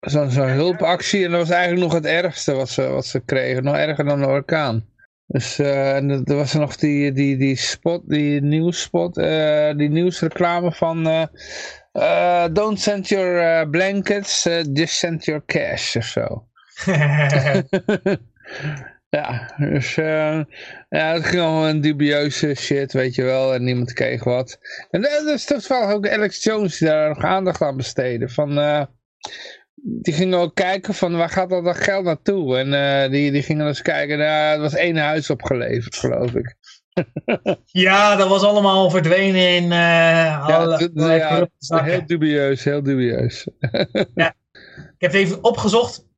zo'n 0.00 0.30
zo'n 0.30 0.48
hulpactie. 0.48 1.24
En 1.24 1.30
dat 1.30 1.40
was 1.40 1.50
eigenlijk 1.50 1.82
nog 1.82 1.92
het 1.92 2.06
ergste 2.06 2.52
wat 2.52 2.68
ze, 2.68 2.82
wat 2.88 3.06
ze 3.06 3.20
kregen. 3.20 3.64
Nog 3.64 3.76
erger 3.76 4.04
dan 4.04 4.20
de 4.20 4.26
orkaan. 4.26 4.89
Dus 5.32 5.58
eh, 5.58 5.96
en 5.96 6.10
er 6.10 6.34
was 6.34 6.54
er 6.54 6.60
nog 6.60 6.76
die, 6.76 7.12
die, 7.12 7.36
die 7.36 7.56
spot, 7.56 8.02
die 8.08 8.40
nieuwsspot, 8.42 9.16
eh, 9.18 9.76
die 9.76 9.88
nieuwsreclame 9.88 10.72
van... 10.72 11.06
eh, 11.92 12.46
don't 12.52 12.80
send 12.80 13.08
your 13.08 13.68
blankets, 13.68 14.48
just 14.72 14.94
send 14.94 15.24
your 15.24 15.42
cash 15.46 15.96
of 15.96 16.04
zo. 16.04 16.46
ja, 19.18 19.54
dus 19.56 19.96
uh, 19.96 20.40
ja, 20.88 21.12
het 21.12 21.24
ging 21.24 21.42
allemaal 21.42 21.68
een 21.68 21.80
dubieuze 21.80 22.54
shit, 22.54 22.92
weet 22.92 23.14
je 23.14 23.22
wel, 23.22 23.54
en 23.54 23.64
niemand 23.64 23.92
kreeg 23.92 24.24
wat. 24.24 24.58
En 24.90 25.00
dat 25.02 25.26
is 25.26 25.44
toevallig 25.44 25.94
ook 25.94 26.08
Alex 26.08 26.42
Jones 26.42 26.78
die 26.78 26.88
daar 26.88 27.08
nog 27.08 27.24
aandacht 27.24 27.62
aan 27.62 27.76
besteden. 27.76 28.30
Van, 28.30 28.58
uh, 28.58 28.82
die 29.82 30.14
gingen 30.14 30.38
ook 30.38 30.54
kijken 30.54 30.94
van 30.94 31.16
waar 31.16 31.28
gaat 31.28 31.52
al 31.52 31.62
dat 31.62 31.76
geld 31.76 32.04
naartoe? 32.04 32.58
En 32.58 32.72
uh, 32.72 33.10
die, 33.10 33.32
die 33.32 33.42
gingen 33.42 33.66
eens 33.66 33.82
kijken, 33.82 34.18
nou, 34.18 34.54
er 34.54 34.60
was 34.60 34.74
één 34.74 34.96
huis 34.96 35.30
opgeleverd, 35.30 35.96
geloof 35.96 36.34
ik. 36.34 36.56
ja, 37.64 38.16
dat 38.16 38.28
was 38.28 38.42
allemaal 38.42 38.90
verdwenen 38.90 39.48
in 39.48 39.64
uh, 39.64 40.46
alle, 40.46 40.90
ja, 40.94 41.12
ja, 41.12 41.46
ja 41.58 41.82
heel 41.82 42.06
dubieus, 42.06 42.64
heel 42.64 42.82
dubieus. 42.82 43.46
ja, 44.14 44.34
ik 44.52 44.94
heb 44.98 45.12
het 45.12 45.20
even 45.20 45.44
opgezocht. 45.44 46.08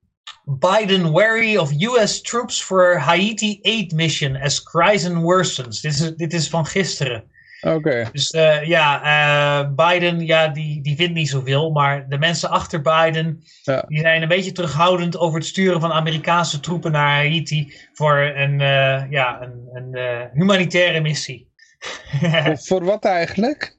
Biden 0.45 1.13
wary 1.13 1.57
of 1.57 1.73
US 1.81 2.21
troops 2.21 2.63
for 2.63 2.99
Haiti 2.99 3.59
aid 3.63 3.93
mission 3.93 4.37
as 4.37 4.63
crisis 4.63 5.13
worsens. 5.13 5.81
Dit 5.81 5.93
is, 5.93 6.17
dit 6.17 6.33
is 6.33 6.49
van 6.49 6.67
gisteren. 6.67 7.31
Oké. 7.63 7.75
Okay. 7.75 8.07
Dus 8.13 8.33
uh, 8.33 8.65
ja, 8.65 9.03
uh, 9.05 9.69
Biden, 9.75 10.27
ja, 10.27 10.49
die, 10.49 10.83
die 10.83 10.97
vindt 10.97 11.15
niet 11.15 11.29
zoveel. 11.29 11.71
Maar 11.71 12.09
de 12.09 12.19
mensen 12.19 12.51
achter 12.51 12.81
Biden, 12.81 13.43
ja. 13.63 13.85
die 13.89 14.01
zijn 14.01 14.23
een 14.23 14.29
beetje 14.29 14.53
terughoudend 14.53 15.19
over 15.19 15.39
het 15.39 15.49
sturen 15.49 15.81
van 15.81 15.93
Amerikaanse 15.93 16.61
troepen 16.61 16.93
naar 16.93 17.17
Haiti 17.17 17.75
voor 17.93 18.17
een, 18.19 18.53
uh, 18.53 19.11
ja, 19.11 19.43
een, 19.43 19.69
een 19.73 20.29
humanitaire 20.33 21.01
missie. 21.01 21.51
voor, 22.21 22.59
voor 22.59 22.85
wat 22.85 23.05
eigenlijk? 23.05 23.77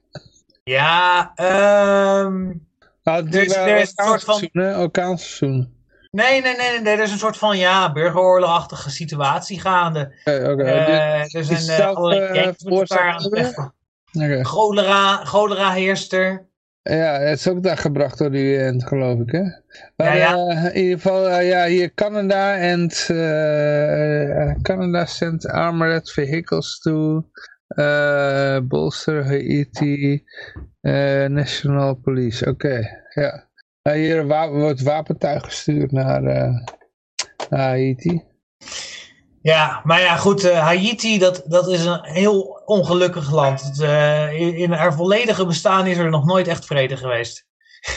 Ja, 0.64 1.32
um, 2.24 2.66
nou, 3.02 3.28
er 3.30 3.42
is, 3.42 3.56
er 3.56 3.76
is 3.76 3.92
een 3.94 4.04
soort 4.04 4.24
van... 4.24 4.50
Orkaanseizoen. 4.54 5.73
Nee, 6.14 6.40
nee, 6.42 6.56
nee, 6.56 6.80
nee, 6.80 6.96
er 6.96 7.02
is 7.02 7.10
een 7.10 7.18
soort 7.18 7.36
van 7.36 7.58
ja, 7.58 7.92
burgeroorlogachtige 7.92 8.90
situatie 8.90 9.60
gaande. 9.60 10.14
Okay, 10.24 10.52
okay. 10.52 10.88
Uh, 10.88 11.34
er 11.34 11.44
zijn 11.44 11.80
uh, 11.80 11.86
allerlei 11.86 12.40
gangs 12.40 12.62
met 12.62 12.92
aan 12.92 13.14
het 13.14 13.38
vechten. 13.38 13.74
Okay. 14.12 14.42
Cholera, 14.42 15.24
cholera 15.24 15.72
heerst 15.72 16.12
er. 16.12 16.46
Ja, 16.82 17.18
het 17.18 17.38
is 17.38 17.48
ook 17.48 17.62
daar 17.62 17.76
gebracht 17.76 18.18
door 18.18 18.30
de 18.30 18.38
UN, 18.38 18.82
geloof 18.82 19.18
ik, 19.20 19.30
hè? 19.30 19.42
Maar 19.96 20.16
ja, 20.16 20.34
ja. 20.34 20.36
Uh, 20.36 20.64
in 20.64 20.82
ieder 20.82 21.00
geval, 21.00 21.40
ja, 21.40 21.66
hier 21.66 21.94
Canada 21.94 22.56
en 22.56 22.90
Canada 24.62 25.04
sent 25.06 25.46
armored 25.48 26.10
vehicles 26.10 26.78
to 26.78 27.24
bolster 28.62 29.26
Haiti 29.26 30.24
National 31.28 31.94
Police. 31.94 32.46
Oké, 32.46 32.66
okay, 32.66 33.02
ja. 33.14 33.52
Hier 33.92 34.26
wa 34.26 34.50
wordt 34.50 34.82
wapentuig 34.82 35.44
gestuurd 35.44 35.92
naar, 35.92 36.22
uh, 36.22 36.58
naar 37.48 37.68
Haiti. 37.68 38.22
Ja, 39.42 39.80
maar 39.84 40.00
ja, 40.00 40.16
goed, 40.16 40.44
uh, 40.44 40.58
Haiti, 40.58 41.18
dat, 41.18 41.42
dat 41.46 41.68
is 41.68 41.84
een 41.84 42.00
heel 42.02 42.62
ongelukkig 42.64 43.32
land. 43.32 43.62
Het, 43.62 43.78
uh, 43.78 44.40
in, 44.40 44.56
in 44.56 44.72
haar 44.72 44.94
volledige 44.94 45.46
bestaan 45.46 45.86
is 45.86 45.96
er 45.96 46.10
nog 46.10 46.24
nooit 46.24 46.48
echt 46.48 46.66
vrede 46.66 46.96
geweest. 46.96 47.46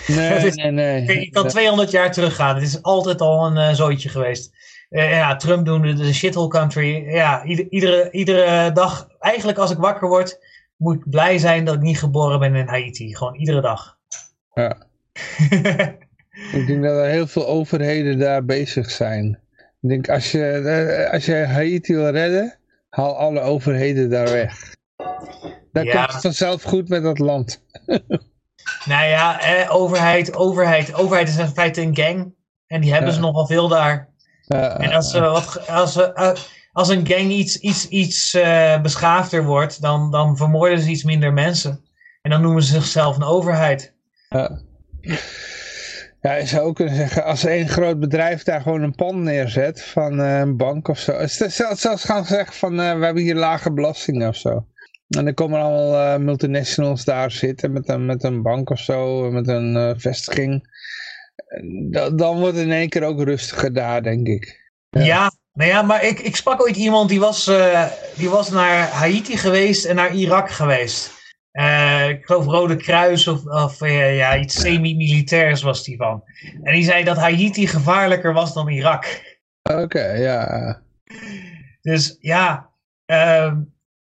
Nee, 0.08 0.46
is, 0.48 0.56
nee, 0.56 0.72
nee. 0.72 1.20
Je 1.20 1.30
kan 1.30 1.48
200 1.48 1.92
jaar 1.92 2.12
teruggaan. 2.12 2.56
Het 2.56 2.64
is 2.64 2.82
altijd 2.82 3.22
al 3.22 3.46
een 3.46 3.58
uh, 3.58 3.74
zooitje 3.74 4.10
geweest. 4.10 4.56
ja, 4.90 5.36
Trump 5.36 5.66
doende 5.66 5.94
de 5.94 6.14
shithole 6.14 6.48
country. 6.48 7.10
Ja, 7.10 7.44
ieder, 7.44 7.66
iedere, 7.70 8.12
iedere 8.12 8.72
dag, 8.72 9.08
eigenlijk 9.20 9.58
als 9.58 9.72
ik 9.72 9.78
wakker 9.78 10.08
word, 10.08 10.40
moet 10.76 10.96
ik 10.96 11.10
blij 11.10 11.38
zijn 11.38 11.66
dat 11.66 11.76
ik 11.76 11.82
niet 11.82 12.00
geboren 12.00 12.40
ben 12.40 12.56
in 12.56 12.68
Haiti. 12.68 13.16
Gewoon 13.16 13.36
iedere 13.36 13.62
dag. 13.62 13.98
Ja. 14.54 14.87
ik 16.58 16.64
denk 16.68 16.84
dat 16.84 16.98
er 16.98 17.06
heel 17.06 17.28
veel 17.28 17.48
overheden 17.48 18.20
daar 18.20 18.46
bezig 18.46 18.92
zijn. 18.92 19.40
Ik 19.82 19.90
denk, 19.90 20.10
als 20.10 20.32
je, 20.32 20.52
eh, 20.52 21.14
als 21.14 21.26
je 21.26 21.36
Haiti 21.36 21.96
wil 21.96 22.10
redden, 22.10 22.58
haal 22.90 23.18
alle 23.18 23.40
overheden 23.40 24.10
daar 24.10 24.32
weg. 24.32 24.76
Dan 25.72 25.86
ja. 25.86 25.92
komt 25.92 26.14
het 26.14 26.22
vanzelf 26.22 26.64
goed 26.64 26.90
met 26.90 27.04
dat 27.04 27.20
land. 27.20 27.64
nou 28.86 29.08
ja, 29.08 29.42
eh, 29.42 29.76
overheid, 29.76 30.36
overheid. 30.36 30.94
Overheid 30.94 31.28
is 31.28 31.38
in 31.38 31.48
feite 31.48 31.82
een 31.82 31.96
gang. 31.96 32.34
En 32.68 32.82
die 32.82 32.92
hebben 32.92 33.10
ja. 33.10 33.16
ze 33.16 33.22
nogal 33.22 33.48
veel 33.48 33.68
daar. 33.68 34.10
En 34.48 34.92
als, 34.92 35.16
uh, 35.16 35.32
wat, 35.32 35.68
als, 35.68 35.98
uh, 35.98 36.32
als 36.72 36.90
een 36.90 37.08
gang 37.08 37.32
iets, 37.32 37.60
iets, 37.60 37.88
iets 37.88 38.32
beschaafder 38.82 39.46
wordt, 39.46 39.82
dan, 39.82 40.12
dan 40.12 40.38
vermoorden 40.38 40.80
ze 40.80 40.90
iets 40.90 41.04
minder 41.04 41.34
mensen. 41.34 41.86
En 42.22 42.32
dan 42.32 42.42
noemen 42.42 42.64
ze 42.64 42.74
zichzelf 42.74 43.16
een 43.16 43.24
overheid. 43.24 43.94
Ja. 44.30 44.60
Ja, 46.22 46.34
je 46.34 46.46
zou 46.46 46.66
ook 46.66 46.76
kunnen 46.76 46.96
zeggen, 46.96 47.24
als 47.24 47.46
één 47.46 47.68
groot 47.68 48.00
bedrijf 48.00 48.44
daar 48.44 48.62
gewoon 48.62 48.82
een 48.82 48.96
pand 48.96 49.18
neerzet 49.18 49.84
van 49.84 50.20
uh, 50.20 50.40
een 50.40 50.58
bank 50.58 50.88
of 50.88 51.00
zo. 51.00 51.28
Zelfs, 51.28 52.04
gaan 52.04 52.26
zeggen 52.26 52.54
van, 52.54 52.80
uh, 52.80 52.98
we 52.98 53.06
hebben 53.06 53.24
hier 53.24 53.36
lage 53.36 53.72
belastingen 53.72 54.28
of 54.28 54.36
zo. 54.36 54.66
En 55.08 55.26
dan 55.26 55.34
komen 55.34 55.60
allemaal 55.60 55.94
uh, 55.94 56.26
multinationals 56.26 57.04
daar 57.04 57.32
zitten 57.32 57.72
met 57.72 57.90
een, 57.90 58.06
met 58.06 58.24
een 58.24 58.42
bank 58.42 58.70
of 58.70 58.80
zo, 58.80 59.32
met 59.32 59.48
een 59.48 60.00
vestiging. 60.00 60.76
Dan, 61.90 62.16
dan 62.16 62.40
wordt 62.40 62.56
het 62.56 62.66
in 62.66 62.72
één 62.72 62.90
keer 62.90 63.04
ook 63.04 63.24
rustiger 63.24 63.74
daar, 63.74 64.04
denk 64.04 64.28
ik. 64.28 64.72
Ja, 64.90 65.04
ja 65.04 65.32
nou 65.54 65.70
ja, 65.70 65.82
maar 65.82 66.04
ik, 66.04 66.20
ik 66.20 66.36
sprak 66.36 66.62
ooit 66.62 66.76
iemand 66.76 67.10
die 67.10 67.20
was, 67.20 67.52
die 68.16 68.30
was 68.30 68.50
naar 68.50 68.88
Haiti 68.88 69.38
geweest 69.38 69.86
en 69.86 69.96
naar 69.96 70.16
Irak 70.16 70.52
geweest. 70.52 71.17
Uh, 71.58 72.10
ik 72.10 72.26
geloof 72.26 72.46
Rode 72.46 72.76
Kruis 72.76 73.28
of, 73.28 73.46
of 73.46 73.82
uh, 73.82 74.18
ja, 74.18 74.38
iets 74.38 74.62
semi-militairs 74.62 75.62
was 75.62 75.84
die 75.84 75.98
van. 75.98 76.24
En 76.64 76.74
die 76.74 76.84
zei 76.84 77.04
dat 77.04 77.18
Haiti 77.18 77.68
gevaarlijker 77.68 78.34
was 78.34 78.54
dan 78.54 78.70
Irak. 78.70 79.22
Oké, 79.64 80.14
ja. 80.14 80.82
Dus 81.82 82.18
ja, 82.20 82.70
uh, 83.06 83.54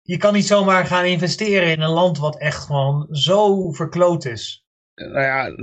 je 0.03 0.17
kan 0.17 0.33
niet 0.33 0.47
zomaar 0.47 0.87
gaan 0.87 1.05
investeren 1.05 1.71
in 1.71 1.81
een 1.81 1.91
land 1.91 2.19
wat 2.19 2.39
echt 2.39 2.65
gewoon 2.65 3.07
zo 3.11 3.73
verkloot 3.73 4.25
is. 4.25 4.67
Nou 4.95 5.21
ja, 5.21 5.55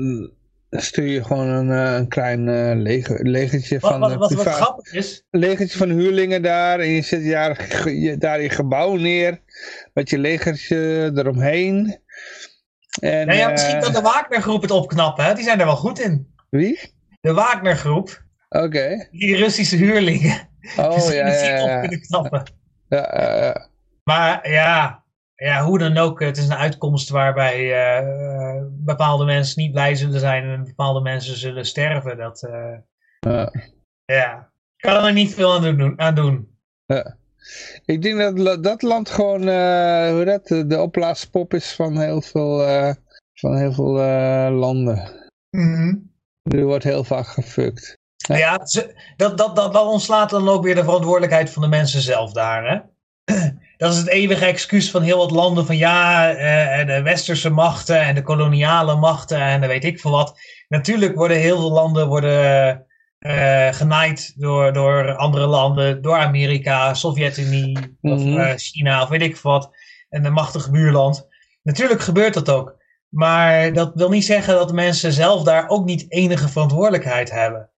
stuur 0.70 1.08
je 1.08 1.24
gewoon 1.24 1.48
een, 1.48 1.72
eh, 1.72 1.96
een 1.96 2.08
klein 2.08 2.82
leger, 2.82 3.26
legertje 3.28 3.80
wat, 3.80 3.92
van... 3.92 4.00
Wat, 4.00 4.16
wat, 4.16 4.34
wat, 4.34 4.48
grappig 4.48 4.94
is... 4.94 5.26
Een 5.30 5.40
legertje 5.40 5.78
van 5.78 5.90
huurlingen 5.90 6.42
daar. 6.42 6.80
En 6.80 6.88
je 6.88 7.02
zet 7.02 7.24
je 7.24 8.16
daar 8.18 8.42
je 8.42 8.50
gebouw 8.50 8.96
neer. 8.96 9.42
Met 10.00 10.10
je 10.10 10.18
legertje 10.18 11.12
eromheen. 11.16 12.02
En, 13.02 13.26
ja, 13.26 13.34
ja, 13.34 13.50
misschien 13.50 13.76
uh, 13.76 13.82
dat 13.82 13.94
de 13.94 14.02
Wagnergroep 14.02 14.62
het 14.62 14.72
opknappen. 14.72 15.26
Hè? 15.26 15.34
Die 15.34 15.44
zijn 15.44 15.60
er 15.60 15.66
wel 15.66 15.76
goed 15.76 16.00
in. 16.00 16.34
Wie? 16.50 16.94
De 17.22 17.34
Wagnergroep. 17.34 18.24
Oké. 18.50 18.64
Okay. 18.64 19.08
Die 19.12 19.36
Russische 19.36 19.76
huurlingen. 19.76 20.50
Oh, 20.78 20.94
dus 20.94 21.14
ja, 21.14 21.28
ja, 21.28 21.58
ja. 21.58 21.76
op 21.76 21.80
kunnen 21.80 22.02
knappen. 22.02 22.44
Ja, 22.90 23.18
ja. 23.20 23.70
Maar 24.04 24.50
ja, 24.50 25.04
ja, 25.36 25.64
hoe 25.64 25.80
dan 25.80 25.98
ook, 25.98 26.20
het 26.20 26.38
is 26.38 26.48
een 26.48 26.56
uitkomst 26.56 27.10
waarbij 27.10 27.60
uh, 28.00 28.64
bepaalde 28.70 29.26
mensen 29.26 29.62
niet 29.62 29.72
blij 29.72 29.96
zullen 29.96 30.20
zijn 30.20 30.44
en 30.44 30.64
bepaalde 30.64 31.02
mensen 31.02 31.38
zullen 31.38 31.66
sterven. 31.66 32.18
Dat, 32.18 32.48
uh, 32.50 33.48
ja. 34.06 34.52
kan 34.78 35.06
er 35.06 35.14
niet 35.14 35.34
veel 35.34 35.54
aan 35.54 35.78
doen. 35.78 36.00
Aan 36.00 36.16
doen. 36.16 36.58
Ja. 36.86 37.18
Ik 37.86 38.02
denk 38.02 38.38
dat 38.38 38.64
dat 38.64 38.82
land 38.82 39.10
gewoon 39.10 39.48
uh, 39.48 40.10
hoe 40.10 40.26
dat, 40.26 40.48
de 40.70 40.82
oplaaspop 40.82 41.54
is 41.54 41.72
van 41.72 42.00
heel 42.00 42.22
veel, 42.22 42.58
van 43.34 43.58
heel 43.58 43.74
veel 43.74 43.94
landen. 44.52 45.30
Mm 45.50 45.76
-hmm. 45.76 46.12
Er 46.44 46.66
wordt 46.66 46.84
heel 46.84 47.04
vaak 47.04 47.28
gefukt. 47.28 47.98
Nou 48.28 48.40
ja, 48.40 48.58
dat, 48.58 48.94
dat, 49.18 49.38
dat, 49.38 49.56
dat 49.56 49.86
ontslaat 49.86 50.30
dan 50.30 50.50
ook 50.50 50.64
weer 50.64 50.76
de 50.76 50.84
verantwoordelijkheid 50.84 51.50
van 51.50 51.62
de 51.62 51.68
mensen 51.68 52.02
zelf 52.02 52.32
daar. 52.32 52.66
Hè? 52.66 52.80
dat 53.78 53.92
is 53.92 53.98
het 53.98 54.08
eeuwige 54.08 54.46
excuus 54.46 54.92
van 54.92 55.02
heel 55.02 55.18
wat 55.18 55.32
landen 55.32 55.66
van 55.66 55.78
ja, 55.78 56.34
de 56.84 57.02
westerse 57.02 57.50
machten 57.50 58.02
en 58.02 58.16
de 58.16 58.22
koloniale 58.22 58.96
machten 58.96 59.42
en 59.42 59.60
dan 59.60 59.70
weet 59.70 59.84
ik 59.84 60.00
veel 60.00 60.12
wat. 60.12 60.40
Natuurlijk 60.68 61.16
worden 61.16 61.38
heel 61.38 61.58
veel 61.58 61.72
landen 61.72 62.08
worden, 62.08 62.86
uh, 63.20 63.74
genaaid 63.74 64.34
door, 64.38 64.74
door 64.74 65.16
andere 65.16 65.46
landen, 65.46 66.02
door 66.02 66.18
Amerika, 66.18 66.94
Sovjet-Unie 66.94 67.78
mm 67.78 67.98
-hmm. 68.02 68.12
of 68.12 68.24
uh, 68.24 68.54
China 68.56 69.02
of 69.02 69.10
weet 69.10 69.22
ik 69.22 69.38
wat. 69.38 69.70
En 70.10 70.26
een 70.26 70.34
machtig 70.34 70.72
buurland. 70.72 71.28
Natuurlijk 71.64 72.02
gebeurt 72.02 72.34
dat 72.34 72.50
ook. 72.50 72.78
Maar 73.10 73.74
dat 73.74 73.92
wil 73.96 74.10
niet 74.10 74.26
zeggen 74.26 74.54
dat 74.54 74.74
mensen 74.74 75.12
zelf 75.12 75.44
daar 75.44 75.70
ook 75.70 75.86
niet 75.86 76.06
enige 76.12 76.50
verantwoordelijkheid 76.50 77.32
hebben. 77.32 77.70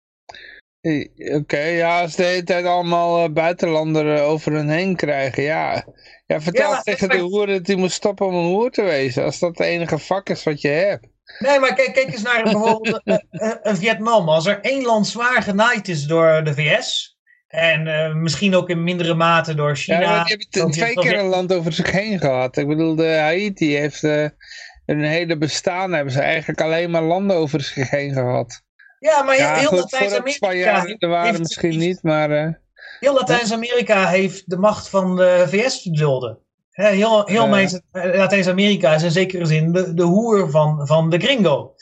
Oké, 0.81 1.35
okay, 1.35 1.77
ja, 1.77 2.01
als 2.01 2.17
de 2.17 2.23
hele 2.23 2.43
tijd 2.43 2.65
allemaal 2.65 3.25
uh, 3.25 3.33
buitenlanderen 3.33 4.23
over 4.23 4.53
hun 4.53 4.69
heen 4.69 4.97
krijgen, 4.97 5.43
ja. 5.43 5.85
Ja, 6.27 6.41
vertel 6.41 6.71
ja, 6.71 6.81
tegen 6.81 7.09
de 7.09 7.19
hoer 7.19 7.47
dat 7.47 7.67
hij 7.67 7.77
moet 7.77 7.93
stoppen 7.93 8.27
om 8.27 8.35
een 8.35 8.45
hoer 8.45 8.71
te 8.71 8.83
wezen, 8.83 9.25
als 9.25 9.39
dat 9.39 9.59
het 9.59 9.67
enige 9.67 9.99
vak 9.99 10.29
is 10.29 10.43
wat 10.43 10.61
je 10.61 10.69
hebt. 10.69 11.07
Nee, 11.39 11.59
maar 11.59 11.75
kijk, 11.75 11.93
kijk 11.93 12.13
eens 12.13 12.23
naar 12.23 12.43
bijvoorbeeld 12.43 13.01
uh, 13.05 13.17
uh, 13.33 13.75
Vietnam. 13.75 14.29
Als 14.29 14.47
er 14.47 14.61
één 14.61 14.83
land 14.83 15.07
zwaar 15.07 15.43
genaaid 15.43 15.89
is 15.89 16.07
door 16.07 16.45
de 16.45 16.55
VS, 16.55 17.19
en 17.51 17.87
uh, 17.87 18.15
misschien 18.15 18.55
ook 18.55 18.69
in 18.69 18.85
mindere 18.85 19.15
mate 19.15 19.55
door 19.55 19.77
China. 19.77 20.01
Ja, 20.01 20.25
die 20.25 20.37
hebben 20.53 20.71
twee 20.71 20.95
keer 20.95 21.19
een 21.19 21.27
land 21.27 21.53
over 21.53 21.73
zich 21.73 21.91
heen 21.91 22.19
gehad. 22.19 22.57
Ik 22.57 22.67
bedoel, 22.67 22.95
de 22.95 23.17
Haiti 23.17 23.77
heeft 23.77 24.03
uh, 24.03 24.29
een 24.87 25.05
hele 25.05 25.39
bestaan, 25.39 25.93
hebben 25.93 26.13
ze 26.13 26.21
eigenlijk 26.21 26.61
alleen 26.61 26.91
maar 26.91 27.03
landen 27.03 27.37
over 27.37 27.61
zich 27.61 27.91
heen 27.91 28.13
gehad. 28.13 28.63
Ja, 28.99 29.23
maar 29.23 29.37
ja, 29.37 29.55
heel 29.55 29.75
Latijns-Amerika... 29.75 30.85
er 30.99 31.09
waren 31.09 31.39
misschien 31.39 31.79
niet, 31.79 32.03
maar... 32.03 32.31
Uh, 32.31 32.53
heel 33.01 33.15
Latijns-Amerika 33.15 34.09
heeft 34.09 34.51
de 34.51 34.57
macht 34.57 34.89
van 34.89 35.17
de 35.17 35.47
VS 35.49 35.83
verdulden. 35.83 36.39
Heel, 36.89 37.27
heel 37.27 37.59
uh, 37.59 37.69
Latijns-Amerika 37.93 38.95
is 38.95 39.03
in 39.03 39.11
zekere 39.11 39.47
zin 39.47 39.73
de, 39.73 39.95
de 39.95 40.03
hoer 40.03 40.51
van, 40.51 40.87
van 40.87 41.11
de 41.11 41.19
gringo. 41.19 41.75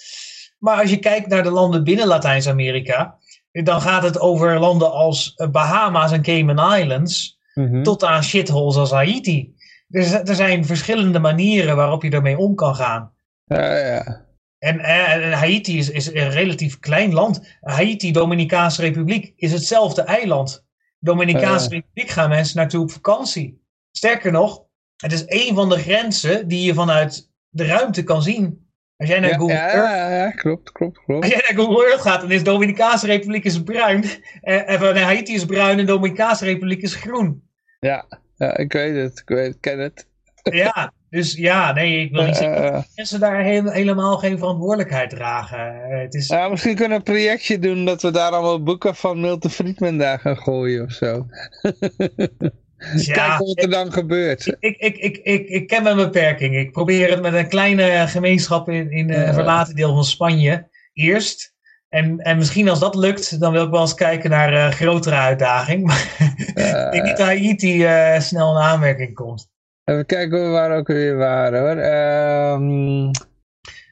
Maar 0.58 0.80
als 0.80 0.90
je 0.90 0.98
kijkt 0.98 1.28
naar 1.28 1.42
de 1.42 1.50
landen 1.50 1.84
binnen 1.84 2.06
Latijns-Amerika... 2.06 3.18
dan 3.50 3.80
gaat 3.80 4.02
het 4.02 4.20
over 4.20 4.58
landen 4.58 4.92
als 4.92 5.34
Bahama's 5.50 6.12
en 6.12 6.22
Cayman 6.22 6.78
Islands... 6.78 7.38
-hmm. 7.66 7.82
tot 7.82 8.04
aan 8.04 8.22
shitholes 8.22 8.76
als 8.76 8.90
Haiti. 8.90 9.54
Dus 9.88 10.12
er 10.12 10.34
zijn 10.34 10.64
verschillende 10.64 11.18
manieren 11.18 11.76
waarop 11.76 12.02
je 12.02 12.10
ermee 12.10 12.38
om 12.38 12.54
kan 12.54 12.74
gaan. 12.74 13.12
Ja, 13.44 13.76
ja. 13.76 14.26
En, 14.58 14.78
en, 14.80 15.32
Haiti 15.32 15.78
is, 15.78 15.90
is, 15.90 16.06
een 16.06 16.30
relatief 16.30 16.78
klein 16.78 17.12
land. 17.12 17.56
Haiti, 17.60 18.12
Dominicaanse 18.12 18.80
Republiek, 18.80 19.32
is 19.36 19.52
hetzelfde 19.52 20.02
eiland. 20.02 20.66
Dominicaanse 20.98 21.66
uh. 21.66 21.72
Republiek 21.72 22.08
gaan 22.08 22.28
mensen 22.28 22.56
naartoe 22.56 22.82
op 22.82 22.90
vakantie. 22.90 23.62
Sterker 23.90 24.32
nog, 24.32 24.64
het 25.02 25.12
is 25.12 25.24
een 25.26 25.54
van 25.54 25.68
de 25.68 25.78
grenzen 25.78 26.48
die 26.48 26.64
je 26.64 26.74
vanuit 26.74 27.30
de 27.48 27.66
ruimte 27.66 28.02
kan 28.02 28.22
zien. 28.22 28.66
Als 28.96 29.08
jij 29.08 29.20
naar 29.20 29.30
ja, 29.30 29.36
Google 29.36 29.54
ja, 29.54 29.68
Earth, 29.68 29.88
ja, 29.90 30.16
ja, 30.16 30.30
klopt, 30.30 30.72
klopt, 30.72 31.04
klopt. 31.04 31.24
Als 31.24 31.32
jij 31.32 31.42
naar 31.48 31.64
Google 31.64 31.86
Earth 31.86 32.00
gaat, 32.00 32.20
dan 32.20 32.30
is 32.30 32.44
Dominicaanse 32.44 33.06
Republiek 33.06 33.44
is 33.44 33.62
bruin. 33.62 34.04
En, 34.40 34.66
en 34.66 35.02
Haiti 35.02 35.34
is 35.34 35.44
bruin 35.44 35.78
en 35.78 35.86
Dominicaanse 35.86 36.44
Republiek 36.44 36.82
is 36.82 36.94
groen. 36.94 37.42
Ja, 37.80 38.06
ja 38.36 38.56
ik 38.56 38.72
weet 38.72 38.96
het, 38.96 39.18
ik 39.18 39.28
weet, 39.28 39.60
ken 39.60 39.78
het. 39.78 40.06
Ja, 40.50 40.92
dus 41.10 41.34
ja, 41.34 41.72
nee, 41.72 42.04
ik 42.04 42.12
wil 42.12 42.24
niet 42.24 42.36
zeggen 42.36 42.64
Uh, 42.64 42.72
dat 42.72 42.86
mensen 42.94 43.20
daar 43.20 43.42
heel, 43.42 43.70
helemaal 43.70 44.18
geen 44.18 44.38
verantwoordelijkheid 44.38 45.10
dragen. 45.10 45.74
Het 46.00 46.14
is... 46.14 46.28
ja, 46.28 46.48
misschien 46.48 46.74
kunnen 46.74 46.90
we 46.90 47.06
een 47.06 47.14
projectje 47.14 47.58
doen 47.58 47.84
dat 47.84 48.02
we 48.02 48.10
daar 48.10 48.30
allemaal 48.30 48.62
boeken 48.62 48.94
van 48.94 49.20
Milton 49.20 49.50
Friedman 49.50 49.98
daar 49.98 50.18
gaan 50.18 50.36
gooien 50.36 50.84
of 50.84 50.92
zo. 50.92 51.26
Ja, 52.78 53.12
Kijken 53.12 53.46
wat 53.46 53.62
er 53.62 53.70
dan 53.70 53.92
gebeurt. 53.92 54.56
Ik, 54.60 54.76
ik, 54.76 54.96
ik, 54.96 55.16
ik, 55.16 55.48
ik 55.48 55.66
ken 55.66 55.82
mijn 55.82 55.96
beperking. 55.96 56.56
Ik 56.56 56.72
probeer 56.72 57.10
het 57.10 57.22
met 57.22 57.34
een 57.34 57.48
kleine 57.48 58.04
gemeenschap 58.08 58.68
in, 58.68 58.90
in 58.90 59.10
een 59.12 59.20
Ja. 59.20 59.32
verlaten 59.34 59.74
deel 59.74 59.94
van 59.94 60.04
Spanje 60.04 60.68
eerst. 60.92 61.54
En, 61.88 62.18
en 62.18 62.36
misschien 62.38 62.68
als 62.68 62.78
dat 62.80 62.94
lukt, 62.94 63.40
dan 63.40 63.52
wil 63.52 63.64
ik 63.64 63.70
wel 63.70 63.80
eens 63.80 63.94
kijken 63.94 64.30
naar 64.30 64.52
een 64.52 64.72
grotere 64.72 65.16
uitdaging. 65.16 65.86
Maar 65.86 66.14
ik 66.54 66.92
denk 66.92 67.04
niet 67.04 67.16
dat 67.16 67.26
Haiti 67.26 67.84
eh, 67.84 68.20
snel 68.20 68.50
in 68.56 68.62
aanmerking 68.62 69.14
komt. 69.14 69.48
Even 69.84 70.06
kijken 70.06 70.38
hoe 70.38 70.46
we 70.46 70.52
waar 70.52 70.76
ook 70.76 70.86
weer 70.86 71.16
waren 71.16 71.60
hoor. 71.60 71.76
Ehm, 71.76 73.10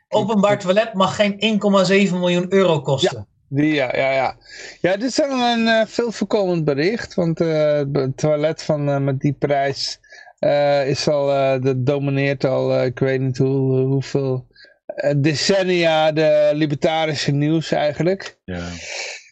Openbaar 0.08 0.58
toilet 0.58 0.92
mag 0.94 1.16
geen 1.16 1.60
1,7 2.08 2.12
miljoen 2.18 2.46
euro 2.52 2.80
kosten. 2.80 3.28
Die, 3.48 3.74
ja, 3.74 3.96
ja, 3.96 4.10
ja. 4.12 4.36
Ja, 4.80 4.96
dit 4.96 5.08
is 5.08 5.16
wel 5.16 5.30
een 5.30 5.66
uh, 5.66 5.86
veel 5.86 6.12
voorkomend 6.12 6.64
bericht, 6.64 7.14
want 7.14 7.40
uh, 7.40 7.82
het 7.92 8.16
toilet 8.16 8.62
van 8.62 8.88
uh, 8.88 8.98
met 8.98 9.20
die 9.20 9.32
prijs 9.32 10.00
is 10.86 11.08
al, 11.08 11.26
dat 11.60 11.86
domineert 11.86 12.44
al, 12.44 12.84
ik 12.84 12.98
weet 12.98 13.20
niet 13.20 13.38
hoe, 13.38 13.80
hoeveel 13.80 14.46
decennia 15.16 16.12
de 16.12 16.50
libertarische 16.54 17.32
nieuws 17.32 17.70
eigenlijk. 17.70 18.38
Ja. 18.44 18.68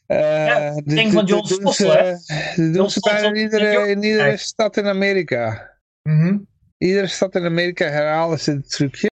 ja, 0.06 0.72
ik 0.76 0.88
denk 0.88 1.12
van 1.12 1.24
John 1.24 1.46
Stossel, 1.46 1.92
hè? 1.92 2.10
Dat 2.56 2.74
doen 2.74 2.90
ze 2.90 3.00
bijna 3.00 3.28
in 3.28 3.36
iedere, 3.36 3.88
in 3.88 4.02
iedere 4.02 4.36
stad 4.36 4.76
in 4.76 4.86
Amerika. 4.86 5.72
Mm 6.02 6.20
-hmm. 6.20 6.46
Iedere 6.78 7.06
stad 7.06 7.34
in 7.34 7.44
Amerika 7.44 7.84
herhalen 7.84 8.40
ze 8.40 8.50
het 8.50 8.70
trucje. 8.70 9.10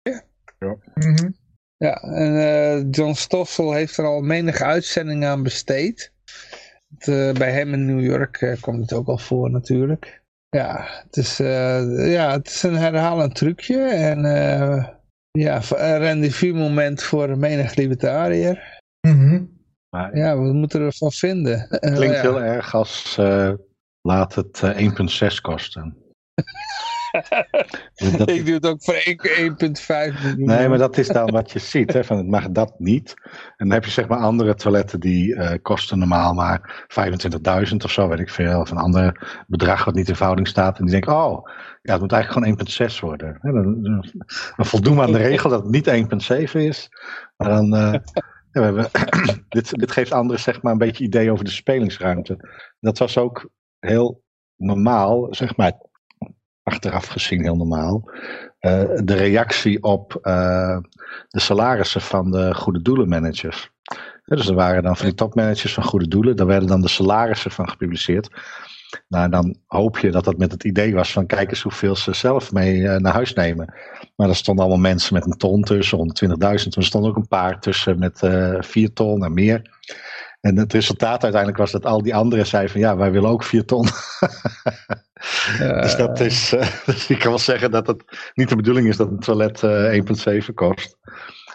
Ja. 0.59 0.77
Mm 0.95 1.17
-hmm. 1.17 1.35
Ja, 1.83 2.03
en 2.03 2.33
uh, 2.33 2.91
John 2.91 3.13
Stossel 3.13 3.73
heeft 3.73 3.97
er 3.97 4.05
al 4.05 4.21
menige 4.21 4.65
uitzendingen 4.65 5.29
aan 5.29 5.43
besteed. 5.43 6.13
Het, 6.95 7.07
uh, 7.07 7.33
bij 7.33 7.53
hem 7.53 7.73
in 7.73 7.87
New 7.87 8.05
York 8.05 8.41
uh, 8.41 8.61
komt 8.61 8.81
het 8.81 8.93
ook 8.93 9.07
al 9.07 9.19
voor 9.19 9.51
natuurlijk. 9.51 10.23
Ja, 10.49 10.87
het 11.05 11.17
is, 11.17 11.37
ja, 11.37 12.31
het 12.31 12.47
is 12.47 12.63
een 12.63 12.77
herhalend 12.77 13.35
trucje. 13.35 13.85
En 13.85 14.21
ja, 15.31 15.61
een 15.69 15.99
rendezvous 15.99 16.53
moment 16.53 17.03
voor 17.03 17.39
menig 17.39 17.75
libertariër. 17.75 18.81
Mm 19.01 19.19
-hmm. 19.19 19.59
maar, 19.89 20.17
ja, 20.17 20.37
wat 20.37 20.53
moeten 20.53 20.81
we 20.81 20.87
ervan 20.87 21.13
vinden? 21.13 21.69
Klinkt 21.81 22.21
heel 22.21 22.43
erg 22.43 22.75
als 22.75 23.17
laat 24.01 24.35
het 24.35 24.61
1,6 25.31 25.41
kosten. 25.41 25.97
dat... 28.19 28.29
Ik 28.29 28.45
doe 28.47 28.55
het 28.55 28.67
ook 28.67 28.83
voor 28.83 28.95
1,5 28.95 30.37
Nee, 30.37 30.69
maar 30.69 30.79
dat 30.79 30.99
is 30.99 31.09
dan 31.09 31.31
wat 31.31 31.51
je 31.51 31.59
ziet. 31.59 31.93
Hè, 31.93 32.05
van 32.05 32.17
het 32.17 32.27
mag 32.27 32.51
dat 32.51 32.75
niet. 32.79 33.15
En 33.33 33.69
dan 33.69 33.71
heb 33.71 33.85
je 33.85 33.91
zeg 33.91 34.09
maar 34.09 34.19
andere 34.19 34.55
toiletten 34.55 35.01
die 35.01 35.35
uh, 35.35 35.51
kosten 35.63 35.99
normaal 35.99 36.35
maar 36.35 36.87
25.000 37.71 37.77
of 37.85 37.91
zo, 37.91 38.09
weet 38.09 38.19
ik 38.19 38.31
veel. 38.31 38.61
Of 38.61 38.71
een 38.71 38.77
ander 38.77 39.45
bedrag 39.47 39.85
wat 39.85 39.95
niet 39.95 40.09
in 40.09 40.17
verhouding 40.17 40.49
staat. 40.49 40.79
En 40.79 40.85
die 40.85 40.93
denken, 40.93 41.17
oh, 41.17 41.49
ja, 41.83 41.93
het 41.93 42.01
moet 42.01 42.13
eigenlijk 42.13 42.59
gewoon 42.59 42.91
1,6 42.93 43.01
worden. 43.01 43.39
Hè, 43.41 43.53
dan, 43.53 43.83
dan, 43.83 44.67
voldoen 44.67 44.97
we 44.97 45.03
aan 45.03 45.13
de 45.13 45.19
regel 45.19 45.51
dat 45.51 45.63
het 45.63 45.71
niet 45.71 46.51
1,7 46.51 46.53
is. 46.53 46.89
Maar 47.37 47.49
dan... 47.49 47.75
Uh, 47.75 47.95
ja, 48.53 48.61
we 48.61 48.61
hebben, 48.61 48.89
dit, 49.49 49.79
dit 49.79 49.91
geeft 49.91 50.13
anderen 50.13 50.43
zeg 50.43 50.63
maar 50.63 50.73
een 50.73 50.79
beetje 50.79 51.05
idee 51.05 51.31
over 51.31 51.45
de 51.45 51.51
spelingsruimte. 51.51 52.37
Dat 52.81 52.99
was 52.99 53.19
ook 53.19 53.51
heel 53.79 54.23
normaal, 54.57 55.27
zeg 55.31 55.57
maar 55.57 55.73
achteraf 56.73 57.07
gezien 57.07 57.43
heel 57.43 57.57
normaal. 57.57 58.11
Uh, 58.61 58.83
de 59.05 59.15
reactie 59.15 59.83
op 59.83 60.19
uh, 60.23 60.79
de 61.29 61.41
salarissen 61.41 62.01
van 62.01 62.31
de 62.31 62.55
goede 62.55 62.83
doelenmanagers. 62.83 63.71
Ja, 64.25 64.37
dus 64.37 64.49
er 64.49 64.55
waren 64.55 64.83
dan 64.83 64.97
van 64.97 65.07
die 65.07 65.15
topmanagers 65.15 65.75
van 65.75 65.85
goede 65.85 66.09
doelen, 66.09 66.37
daar 66.37 66.47
werden 66.47 66.69
dan 66.69 66.81
de 66.81 66.89
salarissen 66.89 67.51
van 67.51 67.69
gepubliceerd. 67.69 68.29
Nou, 69.09 69.29
dan 69.29 69.57
hoop 69.67 69.99
je 69.99 70.11
dat 70.11 70.25
dat 70.25 70.39
met 70.39 70.53
het 70.53 70.65
idee 70.65 70.95
was 70.95 71.13
van 71.13 71.27
kijk 71.27 71.51
eens 71.51 71.63
hoeveel 71.63 71.97
ze 71.97 72.13
zelf 72.13 72.53
mee 72.53 72.77
uh, 72.77 72.97
naar 72.97 73.13
huis 73.13 73.33
nemen. 73.33 73.75
Maar 74.17 74.29
er 74.29 74.37
stonden 74.37 74.65
allemaal 74.65 74.83
mensen 74.83 75.15
met 75.15 75.27
een 75.27 75.37
ton 75.37 75.63
tussen, 75.63 75.99
120.000. 75.99 76.37
Er 76.77 76.85
stonden 76.85 77.11
ook 77.11 77.17
een 77.17 77.29
paar 77.29 77.61
tussen 77.61 77.99
met 77.99 78.19
4 78.61 78.93
ton 78.93 79.25
en 79.25 79.35
meer. 79.35 79.63
En 80.41 80.57
het 80.57 80.73
resultaat 80.73 81.23
uiteindelijk 81.23 81.61
was 81.61 81.71
dat 81.71 81.87
al 81.87 82.03
die 82.03 82.15
anderen 82.15 82.47
zeiden 82.47 82.73
van 82.73 82.81
ja, 82.81 82.97
wij 82.97 83.11
willen 83.11 83.31
ook 83.31 83.45
4 83.45 83.65
ton. 83.65 83.87
dus 85.59 85.97
dat 85.97 86.21
is, 86.21 86.53
uh, 86.53 86.67
dus 86.87 87.07
ik 87.07 87.19
kan 87.19 87.29
wel 87.29 87.39
zeggen 87.39 87.71
dat 87.71 87.87
het 87.87 88.31
niet 88.35 88.49
de 88.49 88.57
bedoeling 88.57 88.89
is 88.89 88.97
dat 88.97 89.09
een 89.09 89.19
toilet 89.19 89.63
uh, 89.63 90.43
1,7 90.43 90.55
kost. 90.55 90.97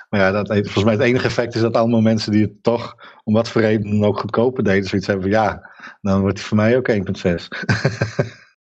Maar 0.09 0.19
ja, 0.19 0.31
dat, 0.31 0.47
volgens 0.47 0.83
mij 0.83 0.93
het 0.93 1.03
enige 1.03 1.25
effect 1.25 1.55
is 1.55 1.61
dat 1.61 1.75
allemaal 1.75 2.01
mensen 2.01 2.31
die 2.31 2.41
het 2.41 2.63
toch 2.63 2.95
om 3.23 3.33
wat 3.33 3.49
voor 3.49 3.61
reden 3.61 4.03
ook 4.03 4.19
goedkoper 4.19 4.63
deden, 4.63 4.89
zoiets 4.89 5.07
hebben 5.07 5.31
van 5.31 5.41
ja, 5.41 5.71
dan 6.01 6.21
wordt 6.21 6.37
hij 6.37 6.47
voor 6.47 6.57
mij 6.57 6.77
ook 6.77 6.91
1,6. 6.91 6.95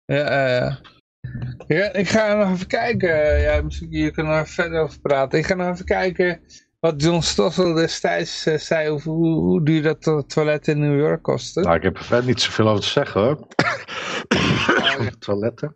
ja, 0.05 0.47
ja. 0.47 0.79
ja, 1.67 1.93
ik 1.93 2.09
ga 2.09 2.33
nog 2.33 2.53
even 2.53 2.67
kijken. 2.67 3.39
Ja, 3.39 3.61
misschien 3.61 3.89
hier 3.89 4.11
kunnen 4.11 4.41
we 4.41 4.49
verder 4.49 4.81
over 4.81 4.99
praten. 4.99 5.39
Ik 5.39 5.45
ga 5.45 5.53
nog 5.53 5.73
even 5.73 5.85
kijken 5.85 6.41
wat 6.91 7.01
John 7.01 7.21
Stossel 7.21 7.73
destijds 7.73 8.47
uh, 8.47 8.57
zei 8.57 8.89
over 8.89 9.11
hoe, 9.11 9.35
hoe 9.35 9.63
duur 9.63 9.81
dat 9.81 10.23
toilet 10.27 10.67
in 10.67 10.79
New 10.79 10.99
York 10.99 11.23
kostte. 11.23 11.61
Nou, 11.61 11.75
ik 11.75 11.83
heb 11.83 11.97
er 11.97 12.03
verder 12.03 12.25
niet 12.25 12.41
zoveel 12.41 12.67
over 12.67 12.81
te 12.81 12.89
zeggen 12.89 13.21
hoor. 13.21 13.47
Toiletten. 15.19 15.75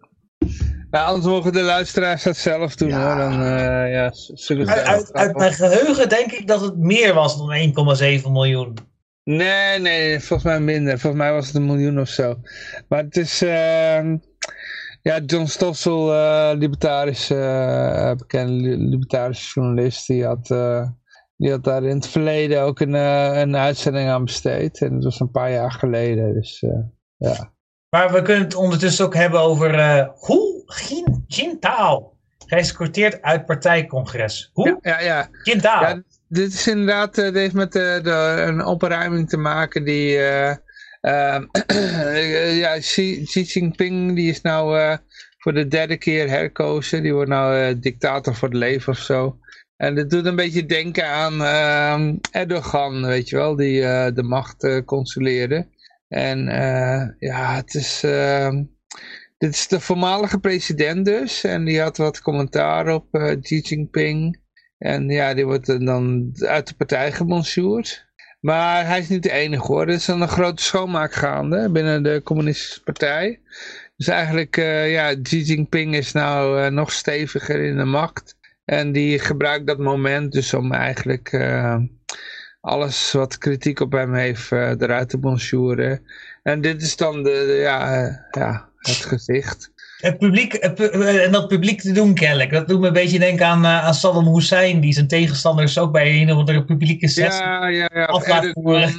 Nou, 0.90 1.08
anders 1.08 1.26
mogen 1.26 1.54
de 1.54 1.62
luisteraars 1.62 2.24
dat 2.24 2.38
zelf 2.38 2.76
doen 2.76 2.90
ja. 2.90 3.08
hoor. 3.08 3.16
Dan, 3.16 3.42
uh, 3.42 3.92
ja, 3.94 4.10
zullen 4.14 4.68
uit, 4.68 4.86
uit, 4.86 5.14
uit, 5.14 5.38
mijn 5.38 5.54
geheugen 5.54 6.10
denk 6.10 6.32
ik 6.32 6.48
dat 6.48 6.62
het 6.62 6.78
meer 6.78 7.14
was 7.14 7.38
dan 7.38 7.74
1,7 8.22 8.32
miljoen. 8.32 8.78
Nee, 9.24 9.80
nee, 9.80 10.20
volgens 10.20 10.44
mij 10.44 10.60
minder. 10.60 11.00
Volgens 11.00 11.22
mij 11.22 11.34
was 11.34 11.48
het 11.48 11.56
een 11.56 11.66
miljoen 11.66 12.00
of 12.00 12.10
zo. 12.10 12.36
Maar 12.88 13.04
het 13.04 13.18
is... 13.18 13.44
Uh, 13.44 14.14
ja, 15.04 15.20
John 15.26 15.46
Stossel, 15.46 16.14
uh, 16.14 16.52
libertarische, 16.56 17.36
uh, 17.36 18.14
bekende 18.16 18.78
libertarische 18.78 19.60
journalist, 19.60 20.08
die 20.08 20.26
had, 20.26 20.50
uh, 20.50 20.88
die 21.42 21.52
had 21.52 21.64
daar 21.64 21.84
in 21.84 21.96
het 21.96 22.08
verleden 22.08 22.62
ook 22.62 22.80
een, 22.80 22.94
een 22.94 23.56
uitzending 23.56 24.10
aan 24.10 24.26
besteed. 24.26 24.82
En 24.82 24.94
dat 24.94 25.04
was 25.04 25.20
een 25.20 25.32
paar 25.32 25.52
jaar 25.52 25.72
geleden, 25.72 26.34
dus 26.34 26.64
ja. 27.18 27.54
Maar 27.90 28.12
we 28.14 28.22
kunnen 28.22 28.44
het 28.44 28.56
ondertussen 28.56 29.06
ook 29.06 29.16
hebben 29.16 29.40
over 29.40 29.76
Hu 30.20 30.64
Jintao, 31.28 32.14
geëscorteerd 32.46 33.22
uit 33.22 33.46
partijcongres. 33.46 34.50
Hoe? 34.54 34.78
Ja, 34.82 35.00
ja. 35.00 35.06
ja. 35.06 35.30
Jintao. 35.44 35.82
Ja, 35.82 36.04
dit 36.28 36.54
is 36.54 36.68
inderdaad, 36.68 37.16
dit 37.16 37.36
heeft 37.36 37.54
met 37.54 37.72
de, 37.72 38.00
de, 38.04 38.44
een 38.48 38.66
opruiming 38.66 39.30
te 39.30 39.38
maken 39.38 39.84
die... 39.84 40.18
Uh, 40.18 40.56
ja, 42.64 42.78
Xi, 42.80 43.24
Xi, 43.24 43.42
Jinping 43.42 44.16
die 44.16 44.30
is 44.30 44.42
nou 44.42 44.78
uh, 44.78 44.98
voor 45.38 45.54
de 45.54 45.68
derde 45.68 45.98
keer 45.98 46.30
herkozen. 46.30 47.04
Die 47.04 47.14
wordt 47.14 47.30
nou 47.30 47.80
dictator 47.80 48.36
voor 48.36 48.48
het 48.48 48.58
leven 48.58 48.92
of 48.92 49.00
zo. 49.00 49.40
En 49.82 49.96
dit 49.96 50.10
doet 50.10 50.26
een 50.26 50.36
beetje 50.36 50.66
denken 50.66 51.08
aan 51.08 51.44
ehm, 51.44 52.16
Erdogan, 52.32 53.06
weet 53.06 53.30
je 53.30 53.36
wel, 53.36 53.56
die 53.56 53.82
de 54.14 54.24
macht 54.24 54.84
controleerde. 54.86 55.68
En 56.08 56.46
ja, 57.20 57.56
het 57.56 57.74
is... 57.74 58.04
Ehm, 58.04 58.64
dit 59.38 59.54
is 59.54 59.68
de 59.68 59.80
voormalige 59.80 60.40
president 60.40 61.06
dus. 61.06 61.44
En 61.44 61.66
die 61.66 61.82
had 61.82 61.98
wat 61.98 62.22
commentaar 62.22 62.94
op 62.94 63.36
Xi 63.42 63.60
Jinping. 63.60 64.40
En 64.78 65.10
ja, 65.10 65.34
die 65.34 65.46
wordt 65.46 65.86
dan 65.86 66.32
uit 66.40 66.68
de 66.68 66.76
partij 66.76 67.12
gebonjourd. 67.12 68.06
Maar 68.40 68.88
hij 68.88 69.00
is 69.00 69.10
niet 69.10 69.24
de 69.24 69.32
enige 69.32 69.66
hoor. 69.66 69.82
Er 69.82 69.94
is 69.94 70.08
een 70.08 70.28
grote 70.28 70.64
schoonmaak 70.64 71.14
gaande 71.14 71.72
binnen 71.72 72.04
de 72.04 72.22
communistische 72.24 72.84
partij. 72.84 73.40
Dus 73.98 74.08
eigenlijk, 74.08 74.58
uh, 74.58 74.92
ja, 74.92 75.22
Xi 75.22 75.42
Jinping 75.42 75.96
is 75.96 76.12
nou 76.12 76.62
uh, 76.62 76.68
nog 76.68 76.92
steviger 76.92 77.64
in 77.64 77.78
de 77.78 77.86
macht. 77.86 78.40
En 78.66 78.92
die 78.92 79.20
gebruikt 79.20 79.68
dat 79.68 79.78
moment 79.78 80.32
dus 80.32 80.54
om 80.54 80.74
eigenlijk 80.74 81.32
uh, 81.32 81.76
alles 82.62 83.12
wat 83.12 83.38
kritiek 83.38 83.80
op 83.80 83.92
hem 83.92 84.14
heeft 84.14 84.52
eruit 84.52 85.10
te 85.10 85.18
bonjouren. 85.18 86.02
En 86.44 86.62
dit 86.62 86.82
is 86.82 86.96
dan 86.96 87.24
de, 87.24 87.44
de 87.48 87.60
ja, 87.62 88.28
ja, 88.32 88.70
het 88.78 88.96
gezicht. 88.96 89.72
Het 89.98 90.18
publiek, 90.18 90.54
en 90.54 91.32
dat 91.32 91.48
publiek 91.48 91.82
te 91.82 91.92
doen 91.92 92.14
kennelijk. 92.14 92.52
Dat 92.52 92.68
doet 92.68 92.80
me 92.80 92.88
een 92.88 92.94
beetje 92.94 93.20
denken 93.20 93.46
aan, 93.46 93.66
aan 93.66 93.94
Saddam 93.94 94.34
Hussein, 94.34 94.80
die 94.80 94.94
zijn 94.94 95.08
tegenstanders 95.08 95.78
ook 95.78 95.92
bij 95.92 96.22
een 96.22 96.32
of 96.32 96.38
andere 96.38 96.66
publieke 96.66 97.08
sessie 97.08 97.44
ja, 97.44 97.68
ja, 97.68 97.90
ja. 97.94 98.06
af 98.06 98.28
laat 98.28 98.50
voeren. 98.52 98.94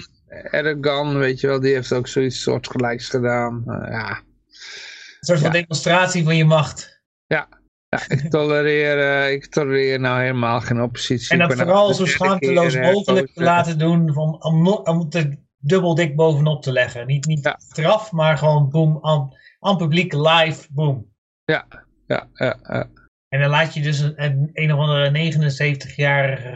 Erdogan, 0.50 1.18
weet 1.18 1.40
je 1.40 1.46
wel, 1.46 1.60
die 1.60 1.74
heeft 1.74 1.92
ook 1.92 2.08
zoiets 2.08 2.42
soortgelijks 2.42 3.08
gedaan. 3.08 3.62
Ja. 3.66 4.08
Een 4.10 5.28
soort 5.28 5.40
van 5.40 5.50
demonstratie 5.50 6.24
van 6.24 6.36
je 6.36 6.44
macht. 6.44 7.02
Ja, 7.26 7.48
ja 7.92 8.02
ik, 8.08 8.30
tolereer, 8.30 8.98
uh, 8.98 9.32
ik 9.32 9.46
tolereer 9.46 10.00
nou 10.00 10.20
helemaal 10.20 10.60
geen 10.60 10.82
oppositie. 10.82 11.32
En 11.32 11.38
dat 11.38 11.54
vooral 11.54 11.94
zo 11.94 12.06
schaamteloos 12.06 12.76
mogelijk 12.76 13.32
te 13.34 13.42
laten 13.42 13.78
doen, 13.78 14.16
om, 14.16 14.36
om, 14.38 14.66
om 14.66 15.06
er 15.10 15.36
dubbel 15.58 15.94
dik 15.94 16.16
bovenop 16.16 16.62
te 16.62 16.72
leggen. 16.72 17.06
Niet, 17.06 17.26
niet 17.26 17.44
ja. 17.44 17.58
straf, 17.58 18.12
maar 18.12 18.38
gewoon 18.38 18.70
boem, 18.70 18.98
aan 19.00 19.40
aan 19.62 19.76
publiek 19.76 20.12
live, 20.12 20.66
boom. 20.70 21.12
Ja, 21.44 21.66
ja, 22.06 22.28
ja, 22.34 22.58
ja. 22.62 22.88
En 23.28 23.40
dan 23.40 23.50
laat 23.50 23.74
je 23.74 23.80
dus 23.80 23.98
een, 23.98 24.50
een, 24.52 24.72
of 24.72 24.78
andere 24.78 25.32
79-jarige 25.32 26.48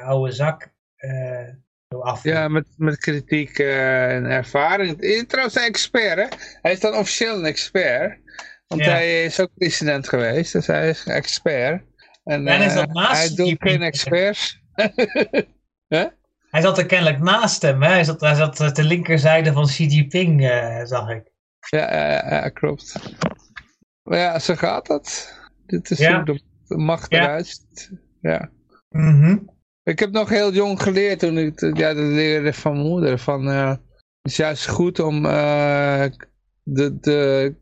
uh, 0.00 0.08
oude 0.08 0.32
zak 0.32 0.72
uh, 0.98 1.48
zo 1.88 1.98
af. 2.00 2.22
Ja, 2.22 2.48
met, 2.48 2.66
met 2.76 2.98
kritiek 2.98 3.58
uh, 3.58 4.14
en 4.14 4.24
ervaring. 4.24 5.24
Trouwens, 5.28 5.56
een 5.56 5.62
expert, 5.62 6.16
hè? 6.16 6.26
Hij 6.62 6.72
is 6.72 6.80
dan 6.80 6.94
officieel 6.94 7.38
een 7.38 7.44
expert. 7.44 8.18
Want 8.66 8.84
ja. 8.84 8.90
hij 8.90 9.24
is 9.24 9.40
ook 9.40 9.50
president 9.54 10.08
geweest, 10.08 10.52
dus 10.52 10.66
hij 10.66 10.88
is 10.88 11.06
een 11.06 11.12
expert. 11.12 11.84
En, 12.24 12.46
en 12.46 12.62
is 12.62 12.74
dat 12.74 12.92
naast 12.92 13.36
hij 13.36 13.44
doet 13.44 13.56
geen 13.58 13.82
experts. 13.82 14.60
huh? 15.94 16.06
Hij 16.50 16.60
zat 16.60 16.78
er 16.78 16.86
kennelijk 16.86 17.18
naast 17.18 17.62
hem, 17.62 17.82
hè? 17.82 17.88
Hij 17.88 18.04
zat, 18.04 18.20
hij 18.20 18.34
zat 18.34 18.74
ter 18.74 18.84
linkerzijde 18.84 19.52
van 19.52 19.66
Xi 19.66 19.86
Jinping, 19.86 20.42
zag 20.84 21.08
ik. 21.10 21.32
Ja, 21.70 21.94
ja, 21.94 22.34
ja, 22.34 22.48
klopt. 22.48 22.94
Maar 24.02 24.18
ja, 24.18 24.38
zo 24.38 24.54
gaat 24.54 24.86
dat. 24.86 25.34
Dit 25.66 25.90
is 25.90 25.98
ja. 25.98 26.24
hoe 26.24 26.24
de 26.24 26.76
macht 26.76 27.12
eruit 27.12 27.46
ziet. 27.46 27.90
Ja. 28.20 28.50
Mm 28.90 29.50
Ik 29.82 29.98
heb 29.98 30.10
nog 30.10 30.28
heel 30.28 30.52
jong 30.52 30.82
geleerd 30.82 31.18
toen 31.18 31.38
ik 31.38 31.60
ja, 31.60 31.94
dat 31.94 32.04
leerde 32.04 32.52
van 32.52 32.72
mijn 32.72 32.86
moeder. 32.86 33.18
Van, 33.18 33.48
eh, 33.50 33.68
het 33.68 33.80
is 34.22 34.36
juist 34.36 34.68
goed 34.68 34.98
om 34.98 35.24
uh, 35.24 36.04
de, 36.62 36.98
de 37.00 37.54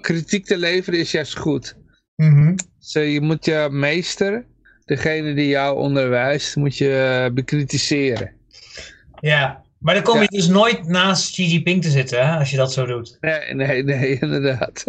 kritiek 0.00 0.44
te 0.46 0.58
leveren 0.58 1.00
is 1.00 1.10
juist 1.10 1.36
goed. 1.36 1.76
Dus, 2.16 2.92
je 2.92 3.20
moet 3.20 3.44
je 3.44 3.68
meester, 3.70 4.46
degene 4.84 5.34
die 5.34 5.48
jou 5.48 5.78
onderwijst, 5.78 6.56
moet 6.56 6.76
je 6.76 7.30
bekritiseren. 7.34 8.32
Ja, 9.20 9.64
maar 9.78 9.94
dan 9.94 10.02
kom 10.02 10.20
je 10.20 10.28
dus 10.28 10.48
nooit 10.48 10.86
naast 10.86 11.30
Xi 11.30 11.46
Jinping 11.46 11.82
te 11.82 11.90
zitten, 11.90 12.26
hè, 12.26 12.38
als 12.38 12.50
je 12.50 12.56
dat 12.56 12.72
zo 12.72 12.86
doet. 12.86 13.16
Nee, 13.20 13.54
nee, 13.54 13.82
nee, 13.82 14.18
inderdaad. 14.20 14.84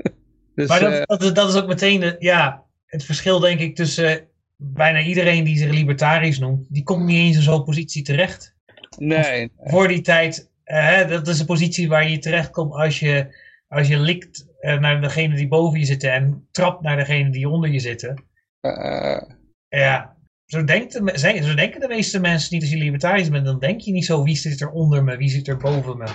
dus, 0.54 0.68
maar 0.68 0.80
dat, 0.80 1.20
dat, 1.20 1.34
dat, 1.34 1.48
is 1.48 1.60
ook 1.60 1.68
meteen 1.68 2.00
de, 2.00 2.16
ja, 2.18 2.64
het 2.86 3.04
verschil, 3.04 3.38
denk 3.38 3.60
ik, 3.60 3.76
tussen 3.76 4.26
bijna 4.56 5.00
iedereen 5.00 5.44
die 5.44 5.58
zich 5.58 5.70
libertarisch 5.70 6.38
noemt, 6.38 6.66
die 6.68 6.82
komt 6.82 7.04
niet 7.04 7.16
eens 7.16 7.36
in 7.36 7.42
zo'n 7.42 7.64
positie 7.64 8.02
terecht. 8.02 8.54
Nee. 8.98 9.52
Voor 9.64 9.88
die 9.88 10.00
tijd, 10.00 10.50
uh, 10.66 11.08
dat 11.08 11.28
is 11.28 11.40
een 11.40 11.46
positie 11.46 11.88
waar 11.88 12.08
je 12.08 12.18
terecht 12.18 12.50
komt 12.50 12.72
als 12.72 13.00
je, 13.00 13.36
als 13.72 13.88
je 13.88 13.98
likt 13.98 14.46
uh, 14.60 14.78
naar 14.78 15.00
degene 15.00 15.34
die 15.34 15.48
boven 15.48 15.78
je 15.78 15.84
zitten 15.84 16.12
en 16.12 16.48
trapt 16.50 16.82
naar 16.82 16.96
degene 16.96 17.30
die 17.30 17.48
onder 17.48 17.70
je 17.70 17.78
zitten. 17.78 18.24
Uh, 18.60 19.22
ja, 19.68 20.16
zo, 20.46 20.64
denkt 20.64 20.92
de, 20.92 21.18
zo 21.42 21.54
denken 21.54 21.80
de 21.80 21.88
meeste 21.88 22.20
mensen 22.20 22.54
niet 22.54 22.62
als 22.62 22.70
je 22.70 22.78
libertarisch 22.78 23.28
bent. 23.28 23.44
Dan 23.44 23.58
denk 23.58 23.80
je 23.80 23.92
niet 23.92 24.04
zo, 24.04 24.22
wie 24.22 24.36
zit 24.36 24.60
er 24.60 24.70
onder 24.70 25.04
me, 25.04 25.16
wie 25.16 25.28
zit 25.28 25.48
er 25.48 25.56
boven 25.56 25.98
me. 25.98 26.06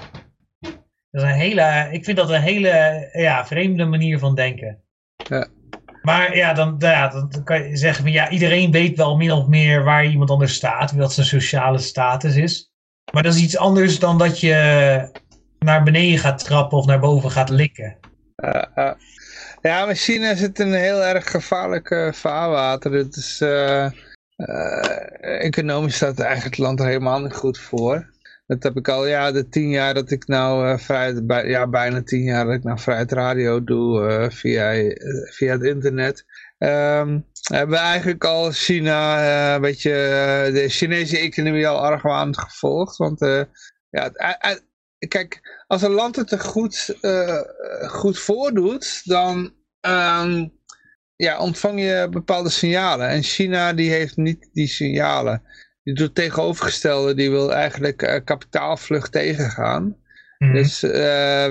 Dat 1.12 1.24
is 1.24 1.32
een 1.32 1.38
hele, 1.38 1.88
ik 1.92 2.04
vind 2.04 2.18
dat 2.18 2.30
een 2.30 2.42
hele 2.42 3.10
ja, 3.12 3.46
vreemde 3.46 3.86
manier 3.86 4.20
van 4.20 4.36
denken. 4.36 4.84
Ja. 5.16 5.48
Maar 6.02 6.36
ja 6.36 6.54
dan, 6.54 6.76
ja, 6.80 7.08
dan 7.08 7.44
kan 7.44 7.64
je 7.64 7.78
zeggen 7.78 8.04
van 8.04 8.14
ja, 8.14 8.30
iedereen 8.30 8.72
weet 8.72 8.98
wel 8.98 9.18
min 9.18 9.32
of 9.32 9.48
meer 9.48 9.84
waar 9.84 10.06
iemand 10.06 10.30
anders 10.30 10.54
staat, 10.54 10.92
wat 10.92 11.14
zijn 11.14 11.28
sociale 11.28 11.78
status 11.78 12.36
is. 12.36 12.72
Maar 13.14 13.24
dat 13.24 13.34
is 13.34 13.42
iets 13.42 13.58
anders 13.58 14.00
dan 14.00 14.18
dat 14.18 14.40
je 14.40 15.26
naar 15.60 15.84
beneden 15.84 16.20
gaat 16.20 16.46
trappen 16.46 16.78
of 16.78 16.86
naar 16.86 17.00
boven 17.00 17.32
gaat 17.32 17.50
likken. 17.50 17.98
Ja, 19.62 19.86
maar 19.86 19.96
China 19.96 20.36
zit 20.36 20.60
in 20.60 20.68
een 20.68 20.80
heel 20.80 21.04
erg 21.04 21.32
gevaarlijk 21.32 22.12
vaarwater. 22.14 22.92
Het 22.92 23.16
is, 23.16 23.42
uh, 23.42 23.90
economisch 25.22 25.96
staat 25.96 26.20
eigenlijk 26.20 26.56
het 26.56 26.66
land 26.66 26.80
er 26.80 26.86
helemaal 26.86 27.22
niet 27.22 27.34
goed 27.34 27.60
voor. 27.60 28.16
Dat 28.48 28.64
heb 28.64 28.78
ik 28.78 28.88
al, 28.88 29.08
ja, 29.08 29.32
de 29.32 29.50
tien 29.50 29.70
jaar 29.70 29.94
dat 29.94 30.12
ik 30.12 30.28
nou 30.28 30.80
vrij, 30.80 31.26
bij, 31.26 31.48
ja, 31.48 31.68
bijna 31.68 32.04
tien 32.04 32.24
jaar 32.24 32.46
dat 32.46 32.54
ik 32.54 32.64
nou 32.64 32.80
Vrijheid 32.80 33.12
Radio 33.12 33.64
doe 33.64 34.28
via, 34.32 34.94
via 35.32 35.52
het 35.52 35.64
internet. 35.64 36.26
Um, 36.58 37.26
hebben 37.42 37.78
eigenlijk 37.78 38.24
al 38.24 38.52
China, 38.52 39.56
een 39.56 39.62
beetje 39.62 39.92
de 40.54 40.66
Chinese 40.70 41.18
economie 41.18 41.68
al 41.68 41.80
argwanend 41.80 42.40
gevolgd. 42.40 42.98
Want 42.98 43.20
ja, 43.90 44.12
kijk, 45.08 45.64
als 45.68 45.82
een 45.82 45.92
land 45.92 46.16
het 46.16 46.32
er 46.32 46.40
goed, 46.40 46.98
goed 47.88 48.20
voordoet, 48.20 49.02
dan 49.04 49.54
um, 49.82 50.54
ja, 51.16 51.40
ontvang 51.40 51.80
je 51.80 52.08
bepaalde 52.12 52.50
signalen. 52.50 53.08
En 53.08 53.24
China 53.24 53.74
die 53.74 53.92
heeft 53.92 54.18
niet 54.18 54.50
die 54.54 54.68
signalen 54.68 55.44
die 55.88 55.96
doet 55.96 56.06
het 56.06 56.16
tegenovergestelde, 56.16 57.14
die 57.14 57.30
wil 57.30 57.54
eigenlijk 57.54 58.02
uh, 58.02 58.16
kapitaalvlucht 58.24 59.12
tegengaan. 59.12 59.84
Mhm. 60.38 60.50
Mm. 60.50 60.54
Dus 60.54 60.84
uh, 60.84 60.92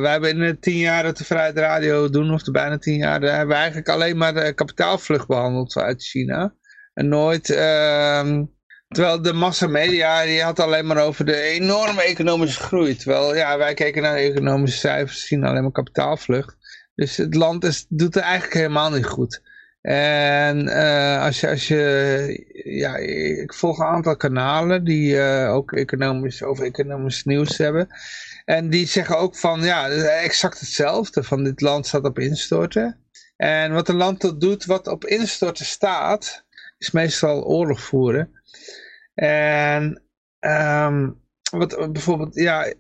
wij 0.01 0.11
hebben 0.11 0.31
in 0.31 0.39
de 0.39 0.59
tien 0.59 0.77
jaar 0.77 1.03
dat 1.03 1.17
de 1.17 1.25
Vrijheid 1.25 1.57
Radio 1.57 2.11
doen, 2.11 2.33
of 2.33 2.43
de 2.43 2.51
bijna 2.51 2.79
tien 2.79 2.97
jaar, 2.97 3.21
daar 3.21 3.37
hebben 3.37 3.49
we 3.49 3.55
eigenlijk 3.55 3.89
alleen 3.89 4.17
maar 4.17 4.35
de 4.35 4.53
kapitaalvlucht 4.53 5.27
behandeld 5.27 5.77
uit 5.77 6.03
China. 6.03 6.55
En 6.95 7.09
nooit, 7.09 7.49
uh, 7.49 8.43
terwijl 8.89 9.23
de 9.23 9.33
massamedia, 9.33 10.25
die 10.25 10.43
had 10.43 10.61
alleen 10.61 10.87
maar 10.87 11.03
over 11.03 11.25
de 11.25 11.41
enorme 11.41 12.03
economische 12.03 12.63
groei. 12.63 12.97
Terwijl, 12.97 13.37
ja, 13.37 13.59
wij 13.59 13.75
keken 13.75 14.03
naar 14.03 14.17
economische 14.17 14.79
cijfers, 14.79 15.27
zien 15.27 15.45
alleen 15.45 15.63
maar 15.63 15.73
kapitaalvlucht. 15.73 16.57
Dus 16.95 17.17
het 17.17 17.35
land 17.35 17.65
is, 17.65 17.87
doet 17.89 18.15
het 18.15 18.25
eigenlijk 18.25 18.55
helemaal 18.55 18.91
niet 18.91 19.07
goed. 19.07 19.43
En 19.81 20.67
uh, 20.67 21.23
als, 21.23 21.41
je, 21.41 21.49
als 21.49 21.69
je, 21.69 22.53
ja, 22.65 22.97
ik 22.97 23.55
volg 23.55 23.79
een 23.79 23.87
aantal 23.87 24.17
kanalen 24.17 24.85
die 24.85 25.15
uh, 25.15 25.55
ook 25.55 25.73
economisch, 25.73 26.43
over 26.43 26.65
economisch 26.65 27.25
nieuws 27.25 27.59
hebben. 27.59 27.89
En 28.45 28.71
die 28.71 28.87
zeggen 28.87 29.19
ook 29.19 29.37
van, 29.37 29.63
ja, 29.63 29.89
exact 29.89 30.61
hetzelfde, 30.61 31.23
van 31.23 31.45
dit 31.45 31.61
land 31.61 31.87
staat 31.87 32.05
op 32.05 32.19
instorten. 32.19 33.01
En 33.37 33.73
wat 33.73 33.89
een 33.89 33.97
land 33.97 34.21
dat 34.21 34.41
doet, 34.41 34.65
wat 34.65 34.87
op 34.87 35.05
instorten 35.05 35.65
staat, 35.65 36.46
is 36.79 36.91
meestal 36.91 37.45
oorlog 37.45 37.81
voeren. 37.81 38.31
En 39.15 40.03
um, 40.41 41.21
wat 41.51 41.93
bijvoorbeeld, 41.93 42.35
ja, 42.35 42.73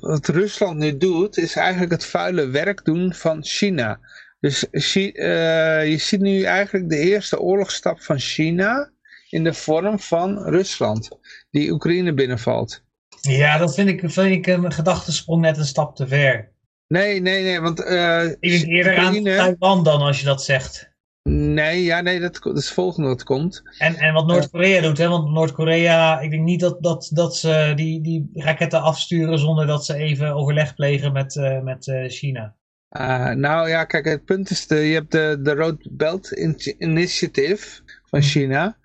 wat 0.00 0.28
Rusland 0.28 0.78
nu 0.78 0.96
doet, 0.96 1.38
is 1.38 1.56
eigenlijk 1.56 1.92
het 1.92 2.04
vuile 2.04 2.46
werk 2.46 2.84
doen 2.84 3.14
van 3.14 3.44
China. 3.44 4.00
Dus 4.40 4.66
uh, 4.72 5.88
je 5.88 5.96
ziet 5.98 6.20
nu 6.20 6.42
eigenlijk 6.42 6.88
de 6.88 6.98
eerste 6.98 7.40
oorlogsstap 7.40 8.02
van 8.02 8.18
China 8.18 8.90
in 9.30 9.44
de 9.44 9.52
vorm 9.54 9.98
van 9.98 10.38
Rusland, 10.38 11.08
die 11.50 11.70
Oekraïne 11.70 12.14
binnenvalt. 12.14 12.84
Ja, 13.20 13.58
dat 13.58 13.74
vind 13.74 13.88
ik, 13.88 14.10
vind 14.10 14.46
ik 14.46 14.46
een 14.46 14.72
gedachtesprong 14.72 15.40
net 15.40 15.56
een 15.56 15.64
stap 15.64 15.96
te 15.96 16.06
ver. 16.06 16.52
Nee, 16.88 17.20
nee, 17.20 17.42
nee, 17.42 17.60
want... 17.60 17.80
Uh, 17.80 18.24
ik 18.24 18.40
denk 18.40 18.66
eerder 18.66 18.92
Oekraïne... 18.92 19.38
aan 19.38 19.56
Taiwan 19.58 19.84
dan 19.84 20.00
als 20.00 20.20
je 20.20 20.26
dat 20.26 20.44
zegt. 20.44 20.94
Nee, 21.28 21.82
ja, 21.82 22.00
nee, 22.00 22.20
dat, 22.20 22.38
dat 22.42 22.56
is 22.56 22.64
het 22.64 22.74
volgende 22.74 23.08
wat 23.08 23.22
komt. 23.22 23.62
En, 23.78 23.94
en 23.94 24.12
wat 24.12 24.26
Noord-Korea 24.26 24.80
doet, 24.80 24.98
hè, 24.98 25.08
want 25.08 25.30
Noord-Korea, 25.30 26.20
ik 26.20 26.30
denk 26.30 26.42
niet 26.42 26.60
dat, 26.60 26.82
dat, 26.82 27.10
dat 27.12 27.36
ze 27.36 27.72
die, 27.76 28.00
die 28.00 28.30
raketten 28.34 28.82
afsturen 28.82 29.38
zonder 29.38 29.66
dat 29.66 29.84
ze 29.84 29.94
even 29.94 30.34
overleg 30.34 30.74
plegen 30.74 31.12
met, 31.12 31.34
uh, 31.34 31.62
met 31.62 31.86
uh, 31.86 32.08
China. 32.08 32.54
Uh, 32.90 33.30
nou 33.30 33.68
ja, 33.68 33.84
kijk, 33.84 34.04
het 34.04 34.24
punt 34.24 34.50
is, 34.50 34.66
de, 34.66 34.74
je 34.74 34.94
hebt 34.94 35.12
de, 35.12 35.38
de 35.42 35.54
Road 35.54 35.88
Belt 35.90 36.30
Initiative 36.78 37.80
van 38.04 38.22
China. 38.22 38.76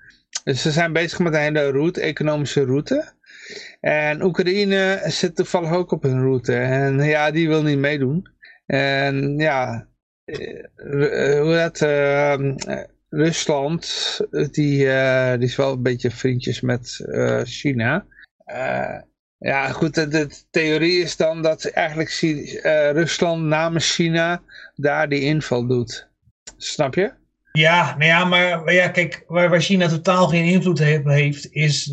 Dus 0.43 0.61
ze 0.61 0.71
zijn 0.71 0.93
bezig 0.93 1.19
met 1.19 1.33
een 1.33 1.39
hele 1.39 1.71
route, 1.71 2.01
economische 2.01 2.65
route. 2.65 3.13
En 3.79 4.23
Oekraïne 4.23 5.01
zit 5.05 5.35
toevallig 5.35 5.71
ook 5.71 5.91
op 5.91 6.03
een 6.03 6.21
route. 6.21 6.53
En 6.55 7.03
ja, 7.03 7.31
die 7.31 7.47
wil 7.47 7.63
niet 7.63 7.77
meedoen. 7.77 8.27
En 8.65 9.37
ja, 9.37 9.89
hoe 11.42 11.53
dat, 11.56 11.82
uh, 11.82 12.35
Rusland, 13.10 14.19
die, 14.32 14.77
die 15.38 15.48
is 15.48 15.56
wel 15.56 15.72
een 15.72 15.82
beetje 15.82 16.11
vriendjes 16.11 16.61
met 16.61 17.06
China. 17.43 18.06
Ja, 19.38 19.69
goed, 19.69 19.93
de, 19.93 20.30
theorie 20.51 21.01
is 21.01 21.18
dan 21.18 21.42
dat 21.42 21.66
eigenlijk 21.66 22.10
Rusland 22.93 23.43
namens 23.43 23.95
China 23.95 24.42
daar 24.76 25.10
die 25.10 25.22
inval 25.22 25.68
doet. 25.68 26.08
Snap 26.58 26.95
je? 26.95 27.11
Ja, 27.51 27.95
nou 27.98 28.06
ja, 28.06 28.26
maar 28.26 28.74
ja, 28.74 28.88
kijk, 28.88 29.24
waar, 29.27 29.61
China 29.61 29.88
totaal 29.88 30.27
geen 30.27 30.45
invloed 30.45 30.80
he 30.80 31.01
heeft, 31.03 31.51
is 31.51 31.88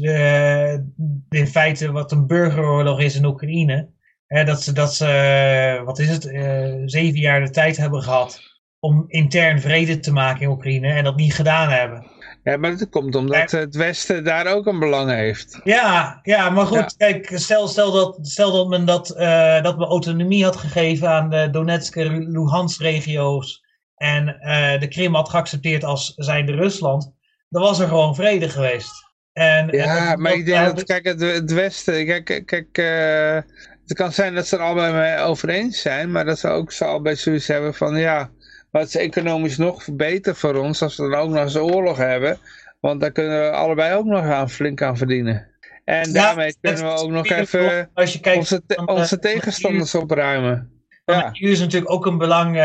in 1.28 1.46
feite 1.46 1.92
wat 1.92 2.12
een 2.12 2.26
burgeroorlog 2.26 3.00
is 3.00 3.16
in 3.16 3.24
Oekraïne. 3.24 3.88
Hè, 4.28 4.44
dat 4.44 4.62
ze, 4.62 4.72
dat 4.72 4.94
ze, 4.94 5.82
wat 5.84 5.98
is 5.98 6.08
het, 6.08 6.24
uh, 6.24 6.74
zeven 6.84 7.20
jaar 7.20 7.40
de 7.40 7.50
tijd 7.50 7.76
hebben 7.76 8.02
gehad 8.02 8.40
om 8.80 9.04
intern 9.08 9.60
vrede 9.60 9.98
te 9.98 10.12
maken 10.12 10.42
in 10.42 10.48
Oekraïne 10.48 10.88
en 10.92 11.04
dat 11.04 11.16
niet 11.16 11.34
gedaan 11.34 11.68
hebben. 11.68 12.06
Ja, 12.42 12.56
maar 12.56 12.76
dat 12.76 12.88
komt 12.88 13.14
omdat 13.14 13.50
het 13.50 13.74
Westen 13.74 14.24
daar 14.24 14.46
ook 14.46 14.66
een 14.66 14.78
belang 14.78 15.10
heeft. 15.10 15.60
Ja, 15.64 16.18
ja 16.22 16.50
maar 16.50 16.66
goed, 16.66 16.78
ja. 16.78 16.92
kijk, 16.96 17.30
stel, 17.34 17.68
stel, 17.68 17.92
dat, 17.92 18.18
stel 18.22 18.52
dat 18.52 18.68
men 18.68 18.84
dat, 18.84 19.14
uh, 19.18 19.62
dat 19.62 19.78
men 19.78 19.88
autonomie 19.88 20.44
had 20.44 20.56
gegeven 20.56 21.08
aan 21.08 21.30
de 21.30 21.48
Donetsk 21.50 21.96
en 21.96 22.30
Luhansk 22.30 22.80
regio's 22.80 23.64
en 23.96 24.36
uh, 24.40 24.80
de 24.80 24.88
Krim 24.88 25.14
had 25.14 25.28
geaccepteerd 25.28 25.84
als 25.84 26.12
zijnde 26.16 26.52
Rusland, 26.52 27.12
dan 27.48 27.62
was 27.62 27.78
er 27.78 27.88
gewoon 27.88 28.14
vrede 28.14 28.48
geweest. 28.48 29.06
En, 29.32 29.68
ja, 29.70 30.12
en, 30.12 30.20
maar 30.20 30.32
ik 30.32 30.46
denk 30.46 30.66
dat, 30.66 30.84
kijk, 30.84 31.06
het, 31.06 31.20
het 31.20 31.52
Westen, 31.52 32.06
kijk, 32.06 32.46
kijk 32.46 32.78
uh, 32.78 33.52
het 33.88 33.96
kan 33.96 34.12
zijn 34.12 34.34
dat 34.34 34.46
ze 34.46 34.56
er 34.56 34.62
allebei 34.62 34.92
mee 34.92 35.18
over 35.18 35.48
eens 35.48 35.80
zijn, 35.80 36.10
maar 36.10 36.24
dat 36.24 36.38
ze 36.38 36.48
ook 36.48 36.72
al 36.78 37.02
bij 37.02 37.14
zoiets 37.14 37.46
hebben 37.46 37.74
van, 37.74 37.96
ja, 37.96 38.30
maar 38.70 38.82
het 38.82 38.94
is 38.94 39.00
economisch 39.00 39.56
nog 39.56 39.84
beter 39.92 40.36
voor 40.36 40.54
ons 40.54 40.82
als 40.82 40.96
we 40.96 41.08
dan 41.08 41.20
ook 41.20 41.30
nog 41.30 41.42
eens 41.42 41.56
oorlog 41.56 41.96
hebben. 41.96 42.38
Want 42.80 43.00
daar 43.00 43.12
kunnen 43.12 43.40
we 43.40 43.50
allebei 43.50 43.94
ook 43.94 44.04
nog 44.04 44.24
aan, 44.24 44.50
flink 44.50 44.82
aan 44.82 44.96
verdienen. 44.96 45.46
En 45.84 46.06
ja, 46.06 46.12
daarmee 46.12 46.56
kunnen 46.60 46.84
we 46.84 46.90
ook 46.90 47.10
nog 47.10 47.26
even 47.26 47.90
als 47.94 48.12
je 48.12 48.20
kijkt, 48.20 48.38
onze, 48.38 48.62
te 48.66 48.86
onze 48.86 49.18
tegenstanders 49.18 49.94
opruimen. 49.94 50.72
Ja. 51.04 51.30
De 51.30 51.44
EU 51.44 51.50
is 51.50 51.60
natuurlijk 51.60 51.92
ook 51.92 52.06
een 52.06 52.18
belang, 52.18 52.56
uh, 52.56 52.62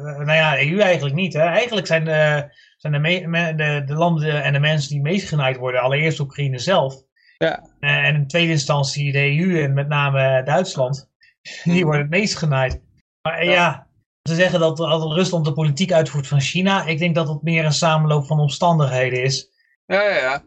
nou 0.00 0.32
ja, 0.32 0.56
de 0.56 0.70
EU 0.70 0.78
eigenlijk 0.78 1.14
niet. 1.14 1.32
Hè. 1.32 1.40
Eigenlijk 1.40 1.86
zijn, 1.86 2.04
de, 2.04 2.52
zijn 2.76 2.92
de, 2.92 3.54
de, 3.56 3.82
de, 3.86 3.94
landen 3.94 4.42
en 4.42 4.52
de 4.52 4.58
mensen 4.58 4.90
die 4.90 5.00
meest 5.00 5.28
genaaid 5.28 5.56
worden, 5.56 5.80
allereerst 5.80 6.20
Oekraïne 6.20 6.58
zelf. 6.58 6.94
Ja. 7.42 7.62
Uh, 7.80 7.90
en 8.06 8.14
in 8.14 8.26
tweede 8.26 8.50
instantie 8.52 9.12
de 9.12 9.38
EU 9.38 9.62
en 9.62 9.72
met 9.72 9.88
name 9.88 10.42
Duitsland. 10.44 11.10
Die 11.64 11.84
worden 11.84 12.00
het 12.00 12.10
meest 12.10 12.36
genaaid. 12.36 12.80
Maar 13.22 13.44
ja, 13.44 13.50
ja 13.52 13.86
ze 14.28 14.34
zeggen 14.34 14.60
dat, 14.60 14.76
dat 14.76 15.12
Rusland 15.12 15.44
de 15.44 15.52
politiek 15.52 15.92
uitvoert 15.92 16.26
van 16.26 16.40
China. 16.40 16.84
Ik 16.86 16.98
denk 16.98 17.14
dat 17.14 17.28
het 17.28 17.42
meer 17.42 17.64
een 17.64 17.72
samenloop 17.72 18.26
van 18.26 18.40
omstandigheden 18.40 19.22
is. 19.22 19.50
Ja, 19.86 20.02
ja, 20.02 20.16
ja. 20.16 20.42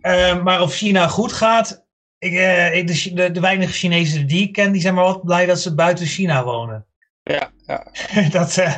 Eh, 0.00 0.42
maar 0.42 0.62
of 0.62 0.74
China 0.74 1.08
goed 1.08 1.32
gaat, 1.32 1.86
ik, 2.18 2.32
eh, 2.32 2.86
de, 2.86 3.10
de, 3.14 3.30
de 3.30 3.40
weinige 3.40 3.72
Chinezen 3.72 4.26
die 4.26 4.42
ik 4.42 4.52
ken, 4.52 4.72
die 4.72 4.80
zijn 4.80 4.94
maar 4.94 5.04
wat 5.04 5.24
blij 5.24 5.46
dat 5.46 5.60
ze 5.60 5.74
buiten 5.74 6.06
China 6.06 6.44
wonen. 6.44 6.86
Ja, 7.22 7.50
ja. 7.66 7.86
dat, 8.38 8.56
eh, 8.56 8.76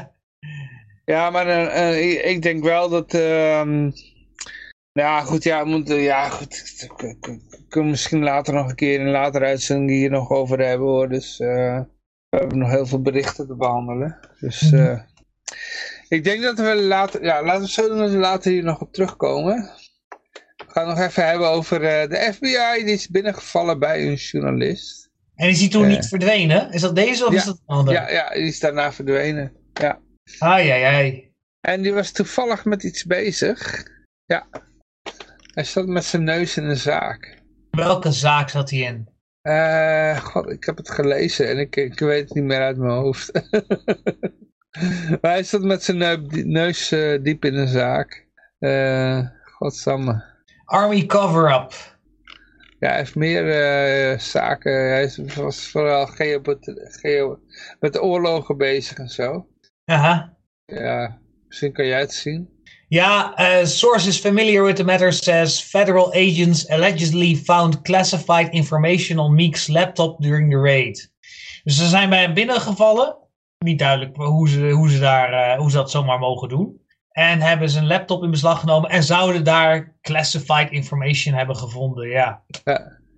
Ja, 1.05 1.31
maar 1.31 1.47
eh, 1.47 1.89
eh, 1.89 2.10
ik- 2.10 2.25
ik 2.25 2.43
denk 2.43 2.65
wel 2.65 2.89
dat... 2.89 3.12
ehm, 4.99 5.09
ja, 5.09 5.20
goed, 5.20 5.43
ja, 5.43 5.62
we 5.62 5.68
moeten, 5.68 5.97
ja, 5.97 6.28
goed. 6.28 6.86
Kunnen 7.68 7.91
misschien 7.91 8.23
later 8.23 8.55
nog 8.55 8.68
een 8.68 8.75
keer 8.75 9.01
in 9.01 9.07
een 9.07 9.12
later 9.12 9.44
uitzending 9.44 9.91
hier 9.91 10.10
nog 10.10 10.31
over 10.31 10.59
hebben 10.59 10.86
hoor. 10.86 11.09
Dus 11.09 11.41
eh, 11.41 11.81
we 12.28 12.36
hebben 12.36 12.59
nog 12.59 12.70
heel 12.70 12.86
veel 12.86 13.02
berichten 13.02 13.47
te 13.47 13.57
behandelen. 13.57 14.18
Dus 14.41 14.73
eh, 14.73 15.01
ik 16.09 16.25
denk 16.25 16.43
dat 16.43 16.59
we 16.59 16.75
later, 16.77 17.25
ja, 17.25 17.43
laten 17.43 17.62
we 17.62 17.70
zo 17.70 17.89
doen 17.89 17.99
dat 17.99 18.10
we 18.10 18.17
later 18.17 18.51
hier 18.52 18.62
nog 18.65 18.81
op 18.81 18.93
terugkomen. 18.93 19.70
We 20.57 20.65
gaan 20.75 20.86
nog 20.89 20.99
even 20.99 21.27
hebben 21.27 21.49
over 21.49 21.85
eh, 21.85 22.09
de 22.09 22.33
FBI, 22.33 22.85
die 22.85 22.94
is 22.94 23.09
binnengevallen 23.09 23.78
bij 23.78 24.07
een 24.07 24.15
journalist. 24.15 25.10
en 25.35 25.49
is 25.49 25.59
die 25.59 25.68
toen 25.68 25.89
niet 25.89 26.09
verdwenen? 26.09 26.73
Is 26.73 26.81
dat 26.81 26.97
deze 26.97 27.27
of 27.27 27.33
Ja. 27.33 27.39
is 27.39 27.44
dat 27.44 27.60
een 27.67 27.75
andere? 27.77 27.97
Ja, 27.97 28.10
ja, 28.10 28.31
die 28.31 28.43
is 28.43 28.60
daarna 28.60 28.93
verdwenen. 28.93 29.52
Ja. 29.73 30.01
Ai, 30.39 30.68
ai, 30.68 30.83
ai. 30.83 31.33
En 31.60 31.83
die 31.83 31.93
was 31.93 32.12
toevallig 32.12 32.65
met 32.65 32.83
iets 32.83 33.05
bezig. 33.05 33.86
Ja. 34.25 34.47
Hij 35.59 35.67
zat 35.67 35.87
met 35.87 36.05
zijn 36.05 36.25
neus 36.25 36.57
in 36.57 36.65
een 36.65 36.77
zaak. 36.77 37.43
Welke 37.70 38.12
zaak 38.12 38.49
zat 38.49 38.70
hij 38.70 38.78
in? 38.78 39.09
Eh, 39.43 40.17
god, 40.17 40.51
ik 40.51 40.65
heb 40.65 40.77
het 40.77 40.91
gelezen 40.91 41.49
en 41.49 41.59
ik, 41.59 41.77
ik 41.77 41.99
weet 41.99 42.20
het 42.25 42.35
niet 42.35 42.45
meer 42.45 42.61
uit 42.61 42.77
mijn 42.77 42.91
hoofd. 42.91 43.33
maar 45.20 45.31
hij 45.31 45.43
zat 45.43 45.62
met 45.62 45.83
zijn 45.83 45.97
neu- 45.99 46.43
neus 46.45 46.91
eh, 46.93 47.23
diep 47.23 47.45
in 47.45 47.55
een 47.55 47.69
zaak. 47.69 48.27
Eh 48.59 49.27
godsamme. 49.45 50.25
Army 50.65 51.07
cover-up. 51.07 51.73
Ja, 52.78 52.89
hij 52.89 52.97
heeft 52.97 53.15
meer 53.15 54.20
zaken. 54.20 54.73
Hij 54.73 55.05
is- 55.05 55.35
was 55.35 55.70
vooral 55.70 56.07
geo 56.07 57.39
met 57.81 58.01
oorlogen 58.01 58.57
bezig 58.57 58.99
en 58.99 59.09
zo. 59.09 59.49
Aha. 59.85 60.37
Ja, 60.65 61.20
misschien 61.47 61.73
kan 61.73 61.87
jij 61.87 62.01
het 62.01 62.12
zien. 62.12 62.58
Ja, 62.91 63.34
uh, 63.39 63.65
sources 63.65 64.18
familiar 64.18 64.65
with 64.65 64.76
the 64.76 64.84
matter 64.84 65.12
says 65.12 65.60
federal 65.60 66.12
agents 66.15 66.68
allegedly 66.68 67.34
found 67.34 67.83
classified 67.83 68.52
information 68.52 69.18
on 69.18 69.34
Meek's 69.34 69.68
laptop 69.68 70.20
during 70.20 70.50
the 70.50 70.58
raid. 70.58 71.12
Dus 71.65 71.76
ze 71.76 71.86
zijn 71.86 72.08
bij 72.08 72.20
hem 72.20 72.34
binnengevallen. 72.34 73.17
Niet 73.58 73.78
duidelijk 73.78 74.17
hoe 74.17 74.49
ze, 74.49 74.70
hoe 74.70 74.91
ze, 74.91 74.99
daar, 74.99 75.33
eh, 75.33 75.58
hoe 75.58 75.70
ze 75.70 75.76
dat 75.76 75.91
zomaar 75.91 76.18
mogen 76.18 76.49
doen. 76.49 76.81
En 77.10 77.41
hebben 77.41 77.70
zijn 77.70 77.86
laptop 77.86 78.23
in 78.23 78.31
beslag 78.31 78.60
genomen 78.60 78.91
en 78.91 79.02
zouden 79.02 79.44
daar 79.44 79.97
classified 80.02 80.70
information 80.70 81.34
hebben 81.34 81.57
gevonden. 81.57 82.08
Ja. 82.08 82.42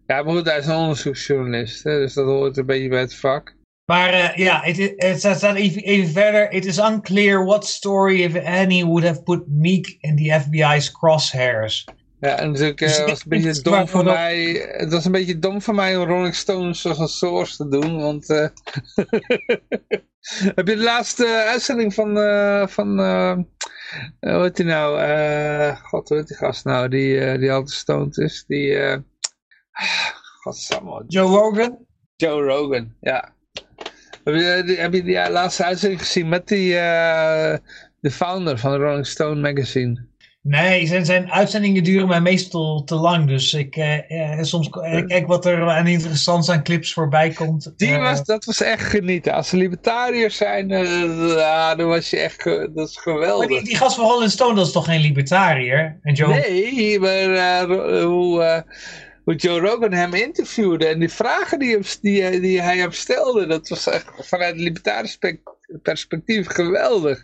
Ja, 0.07 0.23
maar 0.23 0.35
goed, 0.35 0.47
hij 0.47 0.59
is 0.59 0.67
een 0.67 0.75
onderzoeksjournalist, 0.75 1.83
dus 1.83 2.15
dat 2.15 2.27
hoort 2.27 2.57
een 2.57 2.67
beetje 2.67 2.89
bij 2.89 3.01
het 3.01 3.15
vak. 3.15 3.57
Maar 3.91 4.13
eh, 4.13 4.37
ja, 4.37 4.61
het, 4.63 5.19
staat 5.19 5.55
even, 5.55 5.83
even 5.83 6.13
verder. 6.13 6.53
It 6.53 6.65
is 6.65 6.79
unclear 6.79 7.45
what 7.45 7.67
story, 7.67 8.23
if 8.23 8.35
any, 8.45 8.85
would 8.85 9.05
have 9.05 9.23
put 9.23 9.49
Meek 9.49 9.97
in 10.01 10.17
the 10.17 10.41
FBI's 10.41 10.91
crosshairs. 10.91 11.85
Ja, 12.21 12.39
en 12.39 12.51
natuurlijk 12.51 12.81
eh, 12.81 12.89
Dus 12.89 13.05
was 13.05 13.23
een 13.23 13.29
beetje 13.29 13.63
dom 13.63 13.89
van 13.89 14.05
mij. 14.05 14.69
Het 14.73 14.93
was 14.93 15.05
een 15.05 15.13
beetje 15.13 15.39
dom 15.39 15.63
van 15.63 15.75
mij 15.75 15.97
om 15.97 16.09
Rolling 16.09 16.35
Stones 16.35 16.87
als 16.87 16.99
een 16.99 17.09
source 17.09 17.57
te 17.57 17.69
doen, 17.69 18.01
want 18.01 18.31
eh, 18.31 18.39
heb 20.57 20.69
je 20.69 20.77
de 20.77 20.83
laatste 20.83 21.27
uitzending 21.27 21.95
van 21.95 22.19
eh, 22.19 22.67
van 22.67 23.01
eh, 23.01 23.31
eh, 23.31 24.35
hoe 24.35 24.43
heet 24.43 24.57
die 24.57 24.67
nou? 24.67 25.01
Eh, 25.01 25.77
God, 25.83 26.09
hoe 26.09 26.19
heet 26.19 26.29
die 26.29 26.37
gast 26.37 26.65
nou? 26.65 26.89
Die 26.89 27.21
eh, 27.21 27.39
die 27.39 27.53
altijd 27.53 27.77
stoned 27.77 28.19
is, 28.19 28.45
die 28.47 28.75
eh 28.75 28.99
Godsamme, 30.43 31.05
Joe 31.07 31.29
Rogan? 31.29 31.79
Joe 32.17 32.43
Rogan, 32.43 32.97
ja. 33.01 33.39
Heb 34.25 34.35
je, 34.35 34.63
die- 34.67 34.77
heb 34.77 34.93
je 34.93 35.03
die 35.03 35.19
eh, 35.19 35.31
laatste 35.33 35.65
uitzending 35.65 36.01
gezien 36.01 36.29
met 36.29 36.49
die 36.49 36.77
eh, 36.77 37.57
de 38.01 38.11
founder 38.11 38.59
van 38.59 38.71
de 38.71 38.77
Rolling 38.79 39.07
Stone 39.07 39.41
magazine? 39.41 40.09
Nee, 40.43 40.87
zijn, 40.87 41.05
zijn 41.05 41.31
uitzendingen 41.33 41.85
duren 41.85 42.09
mij 42.09 42.21
meestal 42.21 42.85
te 42.85 42.95
lang. 42.95 43.29
Dus 43.29 43.55
ik 43.55 43.77
eh, 43.77 44.33
eh, 44.39 44.43
soms 44.43 44.69
eh, 44.69 45.07
kijk 45.07 45.27
wat 45.27 45.47
er 45.47 45.69
aan 45.71 45.87
interessants 45.87 46.51
aan 46.51 46.63
clips 46.63 46.93
voorbij 46.93 47.31
komt. 47.31 47.73
Die 47.77 47.89
Eh, 47.95 48.01
was, 48.03 48.25
dat 48.25 48.45
was 48.45 48.63
echt 48.63 48.83
genieten. 48.83 49.33
Als 49.33 49.49
ze 49.49 49.57
libertariërs 49.57 50.37
zijn, 50.37 50.71
eh, 50.71 51.29
ja, 51.37 51.75
dan 51.75 51.89
was 51.89 52.11
je 52.11 52.17
echt, 52.19 52.45
dat 52.45 52.89
is 52.89 52.95
maar 53.05 53.15
geweldig. 53.15 53.49
die, 53.49 53.65
die 53.65 53.77
gast 53.77 53.97
van 53.97 54.05
Rolling 54.07 54.31
Stone, 54.31 54.55
dat 54.55 54.67
is 54.67 54.73
toch 54.73 54.85
geen 54.85 55.01
libertariër? 55.01 55.99
En 56.03 56.15
Joe, 56.15 56.29
Nee, 56.29 56.99
maar 57.01 57.31
eh, 57.35 58.05
hoe, 58.05 58.43
eh, 58.43 58.63
hoe 59.25 59.35
Joe 59.35 59.61
Rogan 59.61 59.93
hem 59.93 60.15
interviewde 60.15 60.87
en 60.87 60.99
die 60.99 61.09
vragen 61.13 61.59
die, 61.59 61.73
hem, 61.73 61.83
die, 62.01 62.23
hij- 62.23 62.41
die 62.41 62.63
hij 62.63 62.77
hem 62.77 62.93
stelde, 62.93 63.47
dat 63.47 63.69
was 63.69 63.87
echt 63.87 64.05
vanuit 64.19 64.55
een 64.55 64.61
libertarisch 64.63 65.19
perspectief 65.83 66.47
geweldig. 66.47 67.23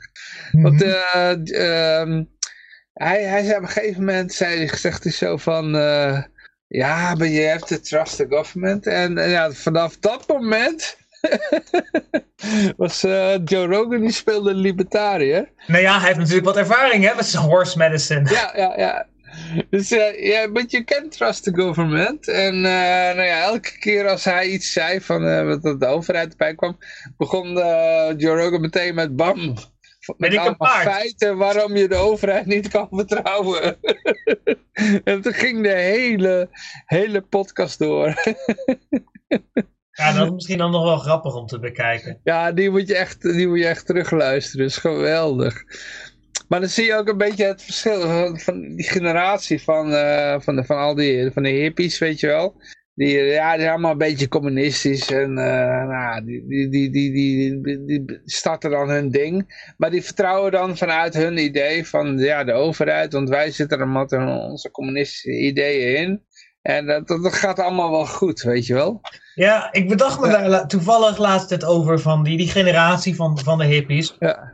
Want 0.52 0.75
Mhm. 0.84 0.89
eh, 0.89 2.00
ehm, 2.00 2.25
hij, 2.92 3.23
hij 3.23 3.44
zei 3.44 3.57
op 3.57 3.62
een 3.62 3.68
gegeven 3.68 4.05
moment, 4.05 4.33
zei, 4.33 4.68
zegt 4.68 5.02
hij 5.02 5.12
zo 5.12 5.36
van, 5.36 5.76
eh, 5.76 6.23
ja, 6.68 7.16
but 7.16 7.28
you 7.28 7.47
have 7.49 7.65
to 7.65 7.81
trust 7.81 8.16
the 8.16 8.26
government. 8.28 8.86
En, 8.86 9.18
en 9.18 9.31
ja, 9.31 9.52
vanaf 9.52 9.97
dat 9.99 10.28
moment 10.28 10.97
was 12.76 13.05
eh, 13.05 13.34
Joe 13.44 13.66
Rogan, 13.66 14.00
die 14.00 14.12
speelde 14.12 14.55
libertariër. 14.55 15.49
Nou 15.66 15.83
ja, 15.83 15.97
hij 15.99 16.07
heeft 16.07 16.18
natuurlijk 16.18 16.47
wat 16.47 16.57
ervaring 16.57 17.05
hè, 17.08 17.15
met 17.15 17.26
zijn 17.26 17.42
horse 17.44 17.78
medicine. 17.78 18.31
Ja, 18.31 18.52
ja, 18.57 18.75
ja. 18.76 19.07
Dus 19.71 19.89
ja, 19.89 20.13
yeah, 20.15 20.53
but 20.53 20.71
you 20.71 20.85
can 20.85 21.09
trust 21.09 21.45
the 21.45 21.55
government. 21.55 22.29
En 22.29 22.55
eh, 22.55 23.15
nou 23.15 23.23
ja, 23.23 23.43
elke 23.43 23.79
keer 23.79 24.09
als 24.09 24.25
hij 24.25 24.47
iets 24.47 24.73
zei 24.73 25.01
van 25.01 25.27
eh, 25.27 25.47
wat 25.47 25.63
dat 25.63 25.81
de 25.81 25.87
overheid 25.87 26.31
erbij 26.31 26.55
kwam, 26.55 26.79
begon 27.17 27.59
eh, 27.59 28.13
Joe 28.17 28.43
Rogan 28.43 28.61
meteen 28.61 28.95
met 28.95 29.17
bam. 29.17 29.55
Met 30.17 30.33
ik 30.33 30.45
een 30.45 30.57
paard? 30.57 30.83
feiten 30.83 31.37
waarom 31.37 31.77
je 31.77 31.89
de 31.89 31.95
overheid 31.95 32.47
niet 32.47 32.69
kan 32.69 32.89
vertrouwen. 32.91 33.77
en 35.05 35.21
toen 35.21 35.33
ging 35.33 35.63
de 35.63 35.75
hele, 35.75 36.49
hele 36.87 37.21
podcast 37.21 37.79
door. 37.79 38.15
Ja, 39.97 40.13
dat 40.13 40.27
is 40.27 40.33
misschien 40.33 40.59
dan 40.59 40.71
nog 40.71 40.83
wel 40.83 40.99
grappig 40.99 41.35
om 41.35 41.47
te 41.47 41.59
bekijken. 41.59 42.21
Ja, 42.25 42.53
die 42.53 42.71
moet 42.71 42.89
je 42.89 42.97
echt, 42.97 43.23
die 43.23 43.49
moet 43.49 43.59
je 43.59 43.67
echt 43.67 43.87
terugluisteren. 43.87 44.67
Dat 44.67 44.75
is 44.75 44.81
geweldig. 44.81 45.65
Maar 46.49 46.60
dan 46.60 46.68
zie 46.68 46.84
je 46.84 46.94
ook 46.94 47.08
een 47.08 47.18
beetje 47.18 47.44
het 47.44 47.62
verschil 47.62 48.00
van, 48.00 48.41
van 48.41 48.60
die 48.60 48.89
generatie 48.89 49.62
van, 49.62 49.92
eh, 49.92 50.41
van, 50.41 50.57
de, 50.57 50.65
van 50.65 50.76
al 50.76 50.94
die, 50.94 51.31
van 51.31 51.42
de 51.42 51.49
hippies, 51.49 51.99
weet 51.99 52.20
je 52.20 52.26
wel. 52.26 52.60
Die, 52.94 53.18
eh, 53.18 53.34
ja, 53.34 53.50
die 53.50 53.60
zijn 53.60 53.73
allemaal 53.73 53.92
een 53.92 53.99
beetje 53.99 54.28
communistisch 54.28 55.10
en 55.10 55.39
eh, 55.39 55.86
nou, 55.89 56.25
die, 56.25 56.49
die, 56.49 56.68
die, 56.68 56.91
die, 56.91 57.12
die, 57.12 57.62
die, 57.62 58.05
die 58.05 58.20
starten 58.25 58.70
dan 58.70 58.91
hun 58.91 59.10
ding. 59.10 59.65
Maar 59.76 59.91
die 59.91 60.05
vertrouwen 60.05 60.52
dan 60.52 60.76
vanuit 60.76 61.15
hun 61.15 61.39
idee 61.39 61.86
van 61.86 62.18
ja, 62.18 62.44
de 62.44 62.52
overheid, 62.52 63.12
want 63.12 63.28
wij 63.28 63.50
zitten 63.50 63.81
er 63.81 63.89
met 63.89 64.12
onze 64.12 64.70
communistische 64.70 65.39
ideeën 65.39 65.97
in. 65.97 66.25
En 66.62 66.86
dat, 66.86 67.08
dat 67.08 67.34
gaat 67.34 67.58
allemaal 67.58 67.91
wel 67.91 68.07
goed, 68.07 68.42
weet 68.42 68.66
je 68.66 68.75
wel. 68.75 69.00
Ja, 69.34 69.73
ik 69.73 69.89
bedacht 69.89 70.20
me 70.20 70.28
daar 70.28 70.68
toevallig 70.68 71.18
laatst 71.18 71.50
het 71.50 71.65
over 71.65 72.00
van 72.00 72.25
die, 72.25 72.36
die 72.36 72.49
generatie 72.49 73.15
van, 73.15 73.39
van 73.39 73.58
de 73.58 73.65
hippies. 73.65 74.16
Ja. 74.18 74.52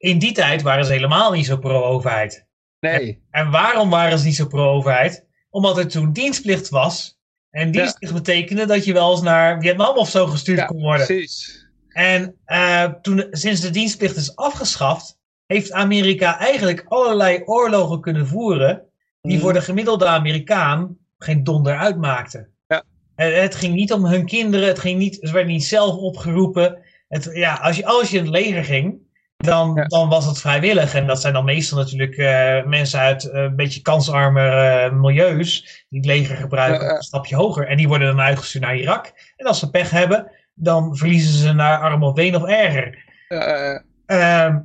In 0.00 0.18
die 0.18 0.32
tijd 0.32 0.62
waren 0.62 0.84
ze 0.84 0.92
helemaal 0.92 1.32
niet 1.32 1.46
zo 1.46 1.56
pro-overheid. 1.56 2.46
Nee. 2.80 3.22
En 3.30 3.50
waarom 3.50 3.90
waren 3.90 4.18
ze 4.18 4.24
niet 4.26 4.34
zo 4.36 4.46
pro-overheid? 4.46 5.26
Omdat 5.50 5.78
er 5.78 5.88
toen 5.88 6.12
dienstplicht 6.12 6.68
was. 6.68 7.18
En 7.50 7.70
dienstplicht 7.70 8.12
betekende 8.14 8.66
dat 8.66 8.84
je 8.84 8.92
wel 8.92 9.10
eens 9.10 9.22
naar 9.22 9.60
Vietnam 9.60 9.96
of 9.96 10.08
zo 10.10 10.26
gestuurd 10.26 10.58
Ja, 10.58 10.66
kon 10.66 10.80
worden. 10.82 11.06
precies. 11.06 11.66
En 11.88 12.34
eh, 12.44 12.84
toen, 12.84 13.26
sinds 13.30 13.60
de 13.60 13.70
dienstplicht 13.70 14.16
is 14.16 14.36
afgeschaft, 14.36 15.18
heeft 15.46 15.72
Amerika 15.72 16.38
eigenlijk 16.38 16.84
allerlei 16.88 17.42
oorlogen 17.44 18.00
kunnen 18.00 18.26
voeren. 18.26 18.82
die 19.22 19.32
Mhm. 19.32 19.42
voor 19.42 19.52
de 19.52 19.60
gemiddelde 19.60 20.06
Amerikaan 20.06 20.96
geen 21.18 21.44
donder 21.44 21.76
uitmaakten. 21.78 22.48
Ja. 22.66 22.84
Het 23.14 23.54
ging 23.54 23.74
niet 23.74 23.92
om 23.92 24.04
hun 24.06 24.26
kinderen, 24.26 24.68
het 24.68 24.78
ging 24.78 24.98
niet, 24.98 25.18
ze 25.20 25.32
werden 25.32 25.52
niet 25.52 25.64
zelf 25.64 25.94
opgeroepen. 25.96 26.78
Het, 27.08 27.30
ja, 27.32 27.54
als, 27.54 27.76
je, 27.76 27.86
als 27.86 28.10
je 28.10 28.16
in 28.16 28.22
het 28.24 28.32
leger 28.32 28.64
ging, 28.64 28.98
dan, 29.40 29.74
Ja. 29.74 29.84
dan 29.84 30.08
was 30.08 30.26
het 30.26 30.38
vrijwillig. 30.38 30.94
En 30.94 31.06
dat 31.06 31.20
zijn 31.20 31.32
dan 31.32 31.44
meestal 31.44 31.78
natuurlijk 31.78 32.16
eh, 32.16 32.64
mensen 32.64 33.00
uit 33.00 33.24
eh, 33.24 33.42
een 33.42 33.56
beetje 33.56 33.82
kansarme 33.82 34.48
eh, 34.48 34.92
milieus. 34.92 35.84
die 35.88 35.98
het 35.98 36.08
leger 36.08 36.36
gebruiken 36.36 36.94
een 36.94 37.02
stapje 37.02 37.36
hoger. 37.36 37.66
En 37.66 37.76
die 37.76 37.88
worden 37.88 38.08
dan 38.08 38.20
uitgestuurd 38.20 38.64
naar 38.64 38.76
Irak. 38.76 39.12
En 39.36 39.46
als 39.46 39.58
ze 39.58 39.70
pech 39.70 39.90
hebben, 39.90 40.32
dan 40.54 40.96
verliezen 40.96 41.32
ze 41.32 41.52
naar 41.52 41.78
arm 41.78 42.02
of 42.02 42.14
been 42.14 42.36
of 42.36 42.44
erger. 42.44 43.08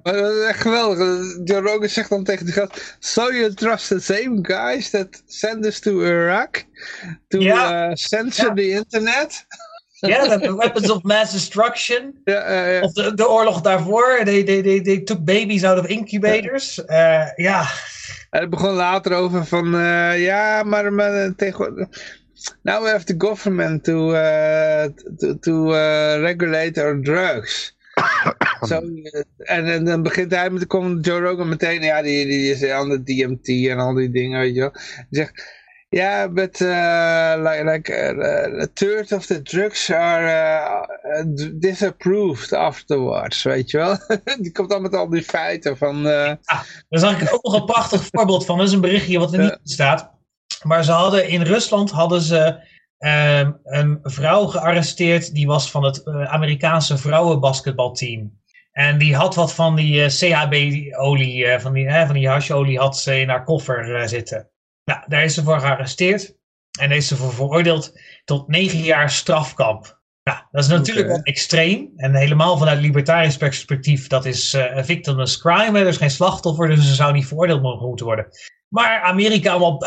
Is 0.03 0.47
echt 0.47 0.61
geweldig. 0.61 0.97
Joe 1.43 1.61
Rogan 1.61 1.89
zegt 1.89 2.09
dan 2.09 2.23
tegen 2.23 2.45
die 2.45 2.53
gast... 2.53 2.97
So 2.99 3.33
you 3.33 3.53
trust 3.53 3.87
the 3.87 3.99
same 3.99 4.39
guys 4.41 4.89
that 4.89 5.23
send 5.25 5.65
us 5.65 5.79
to 5.79 6.01
Iraq? 6.01 6.63
To 7.27 7.39
censor 7.93 8.55
the 8.55 8.69
internet? 8.69 9.45
Ja, 10.07 10.37
de 10.37 10.55
weapons 10.55 10.91
of 10.91 11.03
mass 11.03 11.31
destruction. 11.31 12.21
Ja, 12.23 12.41
eh, 12.41 12.73
ja. 12.73 12.81
Of 12.81 12.93
de, 12.93 13.13
de 13.13 13.29
oorlog 13.29 13.61
daarvoor. 13.61 14.21
They, 14.23 14.43
they, 14.43 14.61
they, 14.61 14.81
they 14.81 14.99
took 14.99 15.23
babies 15.23 15.63
out 15.63 15.79
of 15.79 15.85
incubators. 15.85 16.85
Eh, 16.85 17.27
ja, 17.35 17.65
En 18.29 18.41
het 18.41 18.49
begon 18.49 18.73
later 18.73 19.13
over 19.13 19.45
van, 19.45 19.75
uh, 19.75 20.23
ja, 20.23 20.63
maar, 20.63 20.93
maar 20.93 21.35
tegen... 21.35 21.89
Now 22.61 22.83
we 22.83 22.89
have 22.89 23.05
the 23.05 23.15
government 23.17 23.83
to, 23.83 24.13
uh, 24.13 24.85
to, 25.17 25.39
to 25.39 25.73
uh, 25.73 26.19
regulate 26.19 26.81
our 26.81 27.01
drugs. 27.01 27.75
Zo, 28.67 28.81
en, 29.37 29.65
en 29.65 29.85
dan 29.85 30.03
begint 30.03 30.31
hij 30.31 30.49
met, 30.49 30.67
komt 30.67 31.05
Joe 31.05 31.19
Rogan 31.19 31.49
meteen, 31.49 31.81
ja, 31.81 32.01
die, 32.01 32.25
die 32.25 32.51
is 32.51 32.69
aan 32.69 32.89
de 32.89 33.03
DMT 33.03 33.47
en 33.69 33.77
al 33.77 33.93
die 33.93 34.09
dingen, 34.09 34.39
weet 34.39 34.55
je 34.55 34.59
wel. 34.59 34.71
Die 34.71 35.05
zegt, 35.09 35.43
ja, 35.95 36.27
but 36.27 36.61
uh, 36.61 37.35
like, 37.37 37.63
like 37.63 37.89
uh, 37.89 38.61
a 38.61 38.67
third 38.73 39.11
of 39.11 39.25
the 39.25 39.41
drugs 39.41 39.91
are 39.91 40.25
uh, 40.27 41.23
disapproved 41.53 42.53
afterwards, 42.53 43.43
weet 43.43 43.71
je 43.71 43.77
wel. 43.77 43.97
die 44.43 44.51
komt 44.51 44.69
dan 44.69 44.81
met 44.81 44.95
al 44.95 45.09
die 45.09 45.23
feiten 45.23 45.77
van... 45.77 46.01
Ja, 46.01 46.39
daar 46.89 46.99
zag 46.99 47.21
ik 47.21 47.33
ook 47.33 47.43
nog 47.43 47.53
een 47.53 47.65
prachtig 47.65 48.07
voorbeeld 48.11 48.45
van. 48.45 48.57
Dat 48.57 48.67
is 48.67 48.73
een 48.73 48.81
berichtje 48.81 49.19
wat 49.19 49.33
er 49.33 49.39
niet 49.39 49.59
staat. 49.63 50.11
Maar 50.63 50.83
ze 50.83 50.91
hadden 50.91 51.27
in 51.27 51.41
Rusland 51.41 51.91
hadden 51.91 52.21
ze 52.21 52.59
uh, 52.99 53.49
een 53.63 53.99
vrouw 54.03 54.45
gearresteerd. 54.45 55.33
Die 55.33 55.47
was 55.47 55.71
van 55.71 55.83
het 55.83 56.01
uh, 56.05 56.33
Amerikaanse 56.33 56.97
vrouwenbasketbalteam. 56.97 58.39
En 58.71 58.97
die 58.97 59.15
had 59.15 59.35
wat 59.35 59.53
van 59.53 59.75
die 59.75 59.95
uh, 59.95 60.07
CHB-olie, 60.07 61.45
uh, 61.45 61.59
van 61.59 61.73
die, 61.73 61.89
van 61.89 62.13
die 62.13 62.29
hasholie, 62.29 62.79
had 62.79 62.97
ze 62.97 63.19
in 63.19 63.29
haar 63.29 63.43
koffer 63.43 64.09
zitten. 64.09 64.49
Nou, 64.85 64.99
daar 65.07 65.23
is 65.23 65.33
ze 65.33 65.43
voor 65.43 65.59
gearresteerd. 65.59 66.35
En 66.79 66.91
is 66.91 67.07
ze 67.07 67.15
voor 67.15 67.33
veroordeeld 67.33 67.99
tot 68.25 68.47
negen 68.47 68.79
jaar 68.79 69.09
strafkamp. 69.09 69.99
Nou, 70.23 70.39
dat 70.51 70.63
is 70.63 70.69
natuurlijk 70.69 71.09
okay. 71.09 71.21
extreem. 71.21 71.91
En 71.95 72.15
helemaal 72.15 72.57
vanuit 72.57 72.79
libertarisch 72.79 73.37
perspectief, 73.37 74.07
dat 74.07 74.25
is 74.25 74.53
uh, 74.53 74.83
victimless 74.83 75.39
crime. 75.39 75.79
Er 75.79 75.87
is 75.87 75.97
geen 75.97 76.09
slachtoffer, 76.09 76.67
dus 76.67 76.87
ze 76.87 76.93
zou 76.93 77.13
niet 77.13 77.27
veroordeeld 77.27 77.61
mogen 77.61 77.87
moeten 77.87 78.05
worden. 78.05 78.27
Maar 78.67 79.01
Amerika 79.01 79.51
allemaal... 79.51 79.77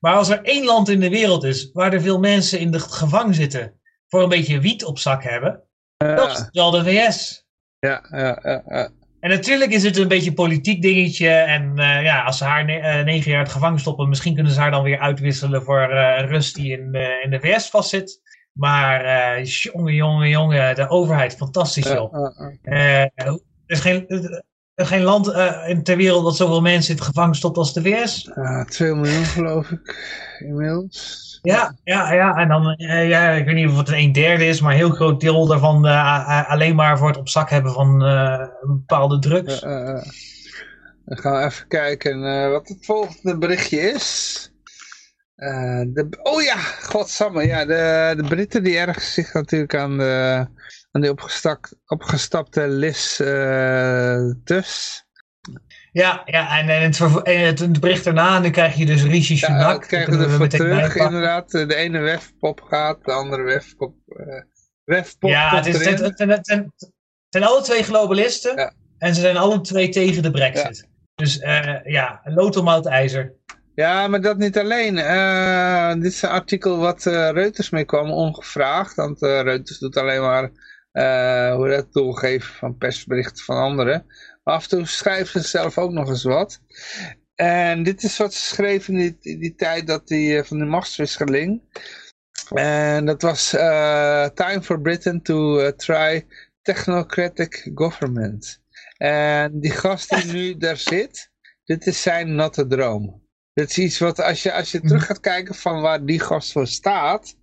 Maar 0.00 0.14
als 0.14 0.28
er 0.28 0.42
één 0.42 0.64
land 0.64 0.88
in 0.88 1.00
de 1.00 1.08
wereld 1.08 1.44
is 1.44 1.70
waar 1.72 1.92
er 1.92 2.00
veel 2.00 2.18
mensen 2.18 2.58
in 2.58 2.70
de 2.70 2.80
gevangen 2.80 3.34
zitten 3.34 3.80
voor 4.08 4.22
een 4.22 4.28
beetje 4.28 4.60
wiet 4.60 4.84
op 4.84 4.98
zak 4.98 5.22
hebben, 5.22 5.62
uh, 6.04 6.16
dat 6.16 6.30
is 6.30 6.48
wel 6.52 6.70
de 6.70 6.84
VS. 6.84 7.46
Ja, 7.78 8.06
ja, 8.10 8.62
ja. 8.68 8.90
En 9.20 9.30
natuurlijk 9.30 9.70
is 9.70 9.82
het 9.82 9.96
een 9.96 10.08
beetje 10.08 10.28
een 10.28 10.34
politiek 10.34 10.82
dingetje. 10.82 11.28
En 11.28 11.72
uh, 11.76 12.02
ja, 12.02 12.22
als 12.22 12.38
ze 12.38 12.44
haar 12.44 12.64
ne 12.64 12.78
uh, 12.78 13.04
negen 13.04 13.30
jaar 13.30 13.40
in 13.40 13.44
het 13.44 13.54
gevangen 13.54 13.78
stoppen, 13.78 14.08
misschien 14.08 14.34
kunnen 14.34 14.52
ze 14.52 14.60
haar 14.60 14.70
dan 14.70 14.82
weer 14.82 14.98
uitwisselen 14.98 15.62
voor 15.62 15.90
uh, 15.90 16.28
Rust 16.28 16.54
die 16.54 16.72
in, 16.72 16.94
in 17.22 17.30
de 17.30 17.40
VS 17.40 17.68
vastzit. 17.68 18.20
Maar 18.52 19.42
jongen, 19.42 19.94
jongen, 19.94 20.28
jongen, 20.28 20.74
de 20.74 20.88
overheid, 20.88 21.36
fantastisch 21.36 21.86
joh. 21.86 22.14
er 22.62 23.40
is 23.66 23.80
geen, 23.80 24.04
geen 24.74 25.02
land 25.02 25.26
in 25.66 25.82
ter 25.82 25.96
wereld 25.96 26.24
dat 26.24 26.36
zoveel 26.36 26.60
mensen 26.60 26.90
in 26.90 26.96
het 26.96 27.06
gevangen 27.06 27.34
stopt 27.34 27.56
als 27.56 27.72
de 27.72 27.82
VS. 27.82 28.30
Ja, 28.34 28.64
2 28.64 28.94
miljoen 28.94 29.24
geloof 29.24 29.70
ik 29.70 29.96
inmiddels. 30.38 31.29
Ja, 31.42 31.76
ja, 31.84 32.12
ja. 32.12 32.36
En 32.36 32.48
dan, 32.48 32.74
uh, 32.78 33.08
ja, 33.08 33.30
ik 33.30 33.44
weet 33.44 33.54
niet 33.54 33.68
of 33.68 33.76
het 33.76 33.88
een 33.88 34.12
derde 34.12 34.46
is, 34.46 34.60
maar 34.60 34.72
een 34.72 34.78
heel 34.78 34.90
groot 34.90 35.20
deel 35.20 35.46
daarvan 35.46 35.86
uh, 35.86 36.50
alleen 36.50 36.74
maar 36.74 36.98
voor 36.98 37.08
het 37.08 37.16
op 37.16 37.28
zak 37.28 37.50
hebben 37.50 37.72
van 37.72 38.06
uh, 38.06 38.46
bepaalde 38.62 39.18
drugs. 39.18 39.60
dan 39.60 41.18
gaan 41.18 41.38
we 41.38 41.44
even 41.44 41.68
kijken 41.68 42.50
wat 42.50 42.68
het 42.68 42.84
volgende 42.86 43.38
berichtje 43.38 43.80
is. 43.80 44.52
de, 45.36 46.18
oh 46.22 46.42
ja, 46.42 46.56
godsamme, 46.82 47.46
ja, 47.46 47.64
de, 47.64 48.14
de 48.16 48.28
Britten 48.28 48.62
die 48.62 48.78
ergens 48.78 49.12
zich 49.14 49.32
natuurlijk 49.32 49.74
aan, 49.74 49.98
de, 49.98 50.46
aan 50.90 51.00
die 51.00 51.14
opgestapte 51.86 52.68
Liz 52.68 53.16
Tus. 54.44 55.04
Ja, 55.92 56.22
ja 56.24 56.58
en, 56.58 56.68
en, 56.68 56.82
het, 56.82 57.22
en 57.22 57.46
het, 57.46 57.58
het, 57.58 57.80
bericht 57.80 58.04
daarna, 58.04 58.36
en 58.36 58.42
dan 58.42 58.50
krijg 58.50 58.74
je 58.74 58.86
dus 58.86 59.02
Rishi 59.02 59.36
Sunak. 59.36 59.60
Ja, 59.60 59.72
dat 59.72 59.86
krijgen 59.86 60.18
we 60.18 60.24
ervoor 60.24 60.48
terug, 60.48 60.96
inderdaad. 60.96 61.50
De 61.50 61.74
ene 61.74 61.98
webpop 61.98 62.60
gaat, 62.60 63.04
de 63.04 63.12
andere 63.12 63.42
webpop... 63.42 63.94
Uh, 64.06 64.42
webpop 64.84 65.30
ja, 65.30 65.56
het, 65.56 65.66
is, 65.66 65.86
het, 65.86 66.46
zijn, 67.30 67.44
alle 67.44 67.62
twee 67.62 67.82
globalisten. 67.82 68.56
Ja. 68.56 68.72
En 68.98 69.14
ze 69.14 69.20
zijn 69.20 69.36
alle 69.36 69.60
twee 69.60 69.88
tegen 69.88 70.22
de 70.22 70.30
brexit. 70.30 70.76
Ja. 70.76 70.88
Dus 71.14 71.38
uh, 71.38 71.84
ja, 71.84 72.20
lood 72.24 72.86
ijzer. 72.86 73.32
Ja, 73.74 74.08
maar 74.08 74.20
dat 74.20 74.36
niet 74.36 74.58
alleen. 74.58 74.96
Uh, 74.96 75.92
dit 75.94 76.12
is 76.12 76.22
een 76.22 76.28
artikel 76.28 76.78
wat 76.78 77.04
Reuters 77.04 77.70
mee 77.70 77.84
kwam, 77.84 78.10
ongevraagd. 78.10 78.94
Want 78.94 79.20
Reuters 79.20 79.78
doet 79.78 79.96
alleen 79.96 80.20
maar 80.20 80.50
hoe 81.56 81.68
dat 81.68 81.92
doorgeven 81.92 82.54
van 82.54 82.76
persberichten 82.76 83.44
van 83.44 83.56
anderen. 83.56 84.06
Af 84.50 84.62
en 84.62 84.68
toe 84.68 84.86
schrijven 84.86 85.42
ze 85.42 85.48
zelf 85.48 85.78
ook 85.78 85.90
nog 85.90 86.08
eens 86.08 86.22
wat. 86.22 86.60
En 87.34 87.82
dit 87.82 88.02
is 88.02 88.16
wat 88.16 88.34
ze 88.34 88.44
schreven 88.44 88.96
in 88.96 89.18
die, 89.20 89.38
die 89.38 89.54
tijd 89.54 89.86
dat 89.86 90.08
die, 90.08 90.32
uh, 90.32 90.42
van 90.44 90.58
de 90.58 90.64
machtswisseling. 90.64 91.62
En 92.54 93.04
dat 93.04 93.22
was 93.22 93.54
uh, 93.54 94.26
Time 94.26 94.62
for 94.62 94.80
Britain 94.80 95.22
to 95.22 95.60
uh, 95.60 95.68
try 95.68 96.26
technocratic 96.62 97.70
government. 97.74 98.62
En 98.96 99.60
die 99.60 99.70
gast 99.70 100.10
die 100.10 100.32
nu 100.32 100.56
daar 100.56 100.76
zit, 100.76 101.30
dit 101.64 101.86
is 101.86 102.02
zijn 102.02 102.34
natte 102.34 102.66
droom. 102.66 103.28
Dit 103.52 103.70
is 103.70 103.78
iets 103.78 103.98
wat 103.98 104.20
als 104.20 104.42
je, 104.42 104.52
als 104.52 104.70
je 104.70 104.80
terug 104.80 105.06
gaat 105.06 105.20
kijken 105.20 105.54
van 105.54 105.80
waar 105.80 106.04
die 106.04 106.20
gast 106.20 106.52
voor 106.52 106.66
staat, 106.66 107.36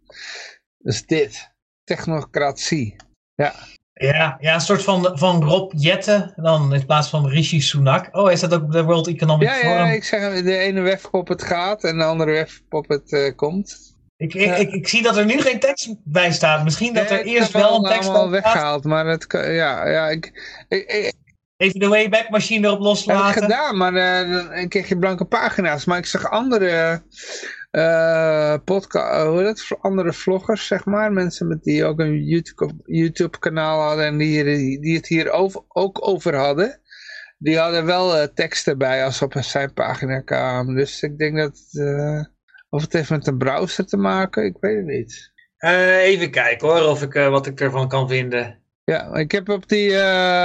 is 0.79 1.05
dit. 1.05 1.55
Technocratie. 1.83 2.95
Ja. 3.35 3.55
Ja, 3.97 4.37
ja, 4.39 4.53
een 4.53 4.61
soort 4.61 4.83
van, 4.83 5.11
van 5.13 5.43
Rob 5.43 5.71
Jette 5.75 6.33
dan 6.35 6.73
in 6.73 6.85
plaats 6.85 7.09
van 7.09 7.27
Rishi 7.27 7.61
Sunak. 7.61 8.09
Oh, 8.11 8.31
is 8.31 8.39
dat 8.39 8.53
ook 8.53 8.71
de 8.71 8.83
World 8.83 9.07
Economic 9.07 9.47
ja, 9.47 9.53
Forum? 9.53 9.85
Ja, 9.85 9.91
ik 9.91 10.03
zeg, 10.03 10.43
de 10.43 10.57
ene 10.57 10.81
webpop 10.81 11.27
het 11.27 11.43
gaat 11.43 11.83
en 11.83 11.97
de 11.97 12.03
andere 12.03 12.31
webpop 12.31 12.87
het 12.87 13.11
uh, 13.11 13.35
komt. 13.35 13.95
Ik, 14.17 14.33
ik, 14.33 14.57
ik, 14.57 14.71
ik, 14.71 14.87
zie 14.87 15.03
dat 15.03 15.17
er 15.17 15.25
nu 15.25 15.41
geen 15.41 15.59
tekst 15.59 15.95
bij 16.03 16.31
staat. 16.31 16.63
Misschien 16.63 16.93
dat 16.93 17.09
er 17.09 17.25
eerst 17.25 17.51
wel 17.51 17.75
een 17.75 17.91
tekst 17.91 18.11
bij 18.11 18.27
weggehaald, 18.27 18.83
maar 18.83 19.05
het, 19.05 19.25
ja, 19.29 19.87
ja, 19.87 20.09
ik, 20.09 20.31
ik, 20.67 21.13
Even 21.57 21.79
de 21.79 21.87
Wayback 21.87 22.29
Machine 22.29 22.67
erop 22.67 22.79
loslaten. 22.79 23.25
Heb 23.25 23.35
ik 23.35 23.41
gedaan, 23.41 23.77
maar 23.77 23.93
uh, 23.93 24.55
dan 24.55 24.67
kreeg 24.67 24.89
je 24.89 24.97
blanke 24.97 25.25
pagina's. 25.25 25.85
Maar 25.85 25.97
ik 25.97 26.05
zag 26.05 26.29
andere 26.29 27.01
uh, 27.71 28.55
podcast, 28.65 29.27
hoe 29.27 29.43
dat, 29.43 29.77
andere 29.79 30.13
vloggers, 30.13 30.67
zeg 30.67 30.85
maar. 30.85 31.11
Mensen 31.11 31.47
met 31.47 31.63
die 31.63 31.85
ook 31.85 31.99
een 31.99 32.23
YouTube, 32.23 32.73
YouTube 32.85 33.39
kanaal 33.39 33.81
hadden 33.81 34.05
en 34.05 34.17
die, 34.17 34.43
die 34.79 34.95
het 34.95 35.07
hier 35.07 35.31
over, 35.31 35.61
ook 35.67 36.07
over 36.07 36.35
hadden. 36.35 36.81
Die 37.37 37.57
hadden 37.57 37.85
wel 37.85 38.17
uh, 38.17 38.23
teksten 38.23 38.77
bij 38.77 39.05
als 39.05 39.21
op 39.21 39.33
zijn 39.39 39.73
pagina 39.73 40.19
kwamen. 40.19 40.75
Dus 40.75 41.01
ik 41.01 41.17
denk 41.17 41.37
dat, 41.37 41.59
uh, 41.71 42.23
of 42.69 42.81
het 42.81 42.93
heeft 42.93 43.09
met 43.09 43.27
een 43.27 43.37
browser 43.37 43.85
te 43.85 43.97
maken, 43.97 44.45
ik 44.45 44.57
weet 44.59 44.75
het 44.75 44.85
niet. 44.85 45.31
even 45.57 46.31
kijken 46.31 46.67
hoor, 46.67 46.81
of 46.81 47.01
ik, 47.01 47.13
wat 47.13 47.47
ik 47.47 47.61
ervan 47.61 47.87
kan 47.87 48.07
vinden. 48.07 48.61
Ja, 48.83 49.15
ik 49.15 49.31
heb 49.31 49.49
op 49.49 49.69
die, 49.69 49.89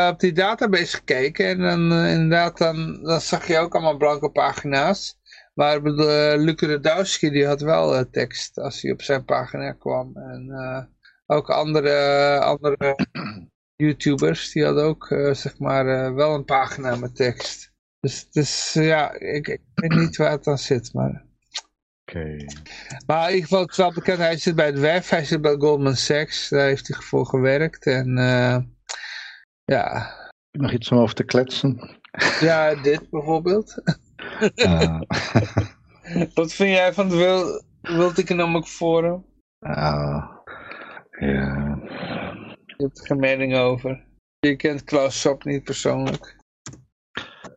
op 0.08 0.20
die 0.20 0.32
database 0.32 0.96
gekeken 0.96 1.46
en 1.46 1.58
dan 1.58 1.92
inderdaad, 1.92 2.58
dan, 2.58 3.02
dan 3.02 3.20
zag 3.20 3.46
je 3.46 3.58
ook 3.58 3.74
allemaal 3.74 3.96
blanke 3.96 4.30
pagina's. 4.30 5.20
Maar 5.54 5.76
uh, 5.76 6.44
Luc 6.44 6.60
Radowski 6.60 7.30
die 7.30 7.46
had 7.46 7.60
wel 7.60 7.94
uh, 7.94 8.00
tekst 8.10 8.58
als 8.58 8.82
hij 8.82 8.92
op 8.92 9.02
zijn 9.02 9.24
pagina 9.24 9.72
kwam. 9.72 10.16
En 10.16 10.46
uh, 10.48 10.82
ook 11.26 11.50
andere, 11.50 12.38
andere 12.38 12.96
YouTubers 13.76 14.52
die 14.52 14.64
hadden 14.64 14.84
ook 14.84 15.06
zeg 15.32 15.58
maar 15.58 16.14
wel 16.14 16.34
een 16.34 16.44
pagina 16.44 16.96
met 16.96 17.16
tekst. 17.16 17.72
Dus, 18.00 18.30
dus 18.30 18.72
ja, 18.72 19.12
ik, 19.12 19.48
ik 19.48 19.60
weet 19.74 19.94
niet 19.94 20.16
waar 20.16 20.30
het 20.30 20.44
dan 20.44 20.58
zit. 20.58 20.92
Maar... 20.92 21.24
Okay. 22.04 22.46
Maar 23.06 23.28
in 23.28 23.34
ieder 23.34 23.48
geval, 23.48 23.60
het 23.60 23.70
is 23.70 23.76
wel 23.76 23.92
bekend, 23.92 24.18
hij 24.18 24.36
zit 24.36 24.54
bij 24.54 24.66
het 24.66 24.78
WEF, 24.78 25.08
hij 25.08 25.24
zit 25.24 25.40
bij 25.40 25.56
Goldman 25.58 25.96
Sachs, 25.96 26.48
daar 26.48 26.66
heeft 26.66 26.88
hij 26.88 27.00
voor 27.00 27.26
gewerkt. 27.26 27.86
En 27.86 28.14
ja... 29.64 30.10
Nog 30.50 30.72
iets 30.72 30.90
om 30.90 30.98
over 30.98 31.14
te 31.14 31.24
kletsen? 31.24 32.00
Ja, 32.40 32.74
dit 32.74 33.10
bijvoorbeeld. 33.10 33.74
Uh. 34.54 35.00
Wat 36.34 36.52
vind 36.52 36.70
jij 36.70 36.92
van 36.92 37.10
het 37.10 37.62
World 37.80 38.18
Economic 38.18 38.64
Forum? 38.64 39.24
Uh, 39.60 40.26
ja. 41.10 41.78
Je 42.66 42.74
hebt 42.76 42.98
er 42.98 43.06
geen 43.06 43.18
mening 43.18 43.56
over. 43.56 44.04
Je 44.38 44.56
kent 44.56 44.84
Klaus 44.84 45.20
Schwab 45.20 45.44
niet 45.44 45.64
persoonlijk. 45.64 46.36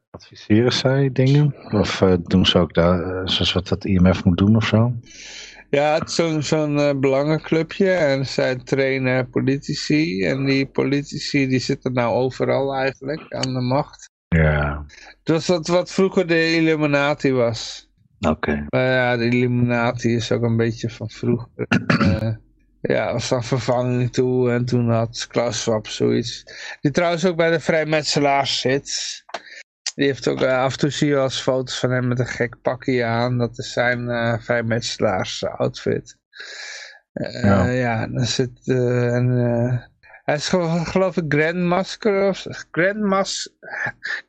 Adviseren 0.10 0.72
zij 0.72 1.10
dingen? 1.11 1.56
Of 1.72 2.02
uh, 2.02 2.14
doen 2.24 2.45
ze 2.45 2.58
ook 2.58 2.74
daar, 2.74 3.00
uh, 3.00 3.27
zoals 3.27 3.53
wat 3.53 3.68
dat 3.68 3.85
IMF 3.85 4.24
moet 4.24 4.38
doen 4.38 4.56
of 4.56 4.66
zo? 4.66 4.94
Ja, 5.69 5.94
het 5.94 6.10
is 6.10 6.16
zo'n 6.16 6.44
zo'n 6.44 6.77
uh, 6.77 6.94
belangenclubje 6.94 7.92
en 7.92 8.26
zij 8.26 8.56
trainen 8.56 9.30
politici. 9.30 10.24
En 10.24 10.45
die 10.45 10.66
politici 10.66 11.48
die 11.48 11.60
zitten 11.60 11.94
nou 11.94 12.14
overal 12.14 12.76
eigenlijk 12.76 13.34
aan 13.34 13.53
de 13.53 13.61
macht. 13.61 14.14
Ja. 14.28 14.86
Het 15.20 15.30
was 15.30 15.48
wat, 15.48 15.68
wat 15.68 15.92
vroeger 15.92 16.28
de 16.28 16.56
Illuminati 16.56 17.32
was. 17.32 17.90
Oké. 18.20 18.30
Okay. 18.30 18.66
Maar 18.70 18.92
ja, 18.92 19.18
de 19.18 19.26
Illuminati 19.26 20.16
is 20.16 20.32
ook 20.32 20.44
een 20.44 20.58
beetje 20.58 20.90
van 20.90 21.10
vroeger. 21.10 21.50
uh, 22.02 22.36
ja, 22.82 23.12
was 23.12 23.30
dan 23.30 23.44
vervanging 23.44 24.14
toe. 24.14 24.52
En 24.52 24.66
toen 24.66 24.90
had 24.90 25.28
Klaus 25.28 25.62
Schwab 25.62 25.88
zoiets. 25.88 26.44
Die 26.82 26.92
trouwens 26.92 27.26
ook 27.26 27.36
bij 27.36 27.52
de 27.52 27.60
vrijmetselaars 27.60 28.60
zit. 28.60 29.24
Die 29.95 30.06
heeft 30.06 30.28
ook 30.28 30.44
af 30.44 30.72
en 30.72 30.80
toe 30.80 30.90
zie 30.90 31.08
je 31.08 31.18
als 31.18 31.42
foto's 31.42 31.80
van 31.80 31.92
hem 31.92 32.08
met 32.08 32.20
een 32.20 32.28
gek 32.28 32.62
pakje 32.62 33.04
aan. 33.04 33.38
Dat 33.38 33.58
is 33.58 33.74
zijn 33.74 34.00
uh, 34.00 34.40
vrijmetselaars 34.40 35.45
outfit. 35.45 36.18
ja. 37.42 37.70
ja, 37.70 38.08
dan 38.08 38.26
zit 38.26 38.68
en 38.68 39.28
hij 40.26 40.36
is 40.36 40.48
geloof 40.84 41.18
ik 41.18 41.24
Grandmaster 41.28 42.30
of 42.30 42.45
Grandmas, 42.72 43.56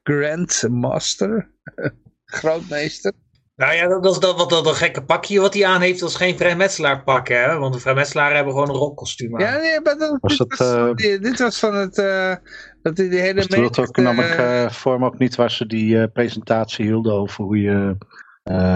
Grandmaster, 0.02 1.50
grootmeester. 2.24 3.12
Nou 3.56 3.74
ja, 3.74 3.88
dat 3.88 4.12
is 4.12 4.18
dat, 4.18 4.36
wat, 4.36 4.50
dat, 4.50 4.64
dat 4.64 4.74
gekke 4.74 5.04
pakje 5.04 5.40
wat 5.40 5.54
hij 5.54 5.66
aan 5.66 5.80
heeft, 5.80 6.00
dat 6.00 6.08
is 6.08 6.14
geen 6.14 6.36
vrijmetselaar 6.36 7.02
pak, 7.02 7.28
hè? 7.28 7.58
Want 7.58 7.74
de 7.74 7.80
vrijmetselaar 7.80 8.34
hebben 8.34 8.52
gewoon 8.52 8.68
een 8.68 8.74
rockkostuum 8.74 9.34
aan. 9.34 9.40
Ja, 9.40 9.56
nee, 9.56 9.80
maar 9.80 9.98
dat, 9.98 10.18
was 10.20 10.36
dit, 10.36 10.58
was, 10.58 10.74
uh, 10.74 10.94
dit, 10.94 11.38
was 11.38 11.58
van 11.58 11.74
het... 11.74 11.98
Uh, 11.98 12.34
dat 12.82 12.96
die, 12.96 13.08
die 13.08 13.20
hele 13.20 13.34
was 13.34 13.46
dat 13.46 13.78
ook 13.78 13.96
namelijk 13.96 14.38
uh, 14.38 14.70
vorm 14.70 15.04
ook 15.04 15.18
niet 15.18 15.36
waar 15.36 15.50
ze 15.50 15.66
die 15.66 16.08
presentatie 16.08 16.84
hielden 16.84 17.12
over 17.12 17.44
hoe 17.44 17.60
je, 17.60 17.96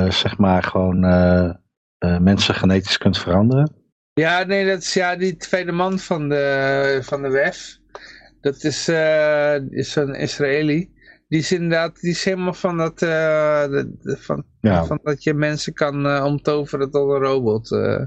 zeg 0.09 0.39
maar, 0.39 0.63
gewoon 0.63 1.01
mensen 1.99 2.55
genetisch 2.55 2.99
kunt 2.99 3.19
veranderen? 3.19 3.80
Ja, 4.13 4.45
nee, 4.45 4.67
dat 4.67 4.81
is 4.81 4.95
ja, 4.95 5.17
die 5.17 5.37
tweede 5.37 5.73
man 5.73 5.99
van 5.99 6.29
de, 6.29 6.99
van 7.03 7.23
de 7.23 7.29
WEF. 7.29 7.79
Dat 8.41 8.65
is, 8.65 8.89
is 9.71 9.97
een 9.97 10.15
Israëli 10.15 10.91
die 11.31 11.39
is 11.39 11.53
inderdaad 11.53 12.01
die 12.01 12.11
is 12.11 12.25
helemaal 12.25 12.53
van 12.53 12.77
dat, 12.77 13.03
uh, 13.03 13.09
de, 13.09 14.17
van, 14.21 14.45
van 14.63 15.01
dat 15.03 15.23
je 15.23 15.35
mensen 15.35 15.73
kan 15.73 16.07
uh, 16.07 16.25
omtoveren 16.25 16.91
tot 16.91 17.11
een 17.11 17.21
robot. 17.21 17.71
Uh. 17.71 18.01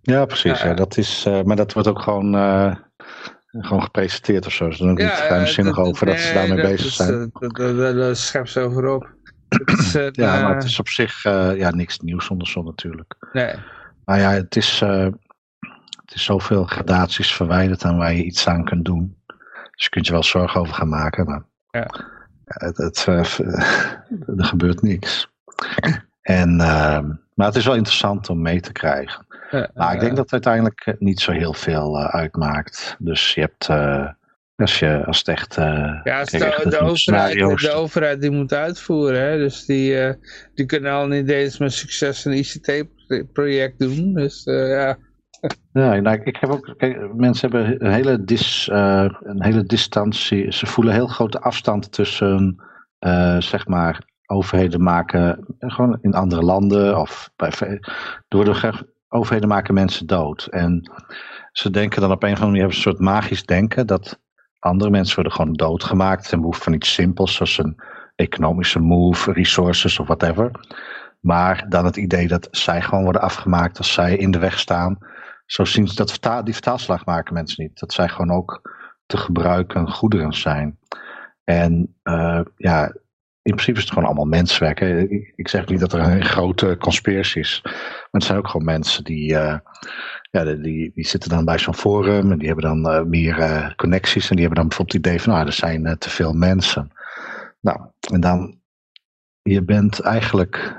Ja, 0.00 0.24
precies. 0.24 0.62
Ja. 0.62 0.74
dat 0.74 0.96
is, 0.96 1.26
maar 1.44 1.56
dat 1.56 1.72
wordt 1.72 1.88
ook 1.88 2.00
gewoon, 2.00 2.34
gewoon 3.50 3.82
gepresenteerd 3.82 4.46
of 4.46 4.52
zo. 4.52 4.70
Ze 4.70 4.78
doen 4.78 4.90
ook 4.90 4.98
niet 4.98 5.08
geheimzinnig 5.08 5.78
over 5.78 6.06
dat 6.06 6.18
ze 6.18 6.32
daarmee 6.32 6.62
bezig 6.62 6.92
zijn. 6.92 7.30
Daar 7.52 8.16
schep 8.16 8.48
ze 8.48 8.60
over 8.60 8.86
op. 8.86 9.14
Is, 9.64 9.92
ja, 10.12 10.42
maar 10.42 10.54
het 10.54 10.64
is 10.64 10.78
op 10.78 10.88
zich 10.88 11.22
ja, 11.22 11.70
niks 11.70 11.98
nieuws 11.98 12.28
onder 12.28 12.48
zon 12.48 12.64
natuurlijk. 12.64 13.14
Nee. 13.32 13.54
Maar 14.04 14.18
ja, 14.18 14.30
het 14.30 14.56
is, 14.56 14.84
het 16.10 16.18
is 16.18 16.24
zoveel 16.24 16.64
gradaties 16.64 17.34
verwijderd 17.34 17.84
aan 17.84 17.96
waar 17.96 18.12
je 18.12 18.24
iets 18.24 18.46
aan 18.48 18.64
kunt 18.64 18.84
doen. 18.84 19.16
Dus 19.72 19.84
je 19.84 19.88
kunt 19.90 20.06
je 20.06 20.12
wel 20.12 20.22
zorgen 20.22 20.60
over 20.60 20.74
gaan 20.74 20.88
maken. 20.88 21.24
Maar... 21.24 21.42
Ja 21.70 22.18
het, 22.58 22.76
het, 22.76 23.06
er 24.38 24.44
gebeurt 24.44 24.82
niks. 24.82 25.28
En, 26.22 26.50
uh, 26.50 27.00
maar 27.34 27.46
het 27.46 27.56
is 27.56 27.64
wel 27.64 27.74
interessant 27.74 28.28
om 28.28 28.42
mee 28.42 28.60
te 28.60 28.72
krijgen. 28.72 29.26
maar 29.74 29.94
ik 29.94 30.00
denk 30.00 30.16
dat 30.16 30.24
het 30.24 30.32
uiteindelijk 30.32 30.80
eh, 30.84 30.94
niet 30.98 31.20
zo 31.20 31.32
heel 31.32 31.54
veel 31.54 31.98
uh, 31.98 32.04
uitmaakt. 32.04 32.96
Dus 32.98 33.34
je 33.34 33.40
hebt, 33.40 33.68
uh, 33.68 34.08
als, 34.56 34.78
je, 34.78 35.04
als 35.06 35.18
het 35.18 35.28
echt... 35.28 35.54
ja, 35.54 36.18
als 36.20 36.30
de, 36.30 36.38
de, 36.68 36.78
overheid, 36.78 37.58
de 37.60 37.72
overheid 37.72 38.20
die 38.20 38.30
moet 38.30 38.52
uitvoeren. 38.52 39.20
Hè? 39.20 39.36
Dus 39.36 39.64
die, 39.64 40.16
die 40.54 40.66
kunnen 40.66 40.92
al 40.92 41.06
niet 41.06 41.28
eens 41.28 41.58
met 41.58 41.72
succes 41.72 42.24
een 42.24 42.32
ICT-project 42.32 43.78
doen. 43.78 44.14
Dus 44.14 44.42
ja... 44.44 44.98
Ja, 45.72 45.94
nou, 45.94 46.20
ik 46.24 46.36
heb 46.36 46.50
ook, 46.50 46.74
mensen 47.14 47.50
hebben 47.50 47.84
een 47.84 47.92
hele, 47.92 48.24
dis, 48.24 48.68
uh, 48.72 49.08
een 49.20 49.42
hele 49.42 49.62
distantie, 49.62 50.52
ze 50.52 50.66
voelen 50.66 50.94
heel 50.94 51.06
grote 51.06 51.40
afstand 51.40 51.92
tussen, 51.92 52.62
uh, 53.00 53.40
zeg 53.40 53.66
maar, 53.66 54.04
overheden 54.26 54.82
maken, 54.82 55.44
gewoon 55.58 55.98
in 56.00 56.14
andere 56.14 56.42
landen 56.42 56.98
of 56.98 57.30
bij, 57.36 57.80
door 58.28 58.44
de 58.44 58.72
overheden 59.08 59.48
maken 59.48 59.74
mensen 59.74 60.06
dood. 60.06 60.46
En 60.46 60.90
ze 61.52 61.70
denken 61.70 62.00
dan 62.00 62.10
op 62.10 62.22
een 62.22 62.32
of 62.32 62.40
andere 62.40 62.58
hebben 62.58 62.76
een 62.76 62.82
soort 62.82 62.98
magisch 62.98 63.44
denken, 63.44 63.86
dat 63.86 64.20
andere 64.58 64.90
mensen 64.90 65.14
worden 65.14 65.32
gewoon 65.32 65.52
doodgemaakt 65.52 66.28
ten 66.28 66.38
behoeve 66.38 66.60
van 66.62 66.72
iets 66.72 66.92
simpels, 66.92 67.34
zoals 67.34 67.58
een 67.58 67.80
economische 68.14 68.78
move, 68.78 69.32
resources 69.32 69.98
of 69.98 70.06
whatever. 70.06 70.50
Maar 71.20 71.66
dan 71.68 71.84
het 71.84 71.96
idee 71.96 72.28
dat 72.28 72.48
zij 72.50 72.82
gewoon 72.82 73.04
worden 73.04 73.22
afgemaakt 73.22 73.78
als 73.78 73.92
zij 73.92 74.16
in 74.16 74.30
de 74.30 74.38
weg 74.38 74.58
staan 74.58 74.98
zo 75.50 75.64
zien 75.64 75.88
ze 75.88 75.94
dat 75.94 76.44
die 76.44 76.54
vertaalslag 76.54 77.04
maken 77.04 77.34
mensen 77.34 77.62
niet. 77.62 77.78
Dat 77.78 77.92
zij 77.92 78.08
gewoon 78.08 78.30
ook 78.30 78.78
te 79.06 79.16
gebruiken 79.16 79.90
goederen 79.90 80.32
zijn. 80.32 80.78
En 81.44 81.96
uh, 82.04 82.40
ja, 82.56 82.86
in 83.42 83.52
principe 83.52 83.76
is 83.76 83.82
het 83.82 83.92
gewoon 83.92 84.04
allemaal 84.04 84.24
menswerk. 84.24 84.80
Ik, 85.36 85.48
zeg 85.48 85.66
niet 85.66 85.80
dat 85.80 85.92
er 85.92 86.00
een 86.00 86.24
grote 86.24 86.76
conspiratie 86.78 87.40
is. 87.40 87.60
Maar 87.62 88.08
het 88.10 88.24
zijn 88.24 88.38
ook 88.38 88.48
gewoon 88.48 88.66
mensen 88.66 89.04
die, 89.04 89.32
uh, 89.32 89.58
ja, 90.30 90.44
die, 90.44 90.92
die 90.94 91.06
zitten 91.06 91.30
dan 91.30 91.44
bij 91.44 91.58
zo'n 91.58 91.74
forum 91.74 92.32
en 92.32 92.38
die 92.38 92.46
hebben 92.46 92.64
dan 92.64 92.94
uh, 92.94 93.02
meer 93.02 93.72
connecties. 93.76 94.30
En 94.30 94.36
die 94.36 94.44
hebben 94.44 94.58
dan 94.58 94.68
bijvoorbeeld 94.68 94.96
het 94.96 95.06
idee 95.06 95.22
van, 95.22 95.32
nou, 95.32 95.46
er 95.46 95.52
zijn 95.52 95.98
te 95.98 96.10
veel 96.10 96.32
mensen. 96.32 96.90
Nou, 97.60 97.80
en 98.12 98.20
dan, 98.20 98.60
je 99.42 99.62
bent 99.62 100.00
eigenlijk 100.00 100.76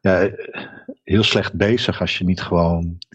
ja, 0.00 0.30
heel 1.04 1.22
slecht 1.22 1.54
bezig 1.54 2.00
als 2.00 2.18
je 2.18 2.24
niet 2.24 2.42
gewoon 2.42 2.98
eh, 3.08 3.13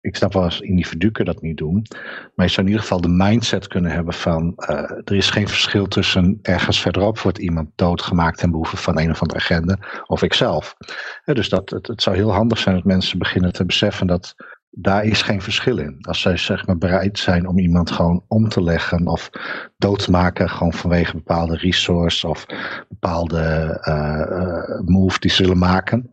ik 0.00 0.16
snap 0.16 0.32
wel 0.32 0.42
als 0.42 0.60
individu 0.60 1.10
dat 1.10 1.42
niet 1.42 1.56
doen. 1.56 1.86
Maar 2.34 2.46
je 2.46 2.52
zou 2.52 2.66
in 2.66 2.72
ieder 2.72 2.82
geval 2.82 3.00
de 3.00 3.08
mindset 3.08 3.66
kunnen 3.66 3.90
hebben 3.90 4.14
van 4.14 4.52
uh, 4.56 4.76
er 5.04 5.14
is 5.14 5.30
geen 5.30 5.48
verschil 5.48 5.86
tussen 5.86 6.38
ergens 6.42 6.80
verderop 6.80 7.18
wordt 7.18 7.38
iemand 7.38 7.70
doodgemaakt 7.74 8.38
ten 8.38 8.50
behoeve 8.50 8.76
van 8.76 8.98
een 8.98 9.10
of 9.10 9.22
andere 9.22 9.40
agenda 9.40 9.78
of 10.06 10.22
ikzelf. 10.22 10.76
Dus 11.24 11.48
dat, 11.48 11.70
het, 11.70 11.86
het, 11.86 12.02
zou 12.02 12.16
heel 12.16 12.32
handig 12.32 12.58
zijn 12.58 12.74
dat 12.74 12.84
mensen 12.84 13.18
beginnen 13.18 13.52
te 13.52 13.64
beseffen 13.64 14.06
dat 14.06 14.34
daar 14.70 15.04
is 15.04 15.22
geen 15.22 15.42
verschil 15.42 15.78
in. 15.78 15.98
Als 16.00 16.20
zij 16.20 16.36
zeg 16.36 16.66
maar 16.66 16.78
bereid 16.78 17.18
zijn 17.18 17.48
om 17.48 17.58
iemand 17.58 17.90
gewoon 17.90 18.24
om 18.28 18.48
te 18.48 18.62
leggen 18.62 19.06
of 19.06 19.30
dood 19.76 20.04
te 20.04 20.10
maken 20.10 20.50
gewoon 20.50 20.72
vanwege 20.72 21.14
bepaalde 21.14 21.56
resource 21.56 22.28
of 22.28 22.46
bepaalde 22.88 23.78
uh, 23.88 24.80
move 24.84 25.18
die 25.18 25.30
ze 25.30 25.36
zullen 25.36 25.58
maken. 25.58 26.10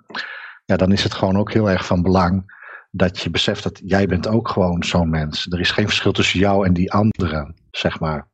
Ja, 0.66 0.76
dan 0.76 0.92
is 0.92 1.04
het 1.04 1.14
gewoon 1.14 1.38
ook 1.38 1.54
heel 1.54 1.70
erg 1.70 1.86
van 1.86 2.02
belang 2.02 2.60
dat 2.92 3.20
je 3.20 3.30
beseft 3.30 3.64
dat 3.64 3.82
jij 3.84 4.08
bent 4.08 4.28
ook 4.28 4.48
gewoon 4.48 4.84
zo'n 4.84 5.10
mens. 5.10 5.48
Er 5.50 5.60
is 5.60 5.72
geen 5.72 5.88
verschil 5.88 6.12
tussen 6.12 6.40
jou 6.40 6.66
en 6.66 6.74
die 6.74 6.92
anderen, 6.92 7.56
zeg 7.72 8.00
maar. 8.00 8.28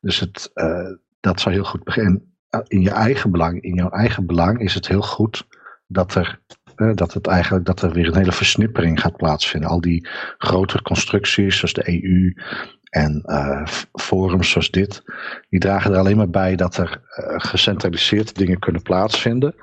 Dus 0.00 0.20
het, 0.20 0.50
uh, 0.54 0.90
dat 1.20 1.40
zou 1.40 1.54
heel 1.54 1.64
goed 1.64 1.84
beginnen. 1.84 2.36
Eh, 2.48 2.60
in 2.64 2.80
je 2.80 2.90
eigen 2.90 3.30
belang, 3.30 3.62
in 3.62 3.74
jouw 3.74 3.90
eigen 3.90 4.26
belang 4.26 4.60
is 4.60 4.74
het 4.74 4.88
heel 4.88 5.02
goed 5.02 5.46
dat 5.86 6.14
er, 6.14 6.40
uh, 6.76 6.94
dat 6.94 7.12
het 7.12 7.26
eigenlijk, 7.26 7.66
dat 7.66 7.82
er 7.82 7.92
weer 7.92 8.06
een 8.06 8.16
hele 8.16 8.32
versnippering 8.32 9.00
gaat 9.00 9.16
plaatsvinden. 9.16 9.70
Al 9.70 9.80
die 9.80 10.08
grotere 10.38 10.82
constructies, 10.82 11.56
zoals 11.56 11.72
de 11.72 11.88
EU 11.88 12.34
en 12.90 13.22
forums 13.92 14.50
zoals 14.50 14.70
dit, 14.70 15.02
die 15.48 15.60
dragen 15.60 15.92
er 15.92 15.98
alleen 15.98 16.16
maar 16.16 16.30
bij 16.30 16.56
dat 16.56 16.76
er 16.76 17.00
gecentraliseerd 17.36 18.36
dingen 18.36 18.58
kunnen 18.58 18.82
plaatsvinden. 18.82 19.54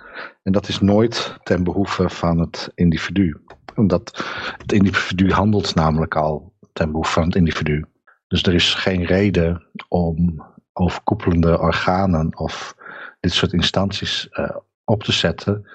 En 0.43 0.51
dat 0.51 0.67
is 0.67 0.79
nooit 0.79 1.37
ten 1.43 1.63
behoeve 1.63 2.09
van 2.09 2.39
het 2.39 2.71
individu 2.75 3.41
omdat 3.75 4.23
het 4.57 4.71
individu 4.71 5.31
handelt 5.31 5.75
namelijk 5.75 6.15
al 6.15 6.53
ten 6.73 6.89
behoeve 6.89 7.11
van 7.11 7.23
het 7.23 7.35
individu. 7.35 7.85
Dus 8.27 8.43
er 8.43 8.53
is 8.53 8.73
geen 8.73 9.05
reden 9.05 9.67
om 9.87 10.45
overkoepelende 10.73 11.59
organen 11.59 12.37
of 12.37 12.75
dit 13.19 13.33
soort 13.33 13.53
instanties 13.53 14.27
uh, 14.31 14.49
op 14.83 15.03
te 15.03 15.11
zetten 15.11 15.67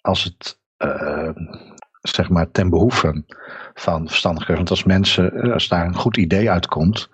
als 0.00 0.24
het 0.24 0.60
uh, 0.78 1.30
zeg 2.00 2.28
maar 2.28 2.50
ten 2.50 2.70
behoeve 2.70 3.24
van 3.74 4.08
verstandigheid. 4.08 4.56
Want 4.56 4.70
als 4.70 4.84
mensen, 4.84 5.32
eh, 5.32 5.52
als 5.52 5.68
daar 5.68 5.86
een 5.86 5.96
goed 5.96 6.16
idee 6.16 6.50
uitkomt, 6.50 7.10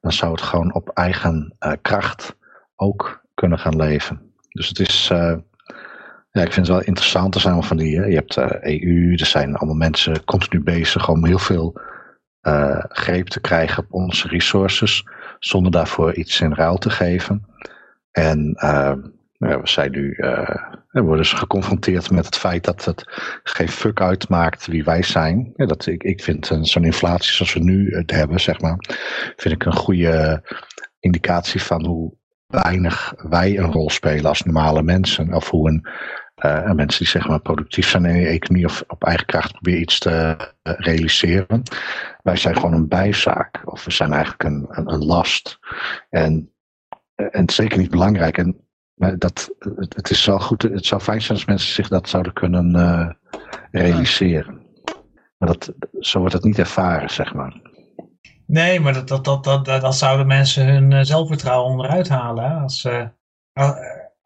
dan 0.00 0.12
zou 0.12 0.32
het 0.32 0.42
gewoon 0.42 0.74
op 0.74 0.88
eigen 0.88 1.56
kracht 1.82 2.36
ook 2.74 3.24
kunnen 3.34 3.58
gaan 3.58 3.76
leven. 3.76 4.34
Dus 4.48 4.68
het 4.68 4.78
is, 4.78 5.12
ja, 6.36 6.42
ik 6.42 6.52
vind 6.52 6.66
het 6.66 6.76
wel 6.76 6.86
interessant. 6.86 7.34
Er 7.34 7.40
zijn 7.40 7.62
van 7.62 7.76
die, 7.76 7.90
je 7.90 8.14
hebt 8.14 8.36
uh, 8.36 8.44
eh, 8.44 8.82
EU, 8.82 9.14
er 9.14 9.26
zijn 9.26 9.56
allemaal 9.56 9.76
mensen 9.76 10.24
continu 10.24 10.62
bezig 10.62 11.08
om 11.08 11.26
heel 11.26 11.38
veel 11.38 11.80
uh, 12.42 12.84
greep 12.88 13.28
te 13.28 13.40
krijgen 13.40 13.82
op 13.82 13.92
onze 13.92 14.28
resources, 14.28 15.04
zonder 15.38 15.72
daarvoor 15.72 16.14
iets 16.14 16.40
in 16.40 16.54
ruil 16.54 16.78
te 16.78 16.90
geven. 16.90 17.46
En 18.10 18.54
uh, 18.56 18.92
we 19.38 19.60
zijn 19.62 19.90
nu, 19.90 20.14
we 20.90 21.00
worden 21.00 21.16
dus 21.16 21.32
geconfronteerd 21.32 22.10
met 22.10 22.24
het 22.24 22.36
feit 22.36 22.64
dat 22.64 22.84
het 22.84 23.04
geen 23.42 23.68
fuck 23.68 24.00
uitmaakt 24.00 24.66
wie 24.66 24.84
wij 24.84 25.02
zijn. 25.02 25.52
Ja, 25.56 25.66
dat, 25.66 25.86
ik, 25.86 26.02
ik 26.02 26.22
vind 26.22 26.58
zo'n 26.60 26.84
inflatie 26.84 27.32
zoals 27.32 27.54
we 27.54 27.60
nu 27.60 27.94
het 27.94 28.10
hebben, 28.10 28.40
zeg 28.40 28.60
maar, 28.60 28.76
vind 29.36 29.54
ik 29.54 29.64
een 29.64 29.76
goede 29.76 30.42
indicatie 31.00 31.62
van 31.62 31.86
hoe 31.86 32.14
weinig 32.46 33.14
wij 33.16 33.58
een 33.58 33.72
rol 33.72 33.90
spelen 33.90 34.24
als 34.24 34.42
normale 34.42 34.82
mensen. 34.82 35.34
Of 35.34 35.50
hoe 35.50 35.68
een 35.68 35.88
uh, 36.46 36.72
mensen 36.72 36.98
die 36.98 37.08
zeg 37.08 37.28
maar 37.28 37.40
productief 37.40 37.88
zijn 37.88 38.04
in 38.04 38.22
de 38.22 38.28
economie 38.28 38.66
of 38.66 38.84
op 38.86 39.04
eigen 39.04 39.26
kracht 39.26 39.52
proberen 39.52 39.80
iets 39.80 39.98
te 39.98 40.10
uh, 40.10 40.72
realiseren. 40.76 41.62
Wij 42.22 42.36
zijn 42.36 42.54
gewoon 42.54 42.72
een 42.72 42.88
bijzaak 42.88 43.62
of 43.64 43.84
we 43.84 43.90
zijn 43.90 44.12
eigenlijk 44.12 44.42
een, 44.42 44.66
een, 44.68 45.04
last. 45.04 45.58
En, 46.10 46.52
uh, 47.16 47.26
en 47.30 47.50
zeker 47.50 47.78
niet 47.78 47.90
belangrijk. 47.90 48.38
En 48.38 48.60
dat, 48.94 49.50
het, 49.58 49.94
het, 49.94 50.10
is 50.10 50.24
wel 50.24 50.40
goed, 50.40 50.62
het 50.62 50.86
zou 50.86 51.00
fijn 51.00 51.22
zijn 51.22 51.38
als 51.38 51.46
mensen 51.46 51.74
zich 51.74 51.88
dat 51.88 52.08
zouden 52.08 52.32
kunnen 52.32 53.18
realiseren. 53.70 54.64
Maar 55.38 55.48
dat, 55.48 55.72
zo 56.00 56.18
wordt 56.18 56.34
het 56.34 56.44
niet 56.44 56.58
ervaren, 56.58 57.10
zeg 57.10 57.34
maar. 57.34 57.60
Nee, 58.46 58.80
maar 58.80 58.92
dat, 58.92 59.08
dat, 59.08 59.24
dat, 59.24 59.44
dat, 59.44 59.64
dat 59.64 59.96
zouden 59.96 60.26
mensen 60.26 60.66
hun 60.66 61.06
zelfvertrouwen 61.06 61.70
onderuit 61.70 62.08
halen. 62.08 62.62
Als, 62.62 62.88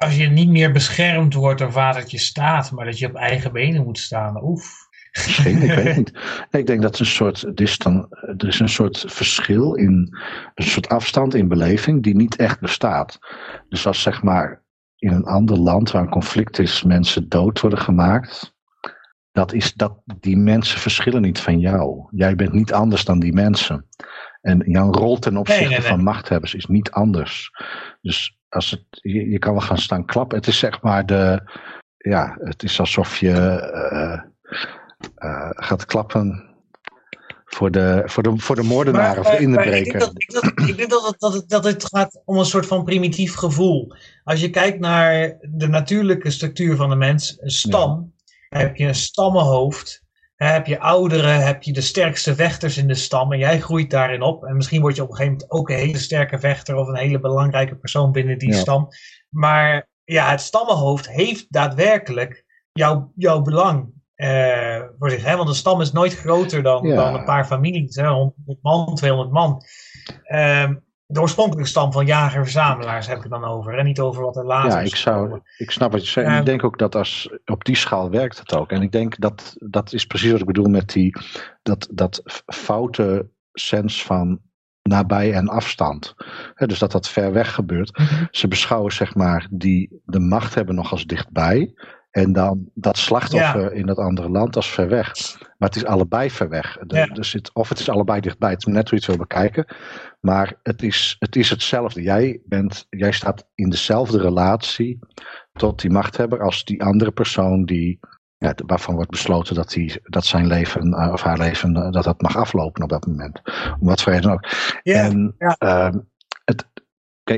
als 0.04 0.16
je 0.16 0.26
niet 0.26 0.48
meer 0.48 0.72
beschermd 0.72 1.34
wordt 1.34 1.58
door 1.58 1.72
vadertje 1.72 2.18
staat, 2.18 2.70
maar 2.70 2.84
dat 2.84 2.98
je 2.98 3.06
op 3.06 3.14
eigen 3.14 3.52
benen 3.52 3.84
moet 3.84 3.98
staan. 3.98 4.42
Oef. 4.42 4.88
Misschien, 5.12 5.62
ik 5.62 5.72
weet 5.72 5.96
niet. 5.96 6.12
ik 6.50 6.66
denk 6.66 6.82
dat 6.82 6.98
een 6.98 7.06
soort, 7.06 7.60
is, 7.60 7.78
dan, 7.78 8.06
er 8.10 8.48
is 8.48 8.60
een 8.60 8.68
soort 8.68 9.04
verschil 9.06 9.74
in, 9.74 10.16
een 10.54 10.64
soort 10.64 10.88
afstand 10.88 11.34
in 11.34 11.48
beleving 11.48 12.02
die 12.02 12.14
niet 12.14 12.36
echt 12.36 12.60
bestaat. 12.60 13.18
Dus 13.68 13.86
als 13.86 14.02
zeg 14.02 14.22
maar 14.22 14.62
in 14.96 15.12
een 15.12 15.24
ander 15.24 15.58
land 15.58 15.90
waar 15.90 16.02
een 16.02 16.10
conflict 16.10 16.58
is, 16.58 16.82
mensen 16.82 17.28
dood 17.28 17.60
worden 17.60 17.78
gemaakt, 17.78 18.54
dat 19.32 19.52
is 19.52 19.72
dat 19.74 20.02
die 20.20 20.36
mensen 20.36 20.80
verschillen 20.80 21.22
niet 21.22 21.40
van 21.40 21.58
jou. 21.58 22.08
Jij 22.10 22.34
bent 22.34 22.52
niet 22.52 22.72
anders 22.72 23.04
dan 23.04 23.18
die 23.20 23.32
mensen. 23.32 23.86
En 24.40 24.62
jouw 24.66 24.92
rol 24.92 25.18
ten 25.18 25.36
opzichte 25.36 25.82
van 25.82 26.02
machthebbers 26.02 26.54
is 26.54 26.66
niet 26.66 26.90
anders. 26.90 27.50
Dus 28.00 28.39
als 28.50 28.70
het, 28.70 28.82
je, 28.90 29.30
je, 29.30 29.38
kan 29.38 29.52
wel 29.52 29.62
gaan 29.62 29.78
staan 29.78 30.04
klappen. 30.04 30.38
Het 30.38 30.46
is 30.46 30.58
zeg 30.58 30.82
maar 30.82 31.06
de, 31.06 31.50
ja, 31.96 32.36
het 32.40 32.62
is 32.62 32.80
alsof 32.80 33.16
je 33.16 33.34
uh, 33.92 34.20
uh, 35.18 35.50
gaat 35.50 35.84
klappen 35.84 36.48
voor 37.44 37.70
de, 37.70 38.02
voor 38.04 38.22
de, 38.22 38.32
voor 38.36 38.56
de 38.56 38.62
moordenaar 38.62 39.18
of 39.18 39.30
de 39.30 39.38
inbreker. 39.38 39.76
Ik 39.76 40.00
denk, 40.00 40.30
dat, 40.30 40.68
ik 40.68 40.76
denk 40.76 40.90
dat, 40.90 41.06
het, 41.06 41.20
dat, 41.20 41.32
het, 41.32 41.48
dat 41.48 41.64
het 41.64 41.84
gaat 41.84 42.22
om 42.24 42.38
een 42.38 42.44
soort 42.44 42.66
van 42.66 42.84
primitief 42.84 43.34
gevoel. 43.34 43.94
Als 44.24 44.40
je 44.40 44.50
kijkt 44.50 44.78
naar 44.78 45.36
de 45.40 45.68
natuurlijke 45.68 46.30
structuur 46.30 46.76
van 46.76 46.88
de 46.88 46.96
mens, 46.96 47.36
een 47.40 47.50
stam, 47.50 48.14
heb 48.48 48.76
je 48.76 48.86
een 48.86 48.94
stammenhoofd, 48.94 50.02
heb 50.48 50.66
je 50.66 50.80
ouderen, 50.80 51.44
heb 51.44 51.62
je 51.62 51.72
de 51.72 51.80
sterkste 51.80 52.34
vechters 52.34 52.76
in 52.76 52.86
de 52.86 52.94
stam 52.94 53.32
en 53.32 53.38
jij 53.38 53.60
groeit 53.60 53.90
daarin 53.90 54.22
op. 54.22 54.44
En 54.44 54.56
misschien 54.56 54.80
word 54.80 54.96
je 54.96 55.02
op 55.02 55.08
een 55.08 55.16
gegeven 55.16 55.36
moment 55.38 55.52
ook 55.52 55.68
een 55.68 55.76
hele 55.76 55.98
sterke 55.98 56.38
vechter 56.38 56.76
of 56.76 56.88
een 56.88 56.96
hele 56.96 57.20
belangrijke 57.20 57.76
persoon 57.76 58.12
binnen 58.12 58.38
die 58.38 58.54
stam. 58.54 58.88
Maar 59.28 59.88
ja, 60.04 60.30
het 60.30 60.40
stammenhoofd 60.40 61.08
heeft 61.08 61.46
daadwerkelijk 61.52 62.44
jouw, 62.72 63.12
jouw 63.14 63.40
belang 63.40 63.92
uh, 64.16 64.82
voor 64.98 65.10
zich. 65.10 65.24
Hè? 65.24 65.36
Want 65.36 65.48
een 65.48 65.54
stam 65.54 65.80
is 65.80 65.92
nooit 65.92 66.14
groter 66.14 66.62
dan, 66.62 66.88
dan 66.88 67.14
een 67.14 67.24
paar 67.24 67.44
families. 67.44 67.96
Hè? 67.96 68.08
100 68.08 68.34
man, 68.62 68.94
200 68.94 69.30
man. 69.30 69.62
Uh, 70.26 70.70
de 71.10 71.20
oorspronkelijke 71.20 71.70
stam 71.70 71.92
van 71.92 72.06
jager-verzamelaars 72.06 73.06
heb 73.06 73.16
ik 73.16 73.22
het 73.22 73.32
dan 73.32 73.44
over. 73.44 73.78
En 73.78 73.84
niet 73.84 74.00
over 74.00 74.22
wat 74.22 74.36
er 74.36 74.44
later 74.44 74.70
Ja, 74.70 74.80
ik, 74.80 74.96
zou, 74.96 75.40
ik 75.56 75.70
snap 75.70 75.92
wat 75.92 76.04
je 76.04 76.10
zegt. 76.10 76.26
en 76.26 76.38
ik 76.38 76.44
denk 76.44 76.64
ook 76.64 76.78
dat 76.78 76.94
als, 76.94 77.30
op 77.44 77.64
die 77.64 77.76
schaal 77.76 78.10
werkt 78.10 78.38
het 78.38 78.54
ook. 78.54 78.70
En 78.70 78.82
ik 78.82 78.92
denk 78.92 79.20
dat 79.20 79.54
dat 79.58 79.92
is 79.92 80.06
precies 80.06 80.30
wat 80.30 80.40
ik 80.40 80.46
bedoel 80.46 80.68
met 80.68 80.88
die, 80.88 81.16
dat, 81.62 81.88
dat 81.92 82.42
foute 82.46 83.30
sens 83.52 84.02
van 84.02 84.40
nabij 84.82 85.32
en 85.32 85.48
afstand. 85.48 86.14
dus 86.54 86.78
dat 86.78 86.92
dat 86.92 87.08
ver 87.08 87.32
weg 87.32 87.54
gebeurt. 87.54 87.98
Mhm. 87.98 88.24
Ze 88.30 88.48
beschouwen 88.48 88.92
zeg 88.92 89.14
maar 89.14 89.48
die 89.50 90.00
de 90.04 90.20
macht 90.20 90.54
hebben 90.54 90.74
nog 90.74 90.90
als 90.90 91.06
dichtbij. 91.06 91.74
En 92.10 92.32
dan 92.32 92.70
dat 92.74 92.98
slachtoffer 92.98 93.72
in 93.72 93.86
dat 93.86 93.98
andere 93.98 94.28
land 94.28 94.56
als 94.56 94.70
ver 94.70 94.88
weg. 94.88 95.12
Maar 95.58 95.68
het 95.68 95.76
is 95.76 95.84
allebei 95.84 96.30
ver 96.30 96.48
weg. 96.48 96.78
De, 96.86 97.08
zit, 97.20 97.54
of 97.54 97.68
het 97.68 97.78
is 97.78 97.88
allebei 97.88 98.20
dichtbij. 98.20 98.50
Het 98.50 98.66
is 98.66 98.72
net 98.72 98.90
hoe 98.90 98.98
je 98.98 99.04
het 99.06 99.16
wil 99.16 99.26
bekijken. 99.26 99.66
Maar 100.20 100.54
het 100.62 100.82
is, 100.82 101.16
het 101.18 101.36
is 101.36 101.50
hetzelfde. 101.50 102.02
Jij, 102.02 102.40
bent, 102.44 102.86
jij 102.90 103.12
staat 103.12 103.48
in 103.54 103.70
dezelfde 103.70 104.20
relatie 104.20 104.98
tot 105.52 105.80
die 105.80 105.90
machthebber 105.90 106.42
als 106.42 106.64
die 106.64 106.82
andere 106.82 107.10
persoon 107.10 107.64
die, 107.64 107.98
ja, 108.36 108.54
waarvan 108.66 108.94
wordt 108.94 109.10
besloten 109.10 109.54
dat, 109.54 109.70
die, 109.70 110.00
dat 110.02 110.24
zijn 110.24 110.46
leven 110.46 110.92
eh, 110.92 111.12
of 111.12 111.22
haar 111.22 111.38
leven 111.38 111.76
eh, 111.76 111.90
dat 111.90 112.04
dat 112.04 112.20
mag 112.20 112.36
aflopen 112.36 112.82
op 112.82 112.88
dat 112.88 113.06
moment. 113.06 113.40
Om 113.80 113.86
wat 113.86 114.02
voor 114.02 114.12
reden 114.12 114.32
ook. 114.32 114.46
en 114.82 115.34
uh, 115.38 115.88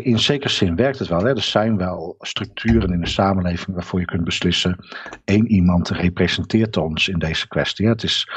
in 0.01 0.19
zekere 0.19 0.53
zin 0.53 0.77
werkt 0.77 0.99
het 0.99 1.09
wel. 1.09 1.25
Hè? 1.25 1.29
Er 1.29 1.43
zijn 1.43 1.77
wel 1.77 2.17
structuren 2.19 2.93
in 2.93 3.01
de 3.01 3.09
samenleving 3.09 3.77
waarvoor 3.77 4.01
je 4.01 4.07
kunt 4.07 4.25
beslissen. 4.25 4.77
één 5.25 5.47
iemand 5.47 5.89
representeert 5.89 6.77
ons 6.77 7.09
in 7.09 7.19
deze 7.19 7.49
kwestie. 7.49 7.87
Het 7.87 8.03
is, 8.03 8.29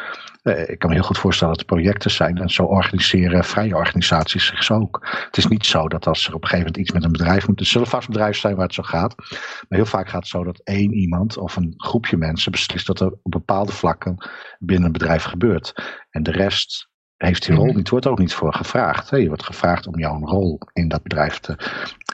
eh, 0.44 0.70
ik 0.70 0.80
kan 0.80 0.90
me 0.90 0.96
heel 0.96 1.06
goed 1.06 1.18
voorstellen 1.18 1.54
dat 1.54 1.62
er 1.62 1.70
projecten 1.70 2.12
zijn. 2.12 2.38
En 2.38 2.50
zo 2.50 2.64
organiseren 2.64 3.44
vrije 3.44 3.76
organisaties 3.76 4.46
zich 4.46 4.72
ook. 4.72 5.08
Het 5.26 5.38
is 5.38 5.48
niet 5.48 5.66
zo 5.66 5.88
dat 5.88 6.08
als 6.08 6.28
er 6.28 6.34
op 6.34 6.42
een 6.44 6.50
gegeven 6.50 6.72
moment 6.72 6.78
iets 6.78 6.92
met 6.92 7.04
een 7.04 7.12
bedrijf 7.12 7.48
moet. 7.48 7.60
Er 7.60 7.66
zullen 7.66 7.88
vast 7.88 8.08
bedrijven 8.08 8.40
zijn 8.40 8.56
waar 8.56 8.66
het 8.66 8.74
zo 8.74 8.84
gaat. 8.84 9.16
Maar 9.18 9.80
heel 9.80 9.86
vaak 9.86 10.10
gaat 10.10 10.22
het 10.22 10.30
zo 10.30 10.44
dat 10.44 10.62
één 10.64 10.94
iemand 10.94 11.38
of 11.38 11.56
een 11.56 11.74
groepje 11.78 12.18
mensen 12.18 12.52
beslist 12.52 12.88
dat 12.88 13.00
er 13.00 13.12
op 13.24 13.32
bepaalde 13.32 13.72
vlakken 13.72 14.30
binnen 14.60 14.86
een 14.86 14.92
bedrijf 14.92 15.24
gebeurt. 15.24 15.74
En 16.10 16.24
de 16.24 16.32
rest 16.32 16.90
heeft 17.18 17.46
die 17.46 17.56
rol 17.56 17.66
mhm. 17.66 17.76
niet, 17.76 17.90
wordt 17.90 18.08
ook 18.08 18.20
niet 18.20 18.34
voor 18.34 18.54
gevraagd. 18.54 19.10
Je 19.10 19.28
wordt 19.28 19.44
gevraagd 19.44 19.88
om 19.88 20.00
jouw 20.00 20.20
rol 20.20 20.60
in 20.74 20.88
dat 20.88 21.04
bedrijf 21.04 21.40
te 21.40 21.56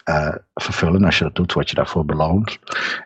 uh, 0.09 0.35
vervullen. 0.53 1.03
Als 1.03 1.17
je 1.17 1.23
dat 1.23 1.35
doet, 1.35 1.53
word 1.53 1.69
je 1.69 1.75
daarvoor 1.75 2.05
beloond. 2.05 2.59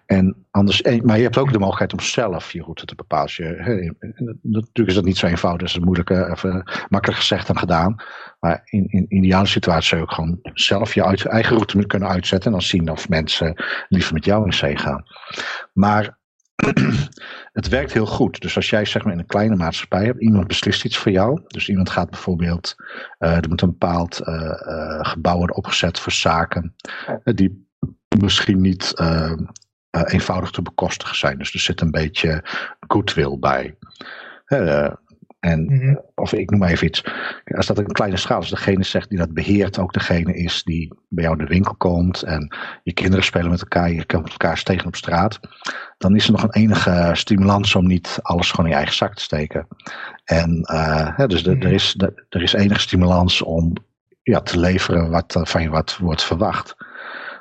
En 0.06 0.46
anders, 0.52 0.82
maar 0.82 1.18
je 1.18 1.24
hebt 1.24 1.38
ook 1.38 1.52
de 1.52 1.60
mogelijkheid 1.60 1.94
om 1.94 2.00
zelf 2.00 2.52
je 2.52 2.62
route 2.62 2.86
te 2.86 2.96
bepalen. 2.96 3.32
Je, 3.36 3.96
natuurlijk 4.42 4.88
is 4.88 4.96
dat 4.96 5.04
niet 5.04 5.18
zo 5.18 5.28
eenvoudig, 5.28 5.68
dat 5.68 5.78
is 5.78 5.84
moeilijk, 5.84 6.10
even 6.10 6.72
makkelijk 6.90 7.20
gezegd 7.20 7.48
dan 7.48 7.58
gedaan. 7.58 7.96
Maar 8.40 8.62
in, 8.66 8.86
in, 8.88 9.06
in 9.08 9.24
ideale 9.24 9.46
situatie 9.46 9.88
zou 9.88 10.02
je 10.02 10.08
ook 10.08 10.14
gewoon 10.14 10.40
zelf 10.54 10.94
je 10.94 11.04
eigen 11.30 11.56
route 11.56 11.86
kunnen 11.86 12.10
uitzetten. 12.10 12.52
En 12.52 12.58
dan 12.58 12.68
zien 12.68 12.92
of 12.92 13.10
mensen 13.10 13.64
liever 13.90 14.14
met 14.14 14.26
jou 14.26 14.46
in 14.46 14.54
zee 14.54 14.78
gaan. 14.78 15.04
Maar 15.74 16.18
het 17.54 17.68
werkt 17.68 17.94
heel 17.94 18.06
goed. 18.06 18.42
Dus 18.42 18.56
als 18.56 18.70
jij 18.70 18.86
zeg 18.86 19.04
maar 19.04 19.14
in 19.14 19.20
een 19.20 19.26
kleine 19.26 19.56
maatschappij 19.56 20.06
hebt, 20.06 20.22
iemand 20.22 20.48
beslist 20.48 20.86
iets 20.86 20.98
voor 20.98 21.12
jou. 21.12 21.42
Dus 21.48 21.70
iemand 21.70 21.90
gaat 21.90 22.10
bijvoorbeeld, 22.10 22.76
uh, 23.20 23.36
er 23.36 23.50
moet 23.50 23.62
een 23.62 23.70
bepaald 23.70 24.22
uh, 24.22 24.36
uh, 24.36 25.00
gebouw 25.02 25.38
worden 25.38 25.56
opgezet 25.56 26.00
voor 26.00 26.12
zaken 26.12 26.76
die 27.24 27.68
misschien 28.20 28.62
niet 28.62 28.94
eenvoudig 29.90 30.52
te 30.52 30.62
bekostigen 30.62 31.16
zijn. 31.16 31.38
Dus 31.38 31.54
er 31.54 31.60
zit 31.60 31.82
een 31.82 31.92
beetje 31.92 32.44
goodwill 32.88 33.38
bij. 33.40 33.78
En, 35.46 35.66
mhm. 35.66 35.96
Of 36.16 36.34
ik 36.34 36.50
noem 36.50 36.60
maar 36.60 36.70
even 36.70 36.88
iets. 36.88 37.04
Als 37.46 37.66
dat 37.66 37.78
een 37.78 37.92
kleine 37.92 38.18
schaal 38.18 38.42
is, 38.42 38.50
degene 38.50 38.84
zegt 38.84 39.10
die 39.10 39.18
dat 39.18 39.34
beheert, 39.34 39.80
ook 39.80 39.94
degene 39.94 40.36
is 40.36 40.64
die 40.64 40.94
bij 41.10 41.24
jou 41.24 41.38
in 41.38 41.46
de 41.46 41.52
winkel 41.52 41.76
komt 41.76 42.22
en 42.22 42.56
je 42.84 42.94
kinderen 42.94 43.26
spelen 43.26 43.50
met 43.50 43.62
elkaar, 43.62 43.92
je 43.92 44.06
komt 44.06 44.30
elkaar 44.30 44.64
tegen 44.64 44.88
op 44.88 44.96
straat, 44.96 45.40
dan 45.98 46.16
is 46.16 46.26
er 46.26 46.32
nog 46.32 46.44
een 46.44 46.54
enige 46.54 47.10
stimulans 47.14 47.76
om 47.76 47.88
niet 47.88 48.20
alles 48.22 48.50
gewoon 48.50 48.66
in 48.66 48.72
je 48.72 48.78
eigen 48.78 48.96
zak 48.96 49.16
te 49.16 49.22
steken. 49.22 49.68
En 50.24 50.68
uh, 50.72 51.28
dus 51.28 51.44
de, 51.44 51.58
er, 51.58 51.72
is, 51.72 51.96
er 52.30 52.42
is 52.42 52.54
enige 52.54 52.80
stimulans 52.80 53.42
om 53.42 53.74
ja, 54.24 54.42
te 54.42 54.60
leveren 54.60 55.10
wat 55.10 55.40
van 55.42 55.62
je 55.62 55.70
wat 55.70 55.98
wordt 55.98 56.24
verwacht. 56.24 56.76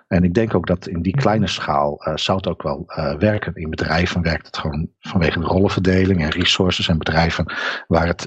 En 0.06 0.24
ik 0.24 0.34
denk 0.34 0.54
ook 0.54 0.66
dat 0.66 0.86
in 0.86 1.02
die 1.02 1.16
kleine 1.16 1.46
schaal 1.46 2.06
uh, 2.08 2.16
zou 2.16 2.36
het 2.36 2.46
ook 2.46 2.62
wel 2.62 2.84
uh, 2.86 3.14
werken. 3.14 3.54
In 3.54 3.70
bedrijven 3.70 4.22
werkt 4.22 4.46
het 4.46 4.56
gewoon 4.56 4.88
vanwege 5.00 5.38
de 5.38 5.44
rollenverdeling 5.44 6.22
en 6.22 6.30
resources 6.30 6.88
en 6.88 6.98
bedrijven 6.98 7.52
waar 7.86 8.06
het, 8.06 8.26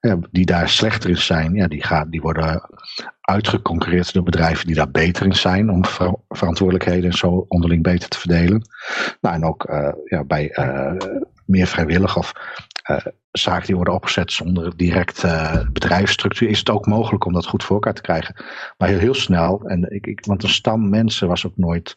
uh, 0.00 0.14
die 0.30 0.46
daar 0.46 0.68
slechter 0.68 1.10
in 1.10 1.16
zijn, 1.16 1.54
ja, 1.54 1.66
die, 1.66 1.84
gaan, 1.84 2.10
die 2.10 2.20
worden 2.20 2.62
uitgeconcurreerd 3.20 4.12
door 4.12 4.22
bedrijven 4.22 4.66
die 4.66 4.74
daar 4.74 4.90
beter 4.90 5.26
in 5.26 5.34
zijn 5.34 5.70
om 5.70 5.84
ver 5.84 6.14
verantwoordelijkheden 6.28 7.10
en 7.10 7.16
zo 7.16 7.44
onderling 7.48 7.82
beter 7.82 8.08
te 8.08 8.18
verdelen. 8.18 8.68
Nou, 9.20 9.34
en 9.34 9.44
ook 9.44 9.66
ja, 10.04 10.24
bij 10.24 10.52
meer 11.46 11.66
vrijwillig 11.66 12.16
of 12.16 12.32
zaken 13.30 13.66
die 13.66 13.76
worden 13.76 13.94
opgezet 13.94 14.32
zonder 14.32 14.76
direct 14.76 15.22
uh, 15.22 15.68
bedrijfsstructuur, 15.72 16.48
is 16.48 16.58
het 16.58 16.70
ook 16.70 16.86
mogelijk 16.86 17.24
om 17.24 17.32
dat 17.32 17.46
goed 17.46 17.64
voor 17.64 17.74
elkaar 17.74 17.94
te 17.94 18.02
krijgen. 18.02 18.44
Maar 18.78 18.88
heel, 18.88 18.98
heel 18.98 19.14
snel, 19.14 19.62
en 19.64 19.94
ik, 19.94 20.06
ik, 20.06 20.24
want 20.24 20.42
een 20.42 20.48
stam 20.48 20.88
mensen 20.88 21.28
was 21.28 21.46
ook 21.46 21.56
nooit 21.56 21.94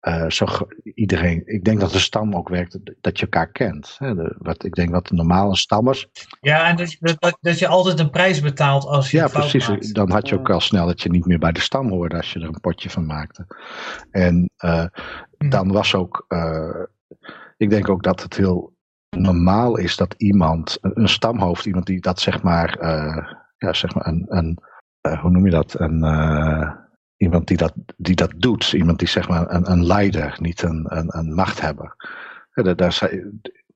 uh, 0.00 0.28
zo 0.28 0.46
iedereen. 0.94 1.42
Ik 1.46 1.64
denk 1.64 1.80
dat 1.80 1.92
de 1.92 1.98
stam 1.98 2.34
ook 2.34 2.48
werkt 2.48 2.78
dat 3.00 3.18
je 3.18 3.22
elkaar 3.22 3.50
kent. 3.50 3.96
Hè? 3.98 4.14
De, 4.14 4.36
wat, 4.38 4.64
ik 4.64 4.74
denk 4.74 4.90
wat 4.90 5.06
de 5.06 5.14
normale 5.14 5.56
stammers. 5.56 6.08
Ja, 6.40 6.68
en 6.68 6.76
dat 6.76 6.92
je, 6.92 7.16
dat, 7.18 7.38
dat 7.40 7.58
je 7.58 7.66
altijd 7.66 7.98
een 7.98 8.10
prijs 8.10 8.40
betaalt 8.40 8.84
als 8.84 9.10
je. 9.10 9.16
Ja, 9.16 9.28
precies. 9.28 9.92
Dan 9.92 10.10
had 10.10 10.28
je 10.28 10.38
ook 10.38 10.50
al 10.50 10.60
snel 10.60 10.86
dat 10.86 11.02
je 11.02 11.10
niet 11.10 11.26
meer 11.26 11.38
bij 11.38 11.52
de 11.52 11.60
stam 11.60 11.88
hoorde 11.88 12.16
als 12.16 12.32
je 12.32 12.40
er 12.40 12.46
een 12.46 12.60
potje 12.60 12.90
van 12.90 13.06
maakte. 13.06 13.46
En 14.10 14.50
uh, 14.64 14.86
dan 15.38 15.72
was 15.72 15.94
ook. 15.94 16.24
Uh, 16.28 16.82
ik 17.56 17.70
denk 17.70 17.88
ook 17.88 18.02
dat 18.02 18.22
het 18.22 18.36
heel 18.36 18.75
normaal 19.20 19.76
is 19.76 19.96
dat 19.96 20.14
iemand, 20.16 20.78
een, 20.80 21.08
stamhoofd, 21.08 21.66
iemand 21.66 21.86
die 21.86 22.00
dat 22.00 22.20
zeg 22.20 22.42
maar, 22.42 22.78
uh, 22.82 23.32
ja, 23.56 23.72
zeg 23.72 23.94
maar 23.94 24.06
een, 24.06 24.24
een 24.28 24.58
uh, 25.06 25.20
hoe 25.20 25.30
noem 25.30 25.44
je 25.44 25.50
dat, 25.50 25.80
een, 25.80 26.04
uh, 26.04 26.70
iemand 27.16 27.46
die 27.46 27.56
dat, 27.56 27.74
die 27.96 28.14
dat 28.14 28.32
doet, 28.36 28.72
iemand 28.72 28.98
die 28.98 29.08
zeg 29.08 29.28
maar 29.28 29.50
een, 29.50 29.70
een 29.70 29.86
leider, 29.86 30.36
niet 30.40 30.62
een, 30.62 30.86
een, 30.88 31.18
een 31.18 31.34
machthebber. 31.34 31.94
Ja, 32.54 32.62
daar, 32.62 32.76
daar 32.76 33.10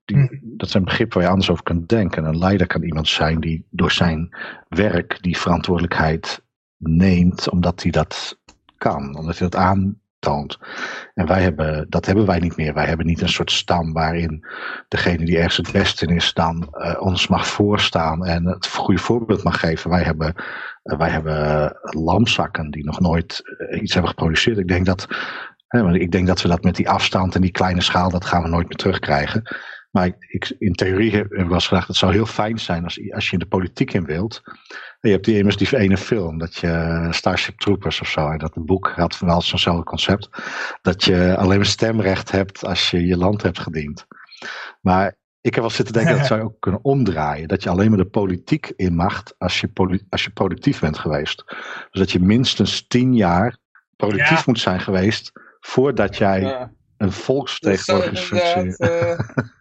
die, 0.05 0.17
hm. 0.17 0.57
dat 0.57 0.71
zijn 0.71 0.85
begrippen 0.85 1.17
waar 1.17 1.27
je 1.27 1.33
anders 1.33 1.51
over 1.51 1.63
kunt 1.63 1.89
denken. 1.89 2.25
Een 2.25 2.39
leider 2.39 2.67
kan 2.67 2.83
iemand 2.83 3.09
zijn 3.09 3.41
die 3.41 3.67
door 3.71 3.91
zijn 3.91 4.37
werk 4.69 5.23
die 5.23 5.39
verantwoordelijkheid 5.39 6.43
neemt, 6.77 7.51
omdat 7.51 7.83
hij 7.83 7.91
dat 7.91 8.39
kan, 8.77 9.17
omdat 9.17 9.39
hij 9.39 9.49
dat 9.49 9.61
aan, 9.61 10.00
En 11.15 11.27
wij 11.27 11.43
hebben, 11.43 11.87
dat 11.89 12.07
hebben 12.07 12.27
wij 12.27 12.39
niet 12.39 12.57
meer. 12.57 12.75
Wij 12.75 12.87
hebben 12.87 13.07
niet 13.07 13.21
een 13.21 13.29
soort 13.29 13.51
stam 13.51 13.93
waarin 13.93 14.47
degene 14.89 15.25
die 15.25 15.37
ergens 15.37 15.57
het 15.57 15.73
beste 15.73 16.07
in 16.07 16.15
is 16.15 16.33
dan 16.33 16.69
uh, 16.73 16.97
ons 17.01 17.29
mag 17.29 17.47
voorstaan 17.47 18.27
en 18.27 18.47
het 18.47 18.67
goede 18.67 19.01
voorbeeld 19.01 19.43
mag 19.43 19.61
geven. 19.61 19.91
Wij 19.91 20.03
hebben, 20.03 20.35
uh, 20.85 20.99
wij 20.99 21.11
hebben 21.11 21.73
lamzakken 21.81 22.71
die 22.71 22.85
nog 22.85 23.01
nooit 23.01 23.43
iets 23.81 23.93
hebben 23.93 24.11
geproduceerd. 24.11 24.59
Ik 24.59 24.69
denk 24.69 24.87
dat 24.87 25.09
ik 25.93 26.13
denk 26.13 26.27
dat 26.27 26.43
we 26.43 26.49
dat 26.49 26.63
met 26.63 26.77
die 26.77 26.89
afstand 26.89 27.35
en 27.35 27.41
die 27.41 27.51
kleine 27.51 27.81
schaal, 27.81 28.11
dat 28.11 28.25
gaan 28.25 28.43
we 28.43 28.49
nooit 28.49 28.69
meer 28.69 28.77
terugkrijgen. 28.77 29.43
Maar 29.91 30.07
ik, 30.07 30.17
ik, 30.29 30.55
in 30.59 30.73
theorie 30.73 31.13
heb 31.13 31.33
ik 31.33 31.45
wel 31.45 31.53
eens 31.53 31.67
gedacht, 31.69 31.89
het 31.89 31.97
zou 31.97 32.13
heel 32.13 32.27
fijn 32.27 32.59
zijn 32.59 32.85
als, 32.85 33.13
als 33.13 33.27
je 33.27 33.33
in 33.33 33.39
de 33.39 33.47
politiek 33.47 33.93
in 33.93 34.05
wilt. 34.05 34.41
En 35.01 35.09
je 35.09 35.11
hebt 35.11 35.25
die 35.25 35.37
immers 35.39 35.57
die 35.57 35.77
ene 35.77 35.97
film, 35.97 36.39
dat 36.39 36.57
je 36.57 37.07
Starship 37.11 37.59
Troopers 37.59 38.01
of 38.01 38.09
zo, 38.09 38.29
en 38.29 38.39
dat 38.39 38.57
een 38.57 38.67
boek 38.67 38.93
had 38.97 39.19
wel 39.19 39.43
zo'nzelfde 39.43 39.85
concept. 39.85 40.29
Dat 40.83 41.05
je 41.05 41.37
alleen 41.39 41.57
maar 41.57 41.67
stemrecht 41.67 42.31
hebt 42.31 42.65
als 42.65 42.91
je 42.91 43.07
je 43.07 43.17
land 43.17 43.43
hebt 43.43 43.59
gediend. 43.59 44.07
Maar 44.81 45.19
ik 45.41 45.55
heb 45.55 45.63
wel 45.63 45.73
zitten 45.73 45.95
denken, 45.95 46.17
dat 46.17 46.27
zou 46.27 46.41
je 46.41 46.47
ook 46.47 46.61
kunnen 46.61 46.85
omdraaien. 46.85 47.49
Dat 47.49 47.63
je 47.63 47.69
alleen 47.71 47.89
maar 47.89 47.99
de 47.99 48.05
politiek 48.05 48.73
in 48.77 48.95
mag 48.95 49.23
als 49.39 49.61
je, 49.61 50.01
als 50.09 50.25
je 50.25 50.31
productief 50.31 50.81
bent 50.81 50.99
geweest. 50.99 51.45
Dus 51.91 52.01
dat 52.01 52.13
je 52.13 52.21
minstens 52.21 52.87
tien 52.87 53.15
jaar 53.15 53.57
productief 53.97 54.37
Ja. 54.37 54.43
moet 54.47 54.61
zijn 54.61 54.81
geweest 54.81 55.33
voordat 55.61 56.17
jij 56.17 56.41
Ja. 56.41 56.61
een 56.97 57.07
Dat 57.07 57.15
volksvertegenwoordigingsfunctie... 57.15 58.77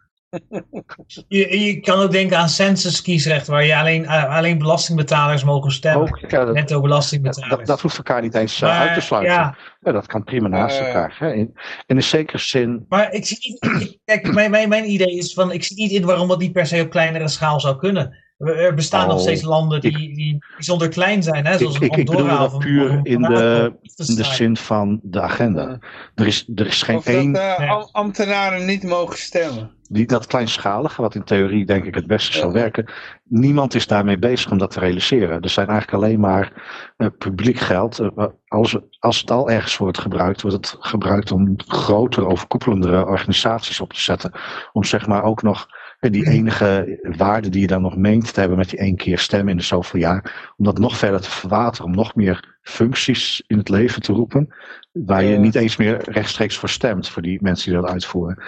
Je, 1.27 1.59
je 1.65 1.79
kan 1.79 1.99
ook 1.99 2.11
denken 2.11 2.37
aan 2.37 2.49
census 2.49 3.01
kiesrecht, 3.01 3.47
waar 3.47 3.65
je 3.65 3.75
alleen, 3.77 4.05
eh, 4.05 4.35
alleen 4.37 4.57
belastingbetalers 4.57 5.43
mogen 5.43 5.71
stemmen. 5.71 6.01
ook, 6.07 6.19
ja, 6.27 6.45
dat, 6.45 6.53
Netto 6.53 6.73
dat, 6.73 6.81
belastingbetalers. 6.83 7.49
dat, 7.57 7.65
dat 7.65 7.81
hoeft 7.81 7.97
elkaar 7.97 8.21
niet 8.21 8.35
eens 8.35 8.61
eh, 8.61 8.69
Maar, 8.69 8.79
uit 8.79 8.93
te 8.93 9.01
sluiten. 9.01 9.33
Ja, 9.33 9.55
Ja, 9.79 9.91
dat 9.91 10.05
kan 10.05 10.23
prima 10.23 10.47
naast 10.47 10.79
Eh. 10.79 10.85
elkaar. 10.87 11.15
Hè. 11.19 11.33
In, 11.33 11.53
in 11.85 11.95
een 11.95 12.03
zekere 12.03 12.37
zin. 12.37 12.85
maar 12.89 13.11
ik 13.13 13.25
zie 13.25 13.37
niet, 13.41 13.81
ik- 13.81 13.99
kijk, 14.05 14.33
mijn, 14.33 14.51
mijn, 14.51 14.69
mijn 14.69 14.91
idee 14.91 15.17
is 15.17 15.33
van, 15.33 15.51
ik 15.51 15.63
zie 15.63 15.77
niet 15.77 15.91
in 15.91 16.05
waarom 16.05 16.27
dat 16.27 16.39
niet 16.39 16.51
per 16.53 16.65
se 16.67 16.81
op 16.81 16.89
kleinere 16.89 17.27
schaal 17.27 17.59
zou 17.59 17.77
kunnen. 17.77 18.17
Er 18.37 18.73
bestaan 18.73 19.07
nog 19.07 19.15
Oh, 19.15 19.21
steeds 19.21 19.41
landen 19.41 19.81
die, 19.81 20.15
die 20.15 20.37
bijzonder 20.55 20.89
klein 20.89 21.23
zijn, 21.23 21.45
hè, 21.45 21.57
zoals 21.57 21.75
Ik- 21.79 21.95
ik- 21.95 22.05
bedoel 22.05 22.27
dat 22.27 22.57
puur 22.57 22.99
in 23.03 23.21
de- 23.21 23.73
In 24.07 24.15
de 24.15 24.23
zin 24.23 24.57
van 24.57 24.99
de 25.03 25.21
agenda. 25.21 25.79
Er 26.15 26.27
is, 26.27 26.49
er 26.55 26.67
is 26.67 26.81
geen 26.81 26.95
Of 26.97 27.03
dat 27.03 27.13
één. 27.13 27.35
am- 27.69 27.89
ambtenaren 27.91 28.65
niet 28.65 28.83
mogen 28.83 29.17
stemmen. 29.17 29.77
Die, 29.91 30.05
dat 30.05 30.27
kleinschalige, 30.27 31.01
wat 31.01 31.15
in 31.15 31.23
theorie 31.23 31.65
denk 31.65 31.85
ik 31.85 31.95
het 31.95 32.07
beste 32.07 32.37
zou 32.37 32.53
werken. 32.53 32.85
Niemand 33.23 33.75
is 33.75 33.87
daarmee 33.87 34.19
bezig 34.19 34.51
om 34.51 34.57
dat 34.57 34.71
te 34.71 34.79
realiseren. 34.79 35.41
Er 35.41 35.49
zijn 35.49 35.67
eigenlijk 35.67 36.03
alleen 36.03 36.19
maar 36.19 36.53
eh, 36.97 37.07
publiek 37.17 37.57
geld. 37.59 37.99
Eh, 37.99 38.25
als, 38.47 38.77
als 38.99 39.19
het 39.19 39.31
al 39.31 39.49
ergens 39.49 39.77
wordt 39.77 39.99
gebruikt, 39.99 40.41
wordt 40.41 40.57
het 40.57 40.75
gebruikt 40.79 41.31
om 41.31 41.53
grotere, 41.67 42.27
overkoepelendere 42.27 43.05
organisaties 43.05 43.79
op 43.79 43.93
te 43.93 44.01
zetten. 44.01 44.31
Om 44.71 44.83
zeg 44.83 45.07
maar 45.07 45.23
ook 45.23 45.41
nog 45.41 45.67
eh, 45.99 46.11
die 46.11 46.27
enige 46.27 46.99
waarde 47.17 47.49
die 47.49 47.61
je 47.61 47.67
dan 47.67 47.81
nog 47.81 47.97
meent 47.97 48.33
te 48.33 48.39
hebben 48.39 48.57
met 48.57 48.69
die 48.69 48.79
één 48.79 48.95
keer 48.95 49.19
stemmen 49.19 49.51
in 49.51 49.57
de 49.57 49.63
zoveel 49.63 49.99
jaar. 49.99 50.53
Om 50.57 50.65
dat 50.65 50.77
nog 50.77 50.97
verder 50.97 51.21
te 51.21 51.31
verwateren, 51.31 51.85
om 51.85 51.95
nog 51.95 52.15
meer 52.15 52.57
functies 52.61 53.43
in 53.47 53.57
het 53.57 53.69
leven 53.69 54.01
te 54.01 54.13
roepen. 54.13 54.53
Waar 54.91 55.23
je 55.23 55.37
niet 55.37 55.55
eens 55.55 55.77
meer 55.77 56.11
rechtstreeks 56.11 56.57
voor 56.57 56.69
stemt, 56.69 57.09
voor 57.09 57.21
die 57.21 57.39
mensen 57.41 57.71
die 57.71 57.81
dat 57.81 57.91
uitvoeren. 57.91 58.43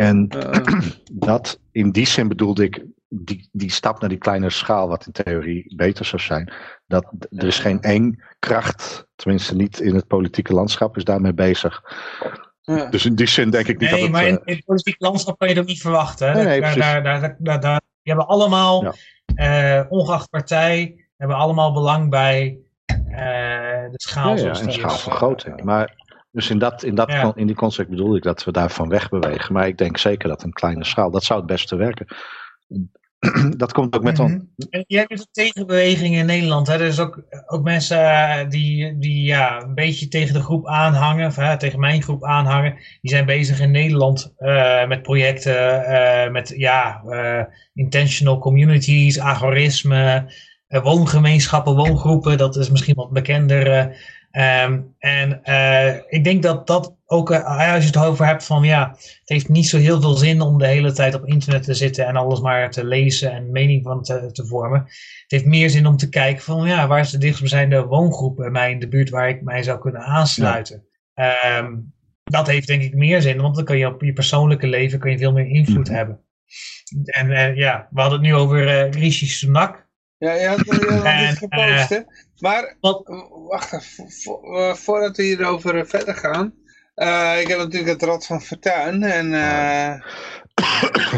En 0.00 0.28
Eh, 0.28 0.80
dat, 1.28 1.58
in 1.72 1.90
die 1.90 2.06
zin 2.06 2.28
bedoelde 2.28 2.64
ik 2.64 2.84
die, 3.08 3.48
die 3.52 3.70
stap 3.70 4.00
naar 4.00 4.08
die 4.08 4.18
kleinere 4.18 4.50
schaal, 4.52 4.88
wat 4.88 5.06
in 5.06 5.12
theorie 5.12 5.76
beter 5.76 6.04
zou 6.04 6.22
zijn. 6.22 6.52
Dat, 6.86 7.04
er 7.30 7.46
is 7.46 7.58
geen 7.58 7.80
één 7.80 8.22
kracht, 8.38 9.06
tenminste 9.16 9.54
niet 9.56 9.80
in 9.80 9.94
het 9.94 10.06
politieke 10.06 10.52
landschap, 10.52 10.96
is 10.96 11.04
daarmee 11.04 11.32
bezig. 11.34 11.82
ja. 12.62 12.84
Dus 12.86 13.04
in 13.04 13.14
die 13.14 13.26
zin 13.26 13.50
denk 13.50 13.66
ik 13.66 13.78
niet 13.78 13.90
Nee, 13.90 14.00
dat 14.00 14.10
maar 14.10 14.22
het... 14.22 14.30
in, 14.30 14.36
eh, 14.38 14.42
in 14.46 14.54
het 14.56 14.64
politieke 14.64 15.04
landschap 15.04 15.38
kan 15.38 15.48
je 15.48 15.54
dat 15.54 15.66
niet 15.66 15.80
verwachten. 15.80 16.28
Hè? 16.28 16.34
Nee, 16.34 16.44
nee, 16.44 16.60
daar, 16.60 16.72
precies. 16.72 16.92
daar, 16.92 17.02
daar, 17.02 17.20
daar, 17.20 17.36
daar, 17.38 17.60
daar- 17.60 17.80
die 18.02 18.12
hebben 18.16 18.26
allemaal, 18.26 18.84
Ja. 18.84 18.92
eh, 19.80 19.84
ongeacht 19.88 20.30
partij, 20.30 21.04
hebben 21.16 21.36
allemaal 21.36 21.72
belang 21.72 22.10
bij 22.10 22.58
eh, 22.86 23.16
de 23.90 23.94
schaal 23.94 24.36
ja, 24.36 24.44
ja, 24.44 24.52
die 24.52 24.66
is. 24.68 24.74
schaalvergroting. 24.74 25.62
Maar 25.62 25.94
dus 26.38 26.50
in, 26.50 26.58
dat, 26.58 26.82
in, 26.82 26.94
dat, 26.94 27.10
Ja. 27.10 27.32
in 27.34 27.46
die 27.46 27.56
concept 27.56 27.88
bedoelde 27.88 28.16
ik 28.16 28.22
dat 28.22 28.44
we 28.44 28.52
daarvan 28.52 28.88
wegbewegen. 28.88 29.52
Maar 29.52 29.66
ik 29.66 29.78
denk 29.78 29.98
zeker 29.98 30.28
dat 30.28 30.42
een 30.42 30.52
kleine 30.52 30.84
schaal, 30.84 31.10
dat 31.10 31.24
zou 31.24 31.38
het 31.38 31.48
beste 31.48 31.76
werken. 31.76 32.06
dat 33.56 33.72
komt 33.72 33.96
ook 33.96 34.02
met... 34.02 34.18
En 34.18 34.84
je 34.86 34.96
hebt 34.96 35.08
dus 35.08 35.20
een 35.20 35.26
tegenbeweging 35.32 36.14
in 36.14 36.26
Nederland. 36.26 36.66
Hè? 36.66 36.74
Er 36.74 36.80
is 36.80 37.00
ook, 37.00 37.22
ook 37.46 37.62
mensen 37.62 37.98
eh, 37.98 38.48
die, 38.48 38.98
die 38.98 39.22
ja, 39.22 39.62
een 39.62 39.74
beetje 39.74 40.08
tegen 40.08 40.34
de 40.34 40.42
groep 40.42 40.66
aanhangen, 40.66 41.26
of, 41.26 41.36
hè, 41.36 41.58
tegen 41.58 41.80
mijn 41.80 42.02
groep 42.02 42.24
aanhangen. 42.24 42.74
Die 43.00 43.10
zijn 43.10 43.26
bezig 43.26 43.60
in 43.60 43.70
Nederland 43.70 44.34
eh, 44.36 44.86
met 44.86 45.02
projecten, 45.02 45.84
eh, 45.84 46.30
met 46.30 46.54
ja, 46.56 47.02
eh, 47.08 47.44
intentional 47.74 48.38
communities, 48.38 49.20
agorisme, 49.20 50.32
woongemeenschappen, 50.68 51.74
woongroepen. 51.74 52.38
Dat 52.38 52.56
is 52.56 52.70
misschien 52.70 52.94
wat 52.94 53.10
bekender. 53.10 53.96
Eh. 54.38 54.62
Ehm, 54.62 54.80
en 54.98 55.42
eh, 55.42 55.94
ik 56.08 56.24
denk 56.24 56.42
dat 56.42 56.66
dat 56.66 56.96
ook, 57.06 57.30
eh, 57.30 57.74
als 57.74 57.82
je 57.82 57.86
het 57.90 57.96
over 57.96 58.26
hebt 58.26 58.44
van 58.44 58.62
ja, 58.62 58.90
het 58.90 59.22
heeft 59.24 59.48
niet 59.48 59.68
zo 59.68 59.78
heel 59.78 60.00
veel 60.00 60.14
zin 60.14 60.40
om 60.40 60.58
de 60.58 60.66
hele 60.66 60.92
tijd 60.92 61.14
op 61.14 61.26
internet 61.26 61.62
te 61.62 61.74
zitten 61.74 62.06
en 62.06 62.16
alles 62.16 62.40
maar 62.40 62.70
te 62.70 62.84
lezen 62.84 63.32
en 63.32 63.50
mening 63.50 63.82
van 63.82 64.02
te, 64.02 64.30
te 64.32 64.46
vormen. 64.46 64.80
Het 64.80 65.24
heeft 65.26 65.44
meer 65.44 65.70
zin 65.70 65.86
om 65.86 65.96
te 65.96 66.08
kijken 66.08 66.42
van 66.42 66.66
ja, 66.66 66.86
waar 66.86 67.00
is 67.00 67.10
de 67.10 67.18
dichtstbijzijnde 67.18 67.84
woongroep 67.84 68.36
bij 68.36 68.50
mij 68.50 68.70
in 68.70 68.78
de 68.78 68.88
buurt 68.88 69.10
waar 69.10 69.28
ik 69.28 69.42
mij 69.42 69.62
zou 69.62 69.78
kunnen 69.78 70.02
aansluiten. 70.02 70.84
Ehm, 71.14 71.76
dat 72.24 72.46
heeft 72.46 72.66
denk 72.66 72.82
ik 72.82 72.94
meer 72.94 73.22
zin, 73.22 73.40
want 73.40 73.54
dan 73.56 73.64
kan 73.64 73.78
je 73.78 73.86
op 73.86 74.02
je 74.02 74.12
persoonlijke 74.12 74.66
leven 74.66 74.98
kan 74.98 75.10
je 75.10 75.18
veel 75.18 75.32
meer 75.32 75.46
invloed 75.46 75.86
Mhm. 75.88 75.96
hebben. 75.96 76.20
En 77.04 77.30
eh, 77.30 77.56
ja, 77.56 77.88
we 77.90 78.00
hadden 78.00 78.18
het 78.18 78.28
nu 78.28 78.34
over 78.34 78.68
eh 78.68 78.90
Rishi 78.90 79.26
Sunak. 79.26 79.86
Ja, 80.18 81.30
iets 81.30 81.38
gepost, 81.38 81.88
hè? 81.88 81.98
Maar, 82.38 82.76
Wat- 82.80 83.02
wacht 83.48 83.72
even, 83.72 84.10
vo- 84.10 84.56
eh, 84.56 84.74
voordat 84.74 85.16
we 85.16 85.22
hierover 85.22 85.78
eh, 85.78 85.84
verder 85.84 86.14
gaan. 86.14 86.54
eh, 86.94 87.40
ik 87.40 87.48
heb 87.48 87.58
natuurlijk 87.58 87.90
het 87.90 88.02
Rad 88.02 88.26
van 88.26 88.40
Fortuin 88.42 89.02
en... 89.02 89.34
eh, 89.34 90.00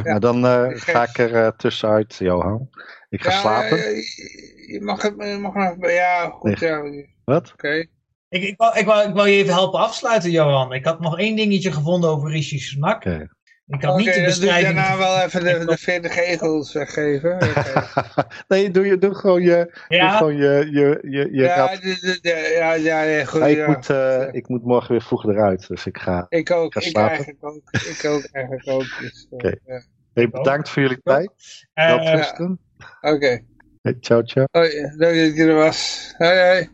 Nou, 0.05 0.19
dan 0.19 0.47
eh, 0.47 0.71
Ik 0.71 0.77
ga 0.83 1.03
ik 1.03 1.19
er 1.19 1.35
eh, 1.35 1.49
tussenuit, 1.57 2.15
Johan. 2.15 2.69
Ik 3.09 3.23
ga 3.23 3.31
ja, 3.31 3.39
slapen. 3.41 3.77
ja, 3.77 3.85
je, 4.67 4.79
mag 4.83 5.03
het 5.03 5.15
je 5.19 5.39
mag 5.41 5.55
nog 5.55 5.71
even... 5.77 5.93
Ja, 5.93 6.29
goed, 6.29 6.59
ja, 6.59 6.79
oké. 6.79 7.07
Wat? 7.25 7.55
Ik, 8.29 8.43
ik, 8.43 8.55
wou, 8.57 8.79
ik, 8.79 8.87
wou, 8.87 9.09
ik 9.09 9.15
wou 9.15 9.29
je 9.29 9.37
even 9.37 9.53
helpen 9.53 9.81
afsluiten, 9.81 10.31
Johan. 10.31 10.73
Ik 10.73 10.85
had 10.85 11.01
nog 11.01 11.19
één 11.19 11.37
dingetje 11.37 11.73
gevonden 11.73 12.11
over 12.11 12.31
Rishi 12.31 12.59
Sunak. 12.59 12.97
Oké. 12.97 13.29
Ik 13.71 13.83
had 13.83 13.93
Oké, 13.95 14.03
niet 14.03 14.15
de 14.15 14.21
dan 14.21 14.21
doe 14.23 14.31
ik 14.33 14.41
bestrijding. 14.41 14.75
daarna 14.75 14.97
wel 14.99 15.19
even 15.21 15.45
de, 15.45 15.65
de 15.67 15.77
40 15.79 16.17
egels 16.17 16.73
weggeven. 16.73 17.39
Nee, 18.49 18.71
doe, 18.71 18.87
je, 18.87 18.99
doe 18.99 19.15
gewoon 19.15 19.43
je, 19.43 19.57
doe 19.89 19.99
Ja, 19.99 20.17
gewoon 20.17 20.37
je, 20.37 20.69
je, 20.71 20.99
je, 21.11 21.29
je 21.33 21.43
ja, 21.43 21.55
rad. 21.57 21.71
de, 21.83 21.99
de, 22.01 22.19
de- 22.23 22.55
ja, 22.59 22.73
ja, 22.73 23.03
ja, 23.03 23.25
goed. 23.25 23.43
Ik, 23.43 23.57
ja. 23.57 23.67
moet, 23.67 23.91
eh, 23.91 24.27
ik 24.31 24.49
moet 24.49 24.65
morgen 24.65 24.91
weer 24.93 25.03
vroeg 25.03 25.25
eruit, 25.25 25.69
dus 25.69 25.87
ik 25.87 25.99
ga. 25.99 26.27
Ik 26.29 26.51
ook, 26.51 26.73
ga 26.73 26.81
ik 26.81 26.87
slapen. 26.87 27.11
eigenlijk 27.11 27.45
ook. 27.45 27.63
Ik 27.71 28.05
ook, 28.05 28.25
eigenlijk 28.33 28.69
ook. 28.69 28.99
Dus, 29.01 29.27
eh, 29.31 29.35
Oké. 29.39 29.55
ja. 29.67 29.83
Hey, 30.15 30.29
bedankt 30.29 30.69
voor 30.69 30.83
jullie 30.83 31.01
tijd. 31.03 31.31
Wel 31.75 31.99
Tristan. 32.05 32.59
Oké. 33.01 33.41
Hey, 33.83 33.97
ciao, 34.01 34.23
ciao. 34.23 34.47
Hoi, 34.51 34.69
leuk 34.97 35.27
dat 35.29 35.37
je 35.37 35.45
er 35.45 35.55
was. 35.55 36.13
Hoi, 36.17 36.39
hoi. 36.41 36.69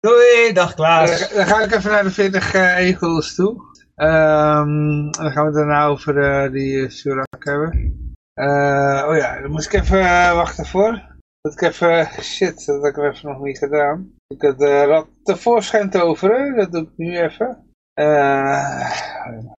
doei, 0.00 0.52
dag 0.52 0.66
Dan, 0.66 0.74
Klaas. 0.74 1.22
ga- 1.22 1.34
dan 1.34 1.46
ga 1.46 1.62
ik 1.62 1.74
even 1.74 1.90
naar 1.90 2.02
de 2.04 2.10
40 2.10 2.54
eh, 2.54 2.76
egels 2.76 3.34
toe. 3.34 3.68
En 4.00 5.10
dan 5.10 5.30
gaan 5.32 5.42
we 5.42 5.50
het 5.50 5.54
daarna 5.54 5.86
over 5.86 6.18
eh, 6.18 6.52
die 6.52 6.72
uh, 6.72 6.88
Surak 6.88 7.44
hebben. 7.44 7.94
Eh, 8.34 9.06
oh 9.08 9.16
ja, 9.16 9.40
dan 9.40 9.50
moest 9.50 9.72
ik 9.72 9.80
even 9.80 10.00
eh, 10.00 10.34
wachten 10.34 10.66
voor. 10.66 11.02
Dat 11.40 11.52
ik 11.52 11.60
even, 11.60 12.06
shit, 12.22 12.66
dat 12.66 12.82
heb 12.82 12.96
ik 12.96 13.02
even 13.04 13.28
nog 13.28 13.42
niet 13.42 13.58
gedaan. 13.58 14.12
Ik 14.26 14.42
had 14.42 14.58
de 14.58 14.84
rad 14.84 15.06
tevoorschijn 15.22 15.90
toveren, 15.90 16.56
dat 16.56 16.72
doe 16.72 16.82
ik 16.82 16.96
nu 16.96 17.18
even. 17.18 17.64
Eh, 17.94 18.90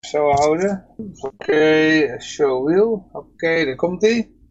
zo 0.00 0.30
houden. 0.30 0.86
Oké, 1.20 2.20
show 2.20 2.66
wheel. 2.66 3.08
Oké, 3.12 3.64
daar 3.64 3.76
komt 3.76 4.02
ie. 4.02 4.48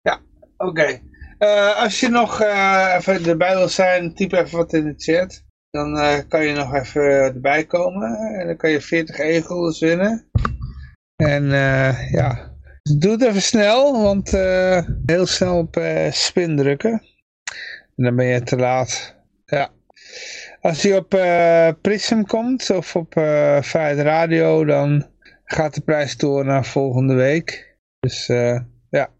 Ja, 0.00 0.20
oké. 0.56 1.00
Eh, 1.38 1.82
als 1.82 2.00
je 2.00 2.08
nog 2.08 2.40
eh, 2.40 2.94
even 2.98 3.26
erbij 3.26 3.56
wil 3.56 3.68
zijn, 3.68 4.14
typ 4.14 4.32
even 4.32 4.58
wat 4.58 4.72
in 4.72 4.84
de 4.84 4.94
chat. 4.96 5.44
Dan 5.70 5.98
eh, 5.98 6.18
kan 6.28 6.44
je 6.44 6.54
nog 6.54 6.74
even 6.74 7.02
erbij 7.02 7.64
komen. 7.64 8.16
En 8.18 8.46
dan 8.46 8.56
kan 8.56 8.70
je 8.70 8.80
40 8.80 9.18
egels 9.18 9.80
winnen. 9.80 10.30
En 11.16 11.52
eh, 11.52 12.12
ja, 12.12 12.52
doe 12.98 13.10
het 13.10 13.22
even 13.22 13.42
snel, 13.42 14.02
want 14.02 14.34
eh, 14.34 14.82
heel 15.06 15.26
snel 15.26 15.58
op 15.58 15.76
eh, 15.76 16.12
spin 16.12 16.56
drukken. 16.56 17.02
En 17.96 18.04
dan 18.04 18.16
ben 18.16 18.26
je 18.26 18.42
te 18.42 18.56
laat. 18.56 19.16
Ja. 19.44 19.70
Als 20.60 20.80
die 20.80 20.96
op 20.96 21.14
eh, 21.14 21.68
Prism 21.80 22.22
komt 22.22 22.70
of 22.70 22.96
op 22.96 23.16
eh 23.16 23.62
Vrijheid 23.62 23.98
Radio, 23.98 24.64
dan 24.64 25.06
gaat 25.44 25.74
de 25.74 25.80
prijs 25.80 26.16
door 26.16 26.44
naar 26.44 26.64
volgende 26.64 27.14
week. 27.14 27.76
Dus 28.00 28.28
eh, 28.28 28.60
ja. 28.90 29.10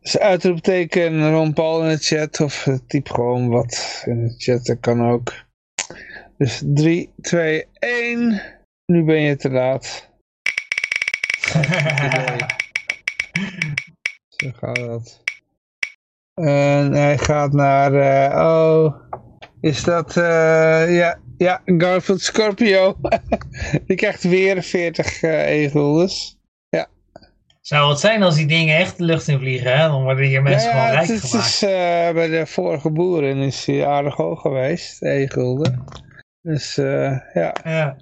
Dus 0.00 0.18
uitroepteken 0.18 1.30
Ron 1.30 1.52
Paul 1.52 1.82
in 1.82 1.88
de 1.88 1.96
chat 1.96 2.40
of 2.40 2.66
eh, 2.66 2.74
typ 2.86 3.08
gewoon 3.08 3.48
wat 3.48 4.02
in 4.06 4.26
de 4.26 4.34
chat, 4.36 4.64
dat 4.64 4.80
kan 4.80 5.10
ook. 5.10 5.45
Dus 6.38 6.62
3, 6.64 7.12
2, 7.20 7.66
1. 7.78 8.42
Nu 8.86 9.04
ben 9.04 9.20
je 9.20 9.36
te 9.36 9.50
laat. 9.50 10.10
Zo 14.36 14.50
gaat 14.52 14.76
dat. 14.76 15.22
En 16.34 16.92
hij 16.92 17.18
gaat 17.18 17.52
naar, 17.52 17.94
eh, 17.94 18.46
oh, 18.46 18.94
is 19.60 19.84
dat, 19.84 20.16
eh, 20.16 20.96
ja, 20.96 21.18
Ja, 21.36 21.62
Garfield 21.64 22.20
Scorpio. 22.20 22.96
die 23.86 23.96
krijgt 23.96 24.22
weer 24.22 24.62
40 24.62 25.22
uh, 25.22 25.64
e-guldens. 25.64 26.36
Zou 27.66 27.90
het 27.90 28.00
zijn 28.00 28.22
als 28.22 28.34
die 28.34 28.46
dingen 28.46 28.76
echt 28.76 28.98
de 28.98 29.04
lucht 29.04 29.28
in 29.28 29.38
vliegen, 29.38 29.78
hè? 29.78 29.88
Dan 29.88 30.02
worden 30.02 30.24
hier 30.24 30.42
mensen 30.42 30.70
ja, 30.70 30.74
gewoon 30.74 30.90
rijk 30.90 31.08
het, 31.08 31.20
gemaakt. 31.20 31.46
Het 31.46 31.52
is, 31.52 31.62
uh, 31.62 32.14
bij 32.14 32.28
de 32.28 32.46
vorige 32.46 32.90
boeren 32.90 33.36
is 33.36 33.66
hij 33.66 33.86
aardig 33.86 34.14
hoog 34.14 34.40
geweest, 34.40 35.02
e-gulden. 35.02 35.84
Dus 36.46 36.78
uh, 36.78 37.18
ja. 37.34 37.54
ja. 37.64 37.96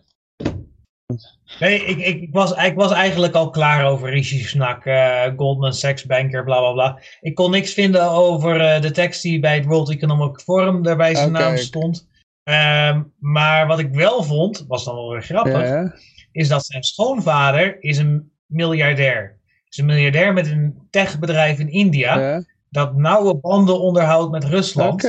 Nee, 1.61 1.85
ik, 1.85 1.99
ik, 1.99 2.29
was, 2.33 2.53
ik 2.53 2.75
was 2.75 2.93
eigenlijk 2.93 3.35
al 3.35 3.51
klaar 3.51 3.85
over 3.85 4.11
Rishi 4.11 4.39
Sunak, 4.39 4.85
uh, 4.85 5.25
Goldman 5.37 5.73
Sachs 5.73 6.05
banker, 6.07 6.45
bla 6.45 6.59
bla 6.59 6.73
bla. 6.73 6.99
Ik 7.21 7.35
kon 7.35 7.51
niks 7.51 7.73
vinden 7.73 8.11
over 8.11 8.81
de 8.81 8.91
tekst 8.91 9.23
die 9.23 9.41
bij 9.41 9.55
het 9.55 9.65
World 9.65 9.91
Economic 9.91 10.41
Forum 10.41 10.83
daarbij 10.83 11.15
zijn 11.15 11.29
okay. 11.29 11.43
naam 11.43 11.57
stond. 11.57 12.09
Um, 12.45 13.13
maar 13.19 13.67
wat 13.67 13.79
ik 13.79 13.93
wel 13.93 14.23
vond, 14.23 14.65
was 14.69 14.85
dan 14.85 14.95
wel 14.95 15.11
weer 15.11 15.23
grappig, 15.23 15.69
ja, 15.69 15.95
is 16.33 16.49
dat 16.49 16.67
zijn 16.67 16.83
schoonvader 16.83 17.83
is 17.83 17.99
een 17.99 18.33
miljardair 18.47 19.39
is 19.75 19.81
een 19.81 19.87
miljardair 19.87 20.33
met 20.33 20.47
een 20.47 20.87
techbedrijf 20.91 21.59
in 21.59 21.69
India. 21.69 22.19
Ja. 22.19 22.45
Dat 22.69 22.97
nauwe 22.97 23.37
banden 23.37 23.81
onderhoudt 23.81 24.31
met 24.31 24.45
Rusland. 24.45 25.03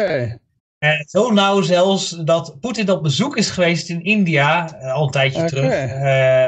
En 0.86 1.06
zo 1.08 1.32
nauw 1.32 1.62
zelfs 1.62 2.10
dat 2.10 2.58
Poetin 2.60 2.90
op 2.90 3.04
bezoek 3.04 3.38
is 3.38 3.50
geweest 3.50 3.90
in 3.90 4.04
India. 4.04 4.70
uh, 4.82 4.94
al 4.94 5.04
een 5.04 5.12
tijdje 5.12 5.46
terug. 5.46 5.72
uh, 5.72 6.46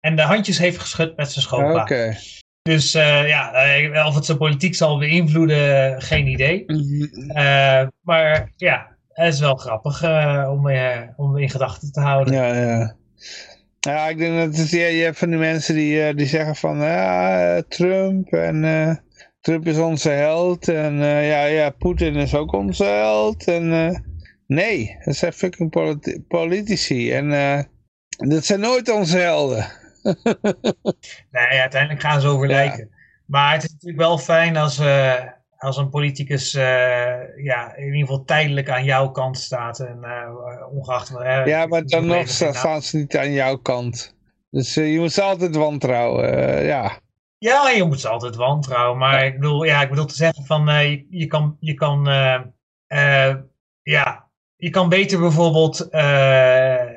en 0.00 0.16
de 0.16 0.22
handjes 0.22 0.58
heeft 0.58 0.78
geschud 0.78 1.16
met 1.16 1.32
zijn 1.32 1.44
schoonpa. 1.44 2.14
Dus 2.62 2.94
uh, 2.94 3.28
ja, 3.28 4.06
of 4.06 4.14
het 4.14 4.24
zijn 4.24 4.38
politiek 4.38 4.74
zal 4.74 4.98
beïnvloeden, 4.98 6.02
geen 6.02 6.26
idee. 6.26 6.64
Mhm. 6.66 7.88
maar 8.00 8.52
ja, 8.56 8.96
het 9.12 9.34
is 9.34 9.40
wel 9.40 9.56
grappig 9.56 10.02
om, 10.48 10.70
om 11.16 11.38
in 11.38 11.50
gedachten 11.50 11.92
te 11.92 12.00
houden. 12.00 12.34
Ja, 12.34 12.54
ja. 12.54 12.94
Ja, 13.80 14.08
ik 14.08 14.18
denk 14.18 14.36
dat 14.36 14.56
het, 14.56 14.70
ja, 14.70 14.86
je 14.86 15.02
hebt 15.02 15.18
van 15.18 15.30
die 15.30 15.38
mensen 15.38 15.74
die, 15.74 16.14
die 16.14 16.26
zeggen 16.26 16.56
van 16.56 16.78
ja, 16.78 17.62
Trump 17.68 18.32
en 18.32 18.64
Trump 19.46 19.66
is 19.66 19.78
onze 19.78 20.10
held 20.10 20.68
en 20.68 20.94
uh, 20.94 21.28
ja, 21.28 21.44
ja, 21.44 21.70
Poetin 21.70 22.14
is 22.14 22.34
ook 22.34 22.52
onze 22.52 22.84
held 22.84 23.44
en 23.44 23.72
uh, 23.72 23.98
nee, 24.46 24.96
dat 25.04 25.16
zijn 25.16 25.32
fucking 25.32 25.70
politi 25.70 26.24
politici 26.28 27.12
en 27.12 27.28
dat 28.16 28.44
zijn 28.44 28.60
nooit 28.60 28.90
onze 28.90 29.18
helden. 29.18 29.66
nee, 31.36 31.60
uiteindelijk 31.60 32.00
gaan 32.00 32.20
ze 32.20 32.28
over 32.28 32.46
lijken. 32.46 32.88
Ja. 32.90 32.96
Maar 33.26 33.52
het 33.52 33.62
is 33.62 33.72
natuurlijk 33.72 34.00
wel 34.00 34.18
fijn 34.18 34.56
als, 34.56 34.80
als 35.56 35.76
een 35.76 35.90
politicus 35.90 36.52
ja, 36.52 37.76
in 37.76 37.84
ieder 37.84 38.00
geval 38.00 38.24
tijdelijk 38.24 38.68
aan 38.68 38.84
jouw 38.84 39.10
kant 39.10 39.38
staat. 39.38 39.80
En 39.80 40.04
ongeacht... 40.70 41.12
ja, 41.44 41.66
maar 41.66 41.84
dan 41.84 42.06
nog 42.06 42.28
staan 42.28 42.82
ze 42.82 42.96
niet 42.96 43.16
aan 43.16 43.32
jouw 43.32 43.56
kant. 43.56 44.16
Dus 44.50 44.74
je 44.74 44.98
moet 44.98 45.12
ze 45.12 45.22
altijd 45.22 45.56
wantrouwen, 45.56 46.64
ja. 46.64 47.04
Ja, 47.38 47.70
je 47.70 47.84
moet 47.84 48.00
ze 48.00 48.08
altijd 48.08 48.36
wantrouwen. 48.36 48.98
Maar 48.98 49.20
ja. 49.20 49.24
ik, 49.24 49.34
bedoel, 49.34 49.64
ja, 49.64 49.82
ik 49.82 49.88
bedoel 49.88 50.04
te 50.04 50.14
zeggen 50.14 50.44
van, 50.44 50.68
uh, 50.68 50.90
je, 50.90 51.06
je, 51.10 51.26
kan, 51.26 51.56
je 51.60 51.74
kan, 51.74 52.04
ja, 53.82 54.28
je 54.56 54.70
kan 54.70 54.88
beter 54.88 55.20
bijvoorbeeld 55.20 55.88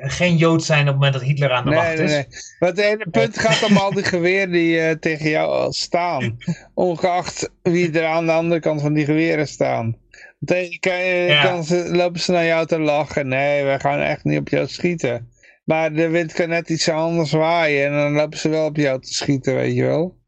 geen 0.00 0.36
Jood 0.36 0.64
zijn 0.64 0.80
op 0.80 0.86
het 0.86 0.94
moment 0.94 1.12
dat 1.12 1.22
Hitler 1.22 1.52
aan 1.52 1.64
de 1.64 1.70
nee, 1.70 1.78
macht 1.78 1.96
nee, 1.96 2.04
is. 2.04 2.12
Nee. 2.12 2.26
Maar 2.58 2.68
het 2.68 2.78
ene 2.78 3.06
punt 3.10 3.38
gaat 3.38 3.70
om 3.70 3.76
al 3.76 3.92
die 3.92 4.04
geweren 4.14 4.50
die 4.50 4.98
tegen 4.98 5.30
jou 5.30 5.72
staan. 5.72 6.38
Ongeacht 6.74 7.50
wie 7.62 7.98
er 7.98 8.06
aan 8.06 8.26
de 8.26 8.32
andere 8.32 8.60
kant 8.60 8.80
van 8.80 8.92
die 8.92 9.04
geweren 9.04 9.48
staan. 9.48 9.96
Tegen 10.44 10.78
kan, 10.78 10.98
Ja. 11.04 11.42
kan 11.42 11.64
ze, 11.64 11.88
lopen 11.90 12.20
ze 12.20 12.32
naar 12.32 12.44
jou 12.44 12.66
te 12.66 12.78
lachen. 12.78 13.28
Nee, 13.28 13.64
wij 13.64 13.80
gaan 13.80 14.00
echt 14.00 14.24
niet 14.24 14.38
op 14.38 14.48
jou 14.48 14.66
schieten. 14.66 15.28
Maar 15.64 15.92
de 15.92 16.08
wind 16.08 16.32
kan 16.32 16.48
net 16.48 16.68
iets 16.68 16.88
anders 16.88 17.32
waaien 17.32 17.86
en 17.86 17.92
dan 17.92 18.12
lopen 18.12 18.38
ze 18.38 18.48
wel 18.48 18.66
op 18.66 18.76
jou 18.76 19.00
te 19.00 19.12
schieten, 19.12 19.54
weet 19.54 19.74
je 19.74 19.84
wel. 19.84 20.18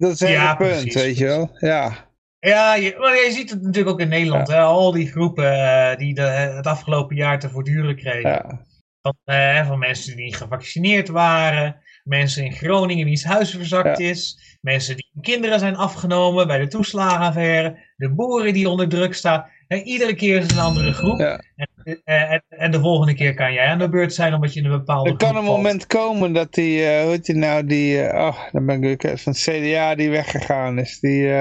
Dat 0.00 0.10
is 0.10 0.18
Ja, 0.18 0.54
punt, 0.54 0.70
precies, 0.70 0.94
weet 0.94 1.18
je 1.18 1.26
wel. 1.26 1.50
Ja, 1.58 2.08
Ja, 2.38 2.74
je, 2.74 2.96
maar 2.98 3.14
je 3.14 3.32
ziet 3.32 3.50
het 3.50 3.62
natuurlijk 3.62 3.88
ook 3.88 4.00
in 4.00 4.08
Nederland. 4.08 4.48
Hè? 4.48 4.60
Al 4.60 4.92
die 4.92 5.10
groepen 5.10 5.52
eh, 5.52 5.96
die 5.98 6.14
de, 6.14 6.22
het 6.22 6.66
afgelopen 6.66 7.16
jaar 7.16 7.38
te 7.38 7.50
voortduren 7.50 7.96
kregen. 7.96 8.30
ja. 8.30 8.68
Van, 9.02 9.16
eh, 9.24 9.66
van 9.66 9.78
mensen 9.78 10.16
die 10.16 10.34
gevaccineerd 10.34 11.08
waren. 11.08 11.82
Mensen 12.04 12.44
in 12.44 12.52
Groningen 12.52 13.04
wiens 13.04 13.24
huis 13.24 13.50
verzakt 13.50 13.98
is. 13.98 14.38
Mensen 14.60 14.96
die 14.96 15.10
kinderen 15.20 15.58
zijn 15.58 15.76
afgenomen 15.76 16.46
bij 16.46 16.58
de 16.58 16.66
toeslagenaffaire. 16.66 17.92
De 17.96 18.14
boeren 18.14 18.52
die 18.52 18.68
onder 18.68 18.88
druk 18.88 19.14
staan. 19.14 19.46
En 19.70 19.86
iedere 19.86 20.14
keer 20.14 20.36
is 20.36 20.42
het 20.42 20.52
een 20.52 20.58
andere 20.58 20.92
groep. 20.92 21.18
Ja. 21.18 21.40
En, 21.56 22.00
eh, 22.04 22.32
en, 22.32 22.42
en 22.48 22.70
de 22.70 22.80
volgende 22.80 23.14
keer 23.14 23.34
kan 23.34 23.52
jij 23.52 23.66
aan 23.66 23.78
de 23.78 23.88
beurt 23.88 24.14
zijn 24.14 24.34
omdat 24.34 24.54
je 24.54 24.60
in 24.60 24.66
een 24.66 24.78
bepaalde 24.78 25.10
Er 25.10 25.16
kan 25.16 25.28
een 25.36 25.44
valt. 25.44 25.56
moment 25.56 25.86
komen 25.86 26.32
dat 26.32 26.54
die, 26.54 26.86
eh, 26.86 27.02
hoe 27.02 27.10
heet 27.10 27.26
die 27.26 27.34
nou, 27.34 27.66
die, 27.66 28.02
eh, 28.02 28.26
oh, 28.26 28.38
dan 28.52 28.66
ben 28.66 28.82
ik 28.82 29.02
weer 29.02 29.18
van 29.18 29.32
het 29.32 29.42
CDA 29.42 29.94
die 29.94 30.10
weggegaan 30.10 30.78
is. 30.78 31.00
Die, 31.00 31.32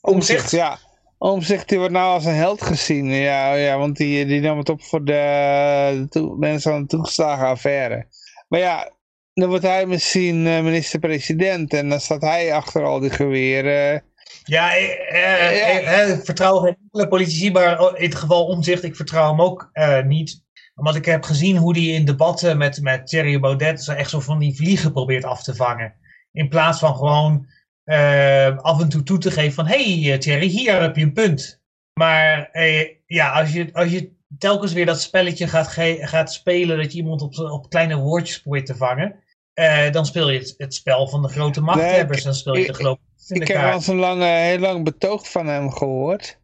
Omtzigt? 0.00 0.50
ja. 0.50 0.78
Omzicht 1.18 1.68
die 1.68 1.78
wordt 1.78 1.92
nou 1.92 2.12
als 2.14 2.24
een 2.24 2.34
held 2.34 2.62
gezien. 2.62 3.06
Ja, 3.06 3.54
ja 3.54 3.78
want 3.78 3.96
die, 3.96 4.26
die 4.26 4.40
nam 4.40 4.58
het 4.58 4.68
op 4.68 4.82
voor 4.82 5.04
de, 5.04 6.06
de 6.08 6.36
mensen 6.38 6.72
aan 6.72 6.80
de 6.80 6.86
toeslagenaffaire. 6.86 8.06
Maar 8.48 8.60
ja, 8.60 8.92
dan 9.32 9.48
wordt 9.48 9.64
hij 9.64 9.86
misschien 9.86 10.42
minister-president 10.42 11.74
en 11.74 11.88
dan 11.88 12.00
staat 12.00 12.22
hij 12.22 12.54
achter 12.54 12.82
al 12.82 13.00
die 13.00 13.10
geweren. 13.10 14.04
Ja, 14.46 14.76
eh, 14.76 14.84
eh, 15.08 15.76
eh, 15.76 16.02
eh, 16.02 16.18
ik 16.18 16.24
vertrouw 16.24 16.58
geen 16.58 16.76
enkele 16.82 17.08
politici, 17.08 17.52
maar 17.52 17.96
in 17.96 18.04
het 18.04 18.14
geval 18.14 18.46
omzicht, 18.46 18.82
ik 18.82 18.96
vertrouw 18.96 19.30
hem 19.30 19.40
ook 19.40 19.68
eh, 19.72 20.04
niet. 20.04 20.42
Omdat 20.74 20.94
ik 20.94 21.04
heb 21.04 21.24
gezien 21.24 21.56
hoe 21.56 21.78
hij 21.78 21.86
in 21.86 22.04
debatten 22.04 22.58
met, 22.58 22.80
met 22.82 23.06
Thierry 23.06 23.40
Baudet 23.40 23.82
zo 23.82 23.92
echt 23.92 24.10
zo 24.10 24.20
van 24.20 24.38
die 24.38 24.56
vliegen 24.56 24.92
probeert 24.92 25.24
af 25.24 25.42
te 25.42 25.54
vangen. 25.54 25.94
In 26.32 26.48
plaats 26.48 26.78
van 26.78 26.94
gewoon 26.96 27.46
eh, 27.84 28.56
af 28.58 28.80
en 28.80 28.88
toe 28.88 29.02
toe 29.02 29.18
te 29.18 29.30
geven 29.30 29.52
van, 29.52 29.66
hé 29.66 30.00
hey, 30.00 30.12
eh, 30.12 30.18
Thierry, 30.18 30.46
hier 30.46 30.80
heb 30.80 30.96
je 30.96 31.02
een 31.02 31.12
punt. 31.12 31.62
Maar 31.92 32.48
eh, 32.50 32.88
ja, 33.06 33.40
als 33.40 33.52
je, 33.52 33.68
als 33.72 33.90
je 33.90 34.12
telkens 34.38 34.72
weer 34.72 34.86
dat 34.86 35.00
spelletje 35.00 35.48
gaat, 35.48 35.68
gaat 36.00 36.32
spelen, 36.32 36.76
dat 36.78 36.92
je 36.92 36.98
iemand 36.98 37.22
op, 37.22 37.38
op 37.38 37.68
kleine 37.68 37.96
woordjes 37.96 38.40
probeert 38.40 38.66
te 38.66 38.76
vangen, 38.76 39.23
eh, 39.54 39.90
dan 39.90 40.06
speel 40.06 40.30
je 40.30 40.38
het, 40.38 40.54
het 40.56 40.74
spel 40.74 41.08
van 41.08 41.22
de 41.22 41.28
grote 41.28 41.60
machthebbers. 41.60 42.22
dan 42.22 42.34
speel 42.34 42.54
je 42.56 42.64
ik- 42.64 42.74
de 42.78 42.98
in 43.28 43.40
Ik 43.40 43.48
heb 43.48 43.62
al 43.62 43.72
eens 43.72 43.86
een 43.86 43.96
lange, 43.96 44.24
heel 44.26 44.58
lang 44.58 44.84
betoog 44.84 45.30
van 45.30 45.46
hem 45.46 45.70
gehoord. 45.72 46.38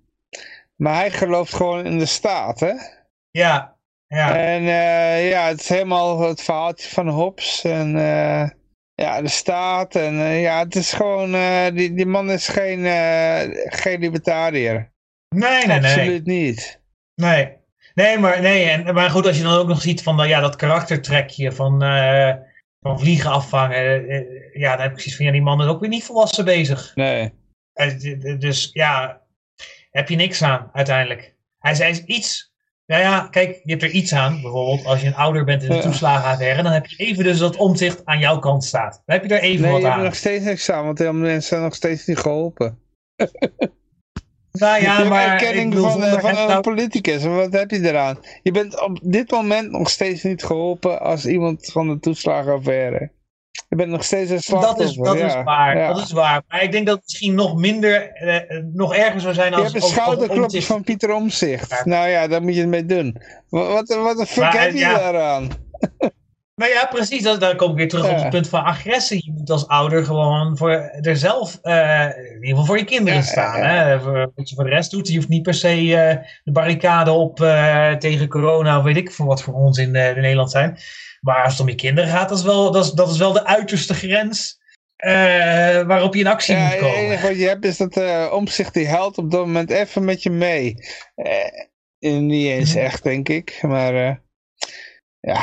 Maar 0.77 0.95
hij 0.95 1.11
gelooft 1.11 1.55
gewoon 1.55 1.85
in 1.85 1.99
de 1.99 2.07
staat, 2.07 2.61
hè? 2.61 2.73
Ja, 3.31 3.77
ja. 4.07 4.37
En 4.37 4.63
eh, 4.63 5.31
ja, 5.31 5.49
het 5.49 5.61
is 5.61 5.69
helemaal 5.69 6.21
het 6.21 6.43
verhaaltje 6.43 6.89
van 6.89 7.09
Hobbes 7.09 7.65
en 7.65 7.97
eh, 7.97 8.49
ja, 8.95 9.23
de 9.23 9.29
staat. 9.29 9.95
En 9.95 10.15
ja, 10.15 10.59
het 10.59 10.75
is 10.75 10.93
gewoon, 10.93 11.31
die, 11.75 11.95
die 11.95 12.07
man 12.07 12.31
is 12.31 12.49
geen, 12.49 12.85
geen 13.71 14.01
libertariër. 14.01 14.93
Nee, 15.35 15.67
nee, 15.67 15.81
nee. 15.81 15.91
Absoluut 15.91 16.27
niet. 16.27 16.81
Nee, 17.15 17.57
nee, 17.95 18.19
maar, 18.19 18.41
nee 18.41 18.69
en, 18.69 18.95
maar 18.95 19.11
goed, 19.11 19.27
als 19.27 19.37
je 19.37 19.43
dan 19.43 19.59
ook 19.59 19.69
nog 19.69 19.81
ziet 19.81 20.03
van 20.03 20.29
ja, 20.29 20.41
dat 20.41 20.57
karaktertrekje 20.57 21.53
van, 21.53 21.83
eh, 21.83 22.35
van 22.81 23.01
vliegen 23.01 23.31
afvangen. 23.31 23.77
eh, 23.77 24.17
eh, 24.17 24.25
ja, 24.53 24.73
dan 24.73 24.81
heb 24.83 24.93
ik 24.93 24.99
zoiets 24.99 25.17
van, 25.17 25.27
ja, 25.27 25.33
die 25.33 25.43
man 25.43 25.61
is 25.61 25.67
ook 25.67 25.81
weer 25.81 25.89
niet 25.89 26.05
volwassen 26.05 26.45
bezig. 26.45 26.93
Nee. 26.95 27.33
Eh, 27.73 28.39
dus 28.39 28.71
ja, 28.73 29.21
heb 29.91 30.09
je 30.09 30.17
niks 30.17 30.43
aan 30.43 30.71
uiteindelijk. 30.73 31.35
Hij 31.59 31.75
zei 31.75 32.03
iets. 32.07 32.49
Nou 32.87 33.03
ja, 33.03 33.29
kijk, 33.31 33.61
je 33.65 33.71
hebt 33.71 33.83
er 33.83 33.91
iets 33.91 34.13
aan. 34.15 34.41
Bijvoorbeeld, 34.41 34.85
als 34.87 35.01
je 35.01 35.07
een 35.07 35.15
ouder 35.15 35.45
bent 35.45 35.63
in 35.63 35.69
de 35.69 35.75
Ja. 35.75 35.81
toeslagenaffaire, 35.83 36.63
dan 36.63 36.73
heb 36.73 36.87
je 36.87 36.97
even 36.97 37.25
dus 37.25 37.39
dat 37.39 37.57
omzicht 37.57 38.05
aan 38.05 38.19
jouw 38.19 38.39
kant 38.39 38.65
staat. 38.65 39.03
Dan 39.07 39.17
heb 39.17 39.25
je 39.27 39.35
er 39.35 39.41
even 39.43 39.63
Nee, 39.63 39.71
wat 39.73 39.81
je 39.81 39.87
hebt 39.87 39.97
aan. 39.99 40.03
er 40.03 40.09
nog 40.09 40.17
steeds 40.19 40.45
niks 40.45 40.71
aan, 40.71 40.85
want 40.85 40.99
die 40.99 41.13
mensen 41.13 41.43
zijn 41.43 41.63
nog 41.63 41.75
steeds 41.75 42.07
niet 42.07 42.19
geholpen. 42.19 42.79
Nou 44.53 44.77
je 44.77 44.83
ja, 44.83 45.05
maar 45.05 45.29
erkenning 45.29 45.71
bedoel, 45.71 45.91
van, 45.91 46.03
eh, 46.03 46.19
van 46.19 46.51
een 46.51 46.61
politicus, 46.61 47.25
wat 47.25 47.53
heb 47.53 47.71
je 47.71 47.89
eraan? 47.89 48.19
Je 48.43 48.51
bent 48.51 48.81
op 48.81 48.99
dit 49.03 49.31
moment 49.31 49.71
nog 49.71 49.91
steeds 49.91 50.23
niet 50.23 50.45
geholpen 50.45 51.01
als 51.01 51.27
iemand 51.27 51.67
van 51.73 51.89
de 51.89 51.99
toeslagenaffaire. 51.99 53.11
Je 53.69 53.77
bent 53.77 53.91
nog 53.91 54.05
steeds 54.05 54.31
een 54.31 54.35
Dat 54.37 54.45
slachtoffer. 54.45 54.85
is, 54.85 54.95
dat 54.95 55.19
ja. 55.19 55.27
is 55.27 55.45
waar, 55.45 55.77
Ja. 55.77 55.93
dat 55.93 56.05
is 56.05 56.13
waar. 56.13 56.43
Maar 56.49 56.63
ik 56.63 56.73
denk 56.73 56.87
dat 56.87 56.95
het 56.95 57.05
misschien 57.05 57.35
nog 57.35 57.57
minder, 57.57 58.11
eh, 58.13 58.37
eh, 58.37 58.65
nog 58.73 58.95
erger 58.95 59.21
zou 59.21 59.35
zijn 59.35 59.51
Je 59.51 59.57
als... 59.57 59.73
hebt 59.73 59.85
een 59.85 59.91
schouderklopje 59.91 60.63
van 60.63 60.85
Pieter 60.85 61.13
Omzicht. 61.13 61.71
Ja. 61.71 61.83
Nou 61.85 62.09
ja, 62.09 62.29
daar 62.29 62.43
moet 62.43 62.55
je 62.55 62.61
het 62.61 62.71
mee 62.71 62.87
doen. 62.87 63.23
Wat, 63.49 63.69
wat, 63.69 63.89
wat 63.89 64.17
de 64.17 64.27
fuck 64.27 64.43
Maar, 64.43 64.61
heb 64.61 64.73
je 64.73 64.81
daaraan? 64.81 65.49
Nou 66.61 66.73
ja, 66.73 66.87
precies. 66.87 67.23
Dat, 67.23 67.41
daar 67.41 67.57
kom 67.57 67.71
ik 67.71 67.77
weer 67.77 67.89
terug 67.89 68.11
op 68.11 68.17
het 68.17 68.31
punt 68.31 68.49
van 68.49 68.65
agressie. 68.65 69.23
Je 69.25 69.33
moet 69.33 69.51
als 69.51 69.67
ouder 69.67 70.05
gewoon 70.05 70.57
voor 70.57 70.71
er 71.01 71.17
zelf, 71.17 71.59
eh, 71.63 72.07
in 72.07 72.33
ieder 72.35 72.49
geval 72.49 72.65
voor 72.65 72.79
je 72.79 72.85
kinderen 72.85 73.19
Ja, 73.19 73.25
staan. 73.25 73.59
ja. 73.59 73.65
Hè? 73.67 74.01
Voor, 74.01 74.33
wat 74.35 74.49
je 74.49 74.55
voor 74.55 74.65
de 74.65 74.71
rest 74.71 74.91
doet. 74.91 75.09
Je 75.09 75.17
hoeft 75.17 75.29
niet 75.29 75.43
per 75.43 75.55
se 75.55 75.69
eh, 75.69 76.17
de 76.45 76.53
barricade 76.53 77.11
op 77.11 77.41
eh, 77.41 77.93
tegen 77.93 78.29
corona 78.29 78.79
of 78.79 78.85
weet 78.85 78.97
ik 78.97 79.13
voor 79.13 79.27
wat 79.27 79.43
voor 79.43 79.55
ons 79.55 79.79
in, 79.79 79.95
in 79.95 80.21
Nederland 80.21 80.51
zijn. 80.51 80.79
Maar 81.21 81.43
als 81.43 81.53
het 81.53 81.61
om 81.61 81.69
je 81.69 81.75
kinderen 81.75 82.11
gaat, 82.11 82.29
dat 82.29 82.39
is 82.39 82.45
wel, 82.45 82.71
dat 82.71 82.85
is, 82.85 82.91
dat 82.91 83.11
is 83.11 83.19
wel 83.19 83.33
de 83.33 83.47
uiterste 83.47 83.95
grens 83.95 84.59
waarop 85.87 86.15
je 86.15 86.21
in 86.21 86.27
actie 86.27 86.55
Ja, 86.55 86.63
moet 86.63 86.71
het 86.71 86.81
komen. 86.81 86.97
enige 86.97 87.27
wat 87.27 87.37
je 87.39 87.47
hebt 87.49 87.65
is 87.65 87.77
dat 87.77 87.97
uh, 87.97 88.33
Omzicht 88.33 88.75
die 88.75 88.87
helpt 88.87 89.19
op 89.19 89.31
dat 89.31 89.41
moment 89.41 89.71
even 89.71 90.05
met 90.05 90.23
je 90.23 90.31
mee. 90.31 90.75
Niet 91.99 92.47
eens 92.47 92.75
Mhm. 92.75 92.85
echt, 92.85 93.03
denk 93.03 93.29
ik. 93.29 93.59
Maar 93.63 93.95
ja. 95.21 95.41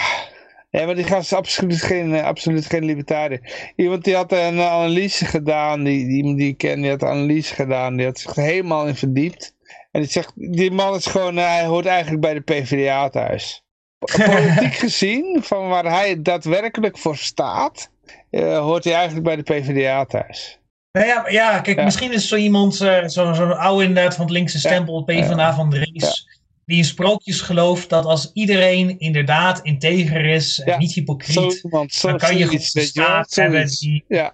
Ja, 0.77 0.85
maar 0.85 0.95
die 0.95 1.03
gast 1.03 1.31
is 1.31 1.37
absoluut 1.37 1.81
geen, 1.81 2.15
eh, 2.15 2.23
absoluut 2.23 2.65
geen 2.65 2.85
libertariër. 2.85 3.71
Iemand 3.75 4.03
die 4.03 4.15
had 4.15 4.31
een 4.31 4.61
analyse 4.61 5.25
gedaan, 5.25 5.83
die, 5.83 6.07
die, 6.07 6.35
die 6.35 6.47
ik 6.47 6.57
ken, 6.57 6.81
die 6.81 6.89
had 6.89 7.01
een 7.01 7.07
analyse 7.07 7.53
gedaan, 7.53 7.95
die 7.95 8.05
had 8.05 8.19
zich 8.19 8.35
er 8.35 8.43
helemaal 8.43 8.87
in 8.87 8.95
verdiept. 8.95 9.55
En 9.91 10.01
die 10.01 10.09
zegt, 10.11 10.31
die 10.35 10.71
man 10.71 10.95
is 10.95 11.05
gewoon, 11.05 11.37
eh, 11.37 11.45
hij 11.45 11.65
hoort 11.65 11.85
eigenlijk 11.85 12.21
bij 12.21 12.33
de 12.33 12.39
PvdA 12.41 13.09
thuis. 13.09 13.63
Politiek 13.99 14.73
gezien, 14.85 15.39
van 15.43 15.67
waar 15.67 15.85
hij 15.85 16.21
daadwerkelijk 16.21 16.97
voor 16.97 17.17
staat, 17.17 17.89
eh, 18.29 18.59
hoort 18.59 18.83
hij 18.83 18.93
eigenlijk 18.93 19.25
bij 19.25 19.35
de 19.35 19.43
PvdA 19.43 20.05
thuis. 20.05 20.59
Nou 20.91 21.07
ja, 21.07 21.25
ja, 21.29 21.59
kijk, 21.59 21.77
Ja. 21.77 21.83
misschien 21.83 22.13
is 22.13 22.27
zo 22.27 22.35
iemand, 22.35 22.81
eh, 22.81 23.07
zo- 23.07 23.33
zo'n 23.33 23.57
oude 23.57 23.83
inderdaad 23.85 24.15
van 24.15 24.25
het 24.25 24.33
linkse 24.33 24.59
stempel, 24.59 25.03
PvdA 25.03 25.53
van 25.55 25.69
Drees, 25.69 26.36
die 26.67 26.77
in 26.77 26.85
sprookjes 26.85 27.41
gelooft 27.41 27.89
dat 27.89 28.05
als 28.05 28.31
iedereen 28.33 28.99
inderdaad 28.99 29.59
integer 29.61 30.25
is 30.25 30.59
en 30.59 30.71
Ja, 30.71 30.77
niet 30.77 30.93
hypocriet, 30.93 31.61
iemand, 31.63 31.93
zo, 31.93 32.07
dan 32.09 32.17
kan 32.17 32.37
je 32.37 32.45
goed 32.45 32.61
staat 32.61 33.35
hebben 33.35 33.59
zoiets. 33.59 33.79
die... 33.79 34.05
Ja. 34.07 34.31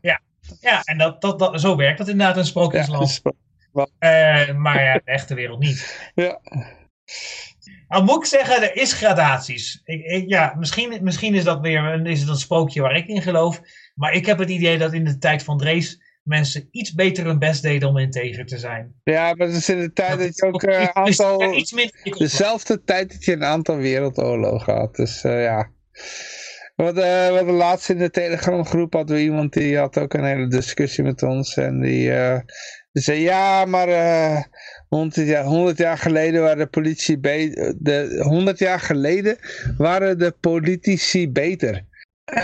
Ja, 0.00 0.20
ja 0.60 0.82
en 0.84 0.98
dat, 0.98 1.20
dat, 1.20 1.38
dat, 1.38 1.60
zo 1.60 1.76
werkt 1.76 1.98
dat 1.98 2.08
inderdaad 2.08 2.36
in 2.36 2.42
Ja, 2.42 2.48
sprookjesland. 2.48 3.22
Eh, 3.98 4.54
maar 4.54 4.82
ja, 4.82 4.94
de 4.94 5.02
echte 5.04 5.34
wereld 5.34 5.58
niet. 5.58 6.00
ja. 6.14 6.40
Nou 7.88 8.04
moet 8.04 8.16
ik 8.16 8.24
zeggen, 8.24 8.62
er 8.62 8.76
is 8.76 8.92
gradaties. 8.92 9.80
Ik, 9.84 10.04
ik- 10.04 10.28
ja, 10.28 10.54
misschien, 10.58 10.98
misschien 11.02 11.34
is 11.34 11.44
dat 11.44 11.60
weer 11.60 11.84
een, 11.84 12.06
is 12.06 12.20
het 12.20 12.28
een 12.28 12.36
sprookje 12.36 12.80
waar 12.80 12.96
ik 12.96 13.06
in 13.06 13.22
geloof. 13.22 13.60
Maar 13.94 14.12
ik 14.12 14.26
heb 14.26 14.38
het 14.38 14.50
idee 14.50 14.78
dat 14.78 14.92
in 14.92 15.04
de 15.04 15.18
tijd 15.18 15.42
van 15.42 15.58
Drees 15.58 16.00
mensen 16.24 16.68
iets 16.70 16.94
beter 16.94 17.24
hun 17.24 17.38
best 17.38 17.62
deden 17.62 17.88
om 17.88 17.98
integer 17.98 18.46
te 18.46 18.58
zijn. 18.58 18.94
ja, 19.04 19.34
maar 19.34 19.46
het 19.46 19.56
is 19.56 19.68
in 19.68 19.80
de 19.80 19.92
tijd 19.92 20.18
dat 20.18 20.36
je 20.36 20.42
ook 20.46 20.62
een 20.62 20.80
is- 20.80 21.20
aantal... 21.20 21.54
iets 21.54 21.72
minder 21.72 21.94
Dezelfde 22.18 22.82
tijd 22.84 23.12
dat 23.12 23.24
je 23.24 23.32
een 23.32 23.44
aantal 23.44 23.76
wereldoorlogen 23.76 24.74
had. 24.74 24.94
Dus 24.94 25.24
eh, 25.24 25.42
ja. 25.42 25.70
Wat, 26.76 26.96
eh 26.98 27.30
wat 27.30 27.46
de 27.46 27.52
laatste 27.52 27.92
in 27.92 27.98
de 27.98 28.10
Telegram 28.10 28.64
groep 28.64 28.92
hadden 28.92 29.16
we 29.16 29.22
iemand 29.22 29.52
die 29.52 29.76
had 29.78 29.98
ook 29.98 30.14
een 30.14 30.24
hele 30.24 30.48
discussie 30.48 31.04
met 31.04 31.22
ons. 31.22 31.56
En 31.56 31.80
die, 31.80 32.12
eh, 32.12 32.38
die 32.92 33.02
zei 33.02 33.20
ja, 33.20 33.64
maar 33.64 33.88
eh 33.88 34.42
100, 34.88 35.26
jaar, 35.26 35.44
100 35.44 35.78
jaar 35.78 35.98
geleden 35.98 36.42
waren 36.42 36.58
de 36.58 36.66
politie 36.66 37.18
beter. 37.18 37.74
De, 37.78 38.20
100 38.22 38.58
jaar 38.58 38.80
geleden 38.80 39.36
waren 39.78 40.18
de 40.18 40.34
politici 40.40 41.30
beter. 41.30 41.84
Eh, 42.24 42.42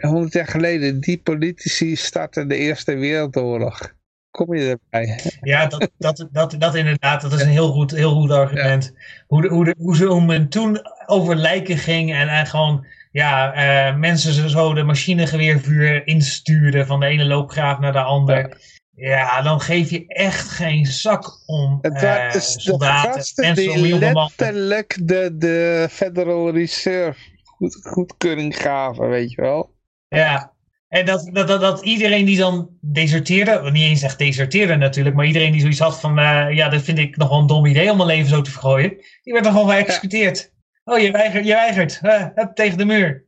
100 0.00 0.32
jaar 0.32 0.46
geleden, 0.46 1.00
die 1.00 1.18
politici 1.18 1.96
startten 1.96 2.48
de 2.48 2.56
Eerste 2.56 2.94
Wereldoorlog. 2.94 3.92
Kom 4.30 4.54
je 4.54 4.78
erbij? 4.90 5.20
Ja, 5.40 5.66
dat, 5.66 5.90
dat, 5.98 6.28
dat, 6.32 6.54
dat 6.58 6.74
inderdaad, 6.74 7.20
dat 7.20 7.32
is 7.32 7.40
een 7.40 7.48
heel 7.48 7.72
goed, 7.72 7.90
heel 7.90 8.14
goed 8.14 8.30
argument. 8.30 8.92
Hoe, 9.26 9.42
de, 9.42 9.48
hoe, 9.48 9.64
de, 9.64 9.74
hoe 9.78 9.96
ze 9.96 10.04
hoe 10.04 10.24
men 10.24 10.48
toen 10.48 10.80
over 11.06 11.36
lijken 11.36 11.78
ging 11.78 12.12
en, 12.12 12.28
en 12.28 12.46
gewoon 12.46 12.86
ja, 13.12 13.52
eh, 13.52 13.96
mensen 13.96 14.50
zo- 14.50 14.74
de 14.74 14.82
machinegeweervuur 14.82 16.06
instuurden 16.06 16.86
van 16.86 17.00
de 17.00 17.06
ene 17.06 17.24
loopgraaf 17.24 17.78
naar 17.78 17.92
de 17.92 18.02
ander. 18.02 18.58
Ja, 18.94 19.42
dan 19.42 19.60
geef 19.60 19.90
je 19.90 20.06
echt 20.06 20.48
geen 20.48 20.86
zak 20.86 21.42
om 21.46 21.78
Het 21.80 22.00
de 22.32 22.40
soldaten, 22.40 23.48
om 23.48 23.54
die 23.54 23.98
letterlijk 23.98 24.98
de, 25.02 25.30
de 25.38 25.86
Federal 25.90 26.50
Reserve 26.50 27.29
goed, 27.60 27.78
goedkeuring 27.82 28.56
gaven, 28.56 29.08
weet 29.08 29.30
je 29.30 29.40
wel. 29.40 29.74
Ja, 30.08 30.54
en 30.88 31.06
dat, 31.06 31.28
dat, 31.32 31.48
dat, 31.48 31.60
dat 31.60 31.84
iedereen 31.84 32.24
die 32.24 32.38
dan 32.38 32.70
deserteerde, 32.80 33.70
niet 33.70 33.82
eens 33.82 34.02
echt 34.02 34.18
deserteerde 34.18 34.76
natuurlijk, 34.76 35.16
maar 35.16 35.26
iedereen 35.26 35.52
die 35.52 35.60
zoiets 35.60 35.78
had 35.78 36.00
van, 36.00 36.18
eh, 36.18 36.46
ja, 36.50 36.68
dat 36.68 36.82
vind 36.82 36.98
ik 36.98 37.16
nog 37.16 37.28
wel 37.28 37.38
een 37.38 37.46
dom 37.46 37.66
idee 37.66 37.90
om 37.90 37.96
mijn 37.96 38.08
leven 38.08 38.28
zo 38.28 38.40
te 38.40 38.50
vergooien, 38.50 38.96
die 39.22 39.32
werd 39.32 39.44
dan 39.44 39.52
gewoon 39.52 39.70
geëxecuteerd. 39.70 40.52
Oh, 40.84 40.98
je 40.98 41.10
weigert, 41.10 41.46
je 41.46 41.52
weigert. 41.52 41.98
Eh, 42.02 42.26
hup, 42.34 42.54
tegen 42.54 42.78
de 42.78 42.84
muur. 42.84 43.24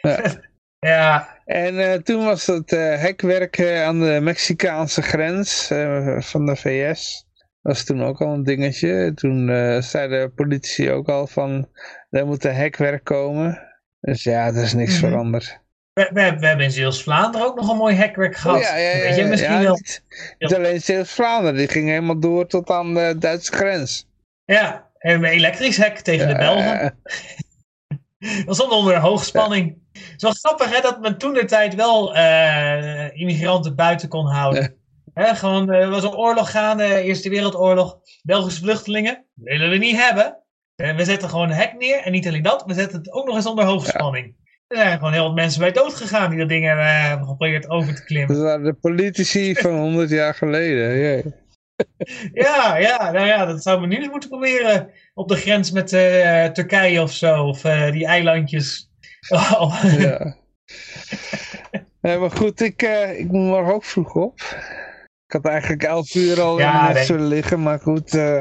Ja. 0.00 0.40
ja, 0.90 1.38
En 1.44 1.92
eh, 1.92 1.98
toen 1.98 2.24
was 2.24 2.46
het 2.46 2.70
hekwerk 2.70 3.60
aan 3.84 4.00
de 4.00 4.18
Mexicaanse 4.22 5.02
grens 5.02 5.66
van 6.18 6.46
de 6.46 6.56
VS. 6.56 7.26
was 7.64 7.84
toen 7.84 8.02
ook 8.02 8.20
al 8.20 8.32
een 8.32 8.42
dingetje. 8.42 9.12
Toen 9.14 9.50
eh 9.50 9.80
zei 9.80 10.08
de 10.08 10.32
politie 10.34 10.92
ook 10.92 11.08
al 11.08 11.26
van, 11.26 11.68
er 12.10 12.26
moet 12.26 12.44
een 12.44 12.54
hekwerk 12.54 13.04
komen. 13.04 13.58
Dus 14.00 14.22
ja, 14.22 14.46
er 14.46 14.62
is 14.62 14.72
niks 14.74 15.00
Mhm. 15.00 15.08
veranderd. 15.08 15.60
we, 15.92 16.10
we, 16.12 16.36
we 16.38 16.46
hebben 16.46 16.64
in 16.64 16.70
Zeeuws-Vlaanderen 16.70 17.46
ook 17.46 17.56
nog 17.56 17.70
een 17.70 17.76
mooi 17.76 17.94
hekwerk 17.94 18.36
gehad. 18.36 18.56
Oh, 18.56 18.62
ja, 18.62 18.76
ja, 18.76 18.90
ja, 18.96 19.02
Weet 19.02 19.16
je, 19.16 19.24
misschien 19.24 19.62
wel. 19.62 19.74
Niet, 19.74 20.04
niet 20.38 20.54
alleen 20.54 20.80
Zeeuws-Vlaanderen, 20.80 21.56
die 21.56 21.68
ging 21.68 21.88
helemaal 21.88 22.20
door 22.20 22.46
tot 22.46 22.70
aan 22.70 22.94
de 22.94 23.16
Duitse 23.18 23.52
grens. 23.52 24.08
Ja, 24.44 24.90
en 24.98 25.14
een 25.14 25.24
elektrisch 25.24 25.76
hek 25.76 25.98
tegen 25.98 26.28
de 26.28 26.34
Belgen. 26.36 26.98
Dat 28.44 28.54
stond 28.54 28.72
onder 28.72 28.98
hoogspanning. 28.98 29.78
Het 29.92 30.02
is 30.16 30.22
wel 30.22 30.32
grappig 30.32 30.74
hè, 30.74 30.80
dat 30.80 31.00
men 31.00 31.18
toen 31.18 31.34
de 31.34 31.44
tijd 31.44 31.74
wel 31.74 32.14
eh, 32.14 33.16
immigranten 33.16 33.74
buiten 33.74 34.08
kon 34.08 34.26
houden. 34.26 34.74
Gewoon, 35.14 35.72
eh, 35.72 35.80
er 35.80 35.90
was 35.90 36.02
een 36.02 36.14
oorlog 36.14 36.50
gaande, 36.50 37.02
Eerste 37.02 37.28
Wereldoorlog. 37.28 37.98
Belgische 38.22 38.60
vluchtelingen 38.60 39.24
willen 39.34 39.70
we 39.70 39.76
niet 39.76 39.96
hebben. 39.96 40.38
En 40.76 40.96
we 40.96 41.04
zetten 41.04 41.28
gewoon 41.28 41.50
een 41.50 41.56
hek 41.56 41.74
neer. 41.78 41.98
En 41.98 42.12
niet 42.12 42.26
alleen 42.26 42.42
dat, 42.42 42.64
we 42.66 42.74
zetten 42.74 42.98
het 42.98 43.12
ook 43.12 43.26
nog 43.26 43.36
eens 43.36 43.46
onder 43.46 43.64
hoogspanning. 43.64 44.34
Er 44.66 44.76
zijn 44.76 44.98
gewoon 44.98 45.12
heel 45.12 45.24
wat 45.24 45.34
mensen 45.34 45.60
bij 45.60 45.72
dood 45.72 45.94
gegaan 45.94 46.30
die 46.30 46.38
dat 46.38 46.48
ding 46.48 46.64
hebben, 46.64 46.84
eh, 46.84 47.08
hebben 47.08 47.26
geprobeerd 47.26 47.68
over 47.68 47.94
te 47.94 48.04
klimmen. 48.04 48.34
Dat 48.34 48.44
waren 48.44 48.64
de 48.64 48.72
politici 48.72 49.54
van 49.54 49.78
100 49.78 50.10
jaar 50.10 50.34
geleden. 50.34 51.22
Ja, 52.32 52.76
ja, 52.76 53.10
nou 53.10 53.26
ja, 53.26 53.44
dat 53.44 53.62
zouden 53.62 53.88
we 53.88 53.94
nu 53.94 54.00
eens 54.00 54.10
moeten 54.10 54.28
proberen. 54.28 54.90
Op 55.14 55.28
de 55.28 55.36
grens 55.36 55.70
met 55.70 55.92
eh, 55.92 56.44
Turkije 56.44 57.02
of 57.02 57.12
zo. 57.12 57.44
Of 57.44 57.64
eh, 57.64 57.90
die 57.92 58.06
eilandjes. 58.06 58.90
Oh, 59.28 59.84
Ja. 59.98 60.36
Nee, 62.00 62.18
maar 62.18 62.30
goed, 62.30 62.60
ik, 62.60 62.82
eh, 62.82 63.18
ik 63.18 63.30
moet 63.30 63.46
morgen 63.46 63.74
ook 63.74 63.84
vroeg 63.84 64.14
op. 64.14 64.40
Ik 65.26 65.32
had 65.32 65.46
eigenlijk 65.46 65.82
11 65.82 66.14
uur 66.14 66.40
al 66.40 66.58
Ja, 66.58 66.80
in 66.80 66.84
het 66.86 66.94
nee. 66.94 67.04
zullen 67.04 67.26
liggen, 67.26 67.62
maar 67.62 67.80
goed. 67.80 68.14
eh, 68.14 68.40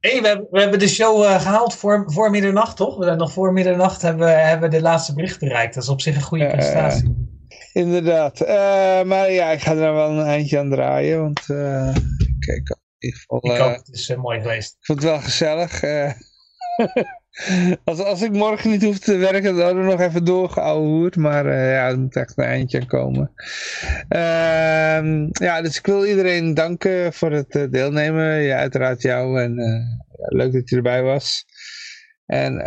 Hey, 0.00 0.20
we, 0.20 0.26
hebben- 0.28 0.46
we 0.50 0.60
hebben 0.60 0.78
de 0.78 0.88
show 0.88 1.22
eh, 1.24 1.40
gehaald 1.40 1.74
voor, 1.76 2.04
voor 2.06 2.30
middernacht, 2.30 2.76
toch? 2.76 2.96
We 2.98 3.04
zijn 3.04 3.18
nog 3.18 3.32
voor 3.32 3.52
middernacht 3.52 4.02
hebben, 4.02 4.26
we- 4.26 4.32
hebben 4.32 4.70
we 4.70 4.76
de 4.76 4.82
laatste 4.82 5.14
bericht 5.14 5.38
bereikt. 5.38 5.74
Dat 5.74 5.82
is 5.82 5.88
op 5.88 6.00
zich 6.00 6.16
een 6.16 6.22
goede 6.22 6.44
Eh, 6.44 6.52
prestatie. 6.52 7.30
inderdaad. 7.72 8.40
Eh, 8.40 9.02
maar 9.02 9.30
ja, 9.30 9.50
ik 9.50 9.60
ga 9.60 9.70
er 9.72 9.94
wel 9.94 10.10
een 10.10 10.26
eindje 10.26 10.58
aan 10.58 10.70
draaien, 10.70 11.20
want 11.20 11.40
eh, 11.40 11.94
kijk, 12.38 12.68
in 12.68 12.76
ieder 12.98 13.18
geval, 13.20 13.38
ik 13.42 13.50
eh, 13.52 13.58
hoop 13.60 13.76
het 13.76 13.88
is 13.88 14.08
eh, 14.08 14.16
mooi 14.18 14.40
geweest. 14.40 14.72
ik 14.78 14.84
vond 14.84 15.02
het 15.02 15.10
wel 15.10 15.20
gezellig. 15.20 15.80
als, 17.84 17.98
als 17.98 18.22
ik 18.22 18.32
morgen 18.32 18.70
niet 18.70 18.82
hoef 18.82 18.98
te 18.98 19.16
werken, 19.16 19.56
dan 19.56 19.64
hadden 19.64 19.84
we 19.84 19.90
nog 19.90 20.00
even 20.00 20.24
doorgeouwehoerd. 20.24 21.16
Maar 21.16 21.46
eh, 21.46 21.70
ja, 21.70 21.88
er 21.88 21.98
moet 21.98 22.16
echt 22.16 22.38
een 22.38 22.44
eindje 22.44 22.80
aan 22.80 22.86
komen. 22.86 23.32
Ehm, 24.08 25.28
ja, 25.44 25.62
dus 25.62 25.78
ik 25.78 25.86
wil 25.86 26.06
iedereen 26.06 26.54
danken 26.54 27.12
voor 27.12 27.32
het 27.32 27.56
eh, 27.56 27.70
deelnemen. 27.70 28.42
Ja, 28.42 28.56
uiteraard 28.58 29.02
jou 29.02 29.40
en 29.40 29.58
eh, 29.58 29.66
ja, 30.18 30.36
leuk 30.36 30.52
dat 30.52 30.68
je 30.68 30.76
erbij 30.76 31.02
was. 31.02 31.44
En 32.26 32.58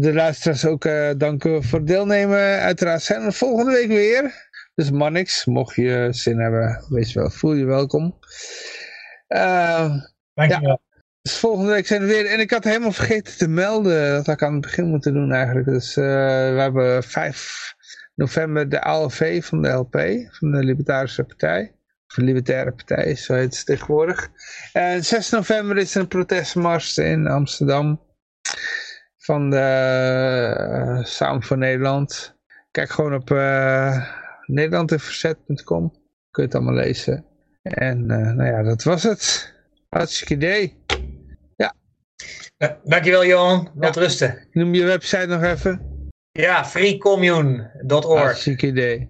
de 0.00 0.10
luisteraars 0.14 0.64
ook 0.64 0.88
danken 1.18 1.62
voor 1.62 1.78
het 1.78 1.88
deelnemen. 1.88 2.60
Uiteraard 2.60 3.02
zijn 3.02 3.24
we 3.24 3.32
volgende 3.32 3.72
week 3.72 3.88
weer. 3.88 4.50
Dus 4.74 4.90
Mannix, 4.90 5.44
mocht 5.44 5.74
je 5.74 6.08
zin 6.10 6.38
hebben, 6.38 6.84
wees 6.88 7.14
wel, 7.14 7.30
voel 7.30 7.52
je 7.52 7.64
welkom. 7.64 8.18
Ehm 9.28 9.98
Dankjewel. 10.34 10.80
Dus 11.22 11.38
volgende 11.38 11.70
week 11.72 11.86
zijn 11.86 12.00
we 12.00 12.06
weer. 12.06 12.26
En 12.26 12.40
ik 12.40 12.50
had 12.50 12.64
helemaal 12.64 12.92
vergeten 12.92 13.36
te 13.36 13.48
melden. 13.48 14.12
Dat 14.12 14.26
had 14.26 14.34
ik 14.34 14.42
aan 14.42 14.52
het 14.52 14.60
begin 14.60 14.86
moeten 14.86 15.14
doen 15.14 15.32
eigenlijk. 15.32 15.66
Dus 15.66 15.96
eh, 15.96 16.04
we 16.54 16.60
hebben 16.60 17.02
5 17.02 17.74
november 18.14 18.68
de 18.68 18.80
ALV 18.80 19.44
van 19.44 19.62
de 19.62 19.68
LP. 19.68 19.96
Van 20.30 20.50
de 20.50 20.64
Libertarische 20.64 21.24
Partij. 21.24 21.74
Of 22.06 22.14
de 22.14 22.22
Libertaire 22.22 22.72
Partij, 22.72 23.14
zo 23.14 23.34
heet 23.34 23.56
het 23.56 23.66
tegenwoordig. 23.66 24.28
En 24.72 25.04
6 25.04 25.30
november 25.30 25.76
is 25.76 25.94
er 25.94 26.00
een 26.00 26.08
protestmars 26.08 26.98
in 26.98 27.26
Amsterdam. 27.26 28.00
Van 29.18 29.50
de 29.50 29.56
eh, 29.56 31.04
Samen 31.04 31.42
voor 31.42 31.58
Nederland. 31.58 32.36
Kijk 32.70 32.90
gewoon 32.90 33.14
op 33.14 33.30
uh, 33.30 34.08
nederlandinverzet.com. 34.46 35.90
Kun 36.30 36.42
je 36.42 36.48
het 36.48 36.54
allemaal 36.54 36.74
lezen. 36.74 37.24
En 37.62 38.10
eh, 38.10 38.32
nou 38.32 38.50
ja, 38.50 38.62
dat 38.62 38.82
was 38.82 39.02
het. 39.02 39.54
Hartstikke 39.88 40.34
idee. 40.34 40.80
Eh, 42.56 42.70
dankjewel 42.84 43.26
Johan. 43.26 43.70
Ja. 43.80 43.90
rusten. 43.90 44.48
Noem 44.52 44.74
je 44.74 44.84
website 44.84 45.26
nog 45.26 45.42
even. 45.42 45.90
Ja, 46.32 46.64
freecommune.org. 46.64 48.20
Hartstikke 48.20 48.66
idee. 48.66 49.08